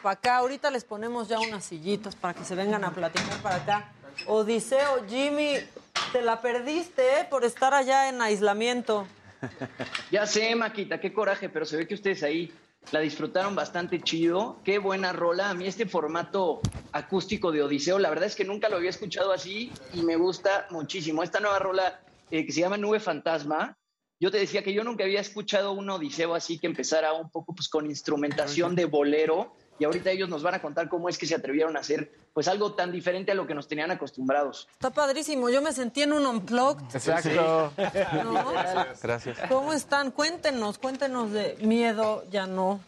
para 0.05 0.13
acá. 0.13 0.37
Ahorita 0.37 0.69
les 0.69 0.83
ponemos 0.83 1.27
ya 1.27 1.39
unas 1.39 1.65
sillitas 1.65 2.15
para 2.15 2.35
que 2.35 2.45
se 2.45 2.53
vengan 2.53 2.83
a 2.83 2.91
platicar 2.91 3.41
para 3.41 3.55
acá. 3.55 3.91
Odiseo, 4.27 5.03
Jimmy, 5.09 5.55
te 6.11 6.21
la 6.21 6.41
perdiste 6.41 7.21
¿eh? 7.21 7.27
por 7.27 7.43
estar 7.43 7.73
allá 7.73 8.07
en 8.07 8.21
aislamiento. 8.21 9.07
Ya 10.11 10.27
sé, 10.27 10.55
Maquita, 10.55 10.99
qué 10.99 11.11
coraje, 11.11 11.49
pero 11.49 11.65
se 11.65 11.75
ve 11.75 11.87
que 11.87 11.95
ustedes 11.95 12.21
ahí 12.21 12.53
la 12.91 12.99
disfrutaron 12.99 13.55
bastante 13.55 13.99
chido. 13.99 14.59
Qué 14.63 14.77
buena 14.77 15.11
rola. 15.11 15.49
A 15.49 15.55
mí 15.55 15.65
este 15.65 15.87
formato 15.87 16.61
acústico 16.91 17.51
de 17.51 17.63
Odiseo, 17.63 17.97
la 17.97 18.09
verdad 18.09 18.27
es 18.27 18.35
que 18.35 18.45
nunca 18.45 18.69
lo 18.69 18.77
había 18.77 18.91
escuchado 18.91 19.31
así 19.31 19.71
y 19.93 20.03
me 20.03 20.15
gusta 20.15 20.67
muchísimo. 20.69 21.23
Esta 21.23 21.39
nueva 21.39 21.57
rola 21.57 21.99
eh, 22.29 22.45
que 22.45 22.51
se 22.51 22.61
llama 22.61 22.77
Nube 22.77 22.99
Fantasma. 22.99 23.75
Yo 24.19 24.29
te 24.29 24.37
decía 24.37 24.63
que 24.63 24.73
yo 24.73 24.83
nunca 24.83 25.03
había 25.03 25.19
escuchado 25.19 25.73
un 25.73 25.89
Odiseo 25.89 26.35
así 26.35 26.59
que 26.59 26.67
empezara 26.67 27.13
un 27.13 27.29
poco 27.31 27.53
pues, 27.55 27.67
con 27.67 27.87
instrumentación 27.87 28.75
de 28.75 28.85
bolero 28.85 29.55
y 29.77 29.85
ahorita 29.85 30.11
ellos 30.11 30.29
nos 30.29 30.43
van 30.43 30.55
a 30.55 30.61
contar 30.61 30.89
cómo 30.89 31.09
es 31.09 31.17
que 31.17 31.25
se 31.25 31.35
atrevieron 31.35 31.75
a 31.75 31.81
hacer 31.81 32.11
pues 32.33 32.47
algo 32.47 32.73
tan 32.73 32.91
diferente 32.91 33.31
a 33.31 33.35
lo 33.35 33.47
que 33.47 33.53
nos 33.53 33.67
tenían 33.67 33.91
acostumbrados. 33.91 34.67
Está 34.71 34.89
padrísimo. 34.89 35.49
Yo 35.49 35.61
me 35.61 35.71
sentí 35.71 36.01
en 36.01 36.13
un 36.13 36.25
unplugged. 36.25 36.83
Exacto. 36.93 37.71
¿No? 38.23 38.51
Gracias. 39.01 39.37
¿Cómo 39.49 39.73
están? 39.73 40.11
Cuéntenos, 40.11 40.77
cuéntenos 40.77 41.31
de 41.31 41.57
miedo, 41.61 42.23
ya 42.31 42.47
no. 42.47 42.79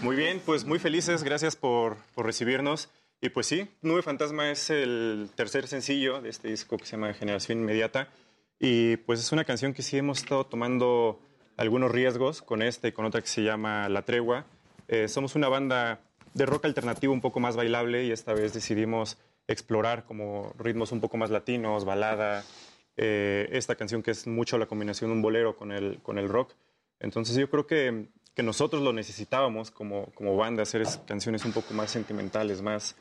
Muy 0.00 0.16
bien, 0.16 0.40
pues 0.44 0.64
muy 0.64 0.78
felices, 0.78 1.22
gracias 1.22 1.56
por, 1.56 1.96
por 2.14 2.26
recibirnos. 2.26 2.88
Y 3.20 3.30
pues 3.30 3.46
sí, 3.46 3.70
Nube 3.80 4.02
Fantasma 4.02 4.50
es 4.50 4.70
el 4.70 5.30
tercer 5.34 5.66
sencillo 5.66 6.20
de 6.20 6.28
este 6.28 6.48
disco 6.48 6.76
que 6.76 6.84
se 6.84 6.92
llama 6.92 7.14
Generación 7.14 7.60
Inmediata. 7.60 8.08
Y 8.58 8.96
pues 8.98 9.20
es 9.20 9.32
una 9.32 9.44
canción 9.44 9.72
que 9.72 9.82
sí 9.82 9.96
hemos 9.96 10.18
estado 10.18 10.44
tomando 10.44 11.20
algunos 11.56 11.90
riesgos 11.90 12.42
con 12.42 12.62
esta 12.62 12.88
y 12.88 12.92
con 12.92 13.04
otra 13.04 13.20
que 13.20 13.28
se 13.28 13.42
llama 13.42 13.88
La 13.88 14.02
Tregua. 14.02 14.44
Eh, 14.88 15.08
somos 15.08 15.34
una 15.34 15.48
banda 15.48 16.00
de 16.34 16.46
rock 16.46 16.66
alternativo 16.66 17.12
un 17.12 17.20
poco 17.20 17.40
más 17.40 17.56
bailable 17.56 18.04
y 18.04 18.10
esta 18.12 18.34
vez 18.34 18.52
decidimos 18.52 19.16
explorar 19.48 20.04
como 20.04 20.52
ritmos 20.58 20.92
un 20.92 21.00
poco 21.00 21.16
más 21.16 21.30
latinos, 21.30 21.84
balada, 21.84 22.44
eh, 22.96 23.48
esta 23.52 23.74
canción 23.76 24.02
que 24.02 24.10
es 24.10 24.26
mucho 24.26 24.58
la 24.58 24.66
combinación 24.66 25.10
de 25.10 25.16
un 25.16 25.22
bolero 25.22 25.56
con 25.56 25.72
el, 25.72 26.00
con 26.02 26.18
el 26.18 26.28
rock. 26.28 26.52
Entonces 27.00 27.36
yo 27.36 27.48
creo 27.50 27.66
que, 27.66 28.08
que 28.34 28.42
nosotros 28.42 28.82
lo 28.82 28.92
necesitábamos 28.92 29.70
como, 29.70 30.06
como 30.14 30.36
banda, 30.36 30.62
hacer 30.62 30.82
es- 30.82 30.98
canciones 31.06 31.44
un 31.44 31.52
poco 31.52 31.72
más 31.74 31.90
sentimentales, 31.90 32.62
más, 32.62 32.96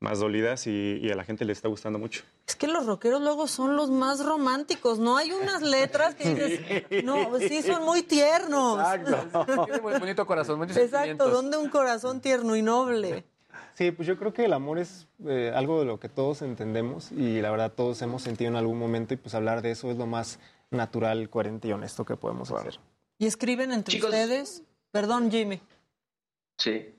más 0.00 0.20
dolidas 0.20 0.66
y, 0.66 0.98
y 1.02 1.10
a 1.10 1.16
la 1.16 1.24
gente 1.24 1.44
le 1.44 1.52
está 1.52 1.68
gustando 1.68 1.98
mucho. 1.98 2.22
Es 2.46 2.54
que 2.56 2.68
los 2.68 2.86
rockeros 2.86 3.20
luego 3.20 3.48
son 3.48 3.76
los 3.76 3.90
más 3.90 4.24
románticos, 4.24 4.98
¿no? 4.98 5.16
Hay 5.16 5.32
unas 5.32 5.62
letras 5.62 6.14
que 6.14 6.34
dices, 6.34 7.04
no, 7.04 7.38
sí, 7.38 7.62
son 7.62 7.84
muy 7.84 8.02
tiernos. 8.02 8.78
Tiene 9.66 9.80
muy 9.80 9.98
bonito 9.98 10.26
corazón, 10.26 10.58
muchos 10.58 10.76
Exacto. 10.76 11.28
¿dónde 11.28 11.56
un 11.56 11.68
corazón 11.68 12.20
tierno 12.20 12.54
y 12.54 12.62
noble? 12.62 13.24
Sí, 13.74 13.92
pues 13.92 14.08
yo 14.08 14.18
creo 14.18 14.32
que 14.32 14.44
el 14.44 14.52
amor 14.52 14.78
es 14.78 15.06
eh, 15.26 15.52
algo 15.54 15.78
de 15.78 15.86
lo 15.86 16.00
que 16.00 16.08
todos 16.08 16.42
entendemos 16.42 17.12
y 17.12 17.40
la 17.40 17.50
verdad 17.50 17.72
todos 17.72 18.02
hemos 18.02 18.22
sentido 18.22 18.50
en 18.50 18.56
algún 18.56 18.78
momento 18.78 19.14
y 19.14 19.16
pues 19.16 19.34
hablar 19.34 19.62
de 19.62 19.70
eso 19.70 19.90
es 19.90 19.96
lo 19.96 20.06
más 20.06 20.40
natural, 20.70 21.30
coherente 21.30 21.68
y 21.68 21.72
honesto 21.72 22.04
que 22.04 22.16
podemos 22.16 22.50
hacer. 22.50 22.80
¿Y 23.18 23.26
escriben 23.26 23.72
entre 23.72 23.92
Chicos. 23.94 24.10
ustedes? 24.10 24.62
Perdón, 24.90 25.30
Jimmy. 25.30 25.60
Sí. 26.56 26.92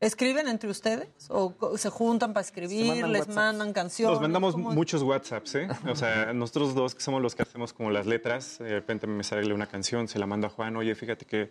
¿Escriben 0.00 0.48
entre 0.48 0.70
ustedes? 0.70 1.08
¿O 1.28 1.54
se 1.76 1.90
juntan 1.90 2.32
para 2.32 2.42
escribir? 2.44 2.86
mandan 2.86 3.12
¿Les 3.12 3.20
WhatsApps. 3.20 3.36
mandan 3.36 3.72
canciones? 3.74 4.12
Nos 4.14 4.22
mandamos 4.22 4.56
muchos 4.56 5.02
WhatsApps, 5.02 5.54
¿eh? 5.56 5.68
O 5.90 5.94
sea, 5.94 6.32
nosotros 6.32 6.74
dos 6.74 6.94
que 6.94 7.02
somos 7.02 7.20
los 7.20 7.34
que 7.34 7.42
hacemos 7.42 7.72
como 7.74 7.90
las 7.90 8.06
letras, 8.06 8.58
de 8.60 8.70
repente 8.70 9.06
me 9.06 9.22
sale 9.24 9.52
una 9.52 9.66
canción, 9.66 10.08
se 10.08 10.18
la 10.18 10.26
mando 10.26 10.46
a 10.46 10.50
Juan, 10.50 10.74
oye, 10.76 10.94
fíjate 10.94 11.26
que, 11.26 11.50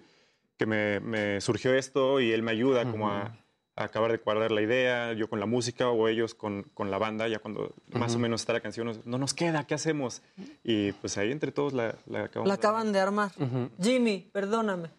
que 0.58 0.66
me, 0.66 1.00
me 1.00 1.42
surgió 1.42 1.74
esto 1.76 2.20
y 2.20 2.32
él 2.32 2.42
me 2.42 2.50
ayuda 2.52 2.90
como 2.90 3.10
a, 3.12 3.38
a 3.76 3.84
acabar 3.84 4.12
de 4.12 4.18
cuadrar 4.20 4.52
la 4.52 4.64
idea, 4.64 5.14
yo 5.14 5.30
con 5.30 5.40
la 5.40 5.46
música 5.46 5.90
o 5.90 6.08
ellos 6.08 6.34
con, 6.34 6.64
con 6.74 6.90
la 6.90 6.98
banda, 6.98 7.28
ya 7.28 7.38
cuando 7.38 7.76
más 7.94 8.16
o 8.16 8.20
menos 8.20 8.42
está 8.42 8.54
la 8.54 8.62
canción, 8.62 9.00
no 9.06 9.18
nos 9.20 9.36
queda, 9.36 9.68
¿qué 9.68 9.76
hacemos? 9.76 10.24
Y 10.64 10.92
pues 10.94 11.20
ahí 11.20 11.32
entre 11.32 11.52
todos 11.52 11.74
la, 11.74 11.96
la 12.08 12.24
acabamos 12.24 12.48
La 12.48 12.56
de- 12.56 12.60
acaban 12.60 12.92
de 12.94 13.00
armar. 13.00 13.32
Jimmy, 13.80 14.28
perdóname. 14.34 14.90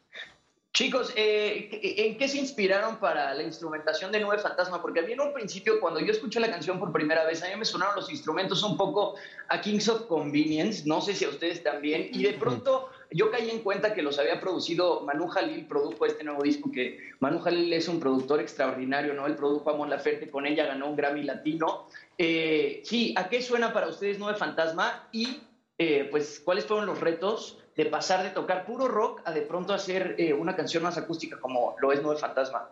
Chicos, 0.73 1.13
eh, 1.17 1.69
¿en 1.83 2.17
qué 2.17 2.29
se 2.29 2.39
inspiraron 2.39 2.99
para 2.99 3.35
la 3.35 3.43
instrumentación 3.43 4.13
de 4.13 4.21
Nube 4.21 4.39
Fantasma? 4.39 4.81
Porque 4.81 5.01
a 5.01 5.03
mí 5.03 5.13
en 5.13 5.21
un 5.21 5.33
principio, 5.33 5.81
cuando 5.81 5.99
yo 5.99 6.13
escuché 6.13 6.39
la 6.39 6.49
canción 6.49 6.79
por 6.79 6.93
primera 6.93 7.25
vez, 7.25 7.43
a 7.43 7.49
mí 7.49 7.57
me 7.57 7.65
sonaron 7.65 7.97
los 7.97 8.09
instrumentos 8.09 8.63
un 8.63 8.77
poco 8.77 9.17
a 9.49 9.61
Kings 9.61 9.89
of 9.89 10.07
Convenience, 10.07 10.85
no 10.87 11.01
sé 11.01 11.15
si 11.15 11.25
a 11.25 11.29
ustedes 11.29 11.65
también, 11.65 12.09
y 12.13 12.23
de 12.23 12.35
pronto 12.35 12.89
yo 13.11 13.33
caí 13.33 13.51
en 13.51 13.61
cuenta 13.65 13.95
que 13.95 14.03
los 14.03 14.21
había 14.21 14.41
producido 14.41 15.01
Manu 15.01 15.27
Jalil, 15.27 15.67
produjo 15.67 16.07
este 16.07 16.23
nuevo 16.23 16.45
disco, 16.45 16.71
que 16.71 16.99
Manu 17.19 17.41
Jalil 17.41 17.73
es 17.73 17.89
un 17.89 17.99
productor 17.99 18.41
extraordinario, 18.41 19.13
¿no? 19.13 19.27
Él 19.27 19.35
produjo 19.35 19.71
a 19.71 19.77
Mon 19.77 19.91
Laferte, 19.91 20.31
con 20.31 20.47
ella 20.47 20.67
ganó 20.67 20.89
un 20.89 20.97
Grammy 20.97 21.25
Latino. 21.25 21.89
Eh, 22.17 22.81
sí, 22.85 23.13
¿a 23.17 23.29
qué 23.29 23.43
suena 23.43 23.73
para 23.73 23.89
ustedes 23.89 24.21
Nube 24.21 24.35
Fantasma? 24.35 25.09
Y, 25.11 25.41
eh, 25.79 26.07
pues, 26.13 26.41
¿cuáles 26.45 26.65
fueron 26.65 26.87
los 26.87 27.01
retos 27.01 27.60
de 27.77 27.87
pasar 27.87 28.23
de 28.23 28.31
tocar 28.31 28.65
puro 28.65 28.89
rock 28.89 29.23
a 29.25 29.33
de 29.33 29.43
pronto 29.43 29.73
hacer 29.73 30.15
eh, 30.19 30.33
una 30.33 30.57
canción 30.57 30.83
más 30.83 30.99
acústica 30.99 31.41
como 31.41 31.77
lo 31.81 31.93
es 31.93 32.03
Nube 32.03 32.17
Fantasma? 32.17 32.69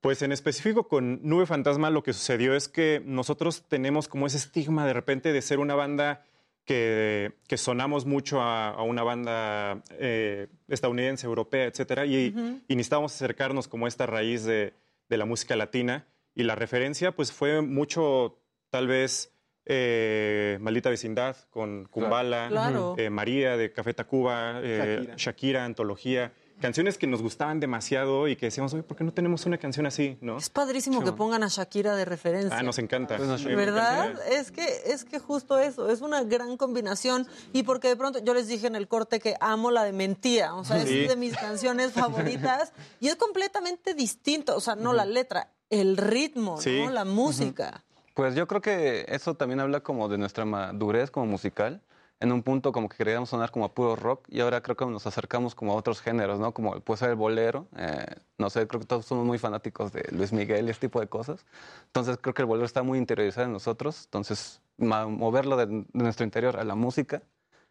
Pues 0.00 0.22
en 0.22 0.32
específico 0.32 0.86
con 0.86 1.20
Nube 1.22 1.46
Fantasma 1.46 1.90
lo 1.90 2.02
que 2.02 2.12
sucedió 2.12 2.54
es 2.54 2.68
que 2.68 3.02
nosotros 3.04 3.64
tenemos 3.68 4.06
como 4.06 4.26
ese 4.26 4.36
estigma 4.36 4.86
de 4.86 4.92
repente 4.92 5.32
de 5.32 5.40
ser 5.42 5.58
una 5.58 5.74
banda 5.74 6.24
que, 6.64 7.32
que 7.46 7.56
sonamos 7.58 8.06
mucho 8.06 8.40
a, 8.40 8.70
a 8.70 8.82
una 8.82 9.02
banda 9.02 9.82
eh, 9.90 10.48
estadounidense, 10.68 11.26
europea, 11.26 11.66
etcétera, 11.66 12.06
y, 12.06 12.34
y 12.68 12.76
necesitábamos 12.76 13.14
acercarnos 13.14 13.68
como 13.68 13.84
a 13.84 13.88
esta 13.88 14.06
raíz 14.06 14.44
de, 14.44 14.72
de 15.08 15.16
la 15.16 15.24
música 15.26 15.56
latina. 15.56 16.06
Y 16.34 16.42
la 16.44 16.54
referencia 16.54 17.12
pues 17.12 17.32
fue 17.32 17.60
mucho, 17.60 18.38
tal 18.70 18.86
vez, 18.86 19.33
eh, 19.66 20.58
Maldita 20.60 20.90
Vecindad 20.90 21.36
con 21.50 21.86
Kumbala, 21.86 22.48
Claro. 22.48 22.94
eh, 22.98 23.10
María 23.10 23.56
de 23.56 23.72
Café 23.72 23.94
Tacuba, 23.94 24.60
eh, 24.62 25.12
Shakira. 25.16 25.64
Antología. 25.64 26.32
Canciones 26.60 26.98
que 26.98 27.08
nos 27.08 27.20
gustaban 27.20 27.58
demasiado 27.58 28.28
y 28.28 28.36
que 28.36 28.46
decíamos, 28.46 28.72
oye, 28.74 28.84
¿por 28.84 28.96
qué 28.96 29.02
no 29.02 29.12
tenemos 29.12 29.44
una 29.44 29.58
canción 29.58 29.86
así? 29.86 30.16
¿no? 30.20 30.38
Es 30.38 30.50
padrísimo 30.50 31.02
que 31.02 31.10
pongan 31.10 31.42
a 31.42 31.48
Shakira 31.48 31.96
de 31.96 32.04
referencia. 32.04 32.56
Ah, 32.56 32.62
nos 32.62 32.78
encanta. 32.78 33.18
Sí, 33.38 33.46
¿Verdad? 33.46 34.14
Es 34.30 34.52
que, 34.52 34.64
es 34.86 35.04
que 35.04 35.18
justo 35.18 35.58
eso, 35.58 35.90
es 35.90 36.00
una 36.00 36.22
gran 36.22 36.56
combinación. 36.56 37.26
Y 37.52 37.64
porque 37.64 37.88
de 37.88 37.96
pronto, 37.96 38.20
yo 38.22 38.34
les 38.34 38.46
dije 38.46 38.68
en 38.68 38.76
el 38.76 38.86
corte 38.86 39.18
que 39.18 39.34
amo 39.40 39.72
la 39.72 39.82
de 39.82 39.92
Mentía, 39.92 40.54
o 40.54 40.64
sea, 40.64 40.80
Sí. 40.86 41.00
es 41.02 41.08
de 41.08 41.16
mis 41.16 41.36
canciones 41.36 41.92
favoritas. 41.92 42.72
y 43.00 43.08
es 43.08 43.16
completamente 43.16 43.92
distinto, 43.94 44.56
o 44.56 44.60
sea, 44.60 44.76
no 44.76 44.92
la 44.92 45.04
letra, 45.04 45.50
el 45.70 45.96
ritmo, 45.96 46.56
¿no? 46.64 46.90
La 46.90 47.04
música. 47.04 47.82
Pues 48.14 48.34
yo 48.34 48.46
creo 48.46 48.60
que 48.60 49.04
eso 49.08 49.34
también 49.34 49.60
habla 49.60 49.80
como 49.80 50.08
de 50.08 50.18
nuestra 50.18 50.44
madurez 50.44 51.10
como 51.10 51.26
musical. 51.26 51.82
En 52.20 52.30
un 52.30 52.42
punto 52.44 52.70
como 52.70 52.88
que 52.88 52.96
queríamos 52.96 53.28
sonar 53.28 53.50
como 53.50 53.64
a 53.64 53.74
puro 53.74 53.96
rock 53.96 54.24
y 54.28 54.40
ahora 54.40 54.62
creo 54.62 54.76
que 54.76 54.86
nos 54.86 55.04
acercamos 55.06 55.54
como 55.56 55.72
a 55.72 55.74
otros 55.74 56.00
géneros, 56.00 56.38
¿no? 56.38 56.54
Como 56.54 56.80
puede 56.80 56.98
ser 56.98 57.10
el 57.10 57.16
bolero. 57.16 57.66
eh, 57.76 58.06
no 58.38 58.50
sé, 58.50 58.66
creo 58.68 58.80
que 58.80 58.86
todos 58.86 59.04
somos 59.04 59.26
muy 59.26 59.36
fanáticos 59.38 59.92
de 59.92 60.04
Luis 60.12 60.32
Miguel 60.32 60.68
y 60.68 60.70
este 60.70 60.86
tipo 60.86 61.00
de 61.00 61.08
cosas. 61.08 61.44
Entonces 61.86 62.16
creo 62.20 62.32
que 62.32 62.42
el 62.42 62.46
bolero 62.46 62.64
está 62.66 62.82
muy 62.84 62.98
interiorizado 62.98 63.46
en 63.46 63.52
nosotros. 63.52 64.02
Entonces 64.04 64.60
moverlo 64.78 65.56
de, 65.56 65.66
de 65.66 65.84
nuestro 65.92 66.24
interior 66.24 66.56
a 66.56 66.64
la 66.64 66.74
música 66.76 67.20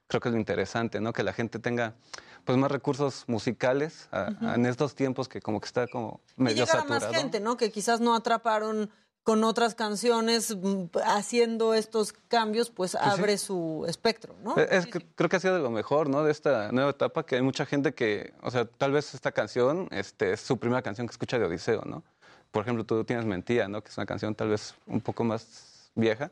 creo 0.08 0.20
que 0.22 0.28
es 0.30 0.34
lo 0.34 0.40
interesante, 0.40 1.00
¿no? 1.00 1.14
Que 1.14 1.24
la 1.24 1.34
gente 1.34 1.58
tenga 1.58 1.96
pues 2.44 2.58
más 2.58 2.70
recursos 2.72 3.24
musicales 3.28 4.10
a- 4.12 4.28
en 4.56 4.66
estos 4.66 4.94
tiempos 4.94 5.30
que 5.30 5.42
como 5.42 5.62
que 5.62 5.66
está 5.68 5.88
como 5.88 6.20
Y 6.38 6.42
medio 6.44 6.64
a 6.66 6.68
saturado. 6.68 7.00
más 7.12 7.16
gente, 7.16 7.40
¿no? 7.40 7.56
Que 7.58 7.72
quizás 7.72 8.02
no 8.02 8.14
atraparon 8.14 8.92
con 9.24 9.44
otras 9.46 9.74
canciones, 9.74 10.56
mm, 10.56 10.86
haciendo 11.06 11.74
estos 11.74 12.14
cambios, 12.28 12.70
pues 12.70 12.92
sí. 12.92 12.98
abre 13.00 13.38
su 13.38 13.86
espectro, 13.88 14.36
¿no? 14.44 14.58
Es 14.58 14.86
que 14.88 15.00
creo 15.16 15.30
que 15.30 15.38
ha 15.38 15.40
sido 15.40 15.56
de 15.56 15.62
lo 15.62 15.70
mejor, 15.72 16.10
¿no? 16.10 16.24
De 16.24 16.32
esta 16.32 16.72
nueva 16.74 16.90
etapa, 16.92 17.26
que 17.26 17.36
hay 17.38 17.42
mucha 17.42 17.66
gente 17.66 17.94
que, 17.94 18.34
o 18.42 18.52
sea, 18.52 18.66
tal 18.66 18.92
vez 18.92 19.14
esta 19.14 19.32
canción 19.32 19.88
este, 19.92 20.34
es 20.34 20.42
su 20.42 20.58
primera 20.58 20.82
canción 20.82 21.08
que 21.08 21.12
escucha 21.12 21.40
de 21.40 21.46
Odiseo, 21.46 21.84
¿no? 21.86 22.04
Por 22.52 22.64
ejemplo, 22.64 22.84
tú 22.84 23.04
tienes 23.06 23.26
Mentía, 23.26 23.68
¿no? 23.68 23.82
Que 23.82 23.90
es 23.90 23.98
una 23.98 24.06
canción 24.06 24.36
tal 24.36 24.50
vez 24.50 24.76
un 24.88 25.00
poco 25.02 25.24
más 25.24 25.90
vieja, 25.96 26.30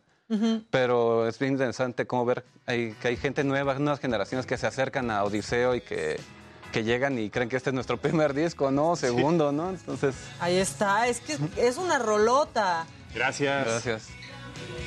pero 0.70 1.28
es 1.28 1.38
bien 1.40 1.54
interesante 1.54 2.06
cómo 2.08 2.26
ver 2.26 2.44
hay- 2.66 2.94
que 3.02 3.10
hay 3.10 3.18
gente 3.18 3.44
nueva, 3.44 3.74
nuevas 3.76 4.00
generaciones 4.00 4.46
que 4.46 4.58
se 4.58 4.66
acercan 4.68 5.12
a 5.12 5.24
Odiseo 5.24 5.76
y 5.76 5.82
que, 5.82 6.20
que 6.72 6.84
llegan 6.84 7.18
y 7.20 7.30
creen 7.30 7.50
que 7.50 7.58
este 7.58 7.70
es 7.70 7.74
nuestro 7.74 7.98
primer 7.98 8.34
disco, 8.34 8.72
¿no? 8.72 8.96
Segundo, 8.96 9.52
¿no? 9.52 9.70
Entonces... 9.72 10.16
Ahí 10.40 10.58
está, 10.58 11.08
es 11.08 11.20
que 11.20 11.38
es 11.58 11.78
una 11.78 12.00
rolota. 12.00 12.86
Gracias. 13.14 13.66
Gracias. 13.66 14.08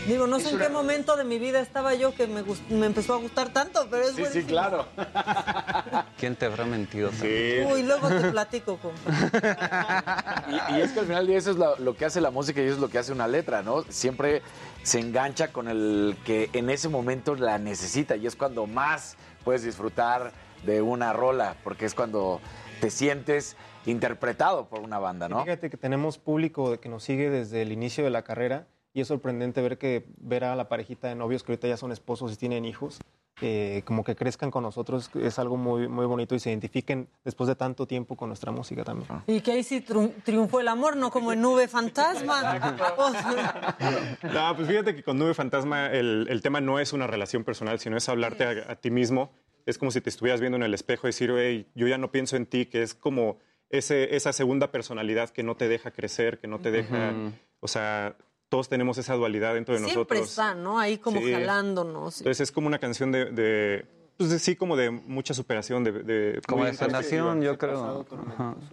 Digo, 0.06 0.26
no 0.26 0.38
sé 0.38 0.50
en 0.50 0.58
qué 0.58 0.68
momento 0.68 1.16
de 1.16 1.24
mi 1.24 1.38
vida 1.38 1.60
estaba 1.60 1.94
yo 1.94 2.14
que 2.14 2.26
me, 2.26 2.42
gust- 2.44 2.66
me 2.68 2.84
empezó 2.86 3.14
a 3.14 3.16
gustar 3.16 3.52
tanto, 3.54 3.86
pero 3.90 4.02
es 4.04 4.12
buenísimo. 4.12 4.46
claro. 4.48 4.86
¿Quién 6.18 6.36
te 6.36 6.44
habrá 6.46 6.64
mentido? 6.66 7.10
Sí. 7.12 7.60
Uy, 7.72 7.82
luego 7.84 8.08
te 8.08 8.30
platico, 8.30 8.76
compa. 8.78 10.44
Y, 10.70 10.74
y 10.76 10.80
es 10.82 10.92
que 10.92 11.00
al 11.00 11.06
final 11.06 11.26
día 11.26 11.38
eso 11.38 11.50
es 11.52 11.56
lo, 11.56 11.76
lo 11.78 11.96
que 11.96 12.04
hace 12.04 12.20
la 12.20 12.30
música 12.30 12.60
y 12.60 12.64
eso 12.66 12.74
es 12.74 12.80
lo 12.80 12.88
que 12.90 12.98
hace 12.98 13.12
una 13.12 13.26
letra, 13.26 13.62
¿no? 13.62 13.82
Siempre 13.88 14.42
se 14.82 15.00
engancha 15.00 15.48
con 15.52 15.68
el 15.68 16.16
que 16.26 16.50
en 16.52 16.68
ese 16.68 16.88
momento 16.90 17.34
la 17.34 17.56
necesita 17.58 18.14
y 18.16 18.26
es 18.26 18.36
cuando 18.36 18.66
más 18.66 19.16
puedes 19.42 19.62
disfrutar 19.62 20.32
de 20.64 20.82
una 20.82 21.12
rola, 21.12 21.56
porque 21.64 21.84
es 21.84 21.94
cuando 21.94 22.40
te 22.80 22.90
sientes 22.90 23.56
interpretado 23.86 24.66
por 24.68 24.80
una 24.80 24.98
banda, 24.98 25.28
¿no? 25.28 25.42
Fíjate 25.44 25.70
que 25.70 25.76
tenemos 25.76 26.18
público 26.18 26.78
que 26.80 26.88
nos 26.88 27.02
sigue 27.04 27.30
desde 27.30 27.62
el 27.62 27.70
inicio 27.72 28.02
de 28.04 28.10
la 28.10 28.22
carrera 28.22 28.66
y 28.92 29.00
es 29.00 29.08
sorprendente 29.08 29.60
ver 29.60 29.76
que 29.78 30.06
ver 30.18 30.44
a 30.44 30.54
la 30.56 30.68
parejita 30.68 31.08
de 31.08 31.14
novios 31.14 31.42
que 31.42 31.52
ahorita 31.52 31.68
ya 31.68 31.76
son 31.76 31.92
esposos 31.92 32.32
y 32.32 32.36
tienen 32.36 32.64
hijos, 32.64 33.00
eh, 33.42 33.82
como 33.84 34.04
que 34.04 34.14
crezcan 34.14 34.50
con 34.52 34.62
nosotros 34.62 35.10
es 35.20 35.38
algo 35.40 35.56
muy, 35.56 35.88
muy 35.88 36.06
bonito 36.06 36.36
y 36.36 36.38
se 36.38 36.50
identifiquen 36.50 37.08
después 37.24 37.48
de 37.48 37.56
tanto 37.56 37.84
tiempo 37.86 38.16
con 38.16 38.28
nuestra 38.28 38.52
música 38.52 38.84
también. 38.84 39.08
Y 39.26 39.40
que 39.40 39.50
ahí 39.52 39.64
sí 39.64 39.84
triun- 39.84 40.12
triunfó 40.22 40.60
el 40.60 40.68
amor, 40.68 40.96
no 40.96 41.10
como 41.10 41.32
en 41.32 41.40
Nube 41.42 41.66
Fantasma. 41.68 42.74
No, 44.32 44.56
pues 44.56 44.68
fíjate 44.68 44.94
que 44.94 45.02
con 45.02 45.18
Nube 45.18 45.34
Fantasma 45.34 45.88
el, 45.90 46.26
el 46.30 46.40
tema 46.42 46.60
no 46.60 46.78
es 46.78 46.92
una 46.92 47.06
relación 47.06 47.44
personal, 47.44 47.78
sino 47.80 47.96
es 47.96 48.08
hablarte 48.08 48.44
a, 48.44 48.72
a 48.72 48.76
ti 48.76 48.90
mismo. 48.90 49.30
Es 49.66 49.78
como 49.78 49.90
si 49.90 50.00
te 50.00 50.10
estuvieras 50.10 50.40
viendo 50.40 50.56
en 50.56 50.62
el 50.62 50.74
espejo 50.74 51.06
y 51.06 51.08
decir, 51.08 51.30
"Ey, 51.30 51.66
yo 51.74 51.86
ya 51.88 51.98
no 51.98 52.10
pienso 52.12 52.36
en 52.36 52.46
ti, 52.46 52.66
que 52.66 52.82
es 52.82 52.94
como 52.94 53.38
ese, 53.70 54.14
esa 54.14 54.32
segunda 54.32 54.70
personalidad 54.70 55.30
que 55.30 55.42
no 55.42 55.56
te 55.56 55.68
deja 55.68 55.90
crecer, 55.90 56.38
que 56.38 56.46
no 56.46 56.60
te 56.60 56.70
deja... 56.70 57.12
O 57.60 57.66
sea, 57.68 58.16
todos 58.50 58.68
tenemos 58.68 58.98
esa 58.98 59.14
dualidad 59.14 59.54
dentro 59.54 59.74
de 59.74 59.80
siempre 59.80 59.94
nosotros. 60.20 60.28
está, 60.30 60.54
¿no? 60.54 60.78
Ahí 60.78 60.98
como 60.98 61.20
Sí. 61.20 61.32
jalándonos. 61.32 62.18
Entonces 62.18 62.40
es 62.48 62.52
como 62.52 62.66
una 62.66 62.78
canción 62.78 63.10
de... 63.10 63.24
de 63.32 63.86
pues 64.16 64.30
de- 64.30 64.38
sí, 64.38 64.54
como 64.54 64.76
de 64.76 64.90
mucha 64.90 65.34
superación, 65.34 65.82
de... 65.82 65.90
de 65.90 66.40
Como 66.46 66.64
de 66.64 66.74
sanación, 66.74 67.42
yo 67.42 67.58
creo. 67.58 68.06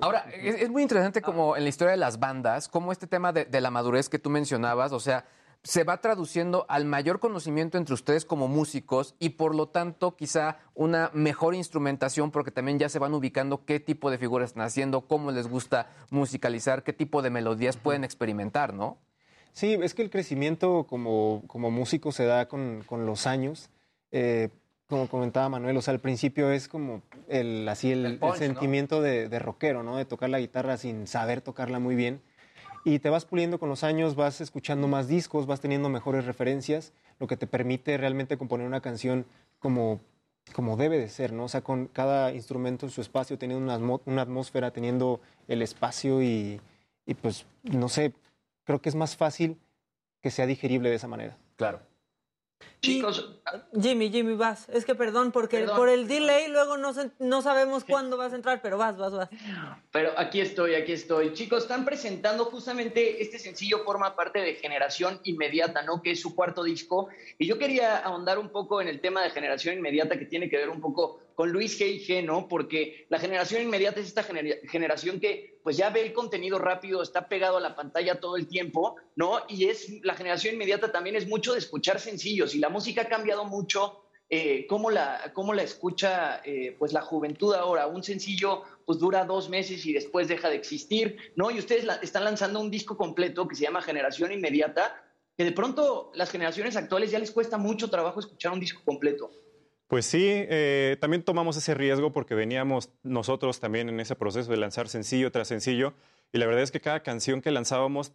Ahora, 0.02 0.26
es, 0.36 0.56
es 0.62 0.70
muy 0.70 0.84
interesante 0.84 1.22
como 1.22 1.56
en 1.58 1.64
la 1.64 1.70
historia 1.70 1.92
de 1.92 1.98
las 1.98 2.20
bandas, 2.20 2.68
como 2.68 2.92
este 2.92 3.08
tema 3.08 3.34
de, 3.34 3.46
de 3.46 3.62
la 3.62 3.72
madurez 3.72 4.08
que 4.10 4.20
tú 4.20 4.30
mencionabas, 4.30 4.92
o 4.92 5.00
sea, 5.00 5.26
se 5.64 5.84
va 5.84 6.02
traduciendo 6.02 6.66
al 6.70 6.86
mayor 6.86 7.20
conocimiento 7.20 7.78
entre 7.78 7.94
ustedes 7.94 8.26
como 8.26 8.48
músicos 8.48 9.16
y 9.20 9.30
por 9.30 9.54
lo 9.54 9.68
tanto 9.68 10.16
quizá 10.16 10.58
una 10.74 11.12
mejor 11.14 11.54
instrumentación 11.54 12.32
porque 12.32 12.52
también 12.52 12.80
ya 12.80 12.90
se 12.90 13.00
van 13.00 13.14
ubicando 13.14 13.64
qué 13.66 13.80
tipo 13.80 14.10
de 14.10 14.18
figuras 14.18 14.52
están 14.52 14.64
haciendo, 14.64 15.02
cómo 15.02 15.32
les 15.32 15.48
gusta 15.48 15.90
musicalizar, 16.10 16.84
qué 16.84 16.94
tipo 16.94 17.22
de 17.22 17.30
melodías 17.30 17.78
pueden 17.78 18.04
experimentar, 18.04 18.74
¿no? 18.74 18.98
Sí, 19.54 19.78
es 19.82 19.94
que 19.94 20.02
el 20.02 20.10
crecimiento 20.10 20.86
como, 20.88 21.44
como 21.48 21.70
músico 21.70 22.12
se 22.12 22.26
da 22.26 22.48
con, 22.48 22.84
con 22.86 23.06
los 23.06 23.28
años. 23.28 23.70
Eh, 24.12 24.50
como 24.88 25.08
comentaba 25.08 25.48
Manuel, 25.48 25.78
o 25.78 25.82
sea, 25.82 25.94
al 25.94 26.00
principio 26.00 26.52
es 26.52 26.68
como 26.68 27.02
el, 27.30 27.68
así 27.70 27.92
el, 27.92 28.06
el 28.06 28.20
punch, 28.20 28.34
¿no? 28.34 28.38
sentimiento 28.38 29.02
de, 29.02 29.30
de 29.30 29.40
rockero, 29.40 29.84
¿no? 29.84 29.96
De 29.96 30.06
tocar 30.06 30.30
la 30.30 30.40
guitarra 30.40 30.76
sin 30.78 31.08
saber 31.08 31.42
tocarla 31.42 31.80
muy 31.80 31.96
bien. 31.96 32.22
Y 32.84 33.00
te 33.00 33.10
vas 33.10 33.26
puliendo 33.26 33.60
con 33.60 33.70
los 33.70 33.84
años, 33.84 34.16
vas 34.16 34.42
escuchando 34.42 34.88
más 34.88 35.08
discos, 35.08 35.46
vas 35.46 35.62
teniendo 35.62 35.90
mejores 35.90 36.26
referencias, 36.26 36.94
lo 37.20 37.28
que 37.28 37.38
te 37.38 37.48
permite 37.48 37.98
realmente 37.98 38.38
componer 38.38 38.66
una 38.66 38.82
canción 38.82 39.26
como, 39.60 40.00
como 40.54 40.78
debe 40.78 40.98
de 40.98 41.10
ser, 41.10 41.32
¿no? 41.32 41.44
O 41.44 41.48
sea, 41.48 41.62
con 41.62 41.88
cada 41.88 42.34
instrumento 42.34 42.86
en 42.86 42.92
su 42.92 43.02
espacio, 43.02 43.38
teniendo 43.38 43.64
una, 44.06 44.22
atmósfera, 44.22 44.72
teniendo 44.72 45.22
el 45.48 45.62
espacio 45.62 46.22
y 46.24 46.60
pues, 47.22 47.46
no 47.64 47.90
sé, 47.90 48.14
creo 48.64 48.82
que 48.82 48.90
es 48.90 48.96
más 48.96 49.16
fácil 49.16 49.58
que 50.22 50.32
sea 50.32 50.46
digerible 50.46 50.90
de 50.90 50.96
esa 50.96 51.08
manera. 51.08 51.38
Claro. 51.58 51.91
Chicos, 52.82 53.40
Jimmy, 53.80 54.10
Jimmy, 54.10 54.34
vas. 54.36 54.68
Es 54.70 54.86
que 54.86 54.96
perdón, 54.96 55.32
porque 55.32 55.60
Perdón. 55.60 55.78
por 55.78 55.88
el 55.90 56.08
delay 56.08 56.48
luego 56.48 56.78
no, 56.78 56.94
se- 56.94 57.12
no 57.20 57.42
sabemos 57.44 57.84
cuándo 57.84 58.18
vas 58.18 58.34
a 58.34 58.36
entrar, 58.36 58.60
pero 58.62 58.78
vas, 58.80 58.98
vas, 58.98 59.12
vas. 59.14 59.30
Pero 59.92 60.12
aquí 60.18 60.42
estoy, 60.42 60.74
aquí 60.74 60.94
estoy. 60.94 61.34
Chicos, 61.34 61.64
están 61.64 61.86
presentando 61.86 62.46
justamente 62.46 63.22
este 63.22 63.38
sencillo, 63.38 63.84
forma 63.84 64.16
parte 64.16 64.40
de 64.40 64.56
Generación 64.56 65.20
Inmediata, 65.26 65.84
¿no? 65.84 66.02
Que 66.02 66.12
es 66.12 66.22
su 66.22 66.34
cuarto 66.34 66.64
disco. 66.64 67.10
Y 67.38 67.46
yo 67.46 67.60
quería 67.60 67.98
ahondar 67.98 68.40
un 68.40 68.50
poco 68.50 68.82
en 68.82 68.88
el 68.88 69.00
tema 69.00 69.22
de 69.22 69.30
Generación 69.30 69.76
Inmediata, 69.78 70.18
que 70.18 70.26
tiene 70.26 70.50
que 70.50 70.58
ver 70.58 70.70
un 70.70 70.82
poco 70.82 71.20
con 71.42 71.52
Luis 71.52 71.82
G.I.G., 71.82 72.24
¿no? 72.24 72.48
Porque 72.48 73.08
la 73.10 73.18
Generación 73.18 73.64
Inmediata 73.64 74.00
es 74.00 74.06
esta 74.06 74.22
genera- 74.22 74.58
generación 74.70 75.20
que 75.20 75.60
pues 75.64 75.76
ya 75.76 75.90
ve 75.90 76.02
el 76.04 76.14
contenido 76.14 76.60
rápido, 76.60 77.02
está 77.02 77.28
pegado 77.28 77.58
a 77.58 77.60
la 77.60 77.76
pantalla 77.76 78.20
todo 78.20 78.38
el 78.38 78.46
tiempo, 78.48 78.98
¿no? 79.16 79.40
Y 79.50 79.66
es 79.66 79.90
la 80.04 80.14
Generación 80.14 80.54
Inmediata 80.54 80.92
también 80.92 81.16
es 81.16 81.28
mucho 81.28 81.54
de 81.54 81.58
escuchar 81.58 82.00
sencillos 82.00 82.54
y 82.54 82.60
la 82.60 82.70
música 82.70 83.02
ha 83.02 83.10
cambiado 83.10 83.44
mucho 83.46 84.04
eh, 84.30 84.68
cómo, 84.68 84.92
la, 84.92 85.32
cómo 85.34 85.56
la 85.56 85.64
escucha 85.64 86.44
eh, 86.46 86.76
pues 86.78 86.94
la 86.94 87.02
juventud 87.02 87.56
ahora. 87.56 87.88
Un 87.88 88.04
sencillo 88.04 88.62
pues 88.86 89.00
dura 89.00 89.26
dos 89.26 89.50
meses 89.50 89.84
y 89.88 89.94
después 89.94 90.28
deja 90.28 90.48
de 90.48 90.58
existir, 90.58 91.18
¿no? 91.36 91.50
Y 91.50 91.58
ustedes 91.58 91.88
están 92.04 92.24
lanzando 92.24 92.60
un 92.60 92.70
disco 92.70 92.96
completo 92.96 93.48
que 93.48 93.56
se 93.56 93.64
llama 93.64 93.82
Generación 93.82 94.32
Inmediata, 94.32 94.96
que 95.36 95.44
de 95.44 95.54
pronto 95.54 96.12
las 96.14 96.30
generaciones 96.30 96.76
actuales 96.76 97.10
ya 97.10 97.18
les 97.18 97.32
cuesta 97.32 97.58
mucho 97.58 97.90
trabajo 97.90 98.20
escuchar 98.20 98.52
un 98.52 98.60
disco 98.60 98.84
completo. 98.86 99.32
Pues 99.92 100.06
sí, 100.06 100.24
eh, 100.26 100.96
también 101.02 101.22
tomamos 101.22 101.58
ese 101.58 101.74
riesgo 101.74 102.14
porque 102.14 102.34
veníamos 102.34 102.94
nosotros 103.04 103.60
también 103.60 103.90
en 103.90 104.00
ese 104.00 104.16
proceso 104.16 104.50
de 104.50 104.56
lanzar 104.56 104.88
sencillo 104.88 105.34
tras 105.34 105.50
sencillo 105.50 105.96
y 106.32 106.38
la 106.38 106.46
verdad 106.46 106.64
es 106.64 106.72
que 106.72 106.80
cada 106.80 107.04
canción 107.04 107.42
que 107.42 107.52
lanzábamos 107.52 108.14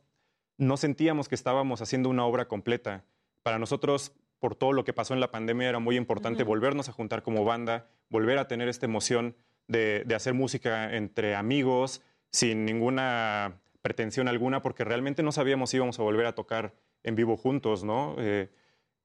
no 0.57 0.79
sentíamos 0.79 1.29
que 1.29 1.35
estábamos 1.35 1.83
haciendo 1.83 2.09
una 2.09 2.25
obra 2.25 2.49
completa. 2.49 3.05
Para 3.43 3.59
nosotros, 3.59 4.13
por 4.39 4.55
todo 4.55 4.73
lo 4.73 4.85
que 4.85 4.95
pasó 4.95 5.13
en 5.13 5.21
la 5.21 5.31
pandemia, 5.31 5.69
era 5.69 5.79
muy 5.79 5.99
importante 5.99 6.45
Ujú. 6.45 6.53
volvernos 6.53 6.89
a 6.89 6.93
juntar 6.93 7.23
como 7.23 7.45
banda, 7.45 7.91
volver 8.09 8.39
a 8.39 8.49
tener 8.49 8.71
esta 8.71 8.87
emoción 8.87 9.37
de, 9.69 10.03
de 10.07 10.15
hacer 10.15 10.33
música 10.33 10.97
entre 10.97 11.35
amigos, 11.35 12.01
sin 12.31 12.65
ninguna 12.65 13.61
pretensión 13.83 14.29
alguna, 14.29 14.63
porque 14.63 14.83
realmente 14.83 15.23
no 15.23 15.31
sabíamos 15.31 15.69
si 15.69 15.77
íbamos 15.77 15.99
a 15.99 16.03
volver 16.05 16.25
a 16.25 16.35
tocar 16.35 16.73
en 17.03 17.17
vivo 17.17 17.37
juntos, 17.37 17.85
¿no? 17.85 18.17
Eh, 18.19 18.49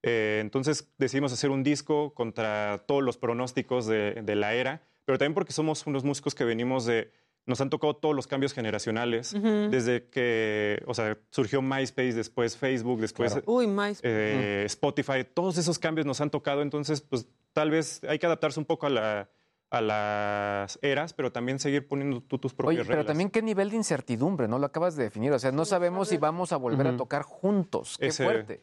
eh, 0.03 0.39
entonces 0.41 0.89
decidimos 0.97 1.31
hacer 1.33 1.49
un 1.49 1.63
disco 1.63 2.13
contra 2.13 2.83
todos 2.87 3.03
los 3.03 3.17
pronósticos 3.17 3.85
de, 3.85 4.21
de 4.23 4.35
la 4.35 4.53
era, 4.53 4.81
pero 5.05 5.17
también 5.17 5.33
porque 5.33 5.53
somos 5.53 5.85
unos 5.87 6.03
músicos 6.03 6.35
que 6.35 6.43
venimos 6.43 6.85
de... 6.85 7.11
Nos 7.47 7.59
han 7.59 7.71
tocado 7.71 7.95
todos 7.95 8.15
los 8.15 8.27
cambios 8.27 8.53
generacionales, 8.53 9.33
desde 9.33 10.07
que, 10.09 10.83
o 10.85 10.93
sea, 10.93 11.17
surgió 11.31 11.63
MySpace, 11.63 12.13
después 12.13 12.55
Facebook, 12.55 13.01
después 13.01 13.35
Uy, 13.47 13.67
eh, 14.03 14.61
Spotify, 14.67 15.23
todos 15.33 15.57
esos 15.57 15.79
cambios 15.79 16.05
nos 16.05 16.21
han 16.21 16.29
tocado, 16.29 16.61
entonces, 16.61 17.01
pues 17.01 17.25
tal 17.53 17.71
vez 17.71 18.03
hay 18.07 18.19
que 18.19 18.27
adaptarse 18.27 18.59
un 18.59 18.67
poco 18.67 18.85
a, 18.85 18.89
la, 18.91 19.29
a 19.71 19.81
las 19.81 20.77
eras, 20.83 21.13
pero 21.13 21.31
también 21.31 21.57
seguir 21.57 21.87
poniendo 21.87 22.21
tú 22.21 22.37
tus 22.37 22.53
propias 22.53 22.81
Oye, 22.81 22.83
pero 22.85 22.97
reglas. 22.97 23.07
también 23.07 23.31
qué 23.31 23.41
nivel 23.41 23.71
de 23.71 23.77
incertidumbre, 23.77 24.47
¿no? 24.47 24.59
Lo 24.59 24.67
acabas 24.67 24.95
de 24.95 25.03
definir. 25.05 25.31
O 25.31 25.39
sea, 25.39 25.51
no 25.51 25.65
sabemos 25.65 26.09
si 26.09 26.17
vamos 26.17 26.51
a 26.51 26.57
volver 26.57 26.85
a 26.87 26.95
tocar 26.95 27.23
juntos. 27.23 27.97
Qué 27.99 28.07
Ese- 28.07 28.23
fuerte. 28.23 28.61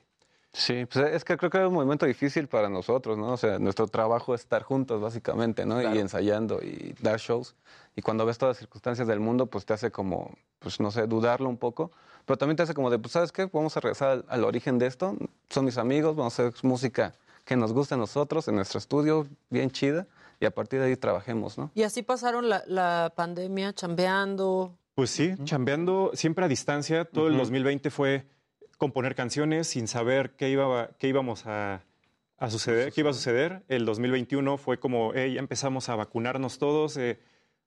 Sí, 0.58 0.86
pues 0.86 1.14
es 1.14 1.22
que 1.24 1.36
creo 1.36 1.50
que 1.50 1.58
es 1.58 1.68
un 1.68 1.74
momento 1.74 2.04
difícil 2.04 2.48
para 2.48 2.68
nosotros, 2.68 3.16
¿no? 3.16 3.32
O 3.34 3.36
sea, 3.36 3.60
nuestro 3.60 3.86
trabajo 3.86 4.34
es 4.34 4.40
estar 4.40 4.64
juntos, 4.64 5.00
básicamente, 5.00 5.64
¿no? 5.64 5.80
Y 5.80 5.98
ensayando 6.00 6.60
y 6.60 6.96
dar 7.00 7.20
shows. 7.20 7.54
Y 7.94 8.02
cuando 8.02 8.26
ves 8.26 8.38
todas 8.38 8.56
las 8.56 8.58
circunstancias 8.58 9.06
del 9.06 9.20
mundo, 9.20 9.46
pues 9.46 9.64
te 9.64 9.72
hace 9.74 9.92
como, 9.92 10.32
pues 10.58 10.80
no 10.80 10.90
sé, 10.90 11.06
dudarlo 11.06 11.48
un 11.48 11.58
poco. 11.58 11.92
Pero 12.26 12.38
también 12.38 12.56
te 12.56 12.64
hace 12.64 12.74
como 12.74 12.90
de, 12.90 12.98
pues, 12.98 13.12
¿sabes 13.12 13.30
qué? 13.30 13.46
Vamos 13.52 13.76
a 13.76 13.80
regresar 13.80 14.08
al, 14.10 14.24
al 14.26 14.42
origen 14.42 14.80
de 14.80 14.86
esto. 14.88 15.16
Son 15.48 15.64
mis 15.64 15.78
amigos, 15.78 16.16
vamos 16.16 16.36
a 16.40 16.48
hacer 16.48 16.64
música 16.64 17.14
que 17.44 17.54
nos 17.54 17.72
guste 17.72 17.94
a 17.94 17.96
nosotros, 17.96 18.48
en 18.48 18.56
nuestro 18.56 18.78
estudio, 18.78 19.28
bien 19.50 19.70
chida. 19.70 20.08
Y 20.40 20.44
a 20.46 20.50
partir 20.50 20.80
de 20.80 20.86
ahí 20.86 20.96
trabajemos, 20.96 21.56
¿no? 21.56 21.70
Y 21.76 21.84
así 21.84 22.02
pasaron 22.02 22.48
la, 22.48 22.64
la 22.66 23.12
pandemia, 23.14 23.72
chambeando. 23.74 24.76
Pues 24.96 25.10
sí, 25.10 25.34
chambeando 25.44 26.10
siempre 26.14 26.44
a 26.44 26.48
distancia. 26.48 27.04
Todo 27.04 27.28
el 27.28 27.34
Ujú. 27.34 27.42
2020 27.42 27.90
fue 27.90 28.26
componer 28.78 29.14
canciones 29.14 29.66
sin 29.66 29.88
saber 29.88 30.30
qué, 30.36 30.48
iba, 30.48 30.90
qué 30.98 31.08
íbamos 31.08 31.46
a, 31.46 31.84
a 32.38 32.50
suceder, 32.50 32.92
qué 32.92 33.02
iba 33.02 33.10
a 33.10 33.14
suceder. 33.14 33.62
El 33.68 33.84
2021 33.84 34.56
fue 34.56 34.78
como, 34.78 35.12
hey, 35.14 35.34
ya 35.34 35.40
empezamos 35.40 35.88
a 35.88 35.96
vacunarnos 35.96 36.58
todos, 36.58 36.96
eh, 36.96 37.18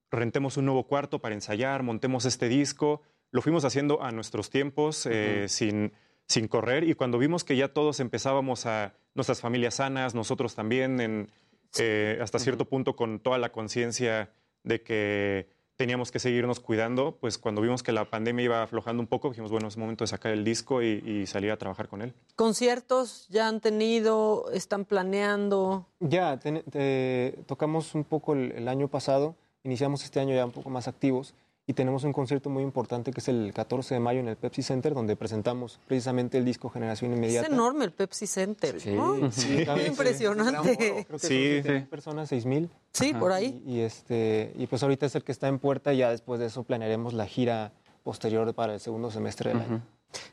rentemos 0.09 0.57
un 0.57 0.65
nuevo 0.65 0.87
cuarto 0.87 1.19
para 1.19 1.35
ensayar, 1.35 1.83
montemos 1.83 2.25
este 2.25 2.47
disco. 2.49 3.01
Lo 3.31 3.41
fuimos 3.41 3.65
haciendo 3.65 4.01
a 4.01 4.11
nuestros 4.11 4.49
tiempos, 4.49 5.05
eh, 5.05 5.45
sin, 5.47 5.93
sin 6.27 6.47
correr. 6.47 6.85
Y 6.85 6.95
cuando 6.95 7.17
vimos 7.17 7.43
que 7.43 7.55
ya 7.55 7.67
todos 7.69 7.99
empezábamos 7.99 8.65
a, 8.65 8.93
nuestras 9.13 9.41
familias 9.41 9.75
sanas, 9.75 10.15
nosotros 10.15 10.55
también, 10.55 11.01
en, 11.01 11.31
eh, 11.79 12.17
hasta 12.21 12.39
cierto 12.39 12.65
punto 12.65 12.95
con 12.95 13.19
toda 13.19 13.37
la 13.37 13.51
conciencia 13.51 14.31
de 14.63 14.81
que 14.81 15.49
teníamos 15.81 16.11
que 16.11 16.19
seguirnos 16.19 16.59
cuidando, 16.59 17.17
pues 17.19 17.39
cuando 17.39 17.59
vimos 17.59 17.81
que 17.81 17.91
la 17.91 18.05
pandemia 18.05 18.45
iba 18.45 18.61
aflojando 18.61 19.01
un 19.01 19.07
poco, 19.07 19.29
dijimos, 19.29 19.49
bueno, 19.49 19.67
es 19.67 19.77
momento 19.77 20.03
de 20.03 20.07
sacar 20.09 20.31
el 20.31 20.43
disco 20.43 20.83
y, 20.83 21.01
y 21.05 21.25
salir 21.25 21.49
a 21.49 21.57
trabajar 21.57 21.87
con 21.87 22.03
él. 22.03 22.13
¿Conciertos 22.35 23.25
ya 23.29 23.47
han 23.47 23.59
tenido? 23.61 24.45
¿Están 24.53 24.85
planeando? 24.85 25.87
Ya, 25.99 26.37
ten- 26.37 26.61
te- 26.69 27.39
tocamos 27.47 27.95
un 27.95 28.03
poco 28.03 28.33
el, 28.33 28.51
el 28.51 28.67
año 28.67 28.87
pasado, 28.89 29.35
iniciamos 29.63 30.03
este 30.03 30.19
año 30.19 30.35
ya 30.35 30.45
un 30.45 30.51
poco 30.51 30.69
más 30.69 30.87
activos 30.87 31.33
y 31.71 31.73
tenemos 31.73 32.03
un 32.03 32.11
concierto 32.11 32.49
muy 32.49 32.63
importante 32.63 33.11
que 33.13 33.21
es 33.21 33.27
el 33.29 33.53
14 33.55 33.93
de 33.93 33.99
mayo 34.01 34.19
en 34.19 34.27
el 34.27 34.35
Pepsi 34.35 34.61
Center, 34.61 34.93
donde 34.93 35.15
presentamos 35.15 35.79
precisamente 35.87 36.37
el 36.37 36.43
disco 36.43 36.69
Generación 36.69 37.13
Inmediata. 37.13 37.47
Es 37.47 37.53
enorme 37.53 37.85
el 37.85 37.93
Pepsi 37.93 38.27
Center. 38.27 38.75
¿no? 38.87 39.31
Sí, 39.31 39.63
cabe- 39.65 39.87
Impresionante. 39.87 40.77
Creo 40.77 41.05
que 41.05 41.19
son 41.19 41.29
Sí, 41.29 41.61
7,000 41.63 41.87
personas, 41.87 42.27
6 42.29 42.45
mil. 42.45 42.69
Sí, 42.91 43.13
por 43.13 43.31
ahí. 43.31 43.63
Y, 43.65 43.75
y 43.75 43.79
este, 43.81 44.51
y 44.57 44.67
pues 44.67 44.83
ahorita 44.83 45.05
es 45.05 45.15
el 45.15 45.23
que 45.23 45.31
está 45.31 45.47
en 45.47 45.59
puerta 45.59 45.93
y 45.93 45.97
ya 45.99 46.09
después 46.09 46.39
de 46.41 46.47
eso 46.47 46.63
planearemos 46.63 47.13
la 47.13 47.25
gira 47.25 47.71
posterior 48.03 48.53
para 48.53 48.73
el 48.73 48.79
segundo 48.81 49.09
semestre 49.11 49.51
del 49.53 49.61
año. 49.61 49.81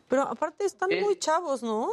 Pero 0.08 0.23
aparte 0.23 0.65
están 0.65 0.91
muy 1.02 1.17
chavos, 1.20 1.62
¿no? 1.62 1.89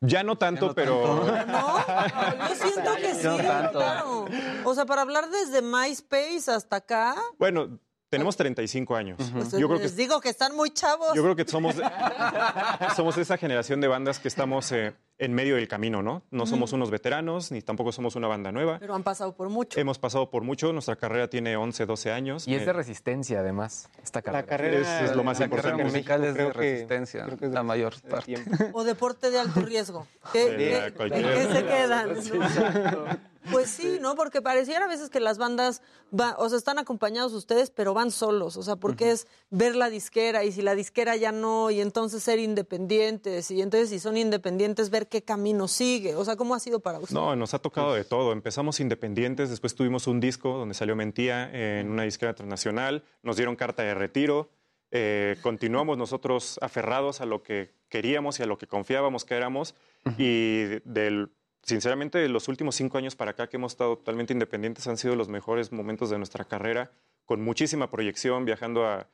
Ya 0.00 0.22
no 0.24 0.36
tanto, 0.36 0.74
pero... 0.74 1.24
Yo 1.26 2.54
siento 2.54 2.94
que 2.96 3.14
sí, 3.14 3.24
No 3.26 3.36
tanto. 3.36 3.78
claro. 3.78 4.24
O 4.64 4.74
sea, 4.74 4.84
para 4.86 5.02
hablar 5.02 5.28
desde 5.30 5.62
MySpace 5.62 6.50
hasta 6.50 6.76
acá, 6.76 7.14
Bueno, 7.38 7.78
tenemos 8.14 8.36
35 8.36 8.96
años. 8.96 9.18
pues 9.32 9.52
Yo 9.52 9.66
creo 9.68 9.78
que 9.78 9.84
les 9.84 9.96
digo 9.96 10.20
que 10.20 10.28
están 10.30 10.54
muy 10.56 10.70
chavos. 10.70 11.08
Yo 11.14 11.22
creo 11.22 11.36
que 11.36 11.44
somos, 11.46 11.74
somos 12.96 13.16
esa 13.18 13.36
generación 13.36 13.80
de 13.80 13.88
bandas 13.88 14.18
que 14.18 14.28
estamos 14.28 14.70
eh, 14.72 14.94
en 15.18 15.32
medio 15.32 15.56
del 15.56 15.68
camino, 15.68 16.02
¿no? 16.02 16.22
No 16.30 16.46
somos 16.46 16.72
unos 16.72 16.90
veteranos, 16.90 17.52
ni 17.52 17.62
tampoco 17.62 17.92
somos 17.92 18.16
una 18.16 18.26
banda 18.28 18.50
nueva. 18.52 18.78
Pero 18.80 18.94
han 18.94 19.02
pasado 19.02 19.34
por 19.36 19.48
mucho. 19.48 19.78
Hemos 19.78 19.98
pasado 19.98 20.30
por 20.30 20.42
mucho, 20.42 20.72
nuestra 20.72 20.96
carrera 20.96 21.28
tiene 21.28 21.56
11, 21.56 21.86
12 21.86 22.10
años. 22.12 22.48
Y 22.48 22.54
es 22.54 22.62
Eh, 22.62 22.66
de 22.66 22.72
resistencia, 22.72 23.40
además, 23.40 23.88
esta 24.02 24.22
carrera. 24.22 24.46
carrera- 24.46 25.00
Es- 25.04 25.10
es 25.10 25.16
lo 25.16 25.22
más 25.24 25.38
la 25.38 25.44
importante. 25.46 25.78
carrera 25.82 25.90
musical 25.90 26.24
es 26.24 26.34
de 26.34 26.40
Creo 26.40 26.52
que- 26.52 26.58
resistencia, 26.72 27.26
la 27.40 27.62
mayor 27.62 27.94
parte. 28.08 28.34
O 28.72 28.84
deporte 28.84 29.30
de 29.30 29.38
alto 29.38 29.60
riesgo. 29.60 30.06
¿Qué, 30.32 30.50
De 30.50 30.56
qué- 30.56 31.08
la 31.08 31.16
en 31.16 31.24
qué 31.24 31.52
se 31.52 31.64
quedan? 31.64 32.08
no? 32.14 33.33
Pues 33.50 33.68
sí, 33.70 33.98
¿no? 34.00 34.14
Porque 34.14 34.40
pareciera 34.42 34.86
a 34.86 34.88
veces 34.88 35.10
que 35.10 35.20
las 35.20 35.38
bandas, 35.38 35.82
va, 36.18 36.34
o 36.38 36.48
sea, 36.48 36.56
están 36.58 36.78
acompañados 36.78 37.32
ustedes, 37.32 37.70
pero 37.70 37.92
van 37.94 38.10
solos. 38.10 38.56
O 38.56 38.62
sea, 38.62 38.76
porque 38.76 39.10
es 39.10 39.26
ver 39.50 39.76
la 39.76 39.90
disquera 39.90 40.44
y 40.44 40.52
si 40.52 40.62
la 40.62 40.74
disquera 40.74 41.16
ya 41.16 41.32
no, 41.32 41.70
y 41.70 41.80
entonces 41.80 42.22
ser 42.22 42.38
independientes, 42.38 43.50
y 43.50 43.62
entonces 43.62 43.90
si 43.90 43.98
son 43.98 44.16
independientes, 44.16 44.90
ver 44.90 45.08
qué 45.08 45.22
camino 45.22 45.68
sigue. 45.68 46.14
O 46.16 46.24
sea, 46.24 46.36
¿cómo 46.36 46.54
ha 46.54 46.60
sido 46.60 46.80
para 46.80 46.98
ustedes? 46.98 47.14
No, 47.14 47.36
nos 47.36 47.54
ha 47.54 47.58
tocado 47.58 47.94
de 47.94 48.04
todo. 48.04 48.32
Empezamos 48.32 48.80
independientes, 48.80 49.50
después 49.50 49.74
tuvimos 49.74 50.06
un 50.06 50.20
disco 50.20 50.56
donde 50.58 50.74
salió 50.74 50.96
Mentía 50.96 51.50
en 51.52 51.90
una 51.90 52.02
disquera 52.04 52.30
internacional, 52.32 53.04
nos 53.22 53.36
dieron 53.36 53.56
carta 53.56 53.82
de 53.82 53.94
retiro, 53.94 54.50
eh, 54.90 55.36
continuamos 55.42 55.98
nosotros 55.98 56.58
aferrados 56.62 57.20
a 57.20 57.26
lo 57.26 57.42
que 57.42 57.74
queríamos 57.88 58.38
y 58.38 58.42
a 58.42 58.46
lo 58.46 58.58
que 58.58 58.66
confiábamos 58.66 59.24
que 59.24 59.34
éramos 59.34 59.74
y 60.18 60.62
de- 60.62 60.82
del, 60.84 61.32
sinceramente 61.64 62.28
los 62.28 62.48
últimos 62.48 62.76
cinco 62.76 62.98
años 62.98 63.16
para 63.16 63.32
acá 63.32 63.48
que 63.48 63.56
hemos 63.56 63.72
estado 63.72 63.96
totalmente 63.96 64.32
independientes 64.32 64.86
han 64.86 64.96
sido 64.96 65.16
los 65.16 65.28
mejores 65.28 65.72
momentos 65.72 66.10
de 66.10 66.18
nuestra 66.18 66.44
carrera, 66.44 66.92
con 67.24 67.42
muchísima 67.42 67.90
proyección, 67.90 68.44
viajando 68.44 68.86
a, 68.86 69.08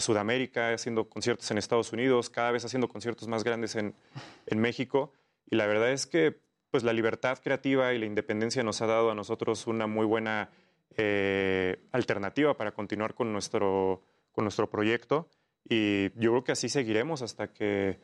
Sudamérica, 0.00 0.74
haciendo 0.74 1.08
conciertos 1.08 1.50
en 1.50 1.56
Estados 1.56 1.94
Unidos, 1.94 2.28
cada 2.28 2.50
vez 2.50 2.64
haciendo 2.66 2.88
conciertos 2.88 3.26
más 3.26 3.42
grandes 3.42 3.74
en, 3.74 3.94
en 4.46 4.58
México. 4.60 5.12
Y 5.50 5.56
la 5.56 5.66
verdad 5.66 5.92
es 5.92 6.06
que 6.06 6.38
pues, 6.70 6.84
la 6.84 6.92
libertad 6.92 7.38
creativa 7.42 7.94
y 7.94 7.98
la 7.98 8.04
independencia 8.04 8.62
nos 8.62 8.82
ha 8.82 8.86
dado 8.86 9.10
a 9.10 9.14
nosotros 9.14 9.66
una 9.66 9.86
muy 9.86 10.04
buena 10.04 10.50
eh, 10.96 11.78
alternativa 11.92 12.56
para 12.56 12.72
continuar 12.72 13.14
con 13.14 13.32
nuestro, 13.32 14.02
con 14.32 14.44
nuestro 14.44 14.68
proyecto. 14.68 15.28
Y 15.68 16.10
yo 16.20 16.32
creo 16.32 16.44
que 16.44 16.52
así 16.52 16.68
seguiremos 16.68 17.22
hasta 17.22 17.52
que 17.52 17.98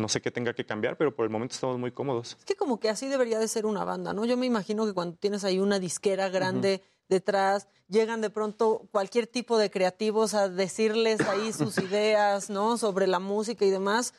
no 0.00 0.08
sé 0.08 0.20
qué 0.20 0.30
tenga 0.30 0.52
que 0.52 0.64
cambiar, 0.64 0.96
pero 0.96 1.14
por 1.14 1.24
el 1.24 1.30
momento 1.30 1.54
estamos 1.54 1.78
muy 1.78 1.92
cómodos. 1.92 2.36
Es 2.38 2.44
que 2.44 2.56
como 2.56 2.80
que 2.80 2.88
así 2.88 3.08
debería 3.08 3.38
de 3.38 3.48
ser 3.48 3.66
una 3.66 3.84
banda, 3.84 4.12
¿no? 4.12 4.24
Yo 4.24 4.36
me 4.36 4.46
imagino 4.46 4.86
que 4.86 4.92
cuando 4.92 5.16
tienes 5.16 5.44
ahí 5.44 5.58
una 5.58 5.78
disquera 5.78 6.28
grande 6.28 6.82
detrás, 7.08 7.68
llegan 7.88 8.20
de 8.20 8.30
pronto 8.30 8.88
cualquier 8.90 9.26
tipo 9.26 9.58
de 9.58 9.70
creativos 9.70 10.34
a 10.34 10.48
decirles 10.48 11.20
ahí 11.20 11.52
sus 11.52 11.78
ideas, 11.78 12.50
¿no? 12.50 12.78
Sobre 12.78 13.06
la 13.06 13.18
música 13.18 13.64
y 13.64 13.70
demás. 13.70 14.14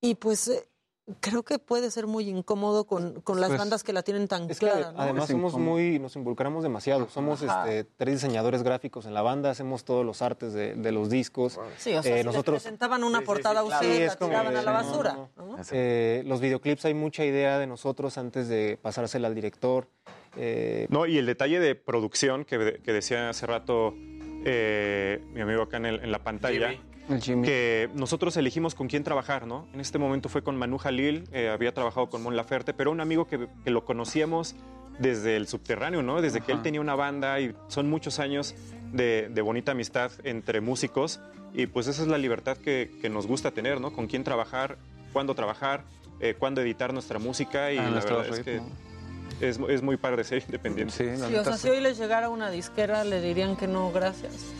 Y 0.00 0.14
pues 0.14 0.48
eh, 0.48 0.68
creo 1.20 1.42
que 1.42 1.58
puede 1.58 1.90
ser 1.90 2.06
muy 2.06 2.28
incómodo 2.28 2.84
con, 2.84 3.20
con 3.22 3.40
las 3.40 3.48
Pues, 3.48 3.58
bandas 3.60 3.82
que 3.82 3.92
la 3.92 4.02
tienen 4.02 4.28
tan 4.28 4.50
Es 4.50 4.58
que 4.58 4.66
clara. 4.66 4.92
¿no? 4.92 5.00
además 5.00 5.28
somos 5.28 5.54
muy, 5.56 5.98
nos 5.98 6.16
involucramos 6.16 6.62
demasiado. 6.62 7.08
Somos 7.08 7.42
este, 7.42 7.84
tres 7.84 8.14
diseñadores 8.14 8.62
gráficos 8.62 9.06
en 9.06 9.14
la 9.14 9.22
banda, 9.22 9.50
hacemos 9.50 9.84
todos 9.84 10.04
los 10.04 10.22
artes 10.22 10.52
de, 10.52 10.74
de 10.74 10.92
los 10.92 11.10
discos. 11.10 11.58
Sí, 11.78 11.94
o 11.94 12.02
sea, 12.02 12.16
Eh, 12.16 12.20
si 12.20 12.24
nosotros 12.26 12.54
les 12.54 12.62
presentaban 12.62 13.04
una 13.04 13.20
portada 13.22 13.62
Sí, 13.80 13.86
la 13.98 14.04
es 14.06 14.16
como 14.16 14.30
tiraban 14.30 14.56
a 14.56 14.62
la 14.62 14.72
basura. 14.72 15.12
no, 15.14 15.30
¿no? 15.36 15.56
Eh, 15.72 16.22
los 16.26 16.40
videoclips 16.40 16.84
hay 16.84 16.94
mucha 16.94 17.24
idea 17.24 17.58
de 17.58 17.66
nosotros 17.66 18.18
antes 18.18 18.48
de 18.48 18.78
pasársela 18.80 19.28
al 19.28 19.34
director. 19.34 19.88
Eh, 20.36 20.86
No, 20.90 21.06
y 21.06 21.18
el 21.18 21.26
detalle 21.26 21.58
de 21.58 21.74
producción 21.74 22.44
que, 22.44 22.80
que 22.84 22.92
decía 22.92 23.30
hace 23.30 23.46
rato 23.46 23.94
eh, 24.44 25.20
mi 25.32 25.40
amigo 25.40 25.62
acá 25.62 25.78
en, 25.78 25.86
el- 25.86 26.00
en 26.04 26.12
la 26.12 26.22
pantalla, 26.22 26.74
que 27.08 27.90
nosotros 27.94 28.36
elegimos 28.36 28.74
con 28.74 28.88
quién 28.88 29.04
trabajar, 29.04 29.46
¿no? 29.46 29.66
En 29.72 29.80
este 29.80 29.98
momento 29.98 30.28
fue 30.28 30.42
con 30.42 30.56
Manu 30.56 30.78
Jalil, 30.78 31.28
eh, 31.32 31.48
había 31.48 31.72
trabajado 31.72 32.08
con 32.08 32.22
Mon 32.22 32.36
Laferte, 32.36 32.74
pero 32.74 32.90
un 32.90 33.00
amigo 33.00 33.26
que, 33.26 33.48
que 33.64 33.70
lo 33.70 33.84
conocíamos 33.84 34.54
desde 34.98 35.36
el 35.36 35.46
subterráneo, 35.46 36.02
¿no? 36.02 36.20
Desde 36.20 36.40
que 36.40 36.52
él 36.52 36.62
tenía 36.62 36.80
una 36.80 36.94
banda 36.94 37.40
y 37.40 37.54
son 37.68 37.88
muchos 37.88 38.18
años 38.18 38.54
de, 38.92 39.28
de 39.30 39.42
bonita 39.42 39.72
amistad 39.72 40.10
entre 40.24 40.60
músicos 40.60 41.20
y 41.54 41.66
pues 41.66 41.86
esa 41.86 42.02
es 42.02 42.08
la 42.08 42.18
libertad 42.18 42.56
que, 42.56 42.90
que 43.00 43.08
nos 43.08 43.26
gusta 43.26 43.50
tener, 43.52 43.80
¿no? 43.80 43.92
Con 43.92 44.06
quién 44.06 44.24
trabajar, 44.24 44.76
cuándo 45.12 45.34
trabajar, 45.34 45.84
eh, 46.20 46.34
cuándo 46.38 46.60
editar 46.60 46.92
nuestra 46.92 47.18
música 47.18 47.72
y 47.72 47.78
A 47.78 47.90
la 47.90 48.00
verdad 48.00 48.28
es 48.28 48.40
que 48.40 48.60
es, 49.40 49.58
es 49.68 49.82
muy 49.82 49.96
padre 49.96 50.24
ser 50.24 50.42
independiente. 50.44 51.16
Sí, 51.16 51.36
o 51.36 51.44
sea, 51.44 51.56
si 51.56 51.68
hoy 51.68 51.80
les 51.80 51.96
llegara 51.96 52.28
una 52.28 52.50
disquera, 52.50 53.04
le 53.04 53.20
dirían 53.20 53.56
que 53.56 53.68
no, 53.68 53.92
gracias. 53.92 54.52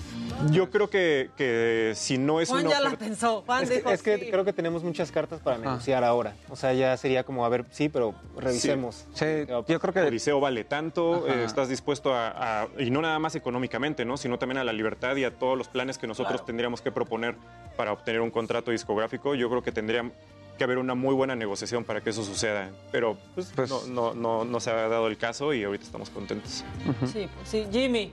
Yo 0.51 0.71
creo 0.71 0.89
que, 0.89 1.31
que 1.37 1.93
si 1.97 2.17
no 2.19 2.41
es 2.41 2.49
Juan 2.49 2.67
una 2.67 2.71
ya 2.77 2.81
la 2.81 2.91
pensó. 2.97 3.43
Juan 3.45 3.63
es 3.65 3.69
que, 3.71 3.77
dijo, 3.77 3.91
es 3.91 4.03
que 4.03 4.19
sí. 4.19 4.31
creo 4.31 4.45
que 4.45 4.53
tenemos 4.53 4.85
muchas 4.85 5.11
cartas 5.11 5.41
Ah. 5.41 5.45
para 5.45 5.59
negociar 5.59 6.05
ahora. 6.05 6.35
O 6.49 6.57
sea, 6.57 6.73
ya 6.73 6.97
sería 6.97 7.25
como, 7.25 7.45
a 7.45 7.49
ver, 7.49 7.65
sí, 7.71 7.89
pero 7.89 8.15
revisemos. 8.37 9.07
yo 9.67 9.81
creo 9.81 9.93
que 9.93 10.01
el 10.01 10.07
Odiseo 10.07 10.41
vale 10.41 10.65
tanto, 10.65 11.27
eh, 11.29 11.45
estás 11.45 11.69
dispuesto 11.69 12.15
a, 12.15 12.63
a- 12.63 12.69
y 12.79 12.91
no 12.91 13.01
nada 13.03 13.19
más 13.19 13.35
económicamente, 13.35 14.05
¿no? 14.05 14.17
sino 14.17 14.39
también 14.39 14.59
a 14.59 14.65
la 14.65 14.73
libertad 14.73 15.17
y 15.17 15.25
a 15.25 15.31
todos 15.37 15.57
los 15.59 15.69
planes 15.69 15.99
que 15.99 16.07
nosotros 16.07 16.33
Claro. 16.35 16.45
tendríamos 16.47 16.81
que 16.83 16.93
proponer 16.93 17.35
para 17.77 17.93
obtener 17.93 18.21
un 18.21 18.31
contrato 18.31 18.71
discográfico. 18.71 19.35
Yo 19.35 19.49
creo 19.51 19.63
que 19.63 19.73
tendría 19.73 20.11
que 20.57 20.65
haber 20.65 20.79
una 20.79 20.95
muy 20.95 21.15
buena 21.15 21.37
negociación 21.37 21.85
para 21.85 22.01
que 22.01 22.11
eso 22.11 22.25
suceda, 22.25 22.71
pero 22.91 23.17
pues, 23.35 23.53
no, 23.69 23.87
no, 23.87 24.15
no, 24.15 24.45
no 24.45 24.61
se 24.61 24.71
ha 24.71 24.89
dado 24.89 25.07
el 25.07 25.17
caso 25.17 25.53
y 25.55 25.63
ahorita 25.65 25.85
estamos 25.85 26.11
contentos. 26.11 26.65
Sí, 27.13 27.29
pues 27.35 27.49
sí. 27.49 27.67
Jimmy. 27.73 28.13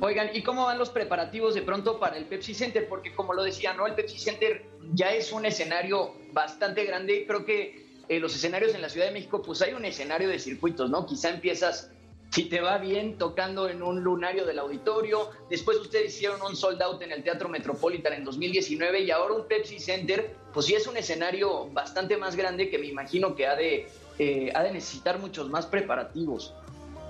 Oigan, 0.00 0.30
¿y 0.32 0.42
cómo 0.42 0.64
van 0.64 0.78
los 0.78 0.90
preparativos 0.90 1.54
de 1.54 1.62
pronto 1.62 1.98
para 1.98 2.16
el 2.16 2.26
Pepsi 2.26 2.54
Center? 2.54 2.88
Porque 2.88 3.14
como 3.14 3.34
lo 3.34 3.42
decía, 3.42 3.74
¿no? 3.74 3.86
El 3.86 3.94
Pepsi 3.94 4.18
Center 4.18 4.64
ya 4.92 5.12
es 5.12 5.32
un 5.32 5.44
escenario 5.44 6.14
bastante 6.32 6.84
grande. 6.84 7.24
Creo 7.26 7.44
que 7.44 7.84
eh, 8.08 8.20
los 8.20 8.34
escenarios 8.34 8.74
en 8.74 8.82
la 8.82 8.88
Ciudad 8.88 9.06
de 9.06 9.12
México, 9.12 9.42
pues 9.42 9.60
hay 9.60 9.72
un 9.72 9.84
escenario 9.84 10.28
de 10.28 10.38
circuitos, 10.38 10.88
¿no? 10.88 11.04
Quizá 11.04 11.30
empiezas, 11.30 11.90
si 12.30 12.44
te 12.44 12.60
va 12.60 12.78
bien, 12.78 13.18
tocando 13.18 13.68
en 13.68 13.82
un 13.82 14.04
lunario 14.04 14.46
del 14.46 14.60
auditorio. 14.60 15.30
Después 15.50 15.78
ustedes 15.78 16.14
hicieron 16.14 16.40
un 16.42 16.54
sold 16.54 16.80
out 16.80 17.02
en 17.02 17.10
el 17.10 17.24
Teatro 17.24 17.48
Metropolitan 17.48 18.12
en 18.12 18.24
2019 18.24 19.00
y 19.00 19.10
ahora 19.10 19.34
un 19.34 19.48
Pepsi 19.48 19.80
Center, 19.80 20.36
pues 20.54 20.66
sí 20.66 20.74
es 20.74 20.86
un 20.86 20.96
escenario 20.96 21.68
bastante 21.70 22.16
más 22.16 22.36
grande 22.36 22.70
que 22.70 22.78
me 22.78 22.86
imagino 22.86 23.34
que 23.34 23.48
ha 23.48 23.56
de, 23.56 23.88
eh, 24.20 24.52
ha 24.54 24.62
de 24.62 24.70
necesitar 24.70 25.18
muchos 25.18 25.50
más 25.50 25.66
preparativos. 25.66 26.54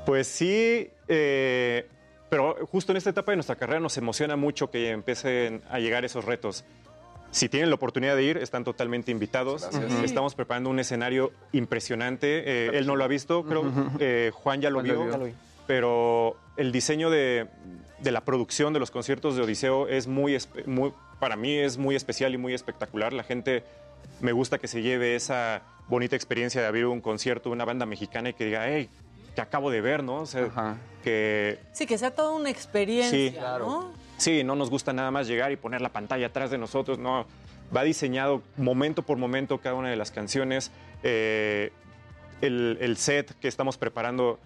Pues 0.07 0.27
sí, 0.27 0.89
eh, 1.07 1.87
pero 2.31 2.57
justo 2.67 2.93
en 2.93 2.97
esta 2.99 3.11
etapa 3.11 3.33
de 3.33 3.37
nuestra 3.37 3.57
carrera 3.57 3.81
nos 3.81 3.97
emociona 3.97 4.37
mucho 4.37 4.71
que 4.71 4.91
empiecen 4.91 5.63
a 5.71 5.79
llegar 5.79 6.05
esos 6.05 6.25
retos. 6.25 6.65
Si 7.31 7.49
tienen 7.49 7.69
la 7.69 7.75
oportunidad 7.75 8.17
de 8.17 8.23
ir, 8.23 8.37
están 8.39 8.65
totalmente 8.65 9.11
invitados. 9.11 9.69
Gracias. 9.71 10.03
Estamos 10.05 10.35
preparando 10.35 10.71
un 10.71 10.79
escenario 10.79 11.31
impresionante. 11.53 12.43
Eh, 12.47 12.71
él 12.79 12.87
no 12.87 12.97
lo 12.97 13.05
ha 13.05 13.09
visto, 13.09 13.45
creo. 13.45 13.71
eh, 14.01 14.31
Juan 14.35 14.61
ya 14.63 14.71
lo 14.71 14.77
Juan 14.81 14.85
vio. 14.85 15.05
lo. 15.19 15.29
Pero 15.67 16.37
el 16.57 16.73
diseño 16.73 17.11
de, 17.11 17.47
de 18.01 18.11
la 18.13 18.23
producción 18.23 18.73
de 18.73 18.81
los 18.81 18.91
conciertos 18.91 19.37
de 19.37 19.43
Odiseo 19.43 19.87
es 19.89 20.07
muy, 20.07 20.39
para 21.21 21.37
mí 21.37 21.55
es 21.59 21.77
muy 21.77 21.95
especial 21.97 22.33
y 22.33 22.39
muy 22.39 22.55
espectacular. 22.55 23.13
La 23.13 23.25
gente 23.25 23.63
me 24.21 24.33
gusta 24.33 24.57
que 24.59 24.67
se 24.67 24.81
lleve 24.81 25.15
esa 25.15 25.61
bonita 25.89 26.17
experiencia 26.17 26.63
de 26.63 26.67
abrir 26.67 26.87
un 26.87 27.03
concierto 27.03 27.51
de 27.51 27.55
una 27.55 27.67
banda 27.67 27.85
mexicana 27.85 28.31
y 28.31 28.33
que 28.35 28.47
diga, 28.47 28.67
hey, 28.67 28.89
te 29.39 29.43
acabo 29.43 29.71
de 29.71 29.81
ver, 29.81 30.03
¿no? 30.03 30.17
O 30.23 30.27
sea, 30.27 30.77
que 31.05 31.61
Sí, 31.71 31.87
que 31.87 31.97
sea 31.97 32.11
toda 32.11 32.33
una 32.33 32.51
experiencia, 32.51 33.17
Sí, 33.17 33.31
claro. 33.39 33.67
¿no? 33.67 33.93
Sí, 34.17 34.43
no 34.43 34.57
nos 34.57 34.69
gusta 34.69 34.93
nada 34.93 35.13
más 35.13 35.29
llegar 35.29 35.53
y 35.53 35.57
poner 35.57 35.81
la 35.81 35.91
pantalla 35.91 36.27
atrás 36.27 36.51
de 36.51 36.59
nosotros, 36.59 36.99
no. 36.99 37.25
Va 37.75 37.85
diseñado 37.85 38.43
momento 38.57 39.03
por 39.03 39.17
momento 39.17 39.59
cada 39.59 39.77
una 39.77 39.91
de 39.91 39.97
las 39.97 40.11
canciones. 40.11 40.73
Eh, 41.05 41.71
el, 42.41 42.79
el 42.81 42.97
set 42.97 43.33
que 43.39 43.47
estamos 43.47 43.79
preparando 43.79 44.41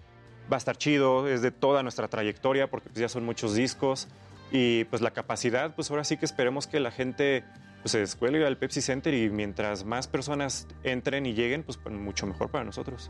va 0.51 0.57
a 0.57 0.59
estar 0.59 0.77
chido, 0.77 1.27
es 1.27 1.41
de 1.41 1.49
toda 1.49 1.81
nuestra 1.81 2.07
trayectoria 2.07 2.69
porque 2.69 2.89
pues, 2.89 2.99
ya 2.99 3.09
son 3.09 3.25
muchos 3.25 3.55
discos. 3.55 4.07
Y 4.51 4.83
pues 4.83 5.01
la 5.01 5.09
capacidad, 5.09 5.73
pues 5.73 5.89
ahora 5.89 6.03
sí 6.03 6.17
que 6.17 6.25
esperemos 6.25 6.67
que 6.67 6.79
la 6.79 6.91
gente 6.91 7.43
pues, 7.81 7.93
se 7.93 7.97
descuelgue 7.97 8.45
al 8.45 8.57
Pepsi 8.57 8.81
Center 8.81 9.11
y 9.15 9.31
mientras 9.31 9.85
más 9.85 10.07
personas 10.07 10.67
entren 10.83 11.25
y 11.25 11.33
lleguen, 11.33 11.63
pues 11.63 11.79
mucho 11.89 12.27
mejor 12.27 12.51
para 12.51 12.63
nosotros. 12.63 13.09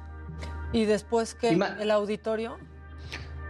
Y 0.74 0.86
después 0.86 1.36
que 1.36 1.50
el 1.50 1.92
auditorio. 1.92 2.58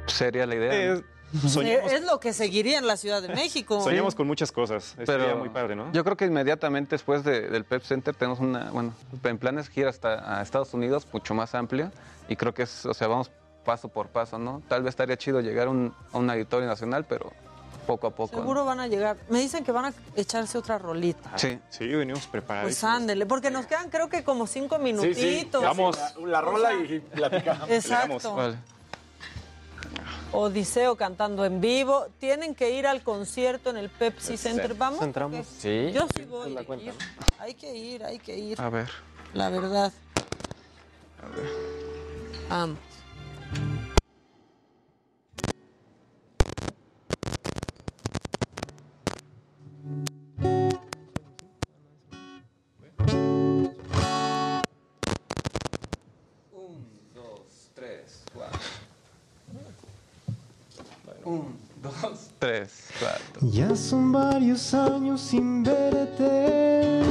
Sería 0.07 0.45
la 0.45 0.55
idea. 0.55 0.73
Eh, 0.95 1.03
soñamos, 1.47 1.91
Es 1.91 2.03
lo 2.05 2.19
que 2.19 2.33
seguiría 2.33 2.77
en 2.77 2.85
la 2.85 2.97
Ciudad 2.97 3.21
de 3.21 3.29
México. 3.29 3.81
soñamos 3.81 4.13
con 4.13 4.27
muchas 4.27 4.51
cosas. 4.51 4.95
Estaría 4.99 5.25
Pero 5.27 5.37
muy 5.37 5.49
padre, 5.49 5.75
¿no? 5.75 5.91
Yo 5.93 6.03
creo 6.03 6.15
que 6.17 6.25
inmediatamente 6.25 6.95
después 6.95 7.23
de- 7.23 7.49
del 7.49 7.63
Pep 7.63 7.81
Center 7.83 8.13
tenemos 8.13 8.39
una, 8.39 8.69
bueno, 8.71 8.93
en 9.23 9.37
planes 9.39 9.69
gira 9.69 9.89
hasta 9.89 10.37
a 10.39 10.41
Estados 10.43 10.73
Unidos, 10.73 11.07
mucho 11.11 11.33
más 11.33 11.55
amplio, 11.55 11.91
y 12.27 12.35
creo 12.35 12.53
que 12.53 12.63
es, 12.63 12.85
o 12.85 12.93
sea, 12.93 13.07
vamos 13.07 13.31
paso 13.65 13.87
por 13.87 14.09
paso, 14.09 14.37
¿no? 14.37 14.61
Tal 14.67 14.83
vez 14.83 14.89
estaría 14.89 15.15
chido 15.17 15.39
llegar 15.39 15.67
a 15.67 15.71
un, 15.71 15.93
a 16.11 16.17
un 16.17 16.29
auditorio 16.29 16.67
nacional, 16.67 17.05
pero 17.07 17.31
poco 17.83 18.07
a 18.07 18.11
poco. 18.11 18.35
¿no? 18.35 18.41
Seguro 18.41 18.65
van 18.65 18.79
a 18.79 18.87
llegar. 18.87 19.17
Me 19.29 19.39
dicen 19.39 19.63
que 19.63 19.71
van 19.71 19.85
a 19.85 19.93
echarse 20.15 20.57
otra 20.57 20.77
rolita. 20.77 21.37
Sí, 21.37 21.59
sí, 21.69 21.87
venimos 21.87 22.25
preparados. 22.27 22.69
Pues 22.69 22.83
ándele, 22.83 23.25
porque 23.25 23.51
nos 23.51 23.65
quedan 23.65 23.89
creo 23.89 24.09
que 24.09 24.23
como 24.23 24.47
cinco 24.47 24.79
minutitos. 24.79 25.61
Vamos. 25.63 25.97
La, 26.19 26.27
la 26.27 26.41
rola 26.41 26.73
y 26.73 26.99
platicamos. 26.99 27.69
Exacto. 27.69 28.55
Odiseo 30.33 30.95
cantando 30.95 31.45
en 31.45 31.61
vivo. 31.61 32.07
Tienen 32.19 32.55
que 32.55 32.71
ir 32.71 32.87
al 32.87 33.03
concierto 33.03 33.69
en 33.69 33.77
el 33.77 33.89
Pepsi 33.89 34.35
Center. 34.35 34.73
¿Vamos? 34.73 35.01
Entramos. 35.01 35.45
Sí. 35.45 35.91
Yo 35.93 36.07
sí 36.15 36.25
voy. 36.25 36.51
la 36.51 36.61
a 36.61 36.63
cuenta, 36.63 36.85
ir. 36.85 36.93
Hay 37.37 37.53
que 37.53 37.75
ir, 37.75 38.03
hay 38.03 38.17
que 38.17 38.35
ir. 38.35 38.59
A 38.59 38.69
ver. 38.69 38.89
La 39.33 39.49
verdad. 39.49 39.93
Vamos. 42.49 42.77
Un, 61.25 61.55
dos, 61.81 62.31
tres, 62.37 62.89
cuatro. 62.99 63.47
Ya 63.49 63.73
son 63.75 64.11
varios 64.11 64.73
años 64.73 65.21
sin 65.21 65.63
verte. 65.63 67.01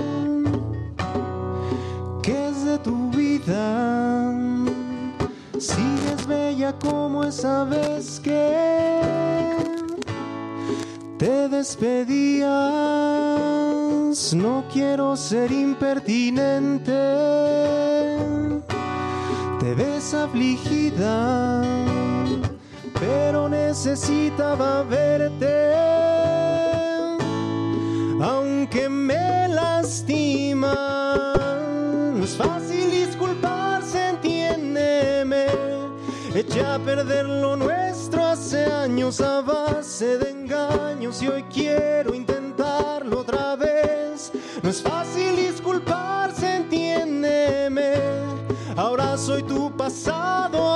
¿Qué 2.23 2.49
es 2.49 2.65
de 2.65 2.79
tu 2.79 3.11
vida? 3.11 4.33
Sigues 5.59 6.27
bella 6.27 6.79
como 6.79 7.25
esa 7.25 7.65
vez 7.65 8.21
que 8.21 8.61
te 11.19 11.49
despedías. 11.49 12.51
No 14.35 14.65
quiero 14.71 15.17
ser 15.17 15.51
impertinente. 15.53 16.93
Te 19.59 19.75
ves 19.75 20.13
afligida 20.13 21.63
necesitaba 23.73 24.83
verte. 24.83 25.73
Aunque 28.21 28.87
me 28.87 29.49
lastima, 29.49 30.75
no 32.15 32.23
es 32.23 32.37
fácil 32.37 32.91
disculparse, 32.91 34.11
entiéndeme. 34.11 35.47
Eché 36.35 36.63
a 36.67 36.79
perder 36.79 37.25
lo 37.25 37.57
nuestro 37.57 38.27
hace 38.27 38.67
años 38.67 39.23
a 39.23 39.41
base 39.41 40.19
de 40.19 40.31
engaños 40.31 41.23
y 41.23 41.29
hoy 41.29 41.43
quiero 41.45 42.15
intentarlo 42.15 43.21
otra 43.21 43.57
vez. 43.57 44.33
No 44.63 44.69
es 44.69 44.83
fácil 44.83 45.35
disculparse, 45.35 46.57
entiéndeme. 46.57 47.95
Ahora 48.77 49.17
soy 49.17 49.43
tu 49.45 49.75
pasado 49.75 50.72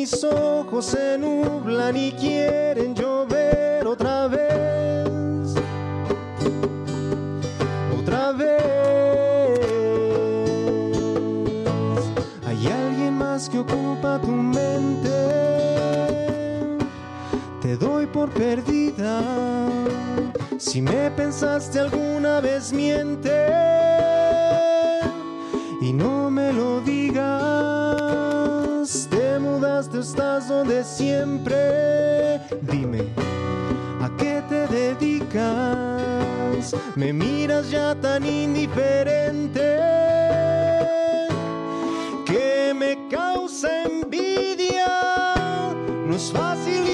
mis 0.00 0.22
ojos 0.22 0.84
se 0.86 1.18
nublan 1.18 1.96
y 1.96 2.12
quieren 2.12 2.94
llover 2.94 3.84
otra 3.84 4.28
vez. 4.28 5.54
Otra 7.98 8.30
vez. 8.30 9.58
Hay 12.46 12.66
alguien 12.68 13.14
más 13.18 13.48
que 13.48 13.58
ocupa 13.58 14.20
tu 14.20 14.28
mente. 14.28 15.10
Te 17.60 17.76
doy 17.76 18.06
por 18.06 18.30
perdida. 18.30 19.20
Si 20.58 20.80
me 20.80 21.10
pensaste 21.10 21.80
alguna 21.80 22.40
vez, 22.40 22.72
miente 22.72 24.17
estás 30.00 30.48
donde 30.48 30.84
siempre. 30.84 32.40
Dime, 32.62 33.02
¿a 34.00 34.10
qué 34.16 34.42
te 34.48 34.66
dedicas? 34.68 36.74
Me 36.94 37.12
miras 37.12 37.70
ya 37.70 37.94
tan 37.94 38.24
indiferente 38.24 39.78
que 42.24 42.72
me 42.74 43.08
causa 43.08 43.84
envidia. 43.84 44.86
No 46.06 46.14
es 46.14 46.32
fácil 46.32 46.87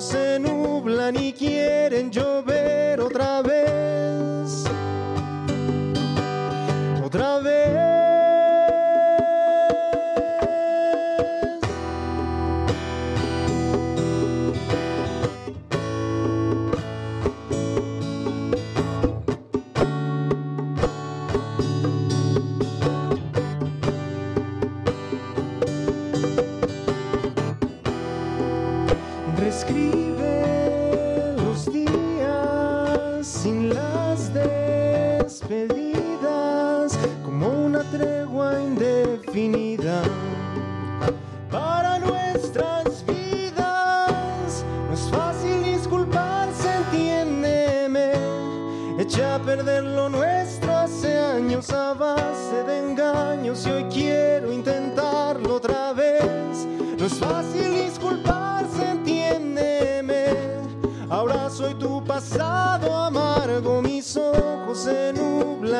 se 0.00 0.38
nublan 0.38 1.16
y 1.16 1.32
quieren 1.32 2.10
llover 2.10 2.77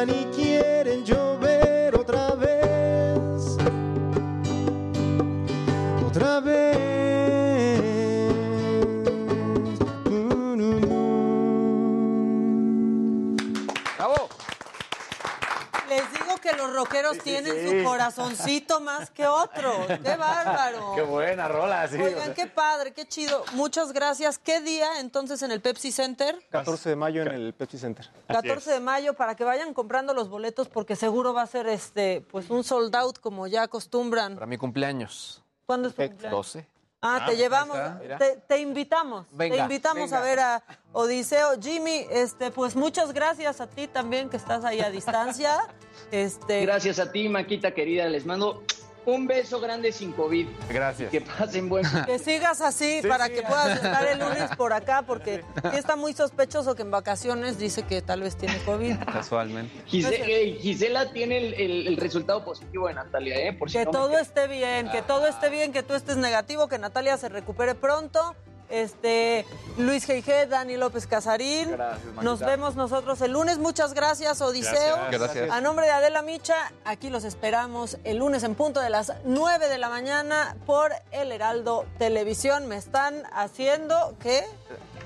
nublan 0.07 0.31
y 0.39 0.58
rockeros 16.79 17.19
tienen 17.19 17.53
sí. 17.55 17.79
su 17.81 17.85
corazoncito 17.85 18.81
más 18.81 19.11
que 19.11 19.27
otros. 19.27 19.87
¡Qué 19.87 20.17
bárbaro! 20.17 20.93
Qué 20.95 21.03
buena 21.03 21.49
rola, 21.49 21.89
sí. 21.89 21.97
o 22.01 22.05
Oigan, 22.05 22.27
sea. 22.27 22.35
qué 22.35 22.47
padre, 22.47 22.93
qué 22.93 23.07
chido. 23.07 23.45
Muchas 23.55 23.93
gracias. 23.93 24.39
¿Qué 24.39 24.61
día 24.61 25.01
entonces 25.01 25.43
en 25.43 25.51
el 25.51 25.61
Pepsi 25.61 25.91
Center? 25.91 26.39
14 26.51 26.91
de 26.91 26.97
mayo 26.97 27.23
en 27.23 27.29
el 27.29 27.53
Pepsi 27.53 27.79
Center. 27.79 28.09
14 28.29 28.71
de 28.71 28.81
mayo 28.81 29.15
para 29.15 29.35
que 29.35 29.45
vayan 29.45 29.75
comprando 29.75 30.15
los 30.15 30.29
boletos 30.29 30.69
porque 30.69 30.95
seguro 30.95 31.35
va 31.35 31.43
a 31.43 31.47
ser 31.47 31.67
este 31.67 32.21
pues 32.31 32.49
un 32.51 32.63
sold 32.63 32.95
out 32.95 33.19
como 33.19 33.47
ya 33.47 33.63
acostumbran. 33.65 34.35
Para 34.35 34.47
mi 34.47 34.57
cumpleaños. 34.59 35.43
¿Cuándo 35.67 35.89
es 35.89 35.95
tu 35.95 36.03
cumpleaños? 36.07 36.31
12. 36.31 36.67
Ah, 37.01 37.19
Ah, 37.21 37.27
te 37.27 37.31
ahí 37.33 37.37
llevamos, 37.37 37.79
te, 38.19 38.37
te 38.49 38.59
invitamos, 38.59 39.27
Venga, 39.31 39.55
te 39.55 39.63
invitamos 39.63 40.11
venga. 40.11 40.19
a 40.19 40.21
ver 40.21 40.41
a 40.41 40.63
Odiseo. 40.93 41.51
Jimmy, 41.61 42.05
este, 42.11 42.51
pues 42.51 42.75
muchas 42.75 43.13
gracias 43.13 43.61
a 43.61 43.69
ti 43.69 43.87
también 43.87 44.29
que 44.29 44.37
estás 44.37 44.65
ahí 44.65 44.81
a 44.81 44.91
distancia. 44.91 45.57
Este, 46.11 46.63
Gracias 46.63 46.99
a 46.99 47.13
ti, 47.13 47.29
Maquita 47.29 47.73
querida. 47.73 48.07
Les 48.09 48.25
mando 48.27 48.63
un 49.07 49.27
beso 49.27 49.59
grande 49.59 49.91
sin 49.91 50.13
COVID. 50.13 50.47
Gracias. 50.69 51.11
Que 51.11 51.23
pasen 51.23 51.69
buen. 51.71 51.85
Que 52.07 52.19
sigas 52.19 52.61
así 52.61 53.01
Sí, 53.01 53.09
para 53.09 53.27
sí. 53.29 53.33
que 53.35 53.43
puedas 53.43 53.77
estar 53.77 54.07
el 54.07 54.19
lunes 54.19 54.51
por 54.59 54.73
acá, 54.75 55.03
porque 55.07 55.43
sí 55.71 55.77
está 55.79 55.97
muy 55.97 56.13
sospechoso 56.13 56.75
que 56.75 56.83
en 56.83 56.91
vacaciones 56.91 57.59
dice 57.59 57.85
que 57.85 58.03
tal 58.03 58.21
vez 58.21 58.37
tiene 58.37 58.59
COVID. 58.67 58.97
Casualmente. 59.13 59.73
Gise- 59.87 60.21
eh, 60.27 60.59
Gisela 60.61 61.11
tiene 61.13 61.39
el, 61.39 61.55
el- 61.55 61.87
el 61.89 61.97
resultado 61.97 62.45
positivo 62.45 62.89
de 62.89 62.95
Natalia, 62.95 63.37
¿eh? 63.49 63.53
Por 63.55 63.71
si 63.71 63.79
Que 63.79 63.85
no 63.87 63.91
todo 63.93 64.19
esté 64.19 64.47
bien, 64.47 64.91
que 64.91 65.01
todo 65.01 65.27
esté 65.27 65.49
bien, 65.49 65.73
que 65.73 65.83
tú 65.83 65.95
estés 65.95 66.17
negativo, 66.19 66.69
que 66.69 66.79
Natalia 66.79 67.17
se 67.17 67.29
recupere 67.31 67.75
pronto. 67.75 68.35
Este, 68.69 69.47
Luis 69.77 70.09
G.G., 70.09 70.49
Dani 70.49 70.77
López 70.77 71.07
Casarín. 71.07 71.71
Gracias. 71.71 72.23
Nos 72.23 72.41
vemos 72.41 72.77
nosotros 72.77 73.21
el 73.23 73.33
lunes. 73.33 73.59
Muchas 73.59 73.95
gracias, 73.95 74.41
Odiseo. 74.41 74.97
Gracias. 74.97 75.21
Gracias. 75.21 75.51
A 75.51 75.61
nombre 75.61 75.87
de 75.87 75.93
Adela 75.93 76.23
Micha, 76.23 76.73
aquí 76.85 77.11
los 77.11 77.25
esperamos 77.25 77.99
el 78.05 78.19
lunes 78.19 78.43
en 78.43 78.55
punto 78.55 78.81
de 78.81 78.91
las 78.91 79.13
9 79.25 79.69
de 79.69 79.79
la 79.79 79.89
mañana 79.89 80.57
por 80.67 80.93
El 81.11 81.33
Heraldo 81.33 81.87
Televisión. 81.99 82.67
Me 82.67 82.77
están 82.77 83.23
haciendo 83.33 84.17
que 84.21 84.45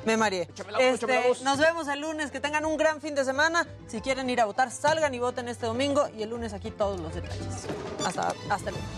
me 0.05 0.16
mareé. 0.16 0.49
Este, 0.81 1.23
nos 1.44 1.58
vemos 1.58 1.86
el 1.89 2.00
lunes. 2.00 2.31
Que 2.31 2.41
tengan 2.41 2.65
un 2.65 2.76
gran 2.76 3.00
fin 3.00 3.15
de 3.15 3.24
semana. 3.24 3.66
Si 3.86 4.00
quieren 4.00 4.28
ir 4.31 4.41
a 4.41 4.44
votar, 4.44 4.70
salgan 4.70 5.15
y 5.15 5.18
voten 5.18 5.49
este 5.49 5.66
domingo. 5.66 6.08
Y 6.16 6.23
el 6.23 6.31
lunes 6.31 6.52
aquí 6.52 6.70
todos 6.70 7.00
los 7.00 7.15
detalles. 7.15 7.66
Hasta, 8.05 8.34
hasta 8.49 8.70
el 8.70 8.74
lunes. 8.74 8.89